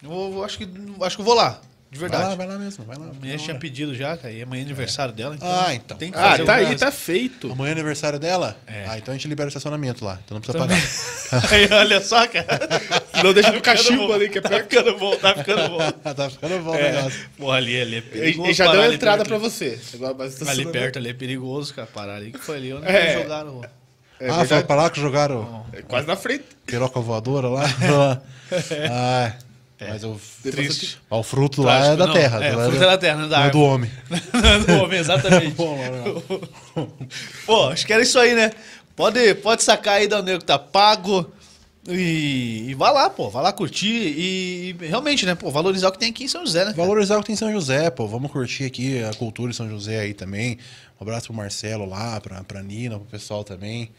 Eu 0.00 0.08
vou- 0.08 0.44
acho, 0.44 0.56
que, 0.56 0.68
acho 1.02 1.16
que 1.16 1.20
eu 1.20 1.26
vou 1.26 1.34
lá, 1.34 1.60
de 1.90 1.98
Vai 1.98 2.08
verdade. 2.08 2.28
lá, 2.30 2.34
vai 2.36 2.46
lá 2.46 2.56
mesmo, 2.58 2.84
vai 2.84 2.96
lá. 2.96 3.06
Amanhã 3.06 3.36
tinha 3.36 3.56
pedido 3.58 3.92
já, 3.92 4.16
cara, 4.16 4.32
e 4.32 4.40
amanhã 4.40 4.62
é 4.62 4.64
aniversário 4.64 5.12
dela. 5.12 5.34
Então 5.34 5.48
Ah, 5.50 5.74
então. 5.74 5.96
Tem 5.96 6.12
que 6.12 6.16
Ah, 6.16 6.30
fazer 6.30 6.44
tá 6.44 6.52
o 6.52 6.54
aí, 6.54 6.64
caso. 6.66 6.78
tá 6.78 6.92
feito. 6.92 7.50
Amanhã 7.50 7.70
é 7.70 7.72
aniversário 7.72 8.20
dela? 8.20 8.56
É. 8.68 8.84
Ah, 8.86 8.96
então 8.98 9.12
a 9.12 9.16
gente 9.16 9.26
libera 9.26 9.48
o 9.48 9.50
estacionamento 9.50 10.04
lá. 10.04 10.20
Então 10.24 10.36
não 10.36 10.40
precisa 10.40 10.64
pagar. 10.64 10.78
Aí, 11.52 11.68
olha 11.72 12.00
só, 12.00 12.24
cara. 12.28 12.46
Não 13.24 13.34
deixa 13.34 13.50
no 13.50 13.60
Tá 13.60 13.74
ficando 13.76 13.84
cachimbo 13.96 14.12
ali, 14.12 14.28
que 14.28 14.38
é 14.38 14.40
Tá 14.40 14.48
perto. 14.48 14.70
ficando 14.70 14.96
bom, 14.96 15.16
tá 15.16 15.34
ficando 15.34 15.68
bom. 15.70 15.90
tá 16.14 16.30
ficando 16.30 16.62
bom 16.62 16.70
o 16.70 16.74
É, 16.76 16.92
negócio. 16.92 17.30
porra, 17.36 17.56
ali, 17.56 17.80
ali 17.80 17.96
é 17.96 18.00
perigoso. 18.00 18.46
ele 18.46 18.54
já 18.54 18.70
deu 18.70 18.80
a 18.80 18.84
ali 18.84 18.94
entrada 18.94 19.16
perto. 19.24 19.28
pra 19.28 19.38
você. 19.38 19.80
Agora, 19.94 20.14
mas 20.16 20.36
tá 20.36 20.48
Ali 20.48 20.64
perto 20.70 20.98
ali 21.00 21.08
é 21.08 21.14
perigoso, 21.14 21.74
cara, 21.74 21.88
parar 21.92 22.14
ali. 22.14 22.30
que 22.30 22.38
foi 22.38 22.56
ali? 22.58 22.72
Onde 22.72 22.86
É. 22.86 23.14
é. 23.18 23.22
jogaram? 23.22 23.60
É 24.20 24.30
ah, 24.30 24.44
foi 24.44 24.62
pra 24.64 24.76
lá 24.76 24.90
que 24.90 25.00
jogaram 25.00 25.64
É 25.72 25.82
quase 25.82 26.06
na 26.06 26.16
frente. 26.16 26.44
piroca 26.66 27.00
voadora 27.00 27.48
lá? 27.48 27.64
ah, 28.90 29.32
mas 29.80 30.02
o, 30.02 30.18
Triste. 30.42 30.98
o 31.08 31.22
fruto 31.22 31.62
lá 31.62 31.86
é 31.86 31.96
da 31.96 32.06
não, 32.06 32.12
terra. 32.12 32.44
É, 32.44 32.52
não 32.52 32.68
fruto 32.68 32.82
é 32.82 32.86
da 32.86 32.98
terra, 32.98 33.20
não 33.20 33.28
da 33.28 33.38
não 33.38 33.46
é 33.46 33.50
do 33.50 33.60
homem. 33.60 33.90
Não 34.32 34.50
é 34.50 34.58
do 34.58 34.82
homem, 34.82 34.98
exatamente. 34.98 35.54
Pô, 37.46 37.68
acho 37.68 37.86
que 37.86 37.92
era 37.92 38.02
isso 38.02 38.18
aí, 38.18 38.34
né? 38.34 38.50
Pode, 38.96 39.34
pode 39.36 39.62
sacar 39.62 39.94
aí 39.94 40.08
da 40.08 40.18
onde 40.18 40.38
que 40.38 40.44
tá 40.44 40.58
pago. 40.58 41.30
E, 41.88 42.66
e 42.68 42.74
vai 42.74 42.92
lá, 42.92 43.08
pô. 43.08 43.30
Vai 43.30 43.42
lá 43.42 43.52
curtir. 43.52 43.86
E, 43.86 44.76
e 44.80 44.86
realmente, 44.86 45.24
né, 45.24 45.34
pô, 45.36 45.50
valorizar 45.50 45.88
o 45.88 45.92
que 45.92 45.98
tem 45.98 46.10
aqui 46.10 46.24
em 46.24 46.28
São 46.28 46.44
José, 46.44 46.60
né? 46.60 46.72
cara? 46.72 46.76
Valorizar 46.76 47.16
o 47.16 47.20
que 47.20 47.26
tem 47.26 47.34
em 47.34 47.36
São 47.36 47.52
José, 47.52 47.88
pô. 47.90 48.08
Vamos 48.08 48.32
curtir 48.32 48.64
aqui 48.64 49.02
a 49.04 49.14
cultura 49.14 49.50
de 49.50 49.56
São 49.56 49.68
José 49.68 50.00
aí 50.00 50.12
também. 50.12 50.58
Um 51.00 51.04
abraço 51.04 51.26
pro 51.26 51.34
Marcelo 51.34 51.86
lá, 51.86 52.20
pra, 52.20 52.42
pra 52.44 52.62
Nina, 52.62 52.96
pro 52.98 53.06
pessoal 53.08 53.44
também. 53.44 53.90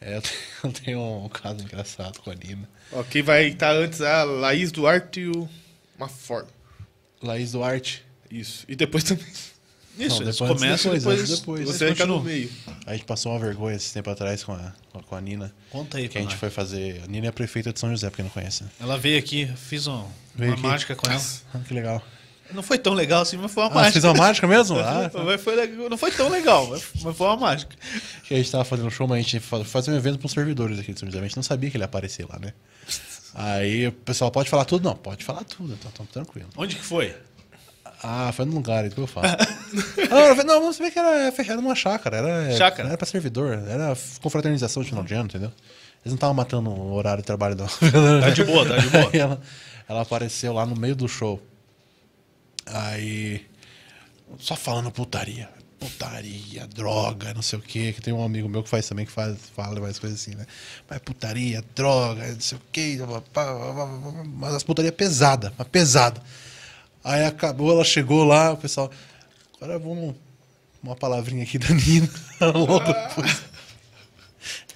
É, 0.00 0.20
eu 0.64 0.72
tenho- 0.72 1.24
um 1.24 1.28
caso 1.28 1.62
engraçado 1.62 2.18
com 2.20 2.30
a 2.30 2.34
Nina. 2.34 2.68
Ó, 2.92 3.02
quem 3.04 3.22
vai 3.22 3.46
estar 3.48 3.72
antes 3.74 4.00
é 4.00 4.10
a 4.12 4.24
Laís 4.24 4.70
Duarte 4.72 5.20
e 5.20 5.28
o 5.28 5.48
Mafor. 5.98 6.46
Laís 7.22 7.52
Duarte. 7.52 8.04
Isso. 8.30 8.64
E 8.68 8.74
depois 8.74 9.04
também. 9.04 9.26
Isso, 9.98 10.22
Não, 10.24 10.30
depois- 10.32 10.50
começam 10.52 10.92
depois, 10.94 11.28
depois. 11.28 11.38
depois. 11.40 11.64
Você 11.66 11.88
fica 11.88 12.06
no 12.06 12.22
meio. 12.22 12.50
A 12.86 12.94
gente 12.94 13.04
passou 13.04 13.30
uma 13.32 13.38
vergonha 13.38 13.76
esse 13.76 13.92
tempo 13.92 14.08
atrás 14.10 14.42
com 14.42 14.52
a, 14.52 14.72
com 15.06 15.14
a 15.14 15.20
Nina. 15.20 15.54
Conta 15.70 15.98
aí, 15.98 16.08
Que 16.08 16.16
a 16.16 16.20
gente 16.22 16.30
pra 16.30 16.38
foi 16.38 16.50
fazer. 16.50 17.02
A 17.04 17.06
Nina 17.06 17.26
é 17.26 17.28
a 17.28 17.32
prefeita 17.32 17.72
de 17.74 17.78
São 17.78 17.90
José, 17.90 18.08
pra 18.08 18.16
quem 18.16 18.24
não 18.24 18.32
conhece. 18.32 18.64
Ela 18.80 18.98
veio 18.98 19.18
aqui, 19.18 19.46
fiz 19.54 19.86
um- 19.86 20.06
Veio 20.34 20.50
uma 20.52 20.54
aqui. 20.54 20.62
mágica 20.62 20.96
com 20.96 21.10
ela. 21.10 21.22
Ah, 21.54 21.58
que 21.68 21.74
legal. 21.74 22.02
Não 22.54 22.62
foi 22.62 22.78
tão 22.78 22.92
legal 22.94 23.22
assim, 23.22 23.36
mas 23.36 23.50
foi 23.52 23.62
uma 23.62 23.68
Ah, 23.68 23.72
você 23.72 23.78
mágica. 23.78 23.92
fez 23.92 24.04
uma 24.04 24.14
mágica 24.14 24.46
mesmo? 24.46 24.78
Ah, 24.80 25.08
tá. 25.08 25.22
Mas 25.22 25.40
foi 25.40 25.66
não 25.88 25.96
foi 25.96 26.10
tão 26.10 26.28
legal, 26.28 26.66
mas, 26.68 26.82
foi 26.82 27.26
uma 27.26 27.36
mágica. 27.36 27.76
a 28.30 28.34
gente 28.34 28.50
tava 28.50 28.64
fazendo 28.64 28.86
um 28.86 28.90
show, 28.90 29.06
mas 29.08 29.18
a 29.18 29.22
gente 29.22 29.40
fa- 29.40 29.64
fazia 29.64 29.92
um 29.92 29.96
evento 29.96 30.18
para 30.18 30.26
os 30.26 30.32
servidores 30.32 30.78
aqui 30.78 30.92
de 30.92 31.00
São 31.00 31.08
José. 31.08 31.18
A 31.18 31.22
gente 31.22 31.36
não 31.36 31.42
sabia 31.42 31.70
que 31.70 31.76
ele 31.76 31.82
ia 31.82 31.86
aparecer 31.86 32.26
lá, 32.28 32.38
né? 32.38 32.52
Aí 33.34 33.86
o 33.88 33.92
pessoal 33.92 34.30
pode 34.30 34.50
falar 34.50 34.64
tudo? 34.64 34.84
Não, 34.84 34.94
pode 34.94 35.24
falar 35.24 35.44
tudo, 35.44 35.72
então 35.72 35.90
tamo 35.92 36.08
tranquilo. 36.12 36.48
Onde 36.56 36.76
que 36.76 36.84
foi? 36.84 37.14
Ah, 38.02 38.32
foi 38.32 38.44
num 38.44 38.54
lugar, 38.54 38.82
é 38.84 38.88
isso 38.88 38.96
que 38.96 39.00
eu 39.00 39.06
falo. 39.06 39.26
ah, 40.10 40.44
não, 40.44 40.60
não 40.60 40.72
sabia 40.72 40.90
que 40.90 40.98
era 40.98 41.30
fechado 41.32 41.62
numa 41.62 41.74
chácara. 41.74 42.16
Era, 42.16 42.56
Chácara? 42.56 42.82
Não 42.84 42.90
era 42.90 42.98
pra 42.98 43.06
servidor, 43.06 43.52
era 43.68 43.96
confraternização 44.20 44.82
de 44.82 44.88
final 44.88 45.04
de 45.04 45.14
ano, 45.14 45.24
entendeu? 45.26 45.50
Eles 46.04 46.06
não 46.12 46.14
estavam 46.16 46.34
matando 46.34 46.68
o 46.68 46.92
horário 46.94 47.22
de 47.22 47.26
trabalho, 47.26 47.54
não. 47.56 47.66
Tá 48.20 48.30
de 48.30 48.44
boa, 48.44 48.66
tá 48.66 48.76
de 48.76 48.88
boa. 48.88 49.10
Ela, 49.12 49.40
ela 49.88 50.00
apareceu 50.02 50.52
lá 50.52 50.66
no 50.66 50.74
meio 50.74 50.96
do 50.96 51.08
show. 51.08 51.40
Aí. 52.66 53.46
Só 54.38 54.56
falando 54.56 54.90
putaria. 54.90 55.48
Putaria, 55.78 56.66
droga, 56.68 57.34
não 57.34 57.42
sei 57.42 57.58
o 57.58 57.62
quê. 57.62 57.92
Que 57.92 58.00
tem 58.00 58.14
um 58.14 58.24
amigo 58.24 58.48
meu 58.48 58.62
que 58.62 58.68
faz 58.68 58.88
também, 58.88 59.04
que 59.04 59.10
faz, 59.10 59.36
fala 59.54 59.80
mais 59.80 59.98
coisas 59.98 60.20
assim, 60.20 60.34
né? 60.34 60.46
Mas 60.88 60.98
putaria, 61.00 61.62
droga, 61.74 62.32
não 62.32 62.40
sei 62.40 62.56
o 62.56 62.60
quê. 62.70 62.98
Mas 64.34 64.54
as 64.54 64.62
putaria 64.62 64.92
pesada, 64.92 65.52
mas 65.58 65.66
pesada. 65.68 66.22
Aí 67.02 67.24
acabou, 67.24 67.72
ela 67.72 67.84
chegou 67.84 68.24
lá, 68.24 68.52
o 68.52 68.56
pessoal. 68.56 68.90
Agora 69.60 69.78
vamos. 69.78 70.14
Uma 70.82 70.96
palavrinha 70.96 71.44
aqui 71.44 71.58
da 71.58 71.68
Nina. 71.74 72.08
Logo 72.40 72.80
depois. 72.80 73.51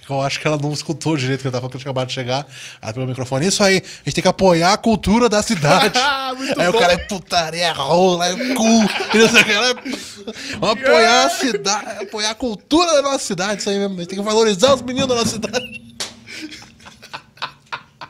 Eu 0.09 0.21
acho 0.21 0.39
que 0.39 0.47
ela 0.47 0.57
não 0.57 0.71
escutou 0.71 1.17
direito 1.17 1.41
que 1.41 1.47
eu 1.47 1.51
tava 1.51 1.61
falando 1.61 1.71
que 1.71 1.77
eu 1.77 1.81
tinha 1.81 1.91
acabado 1.91 2.07
de 2.07 2.13
chegar. 2.13 2.47
Ela 2.81 2.93
pegou 2.93 3.05
o 3.05 3.09
microfone. 3.09 3.47
Isso 3.47 3.61
aí, 3.61 3.77
a 3.77 4.03
gente 4.05 4.15
tem 4.15 4.21
que 4.21 4.27
apoiar 4.27 4.73
a 4.73 4.77
cultura 4.77 5.27
da 5.27 5.41
cidade. 5.43 5.91
Aí 6.57 6.67
o 6.67 6.71
bom. 6.71 6.79
cara 6.79 6.93
é 6.93 6.97
putaria, 6.97 7.73
rola, 7.73 8.27
é 8.27 8.35
cu. 8.53 8.63
e 9.13 9.17
não 9.17 9.29
sei 9.29 9.41
o 9.41 9.45
que, 9.45 9.51
ela 9.51 9.69
é- 9.69 9.73
Vamos 10.59 10.81
apoiar 10.83 11.25
a 11.25 11.29
cidade, 11.29 12.03
apoiar 12.03 12.31
a 12.31 12.35
cultura 12.35 12.93
da 12.93 13.01
nossa 13.01 13.19
cidade. 13.19 13.61
Isso 13.61 13.69
aí 13.69 13.77
mesmo. 13.79 13.95
A 13.95 13.99
gente 13.99 14.09
tem 14.09 14.17
que 14.19 14.23
valorizar 14.23 14.73
os 14.75 14.81
meninos 14.81 15.07
da 15.09 15.15
nossa 15.15 15.31
cidade. 15.31 15.65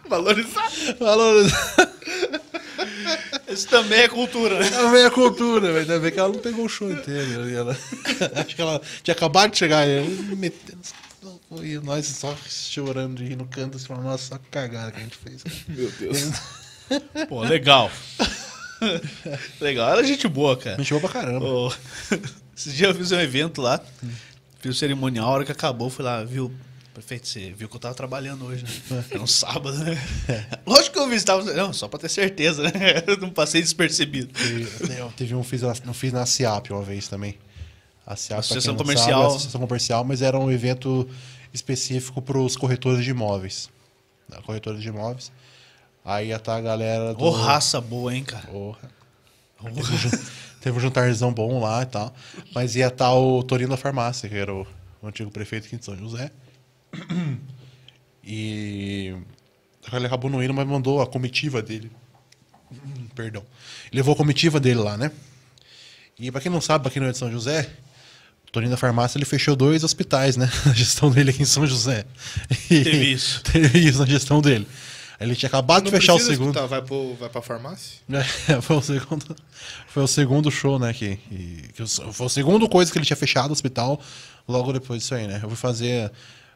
Valorizar. 0.09 0.71
Valorizar 0.99 1.89
Isso 3.47 3.67
também 3.67 4.01
é 4.01 4.07
cultura, 4.07 4.59
né? 4.59 4.69
também 4.69 5.05
a 5.05 5.11
cultura, 5.11 5.67
velho. 5.67 5.79
Ainda 5.79 5.99
bem 5.99 6.11
que 6.11 6.19
ela 6.19 6.29
não 6.29 6.39
pegou 6.39 6.65
o 6.65 6.69
show 6.69 6.89
inteiro. 6.91 7.49
ela- 7.53 7.77
Acho 8.35 8.55
que 8.55 8.61
ela 8.61 8.81
tinha 9.03 9.13
acabado 9.13 9.51
de 9.51 9.57
chegar 9.57 9.79
aí. 9.79 10.07
Metendo... 10.37 10.77
E 11.63 11.77
nós 11.79 12.05
só 12.05 12.35
chorando 12.47 13.17
de 13.17 13.25
rir 13.29 13.35
no 13.37 13.45
canto, 13.45 13.77
assim, 13.77 13.85
falando, 13.85 14.03
nossa, 14.05 14.35
só 14.35 14.39
cagada 14.51 14.91
que 14.91 14.99
a 14.99 15.03
gente 15.03 15.17
fez. 15.17 15.43
Meu 15.67 15.89
Deus. 15.91 16.31
Pô, 17.29 17.41
legal. 17.43 17.89
legal, 19.59 19.91
era 19.91 20.03
gente 20.03 20.27
boa, 20.27 20.57
cara. 20.57 20.77
Me 20.77 20.85
chamou 20.85 21.01
pra 21.01 21.09
caramba. 21.09 21.45
Ô, 21.45 21.71
Esses 22.55 22.73
dias 22.73 22.89
eu 22.89 22.95
fiz 22.95 23.11
um 23.11 23.19
evento 23.19 23.61
lá, 23.61 23.79
fiz 24.59 24.75
o 24.75 24.79
cerimonial, 24.79 25.27
a 25.27 25.31
hora 25.31 25.45
que 25.45 25.51
acabou, 25.51 25.89
fui 25.89 26.03
lá, 26.03 26.23
viu? 26.23 26.51
Prefeito, 26.93 27.27
você 27.27 27.51
viu 27.51 27.69
que 27.69 27.75
eu 27.75 27.79
tava 27.79 27.93
trabalhando 27.93 28.45
hoje, 28.45 28.65
né? 28.89 29.05
Era 29.11 29.21
um 29.21 29.27
sábado, 29.27 29.77
né? 29.77 29.95
Lógico 30.65 30.93
que 30.93 30.99
eu 30.99 31.07
vi, 31.07 31.21
tava, 31.21 31.43
não, 31.53 31.71
só 31.71 31.87
pra 31.87 31.99
ter 31.99 32.09
certeza, 32.09 32.63
né? 32.63 32.71
Eu 33.05 33.17
não 33.17 33.29
passei 33.29 33.61
despercebido. 33.61 34.31
E, 34.43 34.97
eu 34.97 35.11
teve 35.15 35.35
um 35.35 35.43
fiz, 35.43 35.61
na- 35.61 35.75
não 35.85 35.93
fiz 35.93 36.11
na 36.11 36.25
SIAP 36.25 36.71
uma 36.71 36.81
vez 36.81 37.07
também. 37.07 37.37
A 38.05 38.15
SIAP, 38.15 38.29
pra 38.29 38.39
Associação 38.39 38.75
Comercial. 38.75 39.07
Sabe, 39.11 39.23
a 39.23 39.27
Associação 39.27 39.61
Comercial, 39.61 40.03
mas 40.03 40.21
era 40.23 40.39
um 40.39 40.51
evento 40.51 41.07
específico 41.57 42.21
para 42.21 42.37
os 42.37 42.55
corretores 42.55 43.03
de 43.03 43.11
imóveis. 43.11 43.69
Da 44.29 44.41
corretores 44.41 44.81
de 44.81 44.87
imóveis. 44.87 45.31
Aí 46.05 46.29
ia 46.29 46.37
estar 46.37 46.55
a 46.55 46.61
galera 46.61 47.13
do. 47.13 47.23
Ô, 47.23 47.29
raça 47.31 47.81
boa, 47.81 48.15
hein, 48.15 48.23
cara? 48.23 48.47
Porra. 48.47 48.89
Teve, 49.61 49.79
um 49.81 49.97
jan- 49.97 50.19
teve 50.61 50.77
um 50.77 50.79
jantarzão 50.81 51.33
bom 51.33 51.59
lá 51.59 51.81
e 51.81 51.85
tal. 51.87 52.13
Mas 52.53 52.75
ia 52.75 52.87
estar 52.87 53.13
o 53.13 53.41
Torino 53.43 53.71
da 53.71 53.77
Farmácia, 53.77 54.29
que 54.29 54.35
era 54.35 54.53
o, 54.53 54.65
o 55.01 55.07
antigo 55.07 55.31
prefeito 55.31 55.65
aqui 55.67 55.77
de 55.77 55.83
São 55.83 55.97
José. 55.97 56.31
E. 58.23 59.15
Ele 59.91 60.05
acabou 60.05 60.29
não 60.29 60.43
indo, 60.43 60.53
mas 60.53 60.67
mandou 60.67 61.01
a 61.01 61.07
comitiva 61.07 61.61
dele. 61.61 61.89
Perdão. 63.15 63.43
Levou 63.91 64.13
a 64.13 64.17
comitiva 64.17 64.59
dele 64.59 64.79
lá, 64.81 64.97
né? 64.97 65.11
E 66.19 66.29
pra 66.31 66.41
quem 66.41 66.51
não 66.51 66.59
sabe, 66.59 66.81
pra 66.83 66.91
quem 66.91 67.01
não 67.01 67.07
é 67.07 67.11
de 67.13 67.17
São 67.17 67.31
José, 67.31 67.69
o 68.57 68.59
Toninho 68.59 68.71
da 68.71 68.77
Farmácia 68.77 69.17
ele 69.17 69.25
fechou 69.25 69.55
dois 69.55 69.83
hospitais, 69.83 70.35
né? 70.37 70.49
Na 70.65 70.73
gestão 70.73 71.09
dele 71.11 71.29
aqui 71.31 71.43
em 71.43 71.45
São 71.45 71.65
José. 71.67 72.05
E- 72.69 72.83
Teve 72.83 73.11
isso. 73.13 73.41
Teve 73.51 73.79
isso 73.79 73.99
na 73.99 74.05
gestão 74.05 74.41
dele. 74.41 74.67
Aí 75.19 75.25
Ele 75.27 75.35
tinha 75.35 75.47
acabado 75.47 75.85
de 75.85 75.91
fechar 75.91 76.13
o 76.13 76.19
segundo. 76.19 76.49
escutar, 76.55 76.67
Vai, 76.67 76.81
pro, 76.81 77.15
vai 77.15 77.27
pra 77.29 77.41
farmácia? 77.41 77.99
É, 78.47 78.61
foi, 78.61 78.75
o 78.77 78.81
segundo, 78.81 79.35
foi 79.87 80.03
o 80.03 80.07
segundo 80.07 80.51
show, 80.51 80.77
né? 80.77 80.93
Que, 80.93 81.15
que, 81.17 81.69
que 81.73 81.85
foi 82.13 82.25
o 82.25 82.29
segundo 82.29 82.67
coisa 82.69 82.91
que 82.91 82.97
ele 82.97 83.05
tinha 83.05 83.17
fechado 83.17 83.49
o 83.49 83.53
hospital 83.53 83.99
logo 84.47 84.71
depois 84.73 85.01
disso 85.01 85.15
aí, 85.15 85.25
né? 85.27 85.39
Eu 85.41 85.49
fui 85.49 85.57
fazer. 85.57 86.11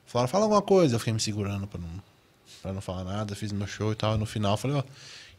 Falaram, 0.05 0.27
fala 0.29 0.43
alguma 0.45 0.61
coisa. 0.61 0.95
Eu 0.95 0.99
fiquei 0.99 1.13
me 1.13 1.19
segurando 1.19 1.65
pra 1.65 1.79
não, 1.79 1.89
pra 2.61 2.73
não 2.73 2.81
falar 2.81 3.03
nada. 3.03 3.35
Fiz 3.35 3.51
meu 3.51 3.65
show 3.67 3.91
e 3.91 3.95
tal. 3.95 4.15
E 4.15 4.17
no 4.17 4.25
final, 4.25 4.53
eu 4.53 4.57
falei, 4.57 4.77
ó. 4.77 4.83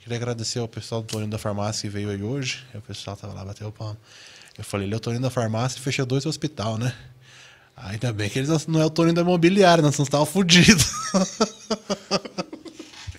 Queria 0.01 0.17
agradecer 0.17 0.59
ao 0.59 0.67
pessoal 0.67 1.01
do 1.01 1.07
Toninho 1.07 1.31
da 1.31 1.39
Farmácia 1.39 1.83
que 1.83 1.89
veio 1.89 2.11
aí 2.11 2.21
hoje. 2.23 2.65
Aí 2.75 2.79
o 2.81 2.83
pessoal 2.83 3.17
tava 3.17 3.33
lá, 3.35 3.45
bateu 3.45 3.69
o 3.69 3.73
palmo. 3.73 3.97
Eu 4.57 4.65
falei, 4.65 4.87
ele 4.87 4.95
é 4.95 4.97
o 4.97 5.01
Toninho 5.01 5.23
da 5.23 5.31
Farmácia 5.31 5.79
e 5.79 5.83
fechou 5.83 6.05
dois 6.05 6.27
hospital, 6.27 6.79
né? 6.79 6.93
Ainda 7.77 8.13
bem 8.13 8.29
que 8.29 8.39
eles 8.39 8.67
não, 8.67 8.81
é 8.81 8.85
o 8.85 8.91
Toninho 8.91 9.15
da 9.15 9.23
Imobiliária, 9.23 9.83
nós 9.83 9.97
não 9.97 10.05
estavam 10.05 10.27
fodidos. 10.27 10.91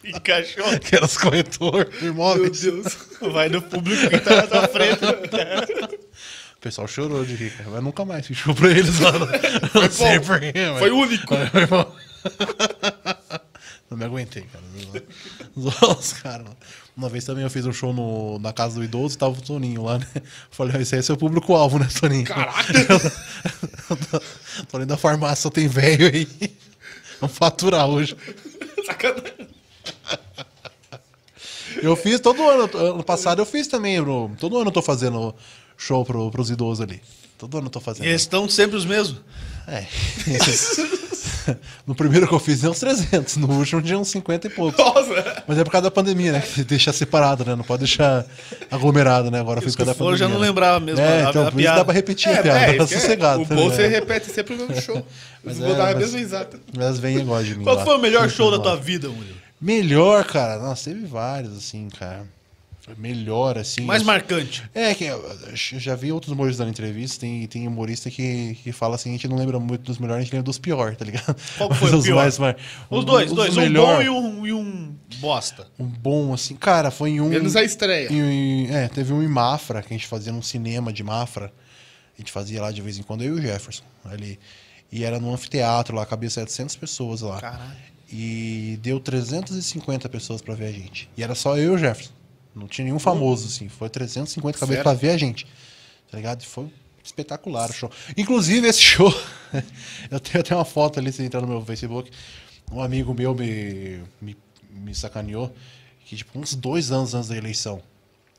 Encaixou. 0.04 0.80
que 0.80 0.96
era 0.96 1.06
os 1.06 1.18
corretores 1.18 2.00
de 2.00 2.08
imóveis. 2.08 2.64
Meu 2.64 2.84
Deus. 2.84 2.98
Vai 3.34 3.50
no 3.50 3.62
público 3.62 4.10
que 4.10 4.20
tá 4.20 4.36
na 4.36 4.48
tua 4.48 4.68
frente. 4.68 5.00
O 6.56 6.60
pessoal 6.60 6.88
chorou 6.88 7.26
de 7.26 7.36
rir, 7.36 7.52
cara. 7.52 7.70
Mas 7.72 7.84
nunca 7.84 8.06
mais 8.06 8.28
fechou 8.28 8.54
pra 8.54 8.70
eles 8.70 9.00
lá. 9.00 9.12
Não, 9.14 9.82
não 9.82 9.92
sei 9.92 10.20
porquê, 10.20 10.54
mas... 10.72 10.80
Foi 10.80 10.92
único. 10.92 11.36
Foi. 11.36 11.88
Não 13.94 14.00
me 14.00 14.06
aguentei, 14.06 14.44
cara. 14.44 14.64
Zoar 15.60 15.92
Os 16.00 16.14
caras. 16.14 16.48
Uma 16.98 17.10
vez 17.10 17.24
também 17.24 17.44
eu 17.44 17.50
fiz 17.50 17.64
um 17.66 17.72
show 17.72 17.94
no, 17.94 18.40
na 18.40 18.52
casa 18.52 18.76
do 18.76 18.84
idoso 18.84 19.14
e 19.14 19.18
tava 19.20 19.38
o 19.38 19.42
Toninho 19.42 19.84
lá, 19.84 20.00
né? 20.00 20.08
Falei, 20.50 20.76
"Ah, 20.78 20.82
esse 20.82 20.96
aí 20.96 21.00
é 21.00 21.04
seu 21.04 21.16
público-alvo, 21.16 21.78
né, 21.78 21.88
Toninho? 22.00 22.26
Caraca! 22.26 22.74
Toninho 24.70 24.88
da 24.88 24.98
farmácia, 24.98 25.52
tem 25.52 25.68
velho 25.68 26.08
aí. 26.08 26.28
Vamos 27.22 27.38
faturar 27.38 27.88
hoje. 27.88 28.18
Sacanagem. 28.86 29.48
Eu 31.82 31.96
fiz 31.96 32.20
todo 32.20 32.42
ano. 32.50 32.70
Ano 32.76 33.04
passado 33.04 33.42
eu 33.42 33.46
fiz 33.46 33.68
também, 33.68 34.02
bro. 34.02 34.32
Todo 34.40 34.58
ano 34.58 34.70
eu 34.70 34.74
tô 34.74 34.82
fazendo 34.82 35.36
show 35.78 36.04
pro, 36.04 36.32
pros 36.32 36.50
idosos 36.50 36.82
ali. 36.82 37.00
Todo 37.38 37.58
ano 37.58 37.68
eu 37.68 37.72
tô 37.72 37.80
fazendo. 37.80 38.06
E 38.06 38.10
eles 38.10 38.22
estão 38.22 38.50
sempre 38.50 38.76
os 38.76 38.86
mesmos. 38.86 39.22
É. 39.68 39.86
no 41.88 41.94
primeiro 41.96 42.28
que 42.28 42.34
eu 42.34 42.40
fiz, 42.40 42.62
deu 42.62 42.72
uns 42.72 42.80
300. 42.80 43.38
No 43.38 43.52
último, 43.52 43.82
tinha 43.82 43.98
uns 43.98 44.08
50 44.10 44.48
e 44.48 44.50
poucos. 44.50 44.78
Nossa! 44.78 45.44
Mas 45.48 45.58
é 45.58 45.64
por 45.64 45.72
causa 45.72 45.84
da 45.84 45.92
pandemia, 45.92 46.32
né? 46.34 46.40
Que 46.42 46.64
deixa 46.64 46.92
separado, 46.94 47.44
né? 47.46 47.56
Não 47.56 47.64
pode 47.64 47.80
deixar 47.82 48.26
aglomerado, 48.72 49.30
né? 49.32 49.40
Agora 49.40 49.62
fiz 49.62 49.74
por 49.74 49.80
causa 49.86 49.94
da 49.94 49.98
pandemia. 49.98 50.18
já 50.18 50.28
não 50.28 50.40
né? 50.40 50.48
lembrava 50.48 50.80
mesmo 50.80 51.02
É, 51.02 51.26
a- 51.26 51.30
então 51.30 51.48
a 51.48 51.52
por 51.52 51.60
isso 51.62 51.76
dá 51.76 51.86
pra 51.86 51.94
repetir 51.94 52.32
a 52.38 52.42
piada. 52.42 52.60
é, 52.72 52.76
é- 52.78 52.88
sossegado. 52.88 53.42
O 53.42 53.46
tá 53.46 53.56
bom 53.56 53.70
você 53.70 53.88
repete 53.88 54.30
sempre 54.32 54.56
o 54.56 54.58
mesmo 54.58 54.82
show. 54.82 55.06
Mas 55.44 55.58
Vou 55.58 55.74
é, 55.74 55.76
dar 55.76 55.84
a 55.84 55.94
mas- 55.94 55.98
mesma 55.98 56.20
risada. 56.20 56.60
Elas 56.78 57.00
vêm 57.00 57.18
igual 57.18 57.44
de 57.44 57.56
mim. 57.58 57.64
Qual 57.66 57.76
lá. 57.76 57.84
foi 57.84 57.98
o 57.98 58.00
melhor 58.00 58.30
show 58.30 58.50
da 58.50 58.60
tua 58.60 58.78
vida, 58.78 59.10
Murilo? 59.10 59.36
Melhor, 59.62 60.24
cara. 60.26 60.58
Nossa, 60.58 60.90
teve 60.90 61.06
vários, 61.06 61.58
assim, 61.58 61.90
cara. 61.90 62.24
Foi 62.86 62.96
Melhor, 62.98 63.58
assim. 63.58 63.82
Mais 63.86 64.04
marcante. 64.04 64.62
É, 64.74 64.94
que 64.94 65.06
eu 65.06 65.24
já 65.54 65.96
vi 65.96 66.12
outros 66.12 66.34
humoristas 66.34 66.58
dando 66.60 66.70
entrevista, 66.70 67.22
tem, 67.22 67.48
tem 67.48 67.66
humorista 67.66 68.12
que, 68.12 68.56
que 68.62 68.74
fala 68.74 68.96
assim, 68.96 69.10
a 69.10 69.12
gente 69.14 69.26
não 69.28 69.38
lembra 69.38 69.58
muito 69.58 69.84
dos 69.84 69.98
melhores, 69.98 70.20
a 70.22 70.24
gente 70.26 70.34
lembra 70.34 70.44
dos 70.44 70.58
piores, 70.60 70.98
tá 70.98 71.06
ligado? 71.06 71.34
Qual 71.58 71.74
foi 71.74 71.92
Mas 71.92 72.00
o 72.02 72.04
pior? 72.04 72.16
mais- 72.18 72.38
Os 72.90 73.04
um- 73.04 73.06
dois, 73.06 73.30
os 73.32 73.36
dois. 73.38 73.56
Um 73.56 73.62
melhor- 73.62 73.96
bom 73.96 74.02
e 74.02 74.10
um, 74.10 74.48
e 74.48 74.54
um 74.54 74.96
bosta. 75.20 75.66
Um 75.80 75.86
bom, 75.86 76.34
assim, 76.34 76.56
cara, 76.58 76.92
foi 76.92 77.12
em 77.12 77.22
um... 77.22 77.30
Menos 77.30 77.56
a 77.56 77.64
estreia. 77.64 78.12
em- 78.12 78.68
é, 78.70 78.90
teve 78.90 79.14
um 79.14 79.24
em 79.24 79.30
Mafra, 79.30 79.82
que 79.82 79.94
a 79.94 79.98
gente 79.98 80.08
fazia 80.08 80.34
num 80.34 80.42
cinema 80.42 80.92
de 80.92 81.04
Mafra, 81.04 81.54
a 82.18 82.22
gente 82.22 82.34
fazia 82.34 82.62
lá 82.62 82.70
de 82.70 82.82
vez 82.82 83.00
em 83.00 83.04
quando, 83.04 83.24
eu 83.24 83.38
e 83.38 83.40
o 83.40 83.42
Jefferson, 83.42 83.84
ali. 84.04 84.38
E 84.92 85.06
era 85.06 85.22
num 85.22 85.34
anfiteatro 85.34 85.96
lá, 85.96 86.06
cabia 86.06 86.30
700 86.30 86.76
pessoas 86.76 87.22
lá. 87.22 87.40
Caralho. 87.40 87.94
E 88.12 88.78
deu 88.82 89.00
350 89.00 90.10
pessoas 90.10 90.42
pra 90.42 90.54
ver 90.54 90.66
a 90.66 90.72
gente. 90.72 91.10
E 91.18 91.24
era 91.24 91.34
só 91.34 91.58
eu 91.58 91.72
e 91.72 91.76
o 91.76 91.78
Jefferson. 91.78 92.12
Não 92.56 92.68
tinha 92.68 92.86
nenhum 92.86 93.00
famoso, 93.00 93.48
assim. 93.48 93.68
Foi 93.70 93.90
350 93.90 94.58
cabeças 94.58 94.84
pra 94.84 94.94
ver 94.94 95.12
a 95.12 95.18
gente. 95.18 95.46
Tá 96.10 96.18
ligado? 96.18 96.42
E 96.42 96.46
foi 96.46 96.72
espetacular 97.04 97.70
o 97.70 97.74
show. 97.74 97.92
Inclusive, 98.16 98.68
esse 98.68 98.82
show. 98.82 99.14
eu 100.10 100.20
tenho 100.20 100.40
até 100.40 100.56
uma 100.56 100.66
foto 100.66 101.00
ali, 101.00 101.12
se 101.12 101.24
entrar 101.24 101.42
no 101.42 101.48
meu 101.48 101.62
Facebook. 101.66 102.12
Um 102.72 102.82
amigo 102.82 103.14
meu 103.14 103.34
me, 103.36 104.02
me, 104.22 104.38
me 104.72 104.96
sacaneou. 104.96 105.54
Que, 106.06 106.16
tipo, 106.16 106.38
uns 106.38 106.56
dois 106.56 106.92
anos 106.92 107.14
antes 107.14 107.30
da 107.30 107.38
eleição. 107.38 107.82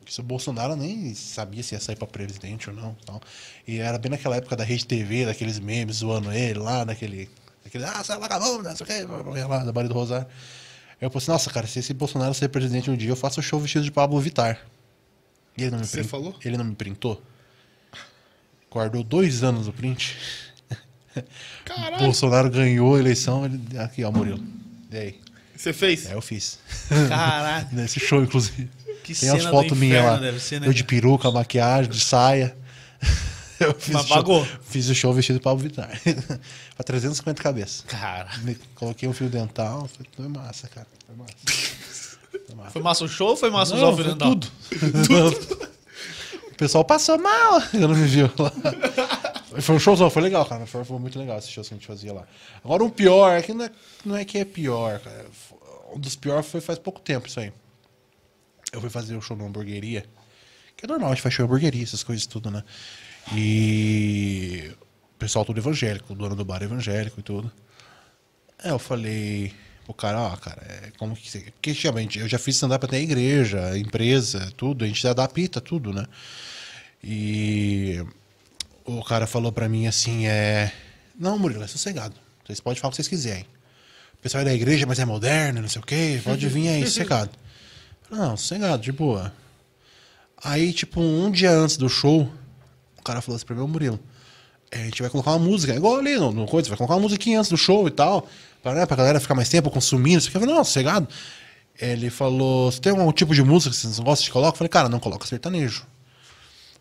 Que 0.04 0.12
se 0.12 0.20
o 0.20 0.22
Bolsonaro 0.22 0.76
nem 0.76 1.14
sabia 1.14 1.62
se 1.62 1.74
ia 1.74 1.80
sair 1.80 1.96
pra 1.96 2.06
presidente 2.06 2.68
ou 2.68 2.76
não. 2.76 2.94
Tal. 3.06 3.20
E 3.66 3.78
era 3.78 3.98
bem 3.98 4.10
naquela 4.10 4.36
época 4.36 4.54
da 4.54 4.64
Rede 4.64 4.86
TV, 4.86 5.24
daqueles 5.24 5.58
memes 5.58 5.96
zoando 5.96 6.30
ele 6.32 6.58
lá, 6.58 6.84
naquele. 6.84 7.28
Aquele, 7.64 7.84
ah, 7.84 8.04
sai 8.04 8.18
vagabundo, 8.18 8.62
não 8.62 8.76
sei 8.76 8.84
o 8.84 8.86
quê, 8.86 9.42
lá 9.48 9.64
da 9.64 9.72
Barra 9.72 9.88
do 9.88 9.94
Rosário. 9.94 10.26
Eu 11.04 11.10
falei 11.10 11.22
assim, 11.24 11.32
nossa, 11.32 11.50
cara, 11.50 11.66
se 11.66 11.78
esse 11.78 11.92
Bolsonaro 11.92 12.32
ser 12.34 12.48
presidente 12.48 12.90
um 12.90 12.96
dia, 12.96 13.10
eu 13.10 13.16
faço 13.16 13.40
o 13.40 13.42
show 13.42 13.60
vestido 13.60 13.84
de 13.84 13.90
Pablo 13.92 14.18
Vittar. 14.20 14.60
E 15.56 15.62
ele 15.62 15.70
não 15.70 15.78
me 15.80 15.86
Você 15.86 15.98
prin- 15.98 16.08
falou? 16.08 16.36
Ele 16.44 16.56
não 16.56 16.64
me 16.64 16.74
printou. 16.74 17.22
Guardou 18.70 19.04
dois 19.04 19.42
anos 19.44 19.68
o 19.68 19.72
print. 19.72 20.16
Caralho! 21.64 21.98
Bolsonaro 21.98 22.50
ganhou 22.50 22.96
a 22.96 22.98
eleição. 22.98 23.44
Ele... 23.44 23.60
Aqui, 23.78 24.02
ó, 24.02 24.10
Murilo. 24.10 24.42
E 24.90 24.96
aí? 24.96 25.20
Você 25.56 25.72
fez? 25.72 26.06
É, 26.06 26.14
eu 26.14 26.20
fiz. 26.20 26.58
Caralho. 27.08 27.68
Nesse 27.72 28.00
show, 28.00 28.22
inclusive. 28.22 28.68
Que 29.04 29.14
Tem 29.14 29.30
as 29.30 29.44
fotos 29.44 29.78
minhas 29.78 30.02
lá. 30.04 30.38
ser, 30.40 30.60
né? 30.60 30.66
Eu 30.66 30.72
de 30.72 30.82
peruca, 30.82 31.30
maquiagem, 31.30 31.90
de 31.90 32.00
saia. 32.00 32.56
Eu 33.60 33.72
fiz, 33.72 33.94
Mas 33.94 34.04
o 34.04 34.08
show, 34.08 34.16
pagou? 34.16 34.48
fiz 34.62 34.88
o 34.88 34.94
show 34.96 35.14
vestido 35.14 35.36
de 35.38 35.42
Pablo 35.42 35.62
Vittar. 35.62 35.88
pra 36.74 36.84
350 36.84 37.40
cabeças. 37.40 37.82
Cara. 37.86 38.28
Me- 38.38 38.56
Coloquei 38.74 39.08
um 39.08 39.12
fio 39.12 39.28
dental. 39.30 39.88
Foi 40.16 40.26
massa, 40.26 40.66
cara. 40.66 40.88
Foi 41.06 41.16
massa. 41.16 41.34
Foi 42.46 42.54
massa. 42.54 42.70
Foi 42.70 42.82
massa 42.82 43.04
o 43.04 43.08
show 43.08 43.28
ou 43.30 43.36
foi 43.36 43.50
massa 43.50 43.76
Não, 43.76 43.90
o 43.90 43.94
foi 43.94 44.04
Fernandão? 44.04 44.40
tudo. 44.40 44.50
o 46.50 46.54
pessoal 46.56 46.84
passou 46.84 47.18
mal. 47.18 47.60
Eu 47.72 47.88
não 47.88 47.94
me 47.94 48.06
viu 48.06 48.30
lá. 48.38 48.52
Foi 49.60 49.74
um 49.76 49.78
showzão, 49.78 50.10
foi 50.10 50.22
legal, 50.22 50.44
cara. 50.46 50.66
Foi, 50.66 50.84
foi 50.84 50.98
muito 50.98 51.18
legal 51.18 51.38
esse 51.38 51.50
show 51.50 51.62
que 51.62 51.72
a 51.72 51.76
gente 51.76 51.86
fazia 51.86 52.12
lá. 52.12 52.26
Agora, 52.64 52.82
um 52.82 52.90
pior, 52.90 53.32
é 53.38 53.42
que 53.42 53.52
não 53.52 53.64
é, 53.64 53.70
não 54.04 54.16
é 54.16 54.24
que 54.24 54.38
é 54.38 54.44
pior, 54.44 54.98
cara. 55.00 55.26
Um 55.94 55.98
dos 55.98 56.16
piores 56.16 56.46
foi 56.46 56.60
faz 56.60 56.78
pouco 56.78 57.00
tempo 57.00 57.28
isso 57.28 57.38
aí. 57.38 57.52
Eu 58.72 58.80
fui 58.80 58.90
fazer 58.90 59.16
um 59.16 59.20
show 59.20 59.36
numa 59.36 59.48
hamburgueria. 59.48 60.04
Que 60.76 60.86
é 60.86 60.88
normal, 60.88 61.10
a 61.10 61.14
gente 61.14 61.22
faz 61.22 61.34
show 61.34 61.44
em 61.44 61.46
hamburgueria, 61.46 61.84
essas 61.84 62.02
coisas 62.02 62.26
tudo, 62.26 62.50
né? 62.50 62.64
E. 63.32 64.72
O 65.14 65.16
pessoal 65.24 65.44
tudo 65.44 65.58
evangélico, 65.58 66.12
o 66.12 66.16
dono 66.16 66.34
do 66.34 66.44
bar 66.44 66.60
é 66.60 66.64
evangélico 66.64 67.20
e 67.20 67.22
tudo. 67.22 67.50
É, 68.62 68.70
eu 68.70 68.78
falei 68.78 69.54
pro 69.84 69.94
cara, 69.94 70.20
ó, 70.20 70.36
cara, 70.36 70.62
é 70.62 70.90
como 70.98 71.14
que 71.14 71.30
você. 71.30 71.40
Porque 71.40 71.72
realmente, 71.72 72.18
eu 72.18 72.28
já 72.28 72.38
fiz 72.38 72.56
stand-up 72.56 72.84
até 72.84 73.00
igreja, 73.00 73.76
empresa, 73.78 74.52
tudo, 74.56 74.84
a 74.84 74.88
gente 74.88 75.06
adapta 75.06 75.60
tudo, 75.60 75.92
né? 75.92 76.06
E 77.02 78.02
o 78.84 79.02
cara 79.04 79.26
falou 79.26 79.52
pra 79.52 79.68
mim 79.68 79.86
assim, 79.86 80.26
é. 80.26 80.72
Não, 81.18 81.38
Murilo, 81.38 81.62
é 81.62 81.66
sossegado. 81.66 82.14
Vocês 82.44 82.60
podem 82.60 82.80
falar 82.80 82.88
o 82.88 82.92
que 82.92 82.96
vocês 82.96 83.08
quiserem. 83.08 83.46
O 84.14 84.22
pessoal 84.22 84.40
é 84.40 84.44
da 84.44 84.54
igreja, 84.54 84.86
mas 84.86 84.98
é 84.98 85.04
moderno, 85.04 85.60
não 85.60 85.68
sei 85.68 85.80
o 85.80 85.84
quê. 85.84 86.20
Pode 86.24 86.48
vir 86.48 86.68
aí, 86.68 86.84
sossegado. 86.86 87.30
Não, 88.10 88.36
sossegado, 88.36 88.82
de 88.82 88.90
boa. 88.90 89.32
Aí, 90.42 90.72
tipo, 90.72 91.00
um 91.00 91.30
dia 91.30 91.50
antes 91.50 91.76
do 91.76 91.88
show, 91.88 92.30
o 92.98 93.02
cara 93.02 93.20
falou 93.20 93.36
assim 93.36 93.46
pra 93.46 93.54
mim, 93.54 93.62
"Ô, 93.62 93.68
Murilo, 93.68 94.00
é, 94.70 94.82
a 94.82 94.84
gente 94.84 95.00
vai 95.00 95.10
colocar 95.10 95.30
uma 95.30 95.38
música, 95.38 95.74
igual 95.74 95.98
ali 95.98 96.16
no, 96.16 96.32
no 96.32 96.46
coisa, 96.46 96.68
vai 96.68 96.76
colocar 96.76 96.94
uma 96.94 97.02
musiquinha 97.02 97.38
antes 97.38 97.50
do 97.50 97.56
show 97.56 97.86
e 97.86 97.90
tal, 97.90 98.28
pra, 98.64 98.72
né, 98.72 98.86
pra 98.86 98.96
galera 98.96 99.20
ficar 99.20 99.34
mais 99.34 99.48
tempo 99.48 99.70
consumindo. 99.70 100.18
Isso 100.18 100.28
aqui. 100.28 100.38
Eu 100.38 100.40
falei, 100.40 100.54
não, 100.54 100.64
sossegado. 100.64 101.06
Ele 101.78 102.08
falou, 102.08 102.72
você 102.72 102.80
tem 102.80 102.92
algum 102.92 103.12
tipo 103.12 103.34
de 103.34 103.42
música 103.42 103.70
que 103.70 103.76
vocês 103.76 103.98
não 103.98 104.04
gostam 104.04 104.24
de 104.24 104.30
colocar? 104.30 104.54
Eu 104.54 104.56
falei, 104.56 104.68
cara, 104.68 104.88
não 104.88 104.98
coloca 104.98 105.26
sertanejo. 105.26 105.84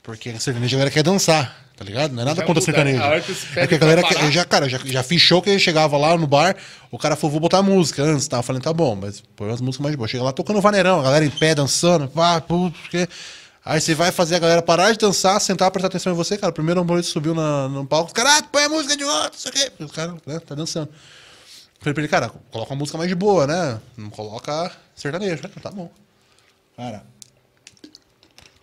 Porque 0.02 0.38
sertanejo 0.40 0.76
a 0.76 0.80
galera 0.80 0.92
quer 0.92 1.04
dançar, 1.04 1.56
tá 1.76 1.84
ligado? 1.84 2.14
Não 2.14 2.22
é 2.22 2.26
nada 2.26 2.42
Já 2.42 2.46
contra 2.46 2.62
muda, 2.62 2.66
sertanejo. 2.66 3.02
a 3.02 3.62
É 3.62 3.68
que 3.68 3.76
a 3.76 3.78
galera 3.78 4.02
já, 4.32 4.46
cara, 4.46 4.70
já, 4.70 4.80
já 4.84 5.04
fiz 5.04 5.22
show 5.22 5.42
que 5.42 5.50
eu 5.50 5.60
chegava 5.60 5.98
lá 5.98 6.16
no 6.18 6.28
bar, 6.28 6.56
o 6.92 6.98
cara 6.98 7.16
falou, 7.16 7.32
vou 7.32 7.40
botar 7.40 7.62
música 7.62 8.04
antes, 8.04 8.28
tá? 8.28 8.38
Eu 8.38 8.44
falei, 8.44 8.62
tá 8.62 8.72
bom, 8.72 8.96
mas 8.96 9.22
põe 9.36 9.48
umas 9.48 9.62
músicas 9.62 9.84
mais 9.84 9.94
de 9.94 9.98
boa. 9.98 10.08
Chega 10.08 10.24
lá 10.24 10.32
tocando 10.32 10.62
vaneirão, 10.62 11.00
a 11.00 11.04
galera 11.04 11.26
em 11.26 11.30
pé 11.30 11.56
dançando, 11.56 12.08
pá, 12.08 12.40
putz, 12.40 12.78
que... 12.90 13.08
Aí 13.66 13.80
você 13.80 13.96
vai 13.96 14.12
fazer 14.12 14.36
a 14.36 14.40
galera 14.40 14.62
parar 14.62 14.92
de 14.92 14.98
dançar, 14.98 15.40
sentar, 15.40 15.72
prestar 15.72 15.88
atenção 15.88 16.12
em 16.12 16.16
você, 16.18 16.38
cara. 16.38 16.52
O 16.52 16.54
primeiro 16.54 16.82
humorista 16.82 17.14
subiu 17.14 17.34
na, 17.34 17.70
no 17.70 17.86
palco, 17.86 18.08
os 18.08 18.14
caras, 18.14 18.40
ah, 18.40 18.44
põe 18.52 18.66
a 18.66 18.70
música 18.70 18.98
de 18.98 19.06
outro, 19.06 19.32
não 19.32 19.52
sei 19.52 19.72
o. 19.80 19.86
Os 19.86 19.92
caras, 19.92 20.16
né, 20.26 20.40
tá 20.40 20.54
dançando. 20.54 20.90
Falei 21.84 21.94
pra 21.94 22.02
ele, 22.02 22.08
cara, 22.08 22.30
coloca 22.50 22.72
uma 22.72 22.80
música 22.80 22.98
mais 22.98 23.10
de 23.10 23.16
boa, 23.16 23.46
né? 23.46 23.78
Não 23.98 24.10
coloca 24.10 24.72
sertanejo, 24.96 25.44
né? 25.44 25.50
Tá 25.62 25.70
bom. 25.70 25.92
Cara, 26.78 27.04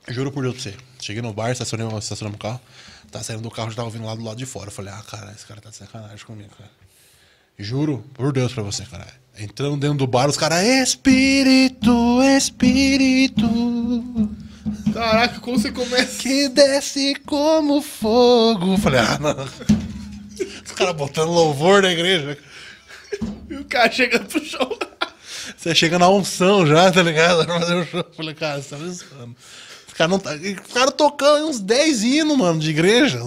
juro 0.09 0.33
por 0.33 0.43
Deus 0.43 0.55
pra 0.55 0.63
você. 0.63 0.77
Cheguei 0.99 1.21
no 1.21 1.31
bar, 1.31 1.51
estacionei, 1.51 1.87
estacionei 1.99 2.35
o 2.35 2.39
carro. 2.39 2.59
Tá 3.11 3.23
saindo 3.23 3.43
do 3.43 3.51
carro, 3.51 3.69
já 3.69 3.77
tava 3.77 3.91
vindo 3.91 4.07
lá 4.07 4.15
do 4.15 4.25
lado 4.25 4.39
de 4.39 4.47
fora. 4.47 4.69
Eu 4.69 4.73
falei, 4.73 4.91
ah, 4.91 5.03
cara, 5.03 5.33
esse 5.33 5.45
cara 5.45 5.61
tá 5.61 5.69
de 5.69 5.77
sacanagem 5.77 6.25
comigo, 6.25 6.49
cara. 6.57 6.71
Juro 7.59 8.03
por 8.15 8.33
Deus 8.33 8.55
pra 8.55 8.63
você, 8.63 8.87
cara. 8.87 9.07
Entrando 9.39 9.77
dentro 9.77 9.99
do 9.99 10.07
bar, 10.07 10.31
os 10.31 10.39
caras, 10.39 10.65
espírito, 10.65 12.23
espírito, 12.23 13.47
Caraca, 14.95 15.41
como 15.41 15.59
você 15.59 15.71
começa? 15.71 16.23
que 16.23 16.49
desce 16.49 17.15
como 17.27 17.83
fogo. 17.83 18.73
Eu 18.73 18.79
falei, 18.79 19.01
ah, 19.01 19.19
não. 19.19 19.45
Os 20.65 20.73
caras 20.73 20.97
botando 20.97 21.31
louvor 21.31 21.83
na 21.83 21.93
igreja. 21.93 22.39
E 23.49 23.55
o 23.57 23.65
cara 23.65 23.91
chegando 23.91 24.27
pro 24.27 24.45
show. 24.45 24.79
Você 25.57 25.75
chega 25.75 25.99
na 25.99 26.09
unção 26.09 26.67
já, 26.67 26.91
tá 26.91 27.03
ligado? 27.03 27.45
Pra 27.45 27.61
fazer 27.61 27.75
o 27.75 27.85
show. 27.85 28.01
Eu 28.01 28.15
falei, 28.15 28.35
cara, 28.35 28.63
você 28.63 28.71
tá 28.71 28.77
pensando. 28.77 29.37
Caras 30.01 30.11
não 30.11 30.19
tá. 30.19 30.31
Os 30.35 30.73
caras 30.73 30.95
tocando 30.97 31.47
uns 31.49 31.61
10 31.61 32.03
hinos, 32.05 32.39
mano, 32.39 32.59
de 32.59 32.71
igreja. 32.71 33.21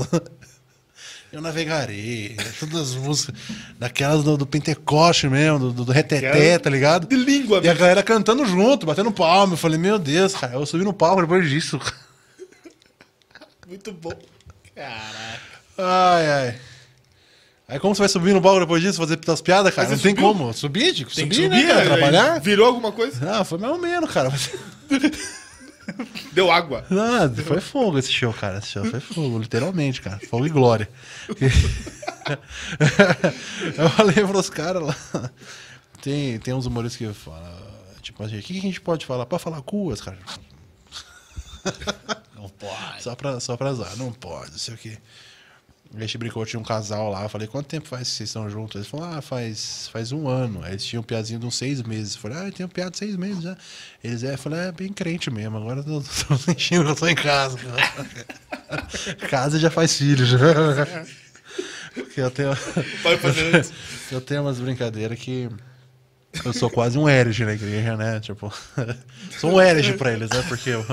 Eu 1.31 1.39
navegarei. 1.41 2.35
Todas 2.59 2.91
as 2.91 2.95
músicas. 2.95 3.35
Daquelas 3.77 4.23
do, 4.23 4.37
do 4.37 4.45
Pentecoste 4.45 5.27
mesmo, 5.27 5.59
do, 5.59 5.71
do, 5.71 5.85
do 5.85 5.91
Reteté, 5.91 6.57
tá 6.57 6.69
ligado? 6.69 7.07
de 7.07 7.15
língua 7.15 7.59
E 7.63 7.69
a 7.69 7.73
galera 7.73 8.01
cantando 8.01 8.45
junto, 8.45 8.85
batendo 8.85 9.11
palma. 9.11 9.53
Eu 9.53 9.57
falei, 9.57 9.77
meu 9.77 9.99
Deus, 9.99 10.33
cara, 10.33 10.53
eu 10.53 10.65
subi 10.65 10.83
no 10.83 10.93
palco 10.93 11.21
depois 11.21 11.47
disso. 11.49 11.79
Muito 13.67 13.91
bom. 13.91 14.13
Caraca. 14.75 15.41
Ai, 15.77 16.31
ai. 16.31 16.55
Aí 17.73 17.79
como 17.79 17.95
você 17.95 18.03
vai 18.03 18.09
subir 18.09 18.33
no 18.35 18.41
palco 18.41 18.59
depois 18.59 18.83
disso, 18.83 18.99
fazer 18.99 19.19
as 19.27 19.41
piadas, 19.41 19.73
cara? 19.73 19.89
Não 19.89 19.97
você 19.97 20.03
tem 20.03 20.11
subiu? 20.11 20.27
como. 20.27 20.53
Subir, 20.53 20.93
Dico? 20.93 21.11
Tem 21.11 21.27
que 21.27 21.33
Subir, 21.33 21.49
subir, 21.49 21.63
né, 21.65 21.67
cara? 21.69 21.79
aí 21.81 21.87
Trabalhar? 21.87 22.39
Virou 22.39 22.67
alguma 22.67 22.91
coisa? 22.91 23.39
Ah, 23.39 23.43
foi 23.43 23.57
mais 23.57 23.73
ou 23.73 23.79
menos, 23.79 24.11
cara. 24.11 24.31
Deu 26.33 26.51
água. 26.51 26.85
Não, 26.91 27.33
foi 27.35 27.59
fogo 27.59 27.97
esse 27.97 28.11
show, 28.11 28.31
cara. 28.31 28.59
Esse 28.59 28.67
show 28.67 28.85
foi 28.85 28.99
fogo, 28.99 29.39
literalmente, 29.39 30.03
cara. 30.03 30.19
Fogo 30.29 30.45
e 30.45 30.49
glória. 30.49 30.87
eu 33.75 33.89
falei 33.89 34.23
pros 34.23 34.51
caras 34.51 34.83
lá. 34.83 34.95
Tem, 35.99 36.37
tem 36.37 36.53
uns 36.53 36.67
humoristas 36.67 36.95
que 36.95 37.11
falam, 37.11 37.57
tipo 38.03 38.23
assim, 38.23 38.37
o 38.37 38.41
que 38.43 38.53
que 38.53 38.59
a 38.59 38.61
gente 38.61 38.81
pode 38.81 39.03
falar? 39.03 39.25
Pode 39.25 39.41
falar 39.41 39.63
cuas, 39.63 39.99
cara. 39.99 40.19
Não 42.35 42.49
pode. 42.49 43.01
Só 43.01 43.15
pra, 43.15 43.39
só 43.39 43.57
pra 43.57 43.69
azar, 43.69 43.97
não 43.97 44.11
pode, 44.11 44.51
não 44.51 44.59
sei 44.59 44.75
o 44.75 44.77
quê. 44.77 44.99
A 45.95 45.99
gente 45.99 46.17
brincou, 46.17 46.43
tinha 46.45 46.59
um 46.59 46.63
casal 46.63 47.11
lá, 47.11 47.23
eu 47.23 47.29
falei, 47.29 47.47
quanto 47.47 47.67
tempo 47.67 47.87
faz 47.87 48.09
que 48.09 48.15
vocês 48.15 48.29
estão 48.29 48.49
juntos? 48.49 48.75
Eles 48.75 48.87
falaram, 48.87 49.17
ah, 49.17 49.21
faz, 49.21 49.89
faz 49.91 50.11
um 50.11 50.27
ano. 50.27 50.63
Aí 50.63 50.71
eles 50.71 50.83
tinham 50.83 51.01
um 51.01 51.03
piazinho 51.03 51.39
de 51.39 51.45
uns 51.45 51.55
seis 51.55 51.83
meses. 51.83 52.15
Eu 52.15 52.21
falei, 52.21 52.37
ah, 52.39 52.51
tem 52.51 52.65
um 52.65 52.69
piado 52.69 52.91
de 52.91 52.97
seis 52.97 53.15
meses 53.15 53.43
já. 53.43 53.55
Eles, 54.03 54.23
é, 54.23 54.33
eu 54.33 54.37
falei, 54.37 54.59
é 54.59 54.71
bem 54.71 54.91
crente 54.91 55.29
mesmo, 55.29 55.57
agora 55.57 55.81
eu 55.81 55.83
tô, 55.83 56.01
tô 56.27 56.37
sentindo 56.37 56.83
que 56.83 56.91
eu 56.91 56.95
tô 56.95 57.07
em 57.07 57.15
casa. 57.15 57.57
casa 59.29 59.59
já 59.59 59.69
faz 59.69 59.95
filho, 59.95 60.25
já. 60.25 60.37
Porque 61.93 62.21
eu 62.21 62.31
tenho, 62.31 62.49
Pode 63.03 63.21
fazer 63.21 63.65
eu 64.11 64.19
tenho 64.19 64.41
umas 64.41 64.59
brincadeiras 64.59 65.19
que 65.19 65.47
eu 66.43 66.51
sou 66.51 66.69
quase 66.69 66.97
um 66.97 67.07
herege 67.07 67.45
na 67.45 67.53
igreja, 67.53 67.95
né? 67.95 68.19
Tipo, 68.19 68.51
sou 69.39 69.53
um 69.53 69.61
herege 69.61 69.93
pra 69.93 70.11
eles, 70.11 70.29
né? 70.31 70.43
Porque 70.47 70.71
eu, 70.71 70.83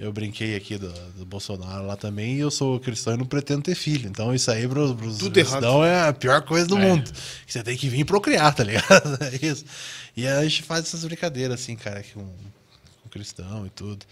eu 0.00 0.10
brinquei 0.10 0.56
aqui 0.56 0.78
do, 0.78 0.90
do 1.10 1.26
Bolsonaro 1.26 1.86
lá 1.86 1.94
também 1.94 2.36
e 2.36 2.40
eu 2.40 2.50
sou 2.50 2.80
cristão 2.80 3.12
e 3.12 3.16
não 3.18 3.26
pretendo 3.26 3.60
ter 3.60 3.74
filho. 3.74 4.08
Então 4.08 4.34
isso 4.34 4.50
aí 4.50 4.66
pros, 4.66 4.94
pros 4.94 5.18
Tudo 5.18 5.34
cristãos 5.34 5.86
é 5.86 6.08
a 6.08 6.12
pior 6.14 6.40
coisa 6.40 6.66
do 6.66 6.78
mundo. 6.78 7.12
Que 7.46 7.52
você 7.52 7.62
tem 7.62 7.76
que 7.76 7.86
vir 7.86 8.06
procriar, 8.06 8.54
tá 8.54 8.64
ligado? 8.64 8.88
É 9.20 9.46
isso. 9.46 9.62
E 10.16 10.26
a 10.26 10.42
gente 10.42 10.62
faz 10.62 10.86
essas 10.86 11.04
brincadeiras 11.04 11.60
assim, 11.60 11.76
cara, 11.76 12.02
com, 12.14 12.24
com 13.02 13.08
cristão 13.10 13.66
e 13.66 13.70
tudo. 13.70 14.06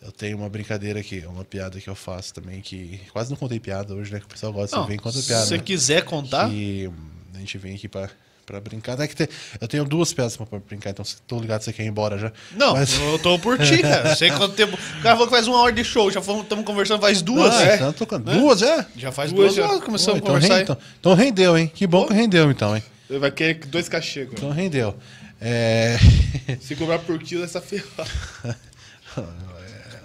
Eu 0.00 0.10
tenho 0.10 0.36
uma 0.36 0.48
brincadeira 0.48 0.98
aqui, 0.98 1.24
uma 1.24 1.44
piada 1.44 1.80
que 1.80 1.88
eu 1.88 1.94
faço 1.94 2.34
também, 2.34 2.60
que 2.60 3.00
quase 3.12 3.30
não 3.30 3.36
contei 3.36 3.60
piada 3.60 3.94
hoje, 3.94 4.12
né? 4.12 4.18
Que 4.18 4.26
o 4.26 4.28
pessoal 4.28 4.52
gosta 4.52 4.74
Não, 4.74 4.82
de 4.82 4.88
ver 4.88 4.94
enquanto 4.96 5.20
se 5.20 5.28
piada. 5.28 5.46
você 5.46 5.56
né? 5.56 5.62
quiser 5.62 6.04
contar, 6.04 6.50
que 6.50 6.90
a 7.32 7.38
gente 7.38 7.56
vem 7.58 7.76
aqui 7.76 7.88
pra, 7.88 8.10
pra 8.46 8.60
brincar. 8.60 8.98
É 9.00 9.06
que 9.06 9.14
tem- 9.16 9.28
eu 9.60 9.68
tenho 9.68 9.84
duas 9.84 10.12
piadas 10.12 10.36
pra, 10.36 10.46
brincar, 10.58 10.90
então 10.90 11.04
tô 11.26 11.38
ligado 11.40 11.60
que 11.60 11.64
você 11.66 11.72
quer 11.72 11.84
ir 11.84 11.88
embora 11.88 12.18
já. 12.18 12.32
Não, 12.56 12.74
Mas- 12.74 12.98
eu 13.00 13.18
tô 13.18 13.38
por 13.38 13.58
ti, 13.58 13.78
cara. 13.82 14.14
Sei 14.16 14.30
quanto 14.30 14.54
tempo. 14.54 14.74
O 14.76 15.02
cara 15.02 15.14
falou 15.16 15.26
que 15.28 15.34
faz 15.34 15.46
uma 15.46 15.58
hora 15.58 15.72
de 15.72 15.84
show, 15.84 16.10
já 16.10 16.20
estamos 16.20 16.64
conversando 16.64 17.00
faz 17.00 17.22
duas. 17.22 17.54
Ah, 17.54 17.62
É. 17.64 17.74
então 17.76 17.86
eu 17.88 17.92
tô 17.92 18.06
com- 18.06 18.18
Duas, 18.20 18.62
é? 18.62 18.86
Já 18.96 19.12
faz 19.12 19.32
Duas 19.32 19.54
duas, 19.54 19.54
já. 19.54 19.68
horas 19.70 19.84
começamos 19.84 20.20
Pô, 20.20 20.26
a 20.26 20.30
conversar. 20.32 20.54
rende- 20.54 20.62
então, 20.64 20.78
então 21.00 21.14
rendeu, 21.14 21.56
hein? 21.58 21.70
Que 21.74 21.86
bom 21.86 22.06
que 22.06 22.14
rendeu, 22.14 22.50
então, 22.50 22.76
hein? 22.76 22.82
Vai 23.20 23.30
querer 23.30 23.54
dois 23.66 23.88
cachê 23.88 24.20
agora. 24.22 24.36
Então 24.38 24.50
rendeu. 24.50 24.96
É... 25.40 25.96
Se 26.60 26.74
cobrar 26.76 26.98
por 27.00 27.18
quilo, 27.18 27.44
essa 27.44 27.60
ferrada. 27.60 28.08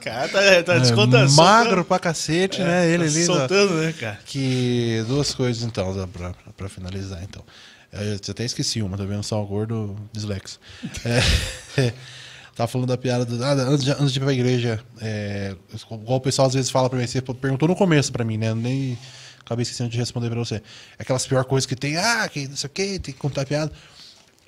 Cara, 0.02 0.28
tá, 0.30 0.64
tá 0.64 0.78
descontando. 0.80 1.32
magro 1.34 1.84
pra 1.84 2.00
cacete, 2.00 2.62
né? 2.62 2.88
Ele 2.88 3.06
tá 3.06 3.12
ali. 3.12 3.26
soltando, 3.26 3.74
né, 3.76 3.94
cara? 4.00 4.18
Que 4.26 5.04
duas 5.08 5.34
coisas, 5.34 5.64
então, 5.64 6.08
pra, 6.08 6.34
pra 6.56 6.70
finalizar, 6.70 7.22
então. 7.24 7.44
Eu 7.92 8.16
até 8.16 8.44
esqueci 8.44 8.82
uma, 8.82 8.98
tá 8.98 9.06
vendo? 9.06 9.24
Só 9.24 9.42
o 9.42 9.46
gordo 9.46 9.96
dislexo. 10.12 10.60
É, 11.06 11.94
tava 12.56 12.68
falando 12.68 12.90
da 12.90 12.98
piada 12.98 13.26
do. 13.26 13.42
Ah, 13.44 13.54
antes, 13.54 13.84
de, 13.84 13.92
antes 13.92 14.12
de 14.12 14.20
ir 14.20 14.24
pra 14.24 14.34
igreja, 14.34 14.84
é, 15.02 15.56
igual 15.74 16.18
o 16.18 16.22
pessoal 16.22 16.48
às 16.48 16.54
vezes 16.54 16.70
fala 16.70 16.90
pra 16.90 17.00
mim, 17.00 17.08
você 17.08 17.22
perguntou 17.22 17.68
no 17.68 17.76
começo 17.76 18.12
pra 18.12 18.26
mim, 18.26 18.38
né? 18.38 18.50
Eu 18.50 18.56
Nem 18.56 18.98
acabei 19.40 19.64
esquecendo 19.64 19.90
de 19.90 19.98
responder 19.98 20.30
pra 20.30 20.40
você. 20.40 20.62
Aquelas 21.00 21.26
pior 21.26 21.46
coisas 21.46 21.66
que 21.66 21.76
tem, 21.76 21.98
ah, 21.98 22.28
que 22.28 22.48
não 22.48 22.58
sei 22.58 22.68
o 22.68 22.72
quê, 22.72 23.00
tem 23.00 23.14
que 23.14 23.20
contar 23.20 23.46
piada. 23.46 23.72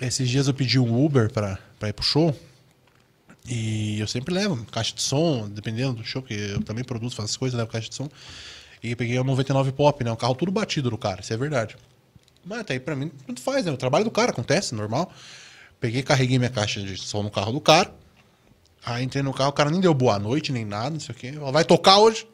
Esses 0.02 0.30
dias 0.30 0.48
eu 0.48 0.54
pedi 0.54 0.78
um 0.78 1.06
Uber 1.06 1.32
pra, 1.32 1.58
pra 1.78 1.90
ir 1.90 1.94
pro 1.94 2.04
show. 2.04 2.36
E 3.48 4.00
eu 4.00 4.08
sempre 4.08 4.34
levo 4.34 4.64
caixa 4.66 4.94
de 4.94 5.02
som, 5.02 5.50
dependendo 5.50 5.94
do 5.94 6.04
show, 6.04 6.22
porque 6.22 6.34
eu 6.34 6.62
também 6.62 6.84
produzo, 6.84 7.16
faço 7.16 7.30
as 7.30 7.38
coisas, 7.38 7.58
levo 7.58 7.72
caixa 7.72 7.90
de 7.90 7.96
som. 7.96 8.10
E 8.84 8.96
peguei 8.96 9.18
o 9.18 9.24
99 9.24 9.72
Pop, 9.72 10.04
né? 10.04 10.12
Um 10.12 10.16
carro 10.16 10.36
tudo 10.36 10.52
batido 10.52 10.90
do 10.90 10.98
cara, 10.98 11.22
isso 11.22 11.34
é 11.34 11.38
verdade. 11.38 11.76
Mas 12.50 12.62
até 12.62 12.74
aí 12.74 12.80
pra 12.80 12.96
mim, 12.96 13.12
tudo 13.28 13.40
faz, 13.40 13.64
né? 13.64 13.72
O 13.72 13.78
trabalho 13.78 14.04
do 14.04 14.10
cara 14.10 14.32
acontece, 14.32 14.74
normal. 14.74 15.14
Peguei, 15.80 16.02
carreguei 16.02 16.40
minha 16.40 16.50
caixa 16.50 16.82
de 16.82 16.98
som 16.98 17.22
no 17.22 17.30
carro 17.30 17.52
do 17.52 17.62
cara. 17.62 17.94
Aí 18.84 19.04
entrei 19.04 19.22
no 19.22 19.32
carro, 19.32 19.52
o 19.52 19.54
cara 19.54 19.70
nem 19.70 19.80
deu 19.80 19.94
boa 19.94 20.18
noite, 20.18 20.52
nem 20.52 20.66
nada, 20.66 20.90
não 20.90 21.00
sei 21.00 21.14
o 21.14 21.18
quê. 21.18 21.32
Falou, 21.34 21.52
Vai 21.52 21.64
tocar 21.64 22.00
hoje? 22.00 22.28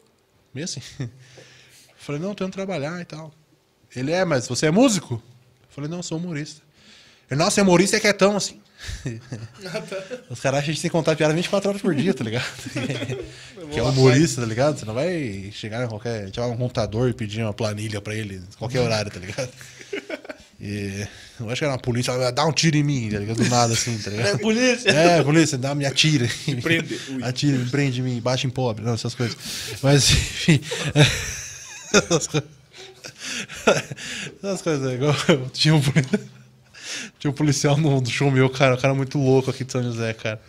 Meio 0.54 0.64
assim. 0.64 0.80
Falei, 1.98 2.18
não, 2.18 2.34
tô 2.34 2.44
indo 2.44 2.52
trabalhar 2.52 2.98
e 2.98 3.04
tal. 3.04 3.30
Ele 3.94 4.10
é, 4.10 4.24
mas 4.24 4.48
você 4.48 4.66
é 4.66 4.70
músico? 4.70 5.22
Falei, 5.68 5.90
não, 5.90 6.02
sou 6.02 6.16
humorista. 6.16 6.62
Ele, 7.30 7.38
nossa, 7.38 7.60
humorista 7.60 7.98
é 7.98 8.00
quietão, 8.00 8.36
assim. 8.36 8.58
Os 10.30 10.40
caras 10.40 10.60
acham 10.60 10.64
que 10.64 10.70
a 10.70 10.72
gente 10.72 10.80
tem 10.82 10.90
que 10.90 10.96
contar 10.96 11.14
piada 11.14 11.34
24 11.34 11.68
horas 11.68 11.82
por 11.82 11.94
dia, 11.94 12.14
tá 12.14 12.24
ligado? 12.24 12.44
que 13.70 13.78
é 13.78 13.82
humorista, 13.82 14.40
tá 14.40 14.46
ligado? 14.46 14.78
Você 14.78 14.86
não 14.86 14.94
vai 14.94 15.50
chegar 15.52 15.84
em 15.84 15.88
qualquer. 15.88 16.32
chamar 16.32 16.48
um 16.48 16.56
computador 16.56 17.10
e 17.10 17.12
pedir 17.12 17.42
uma 17.42 17.52
planilha 17.52 18.00
pra 18.00 18.14
ele, 18.14 18.36
em 18.36 18.58
qualquer 18.58 18.80
horário, 18.80 19.10
tá 19.10 19.20
ligado? 19.20 19.50
E 20.68 21.06
eu 21.38 21.48
acho 21.50 21.60
que 21.60 21.64
era 21.64 21.72
uma 21.74 21.78
polícia, 21.78 22.10
ela 22.10 22.32
dá 22.32 22.44
um 22.44 22.52
tiro 22.52 22.76
em 22.76 22.82
mim, 22.82 23.08
tá 23.10 23.18
ligado? 23.18 23.36
Do 23.36 23.48
nada, 23.48 23.72
assim, 23.74 23.96
tá 23.98 24.10
ligado? 24.10 24.34
É 24.34 24.38
polícia. 24.38 24.90
É, 24.90 25.22
polícia, 25.22 25.56
dá, 25.58 25.74
me 25.74 25.86
atira. 25.86 26.28
Me 26.48 26.60
prende. 26.60 27.00
Ui. 27.10 27.22
Atira, 27.24 27.56
me 27.58 27.70
prende 27.70 28.00
em 28.00 28.02
mim, 28.02 28.20
baixa 28.20 28.46
em 28.46 28.50
pobre, 28.50 28.84
não, 28.84 28.94
essas 28.94 29.14
coisas. 29.14 29.36
Mas, 29.82 30.10
enfim. 30.10 30.60
essas 31.94 32.26
coisas. 32.26 32.48
Essas 34.42 34.62
coisas, 34.62 34.92
igual 34.94 35.14
eu 35.28 35.48
tinha 35.52 35.74
um, 35.74 35.80
poli- 35.80 36.06
tinha 37.18 37.30
um 37.30 37.34
policial 37.34 37.76
no, 37.76 38.00
no 38.00 38.06
show 38.10 38.30
meu, 38.30 38.48
cara, 38.50 38.74
um 38.74 38.78
cara 38.78 38.94
muito 38.94 39.18
louco 39.18 39.50
aqui 39.50 39.64
de 39.64 39.72
São 39.72 39.82
José, 39.82 40.12
cara. 40.14 40.40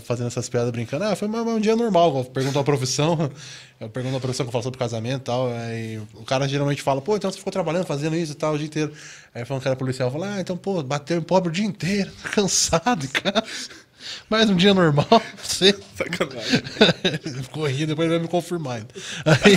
Fazendo 0.00 0.28
essas 0.28 0.48
piadas 0.48 0.70
brincando. 0.70 1.04
Ah, 1.04 1.14
foi 1.14 1.28
mais 1.28 1.46
um 1.46 1.60
dia 1.60 1.76
normal. 1.76 2.16
Eu 2.16 2.24
pergunto 2.24 2.58
a 2.58 2.64
profissão. 2.64 3.30
Eu 3.78 3.88
pergunto 3.88 4.16
a 4.16 4.20
profissão 4.20 4.46
que 4.46 4.48
eu 4.48 4.52
falo 4.52 4.62
sobre 4.62 4.78
casamento 4.78 5.22
e 5.22 5.24
tal. 5.24 5.52
Aí 5.52 5.98
o 6.14 6.24
cara 6.24 6.46
geralmente 6.46 6.80
fala, 6.80 7.02
pô, 7.02 7.16
então 7.16 7.28
você 7.28 7.36
ficou 7.36 7.52
trabalhando, 7.52 7.84
fazendo 7.84 8.14
isso 8.14 8.30
e 8.30 8.34
tal 8.36 8.54
o 8.54 8.56
dia 8.56 8.68
inteiro. 8.68 8.92
Aí 9.34 9.44
falando 9.44 9.60
que 9.60 9.66
era 9.66 9.76
policial, 9.76 10.08
fala, 10.08 10.36
ah, 10.36 10.40
então, 10.40 10.56
pô, 10.56 10.80
bateu 10.84 11.18
em 11.18 11.20
pobre 11.20 11.48
o 11.48 11.52
dia 11.52 11.64
inteiro, 11.64 12.08
tá 12.22 12.28
cansado, 12.28 13.08
cara. 13.08 13.42
Mais 14.28 14.48
um 14.50 14.56
dia 14.56 14.72
normal, 14.74 15.06
você. 15.42 15.76
Sacanagem. 15.96 16.62
Ficou 17.44 17.66
rindo, 17.66 17.86
depois 17.88 18.06
ele 18.06 18.16
vai 18.16 18.22
me 18.22 18.28
confirmar. 18.28 18.76
ainda. 18.76 18.88
Aí- 19.24 19.56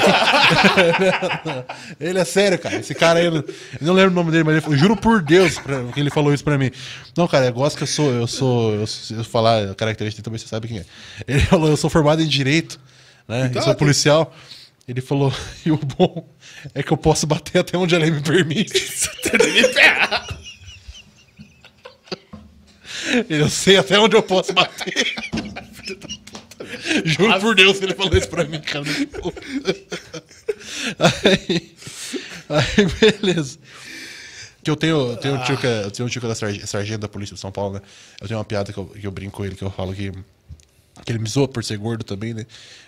ele 1.99 2.19
é 2.19 2.25
sério, 2.25 2.59
cara. 2.59 2.75
Esse 2.77 2.93
cara 2.95 3.19
aí, 3.19 3.25
eu 3.25 3.31
não, 3.31 3.39
eu 3.39 3.45
não 3.81 3.93
lembro 3.93 4.11
o 4.11 4.15
nome 4.15 4.31
dele, 4.31 4.43
mas 4.43 4.53
ele 4.55 4.61
falou, 4.61 4.77
juro 4.77 4.95
por 4.97 5.21
Deus 5.21 5.57
pra- 5.59 5.83
que 5.93 5.99
ele 5.99 6.09
falou 6.09 6.33
isso 6.33 6.43
pra 6.43 6.57
mim. 6.57 6.71
Não, 7.17 7.27
cara, 7.27 7.45
eu 7.45 7.53
gosto 7.53 7.77
que 7.77 7.83
eu 7.83 7.87
sou, 7.87 8.11
eu 8.11 8.27
sou, 8.27 8.73
eu, 8.73 8.85
eu 9.17 9.23
falar 9.23 9.71
a 9.71 9.75
característica, 9.75 10.23
também 10.23 10.37
você 10.39 10.47
sabe 10.47 10.67
quem 10.67 10.79
é. 10.79 10.85
Ele 11.27 11.39
falou, 11.41 11.69
eu 11.69 11.77
sou 11.77 11.89
formado 11.89 12.21
em 12.21 12.27
Direito, 12.27 12.79
né? 13.27 13.51
Eu 13.53 13.61
sou 13.61 13.75
policial. 13.75 14.33
Ele 14.87 15.01
falou, 15.01 15.33
e 15.65 15.71
o 15.71 15.77
bom 15.77 16.29
é 16.75 16.83
que 16.83 16.91
eu 16.91 16.97
posso 16.97 17.25
bater 17.25 17.57
até 17.57 17.75
onde 17.75 17.95
a 17.95 17.97
lei 17.97 18.11
me 18.11 18.21
permite. 18.21 18.79
Eu 23.29 23.49
sei 23.49 23.77
até 23.77 23.99
onde 23.99 24.15
eu 24.15 24.23
posso 24.23 24.53
bater. 24.53 25.13
Juro 27.05 27.39
por 27.39 27.55
Deus 27.55 27.77
que 27.79 27.85
ele 27.85 27.93
falou 27.93 28.15
isso 28.17 28.27
pra 28.29 28.43
mim, 28.45 28.59
cara. 28.61 28.85
Aí, 30.99 31.75
aí 32.49 32.85
beleza. 33.21 33.57
Que 34.63 34.69
eu 34.71 34.75
tenho, 34.75 35.11
eu 35.11 35.17
tenho 35.17 35.35
um 35.35 35.43
tio 35.43 35.57
que 35.57 35.65
é, 35.67 35.83
eu 35.83 35.91
tenho 35.91 36.07
um 36.07 36.09
tio 36.09 36.19
que 36.19 36.25
é 36.25 36.29
da 36.29 36.35
sarg- 36.35 36.65
sargento 36.65 36.99
da 37.01 37.07
polícia 37.07 37.33
de 37.35 37.39
São 37.41 37.51
Paulo, 37.51 37.75
né? 37.75 37.81
Eu 38.21 38.27
tenho 38.27 38.37
uma 38.39 38.45
piada 38.45 38.71
que 38.73 38.77
eu, 38.79 38.85
que 38.85 39.05
eu 39.05 39.11
brinco 39.11 39.37
com 39.37 39.45
ele, 39.45 39.55
que 39.55 39.63
eu 39.63 39.69
falo 39.71 39.93
que, 39.93 40.11
que 40.11 41.11
ele 41.11 41.19
me 41.19 41.29
zoa 41.29 41.47
por 41.47 41.63
ser 41.63 41.77
gordo 41.77 42.03
também, 42.03 42.33
né? 42.33 42.45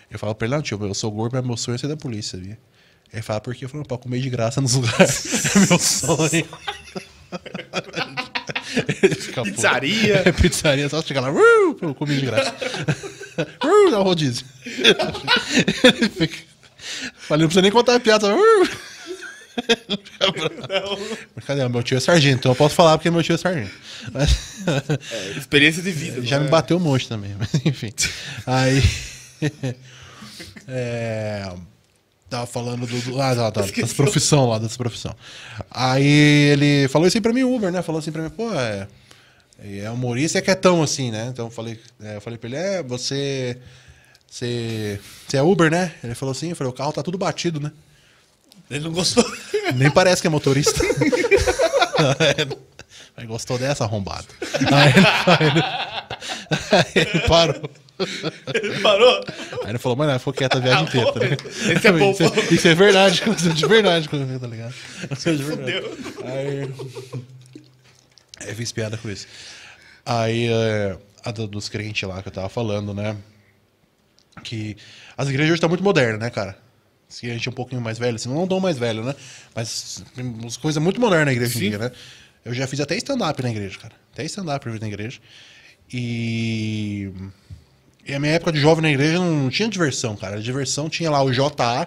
Eu 0.09 0.17
falo 0.19 0.33
pra 0.35 0.47
ele, 0.47 0.55
não, 0.55 0.61
tio, 0.61 0.79
eu 0.83 0.93
sou 0.93 1.11
gordo, 1.11 1.33
mas 1.35 1.45
meu 1.45 1.57
sonho 1.57 1.75
é 1.75 1.77
ser 1.77 1.87
da 1.87 1.97
polícia, 1.97 2.37
sabia? 2.37 2.57
Ele 3.11 3.21
fala, 3.21 3.39
por 3.41 3.55
quê? 3.55 3.65
Eu 3.65 3.69
falo, 3.69 3.85
pra 3.85 3.97
comer 3.97 4.19
de 4.21 4.29
graça 4.29 4.59
nos 4.61 4.73
lugares. 4.73 5.55
É 5.55 5.59
meu 5.69 5.79
sonho. 5.79 6.47
Pizzaria. 9.43 10.23
É 10.25 10.31
pizzaria, 10.31 10.89
só 10.89 11.01
chegar 11.01 11.21
lá, 11.21 11.31
uh, 11.31 11.93
comi 11.95 12.17
de 12.17 12.25
graça. 12.25 12.53
uh, 13.63 13.91
dá 13.91 13.99
um 13.99 14.03
rodízio. 14.03 14.45
Falei, 17.17 17.41
não 17.43 17.47
precisa 17.47 17.61
nem 17.61 17.71
contar 17.71 17.95
a 17.95 17.99
piada. 17.99 18.33
Uh. 18.35 18.67
Cadê? 21.45 21.67
Meu 21.67 21.83
tio 21.83 21.97
é 21.97 21.99
sargento, 21.99 22.39
então 22.39 22.51
eu 22.51 22.55
posso 22.55 22.75
falar 22.75 22.97
porque 22.97 23.09
meu 23.09 23.23
tio 23.23 23.35
é 23.35 23.37
sargento. 23.37 23.71
Mas- 24.11 24.57
É, 25.11 25.37
experiência 25.37 25.81
de 25.81 25.91
vida. 25.91 26.21
já 26.23 26.35
não 26.35 26.43
me 26.43 26.49
é? 26.49 26.51
bateu 26.51 26.77
um 26.77 26.79
monte 26.79 27.07
também, 27.07 27.35
mas 27.39 27.53
enfim. 27.65 27.91
Aí. 28.45 28.83
é, 30.67 31.49
tava 32.29 32.45
falando 32.45 32.85
do. 32.85 33.01
do 33.01 33.21
ah, 33.21 33.35
tá, 33.35 33.51
tá, 33.51 33.61
das 33.81 33.93
profissão 33.93 34.49
lá, 34.49 34.57
das 34.57 34.77
profissão. 34.77 35.15
Aí 35.71 36.05
ele 36.05 36.87
falou 36.87 37.07
isso 37.07 37.17
aí 37.17 37.21
pra 37.21 37.33
mim, 37.33 37.43
Uber, 37.43 37.71
né? 37.71 37.81
Falou 37.81 37.99
assim 37.99 38.11
pra 38.11 38.21
mim, 38.23 38.29
pô, 38.29 38.53
é. 38.53 38.87
É 39.59 39.89
humorista 39.89 40.37
e 40.37 40.39
é 40.39 40.41
quietão 40.43 40.83
assim, 40.83 41.09
né? 41.09 41.29
Então 41.31 41.47
eu 41.47 41.51
falei, 41.51 41.79
é, 41.99 42.17
eu 42.17 42.21
falei 42.21 42.37
pra 42.37 42.47
ele, 42.47 42.57
é, 42.57 42.83
você. 42.83 43.57
Você. 44.29 44.99
Você 45.27 45.37
é 45.37 45.41
Uber, 45.41 45.71
né? 45.71 45.93
Ele 46.03 46.13
falou 46.13 46.31
assim, 46.31 46.49
eu 46.49 46.55
falei, 46.55 46.71
o 46.71 46.75
carro 46.75 46.93
tá 46.93 47.01
tudo 47.01 47.17
batido, 47.17 47.59
né? 47.59 47.71
Ele 48.69 48.83
não 48.83 48.91
gostou. 48.91 49.25
Nem 49.75 49.89
parece 49.89 50.21
que 50.21 50.27
é 50.27 50.29
motorista. 50.29 50.79
Aí 53.17 53.25
gostou 53.25 53.57
dessa 53.57 53.83
arrombada. 53.83 54.27
Aí 54.71 54.93
aí 55.25 55.86
ele- 56.95 57.09
aí 57.13 57.27
parou. 57.27 57.69
Ele 58.53 58.79
parou. 58.81 59.23
Aí 59.63 59.69
ele 59.71 59.77
falou, 59.79 59.97
mano, 59.97 60.11
ela 60.11 60.19
ficou 60.19 60.33
quieta 60.33 60.57
a 60.57 60.61
viagem 60.61 60.83
inteira, 60.85 61.11
tá 61.11 61.19
ligado? 61.19 61.47
Esse 61.47 61.87
é 61.87 61.91
bom, 61.91 62.11
Isso, 62.11 62.31
pô. 62.31 62.53
isso 62.53 62.67
é 62.67 62.75
verdade, 62.75 63.23
isso 63.35 63.49
é 63.49 63.53
de 63.53 63.65
verdade, 63.67 64.07
tá 64.09 64.47
ligado? 64.47 64.73
Isso 65.11 65.29
é 65.29 65.33
de 65.33 65.43
verdade. 65.43 65.81
Fudeu. 65.81 66.25
Aí. 66.25 66.71
É, 68.41 68.53
fiz 68.53 68.71
piada 68.71 68.97
com 68.97 69.09
isso. 69.09 69.25
Aí, 70.05 70.47
é, 70.47 70.97
a 71.25 71.31
do- 71.31 71.47
dos 71.47 71.67
crentes 71.69 72.07
lá 72.07 72.21
que 72.21 72.27
eu 72.27 72.31
tava 72.31 72.49
falando, 72.49 72.93
né? 72.93 73.17
Que 74.43 74.77
as 75.17 75.27
igrejas 75.27 75.49
hoje 75.51 75.55
estão 75.57 75.69
muito 75.69 75.83
modernas, 75.83 76.19
né, 76.19 76.29
cara? 76.29 76.55
Se 77.09 77.29
a 77.29 77.33
gente 77.33 77.47
é 77.47 77.51
um 77.51 77.55
pouquinho 77.55 77.81
mais 77.81 77.97
velho, 77.97 78.15
assim, 78.15 78.29
não 78.29 78.47
tão 78.47 78.59
mais 78.59 78.77
velho, 78.77 79.03
né? 79.03 79.15
Mas 79.55 80.03
coisas 80.61 80.81
muito 80.81 81.01
modernas 81.01 81.25
na 81.25 81.31
igreja 81.33 81.55
hoje 81.57 81.65
em 81.65 81.69
dia, 81.69 81.79
né? 81.79 81.91
Eu 82.45 82.53
já 82.53 82.67
fiz 82.67 82.79
até 82.79 82.95
stand-up 82.95 83.41
na 83.41 83.49
igreja, 83.49 83.77
cara. 83.79 83.95
Até 84.13 84.23
stand-up 84.25 84.65
eu 84.65 84.71
fiz 84.73 84.81
na 84.81 84.87
igreja. 84.87 85.19
E... 85.91 87.11
E 88.05 88.13
a 88.15 88.19
minha 88.19 88.33
época 88.33 88.53
de 88.53 88.59
jovem 88.59 88.81
na 88.81 88.89
igreja 88.89 89.19
não 89.19 89.49
tinha 89.49 89.67
diversão, 89.67 90.15
cara. 90.15 90.37
A 90.37 90.39
diversão 90.39 90.87
tinha 90.87 91.11
lá 91.11 91.21
o 91.21 91.29
JA, 91.29 91.85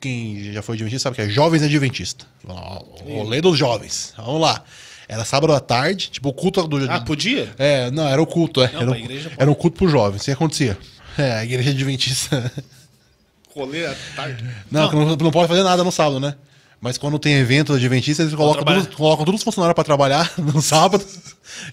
quem 0.00 0.52
já 0.54 0.62
foi 0.62 0.74
adventista 0.74 1.02
sabe 1.04 1.16
que 1.16 1.22
é 1.22 1.28
Jovens 1.28 1.62
Adventista. 1.62 2.24
O 2.44 3.14
rolê 3.16 3.42
dos 3.42 3.58
jovens. 3.58 4.14
Vamos 4.16 4.40
lá. 4.40 4.64
Era 5.06 5.24
sábado 5.24 5.52
à 5.52 5.60
tarde, 5.60 6.08
tipo 6.08 6.30
o 6.30 6.32
culto 6.32 6.66
do. 6.66 6.90
Ah, 6.90 7.00
podia? 7.00 7.52
É, 7.58 7.90
não, 7.90 8.08
era 8.08 8.22
o 8.22 8.26
culto, 8.26 8.62
é. 8.62 8.72
Não, 8.72 8.80
era, 8.80 8.90
um, 8.90 8.94
igreja 8.94 9.32
era 9.36 9.50
um 9.50 9.54
culto 9.54 9.76
pro 9.76 9.88
jovens. 9.88 10.22
O 10.22 10.24
que 10.24 10.30
acontecia? 10.30 10.78
É, 11.18 11.32
a 11.32 11.44
igreja 11.44 11.70
adventista. 11.70 12.50
Rolê 13.54 13.84
à 13.84 13.94
tarde. 14.16 14.48
Não, 14.70 14.88
que 14.88 14.94
não, 14.94 15.16
não 15.16 15.30
pode 15.30 15.48
fazer 15.48 15.64
nada 15.64 15.84
no 15.84 15.92
sábado, 15.92 16.20
né? 16.20 16.36
Mas 16.80 16.96
quando 16.96 17.18
tem 17.18 17.34
evento 17.34 17.74
adventista, 17.74 18.22
eles 18.22 18.34
colocam, 18.34 18.64
todos, 18.64 18.94
colocam 18.94 19.24
todos 19.26 19.40
os 19.40 19.44
funcionários 19.44 19.74
pra 19.74 19.84
trabalhar 19.84 20.32
no 20.38 20.62
sábado 20.62 21.04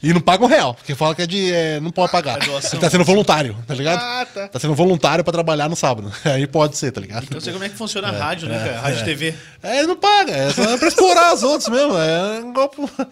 e 0.02 0.14
não 0.14 0.22
pagam 0.22 0.48
real. 0.48 0.74
Porque 0.74 0.96
fala 0.96 1.16
que 1.16 1.22
é 1.22 1.28
de. 1.28 1.52
é, 1.52 1.80
não 1.80 1.92
pode 1.92 2.12
pagar. 2.12 2.40
É 2.42 2.78
tá 2.78 2.90
sendo 2.90 3.04
voluntário, 3.04 3.56
tá 3.68 3.74
ligado? 3.74 4.02
Ah, 4.02 4.26
tá. 4.26 4.48
Tá 4.48 4.60
sendo 4.60 4.74
voluntário 4.74 5.24
pra 5.24 5.34
trabalhar 5.34 5.70
no 5.70 5.76
sábado. 5.76 6.12
Aí 6.26 6.48
pode 6.48 6.78
ser, 6.78 6.92
tá 6.92 7.02
ligado? 7.02 7.26
Eu 7.30 7.36
não 7.36 7.42
sei 7.42 7.54
como 7.54 7.66
é 7.66 7.70
que 7.70 7.76
funciona 7.76 8.10
a 8.10 8.12
rádio, 8.12 8.48
né, 8.48 8.58
cara? 8.58 8.80
Rádio 8.80 9.02
e 9.02 9.06
TV. 9.06 9.36
É, 9.64 9.84
não 9.84 9.96
paga, 9.96 10.34
é 10.34 10.52
só 10.52 10.78
pra 10.78 10.88
explorar 10.88 11.34
os 11.34 11.44
outros 11.44 11.70
mesmo. 11.70 11.98
É 11.98 12.40
igual, 12.40 12.72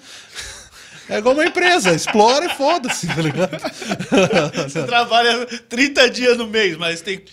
é 1.10 1.18
igual 1.18 1.34
uma 1.36 1.46
empresa, 1.46 1.94
explora 1.94 2.46
e 2.46 2.50
foda-se, 2.50 3.08
tá 3.08 3.22
ligado? 3.22 3.58
Você 4.68 4.84
trabalha 4.84 5.46
30 5.70 6.10
dias 6.10 6.38
no 6.38 6.48
mês, 6.48 6.78
mas 6.78 7.02
tem 7.02 7.24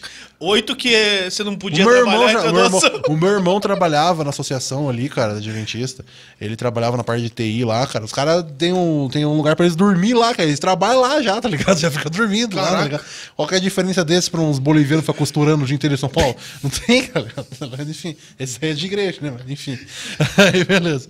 oito 0.44 0.74
que 0.76 0.90
você 1.30 1.42
não 1.44 1.52
O 1.52 1.56
podia 1.58 1.84
meu, 1.84 1.94
irmão, 1.96 2.12
trabalhar 2.28 2.40
já- 2.40 2.46
e 2.46 2.50
o, 2.50 2.52
meu 2.54 2.64
irmão, 2.64 2.80
o 3.08 3.16
meu 3.16 3.28
irmão 3.30 3.60
trabalhava 3.60 4.24
na 4.24 4.30
associação 4.30 4.88
ali, 4.88 5.08
cara, 5.08 5.34
adventista. 5.36 6.04
Ele 6.40 6.56
trabalhava 6.56 6.96
na 6.96 7.04
parte 7.04 7.22
de 7.22 7.30
TI 7.30 7.64
lá, 7.64 7.86
cara. 7.86 8.04
Os 8.04 8.12
caras 8.12 8.44
têm 8.58 8.72
um, 8.72 9.08
tem 9.10 9.24
um 9.24 9.36
lugar 9.36 9.54
pra 9.56 9.64
eles 9.64 9.76
dormir 9.76 10.14
lá, 10.14 10.34
cara. 10.34 10.48
Eles 10.48 10.58
trabalham 10.58 11.00
lá 11.00 11.22
já, 11.22 11.40
tá 11.40 11.48
ligado? 11.48 11.78
Já 11.82 11.90
fica 11.90 12.10
dormindo 12.10 12.56
lá, 12.56 12.62
tá 12.62 12.68
Caraca. 12.70 12.84
ligado? 12.84 13.04
Qual 13.36 13.48
que 13.48 13.54
é 13.54 13.56
a 13.58 13.60
diferença 13.60 14.04
desse 14.04 14.30
pra 14.30 14.40
uns 14.40 14.58
bolivianos 14.58 15.04
que 15.04 15.12
ficam 15.12 15.18
costurando 15.18 15.62
o 15.64 15.66
dia 15.66 15.74
inteiro 15.74 15.94
em 15.94 15.98
São 15.98 16.08
Paulo? 16.08 16.34
Não 16.62 16.70
tem, 16.70 17.04
cara. 17.06 17.26
Mas, 17.76 17.88
enfim, 17.88 18.16
esse 18.38 18.58
aí 18.62 18.70
é 18.70 18.74
de 18.74 18.86
igreja, 18.86 19.18
né? 19.22 19.32
Mas, 19.36 19.48
enfim. 19.50 19.78
Aí, 20.36 20.64
beleza. 20.64 21.08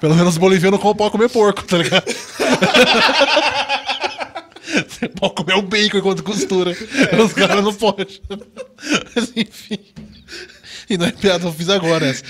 Pelo 0.00 0.14
menos 0.14 0.30
os 0.34 0.38
bolivianos 0.38 0.80
não 0.82 0.94
podem 0.94 1.10
comer 1.12 1.28
porco, 1.28 1.62
tá 1.64 1.78
ligado? 1.78 2.04
Você 4.88 5.08
pode 5.08 5.34
comer 5.34 5.54
o 5.54 5.62
bacon 5.62 5.98
enquanto 5.98 6.22
costura. 6.22 6.72
Os 7.24 7.32
caras 7.32 7.62
não 7.64 7.74
podem. 7.74 8.06
Mas 9.14 9.32
enfim. 9.36 9.78
E 10.88 10.98
não 10.98 11.06
é 11.06 11.12
piada, 11.12 11.46
eu 11.46 11.52
fiz 11.52 11.68
agora 11.68 12.06
essa. 12.06 12.22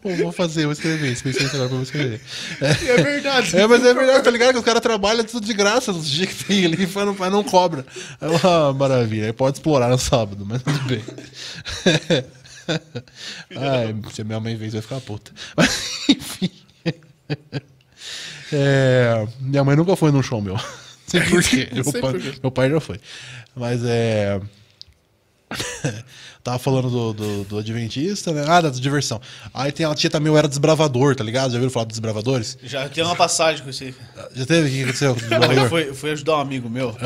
Pô, 0.00 0.14
vou 0.16 0.32
fazer, 0.32 0.64
vou 0.64 0.72
escrever. 0.72 1.16
Pensei 1.22 1.46
agora, 1.46 1.68
vou 1.68 1.82
escrever. 1.82 2.20
É 2.60 2.96
verdade. 2.96 3.56
É, 3.56 3.66
mas 3.68 3.84
é 3.84 3.94
verdade, 3.94 4.24
tá 4.24 4.30
ligado? 4.30 4.52
Que 4.52 4.58
os 4.58 4.64
caras 4.64 4.82
trabalham 4.82 5.24
tudo 5.24 5.46
de 5.46 5.54
graça 5.54 5.92
nos 5.92 6.10
dias 6.10 6.32
que 6.32 6.44
tem 6.44 6.64
ali, 6.66 6.88
mas 6.92 7.06
não, 7.06 7.14
mas 7.16 7.32
não 7.32 7.44
cobra. 7.44 7.86
É 8.20 8.26
uma 8.26 8.72
maravilha. 8.72 9.26
Aí 9.26 9.32
pode 9.32 9.58
explorar 9.58 9.88
no 9.88 9.98
sábado, 9.98 10.44
mas 10.44 10.60
tudo 10.62 10.80
bem. 10.80 11.04
Ai, 13.56 13.94
se 14.12 14.22
a 14.22 14.24
minha 14.24 14.40
mãe 14.40 14.56
ver, 14.56 14.70
vai 14.70 14.82
ficar 14.82 15.00
puta. 15.00 15.30
Mas, 15.56 16.08
enfim. 16.08 16.50
É, 18.52 19.26
minha 19.40 19.64
mãe 19.64 19.76
nunca 19.76 19.96
foi 19.96 20.10
num 20.12 20.22
show 20.22 20.40
meu. 20.40 20.54
Não 20.54 20.62
sei 21.06 21.20
por 21.22 21.42
quê. 21.42 21.68
Meu 21.72 21.84
pai, 21.84 22.00
por 22.00 22.20
quê. 22.20 22.34
meu 22.42 22.50
pai 22.50 22.70
já 22.70 22.80
foi. 22.80 23.00
Mas 23.54 23.82
é. 23.84 24.40
Tava 26.42 26.58
falando 26.58 26.90
do, 26.90 27.12
do, 27.12 27.44
do 27.44 27.58
Adventista, 27.58 28.32
né? 28.32 28.44
Ah, 28.48 28.60
da 28.60 28.68
diversão. 28.68 29.20
Aí 29.54 29.70
tem 29.70 29.86
a 29.86 29.94
tia 29.94 30.10
também, 30.10 30.26
eu 30.32 30.36
era 30.36 30.48
desbravador, 30.48 31.14
tá 31.14 31.22
ligado? 31.22 31.50
Já 31.50 31.54
ouviram 31.54 31.70
falar 31.70 31.84
dos 31.84 31.92
desbravadores? 31.92 32.58
Já 32.64 32.88
tem 32.88 33.04
uma 33.04 33.14
passagem 33.14 33.62
com 33.62 33.70
isso 33.70 33.84
aí. 33.84 33.94
Já 34.34 34.44
teve? 34.44 34.68
O 34.68 34.72
que 34.72 34.82
aconteceu 34.82 35.16
Eu 35.56 35.68
fui, 35.68 35.94
fui 35.94 36.10
ajudar 36.10 36.38
um 36.38 36.40
amigo 36.40 36.68
meu 36.68 36.96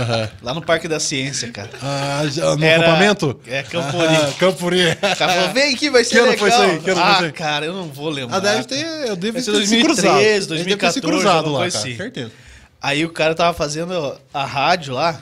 lá 0.43 0.55
no 0.55 0.63
Parque 0.63 0.89
da 0.89 0.99
Ciência, 0.99 1.51
cara. 1.53 1.69
Ah, 1.83 2.23
já, 2.31 2.57
no 2.57 2.65
Era- 2.65 2.83
acampamento? 2.83 3.39
é, 3.47 3.63
Campuri. 3.63 4.07
Ah, 4.07 4.33
Campuri. 4.39 4.83
O 4.93 5.17
cara 5.17 5.33
falou, 5.35 5.53
vem 5.53 5.75
aqui, 5.75 5.91
vai 5.91 6.03
ser 6.03 6.15
Que 6.15 6.21
legal. 6.23 6.39
foi 6.39 6.49
isso 6.49 6.59
aí? 6.63 6.79
Que 6.81 6.91
ano 6.91 7.01
foi 7.01 7.09
ah, 7.11 7.13
isso 7.17 7.25
aí? 7.25 7.33
cara, 7.33 7.67
eu 7.67 7.75
não 7.75 7.89
vou 7.89 8.09
lembrar. 8.09 8.39
Ah, 8.39 8.41
deve 8.41 8.65
ter. 8.65 8.87
Eu 9.07 9.17
devo 9.17 9.35
Deve 9.35 9.43
ser 9.43 9.53
ter 9.53 9.67
se 9.67 9.83
2013, 9.83 9.85
cruzado. 9.85 10.19
Deve 10.19 10.25
ter 10.35 10.41
se 10.41 10.49
2014, 10.49 11.01
cruzado 11.03 11.37
alguma 11.37 11.59
lá, 11.59 11.71
cara. 11.71 11.79
assim. 11.79 11.95
Certeza. 11.97 12.33
Aí 12.81 13.05
o 13.05 13.11
cara 13.11 13.35
tava 13.35 13.53
fazendo 13.53 14.17
a 14.33 14.45
rádio 14.47 14.95
lá. 14.95 15.21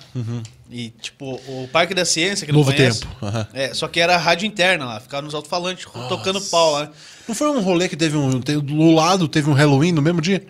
E, 0.71 0.91
tipo, 1.01 1.35
o 1.47 1.69
Parque 1.71 1.95
da 1.95 2.05
Ciência, 2.05 2.47
que 2.47 2.53
não 2.53 2.61
Uhum. 2.61 2.65
Novo 2.67 2.77
conhece, 2.77 3.01
Tempo, 3.01 3.15
aham. 3.27 3.47
É, 3.53 3.75
só 3.75 3.87
que 3.87 4.01
era 4.01 4.15
a 4.15 4.19
rádio 4.19 4.47
interna 4.47 4.87
lá. 4.87 5.01
Ficava 5.01 5.23
nos 5.23 5.35
alto-falantes, 5.35 5.85
tocando 6.09 6.41
pau 6.41 6.73
lá. 6.73 6.91
Não 7.29 7.35
foi 7.35 7.51
um 7.51 7.61
rolê 7.61 7.89
que 7.89 7.97
teve 7.97 8.17
um. 8.17 8.41
Teve, 8.41 8.61
do 8.61 8.91
lado 8.93 9.29
teve 9.29 9.49
um 9.49 9.53
Halloween 9.53 9.93
no 9.93 10.01
mesmo 10.03 10.21
dia? 10.21 10.45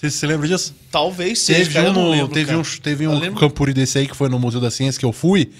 Você 0.00 0.10
se 0.10 0.24
lembra 0.26 0.46
disso? 0.46 0.74
Talvez 0.92 1.40
seja, 1.40 1.58
Teve 1.60 1.74
cara, 1.74 1.86
eu 1.86 1.90
um, 1.90 1.94
não 1.94 2.02
no- 2.04 2.10
lembro, 2.10 2.28
teve 2.32 2.46
cara. 2.46 2.58
um, 2.58 2.62
teve 2.80 3.04
Eu 3.04 3.10
um 3.10 3.18
lembro- 3.18 3.40
Campuri 3.40 3.74
desse 3.74 3.98
aí 3.98 4.06
que 4.06 4.14
foi 4.16 4.28
no 4.28 4.38
Museu 4.38 4.60
da 4.60 4.70
Ciência 4.70 4.98
que 4.98 5.04
eu 5.04 5.12
fui. 5.12 5.50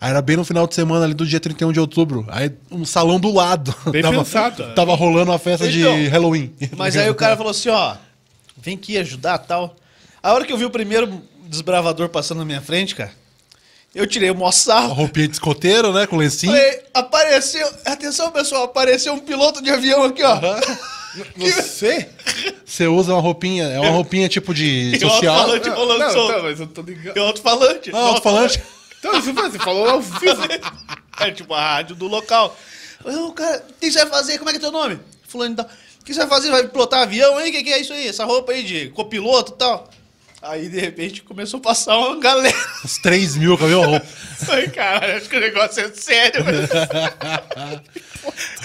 Aí 0.00 0.10
era 0.10 0.20
bem 0.22 0.36
no 0.36 0.44
final 0.44 0.66
de 0.66 0.74
semana 0.74 1.04
ali 1.06 1.14
do 1.14 1.26
dia 1.26 1.40
31 1.40 1.72
de 1.72 1.80
outubro. 1.80 2.24
Aí 2.28 2.52
um 2.70 2.84
salão 2.84 3.18
do 3.18 3.32
lado. 3.32 3.74
Bem 3.90 4.02
tava, 4.02 4.18
pensado. 4.18 4.74
Tava 4.74 4.94
rolando 4.94 5.32
uma 5.32 5.38
festa 5.38 5.66
Então, 5.66 5.96
de 5.96 6.06
Halloween. 6.08 6.52
Mas 6.76 6.96
aí 6.96 7.08
o 7.10 7.14
cara 7.16 7.34
falou 7.36 7.50
assim, 7.50 7.70
ó, 7.70 7.96
vem 8.56 8.74
aqui 8.76 8.96
ajudar 8.98 9.38
tal. 9.38 9.74
A 10.22 10.32
hora 10.34 10.44
que 10.44 10.52
eu 10.52 10.58
vi 10.58 10.64
o 10.66 10.70
primeiro 10.70 11.20
desbravador 11.48 12.10
passando 12.10 12.38
na 12.38 12.44
minha 12.44 12.60
frente, 12.60 12.94
cara, 12.94 13.10
eu 13.94 14.06
tirei 14.06 14.30
o 14.30 14.34
maior 14.34 14.52
A 14.68 14.80
roupinha 14.80 15.28
de 15.28 15.34
escoteiro, 15.34 15.92
né? 15.92 16.06
Com 16.06 16.16
lencinho. 16.16 16.52
Falei, 16.52 16.82
apareceu, 16.92 17.68
atenção 17.84 18.30
pessoal, 18.30 18.64
apareceu 18.64 19.12
um 19.12 19.18
piloto 19.18 19.62
de 19.62 19.70
avião 19.70 20.04
aqui, 20.04 20.22
ó. 20.22 20.38
Você? 21.36 22.08
Você 22.64 22.86
usa 22.86 23.12
uma 23.12 23.20
roupinha, 23.20 23.64
é 23.64 23.80
uma 23.80 23.90
roupinha 23.90 24.28
tipo 24.28 24.52
de 24.52 24.92
Eu 25.00 25.08
social. 25.08 25.34
alto-falante 25.34 25.68
rolando 25.70 26.00
não, 26.00 26.10
som. 26.10 26.28
tá, 26.28 26.42
mas 26.42 26.60
eu 26.60 26.66
tô 26.66 26.82
ligado. 26.82 27.16
Eu 27.16 27.26
alto-falante. 27.26 27.90
Ah, 27.92 27.98
alto-falante. 27.98 28.62
Então, 28.98 29.20
você 29.20 29.58
falou 29.58 29.88
ao 29.88 30.00
vivo. 30.00 30.42
É 31.20 31.32
tipo 31.32 31.52
a 31.52 31.60
rádio 31.60 31.96
do 31.96 32.06
local. 32.06 32.56
Eu, 33.04 33.32
cara, 33.32 33.64
o 33.68 33.74
que 33.80 33.90
você 33.90 33.98
vai 34.04 34.08
fazer? 34.08 34.38
Como 34.38 34.50
é 34.50 34.52
que 34.52 34.58
é 34.58 34.60
teu 34.60 34.70
nome? 34.70 35.00
Fulano 35.26 35.54
e 35.54 35.56
tal. 35.56 35.66
O 36.00 36.04
que 36.04 36.14
você 36.14 36.20
vai 36.20 36.28
fazer? 36.28 36.48
Vai 36.48 36.68
pilotar 36.68 37.02
avião, 37.02 37.40
hein? 37.40 37.48
O 37.48 37.52
que, 37.52 37.64
que 37.64 37.72
é 37.72 37.80
isso 37.80 37.92
aí? 37.92 38.06
Essa 38.06 38.24
roupa 38.24 38.52
aí 38.52 38.62
de 38.62 38.88
copiloto 38.90 39.52
e 39.52 39.56
tal. 39.56 39.90
Aí, 40.40 40.68
de 40.68 40.78
repente, 40.78 41.22
começou 41.22 41.58
a 41.58 41.62
passar 41.62 41.98
uma 41.98 42.20
galera. 42.20 42.56
Uns 42.84 42.98
3 42.98 43.36
mil, 43.36 43.56
roupa. 43.56 44.06
Falei, 44.38 44.68
caralho, 44.68 45.16
acho 45.16 45.28
que 45.28 45.36
o 45.36 45.40
negócio 45.40 45.82
é 45.82 45.92
sério. 45.92 46.44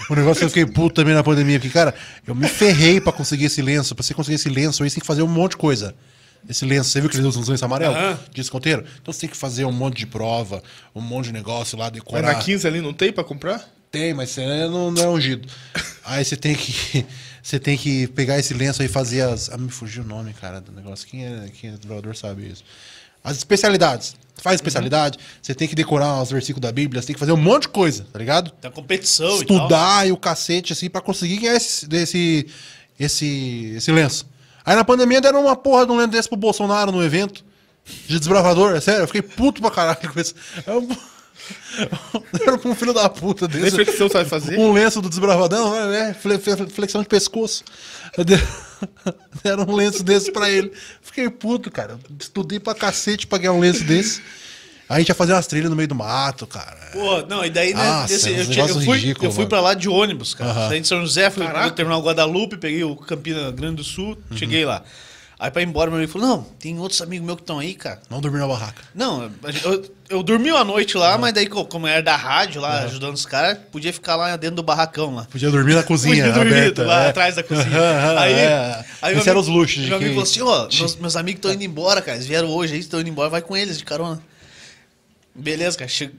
O 0.10 0.16
negócio 0.16 0.40
que 0.40 0.46
eu 0.46 0.50
fiquei 0.50 0.66
puto 0.66 0.96
também 0.96 1.14
na 1.14 1.24
pandemia, 1.24 1.58
porque, 1.58 1.72
cara, 1.72 1.96
eu 2.28 2.36
me 2.36 2.48
ferrei 2.48 3.00
pra 3.00 3.14
conseguir 3.14 3.46
esse 3.46 3.62
lenço. 3.62 3.96
Pra 3.96 4.04
você 4.04 4.14
conseguir 4.14 4.36
esse 4.36 4.50
lenço 4.50 4.84
aí, 4.84 4.90
você 4.90 4.96
tem 4.96 5.02
que 5.02 5.08
fazer 5.08 5.22
um 5.24 5.28
monte 5.28 5.52
de 5.52 5.58
coisa. 5.58 5.96
Esse 6.50 6.66
lenço, 6.66 6.90
você 6.90 7.00
viu 7.00 7.10
que 7.10 7.16
eles 7.16 7.26
usam 7.26 7.42
uns 7.42 7.48
lenços 7.48 7.64
amarelos? 7.64 7.96
Aham. 7.96 8.20
De 8.32 8.42
escoteiro? 8.42 8.84
Então 9.02 9.14
você 9.14 9.22
tem 9.22 9.30
que 9.30 9.38
fazer 9.38 9.64
um 9.64 9.72
monte 9.72 10.00
de 10.00 10.08
prova, 10.08 10.62
um 10.94 11.00
monte 11.00 11.26
de 11.28 11.34
negócio 11.34 11.78
lá, 11.78 11.86
Mas 11.86 11.94
decorar. 11.94 12.34
na 12.34 12.36
15 12.36 12.68
ali 12.68 12.82
não 12.82 12.94
tem 12.94 13.14
pra 13.14 13.24
comprar? 13.24 13.64
Tem, 13.90 14.14
mas 14.14 14.32
você 14.32 14.46
não, 14.68 14.92
não 14.92 15.04
é 15.04 15.08
ungido. 15.08 15.48
Aí 16.04 16.26
você 16.26 16.36
tem 16.36 16.56
que. 16.56 17.06
Você 17.44 17.60
tem 17.60 17.78
que 17.78 18.08
pegar 18.08 18.40
esse 18.40 18.54
lenço 18.54 18.82
aí 18.82 18.88
e 18.88 18.92
fazer 18.92 19.22
as. 19.22 19.50
Ah, 19.50 19.58
me 19.58 19.70
fugiu 19.70 20.02
o 20.02 20.08
nome, 20.08 20.34
cara, 20.34 20.62
do 20.62 20.72
negócio. 20.72 21.06
Quem 21.06 21.26
é, 21.26 21.50
quem 21.50 21.70
é 21.72 21.74
desbravador 21.74 22.16
sabe 22.16 22.48
isso. 22.48 22.64
As 23.22 23.36
especialidades. 23.38 24.16
Faz 24.42 24.56
especialidade, 24.56 25.20
você 25.42 25.54
tem 25.54 25.68
que 25.68 25.76
decorar 25.76 26.22
os 26.22 26.32
versículos 26.32 26.62
da 26.62 26.72
Bíblia, 26.72 27.02
você 27.02 27.08
tem 27.08 27.14
que 27.14 27.20
fazer 27.20 27.32
um 27.32 27.38
monte 27.38 27.64
de 27.64 27.68
coisa, 27.70 28.06
tá 28.12 28.18
ligado? 28.18 28.50
Tem 28.60 28.72
competição 28.72 29.42
e 29.42 29.46
tal. 29.46 29.58
estudar 29.58 30.08
e, 30.08 30.12
o 30.12 30.18
cacete, 30.18 30.74
assim, 30.74 30.90
pra 30.90 31.00
conseguir 31.02 31.38
ganhar 31.38 31.56
esse, 31.56 31.88
esse, 31.94 32.48
esse, 33.00 33.74
esse 33.78 33.92
lenço. 33.92 34.26
Aí 34.66 34.76
na 34.76 34.84
pandemia 34.84 35.22
deram 35.22 35.42
uma 35.44 35.56
porra 35.56 35.86
de 35.86 35.92
um 35.92 35.96
lenço 35.98 36.10
desse 36.10 36.28
pro 36.28 36.38
Bolsonaro 36.38 36.92
no 36.92 37.04
evento. 37.04 37.46
De 38.08 38.18
desbravador, 38.18 38.76
é 38.76 38.82
sério, 38.82 39.04
eu 39.04 39.08
fiquei 39.08 39.22
puto 39.22 39.62
pra 39.62 39.70
caralho 39.70 40.12
com 40.12 40.20
isso. 40.20 40.34
É 40.66 40.72
um- 40.74 40.88
Era 42.46 42.58
pra 42.58 42.70
um 42.72 42.76
filho 42.76 42.94
da 42.94 43.10
puta 43.10 43.48
Nem 43.48 43.62
desse. 43.62 43.76
flexão 43.76 44.08
você 44.08 44.14
vai 44.14 44.26
fazer? 44.26 44.58
Um 44.60 44.72
lenço 44.72 45.02
do 45.02 45.10
desbravadão, 45.10 45.76
é, 45.94 46.14
fle- 46.14 46.38
flexão 46.70 47.02
de 47.02 47.08
pescoço. 47.08 47.64
Deram 49.44 49.64
um 49.68 49.76
lenço 49.76 50.04
desse 50.04 50.32
pra 50.32 50.50
ele. 50.50 50.72
Fiquei 51.02 51.30
puto, 51.30 51.72
cara. 51.72 51.98
Estudei 52.20 52.60
pra 52.60 52.74
cacete 52.76 53.28
pra 53.28 53.38
ganhar 53.38 53.54
um 53.54 53.60
lenço 53.60 53.84
desse. 53.84 54.22
Aí 54.90 54.98
a 54.98 55.00
gente 55.00 55.10
ia 55.10 55.16
fazer 55.16 55.34
umas 55.34 55.48
trilhas 55.48 55.70
no 55.70 55.76
meio 55.76 55.88
do 55.88 55.96
mato, 55.96 56.46
cara. 56.46 56.78
Pô, 56.92 57.22
não, 57.28 57.44
e 57.44 57.50
daí, 57.50 57.74
né? 57.74 57.84
Nossa, 57.84 58.08
desse- 58.14 58.30
uns 58.32 58.38
eu, 58.40 58.46
tinha- 58.52 58.66
eu 58.68 58.82
fui, 58.82 58.98
ridículos, 58.98 59.24
eu 59.24 59.32
fui 59.32 59.46
pra 59.48 59.62
lá 59.62 59.74
de 59.74 59.88
ônibus, 59.90 60.34
cara. 60.34 60.68
Saí 60.70 60.82
de 60.82 60.88
São 60.88 61.02
José, 61.02 61.30
fui 61.30 61.46
Caraca. 61.46 61.68
pro 61.68 61.76
terminal 61.76 62.02
Guadalupe, 62.02 62.58
peguei 62.58 62.84
o 62.84 62.96
Campina 62.96 63.50
Grande 63.52 63.78
do 63.78 63.84
Sul, 63.84 64.18
Uhum. 64.30 64.38
cheguei 64.38 64.66
lá. 64.66 64.84
Aí 65.40 65.52
pra 65.52 65.62
ir 65.62 65.66
embora, 65.68 65.90
meu 65.90 65.98
amigo 65.98 66.12
falou: 66.12 66.28
Não, 66.28 66.44
tem 66.60 66.80
outros 66.80 67.02
amigos 67.02 67.26
meus 67.26 67.36
que 67.38 67.44
estão 67.44 67.60
aí, 67.60 67.74
cara. 67.74 68.02
Não 68.10 68.22
dormir 68.22 68.40
na 68.40 68.48
barraca. 68.48 68.82
Não, 68.96 69.30
eu, 69.66 69.92
eu 70.10 70.24
dormi 70.24 70.52
uma 70.52 70.64
noite 70.64 70.96
lá, 70.96 71.18
mas 71.18 71.34
daí, 71.34 71.48
co- 71.48 71.66
como 71.66 71.86
era 71.88 72.02
da 72.02 72.16
rádio 72.16 72.62
lá, 72.62 72.82
ajudando 72.84 73.16
os 73.16 73.26
caras, 73.26 73.58
podia 73.72 73.92
ficar 73.92 74.16
lá 74.16 74.36
dentro 74.38 74.56
do 74.58 74.64
barracão 74.64 75.14
lá. 75.16 75.26
Podia 75.26 75.50
dormir 75.52 75.74
na 75.74 75.84
cozinha. 75.84 76.16
Podia 76.16 76.32
dormir 76.32 76.54
aberta, 76.58 76.84
lá 76.86 77.04
é. 77.06 77.10
atrás 77.10 77.36
da 77.36 77.44
cozinha. 77.44 78.20
Aí, 78.20 78.34
É. 78.34 78.86
aí 79.02 79.16
Esses 79.16 79.28
eram 79.28 79.40
os 79.42 79.48
luxos 79.48 79.82
de 79.84 79.88
Meu 79.90 79.98
amigo 79.98 80.12
falou 80.12 80.24
assim: 80.24 80.42
Ó, 80.42 80.68
meus, 80.80 80.96
meus 80.98 81.16
amigos 81.16 81.40
estão 81.40 81.52
indo 81.52 81.64
embora, 81.64 82.02
cara. 82.02 82.16
Eles 82.18 82.28
vieram 82.28 82.48
hoje 82.50 82.76
aí, 82.76 82.80
estão 82.80 83.02
indo 83.02 83.10
embora, 83.10 83.30
vai 83.30 83.42
com 83.42 83.58
eles 83.58 83.78
de 83.78 83.84
carona. 83.84 84.22
Beleza, 85.36 85.78
cara. 85.78 85.90
Che... 85.90 86.12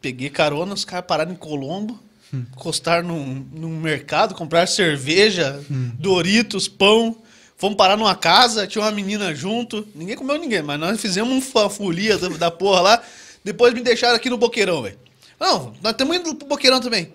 Peguei 0.00 0.30
carona, 0.30 0.74
os 0.74 0.84
caras 0.84 1.06
pararam 1.06 1.32
em 1.32 1.36
Colombo, 1.36 1.98
Hum. 2.34 2.44
encostaram 2.52 3.06
num, 3.06 3.46
num 3.52 3.78
mercado, 3.80 4.34
compraram 4.34 4.66
cerveja, 4.66 5.60
Hum. 5.70 5.92
Doritos, 5.98 6.66
pão. 6.68 7.16
Fomos 7.58 7.76
parar 7.76 7.96
numa 7.96 8.14
casa, 8.14 8.66
tinha 8.66 8.82
uma 8.84 8.90
menina 8.90 9.34
junto. 9.34 9.86
Ninguém 9.94 10.14
comeu 10.16 10.36
ninguém, 10.38 10.62
mas 10.62 10.78
nós 10.78 11.00
fizemos 11.00 11.44
uma 11.54 11.70
folia 11.70 12.18
da, 12.18 12.28
da 12.28 12.50
porra 12.50 12.80
lá. 12.80 13.02
Depois 13.42 13.72
me 13.72 13.80
deixaram 13.80 14.14
aqui 14.16 14.28
no 14.28 14.36
Boqueirão, 14.36 14.82
velho. 14.82 14.98
Não, 15.40 15.74
nós 15.82 15.92
estamos 15.92 16.16
indo 16.16 16.34
pro 16.34 16.48
Boqueirão 16.48 16.80
também. 16.80 17.12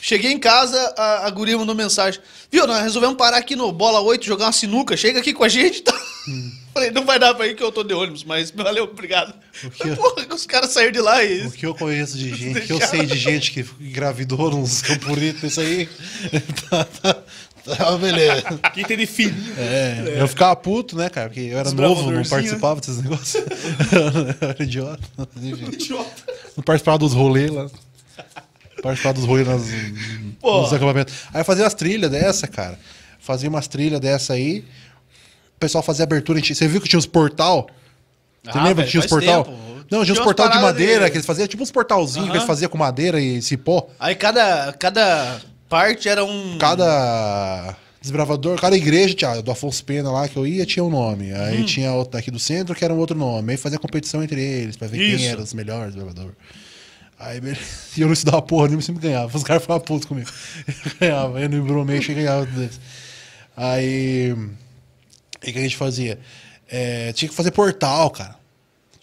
Cheguei 0.00 0.32
em 0.32 0.38
casa, 0.38 0.78
a, 0.96 1.26
a 1.26 1.30
guria 1.30 1.56
mandou 1.56 1.74
mensagem. 1.74 2.20
Viu, 2.50 2.66
nós 2.66 2.82
resolvemos 2.82 3.16
parar 3.16 3.36
aqui 3.36 3.54
no 3.54 3.70
Bola 3.70 4.00
8, 4.00 4.24
jogar 4.24 4.46
uma 4.46 4.52
sinuca. 4.52 4.96
Chega 4.96 5.20
aqui 5.20 5.32
com 5.32 5.44
a 5.44 5.48
gente 5.48 5.78
e 5.78 5.82
tal. 5.82 5.96
Falei, 6.74 6.90
não 6.90 7.04
vai 7.04 7.18
dar 7.18 7.34
pra 7.34 7.46
ir 7.46 7.54
que 7.54 7.62
eu 7.62 7.70
tô 7.70 7.84
de 7.84 7.92
ônibus, 7.92 8.24
mas 8.24 8.50
valeu, 8.50 8.84
obrigado. 8.84 9.34
que- 9.76 9.94
Porra, 9.94 10.26
os 10.34 10.46
caras 10.46 10.70
saíram 10.70 10.90
de 10.92 11.00
lá 11.00 11.22
e... 11.22 11.46
O 11.46 11.50
que 11.52 11.66
eu 11.66 11.74
conheço 11.74 12.16
de 12.16 12.30
gente, 12.34 12.58
o 12.60 12.62
que 12.66 12.72
eu 12.72 12.80
sei 12.80 13.04
de 13.04 13.16
gente 13.18 13.50
que 13.52 13.60
engravidou 13.78 14.50
nos 14.50 14.80
campuritos, 14.80 15.42
isso 15.42 15.60
aí. 15.60 15.86
Tá, 16.70 16.84
tá, 17.02 17.21
tá, 17.64 17.96
beleza. 17.98 18.42
Quem 18.74 18.84
tem 18.84 18.96
de 18.96 19.06
filho. 19.06 19.34
É, 19.58 20.16
eu 20.18 20.28
ficava 20.28 20.54
puto, 20.56 20.96
né, 20.96 21.08
cara? 21.08 21.28
Porque 21.28 21.40
eu 21.40 21.58
era 21.58 21.70
novo, 21.72 22.10
não 22.10 22.22
participava 22.24 22.80
desses 22.80 23.02
negócios. 23.02 23.34
eu 23.42 24.48
era 24.48 24.62
idiota. 24.62 25.02
Idiota. 25.40 26.10
não 26.56 26.64
participava 26.64 26.98
dos 26.98 27.12
rolês 27.12 27.50
lá. 27.50 27.68
Participava 28.82 29.14
dos 29.14 29.24
rolês 29.24 29.46
nas, 29.46 29.62
Pô. 30.40 30.62
nos 30.62 30.72
acampamentos. 30.72 31.14
Aí 31.32 31.40
eu 31.40 31.44
fazia 31.44 31.64
umas 31.64 31.74
trilhas 31.74 32.10
dessa, 32.10 32.46
cara. 32.48 32.78
Fazia 33.20 33.48
umas 33.48 33.68
trilhas 33.68 34.00
dessa 34.00 34.32
aí. 34.32 34.64
O 35.56 35.60
pessoal 35.60 35.82
fazia 35.84 36.02
abertura. 36.04 36.38
gente- 36.40 36.54
Você 36.56 36.66
viu 36.66 36.80
que 36.80 36.88
tinha 36.88 36.98
uns 36.98 37.06
portal? 37.06 37.68
Você 38.42 38.58
Ah, 38.58 38.64
lembra 38.64 38.84
que 38.84 38.90
tinha 38.90 39.00
os 39.00 39.06
portal? 39.06 39.44
tempo. 39.44 39.56
Não, 39.88 40.02
tinha 40.02 40.04
Tinha 40.06 40.14
uns 40.14 40.24
portal 40.24 40.48
de 40.48 40.58
madeira, 40.58 41.04
de- 41.04 41.10
que 41.12 41.16
eles 41.18 41.26
faziam 41.26 41.46
tipo 41.46 41.62
uns 41.62 41.70
portalzinhos 41.70 42.24
que 42.26 42.30
Aham. 42.30 42.38
eles 42.38 42.46
faziam 42.46 42.68
com 42.68 42.76
madeira 42.78 43.20
e 43.20 43.40
cipó. 43.40 43.88
Aí 44.00 44.16
cada, 44.16 44.72
cada 44.72 45.40
parte 45.72 46.08
era 46.08 46.22
um... 46.24 46.58
Cada 46.58 47.74
desbravador, 48.00 48.60
cada 48.60 48.76
igreja, 48.76 49.14
tinha, 49.14 49.40
do 49.40 49.50
Afonso 49.50 49.82
Pena 49.84 50.10
lá 50.10 50.28
que 50.28 50.36
eu 50.36 50.46
ia, 50.46 50.66
tinha 50.66 50.84
um 50.84 50.90
nome. 50.90 51.32
Aí 51.32 51.62
Hum. 51.62 51.64
tinha 51.64 51.92
outro 51.92 52.18
aqui 52.18 52.30
do 52.30 52.38
centro 52.38 52.74
que 52.74 52.84
era 52.84 52.92
um 52.92 52.98
outro 52.98 53.16
nome. 53.16 53.52
Aí 53.52 53.56
fazia 53.56 53.78
competição 53.78 54.22
entre 54.22 54.40
eles 54.40 54.76
pra 54.76 54.88
ver 54.88 55.00
Isso. 55.00 55.18
quem 55.18 55.28
era 55.28 55.40
os 55.40 55.54
melhores 55.54 55.94
desbravadores. 55.94 56.36
Aí 57.18 57.40
beleza. 57.40 57.60
E 57.96 58.00
eu 58.00 58.06
não 58.06 58.12
estudava 58.12 58.42
porra 58.42 58.66
nenhuma, 58.66 58.82
sempre 58.82 59.02
ganhava. 59.02 59.34
Os 59.36 59.42
caras 59.44 59.62
ficavam 59.62 59.80
putos 59.82 60.06
comigo. 60.06 60.28
Eu 60.66 60.92
ganhava, 60.98 61.40
eu 61.40 61.48
no 61.48 61.62
Bromation 61.64 62.12
e 62.12 62.14
ganhava 62.16 62.46
deles. 62.46 62.80
Aí. 63.56 64.34
E 65.44 65.50
o 65.50 65.52
que 65.52 65.58
a 65.58 65.62
gente 65.62 65.76
fazia? 65.76 66.18
É, 66.68 67.12
tinha 67.12 67.28
que 67.28 67.34
fazer 67.34 67.50
portal, 67.50 68.10
cara. 68.10 68.41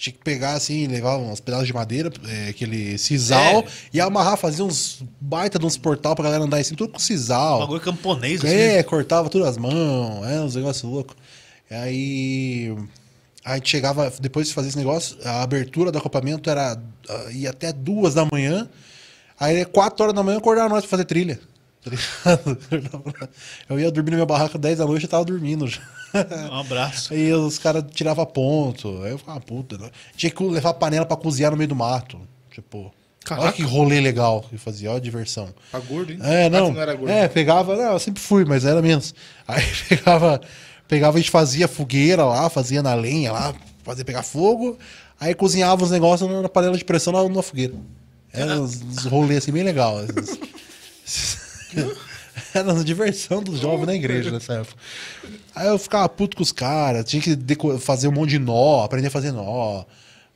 Tinha 0.01 0.13
que 0.13 0.19
pegar 0.23 0.53
assim, 0.53 0.87
levar 0.87 1.17
uns 1.17 1.41
pedaços 1.41 1.67
de 1.67 1.73
madeira, 1.73 2.09
é, 2.25 2.49
aquele 2.51 2.97
sisal, 2.97 3.59
É. 3.59 3.65
e 3.93 3.99
amarrar, 3.99 4.37
fazer 4.37 4.63
uns 4.63 5.03
baita 5.19 5.59
de 5.59 5.65
uns 5.65 5.75
portal 5.75 6.15
pra 6.15 6.23
galera 6.23 6.45
andar 6.45 6.57
em 6.57 6.63
cima, 6.63 6.77
tudo 6.77 6.93
com 6.93 6.99
sisal. 6.99 7.59
bagulho 7.59 7.81
camponês, 7.81 8.39
assim. 8.43 8.53
É, 8.55 8.81
cortava 8.81 9.27
tudo 9.29 9.43
as 9.43 9.57
mãos, 9.57 10.25
é, 10.25 10.39
uns 10.39 10.55
negócios 10.55 10.89
loucos. 10.89 11.17
Aí 11.69 12.73
a 13.43 13.55
gente 13.55 13.69
chegava, 13.69 14.09
depois 14.21 14.47
de 14.47 14.53
fazer 14.53 14.69
esse 14.69 14.77
negócio, 14.77 15.17
a 15.25 15.41
abertura 15.43 15.91
do 15.91 15.97
acampamento 15.97 16.49
era 16.49 16.81
ah, 17.09 17.31
ia 17.31 17.49
até 17.49 17.73
duas 17.73 18.13
da 18.13 18.25
manhã. 18.31 18.69
Aí 19.37 19.65
quatro 19.65 20.03
horas 20.03 20.15
da 20.15 20.23
manhã 20.23 20.37
acordaram 20.37 20.69
nós 20.69 20.81
pra 20.81 20.89
fazer 20.91 21.05
trilha. 21.05 21.39
tá 22.23 22.75
ligado? 22.75 23.13
Eu 23.69 23.79
ia 23.79 23.91
dormir 23.91 24.11
na 24.11 24.17
minha 24.17 24.25
barraca 24.25 24.57
10 24.57 24.77
da 24.79 24.85
noite 24.85 25.03
e 25.03 25.07
tava 25.07 25.23
dormindo 25.25 25.67
já. 25.67 25.81
Um 26.51 26.59
abraço. 26.59 27.13
Aí 27.13 27.31
os 27.33 27.57
caras 27.59 27.83
tiravam 27.91 28.25
ponto. 28.25 29.01
Aí 29.03 29.11
eu 29.11 29.17
ficava 29.17 29.39
puta. 29.39 29.77
Né? 29.77 29.89
Tinha 30.15 30.29
que 30.31 30.43
levar 30.43 30.73
panela 30.73 31.05
pra 31.05 31.15
cozinhar 31.15 31.51
no 31.51 31.57
meio 31.57 31.67
do 31.69 31.75
mato. 31.75 32.19
Tipo, 32.51 32.79
olha 32.79 32.91
Caraca. 33.23 33.51
que 33.53 33.61
rolê 33.61 33.99
legal 34.01 34.41
que 34.41 34.57
fazia, 34.57 34.89
olha 34.89 34.97
a 34.97 35.01
diversão. 35.01 35.49
Tá 35.71 35.79
gordo, 35.79 36.11
hein? 36.11 36.19
É, 36.21 36.45
Ah, 36.45 36.49
não. 36.49 36.73
não 36.73 36.81
era 36.81 36.93
gordo. 36.95 37.11
É, 37.11 37.27
pegava, 37.27 37.75
não, 37.75 37.93
eu 37.93 37.99
sempre 37.99 38.21
fui, 38.21 38.43
mas 38.43 38.65
era 38.65 38.81
menos. 38.81 39.13
Aí 39.47 39.63
pegava, 39.87 40.41
pegava, 40.87 41.17
a 41.17 41.21
gente 41.21 41.31
fazia 41.31 41.67
fogueira 41.67 42.25
lá, 42.25 42.49
fazia 42.49 42.81
na 42.83 42.93
lenha 42.95 43.31
lá, 43.31 43.53
fazia 43.83 44.03
pegar 44.03 44.23
fogo, 44.23 44.77
aí 45.19 45.33
cozinhava 45.35 45.83
os 45.83 45.91
negócios 45.91 46.29
na 46.29 46.49
panela 46.49 46.75
de 46.77 46.83
pressão 46.83 47.13
na, 47.13 47.29
na 47.29 47.41
fogueira. 47.43 47.75
Era 48.33 48.59
uns, 48.59 48.81
uns 48.81 49.05
rolês 49.05 49.43
assim 49.43 49.51
bem 49.51 49.63
legal. 49.63 49.95
Era 52.53 52.73
uma 52.73 52.83
diversão 52.83 53.43
dos 53.43 53.59
jovens 53.59 53.85
na 53.85 53.95
igreja 53.95 54.31
nessa 54.31 54.53
época. 54.53 54.75
Aí 55.53 55.67
eu 55.67 55.77
ficava 55.77 56.07
puto 56.07 56.37
com 56.37 56.43
os 56.43 56.51
caras, 56.51 57.05
tinha 57.05 57.21
que 57.21 57.37
fazer 57.79 58.07
um 58.07 58.11
monte 58.11 58.31
de 58.31 58.39
nó, 58.39 58.83
aprender 58.83 59.07
a 59.07 59.11
fazer 59.11 59.31
nó, 59.31 59.83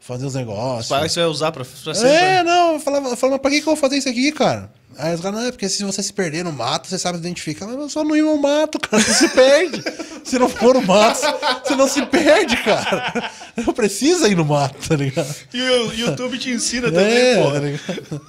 fazer 0.05 0.25
uns 0.25 0.35
negócios. 0.35 0.88
Parece 0.89 1.07
que 1.09 1.13
você 1.13 1.19
vai 1.21 1.30
usar 1.30 1.51
pra, 1.51 1.63
pra 1.84 1.93
sempre. 1.93 2.09
É, 2.09 2.43
não, 2.43 2.73
eu 2.73 2.80
falava, 2.80 3.09
eu 3.09 3.17
falava, 3.17 3.38
mas 3.38 3.41
pra 3.41 3.51
que, 3.51 3.57
que 3.61 3.67
eu 3.67 3.73
vou 3.73 3.75
fazer 3.75 3.97
isso 3.97 4.09
aqui, 4.09 4.31
cara? 4.31 4.69
Aí 4.97 5.15
os 5.15 5.21
caras, 5.21 5.39
não, 5.39 5.47
é 5.47 5.51
porque 5.51 5.67
se 5.67 5.84
você 5.84 6.03
se 6.03 6.13
perder 6.13 6.43
no 6.43 6.51
mato, 6.51 6.88
você 6.88 6.99
sabe 6.99 7.17
identificar. 7.17 7.65
Mas 7.65 7.75
eu 7.75 7.89
só 7.89 8.03
não 8.03 8.15
ir 8.15 8.21
no 8.21 8.38
mato, 8.38 8.80
cara, 8.80 9.01
você 9.01 9.13
se 9.13 9.30
perde. 9.30 9.84
se 10.23 10.37
não 10.37 10.47
for 10.47 10.76
no 10.76 10.81
mato, 10.81 11.19
você 11.63 11.76
não 11.76 11.87
se 11.87 12.05
perde, 12.05 12.57
cara. 12.57 13.31
Não 13.65 13.73
precisa 13.73 14.28
ir 14.28 14.36
no 14.36 14.45
mato, 14.45 14.87
tá 14.87 14.95
ligado? 14.95 15.34
E 15.53 15.61
o 15.61 15.94
YouTube 15.94 16.37
te 16.37 16.52
ensina 16.52 16.91
também, 16.91 17.18
É, 17.18 17.44
pô. 17.44 17.52
tá 17.52 17.60
ligado? 17.60 18.21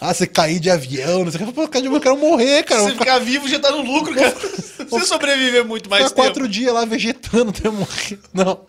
Ah, 0.00 0.12
você 0.14 0.26
cair 0.26 0.60
de 0.60 0.70
avião, 0.70 1.24
não 1.24 1.32
sei 1.32 1.40
o 1.42 1.46
que. 1.46 1.52
Pô, 1.52 1.62
eu 1.62 2.00
quero 2.00 2.16
morrer, 2.18 2.62
cara. 2.62 2.82
Se 2.82 2.90
ficar 2.90 3.04
ficar 3.04 3.18
vivo, 3.18 3.48
já 3.48 3.58
tá 3.58 3.70
no 3.70 3.80
lucro, 3.80 4.14
cara. 4.14 4.36
Você 4.88 5.06
sobreviver 5.06 5.64
muito 5.64 5.90
mais 5.90 6.04
tempo. 6.04 6.14
quatro 6.14 6.46
dias 6.46 6.72
lá 6.72 6.84
vegetando 6.84 7.50
até 7.50 7.68
morrer. 7.68 8.20
Não, 8.32 8.60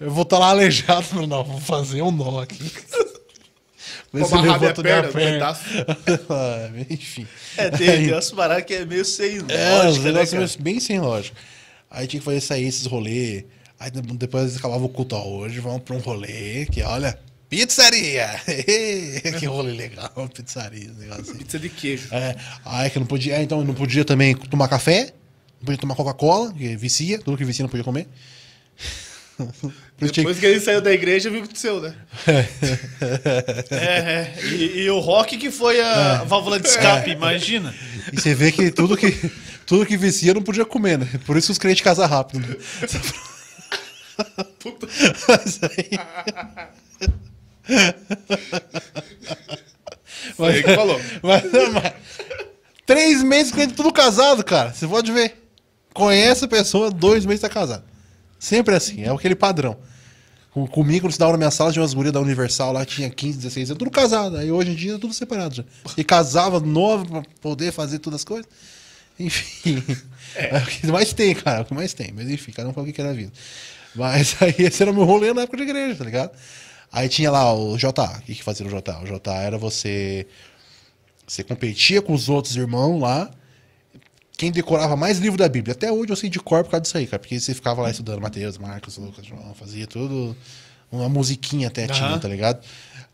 eu 0.00 0.10
vou 0.10 0.22
estar 0.22 0.38
lá 0.38 0.48
aleijado. 0.50 1.06
Não, 1.14 1.26
não, 1.26 1.44
vou 1.44 1.60
fazer 1.60 2.02
um 2.02 2.10
nó 2.10 2.40
aqui. 2.40 2.58
Amarrar 4.12 4.40
minha 4.42 4.52
levanta 4.54 4.82
minha 4.82 5.02
perna, 5.02 5.12
perna. 5.12 5.58
Ah, 6.28 6.70
Enfim. 6.90 7.26
É, 7.56 7.70
tem, 7.70 7.86
tem 7.86 8.12
umas 8.12 8.30
paradas 8.32 8.64
que 8.64 8.74
é 8.74 8.84
meio 8.84 9.04
sem 9.04 9.36
É, 9.36 9.38
os 9.38 9.40
lógica, 9.46 10.04
né, 10.04 10.12
negócios 10.12 10.30
cara? 10.30 10.46
meio- 10.46 10.62
bem 10.62 10.80
sem 10.80 10.98
lógica. 11.00 11.36
Aí 11.88 12.06
tinha 12.08 12.18
que 12.20 12.24
fazer 12.24 12.40
sair 12.40 12.64
esses 12.66 12.86
rolês. 12.86 13.44
Aí 13.78 13.90
de- 13.90 14.00
depois 14.02 14.56
acabava 14.56 14.84
o 14.84 14.88
culto 14.88 15.14
ó, 15.14 15.24
hoje, 15.28 15.60
vamos 15.60 15.82
pra 15.82 15.94
um 15.94 16.00
rolê 16.00 16.66
que, 16.66 16.82
olha, 16.82 17.16
pizzaria! 17.48 18.28
que 19.38 19.46
rolê 19.46 19.72
legal, 19.72 20.10
pizzaria, 20.34 20.80
esse 20.86 20.98
negócio 20.98 21.22
assim. 21.22 21.34
Pizza 21.36 21.58
de 21.58 21.68
queijo. 21.68 22.08
É, 22.12 22.34
aí 22.64 22.90
que 22.90 22.98
não 22.98 23.06
podia, 23.06 23.36
é, 23.36 23.42
então 23.42 23.64
não 23.64 23.74
podia 23.74 24.04
também 24.04 24.34
tomar 24.34 24.66
café, 24.66 25.12
não 25.60 25.66
podia 25.66 25.78
tomar 25.78 25.94
Coca-Cola, 25.94 26.52
que 26.52 26.76
vicia, 26.76 27.18
tudo 27.20 27.36
que 27.38 27.44
vicia 27.44 27.62
não 27.62 27.70
podia 27.70 27.84
comer. 27.84 28.08
Depois 30.00 30.38
que 30.38 30.46
ele 30.46 30.60
saiu 30.60 30.80
da 30.80 30.92
igreja, 30.92 31.28
viu 31.30 31.40
o 31.40 31.42
que 31.42 31.48
aconteceu, 31.48 31.80
né? 31.80 31.94
É, 33.70 33.76
é. 33.76 34.34
E, 34.44 34.80
e 34.82 34.90
o 34.90 34.98
rock 34.98 35.36
que 35.36 35.50
foi 35.50 35.80
a 35.80 36.24
válvula 36.24 36.58
de 36.58 36.68
escape, 36.68 37.10
imagina. 37.10 37.74
E 38.12 38.20
você 38.20 38.34
vê 38.34 38.50
que 38.50 38.70
tudo 38.70 38.96
que, 38.96 39.12
tudo 39.66 39.86
que 39.86 39.96
vicia 39.96 40.34
não 40.34 40.42
podia 40.42 40.64
comer, 40.64 40.98
né? 40.98 41.08
Por 41.26 41.36
isso 41.36 41.52
os 41.52 41.58
crentes 41.58 41.82
casam 41.82 42.06
rápido. 42.06 42.40
Né? 42.46 42.56
Mas 45.28 45.60
aí- 45.62 45.90
Foi 50.36 50.48
ele 50.54 50.62
que 50.62 50.74
falou. 50.74 51.00
Mas, 51.22 51.42
mas- 51.72 51.92
três 52.86 53.22
meses 53.22 53.52
crente 53.52 53.74
tudo 53.74 53.92
casado, 53.92 54.44
cara. 54.44 54.72
Você 54.72 54.86
pode 54.86 55.10
ver. 55.12 55.36
Conhece 55.94 56.44
a 56.44 56.48
pessoa, 56.48 56.90
dois 56.90 57.24
meses 57.26 57.40
tá 57.40 57.48
casado. 57.48 57.82
Sempre 58.40 58.74
assim, 58.74 59.04
é 59.04 59.10
aquele 59.10 59.36
padrão. 59.36 59.76
Com- 60.50 60.66
Comigo, 60.66 61.02
quando 61.04 61.10
estudava 61.12 61.32
na 61.32 61.38
minha 61.38 61.50
sala, 61.52 61.70
tinha 61.70 61.82
umas 61.82 61.94
gurias 61.94 62.12
da 62.12 62.20
Universal 62.20 62.72
lá, 62.72 62.84
tinha 62.84 63.08
15, 63.08 63.36
16 63.38 63.70
anos, 63.70 63.78
tudo 63.78 63.90
casado. 63.92 64.36
Aí 64.36 64.50
hoje 64.50 64.72
em 64.72 64.74
dia, 64.74 64.98
tudo 64.98 65.14
separado 65.14 65.54
já. 65.54 65.64
E 65.96 66.02
casava 66.02 66.58
novo 66.58 67.06
pra 67.06 67.22
poder 67.40 67.70
fazer 67.70 68.00
todas 68.00 68.22
as 68.22 68.24
coisas. 68.24 68.48
Enfim. 69.18 69.80
É. 70.36 70.58
o 70.58 70.64
que 70.64 70.86
mais 70.86 71.12
tem, 71.12 71.34
cara. 71.34 71.58
É 71.58 71.62
o 71.62 71.64
que 71.64 71.74
mais 71.74 71.92
tem. 71.92 72.12
Mas 72.14 72.30
enfim, 72.30 72.52
cada 72.52 72.68
um 72.68 72.72
com 72.72 72.82
o 72.82 72.84
que 72.84 72.92
quer 72.92 73.02
na 73.04 73.12
vida. 73.12 73.32
Mas 73.96 74.36
aí 74.42 74.54
esse 74.58 74.80
era 74.80 74.92
o 74.92 74.94
meu 74.94 75.02
rolê 75.04 75.32
na 75.34 75.42
época 75.42 75.56
de 75.56 75.64
igreja, 75.64 75.96
tá 75.96 76.04
ligado? 76.04 76.30
Aí 76.92 77.08
tinha 77.08 77.30
lá 77.32 77.52
o 77.52 77.76
JA. 77.76 77.88
O 78.18 78.22
que, 78.22 78.36
que 78.36 78.42
fazia 78.44 78.64
no 78.64 78.70
JA? 78.70 79.00
O 79.00 79.06
JA 79.06 79.34
era 79.42 79.58
você. 79.58 80.28
Você 81.26 81.42
competia 81.42 82.00
com 82.00 82.12
os 82.14 82.28
outros 82.28 82.54
irmãos 82.56 83.00
lá. 83.00 83.28
Quem 84.40 84.50
decorava 84.50 84.96
mais 84.96 85.18
livro 85.18 85.36
da 85.38 85.46
Bíblia. 85.46 85.72
Até 85.72 85.92
hoje 85.92 86.10
eu 86.10 86.16
sei 86.16 86.30
de 86.30 86.40
cor 86.40 86.64
por 86.64 86.70
causa 86.70 86.80
disso 86.80 86.96
aí, 86.96 87.06
cara. 87.06 87.18
Porque 87.20 87.38
você 87.38 87.52
ficava 87.52 87.82
lá 87.82 87.90
estudando 87.90 88.22
Mateus, 88.22 88.56
Marcos, 88.56 88.96
Lucas, 88.96 89.26
João, 89.26 89.52
fazia 89.54 89.86
tudo. 89.86 90.34
Uma 90.90 91.10
musiquinha 91.10 91.68
até 91.68 91.86
tinha, 91.86 92.18
tá 92.18 92.26
ligado? 92.26 92.64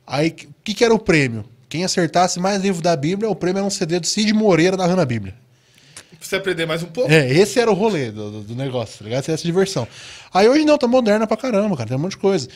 Aí, 0.06 0.28
o 0.28 0.54
que, 0.62 0.72
que 0.72 0.84
era 0.84 0.94
o 0.94 1.00
prêmio? 1.00 1.44
Quem 1.68 1.82
acertasse 1.84 2.38
mais 2.38 2.62
livro 2.62 2.80
da 2.80 2.94
Bíblia, 2.94 3.28
o 3.28 3.34
prêmio 3.34 3.58
era 3.58 3.66
um 3.66 3.70
CD 3.70 3.98
do 3.98 4.06
Cid 4.06 4.32
Moreira 4.32 4.76
narrando 4.76 5.00
a 5.00 5.04
Bíblia. 5.04 5.34
Pra 6.16 6.18
você 6.28 6.36
aprender 6.36 6.64
mais 6.64 6.84
um 6.84 6.86
pouco. 6.86 7.10
É, 7.10 7.28
esse 7.28 7.58
era 7.58 7.68
o 7.72 7.74
rolê 7.74 8.12
do, 8.12 8.42
do- 8.42 8.54
negócio, 8.54 8.98
tá 9.00 9.04
ligado? 9.06 9.18
Essa 9.18 9.32
essa 9.32 9.42
diversão. 9.42 9.86
Aí 10.32 10.48
hoje 10.48 10.64
não, 10.64 10.78
tá 10.78 10.86
moderna 10.86 11.26
pra 11.26 11.36
caramba, 11.36 11.76
cara. 11.76 11.88
Tem 11.88 11.96
um 11.98 12.00
monte 12.00 12.12
de 12.12 12.18
coisa. 12.18 12.48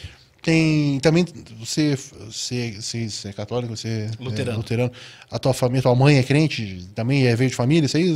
Tem 0.43 0.99
também, 1.01 1.25
você, 1.59 1.97
você, 2.27 2.73
você, 2.81 3.09
você 3.11 3.29
é 3.29 3.33
católico, 3.33 3.77
você 3.77 4.09
Luterano. 4.19 4.53
é 4.53 4.57
luterano. 4.57 4.93
A 5.31 5.39
tua 5.39 5.53
família, 5.53 5.83
tua 5.83 5.95
mãe 5.95 6.17
é 6.19 6.23
crente? 6.23 6.89
Também 6.95 7.27
é 7.27 7.37
veio 7.37 7.51
de 7.51 7.57
família? 7.57 7.87
Isso 7.87 7.97
aí? 7.97 8.11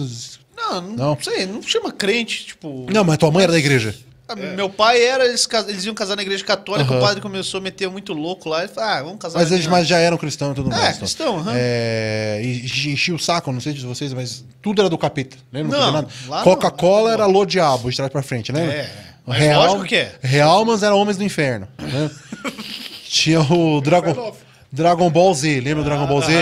Não, 0.56 0.80
não, 0.80 0.96
Não. 0.96 1.18
sei, 1.20 1.44
não 1.46 1.62
chama 1.62 1.92
crente, 1.92 2.46
tipo. 2.46 2.86
Não, 2.90 3.04
mas 3.04 3.18
tua 3.18 3.30
mãe 3.30 3.42
era 3.44 3.52
da 3.52 3.58
igreja. 3.58 3.94
Ah, 4.26 4.34
Meu 4.34 4.70
pai 4.70 5.02
era, 5.04 5.26
eles, 5.26 5.46
eles 5.68 5.84
iam 5.84 5.94
casar 5.94 6.16
na 6.16 6.22
igreja 6.22 6.42
católica, 6.42 6.88
Aham. 6.90 6.98
o 6.98 7.02
padre 7.02 7.20
começou 7.20 7.58
a 7.58 7.60
meter 7.60 7.90
muito 7.90 8.14
louco 8.14 8.48
lá, 8.48 8.60
ele 8.64 8.72
falou, 8.72 8.88
ah, 8.88 9.02
vamos 9.02 9.18
casar 9.18 9.38
Mas 9.38 9.52
eles 9.52 9.66
mas 9.66 9.86
já 9.86 9.98
eram 9.98 10.16
cristãos 10.16 10.52
e 10.52 10.54
tudo 10.54 10.72
É, 10.72 10.76
mais. 10.78 10.96
cristão, 10.96 11.40
aham. 11.40 11.52
É, 11.54 12.40
e 12.42 12.64
enchia 12.90 13.14
o 13.14 13.18
saco, 13.18 13.52
não 13.52 13.60
sei 13.60 13.74
de 13.74 13.84
vocês, 13.84 14.14
mas 14.14 14.42
tudo 14.62 14.80
era 14.80 14.88
do 14.88 14.96
capeta. 14.96 15.36
Lembra? 15.52 15.78
Não, 15.78 15.92
Não, 15.92 16.42
Coca-Cola 16.42 17.12
era 17.12 17.26
lô 17.26 17.44
diabo, 17.44 17.90
de 17.90 17.96
trás 17.98 18.10
pra 18.10 18.22
frente, 18.22 18.50
né? 18.50 18.64
É, 18.66 18.90
mas 19.26 19.56
lógico 19.56 19.84
que 19.84 19.96
é. 19.96 20.14
Realmans 20.22 20.82
era 20.82 20.94
Homens 20.94 21.16
do 21.16 21.24
Inferno. 21.24 21.68
né? 21.78 22.10
tinha 23.08 23.40
o 23.40 23.80
Dragon, 23.80 24.34
Dragon 24.70 25.10
Ball 25.10 25.34
Z, 25.34 25.60
lembra 25.60 25.82
o 25.82 25.84
Dragon 25.84 26.06
Ball 26.06 26.20
Z? 26.22 26.32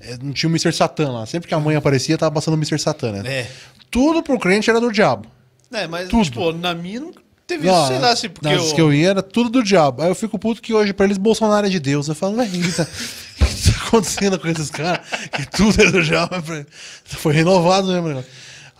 É, 0.00 0.16
Não 0.22 0.32
tinha 0.32 0.48
o 0.48 0.52
Mr. 0.52 0.72
Satan 0.72 1.10
lá. 1.10 1.26
Sempre 1.26 1.48
que 1.48 1.54
a 1.54 1.60
mãe 1.60 1.76
aparecia, 1.76 2.16
tava 2.16 2.32
passando 2.32 2.54
o 2.54 2.56
Mr. 2.56 2.78
Satan, 2.78 3.12
né? 3.12 3.22
É. 3.26 3.50
Tudo 3.90 4.22
pro 4.22 4.38
crente 4.38 4.70
era 4.70 4.80
do 4.80 4.92
diabo. 4.92 5.28
É, 5.72 5.86
mas, 5.86 6.08
Tudo. 6.08 6.24
tipo, 6.24 6.52
na 6.52 6.74
minha 6.74 7.00
não 7.00 7.12
teve 7.46 7.66
Não, 7.66 7.76
isso, 7.76 7.88
sei 7.88 7.98
lá, 7.98 8.10
assim, 8.10 8.28
porque 8.28 8.48
nas 8.48 8.68
eu... 8.68 8.74
que 8.74 8.80
eu 8.80 8.92
ia 8.92 9.10
era 9.10 9.22
tudo 9.22 9.50
do 9.50 9.62
diabo. 9.62 10.02
Aí 10.02 10.08
eu 10.08 10.14
fico 10.14 10.38
puto 10.38 10.62
que 10.62 10.72
hoje, 10.72 10.92
pra 10.92 11.04
eles, 11.06 11.18
Bolsonaro 11.18 11.66
é 11.66 11.70
de 11.70 11.80
Deus. 11.80 12.06
Eu 12.06 12.14
falo, 12.14 12.36
ué, 12.36 12.46
o 12.46 12.50
que 12.50 12.72
tá, 12.72 12.82
o 12.86 13.44
que 13.44 13.72
tá 13.72 13.86
acontecendo 13.86 14.38
com 14.38 14.48
esses 14.48 14.70
caras? 14.70 15.00
Que 15.32 15.46
tudo 15.50 15.82
é 15.82 15.90
do 15.90 16.02
diabo. 16.02 16.34
Foi 17.04 17.34
renovado 17.34 17.88
mesmo. 17.88 18.08
negócio. 18.08 18.30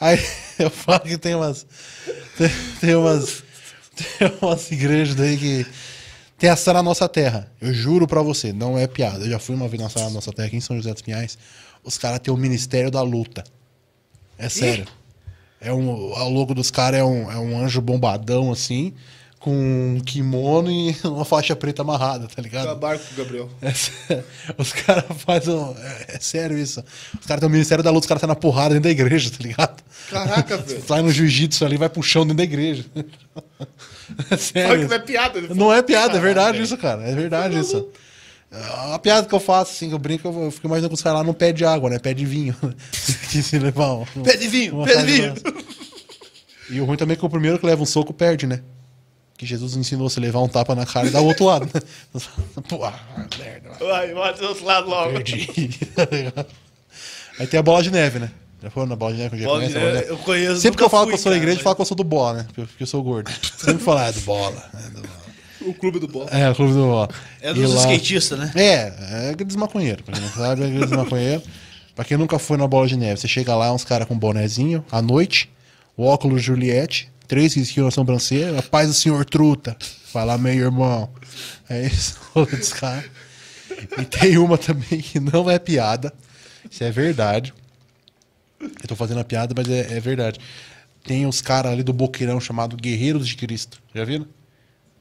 Aí 0.01 0.19
eu 0.59 0.71
falo 0.71 1.01
que 1.01 1.19
tem 1.19 1.35
umas. 1.35 1.67
Tem, 2.37 2.51
tem 2.81 2.95
umas. 2.95 3.43
Tem 4.19 4.33
umas 4.41 4.71
igrejas 4.71 5.15
daí 5.15 5.37
que. 5.37 5.67
Tem 6.37 6.51
a 6.51 6.57
Sara 6.57 6.83
Nossa 6.83 7.09
Terra. 7.09 7.51
Eu 7.61 7.73
juro 7.73 8.07
pra 8.07 8.21
você, 8.21 8.53
não 8.53 8.77
é 8.77 8.87
piada. 8.87 9.25
Eu 9.25 9.31
já 9.31 9.39
fui 9.39 9.55
uma 9.55 9.69
vez 9.69 9.83
na 9.83 9.89
Sara 9.89 10.11
Nossa 10.11 10.33
Terra 10.33 10.49
aqui 10.49 10.57
em 10.57 10.61
São 10.61 10.77
José 10.77 10.93
dos 10.93 11.03
Pinhais. 11.03 11.39
Os 11.83 11.97
caras 11.97 12.19
têm 12.19 12.35
o 12.35 12.37
Ministério 12.37 12.91
da 12.91 13.03
Luta. 13.03 13.45
É 14.37 14.49
sério. 14.49 14.87
É 15.61 15.73
um, 15.73 15.89
o 15.89 16.29
logo 16.29 16.55
dos 16.55 16.71
caras 16.71 17.01
é 17.01 17.05
um, 17.05 17.31
é 17.31 17.39
um 17.39 17.59
anjo 17.59 17.81
bombadão, 17.81 18.53
assim, 18.53 18.93
com 19.45 19.97
um 19.97 20.01
kimono 20.01 20.71
e 20.71 20.97
uma 21.05 21.23
faixa 21.27 21.55
preta 21.55 21.83
amarrada, 21.83 22.27
tá 22.35 22.41
ligado? 22.41 22.65
Acabaram 22.69 22.99
com 22.99 23.13
o 23.13 23.17
Gabriel. 23.19 23.51
É 24.09 24.23
os 24.57 24.73
caras 24.73 25.05
fazem. 25.19 25.53
um- 25.55 25.75
É, 25.79 26.17
é 26.17 26.19
sério 26.19 26.57
isso. 26.57 26.83
Os 27.21 27.27
caras 27.27 27.41
têm 27.41 27.49
o 27.49 27.53
Ministério 27.53 27.85
da 27.85 27.91
Luta, 27.91 28.05
os 28.05 28.09
caras 28.09 28.23
saem 28.23 28.29
na 28.31 28.35
porrada 28.35 28.71
dentro 28.71 28.85
da 28.85 28.91
igreja, 28.91 29.31
tá 29.31 29.37
ligado? 29.41 29.83
Caraca, 30.11 30.57
velho. 30.65 30.83
Sai 30.87 31.03
no 31.03 31.13
jiu-jitsu 31.13 31.63
ali, 31.63 31.77
vai 31.77 31.91
pro 31.91 32.03
chão 32.03 32.23
dentro 32.23 32.39
da 32.39 32.43
igreja. 32.45 32.87
É 34.31 34.37
sério. 34.39 34.81
que 34.81 34.87
não 34.89 34.95
é 34.97 34.99
piada. 34.99 35.39
ele 35.39 35.55
Não 35.55 35.73
é 35.73 35.83
piada, 35.83 36.17
é 36.17 36.21
verdade 36.21 36.63
isso, 36.63 36.77
cara. 36.79 37.03
É 37.07 37.15
verdade 37.15 37.59
isso. 37.59 37.87
A 38.93 38.99
piada 38.99 39.27
que 39.27 39.35
eu 39.35 39.41
faço, 39.41 39.73
assim, 39.73 39.89
que 39.89 39.95
eu 39.95 39.99
brinco, 39.99 40.27
eu 40.29 40.51
fico 40.51 40.67
imaginando 40.67 40.89
que 40.91 40.95
os 40.95 41.03
caras 41.03 41.19
lá 41.19 41.25
não 41.25 41.35
pede 41.35 41.65
água, 41.67 41.91
né? 41.91 41.99
Pede 41.99 42.25
vinho. 42.25 42.57
que 43.31 43.43
se 43.43 43.59
levar 43.59 43.93
um, 43.95 44.05
Pé 44.23 44.37
de 44.39 44.49
vinho, 44.49 44.77
uma 44.77 44.85
pé 44.87 44.93
de 44.93 45.01
fase 45.01 45.13
vinho. 45.13 45.35
E 46.71 46.81
o 46.81 46.85
ruim 46.87 46.97
também 46.97 47.15
é 47.15 47.17
que 47.19 47.25
o 47.27 47.29
primeiro 47.29 47.59
que 47.59 47.67
leva 47.67 47.83
um 47.83 47.87
soco 47.87 48.13
perde, 48.15 48.47
né? 48.47 48.61
Que 49.37 49.45
Jesus 49.45 49.77
ensinou 49.77 50.09
você 50.09 50.21
levar 50.21 50.41
um 50.41 50.49
tapa 50.49 50.75
na 50.75 50.87
cara 50.87 51.09
e 51.09 51.11
dar 51.11 51.21
o 51.21 51.27
outro 51.27 51.47
lado, 51.47 51.67
né? 51.75 51.81
Pô, 52.69 52.85
ah, 52.85 52.99
merda. 53.39 53.71
Vai, 53.85 54.15
vai 54.15 54.35
do 54.35 54.47
outro 54.47 54.65
lado 54.65 54.89
logo. 54.89 55.13
Perdi. 55.15 55.49
Aí 57.39 57.47
tem 57.47 57.59
a 57.59 57.63
bola 57.63 57.83
de 57.83 57.91
neve, 57.91 58.19
né? 58.21 58.31
Já 58.63 58.71
foi 58.71 58.87
na 58.87 58.97
bola 58.97 59.13
de 59.13 59.19
neve 59.19 59.37
já 59.39 59.45
Bola 59.47 59.67
de 59.67 59.73
conhece 59.75 59.87
de 59.91 59.95
neve, 59.95 60.11
eu 60.11 60.17
conheço, 60.19 60.61
Sempre 60.61 60.79
que 60.79 60.85
eu 60.85 60.89
falo 60.89 61.03
fui, 61.05 61.13
que 61.13 61.19
eu 61.19 61.23
sou 61.23 61.31
da 61.33 61.37
cara, 61.37 61.43
igreja, 61.43 61.57
mas- 61.57 61.61
eu 61.61 61.65
falo 61.65 61.77
que 61.77 61.83
eu 61.83 61.87
sou 61.87 61.97
do 61.97 62.05
bola, 62.05 62.33
né? 62.39 62.47
Porque 62.55 62.83
eu 62.83 62.87
sou 62.87 63.03
gordo. 63.03 63.31
Sempre 63.59 63.83
falo, 63.85 63.99
ah, 63.99 64.07
é 64.07 64.13
do 64.13 64.21
bola. 64.21 64.71
É, 64.75 64.91
do 64.91 65.01
bola. 65.03 65.25
O 65.67 65.75
clube 65.75 65.99
do 65.99 66.09
bola. 66.09 66.31
é 66.31 66.51
o 66.51 66.55
clube 66.55 66.73
do 66.73 66.87
bola. 66.87 67.09
É 67.43 67.51
E 67.51 67.55
dos 67.55 67.75
lá- 67.75 67.81
skatistas, 67.81 68.39
né? 68.39 68.53
É, 68.55 69.27
é 69.27 69.31
aqueles 69.31 69.57
maconheiros. 69.57 70.05
Pra 70.05 70.15
quem 70.15 70.23
não 70.23 70.31
sabe, 70.31 70.63
é 70.63 70.67
aqueles 70.67 70.91
maconheiros. 70.91 71.45
Pra 71.95 72.05
quem 72.05 72.17
nunca 72.17 72.39
foi 72.39 72.57
na 72.57 72.67
bola 72.67 72.87
de 72.87 72.97
neve, 72.97 73.21
você 73.21 73.29
chega 73.29 73.55
lá, 73.55 73.73
uns 73.73 73.85
caras 73.85 74.07
com 74.09 74.17
bonezinho, 74.19 74.85
à 74.91 75.03
noite, 75.03 75.51
o 75.97 76.05
óculos 76.07 76.43
Juliette, 76.43 77.11
três 77.27 77.55
risquinhos 77.55 77.87
na 77.87 77.91
sobrancelha, 77.91 78.59
a 78.59 78.63
paz 78.63 78.89
do 78.89 78.95
senhor 78.95 79.25
truta. 79.25 79.77
Fala, 80.07 80.39
meu 80.39 80.53
irmão. 80.53 81.11
É 81.69 81.87
isso, 81.87 82.19
dos 82.35 82.73
caras. 82.73 83.11
E 83.99 84.05
tem 84.05 84.39
uma 84.39 84.57
também 84.57 85.01
que 85.01 85.19
não 85.19 85.51
é 85.51 85.59
piada. 85.59 86.13
Isso 86.71 86.85
é 86.85 86.91
verdade. 86.91 87.53
Eu 88.61 88.89
tô 88.89 88.97
fazendo 88.97 89.21
a 89.21 89.25
piada, 89.25 89.55
mas 89.57 89.69
é, 89.69 89.97
é 89.97 90.01
verdade. 90.01 90.39
Tem 91.03 91.27
uns 91.27 91.41
caras 91.43 91.73
ali 91.73 91.83
do 91.83 91.93
Boqueirão 91.93 92.41
chamado 92.41 92.77
Guerreiros 92.77 93.29
de 93.29 93.37
Cristo. 93.37 93.83
Já 93.95 94.05
viram? 94.05 94.27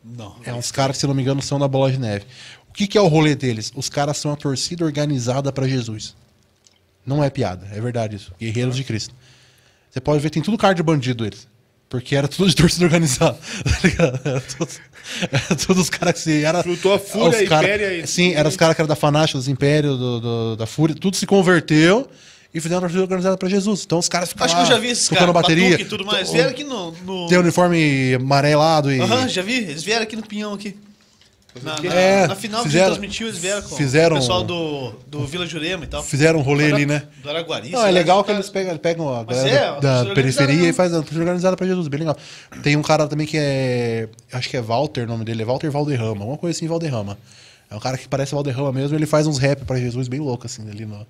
Não. 0.03 0.35
É 0.43 0.53
uns 0.53 0.72
caras 0.72 0.98
que, 0.98 1.02
se 1.02 1.08
não 1.08 1.14
me 1.14 1.22
engano, 1.22 1.42
são 1.42 1.58
da 1.58 1.68
Bola 1.68 1.92
de 1.92 1.98
Neve. 1.98 2.26
O 2.69 2.74
que, 2.74 2.88
que 2.88 2.98
é 2.98 3.02
o 3.02 3.08
rolê 3.08 3.35
deles? 3.35 3.72
Os 3.76 3.88
caras 3.88 4.18
são 4.18 4.32
uma 4.32 4.38
torcida 4.38 4.84
organizada 4.84 5.52
pra 5.52 5.68
Jesus. 5.68 6.16
Não 7.06 7.24
é 7.24 7.30
piada, 7.30 7.68
é 7.72 7.80
verdade 7.80 8.16
isso. 8.16 8.34
Guerreiros 8.40 8.76
de 8.76 8.84
Cristo. 8.84 9.14
Você 9.90 10.02
pode 10.02 10.22
ver, 10.22 10.30
tem 10.30 10.42
tudo 10.42 10.58
cara 10.58 10.74
de 10.74 10.82
bandido 10.82 11.26
eles. 11.26 11.48
Porque 11.93 12.15
era 12.15 12.27
tudo 12.27 12.49
de 12.49 12.55
torcida 12.55 12.85
organizada. 12.85 13.38
Tá 13.63 13.80
ligado? 13.88 14.19
Era 14.25 14.41
tudo, 14.41 14.69
era 15.31 15.55
tudo 15.55 15.80
os 15.81 15.89
caras 15.91 16.13
que 16.15 16.22
se. 16.22 16.43
Era, 16.43 16.63
Juntou 16.63 16.91
a 16.91 16.97
Fúria, 16.97 17.43
os 17.43 17.47
cara- 17.47 17.67
Império 17.67 18.03
e- 18.03 18.07
Sim, 18.07 18.33
eram 18.33 18.49
os 18.49 18.57
caras 18.57 18.75
que 18.75 18.81
eram 18.81 18.88
da 18.88 18.95
Fanática, 18.95 19.38
dos 19.38 19.47
Impérios, 19.47 19.99
do, 19.99 20.19
do- 20.19 20.55
da 20.55 20.65
Fúria. 20.65 20.95
Tudo 20.99 21.15
se 21.15 21.27
converteu 21.27 22.09
e 22.51 22.59
fizeram 22.59 22.77
uma 22.81 22.88
torcida 22.88 23.03
organizada 23.03 23.38
pra 23.38 23.47
Jesus. 23.47 23.83
Então 23.85 23.99
os 23.99 24.09
caras 24.09 24.30
ficam 24.30 24.43
Acho 24.43 24.55
que 24.55 24.61
lá 24.61 24.67
eu 24.67 24.72
já 24.72 24.80
vi 24.80 24.88
esses 24.88 25.07
tocando 25.07 25.19
caras, 25.19 25.33
bateria. 25.43 25.65
Batuque 25.69 25.83
e 25.83 25.85
tudo 25.85 26.03
mais. 26.03 26.31
Vieram 26.31 26.49
aqui 26.49 26.63
no... 26.63 26.91
no... 27.05 27.27
Tem 27.27 27.38
uniforme 27.38 28.15
amarelado 28.15 28.91
e. 28.91 28.99
Aham, 28.99 29.27
já 29.30 29.43
vi. 29.43 29.53
Eles 29.57 29.83
vieram 29.83 30.01
aqui 30.01 30.15
no 30.15 30.23
Pinhão 30.23 30.51
aqui. 30.53 30.75
Na, 31.61 31.80
na, 31.80 31.93
É, 31.93 32.27
na 32.27 32.35
final 32.35 32.64
que 32.64 32.69
fizeram- 32.69 32.88
transmitiu, 32.88 33.27
eles 33.27 33.38
vieram 33.40 33.61
com 33.61 33.75
fizeram- 33.75 34.15
o 34.15 34.19
pessoal 34.19 34.43
do, 34.43 34.91
do 35.07 35.27
Vila 35.27 35.45
Jurema 35.45 35.83
e 35.83 35.88
tal. 35.88 36.01
Fizeram 36.03 36.40
um 36.40 36.41
rolê 36.41 36.72
ali, 36.73 36.85
né? 36.85 37.03
Do 37.22 37.30
Araguari. 37.30 37.69
Não, 37.69 37.80
é 37.82 37.83
lá, 37.83 37.90
legal 37.91 38.23
que 38.23 38.32
eles 38.32 38.49
pegam, 38.49 38.75
pegam 38.77 39.14
a 39.14 39.23
galera 39.23 39.49
é, 39.49 39.80
da- 39.80 40.03
da, 40.03 40.14
periferia 40.15 40.67
e 40.69 40.73
faz 40.73 40.93
a 40.93 40.98
organizada 40.98 41.56
pra 41.56 41.67
Jesus, 41.67 41.88
bem 41.88 41.99
legal. 41.99 42.17
Tem 42.64 42.75
um 42.75 42.82
cara 42.82 43.07
também 43.07 43.27
que 43.27 43.38
é. 43.38 44.07
Acho 44.32 44.49
que 44.49 44.57
é 44.57 44.61
Walter 44.61 45.03
o 45.03 45.07
nome 45.07 45.23
dele, 45.23 45.43
é 45.43 45.45
Walter 45.45 45.69
Valderrama, 45.69 46.22
alguma 46.22 46.38
coisa 46.38 46.57
assim, 46.57 46.67
Valderrama. 46.67 47.17
É 47.69 47.75
um 47.75 47.80
cara 47.80 47.98
que 47.98 48.07
parece 48.07 48.33
Valderrama 48.33 48.72
mesmo, 48.72 48.98
ele 48.98 49.06
faz 49.06 49.27
uns 49.27 49.38
rap 49.38 49.64
pra 49.65 49.77
Jesus 49.80 50.07
bem 50.07 50.19
louco, 50.19 50.45
assim, 50.48 50.67
ali 50.69 50.85
no. 50.85 51.06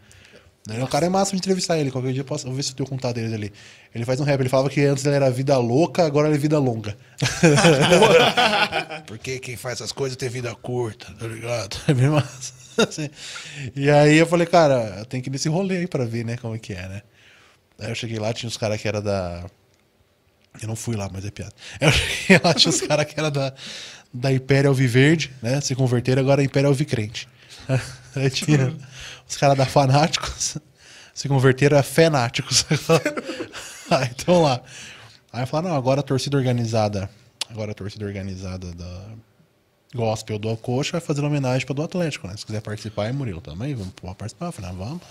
Ele 0.69 0.80
é 0.80 0.83
um 0.83 0.88
cara 0.88 1.06
é 1.06 1.09
massa 1.09 1.32
de 1.32 1.38
entrevistar 1.38 1.77
ele, 1.77 1.92
qualquer 1.92 2.14
dia 2.14 2.22
eu 2.22 2.25
posso 2.25 2.45
eu 2.45 2.50
vou 2.50 2.56
ver 2.56 2.64
se 2.64 2.72
eu 2.72 2.75
tenho 2.75 2.88
contato 2.88 3.16
dele 3.16 3.35
ali. 3.35 3.53
Ele 3.93 4.06
faz 4.06 4.19
um 4.22 4.24
rap, 4.24 4.40
ele 4.40 4.48
falava 4.48 4.69
que 4.69 4.80
antes 4.82 5.06
ele 5.06 5.16
era 5.16 5.30
vida 5.30 5.58
louca, 5.58 6.06
agora 6.06 6.30
ele 6.30 6.38
é 6.38 6.40
vida 6.40 6.58
longa. 6.58 6.98
Porque 9.06 9.40
quem 9.40 9.58
faz 9.58 9.80
essas 9.80 9.92
coisas 9.92 10.16
tem 10.16 10.30
vida 10.30 10.56
curta, 10.56 11.08
tá 11.19 11.27
ligado? 11.27 11.77
É 11.88 11.93
bem 11.93 12.08
massa. 12.08 12.53
Assim. 12.77 13.09
E 13.75 13.90
aí 13.90 14.16
eu 14.17 14.25
falei, 14.25 14.48
cara, 14.48 15.06
tem 15.06 15.22
que 15.22 15.30
ir 15.30 15.32
nesse 15.32 15.50
rolê 15.50 15.77
aí 15.77 15.88
pra 15.88 16.06
ver, 16.06 16.24
né, 16.25 16.38
como 16.38 16.56
é 16.56 16.59
que 16.59 16.74
é, 16.74 16.88
né? 16.88 17.01
Aí 17.80 17.90
eu 17.90 17.95
cheguei 17.95 18.17
lá, 18.17 18.33
tinha 18.33 18.48
uns 18.48 18.58
caras 18.58 18.82
que 18.82 18.88
era 18.88 19.01
da. 19.01 19.45
Eu 20.61 20.67
não 20.67 20.75
fui 20.75 20.95
lá, 20.95 21.09
mas 21.11 21.25
é 21.25 21.32
piada. 21.32 21.53
Eu 21.82 21.92
cheguei 21.92 22.40
lá, 22.43 22.53
tinha 22.53 22.69
uns 22.69 22.80
caras 22.88 23.06
que 23.06 23.19
era 23.19 23.30
da, 23.30 23.53
da 24.14 24.32
Império 24.32 24.69
Alviverde, 24.69 25.33
né? 25.42 25.59
Se 25.59 25.75
converteram, 25.75 26.22
agora 26.22 26.42
é 26.42 26.45
Império 26.45 26.69
Alvicrente. 26.69 27.27
Aí 28.16 28.30
tinha 28.30 28.74
os 29.33 29.37
caras 29.37 29.57
da 29.57 29.65
Fanáticos, 29.65 30.57
se 31.13 31.27
converteram 31.27 31.77
a 31.77 31.83
Fenáticos. 31.83 32.65
Aí 33.89 34.09
estão 34.15 34.41
lá. 34.41 34.61
Aí 35.31 35.45
falaram, 35.45 35.69
não, 35.69 35.75
agora 35.75 36.01
a 36.01 36.03
torcida 36.03 36.37
organizada. 36.37 37.09
Agora 37.49 37.71
a 37.71 37.75
torcida 37.75 38.05
organizada 38.05 38.71
da 38.73 39.01
Gospel 39.93 40.39
do 40.39 40.55
Coxa 40.57 40.93
vai 40.93 41.01
fazer 41.01 41.23
homenagem 41.23 41.65
para 41.65 41.75
do 41.75 41.83
Atlético, 41.83 42.27
né? 42.27 42.35
Se 42.37 42.45
quiser 42.45 42.61
participar, 42.61 43.07
é 43.07 43.11
Murilo 43.11 43.41
também, 43.41 43.73
vamos 43.73 43.93
participar. 44.17 44.47
Eu 44.47 44.51
falei, 44.51 44.71
ah, 44.71 44.73
vamos. 44.73 45.01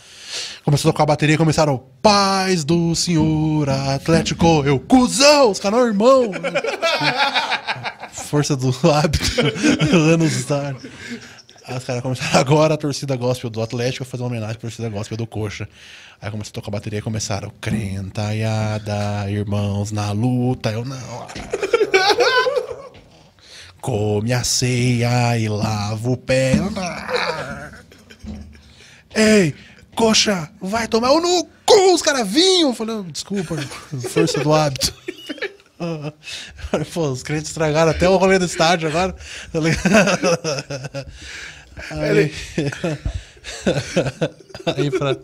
Começou 0.65 0.89
a 0.89 0.93
tocar 0.93 1.03
a 1.03 1.07
bateria, 1.07 1.37
começaram, 1.37 1.83
paz 2.01 2.65
do 2.65 2.95
senhor 2.95 3.69
Atlético, 3.69 4.65
eu, 4.65 4.79
cuzão, 4.79 5.51
os 5.51 5.59
caras, 5.59 5.81
não, 5.81 5.87
irmão. 5.87 6.31
Força 8.13 8.57
do 8.57 8.71
hábito, 8.89 9.41
anos 10.13 10.45
tarde. 10.45 10.91
Aí 11.67 11.77
os 11.77 11.85
caras 11.85 12.03
começaram, 12.03 12.39
agora 12.41 12.75
a 12.75 12.77
torcida 12.77 13.17
gospel 13.17 13.51
do 13.51 13.63
Atlético 13.63 14.05
vai 14.05 14.11
fazer 14.11 14.23
uma 14.23 14.29
homenagem 14.29 14.55
pra 14.55 14.69
torcida 14.69 14.89
gospel 14.89 15.17
do 15.17 15.27
Coxa. 15.27 15.69
Aí 16.21 16.31
começou 16.31 16.51
a 16.51 16.55
tocar 16.55 16.69
a 16.69 16.73
bateria 16.73 16.99
e 16.99 17.03
começaram, 17.03 17.53
crentaiada, 17.61 19.31
irmãos 19.31 19.93
na 19.93 20.13
luta, 20.13 20.71
eu 20.71 20.85
não. 20.85 21.27
Come 23.81 24.33
a 24.33 24.45
ceia 24.45 25.37
e 25.39 25.49
lava 25.49 26.11
o 26.11 26.17
pé. 26.17 26.53
Ei, 29.15 29.55
coxa, 29.95 30.49
vai 30.61 30.87
tomar 30.87 31.11
o 31.11 31.21
no 31.21 31.45
cu, 31.67 31.95
os 31.95 32.01
caras 32.01 32.29
vinham. 32.29 32.73
Falei, 32.75 33.03
desculpa, 33.11 33.57
força 34.09 34.39
do 34.41 34.53
hábito. 34.53 35.02
Pô, 36.93 37.09
os 37.11 37.23
crentes 37.23 37.49
estragaram 37.49 37.91
até 37.91 38.09
o 38.09 38.17
rolê 38.17 38.39
do 38.39 38.45
estádio 38.47 38.89
agora. 38.89 39.15
Tá? 39.53 39.59
Aí, 41.91 42.33
aí 44.77 44.91
pra, 44.91 45.15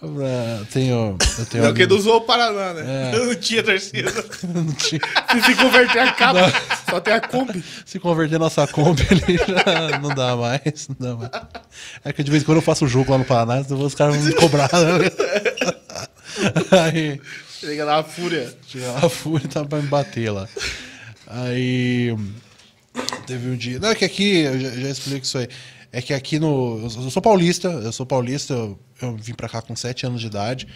Pra- 0.00 0.64
Tenho, 0.72 1.16
eu 1.38 1.46
tenho 1.46 1.62
Não, 1.62 1.70
amigo- 1.70 1.90
não 1.90 1.96
usou 1.96 2.16
o 2.16 2.20
Paraná, 2.22 2.74
né? 2.74 3.12
É. 3.14 3.18
Não 3.24 3.34
tinha 3.36 3.62
torcida. 3.62 4.10
não 4.52 4.72
tinha- 4.72 5.00
Se 5.30 5.42
se 5.42 5.54
converter 5.54 6.00
a 6.00 6.12
capa, 6.12 6.52
só 6.90 7.00
tem 7.00 7.14
a 7.14 7.20
Kombi. 7.20 7.62
Se 7.86 8.00
converter 8.00 8.36
nossa 8.40 8.66
Kombi 8.66 9.06
ali, 9.08 9.36
já 9.38 9.98
não 10.00 10.08
dá 10.08 10.34
mais. 10.34 10.88
Não 10.88 10.96
dá 10.98 11.14
mais. 11.16 11.30
É 12.04 12.12
que 12.12 12.24
de 12.24 12.32
vez 12.32 12.42
em 12.42 12.46
quando 12.46 12.58
eu 12.58 12.62
faço 12.62 12.88
jogo 12.88 13.12
lá 13.12 13.18
no 13.18 13.24
Paraná, 13.24 13.60
então 13.60 13.78
os 13.80 13.94
caras 13.94 14.16
vão 14.16 14.24
me 14.24 14.34
cobrar. 14.34 14.68
Né? 14.72 15.10
Aí 16.84 17.20
Chega 17.62 17.84
lá, 17.84 18.02
fúria. 18.02 18.52
chega 18.66 18.90
lá 18.90 19.06
a 19.06 19.08
fúria 19.08 19.48
tá 19.48 19.64
pra 19.64 19.80
me 19.80 19.88
bater 19.88 20.30
lá. 20.30 20.48
Aí 21.26 22.14
teve 23.26 23.48
um 23.50 23.56
dia. 23.56 23.78
Não, 23.78 23.90
é 23.90 23.94
que 23.94 24.04
aqui, 24.04 24.40
eu 24.40 24.60
já, 24.60 24.70
já 24.70 24.88
explico 24.90 25.24
isso 25.24 25.38
aí. 25.38 25.48
É 25.92 26.02
que 26.02 26.12
aqui 26.12 26.38
no. 26.38 26.80
Eu 26.82 27.10
sou 27.10 27.22
paulista, 27.22 27.68
eu 27.68 27.92
sou 27.92 28.04
paulista, 28.04 28.52
eu, 28.52 28.78
eu 29.00 29.16
vim 29.16 29.34
pra 29.34 29.48
cá 29.48 29.62
com 29.62 29.76
7 29.76 30.06
anos 30.06 30.20
de 30.20 30.26
idade. 30.26 30.66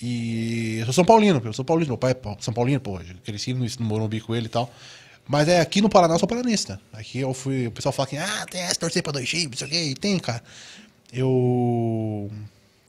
E 0.00 0.78
eu 0.78 0.84
sou 0.86 0.94
São 0.94 1.04
Paulino, 1.04 1.40
eu 1.44 1.52
sou 1.52 1.64
paulino, 1.64 1.90
meu 1.90 1.98
pai 1.98 2.12
é 2.12 2.36
São 2.40 2.52
Paulino, 2.52 2.80
pô, 2.80 3.00
cresci 3.24 3.54
no, 3.54 3.64
no 3.64 3.84
Morumbi 3.84 4.20
com 4.20 4.34
ele 4.34 4.46
e 4.46 4.48
tal. 4.48 4.72
Mas 5.26 5.48
é 5.48 5.60
aqui 5.60 5.80
no 5.80 5.88
Paraná 5.88 6.14
eu 6.14 6.18
sou 6.18 6.28
paranista. 6.28 6.80
Aqui 6.92 7.20
eu 7.20 7.32
fui. 7.32 7.66
O 7.66 7.72
pessoal 7.72 7.92
fala 7.92 8.08
que, 8.08 8.16
ah, 8.16 8.46
tem 8.50 8.60
essa 8.60 8.78
torcer 8.78 9.02
pra 9.02 9.12
dois 9.12 9.28
times, 9.28 9.50
não 9.50 9.56
sei 9.56 9.66
o 9.66 9.70
quê. 9.70 9.82
E 9.90 9.94
tem, 9.94 10.18
cara. 10.18 10.42
Eu. 11.12 12.30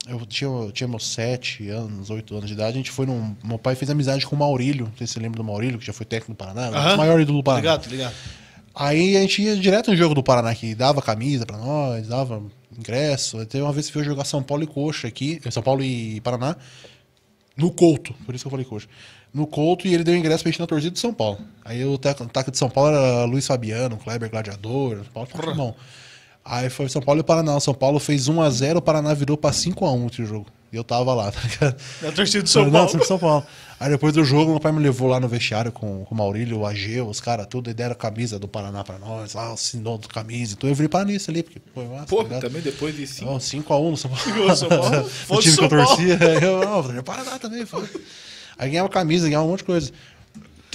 Eu 0.08 0.24
tinha, 0.24 0.48
eu 0.48 0.70
tinha 0.72 0.86
meus 0.86 1.06
7 1.08 1.68
anos, 1.68 2.10
8 2.10 2.34
anos 2.34 2.46
de 2.46 2.54
idade. 2.54 2.70
A 2.70 2.76
gente 2.76 2.90
foi 2.90 3.06
num. 3.06 3.34
Meu 3.42 3.58
pai 3.58 3.74
fez 3.74 3.90
amizade 3.90 4.26
com 4.26 4.36
o 4.36 4.38
Maurílio. 4.38 4.86
Não 4.86 4.96
sei 4.96 5.06
se 5.06 5.14
você 5.14 5.20
lembra 5.20 5.38
do 5.38 5.44
Maurílio, 5.44 5.78
que 5.78 5.86
já 5.86 5.92
foi 5.92 6.06
técnico 6.06 6.32
do 6.32 6.36
Paraná. 6.36 6.68
Aham. 6.68 6.94
O 6.94 6.96
maior 6.98 7.20
ídolo 7.20 7.38
do 7.38 7.44
Paraná. 7.44 7.60
Ligado, 7.60 7.90
ligado. 7.90 8.14
Aí 8.78 9.16
a 9.16 9.20
gente 9.22 9.40
ia 9.42 9.56
direto 9.56 9.90
no 9.90 9.96
jogo 9.96 10.14
do 10.14 10.22
Paraná, 10.22 10.54
que 10.54 10.74
dava 10.74 11.00
camisa 11.00 11.46
pra 11.46 11.56
nós, 11.56 12.08
dava 12.08 12.42
ingresso. 12.78 13.44
Teve 13.46 13.64
uma 13.64 13.72
vez 13.72 13.86
que 13.86 13.94
veio 13.94 14.04
jogar 14.04 14.24
São 14.24 14.42
Paulo 14.42 14.64
e 14.64 14.66
Coxa 14.66 15.08
aqui, 15.08 15.40
São 15.50 15.62
Paulo 15.62 15.82
e 15.82 16.20
Paraná, 16.20 16.54
no 17.56 17.70
Couto, 17.70 18.12
por 18.26 18.34
isso 18.34 18.44
que 18.44 18.48
eu 18.48 18.50
falei 18.50 18.66
Coxa. 18.66 18.86
No 19.32 19.46
Couto 19.46 19.88
e 19.88 19.94
ele 19.94 20.04
deu 20.04 20.14
ingresso 20.14 20.42
pra 20.44 20.52
gente 20.52 20.60
na 20.60 20.66
torcida 20.66 20.90
de 20.90 20.98
São 21.00 21.12
Paulo. 21.12 21.38
Aí 21.64 21.82
o 21.86 21.94
ataque 21.94 22.50
de 22.50 22.58
São 22.58 22.68
Paulo 22.68 22.94
era 22.94 23.24
Luiz 23.24 23.46
Fabiano, 23.46 23.96
Kleber 23.96 24.30
Gladiador, 24.30 24.98
São 25.04 25.26
Paulo 25.26 25.54
bom. 25.54 25.74
Aí 26.48 26.70
foi 26.70 26.88
São 26.88 27.02
Paulo 27.02 27.20
e 27.20 27.24
Paraná. 27.24 27.56
O 27.56 27.60
São 27.60 27.74
Paulo 27.74 27.98
fez 27.98 28.28
1x0, 28.28 28.76
o 28.76 28.82
Paraná 28.82 29.12
virou 29.12 29.36
pra 29.36 29.50
5x1 29.50 30.12
esse 30.12 30.24
jogo. 30.24 30.46
E 30.72 30.76
eu 30.76 30.84
tava 30.84 31.12
lá, 31.12 31.30
tá 31.32 31.40
ligado? 31.42 31.76
Na 32.00 32.12
torcida 32.12 32.42
do 32.42 32.48
São 32.48 32.64
Não, 32.64 32.72
Paulo. 32.72 32.88
São 32.90 33.04
São 33.04 33.18
Paulo. 33.18 33.44
Aí 33.78 33.90
depois 33.90 34.14
do 34.14 34.24
jogo, 34.24 34.52
meu 34.52 34.60
pai 34.60 34.72
me 34.72 34.80
levou 34.80 35.08
lá 35.08 35.20
no 35.20 35.28
vestiário 35.28 35.70
com, 35.70 36.04
com 36.04 36.14
o 36.14 36.16
Maurílio, 36.16 36.60
o 36.60 36.66
Ageu, 36.66 37.08
os 37.08 37.20
caras, 37.20 37.46
tudo, 37.46 37.68
e 37.68 37.74
deram 37.74 37.92
a 37.92 37.96
camisa 37.96 38.38
do 38.38 38.48
Paraná 38.48 38.82
pra 38.82 38.98
nós, 38.98 39.34
lá, 39.34 39.52
o 39.52 39.56
sinal 39.56 39.98
do 39.98 40.08
camisa. 40.08 40.54
Então 40.56 40.70
eu 40.70 40.74
virei 40.74 40.88
paranista 40.88 41.30
ali, 41.30 41.42
porque 41.42 41.60
foi 41.74 41.84
massa. 41.84 42.06
Pô, 42.06 42.24
tá 42.24 42.38
também 42.38 42.62
depois 42.62 42.96
de 42.96 43.06
cinco. 43.06 43.32
Ó, 43.32 43.38
5x1 43.38 43.90
no 43.90 43.96
São 43.96 44.10
Paulo. 44.10 44.56
São 44.56 44.68
Paulo? 44.68 45.10
o 45.28 45.40
time 45.40 45.42
que 45.42 45.48
eu 45.48 45.52
São 45.52 45.68
Paulo. 45.68 45.86
torcia. 45.86 46.14
Eu, 46.40 46.60
não, 46.60 46.82
vou 46.82 47.02
Paraná 47.02 47.38
também, 47.38 47.66
foi. 47.66 47.86
Aí 48.58 48.70
ganhava 48.70 48.88
camisa, 48.88 49.26
ganhava 49.28 49.44
um 49.44 49.50
monte 49.50 49.58
de 49.58 49.64
coisa. 49.64 49.92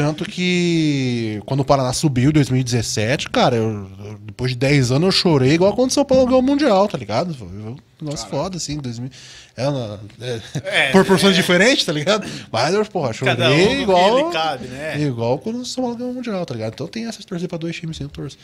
Tanto 0.01 0.25
que 0.25 1.41
quando 1.45 1.59
o 1.59 1.65
Paraná 1.65 1.93
subiu 1.93 2.29
em 2.29 2.33
2017, 2.33 3.29
cara, 3.29 3.55
eu- 3.55 3.89
eu- 4.03 4.17
depois 4.19 4.51
de 4.51 4.57
10 4.57 4.91
anos 4.91 5.05
eu 5.05 5.11
chorei 5.11 5.51
igual 5.53 5.75
quando 5.75 5.91
o 5.91 5.93
São 5.93 6.03
Paulo 6.03 6.25
ganhou 6.25 6.39
o 6.39 6.43
Mundial, 6.43 6.87
tá 6.87 6.97
ligado? 6.97 7.33
Foi 7.35 7.47
um 7.47 7.75
negócio 8.01 8.27
foda, 8.29 8.57
assim, 8.57 8.77
2000. 8.77 9.09
É, 9.55 9.67
uma- 9.67 9.99
é, 10.19 10.41
É, 10.63 10.91
proporções 10.91 11.35
diferentes, 11.35 11.85
tá 11.85 11.91
ligado? 11.93 12.25
Mas 12.51 12.73
eu, 12.73 12.83
porra, 12.85 13.13
chorei 13.13 13.33
um 13.67 13.81
igual. 13.81 14.31
cabe, 14.31 14.67
né? 14.67 14.99
Igual 15.01 15.37
quando 15.39 15.57
o 15.59 15.65
São 15.65 15.83
Paulo 15.83 15.97
ganhou 15.97 16.11
o 16.11 16.15
Mundial, 16.15 16.45
tá 16.45 16.53
ligado? 16.53 16.73
Então 16.73 16.87
tem 16.87 17.05
essas 17.05 17.23
torcer 17.25 17.47
pra 17.47 17.57
dois 17.57 17.75
times, 17.75 17.99
eu 17.99 18.09
torço. 18.09 18.37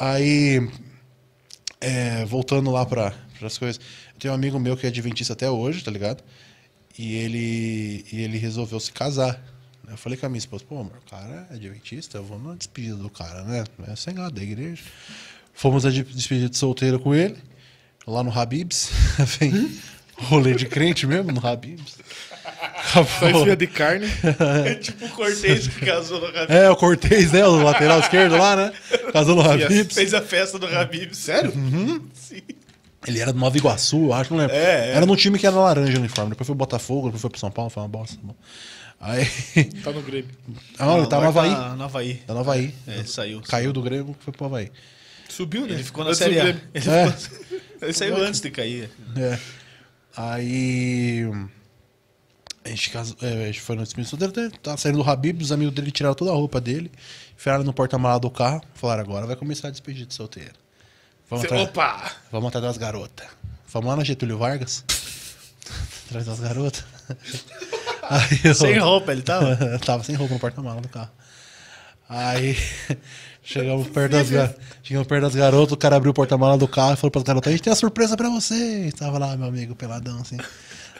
Aí, 0.00 0.66
é, 1.80 2.24
voltando 2.24 2.70
lá 2.70 2.84
pra, 2.86 3.12
as 3.42 3.58
coisas, 3.58 3.80
eu 4.14 4.18
tenho 4.20 4.32
um 4.32 4.36
amigo 4.36 4.58
meu 4.58 4.76
que 4.76 4.86
é 4.86 4.88
adventista 4.88 5.32
até 5.32 5.50
hoje, 5.50 5.82
tá 5.84 5.90
ligado? 5.90 6.22
E 6.98 7.14
ele, 7.14 8.04
e 8.12 8.20
ele 8.22 8.38
resolveu 8.38 8.78
se 8.80 8.92
casar. 8.92 9.40
Eu 9.92 9.96
falei 9.98 10.18
com 10.18 10.26
a 10.26 10.28
minha 10.28 10.38
esposa, 10.38 10.64
pô, 10.68 10.80
amor, 10.80 10.92
o 11.06 11.10
cara 11.10 11.46
é 11.50 11.54
adventista, 11.54 12.18
eu 12.18 12.24
vou 12.24 12.38
na 12.38 12.54
despedida 12.54 12.96
do 12.96 13.08
cara, 13.10 13.42
né? 13.44 13.64
É 13.88 13.94
sem 13.96 14.14
nada, 14.14 14.30
da 14.30 14.42
igreja. 14.42 14.82
Fomos 15.54 15.84
a 15.86 15.90
de- 15.90 16.02
despedida 16.02 16.48
de 16.48 16.56
solteiro 16.56 16.98
com 16.98 17.14
ele, 17.14 17.36
lá 18.06 18.22
no 18.22 18.36
Habibs. 18.36 18.90
Vem 19.38 19.70
rolê 20.16 20.54
de 20.54 20.66
crente 20.66 21.06
mesmo 21.06 21.30
no 21.32 21.46
Habibs. 21.46 21.98
Acabou. 22.44 23.42
enfia 23.42 23.56
de 23.56 23.66
carne. 23.66 24.06
É 24.66 24.74
tipo 24.76 25.04
o 25.04 25.08
Cortez 25.10 25.68
que 25.68 25.84
casou 25.86 26.20
no 26.20 26.26
Habib. 26.26 26.50
É, 26.50 26.70
o 26.70 26.76
Cortez, 26.76 27.32
né? 27.32 27.44
O 27.46 27.62
lateral 27.62 28.00
esquerdo 28.00 28.36
lá, 28.36 28.56
né? 28.56 28.72
Casou 29.12 29.36
no 29.36 29.42
Habibs. 29.42 29.94
Fez 29.94 30.12
a 30.14 30.22
festa 30.22 30.58
do 30.58 30.66
Habib. 30.66 31.12
Sério? 31.14 31.52
Sim. 32.14 32.40
Ele 33.06 33.18
era 33.18 33.32
do 33.32 33.38
Nova 33.38 33.56
Iguaçu, 33.56 34.04
eu 34.06 34.12
acho, 34.14 34.30
não 34.32 34.38
lembro. 34.38 34.54
É, 34.54 34.90
é. 34.90 34.92
Era 34.94 35.04
num 35.04 35.16
time 35.16 35.38
que 35.38 35.46
era 35.46 35.56
laranja 35.56 35.96
o 35.96 35.98
uniforme. 36.00 36.30
Depois 36.30 36.46
foi 36.46 36.54
o 36.54 36.56
Botafogo, 36.56 37.06
depois 37.08 37.20
foi 37.20 37.30
pro 37.30 37.40
São 37.40 37.50
Paulo, 37.50 37.68
foi 37.68 37.82
uma 37.82 37.88
bosta. 37.88 38.16
tá 38.16 38.22
bom. 38.22 38.34
Aí. 39.04 39.24
Tá 39.82 39.90
no 39.90 40.00
Grêmio. 40.00 40.30
Ah, 40.78 40.96
ele 40.96 41.06
tá 41.08 41.20
no 41.20 41.26
Havaí. 41.26 41.50
Tá 41.50 41.74
no 41.74 41.82
Havaí. 41.84 42.14
Tá 42.24 42.34
no 42.34 42.40
Havaí. 42.40 42.74
É, 42.86 43.02
saiu. 43.04 43.40
Caiu 43.42 43.72
do 43.72 43.82
Grêmio, 43.82 44.14
foi 44.20 44.32
pro 44.32 44.46
Havaí. 44.46 44.70
Subiu, 45.28 45.66
né? 45.66 45.72
Ele 45.74 45.82
ficou 45.82 46.04
na 46.04 46.10
Antes 46.10 46.20
do 46.20 46.24
Série 46.24 46.40
A. 46.40 46.44
Ele, 46.48 46.60
É. 46.74 47.10
ficou- 47.10 47.58
ele 47.82 47.92
saiu 47.92 48.16
antes 48.16 48.40
de 48.40 48.50
cair. 48.50 48.90
É. 49.16 49.38
Aí. 50.16 51.24
A 52.64 52.68
gente, 52.68 52.90
casou, 52.90 53.16
é, 53.22 53.42
a 53.42 53.46
gente 53.46 53.60
foi 53.60 53.74
no 53.74 53.82
despedida 53.82 54.28
dele, 54.28 54.50
tava 54.62 54.76
saindo 54.76 55.02
do 55.02 55.10
Habib, 55.10 55.42
os 55.42 55.50
amigos 55.50 55.74
dele 55.74 55.90
tiraram 55.90 56.14
toda 56.14 56.30
a 56.30 56.34
roupa 56.34 56.60
dele, 56.60 56.92
enfiaram 57.36 57.64
no 57.64 57.72
porta-mala 57.72 58.20
do 58.20 58.30
carro, 58.30 58.62
falaram: 58.72 59.02
agora 59.02 59.26
vai 59.26 59.34
começar 59.34 59.66
a 59.66 59.70
despedir 59.72 60.06
de 60.06 60.14
solteiro. 60.14 60.52
Vamos, 61.28 61.40
Cê- 61.42 61.46
atrás, 61.48 61.68
Opa! 61.68 62.12
vamos 62.30 62.46
atrás 62.48 62.64
das 62.64 62.78
garotas. 62.78 63.26
Vamos 63.66 63.88
lá 63.90 63.96
na 63.96 64.04
Getúlio 64.04 64.38
Vargas, 64.38 64.84
atrás 66.06 66.24
das 66.26 66.38
garotas. 66.38 66.84
Eu, 68.44 68.54
Sem 68.54 68.78
roupa, 68.78 69.12
ele 69.12 69.22
tava. 69.22 69.56
tava 69.84 70.02
sem 70.02 70.14
roupa 70.14 70.34
no 70.34 70.40
porta-mala 70.40 70.80
do 70.80 70.88
carro. 70.88 71.10
Aí 72.08 72.56
chegamos 73.42 73.88
perto 73.88 74.12
das, 74.12 74.30
gar... 74.30 74.52
chegamos 74.82 75.08
perto 75.08 75.22
das 75.22 75.34
garotas, 75.34 75.72
o 75.72 75.76
cara 75.76 75.96
abriu 75.96 76.10
o 76.10 76.14
porta-mala 76.14 76.58
do 76.58 76.68
carro 76.68 76.94
e 76.94 76.96
falou 76.96 77.10
pras 77.10 77.24
garotas: 77.24 77.48
a 77.48 77.52
gente 77.52 77.62
tem 77.62 77.70
uma 77.70 77.76
surpresa 77.76 78.16
pra 78.16 78.28
vocês. 78.28 78.92
Tava 78.94 79.18
lá, 79.18 79.36
meu 79.36 79.48
amigo, 79.48 79.74
peladão 79.74 80.20
assim. 80.20 80.36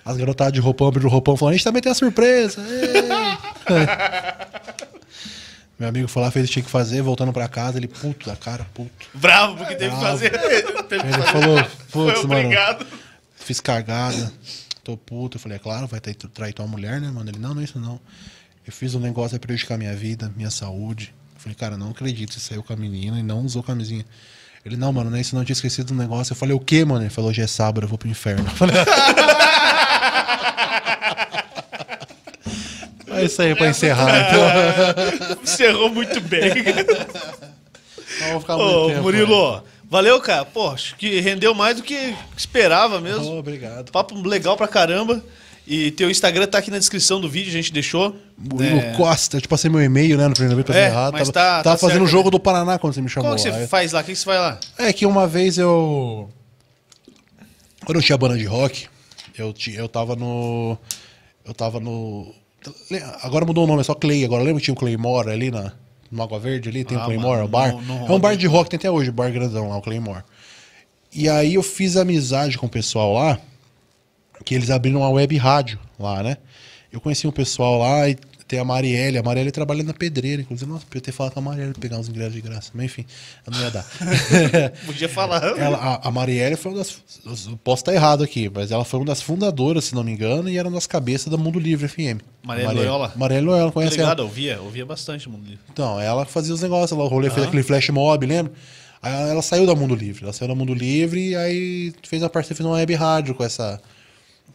As 0.05 0.17
garotadas 0.17 0.53
de 0.53 0.61
roupão 0.61 0.89
abriram 0.89 1.09
o 1.09 1.13
roupão 1.13 1.35
e 1.35 1.39
falaram: 1.39 1.55
a 1.55 1.57
gente 1.57 1.65
também 1.65 1.83
tem 1.83 1.91
uma 1.91 1.97
surpresa. 1.97 2.63
Meu 5.79 5.89
amigo 5.89 6.07
foi 6.07 6.23
lá, 6.23 6.31
fez 6.31 6.45
o 6.45 6.47
que 6.47 6.53
tinha 6.53 6.65
que 6.65 6.71
fazer, 6.71 7.03
voltando 7.03 7.33
pra 7.33 7.49
casa, 7.49 7.77
ele 7.77 7.89
puto 7.89 8.29
da 8.29 8.37
cara, 8.37 8.65
puto. 8.73 9.09
Bravo 9.15 9.57
porque 9.57 9.75
teve 9.75 9.93
que 9.93 10.01
fazer. 10.01 10.33
Ele 10.33 11.23
falou: 11.25 11.65
putz, 11.91 12.25
mano, 12.25 12.51
fiz 13.35 13.59
cagada, 13.59 14.33
tô 14.83 14.97
puto. 14.97 15.37
Eu 15.37 15.41
falei, 15.41 15.57
é 15.57 15.59
claro, 15.59 15.87
vai 15.87 16.01
trair, 16.01 16.53
tua 16.53 16.67
mulher, 16.67 17.01
né, 17.01 17.11
mano? 17.11 17.31
Ele, 17.31 17.39
não, 17.39 17.55
não 17.55 17.61
é 17.61 17.65
isso 17.65 17.79
não. 17.79 18.01
Eu 18.67 18.73
fiz 18.73 18.95
um 18.95 19.01
negócio 19.01 19.39
pra 19.39 19.47
prejudicar 19.47 19.77
minha 19.77 19.95
vida, 19.95 20.33
minha 20.37 20.51
saúde. 20.51 21.15
Eu 21.35 21.41
falei, 21.41 21.55
cara, 21.57 21.77
não 21.77 21.91
acredito, 21.91 22.33
você 22.33 22.41
saiu 22.41 22.63
com 22.63 22.73
a 22.73 22.77
menina 22.77 23.19
e 23.19 23.23
não 23.23 23.41
usou 23.41 23.63
camisinha. 23.63 24.05
Ele, 24.65 24.77
não, 24.77 24.93
mano, 24.93 25.11
não 25.11 25.17
é 25.17 25.21
isso 25.21 25.35
não, 25.35 25.43
eu 25.43 25.47
tinha 25.47 25.55
esquecido 25.55 25.89
do 25.89 25.95
negócio. 25.95 26.33
Eu 26.33 26.37
falei, 26.37 26.55
o 26.55 26.61
quê, 26.61 26.85
mano? 26.85 27.03
Ele 27.03 27.11
falou, 27.11 27.31
hoje 27.31 27.43
é 27.43 27.47
sábado, 27.49 27.85
eu 27.85 27.89
vou 27.89 27.99
pro 27.99 28.09
inferno. 28.09 28.47
Eu 28.47 28.51
falei, 28.53 28.77
é 33.09 33.25
isso 33.25 33.43
aí 33.43 33.57
pra 33.57 33.69
encerrar, 33.69 34.29
então. 34.29 35.43
Encerrou 35.43 35.91
muito 35.91 36.21
bem. 36.21 36.51
Não 38.21 38.31
vou 38.33 38.41
ficar 38.41 38.57
muito 38.57 38.71
Ô, 38.71 38.87
tempo, 38.89 39.03
Murilo, 39.03 39.65
valeu, 39.93 40.21
cara. 40.21 40.45
Pô, 40.45 40.71
acho 40.71 40.97
que 40.97 41.21
rendeu 41.21 41.55
mais 41.55 41.77
do 41.77 41.83
que 41.83 42.15
esperava 42.37 43.01
né? 43.01 43.11
mesmo. 43.11 43.27
Oh, 43.35 43.39
obrigado. 43.39 43.93
Papo 43.93 44.15
legal 44.27 44.57
pra 44.57 44.67
caramba. 44.67 45.23
E 45.65 45.93
teu 45.93 46.11
Instagram 46.11 46.49
tá 46.49 46.59
aqui 46.59 46.73
na 46.73 46.79
descrição 46.79 47.21
do 47.21 47.29
vídeo, 47.29 47.49
a 47.51 47.53
gente 47.53 47.73
deixou. 47.73 48.17
Murilo 48.37 48.81
É, 48.81 48.95
Costa, 48.95 49.37
eu 49.37 49.41
te 49.41 49.47
passei 49.47 49.71
meu 49.71 49.81
e-mail, 49.81 50.19
né, 50.19 50.27
no 50.27 50.35
primeiro 50.35 50.57
vez, 50.57 50.67
passei 50.67 50.83
É, 50.83 50.87
errado. 50.87 51.13
mas 51.13 51.29
Tava, 51.29 51.33
tá- 51.33 51.63
tava 51.63 51.77
tá 51.79 51.87
fazendo 51.87 52.03
o 52.03 52.07
jogo 52.09 52.33
do 52.33 52.41
Paraná 52.41 52.79
quando 52.81 52.95
você 52.95 53.01
me 53.01 53.09
chamou. 53.09 53.29
Qual 53.31 53.37
que 53.37 53.43
você 53.43 53.51
Aí- 53.51 53.69
faz 53.69 53.93
lá? 53.93 54.01
O 54.01 54.05
que 54.05 54.11
que 54.13 54.19
você 54.19 54.25
vai 54.27 54.39
lá? 54.39 54.59
É 54.77 54.93
que 54.93 55.07
uma 55.07 55.25
vez 55.29 55.59
eu. 55.59 56.29
Quando 57.85 57.99
eu 57.99 58.03
tinha 58.03 58.19
banda 58.19 58.37
de 58.37 58.45
rock, 58.45 58.87
eu, 59.39 59.53
ti- 59.53 59.75
eu 59.75 59.89
tava 59.89 60.17
no. 60.17 60.77
Eu 61.45 61.55
tava 61.55 61.79
no. 61.79 62.35
Agora 63.23 63.45
mudou 63.45 63.63
o 63.65 63.67
nome, 63.67 63.81
é 63.81 63.85
só 63.85 63.95
Clay. 63.95 64.25
Agora 64.25 64.43
lembra 64.43 64.59
que 64.61 64.65
tinha 64.65 64.75
o 64.75 64.77
Claymore 64.77 65.31
ali 65.31 65.51
na, 65.51 65.73
no 66.13 66.23
Água 66.23 66.39
Verde 66.39 66.69
ali? 66.69 66.85
Tem 66.85 66.97
Ah, 66.97 67.03
o 67.03 67.05
Claymore, 67.07 67.31
mano, 67.39 67.45
o 67.45 67.49
bar. 67.49 67.73
não- 67.73 67.83
não 67.83 68.07
é 68.09 68.13
um 68.13 68.21
bar 68.21 68.37
de 68.37 68.47
rock, 68.47 68.69
tem 68.71 68.77
até 68.77 68.91
hoje, 68.91 69.09
o 69.11 69.13
bar 69.13 69.33
grandão 69.33 69.69
lá, 69.69 69.77
o 69.79 69.83
Claymore. 69.83 70.23
E 71.13 71.29
aí 71.29 71.55
eu 71.55 71.63
fiz 71.63 71.97
amizade 71.97 72.57
com 72.59 72.67
o 72.67 72.69
pessoal 72.71 73.13
lá, 73.15 73.39
que 74.45 74.55
eles 74.55 74.71
abriram 74.71 75.01
uma 75.01 75.11
web 75.11 75.37
rádio 75.37 75.79
lá, 75.99 76.23
né? 76.23 76.37
Eu 76.93 77.01
conheci 77.01 77.27
um 77.27 77.33
pessoal 77.33 77.79
lá 77.79 78.09
e 78.09 78.17
tem 78.53 78.61
a 78.61 78.65
Marielle. 78.67 79.17
A 79.17 79.23
Marielle 79.23 79.51
trabalha 79.51 79.83
na 79.83 79.95
pedreira, 79.95 80.43
inclusive. 80.43 80.71
Nossa, 80.71 80.85
podia 80.85 81.01
ter 81.01 81.11
falado 81.11 81.33
com 81.33 81.41
a 81.41 81.43
Marielle 81.43 81.73
pegar 81.73 81.97
uns 81.97 82.11
ingressos 82.11 82.35
de 82.35 82.43
graça. 82.43 82.71
Mas 82.75 82.85
enfim, 82.85 83.07
não 83.51 83.59
ia 83.59 83.71
dar. 83.71 83.87
Podia 84.85 85.09
falar. 85.09 85.43
Ela, 85.59 85.79
a, 85.79 86.09
a 86.09 86.11
Marielle 86.11 86.57
foi 86.57 86.73
uma 86.73 86.79
das. 86.79 86.99
eu 87.25 87.57
Posso 87.65 87.81
estar 87.81 87.95
errado 87.95 88.23
aqui, 88.23 88.51
mas 88.55 88.71
ela 88.71 88.85
foi 88.85 89.01
uma 89.01 89.07
das 89.07 89.23
fundadoras, 89.23 89.85
se 89.85 89.95
não 89.95 90.05
me 90.05 90.13
engano, 90.13 90.51
e 90.51 90.59
era 90.59 90.69
uma 90.69 90.75
das 90.75 90.87
cabeças 90.87 91.29
da 91.31 91.39
Mundo 91.39 91.59
Livre 91.59 91.89
FM. 91.89 92.21
Marielle 92.43 92.75
Loyola? 92.75 93.13
Marielle 93.17 93.47
Loyola, 93.47 93.73
conhece 93.73 93.97
ligado, 93.97 94.19
ela? 94.21 94.29
ouvia, 94.29 94.61
ouvia 94.61 94.85
bastante 94.85 95.31
Mundo 95.31 95.45
Livre. 95.45 95.61
Então, 95.73 95.99
ela 95.99 96.27
fazia 96.27 96.53
os 96.53 96.61
negócios, 96.61 96.93
ela, 96.93 97.05
o 97.05 97.09
rolê 97.09 97.31
fez 97.31 97.47
aquele 97.47 97.63
flash 97.63 97.89
mob, 97.89 98.27
lembra? 98.27 98.53
Aí 99.01 99.31
ela, 99.31 99.41
saiu 99.41 99.67
da 99.67 99.75
Mundo 99.75 99.95
Livre. 99.95 100.25
Ela 100.25 100.33
saiu 100.33 100.49
da 100.49 100.55
Mundo 100.55 100.75
Livre 100.75 101.31
e 101.31 101.37
aí 101.37 101.95
fez 102.03 102.23
uma 102.23 102.29
parceria, 102.29 102.57
fez 102.57 102.67
uma 102.67 102.77
web 102.77 102.95
rádio 102.95 103.35
com 103.35 103.45
essa. 103.45 103.81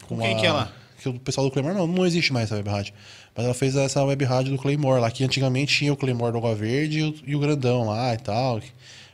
Com 0.08 0.20
quem 0.20 0.38
que 0.38 0.46
é 0.46 0.52
lá? 0.52 0.72
Que 1.02 1.10
o 1.10 1.20
pessoal 1.20 1.48
do 1.48 1.52
Claymore, 1.52 1.76
não, 1.76 1.88
não 1.88 2.06
existe 2.06 2.34
mais 2.34 2.46
essa 2.46 2.56
web 2.56 2.70
rádio. 2.70 2.94
Mas 3.36 3.46
ela 3.46 3.54
fez 3.54 3.76
essa 3.76 4.04
web 4.04 4.26
rádio 4.26 4.52
do 4.52 4.58
Claymore 4.58 5.00
lá, 5.00 5.12
que 5.12 5.24
antigamente 5.24 5.76
tinha 5.78 5.94
o 5.94 5.98
Claymore 5.98 6.32
do 6.32 6.40
Água 6.40 6.56
Verde 6.56 7.00
e 7.00 7.04
o, 7.04 7.16
e 7.28 7.36
o 7.36 7.40
Grandão 7.40 7.88
lá 7.88 8.14
e 8.14 8.18
tal. 8.18 8.62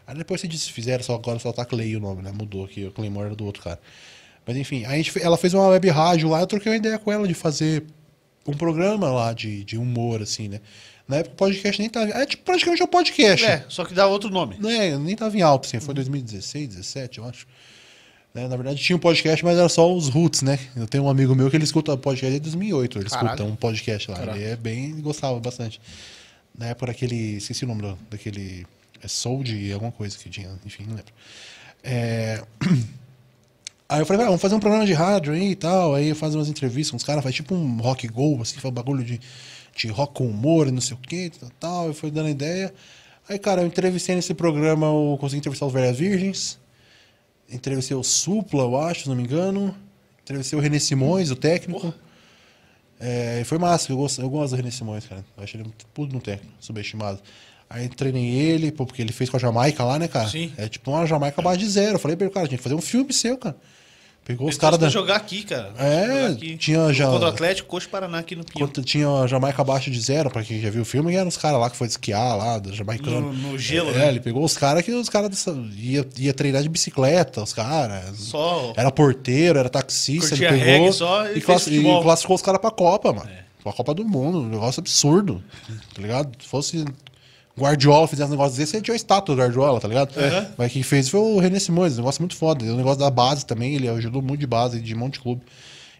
Aí 0.05 0.17
depois 0.17 0.41
se 0.41 0.47
desfizeram, 0.47 1.03
só 1.03 1.15
agora 1.15 1.39
só 1.39 1.51
tá 1.51 1.65
Clay 1.65 1.95
o 1.95 1.99
nome, 1.99 2.21
né? 2.21 2.31
Mudou 2.31 2.65
aqui, 2.65 2.85
o 2.85 2.91
Claymore 2.91 3.27
era 3.27 3.35
do 3.35 3.45
outro 3.45 3.63
cara. 3.63 3.79
Mas 4.45 4.57
enfim, 4.57 4.85
a 4.85 4.95
gente, 4.95 5.11
ela 5.21 5.37
fez 5.37 5.53
uma 5.53 5.67
web 5.67 5.89
rádio 5.89 6.29
lá, 6.29 6.41
eu 6.41 6.47
troquei 6.47 6.71
uma 6.71 6.77
ideia 6.77 6.99
com 6.99 7.11
ela 7.11 7.27
de 7.27 7.33
fazer 7.33 7.85
um 8.45 8.53
programa 8.53 9.09
lá 9.09 9.33
de, 9.33 9.63
de 9.63 9.77
humor, 9.77 10.21
assim, 10.21 10.49
né? 10.49 10.59
Na 11.07 11.17
época 11.17 11.33
o 11.33 11.37
podcast 11.37 11.81
nem 11.81 11.89
tava. 11.89 12.11
É 12.11 12.25
tipo, 12.25 12.43
praticamente 12.43 12.83
um 12.83 12.87
podcast. 12.87 13.45
É, 13.45 13.65
só 13.67 13.83
que 13.85 13.93
dá 13.93 14.07
outro 14.07 14.29
nome. 14.29 14.57
né, 14.59 14.97
nem 14.97 15.15
tava 15.15 15.37
em 15.37 15.41
alta, 15.41 15.67
assim, 15.67 15.79
foi 15.79 15.93
2016, 15.93 16.69
17, 16.69 17.19
eu 17.19 17.25
acho. 17.25 17.45
Né, 18.33 18.47
na 18.47 18.55
verdade 18.55 18.81
tinha 18.81 18.95
um 18.95 18.99
podcast, 18.99 19.45
mas 19.45 19.57
era 19.57 19.69
só 19.69 19.93
os 19.93 20.09
roots, 20.09 20.41
né? 20.41 20.57
Eu 20.75 20.87
tenho 20.87 21.03
um 21.03 21.09
amigo 21.09 21.35
meu 21.35 21.51
que 21.51 21.55
ele 21.55 21.63
escuta 21.63 21.95
podcast 21.95 22.31
desde 22.31 22.39
2008, 22.39 22.97
ele 22.97 23.09
Caralho. 23.09 23.27
escuta 23.27 23.43
um 23.43 23.55
podcast 23.55 24.09
lá, 24.09 24.17
Caralho. 24.17 24.41
ele 24.41 24.49
é 24.49 24.55
bem, 24.55 24.99
gostava 25.01 25.39
bastante. 25.39 25.79
Na 26.57 26.67
época 26.67 26.87
daquele, 26.87 27.37
esqueci 27.37 27.63
o 27.63 27.67
nome 27.67 27.95
daquele, 28.09 28.65
é 29.03 29.07
Soul 29.07 29.43
de 29.43 29.71
alguma 29.71 29.91
coisa 29.91 30.17
que 30.17 30.29
tinha, 30.31 30.49
enfim, 30.65 30.83
não 30.83 30.95
lembro. 30.95 31.13
É... 31.83 32.43
Aí 33.87 33.99
eu 33.99 34.05
falei, 34.07 34.23
ah, 34.23 34.25
vamos 34.25 34.41
fazer 34.41 34.55
um 34.55 34.59
programa 34.59 34.87
de 34.87 34.93
rádio 34.93 35.33
aí 35.33 35.51
e 35.51 35.55
tal. 35.55 35.93
Aí 35.93 36.15
faz 36.15 36.33
umas 36.33 36.47
entrevistas 36.47 36.89
com 36.89 36.97
os 36.97 37.03
caras, 37.03 37.21
faz 37.21 37.35
tipo 37.35 37.53
um 37.53 37.77
rock 37.77 38.07
go, 38.07 38.41
assim, 38.41 38.57
faz 38.57 38.73
bagulho 38.73 39.03
de, 39.03 39.19
de 39.75 39.87
rock 39.89 40.15
com 40.15 40.25
humor 40.25 40.67
e 40.67 40.71
não 40.71 40.81
sei 40.81 40.95
o 40.95 40.99
que, 40.99 41.29
tal, 41.29 41.51
tal. 41.59 41.87
Eu 41.87 41.93
fui 41.93 42.09
dando 42.09 42.29
ideia. 42.29 42.73
Aí, 43.29 43.37
cara, 43.37 43.61
eu 43.61 43.67
entrevistei 43.67 44.15
nesse 44.15 44.33
programa, 44.33 44.87
eu 44.87 45.15
consegui 45.19 45.39
entrevistar 45.39 45.67
os 45.67 45.73
Velhas 45.73 45.95
Virgens. 45.99 46.57
Entrevistei 47.53 47.95
o 47.95 48.03
Supla, 48.03 48.63
eu 48.63 48.77
acho, 48.77 49.03
se 49.03 49.09
não 49.09 49.15
me 49.15 49.23
engano. 49.23 49.75
Entrevistei 50.21 50.57
o 50.57 50.61
René 50.61 50.79
Simões, 50.79 51.31
o 51.31 51.35
técnico. 51.35 51.93
É, 52.99 53.43
foi 53.45 53.57
massa, 53.57 53.91
eu 53.91 53.97
gosto, 53.97 54.21
eu 54.21 54.29
gosto 54.29 54.51
do 54.51 54.57
René 54.57 54.71
Simões, 54.71 55.05
cara. 55.05 55.23
Eu 55.37 55.43
acho 55.43 55.55
ele 55.57 55.63
muito 55.63 55.85
puto 55.87 56.13
no 56.13 56.21
técnico, 56.21 56.53
subestimado. 56.59 57.19
Aí 57.69 57.89
treinei 57.89 58.29
ele, 58.35 58.71
pô, 58.71 58.85
porque 58.85 59.01
ele 59.01 59.11
fez 59.11 59.29
com 59.29 59.37
a 59.37 59.39
Jamaica 59.39 59.83
lá, 59.83 59.97
né, 59.97 60.07
cara? 60.07 60.29
Sim. 60.29 60.51
É 60.57 60.67
tipo 60.67 60.91
uma 60.91 61.05
Jamaica 61.05 61.41
base 61.41 61.59
de 61.59 61.69
zero. 61.69 61.95
Eu 61.95 61.99
falei 61.99 62.15
pra 62.15 62.25
ele, 62.25 62.33
cara, 62.33 62.47
tinha 62.47 62.57
que 62.57 62.63
fazer 62.63 62.75
um 62.75 62.81
filme 62.81 63.11
seu, 63.11 63.37
cara. 63.37 63.55
Pegou 64.25 64.47
os 64.47 64.55
Ele 64.55 64.61
caras 64.61 64.77
pra 64.79 64.87
da. 64.87 64.91
jogar 64.91 65.17
aqui, 65.17 65.43
cara. 65.43 65.73
É, 65.77 66.27
aqui. 66.27 66.55
tinha 66.55 66.93
já- 66.93 67.07
Contra 67.09 67.25
o 67.25 67.29
Atlético, 67.29 67.67
Coxa 67.67 67.89
Paraná 67.89 68.19
aqui 68.19 68.37
no. 68.37 68.45
Quando 68.53 68.81
tinha 68.81 69.09
a 69.09 69.27
Jamaica 69.27 69.61
abaixo 69.61 69.91
de 69.91 69.99
zero, 69.99 70.31
pra 70.31 70.41
quem 70.43 70.61
já 70.61 70.69
viu 70.69 70.83
o 70.83 70.85
filme, 70.85 71.11
e 71.11 71.15
eram 71.17 71.27
os 71.27 71.35
caras 71.35 71.59
lá 71.59 71.69
que 71.69 71.75
foi 71.75 71.87
esquiar 71.87 72.37
lá, 72.37 72.57
da 72.57 72.71
Jamaicana. 72.71 73.19
No- 73.19 73.33
no 73.33 73.57
gelo, 73.59 73.89
é, 73.89 73.93
né? 73.95 74.07
ele 74.07 74.21
pegou 74.21 74.41
os 74.45 74.55
caras 74.57 74.81
que 74.85 74.91
os 74.93 75.09
caras 75.09 75.29
dessa- 75.29 75.51
ia, 75.75 76.07
ia 76.17 76.33
treinar 76.33 76.63
de 76.63 76.69
bicicleta, 76.69 77.43
os 77.43 77.51
caras. 77.51 78.17
Só. 78.17 78.71
Era 78.77 78.89
porteiro, 78.91 79.59
era 79.59 79.67
taxista, 79.69 80.29
Curtia 80.29 80.47
ele 80.47 80.57
pegou 80.59 80.71
reggae 80.73 80.93
só 80.93 81.25
e 81.25 81.33
e, 81.33 81.35
e. 81.35 81.37
É. 81.39 81.41
classificou 81.41 82.35
os 82.35 82.41
caras 82.41 82.61
pra 82.61 82.71
Copa, 82.71 83.11
mano. 83.11 83.29
Pra 83.61 83.73
Copa 83.73 83.93
do 83.93 84.05
Mundo, 84.05 84.39
um 84.39 84.47
negócio 84.49 84.79
absurdo, 84.79 85.43
tá 85.93 86.01
ligado? 86.01 86.29
Se 86.41 86.47
fosse 86.47 86.85
Guardiola 87.57 88.07
fizesse 88.07 88.29
um 88.29 88.31
negócio 88.31 88.57
desse, 88.57 88.75
ele 88.75 88.83
tinha 88.83 88.93
uma 88.93 88.97
estátua 88.97 89.35
do 89.35 89.41
Guardiola, 89.41 89.79
tá 89.79 89.87
ligado? 89.87 90.13
Mas 90.57 90.71
quem 90.71 90.81
fez 90.81 91.07
foi 91.07 91.19
o 91.19 91.37
René 91.39 91.59
Simões, 91.59 91.93
um 91.93 91.97
negócio 91.97 92.21
muito 92.21 92.35
foda. 92.35 92.65
O 92.65 92.75
negócio 92.75 92.99
da 92.99 93.11
base 93.11 93.45
também, 93.45 93.75
ele 93.75 93.87
ajudou 93.87 94.21
muito 94.21 94.39
de 94.39 94.47
base, 94.47 94.79
de 94.79 94.95
monte 94.95 95.13
de 95.13 95.19
clube. 95.19 95.41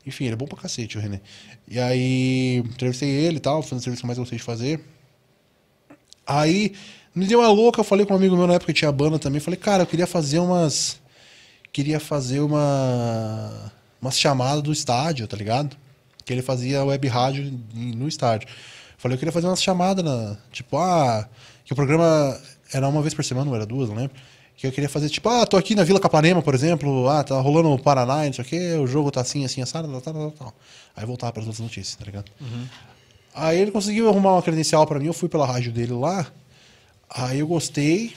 Enfim, 0.06 0.26
ele 0.26 0.34
é 0.34 0.36
bom 0.36 0.48
pra 0.48 0.58
cacete, 0.58 0.98
o 0.98 1.02
René. 1.02 1.22
E 1.68 1.80
aí, 1.80 2.58
entrevistei 2.58 3.10
ele 3.10 3.38
e 3.38 3.40
tal, 3.40 3.62
foi 3.62 3.76
uma 3.76 3.80
entrevista 3.80 4.02
que 4.02 4.06
eu 4.06 4.08
mais 4.08 4.18
gostei 4.18 4.38
de 4.38 4.44
fazer. 4.44 4.84
Aí, 6.26 6.74
me 7.14 7.28
deu 7.28 7.40
uma 7.40 7.50
louca, 7.50 7.82
eu 7.82 7.84
falei 7.84 8.06
com 8.06 8.14
um 8.14 8.18
amigo 8.18 8.36
meu 8.36 8.48
na 8.48 8.56
época 8.56 8.74
que 8.74 8.80
tinha 8.80 8.92
banda 8.92 9.20
também, 9.20 9.40
falei, 9.40 9.60
cara, 9.60 9.84
eu 9.84 9.88
queria 9.88 10.08
fazer 10.08 10.40
umas. 10.40 11.00
Queria 11.72 12.00
fazer 12.00 12.40
uma. 12.40 13.72
umas 14.02 14.18
chamadas 14.20 14.64
do 14.64 14.72
estádio, 14.72 15.28
tá 15.28 15.38
ligado? 15.38 15.78
Que 16.26 16.34
ele 16.34 16.42
fazia 16.42 16.84
web 16.84 17.08
rádio 17.08 17.60
no 17.74 18.08
estádio. 18.08 18.48
Falei, 18.98 19.16
eu 19.16 19.20
queria 19.20 19.32
fazer 19.32 19.48
umas 19.48 19.62
chamadas 19.62 20.04
na. 20.04 20.36
Tipo, 20.52 20.78
ah. 20.78 21.30
Que 21.66 21.74
o 21.74 21.76
programa 21.76 22.40
era 22.74 22.88
uma 22.88 23.02
vez 23.02 23.14
por 23.14 23.24
semana, 23.24 23.46
não 23.46 23.56
era 23.56 23.66
duas, 23.66 23.90
não 23.90 23.96
lembro. 23.96 24.16
Que 24.56 24.68
eu 24.68 24.72
queria 24.72 24.90
fazer, 24.90 25.10
tipo, 25.10 25.28
ah, 25.30 25.46
tô 25.46 25.58
aqui 25.58 25.74
na 25.76 25.84
Vila 25.84 26.00
Capanema, 26.00 26.42
por 26.42 26.54
exemplo, 26.54 27.10
ah, 27.10 27.24
tá 27.24 27.40
rolando 27.40 27.72
o 27.72 27.80
Paraná, 27.80 28.26
não 28.26 28.34
sei 28.34 28.44
o 28.44 28.48
quê, 28.48 28.74
o 28.74 28.86
jogo 28.86 29.10
tá 29.10 29.22
assim, 29.22 29.44
assim, 29.44 29.62
assado, 29.62 29.88
tal, 29.88 30.02
tal, 30.02 30.14
tal, 30.14 30.32
tal. 30.32 30.54
Aí 30.96 31.06
voltava 31.06 31.34
para 31.34 31.42
as 31.42 31.48
outras 31.48 31.64
notícias, 31.64 31.96
tá 31.96 32.06
ligado? 32.06 32.32
Aí 33.34 33.60
ele 33.60 33.72
conseguiu 33.72 34.08
arrumar 34.10 34.34
uma 34.34 34.44
credencial 34.44 34.86
pra 34.86 35.00
mim, 35.00 35.08
eu 35.08 35.14
fui 35.14 35.28
pela 35.28 35.46
rádio 35.46 35.72
dele 35.72 35.94
lá. 35.94 36.28
Aí 37.10 37.40
eu 37.40 37.48
gostei. 37.48 38.16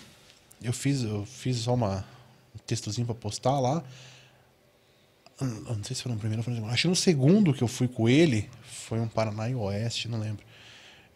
Eu 0.62 0.72
fiz, 0.72 1.02
eu 1.02 1.24
fiz 1.26 1.58
só 1.58 1.74
uma, 1.74 2.04
um 2.54 2.58
textozinho 2.66 3.06
pra 3.06 3.14
postar 3.14 3.58
lá. 3.60 3.82
Eu 5.40 5.76
não 5.76 5.84
sei 5.84 5.94
se 5.94 6.02
foi 6.02 6.12
no 6.12 6.18
primeiro 6.18 6.40
ou 6.40 6.44
foi 6.44 6.52
no 6.52 6.56
segundo. 6.56 6.72
Acho 6.72 6.82
que 6.82 6.88
no 6.88 6.96
segundo 6.96 7.54
que 7.54 7.62
eu 7.62 7.68
fui 7.68 7.88
com 7.88 8.08
ele, 8.08 8.48
foi 8.62 8.98
um 8.98 9.08
Paraná 9.08 9.48
e 9.50 9.54
Oeste, 9.54 10.08
não 10.08 10.18
lembro. 10.18 10.44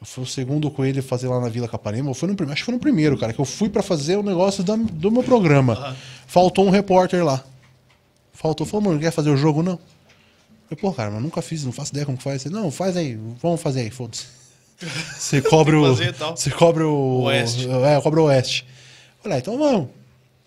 Eu 0.00 0.06
fui 0.06 0.24
o 0.24 0.26
segundo 0.26 0.70
com 0.70 0.84
ele 0.84 1.02
fazer 1.02 1.28
lá 1.28 1.40
na 1.40 1.48
Vila 1.48 1.68
Capanema. 1.68 2.08
Ou 2.08 2.14
foi 2.14 2.28
no 2.28 2.34
primeiro? 2.34 2.52
Acho 2.54 2.62
que 2.62 2.66
foi 2.66 2.74
no 2.74 2.80
primeiro, 2.80 3.18
cara, 3.18 3.32
que 3.32 3.40
eu 3.40 3.44
fui 3.44 3.68
pra 3.68 3.82
fazer 3.82 4.16
o 4.16 4.22
negócio 4.22 4.64
da- 4.64 4.76
do 4.76 5.10
meu 5.10 5.22
programa. 5.22 5.96
Faltou 6.26 6.66
um 6.66 6.70
repórter 6.70 7.24
lá. 7.24 7.44
Faltou, 8.32 8.66
falou, 8.66 8.86
mano, 8.88 8.98
quer 9.00 9.10
fazer 9.10 9.28
o 9.30 9.36
jogo? 9.36 9.62
Não. 9.62 9.78
Eu, 10.70 10.76
pô, 10.76 10.92
cara, 10.92 11.10
mas 11.10 11.22
nunca 11.22 11.42
fiz, 11.42 11.64
não 11.64 11.72
faço 11.72 11.90
ideia 11.92 12.06
como 12.06 12.16
que 12.16 12.24
faz. 12.24 12.46
Ele, 12.46 12.54
Não, 12.54 12.70
faz 12.70 12.96
aí, 12.96 13.18
vamos 13.42 13.60
fazer 13.60 13.80
aí, 13.80 13.90
foda-se. 13.90 14.24
Você 15.18 15.42
cobre 15.42 15.76
o. 15.76 15.82
fazer. 15.94 16.14
Você 16.14 16.50
cobre 16.50 16.82
o. 16.84 17.22
Oeste. 17.24 17.68
É, 17.68 18.00
cobra 18.00 18.20
o 18.22 18.24
Oeste. 18.24 18.64
Falei, 19.22 19.36
ah, 19.36 19.40
então 19.40 19.58
vamos. 19.58 19.88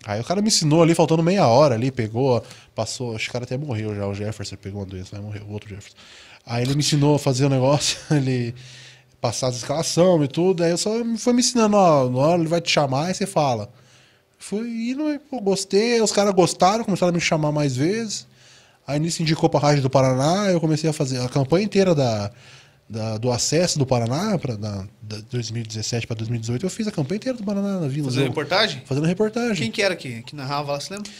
Aí 0.06 0.20
o 0.20 0.24
cara 0.24 0.42
me 0.42 0.48
ensinou 0.48 0.82
ali, 0.82 0.94
faltando 0.94 1.22
meia 1.22 1.46
hora 1.46 1.76
ali, 1.76 1.90
pegou, 1.92 2.42
passou, 2.74 3.14
acho 3.14 3.24
que 3.26 3.30
o 3.30 3.32
cara 3.32 3.44
até 3.44 3.56
morreu 3.56 3.94
já, 3.94 4.06
o 4.06 4.12
Jefferson 4.14 4.56
pegou 4.56 4.80
uma 4.80 4.86
doença, 4.86 5.10
vai 5.12 5.20
morrer, 5.24 5.42
o 5.48 5.52
outro 5.52 5.68
Jefferson. 5.70 5.96
Aí 6.44 6.62
ele 6.62 6.74
me 6.74 6.80
ensinou 6.80 7.14
a 7.14 7.18
fazer 7.18 7.46
o 7.46 7.48
negócio, 7.48 7.96
ele 8.10 8.54
passar 9.24 9.46
as 9.48 9.56
escalação 9.56 10.22
e 10.22 10.28
tudo, 10.28 10.62
aí 10.62 10.70
eu 10.70 10.76
só 10.76 10.90
foi 11.16 11.32
me 11.32 11.40
ensinando, 11.40 11.78
ó, 11.78 12.10
na 12.10 12.18
hora 12.18 12.38
ele 12.40 12.48
vai 12.48 12.60
te 12.60 12.70
chamar, 12.70 13.06
aí 13.06 13.14
você 13.14 13.24
fala. 13.26 13.72
Fui 14.38 14.90
indo, 14.90 15.10
e, 15.10 15.18
pô, 15.18 15.40
gostei, 15.40 15.98
os 16.02 16.12
caras 16.12 16.34
gostaram, 16.34 16.84
começaram 16.84 17.08
a 17.08 17.14
me 17.14 17.20
chamar 17.22 17.50
mais 17.50 17.74
vezes. 17.74 18.26
Aí 18.86 19.00
nisso 19.00 19.22
indicou 19.22 19.48
pra 19.48 19.58
Rádio 19.60 19.80
do 19.82 19.88
Paraná, 19.88 20.50
eu 20.50 20.60
comecei 20.60 20.90
a 20.90 20.92
fazer 20.92 21.22
a 21.22 21.28
campanha 21.30 21.64
inteira 21.64 21.94
da, 21.94 22.30
da- 22.86 23.16
do 23.16 23.32
acesso 23.32 23.78
do 23.78 23.86
Paraná, 23.86 24.36
pra, 24.36 24.56
da, 24.56 24.84
da 25.00 25.16
2017 25.30 26.06
para 26.06 26.16
2018, 26.16 26.66
eu 26.66 26.68
fiz 26.68 26.86
a 26.86 26.92
campanha 26.92 27.16
inteira 27.16 27.38
do 27.38 27.44
Paraná 27.44 27.80
na 27.80 27.88
Vila. 27.88 28.08
Fazendo 28.10 28.26
reportagem? 28.28 28.82
Fazendo 28.84 29.06
reportagem. 29.06 29.56
Quem 29.56 29.70
que 29.70 29.80
era 29.80 29.96
que, 29.96 30.20
que 30.22 30.36
narrava 30.36 30.72
lá, 30.72 30.80
você 30.80 30.92
lembra? 30.92 31.10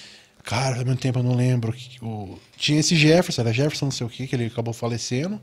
Cara, 0.42 0.82
há 0.82 0.84
muito 0.84 1.00
tempo 1.00 1.20
eu 1.20 1.22
não 1.22 1.34
lembro. 1.34 1.74
O... 2.02 2.38
Tinha 2.58 2.80
esse 2.80 2.94
Jefferson, 2.94 3.40
era 3.40 3.50
Jefferson 3.50 3.86
não 3.86 3.92
sei 3.92 4.06
o 4.06 4.10
que, 4.10 4.26
que 4.26 4.36
ele 4.36 4.44
acabou 4.44 4.74
falecendo. 4.74 5.40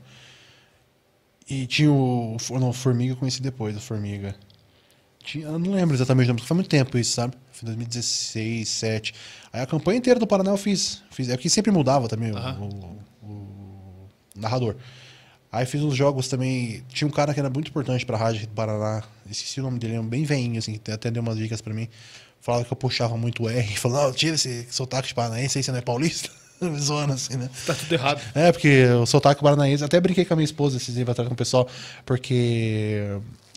E 1.48 1.66
tinha 1.66 1.90
o. 1.92 2.36
Não, 2.50 2.70
o 2.70 2.72
Formiga 2.72 3.12
eu 3.12 3.16
conheci 3.16 3.42
depois, 3.42 3.76
o 3.76 3.80
Formiga. 3.80 4.34
Tinha, 5.24 5.46
eu 5.46 5.58
não 5.58 5.72
lembro 5.72 5.94
exatamente 5.94 6.26
o 6.26 6.34
nome, 6.34 6.40
foi 6.46 6.54
muito 6.54 6.68
tempo 6.68 6.96
isso, 6.98 7.12
sabe? 7.12 7.34
Foi 7.52 7.66
2016, 7.66 8.44
2017. 8.68 9.14
Aí 9.52 9.60
a 9.62 9.66
campanha 9.66 9.98
inteira 9.98 10.18
do 10.18 10.26
Paraná 10.26 10.50
eu 10.50 10.56
fiz. 10.56 11.02
fiz 11.10 11.28
é 11.28 11.36
que 11.36 11.48
sempre 11.48 11.70
mudava 11.70 12.08
também 12.08 12.32
o- 12.32 12.36
o, 13.22 13.28
o 13.28 14.08
narrador. 14.36 14.76
Aí 15.50 15.66
fiz 15.66 15.82
uns 15.82 15.94
jogos 15.94 16.28
também. 16.28 16.82
Tinha 16.88 17.06
um 17.06 17.10
cara 17.10 17.34
que 17.34 17.38
era 17.40 17.50
muito 17.50 17.68
importante 17.68 18.06
pra 18.06 18.16
Rádio 18.16 18.46
do 18.46 18.52
Paraná. 18.54 19.02
Esqueci 19.30 19.60
o 19.60 19.62
nome 19.62 19.78
dele, 19.78 19.94
é 19.94 20.00
um 20.00 20.06
bem 20.08 20.24
veinho, 20.24 20.58
assim, 20.58 20.78
que 20.78 20.90
até 20.90 21.10
deu 21.10 21.22
umas 21.22 21.36
dicas 21.36 21.60
pra 21.60 21.74
mim. 21.74 21.88
Falava 22.40 22.64
que 22.64 22.72
eu 22.72 22.76
puxava 22.76 23.16
muito 23.16 23.44
o 23.44 23.48
R. 23.48 23.68
Falava, 23.76 24.06
não, 24.06 24.12
tira 24.12 24.34
esse 24.34 24.66
sotaque 24.70 25.08
de 25.08 25.14
paranaense 25.14 25.58
aí, 25.58 25.62
você 25.62 25.70
não 25.70 25.78
é 25.78 25.82
paulista? 25.82 26.30
Zoando 26.78 27.12
assim, 27.12 27.36
né? 27.36 27.48
Tá 27.66 27.74
tudo 27.74 27.92
errado. 27.92 28.20
É, 28.34 28.52
porque 28.52 28.84
o 29.00 29.06
sotaque 29.06 29.42
paranaense, 29.42 29.84
até 29.84 30.00
brinquei 30.00 30.24
com 30.24 30.34
a 30.34 30.36
minha 30.36 30.44
esposa 30.44 30.76
esses 30.76 30.94
dias 30.94 31.08
atrás 31.08 31.28
com 31.28 31.34
o 31.34 31.36
pessoal, 31.36 31.68
porque 32.06 33.02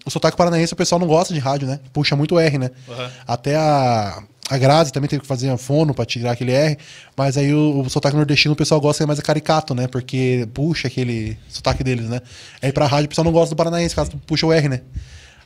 o 0.06 0.12
sotaque 0.12 0.38
paranaense 0.38 0.74
o 0.74 0.76
pessoal 0.76 1.00
não 1.00 1.08
gosta 1.08 1.34
de 1.34 1.40
rádio, 1.40 1.68
né? 1.68 1.80
Puxa 1.92 2.16
muito 2.16 2.38
R, 2.38 2.58
né? 2.58 2.72
Aham. 2.88 3.12
Até 3.28 3.56
a, 3.56 4.22
a 4.50 4.58
Grazi 4.58 4.94
também 4.94 5.10
teve 5.10 5.22
que 5.22 5.28
fazer 5.28 5.50
a 5.50 5.58
fono 5.58 5.94
pra 5.94 6.06
tirar 6.06 6.32
aquele 6.32 6.52
R, 6.52 6.78
mas 7.18 7.38
aí 7.38 7.54
o, 7.54 7.82
o 7.82 7.90
sotaque 7.90 8.16
nordestino 8.16 8.54
o 8.54 8.56
pessoal 8.56 8.80
gosta 8.80 9.04
é 9.04 9.08
mais 9.08 9.20
caricato, 9.20 9.74
né? 9.74 9.88
Porque 9.88 10.48
puxa 10.54 10.88
aquele 10.88 11.38
sotaque 11.50 11.84
deles, 11.84 12.08
né? 12.08 12.22
Aí 12.62 12.72
pra 12.72 12.86
rádio 12.86 13.08
o 13.08 13.10
pessoal 13.10 13.26
não 13.26 13.32
gosta 13.32 13.56
do 13.56 13.58
paranaense, 13.58 13.96
caso 13.96 14.12
puxa 14.28 14.46
o 14.46 14.54
R, 14.54 14.70
né? 14.70 14.82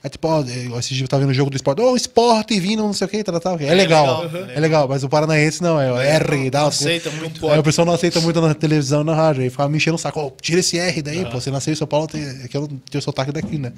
Aí 0.01 0.09
tipo, 0.09 0.27
ó, 0.27 0.41
esse 0.79 0.93
dia 0.93 1.03
eu 1.03 1.07
tava 1.09 1.21
vendo 1.21 1.31
o 1.31 1.33
jogo 1.33 1.49
do 1.49 1.57
esporte, 1.57 1.81
ô, 1.81 1.93
esporte 1.93 2.57
vindo, 2.57 2.81
não 2.81 2.93
sei 2.93 3.05
o 3.05 3.09
que, 3.09 3.21
tal, 3.21 3.37
tal. 3.39 3.59
É, 3.59 3.73
legal, 3.73 4.23
legal, 4.23 4.49
é 4.49 4.59
legal, 4.59 4.87
mas 4.87 5.03
o 5.03 5.09
paranaense 5.09 5.61
não, 5.61 5.79
é 5.79 5.91
o 5.91 5.99
R, 5.99 6.49
dá 6.49 6.61
Não 6.61 6.67
aceita 6.67 7.11
muito. 7.11 7.49
Aí 7.49 7.59
o 7.59 7.63
pessoal 7.63 7.85
não 7.85 7.93
aceita 7.93 8.21
muito 8.21 8.39
na 8.39 8.53
televisão, 8.53 9.03
na 9.03 9.13
rádio. 9.13 9.43
Aí 9.43 9.49
ficava 9.49 9.67
me 9.67 9.75
enchendo 9.75 9.95
o 9.95 9.99
saco. 9.99 10.19
Ó, 10.21 10.31
tira 10.41 10.61
esse 10.61 10.77
R 10.77 11.01
daí, 11.01 11.25
pô. 11.25 11.41
Você 11.41 11.51
nasceu 11.51 11.73
em 11.73 11.75
São 11.75 11.87
Paulo, 11.87 12.07
tem, 12.07 12.23
aquele, 12.45 12.67
tem 12.89 12.99
o 12.99 13.01
sotaque 13.01 13.33
daqui, 13.33 13.57
né? 13.57 13.73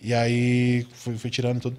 E 0.00 0.14
aí 0.14 0.86
fui, 0.92 1.16
fui 1.18 1.30
tirando 1.30 1.60
tudo. 1.60 1.76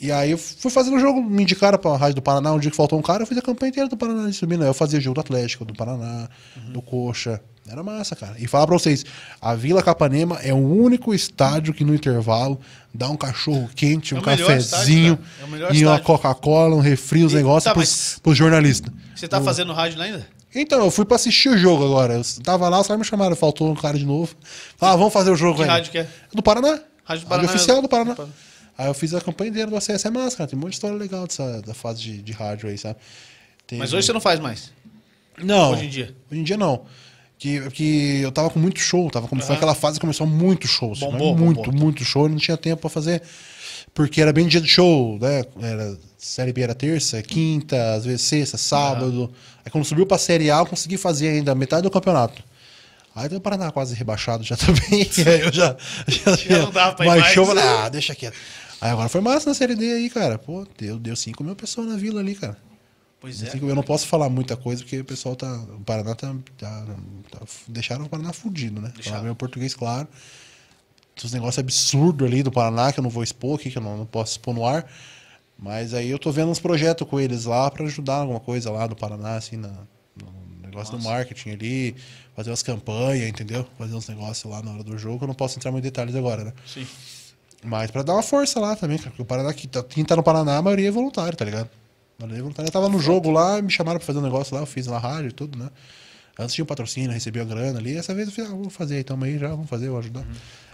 E 0.00 0.10
aí 0.10 0.32
eu 0.32 0.38
fui 0.38 0.70
fazendo 0.70 0.96
o 0.96 1.00
jogo, 1.00 1.22
me 1.22 1.42
indicaram 1.42 1.78
pra 1.78 1.96
Rádio 1.96 2.16
do 2.16 2.22
Paraná. 2.22 2.52
Um 2.52 2.58
dia 2.58 2.70
que 2.70 2.76
faltou 2.76 2.98
um 2.98 3.02
cara, 3.02 3.22
eu 3.22 3.26
fiz 3.26 3.38
a 3.38 3.42
campanha 3.42 3.70
inteira 3.70 3.88
do 3.88 3.96
Paraná 3.96 4.32
subindo. 4.32 4.62
Aí 4.62 4.68
eu 4.68 4.74
fazia 4.74 5.00
jogo 5.00 5.14
do 5.14 5.20
Atlético, 5.20 5.64
do 5.64 5.74
Paraná, 5.74 6.28
do 6.72 6.82
Coxa. 6.82 7.40
Era 7.68 7.82
massa, 7.82 8.16
cara. 8.16 8.34
E 8.38 8.46
falar 8.48 8.66
pra 8.66 8.76
vocês, 8.76 9.04
a 9.40 9.54
Vila 9.54 9.82
Capanema 9.82 10.36
é 10.42 10.52
o 10.52 10.56
único 10.56 11.14
estádio 11.14 11.72
que 11.72 11.84
no 11.84 11.94
intervalo 11.94 12.60
dá 12.92 13.08
um 13.08 13.16
cachorro 13.16 13.70
quente, 13.74 14.14
É 14.14 14.18
um 14.18 14.20
melhor 14.20 14.38
cafezinho 14.48 15.14
estádio. 15.14 15.66
É 15.70 15.74
e 15.74 15.86
uma. 15.86 16.00
Coca-Cola, 16.00 16.74
um 16.74 16.80
refri, 16.80 17.24
os 17.24 17.32
negócios 17.32 17.64
tá, 17.64 17.72
pros, 17.72 18.18
pros 18.20 18.36
jornalistas. 18.36 18.92
Você 19.14 19.28
tá 19.28 19.40
fazendo 19.40 19.72
rádio 19.72 19.98
lá 19.98 20.04
ainda? 20.06 20.26
Então, 20.54 20.84
eu 20.84 20.90
fui 20.90 21.04
pra 21.04 21.14
assistir 21.16 21.48
o 21.48 21.56
jogo 21.56 21.84
agora. 21.84 22.14
Eu 22.14 22.22
tava 22.42 22.68
lá, 22.68 22.80
os 22.80 22.86
caras 22.86 22.98
me 22.98 23.06
chamaram, 23.06 23.34
faltou 23.36 23.70
um 23.70 23.74
cara 23.76 23.96
de 23.96 24.04
novo. 24.04 24.34
Falaram, 24.76 24.96
ah, 24.96 24.98
vamos 24.98 25.12
fazer 25.12 25.30
o 25.30 25.36
jogo 25.36 25.56
Que 25.58 25.62
aí. 25.62 25.68
rádio 25.68 25.92
que 25.92 25.98
é? 25.98 26.08
Do 26.34 26.42
Paraná. 26.42 26.68
Rádio 26.68 26.80
do 26.84 27.04
Rádio 27.06 27.26
Paraná. 27.28 27.48
oficial 27.48 27.80
do 27.80 27.88
Paraná. 27.88 28.14
Paraná. 28.14 28.34
Aí 28.76 28.86
eu 28.88 28.94
fiz 28.94 29.14
a 29.14 29.20
campanha 29.20 29.50
inteira 29.50 29.70
do 29.70 29.76
acesso. 29.76 30.08
É 30.08 30.10
massa, 30.10 30.36
cara. 30.36 30.50
Tem 30.50 30.58
um 30.58 30.62
monte 30.62 30.70
de 30.72 30.76
história 30.76 30.96
legal 30.96 31.26
dessa, 31.26 31.62
da 31.62 31.72
fase 31.72 32.02
de, 32.02 32.20
de 32.22 32.32
rádio 32.32 32.68
aí, 32.68 32.76
sabe? 32.76 32.96
Tem- 33.66 33.78
Mas 33.78 33.92
hoje 33.92 34.06
você 34.06 34.12
não 34.12 34.20
faz 34.20 34.40
mais. 34.40 34.72
Não. 35.42 35.72
hoje 35.72 35.86
em 35.86 35.88
dia? 35.88 36.14
Hoje 36.30 36.40
em 36.40 36.44
dia 36.44 36.56
não. 36.58 36.84
Que, 37.42 37.70
que 37.70 38.20
eu 38.20 38.30
tava 38.30 38.50
com 38.50 38.60
muito 38.60 38.78
show. 38.78 39.10
Tava, 39.10 39.26
como 39.26 39.42
Foi 39.42 39.56
aquela 39.56 39.74
fase 39.74 39.94
que 39.96 40.00
começou 40.02 40.28
muito 40.28 40.68
show. 40.68 40.92
assim, 40.92 41.00
Bombou, 41.00 41.36
muito, 41.36 41.56
bombou. 41.64 41.74
muito 41.74 42.04
show. 42.04 42.28
Não 42.28 42.36
tinha 42.36 42.56
tempo 42.56 42.82
pra 42.82 42.88
fazer. 42.88 43.20
Porque 43.92 44.22
era 44.22 44.32
bem 44.32 44.46
dia 44.46 44.60
de 44.60 44.68
show, 44.68 45.18
né? 45.20 45.42
Era, 45.60 45.98
série 46.16 46.52
B 46.52 46.62
era 46.62 46.72
terça, 46.72 47.20
quinta, 47.20 47.94
às 47.94 48.04
vezes 48.04 48.22
sexta, 48.22 48.56
sábado. 48.56 49.28
Aí 49.64 49.72
quando 49.72 49.84
subiu 49.84 50.06
pra 50.06 50.18
Série 50.18 50.52
A, 50.52 50.58
eu 50.58 50.66
consegui 50.66 50.96
fazer 50.96 51.30
ainda 51.30 51.52
metade 51.52 51.82
do 51.82 51.90
campeonato. 51.90 52.40
Aí 53.12 53.26
o 53.34 53.40
Paraná 53.40 53.72
quase 53.72 53.96
rebaixado 53.96 54.44
já 54.44 54.54
também. 54.56 55.10
aí 55.26 55.40
eu 55.40 55.52
já, 55.52 55.76
já, 56.06 56.36
Já 56.48 56.58
não 56.62 56.70
dava 56.70 56.94
pra 56.94 57.06
ir 57.06 57.08
baixou, 57.08 57.44
mais. 57.46 57.58
falei, 57.58 57.76
ah, 57.84 57.88
deixa 57.88 58.14
quieto. 58.14 58.36
Aí 58.80 58.90
agora 58.92 59.08
foi 59.08 59.20
massa 59.20 59.48
na 59.50 59.54
Série 59.54 59.74
D 59.74 59.92
aí, 59.92 60.08
cara. 60.08 60.38
Pô, 60.38 60.64
deu, 60.78 60.96
deu 60.96 61.16
5 61.16 61.42
mil 61.42 61.56
pessoas 61.56 61.88
na 61.88 61.96
vila 61.96 62.20
ali, 62.20 62.36
cara. 62.36 62.56
Pois 63.22 63.42
é. 63.42 63.46
Assim 63.48 63.66
Eu 63.66 63.74
não 63.74 63.82
posso 63.84 64.06
falar 64.06 64.28
muita 64.28 64.56
coisa 64.56 64.82
porque 64.82 64.98
o 64.98 65.04
pessoal 65.04 65.34
tá. 65.34 65.50
O 65.78 65.80
Paraná 65.84 66.14
tá. 66.14 66.34
tá- 66.58 66.86
tá- 67.30 67.40
deixaram 67.68 68.04
o 68.04 68.08
Paraná 68.08 68.32
fudido, 68.32 68.80
né? 68.80 68.90
Deixaram. 68.94 69.16
Falar 69.18 69.24
meu 69.24 69.34
português, 69.36 69.72
claro. 69.74 70.06
Tem 71.14 71.24
uns 71.26 71.32
negócios 71.32 71.58
absurdos 71.58 72.26
ali 72.26 72.42
do 72.42 72.50
Paraná 72.50 72.92
que 72.92 72.98
eu 72.98 73.02
não 73.02 73.10
vou 73.10 73.22
expor 73.22 73.58
aqui, 73.58 73.70
que 73.70 73.78
eu 73.78 73.82
não, 73.82 73.96
não 73.98 74.06
posso 74.06 74.32
expor 74.32 74.52
no 74.52 74.66
ar. 74.66 74.84
Mas 75.58 75.94
aí 75.94 76.10
eu 76.10 76.18
tô 76.18 76.32
vendo 76.32 76.50
uns 76.50 76.58
projetos 76.58 77.06
com 77.08 77.20
eles 77.20 77.44
lá 77.44 77.70
pra 77.70 77.84
ajudar 77.86 78.16
alguma 78.16 78.40
coisa 78.40 78.70
lá 78.72 78.86
do 78.88 78.96
Paraná, 78.96 79.36
assim, 79.36 79.56
na, 79.56 79.68
no 79.68 80.60
negócio 80.66 80.98
do 80.98 81.04
marketing 81.04 81.50
ali, 81.50 81.96
fazer 82.34 82.50
umas 82.50 82.62
campanhas, 82.64 83.28
entendeu? 83.28 83.64
Fazer 83.78 83.94
uns 83.94 84.08
negócios 84.08 84.50
lá 84.52 84.60
na 84.62 84.72
hora 84.72 84.82
do 84.82 84.98
jogo. 84.98 85.22
Eu 85.22 85.28
não 85.28 85.34
posso 85.34 85.56
entrar 85.58 85.70
muito 85.70 85.84
em 85.84 85.88
detalhes 85.88 86.16
agora, 86.16 86.42
né? 86.44 86.52
Sim. 86.66 86.84
Mas 87.62 87.90
pra 87.92 88.02
dar 88.02 88.14
uma 88.14 88.22
força 88.24 88.58
lá 88.58 88.74
também, 88.74 88.98
cara. 88.98 89.10
Porque 89.10 89.22
o 89.22 89.24
Paraná, 89.24 89.54
tá- 89.70 89.84
quem 89.84 90.04
tá 90.04 90.16
no 90.16 90.22
Paraná, 90.24 90.56
a 90.56 90.62
maioria 90.62 90.88
é 90.88 90.90
voluntário, 90.90 91.36
tá 91.38 91.44
ligado? 91.44 91.70
É 92.20 92.26
voluntário. 92.40 92.68
Eu 92.68 92.72
tava 92.72 92.88
no 92.88 93.00
jogo 93.00 93.30
lá, 93.30 93.60
me 93.60 93.70
chamaram 93.70 93.98
pra 93.98 94.06
fazer 94.06 94.18
um 94.18 94.22
negócio 94.22 94.54
lá, 94.54 94.62
eu 94.62 94.66
fiz 94.66 94.86
na 94.86 94.98
rádio 94.98 95.28
e 95.28 95.32
tudo, 95.32 95.58
né? 95.58 95.68
Antes 96.38 96.54
tinha 96.54 96.64
um 96.64 96.66
patrocínio, 96.66 97.10
recebi 97.10 97.40
a 97.40 97.44
grana 97.44 97.78
ali. 97.78 97.96
Essa 97.96 98.14
vez 98.14 98.28
eu 98.28 98.34
fiz, 98.34 98.46
ah, 98.46 98.54
vou 98.54 98.70
fazer 98.70 98.96
aí, 98.96 99.04
tamo 99.04 99.24
aí 99.24 99.38
já, 99.38 99.48
vamos 99.48 99.68
fazer, 99.68 99.88
vou 99.88 99.98
ajudar. 99.98 100.24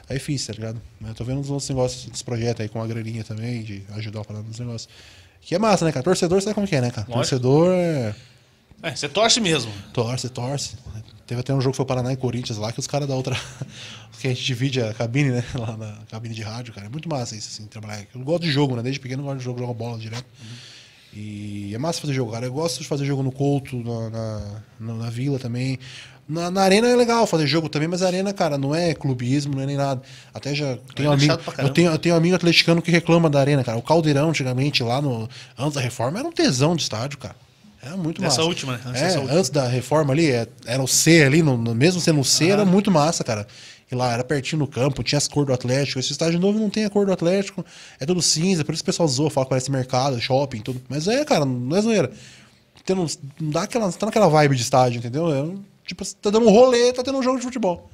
Aí 0.08 0.18
fiz, 0.18 0.46
tá 0.46 0.52
ligado? 0.52 0.80
Eu 1.04 1.14
tô 1.14 1.24
vendo 1.24 1.40
uns 1.40 1.50
outros 1.50 1.68
negócios, 1.68 2.10
uns 2.10 2.22
projetos 2.22 2.62
aí 2.62 2.68
com 2.68 2.80
a 2.80 2.86
graninha 2.86 3.24
também, 3.24 3.62
de 3.62 3.82
ajudar 3.96 4.20
o 4.20 4.24
Paraná 4.24 4.46
nos 4.46 4.58
negócios. 4.58 4.88
Que 5.40 5.54
é 5.54 5.58
massa, 5.58 5.84
né, 5.84 5.92
cara? 5.92 6.02
Torcedor 6.02 6.40
sabe 6.40 6.54
como 6.54 6.66
que 6.66 6.76
é, 6.76 6.80
né, 6.80 6.90
cara? 6.90 7.06
Lógico. 7.08 7.40
Torcedor 7.40 7.72
é. 7.72 8.14
É, 8.82 8.94
você 8.94 9.08
torce 9.08 9.40
mesmo. 9.40 9.72
Torce, 9.92 10.28
torce. 10.28 10.76
Teve 11.26 11.40
até 11.40 11.52
um 11.52 11.60
jogo 11.60 11.72
que 11.72 11.76
foi 11.76 11.84
Paraná 11.84 12.12
e 12.12 12.16
Corinthians 12.16 12.58
lá, 12.58 12.72
que 12.72 12.78
os 12.78 12.86
caras 12.86 13.08
da 13.08 13.14
outra. 13.14 13.36
que 14.18 14.28
a 14.28 14.30
gente 14.30 14.44
divide 14.44 14.80
a 14.80 14.94
cabine, 14.94 15.30
né? 15.30 15.44
Lá 15.54 15.76
na 15.76 15.98
cabine 16.10 16.34
de 16.34 16.42
rádio, 16.42 16.72
cara. 16.72 16.86
É 16.86 16.90
muito 16.90 17.08
massa 17.08 17.36
isso, 17.36 17.48
assim, 17.48 17.66
trabalhar. 17.66 18.06
Eu 18.14 18.20
gosto 18.22 18.44
de 18.44 18.50
jogo, 18.50 18.74
né? 18.76 18.82
Desde 18.82 19.00
pequeno 19.00 19.22
eu 19.22 19.26
gosto 19.26 19.38
de 19.38 19.44
jogo, 19.44 19.58
jogo 19.58 19.74
bola 19.74 19.98
direto. 19.98 20.24
E 21.14 21.72
é 21.74 21.78
massa 21.78 22.00
fazer 22.00 22.12
jogo, 22.14 22.32
cara. 22.32 22.46
Eu 22.46 22.52
gosto 22.52 22.80
de 22.80 22.86
fazer 22.86 23.04
jogo 23.04 23.22
no 23.22 23.32
Couto, 23.32 23.76
na, 23.76 24.10
na, 24.10 24.40
na- 24.80 24.94
na 25.04 25.10
Vila 25.10 25.38
também. 25.38 25.78
Na, 26.28 26.50
na 26.50 26.60
Arena 26.60 26.86
é 26.86 26.94
legal 26.94 27.26
fazer 27.26 27.46
jogo 27.46 27.70
também, 27.70 27.88
mas 27.88 28.02
a 28.02 28.06
Arena, 28.06 28.34
cara, 28.34 28.58
não 28.58 28.74
é 28.74 28.92
clubismo, 28.92 29.54
não 29.54 29.62
é 29.62 29.66
nem 29.66 29.76
nada. 29.76 30.02
Até 30.34 30.54
já 30.54 30.76
tenho 30.94 31.06
é 31.06 31.10
um 31.10 31.12
amigo. 31.14 31.38
Eu 31.56 31.70
tenho, 31.70 31.90
eu 31.90 31.98
tenho 31.98 32.14
um 32.14 32.18
amigo 32.18 32.36
atleticano 32.36 32.82
que 32.82 32.90
reclama 32.90 33.30
da 33.30 33.40
Arena, 33.40 33.64
cara. 33.64 33.78
O 33.78 33.82
Caldeirão, 33.82 34.28
antigamente, 34.28 34.82
lá 34.82 35.00
no. 35.00 35.26
Antes 35.58 35.74
da 35.74 35.80
reforma, 35.80 36.18
era 36.18 36.28
um 36.28 36.32
tesão 36.32 36.76
de 36.76 36.82
estádio, 36.82 37.16
cara. 37.18 37.34
Era 37.82 37.96
muito 37.96 38.20
Nessa 38.20 38.38
massa. 38.38 38.48
última, 38.48 38.72
né? 38.74 38.80
Antes 38.84 39.00
É, 39.02 39.18
última. 39.18 39.38
antes 39.38 39.50
da 39.50 39.66
reforma 39.68 40.12
ali, 40.12 40.30
é, 40.30 40.46
era 40.66 40.82
o 40.82 40.86
C 40.88 41.22
ali, 41.22 41.42
no, 41.42 41.56
no- 41.56 41.74
mesmo 41.74 42.00
sendo 42.00 42.20
o 42.20 42.24
C, 42.24 42.48
era 42.50 42.64
muito 42.64 42.90
massa, 42.90 43.24
cara. 43.24 43.46
E 43.90 43.94
lá 43.94 44.12
era 44.12 44.22
pertinho 44.22 44.58
no 44.60 44.66
campo, 44.66 45.02
tinha 45.02 45.16
as 45.16 45.26
cores 45.26 45.46
do 45.46 45.52
Atlético. 45.52 45.98
Esse 45.98 46.12
estádio 46.12 46.38
novo 46.38 46.58
não 46.58 46.68
tem 46.68 46.84
a 46.84 46.90
cor 46.90 47.06
do 47.06 47.12
Atlético, 47.12 47.64
é 47.98 48.04
tudo 48.04 48.20
cinza, 48.20 48.64
por 48.64 48.74
isso 48.74 48.82
o 48.82 48.86
pessoal 48.86 49.08
zoa, 49.08 49.30
fala 49.30 49.46
que 49.46 49.50
parece 49.50 49.70
mercado, 49.70 50.20
shopping, 50.20 50.60
tudo. 50.60 50.80
Mas 50.88 51.08
é, 51.08 51.24
cara, 51.24 51.44
não 51.44 51.76
é 51.76 51.80
zoeira. 51.80 52.12
Não 52.88 53.06
dá 53.50 53.62
aquela, 53.62 53.90
tá 53.92 54.06
naquela 54.06 54.28
vibe 54.28 54.56
de 54.56 54.62
estádio, 54.62 54.98
entendeu? 54.98 55.32
É, 55.32 55.56
tipo, 55.86 56.04
você 56.04 56.14
tá 56.20 56.30
dando 56.30 56.46
um 56.46 56.50
rolê, 56.50 56.92
tá 56.92 57.02
tendo 57.02 57.18
um 57.18 57.22
jogo 57.22 57.38
de 57.38 57.44
futebol. 57.44 57.90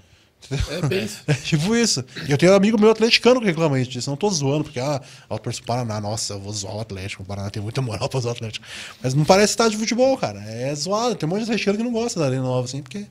É 0.68 0.86
bem 0.86 1.04
isso. 1.04 1.22
É 1.26 1.34
tipo 1.34 1.74
isso. 1.74 2.04
E 2.28 2.30
eu 2.30 2.38
tenho 2.38 2.52
um 2.52 2.56
amigo 2.56 2.78
meu 2.78 2.90
atleticano 2.90 3.40
que 3.40 3.46
reclama 3.46 3.80
isso 3.80 3.90
disso. 3.90 4.10
Não 4.10 4.16
tô 4.16 4.28
zoando, 4.28 4.64
porque, 4.64 4.78
ah, 4.78 5.00
eu 5.30 5.38
torço 5.38 5.60
pro 5.60 5.68
Paraná. 5.68 6.00
Nossa, 6.00 6.34
eu 6.34 6.40
vou 6.40 6.52
zoar 6.52 6.76
o 6.76 6.80
Atlético. 6.80 7.22
O 7.22 7.26
Paraná 7.26 7.50
tem 7.50 7.62
muita 7.62 7.80
moral 7.80 8.08
pra 8.10 8.20
zoar 8.20 8.34
o 8.34 8.36
Atlético. 8.36 8.66
Mas 9.02 9.14
não 9.14 9.24
parece 9.24 9.52
estádio 9.52 9.72
de 9.72 9.78
futebol, 9.78 10.16
cara. 10.16 10.40
É 10.40 10.74
zoado. 10.74 11.14
Tem 11.14 11.26
um 11.26 11.30
monte 11.30 11.40
de 11.40 11.44
atleticano 11.44 11.78
que 11.78 11.84
não 11.84 11.92
gosta 11.92 12.20
da 12.20 12.26
Arena 12.26 12.42
Nova, 12.42 12.66
assim, 12.66 12.82
porque. 12.82 13.06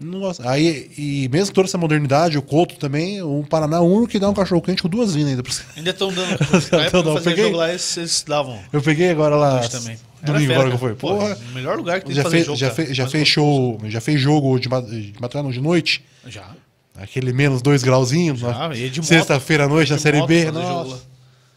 Não 0.00 0.18
gosta. 0.20 0.48
Aí, 0.48 0.90
e 0.96 1.28
mesmo 1.30 1.52
toda 1.54 1.68
essa 1.68 1.76
modernidade, 1.76 2.38
o 2.38 2.42
Couto 2.42 2.76
também, 2.76 3.20
o 3.20 3.44
Paraná 3.48 3.76
é 3.76 3.80
o 3.80 3.84
único 3.84 4.08
que 4.08 4.18
dá 4.18 4.30
um 4.30 4.34
cachorro 4.34 4.62
quente 4.62 4.82
com 4.82 4.88
duas 4.88 5.14
vindas 5.14 5.30
ainda. 5.30 5.42
Ainda 5.76 5.90
estão 5.90 6.10
dando. 6.12 6.32
Então, 6.32 6.78
Na 6.78 6.84
época 6.86 7.02
que 7.02 7.08
não, 7.08 7.16
eu 7.16 7.22
peguei- 7.22 7.44
jogo 7.44 7.56
lá, 7.58 7.68
eles, 7.68 7.96
eles 7.98 8.24
davam. 8.26 8.58
Eu 8.72 8.80
peguei 8.80 9.10
agora 9.10 9.36
lá. 9.36 9.60
Também. 9.68 9.98
Domingo 10.22 10.52
agora 10.52 10.68
que 10.68 10.74
eu 10.74 10.78
fui. 10.78 10.94
Pô, 10.94 11.08
Porra. 11.16 11.38
o 11.50 11.54
melhor 11.54 11.76
lugar 11.76 12.00
que 12.00 12.06
tem 12.06 12.14
Já, 12.14 12.22
fazer 12.22 12.36
fez, 12.36 12.46
jogo. 12.46 12.58
já, 12.58 12.70
fez, 12.70 12.96
já 12.96 13.06
fez 13.08 13.28
show, 13.28 13.80
já 13.86 14.00
fez 14.00 14.20
jogo 14.20 14.58
de, 14.58 14.68
de 14.68 15.12
de 15.52 15.60
noite. 15.60 16.04
Já. 16.26 16.50
Aquele 16.98 17.32
menos 17.32 17.62
dois 17.62 17.82
grauzinhos. 17.82 18.42
Moto. 18.42 19.04
Sexta-feira 19.04 19.64
à 19.64 19.68
noite 19.68 19.90
na 19.92 19.98
Série 19.98 20.26
B. 20.26 20.50
Nossa. 20.50 21.10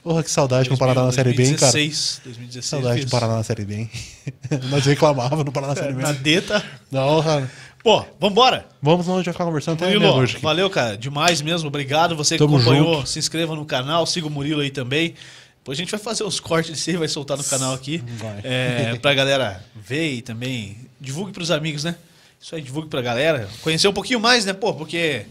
Porra, 0.03 0.21
que 0.21 0.29
saudade 0.29 0.69
no 0.69 0.77
Paraná 0.77 1.03
na 1.05 1.11
Série 1.13 1.31
B, 1.31 1.43
hein, 1.45 1.55
cara? 1.55 1.71
2016, 1.71 2.21
2016. 2.25 2.65
Saudade 2.65 3.05
do 3.05 3.09
Paraná 3.09 3.35
na 3.37 3.43
Série 3.43 3.63
B, 3.63 3.73
hein? 3.75 3.89
Nós 4.69 4.85
reclamávamos 4.85 5.45
no 5.45 5.51
Paraná 5.51 5.73
na 5.75 5.81
Série 5.81 5.93
B. 5.93 6.01
Na 6.01 6.11
Deta. 6.11 6.61
Não, 6.91 7.23
cara. 7.23 7.49
Pô, 7.83 8.05
vambora. 8.19 8.65
Vamos 8.81 9.07
onde 9.09 9.25
vai 9.25 9.33
ficar 9.33 9.43
conversando 9.45 9.75
até 9.75 9.85
Murilo, 9.85 10.01
meia-noite 10.05 10.35
aqui. 10.37 10.43
valeu, 10.43 10.69
cara. 10.69 10.97
Demais 10.97 11.41
mesmo. 11.41 11.67
Obrigado. 11.67 12.15
Você 12.15 12.35
que 12.35 12.39
Tamo 12.39 12.55
acompanhou, 12.55 12.95
junto. 12.97 13.09
se 13.09 13.19
inscreva 13.19 13.55
no 13.55 13.65
canal, 13.65 14.05
siga 14.05 14.25
o 14.27 14.29
Murilo 14.29 14.61
aí 14.61 14.71
também. 14.71 15.13
Depois 15.57 15.77
a 15.77 15.81
gente 15.81 15.91
vai 15.91 15.99
fazer 15.99 16.23
os 16.23 16.39
cortes 16.39 16.71
de 16.73 16.79
você 16.79 16.97
vai 16.97 17.07
soltar 17.09 17.37
no 17.37 17.43
canal 17.43 17.73
aqui. 17.73 18.01
Vai. 18.17 18.39
É, 18.43 18.95
pra 19.01 19.13
galera 19.13 19.63
ver 19.75 20.13
e 20.13 20.21
também 20.21 20.77
divulgue 20.99 21.31
pros 21.33 21.51
amigos, 21.51 21.83
né? 21.83 21.95
Isso 22.39 22.55
aí, 22.55 22.61
divulgue 22.61 22.87
pra 22.89 23.01
galera. 23.01 23.49
Conhecer 23.61 23.87
um 23.87 23.93
pouquinho 23.93 24.19
mais, 24.19 24.45
né, 24.45 24.51
pô? 24.53 24.73
Porque 24.73 25.25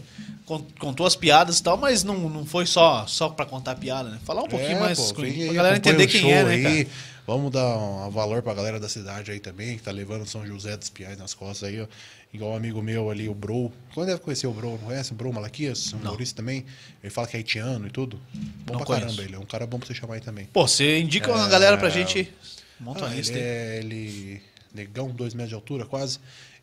con- 0.45 0.63
contou 0.79 1.05
as 1.07 1.15
piadas 1.15 1.57
e 1.59 1.63
tal, 1.63 1.77
mas 1.77 2.03
não, 2.03 2.17
não 2.29 2.45
foi 2.45 2.65
só, 2.67 3.05
só 3.07 3.29
pra 3.29 3.45
contar 3.45 3.75
piada, 3.75 4.09
né? 4.09 4.19
Falar 4.25 4.43
um 4.43 4.47
pouquinho 4.47 4.77
É, 4.77 4.79
mais 4.79 4.99
pô, 4.99 5.13
pra 5.15 5.25
aí, 5.25 5.53
galera 5.53 5.75
entender 5.77 6.05
quem 6.07 6.31
é, 6.31 6.43
né, 6.43 6.51
aí. 6.53 6.63
cara? 6.85 6.87
Vamos 7.25 7.51
dar 7.51 7.77
um 7.77 8.09
valor 8.09 8.41
pra 8.41 8.53
galera 8.53 8.79
da 8.79 8.89
cidade 8.89 9.31
aí 9.31 9.39
também, 9.39 9.77
que 9.77 9.83
tá 9.83 9.91
levando 9.91 10.25
São 10.27 10.45
José 10.45 10.75
dos 10.75 10.89
Piais 10.89 11.17
nas 11.17 11.33
costas 11.33 11.69
aí, 11.69 11.79
ó. 11.81 11.85
Igual 12.33 12.51
um 12.51 12.55
amigo 12.55 12.81
meu 12.81 13.11
ali, 13.11 13.29
o 13.29 13.33
Bro. 13.35 13.71
Quando 13.93 14.07
deve 14.07 14.19
conhecer 14.19 14.47
o 14.47 14.51
Bro? 14.51 14.71
Não 14.71 14.77
conhece 14.79 15.11
o 15.11 15.15
Bro 15.15 15.31
Malaquias? 15.33 15.93
Um 15.93 15.97
humorista 15.97 16.37
também. 16.37 16.65
Ele 17.03 17.11
fala 17.11 17.27
que 17.27 17.35
é 17.35 17.39
haitiano 17.39 17.85
e 17.87 17.91
tudo. 17.91 18.19
Bom 18.65 18.73
Não 18.73 18.77
pra 18.77 18.85
conheço. 18.87 19.05
caramba 19.05 19.21
ele. 19.23 19.35
É 19.35 19.39
um 19.39 19.45
cara 19.45 19.67
bom 19.67 19.77
pra 19.77 19.87
você 19.87 19.93
chamar 19.93 20.15
aí 20.15 20.21
também. 20.21 20.45
Pô, 20.51 20.67
você 20.67 20.99
indica 20.99 21.31
uma 21.31 21.45
É, 21.45 21.49
galera 21.49 21.77
pra 21.77 21.89
gente. 21.89 22.33
Monta 22.79 23.01
uma 23.01 23.09
Ah, 23.11 23.13
lista 23.13 23.33
ele 23.37 23.41
aí. 23.41 23.45
é 23.47 23.77
ele, 23.79 24.41
negão, 24.73 25.09
dois 25.11 25.33
metros 25.35 25.49
de 25.49 25.55
altura 25.55 25.85
quase. 25.85 26.17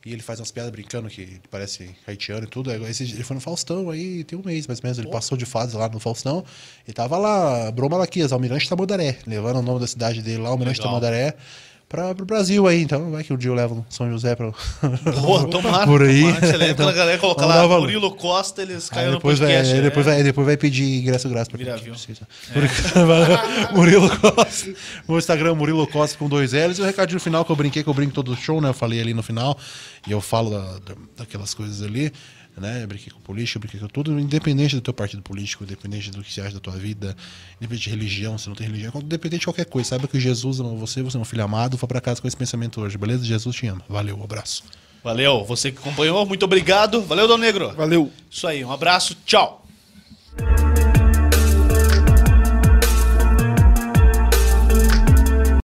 E 0.04 0.12
ele 0.12 0.22
faz 0.22 0.40
umas 0.40 0.50
piadas 0.50 0.72
brincando 0.72 1.08
que 1.08 1.38
parece 1.50 1.94
haitiano 2.06 2.44
e 2.44 2.48
tudo. 2.48 2.70
Aí 2.72 2.82
Esse, 2.90 3.04
ele 3.04 3.22
foi 3.22 3.34
no 3.34 3.40
Faustão 3.40 3.90
aí 3.90 4.24
tem 4.24 4.36
um 4.36 4.42
mês 4.44 4.66
mais 4.66 4.80
ou 4.80 4.84
menos. 4.84 4.98
Ele 4.98 5.08
passou 5.08 5.38
de 5.38 5.44
fase 5.46 5.76
lá 5.76 5.88
no 5.88 6.00
Faustão. 6.00 6.42
E 6.88 6.92
tava 6.92 7.16
lá, 7.16 7.70
Bro 7.70 7.88
Malaquias, 7.90 8.32
Almirante 8.32 8.68
Tamandaré. 8.68 9.18
Levando 9.26 9.58
o 9.58 9.62
nome 9.62 9.78
da 9.78 9.86
cidade 9.86 10.20
dele 10.20 10.38
lá, 10.42 10.48
Almirante 10.48 10.78
Legal. 10.80 10.94
Tamandaré. 10.94 11.36
Pra, 11.90 12.14
pro 12.14 12.24
Brasil 12.24 12.68
aí, 12.68 12.82
então 12.82 13.10
vai 13.10 13.24
que 13.24 13.32
um 13.32 13.36
dia 13.36 13.50
eu 13.50 13.54
levo 13.54 13.84
São 13.90 14.08
José 14.08 14.36
pra. 14.36 14.52
Boa, 15.20 15.46
tomara. 15.50 15.84
Por 15.84 16.02
aí. 16.04 16.22
tomara. 16.22 16.74
Quando 16.76 16.88
a 16.88 16.92
galera 16.92 17.18
colocar 17.18 17.46
lá. 17.46 17.66
Murilo 17.66 18.12
Costa, 18.12 18.62
eles 18.62 18.88
no 18.88 19.14
depois, 19.16 19.40
vai, 19.40 19.48
podcast. 19.48 19.72
aí 19.74 19.78
né? 19.80 19.88
depois, 19.88 20.06
vai, 20.06 20.22
depois 20.22 20.46
vai 20.46 20.56
pedir 20.56 21.00
ingresso 21.00 21.28
grátis 21.28 21.48
pra 21.48 21.58
Vira 21.58 21.76
quem 21.80 21.90
precisa. 21.90 22.28
Por- 22.52 23.74
Murilo 23.76 24.08
Costa. 24.20 24.72
Meu 25.08 25.18
Instagram, 25.18 25.54
Murilo 25.56 25.84
Costa 25.88 26.16
com 26.16 26.28
dois 26.28 26.52
L's. 26.52 26.78
E 26.78 26.82
o 26.82 26.84
recadinho 26.84 27.18
final 27.18 27.44
que 27.44 27.50
eu 27.50 27.56
brinquei, 27.56 27.82
que 27.82 27.88
eu 27.90 27.94
brinco 27.94 28.12
todo 28.14 28.36
show, 28.36 28.60
né? 28.60 28.68
Eu 28.68 28.74
falei 28.74 29.00
ali 29.00 29.12
no 29.12 29.22
final. 29.24 29.58
E 30.06 30.12
eu 30.12 30.20
falo 30.20 30.50
da- 30.50 30.78
da- 30.78 30.94
daquelas 31.18 31.52
coisas 31.54 31.82
ali. 31.82 32.12
Né? 32.56 32.82
Eu 32.82 32.88
brinquei 32.88 33.12
com 33.12 33.20
política, 33.20 33.56
eu 33.56 33.60
brinquei 33.60 33.80
com 33.80 33.88
tudo, 33.88 34.18
independente 34.18 34.74
do 34.74 34.82
teu 34.82 34.92
partido 34.92 35.22
político, 35.22 35.64
independente 35.64 36.10
do 36.10 36.22
que 36.22 36.32
você 36.32 36.40
acha 36.40 36.54
da 36.54 36.60
tua 36.60 36.74
vida, 36.74 37.16
independente 37.58 37.84
de 37.84 37.90
religião, 37.90 38.36
se 38.36 38.48
não 38.48 38.54
tem 38.54 38.66
religião, 38.66 38.92
independente 38.96 39.40
de 39.40 39.46
qualquer 39.46 39.64
coisa. 39.64 39.90
Saiba 39.90 40.06
que 40.06 40.20
Jesus 40.20 40.60
ama 40.60 40.74
você, 40.74 41.02
você 41.02 41.16
é 41.16 41.20
um 41.20 41.24
filho 41.24 41.44
amado. 41.44 41.76
Vá 41.76 41.86
pra 41.86 42.00
casa 42.00 42.20
com 42.20 42.28
esse 42.28 42.36
pensamento 42.36 42.80
hoje, 42.80 42.98
beleza? 42.98 43.24
Jesus 43.24 43.56
te 43.56 43.66
ama. 43.66 43.82
Valeu, 43.88 44.18
um 44.18 44.24
abraço. 44.24 44.64
Valeu, 45.02 45.44
você 45.44 45.72
que 45.72 45.78
acompanhou, 45.78 46.26
muito 46.26 46.44
obrigado. 46.44 47.00
Valeu, 47.02 47.26
Dom 47.26 47.38
Negro. 47.38 47.72
Valeu. 47.74 48.12
Isso 48.30 48.46
aí, 48.46 48.64
um 48.64 48.70
abraço, 48.70 49.16
tchau. 49.24 49.66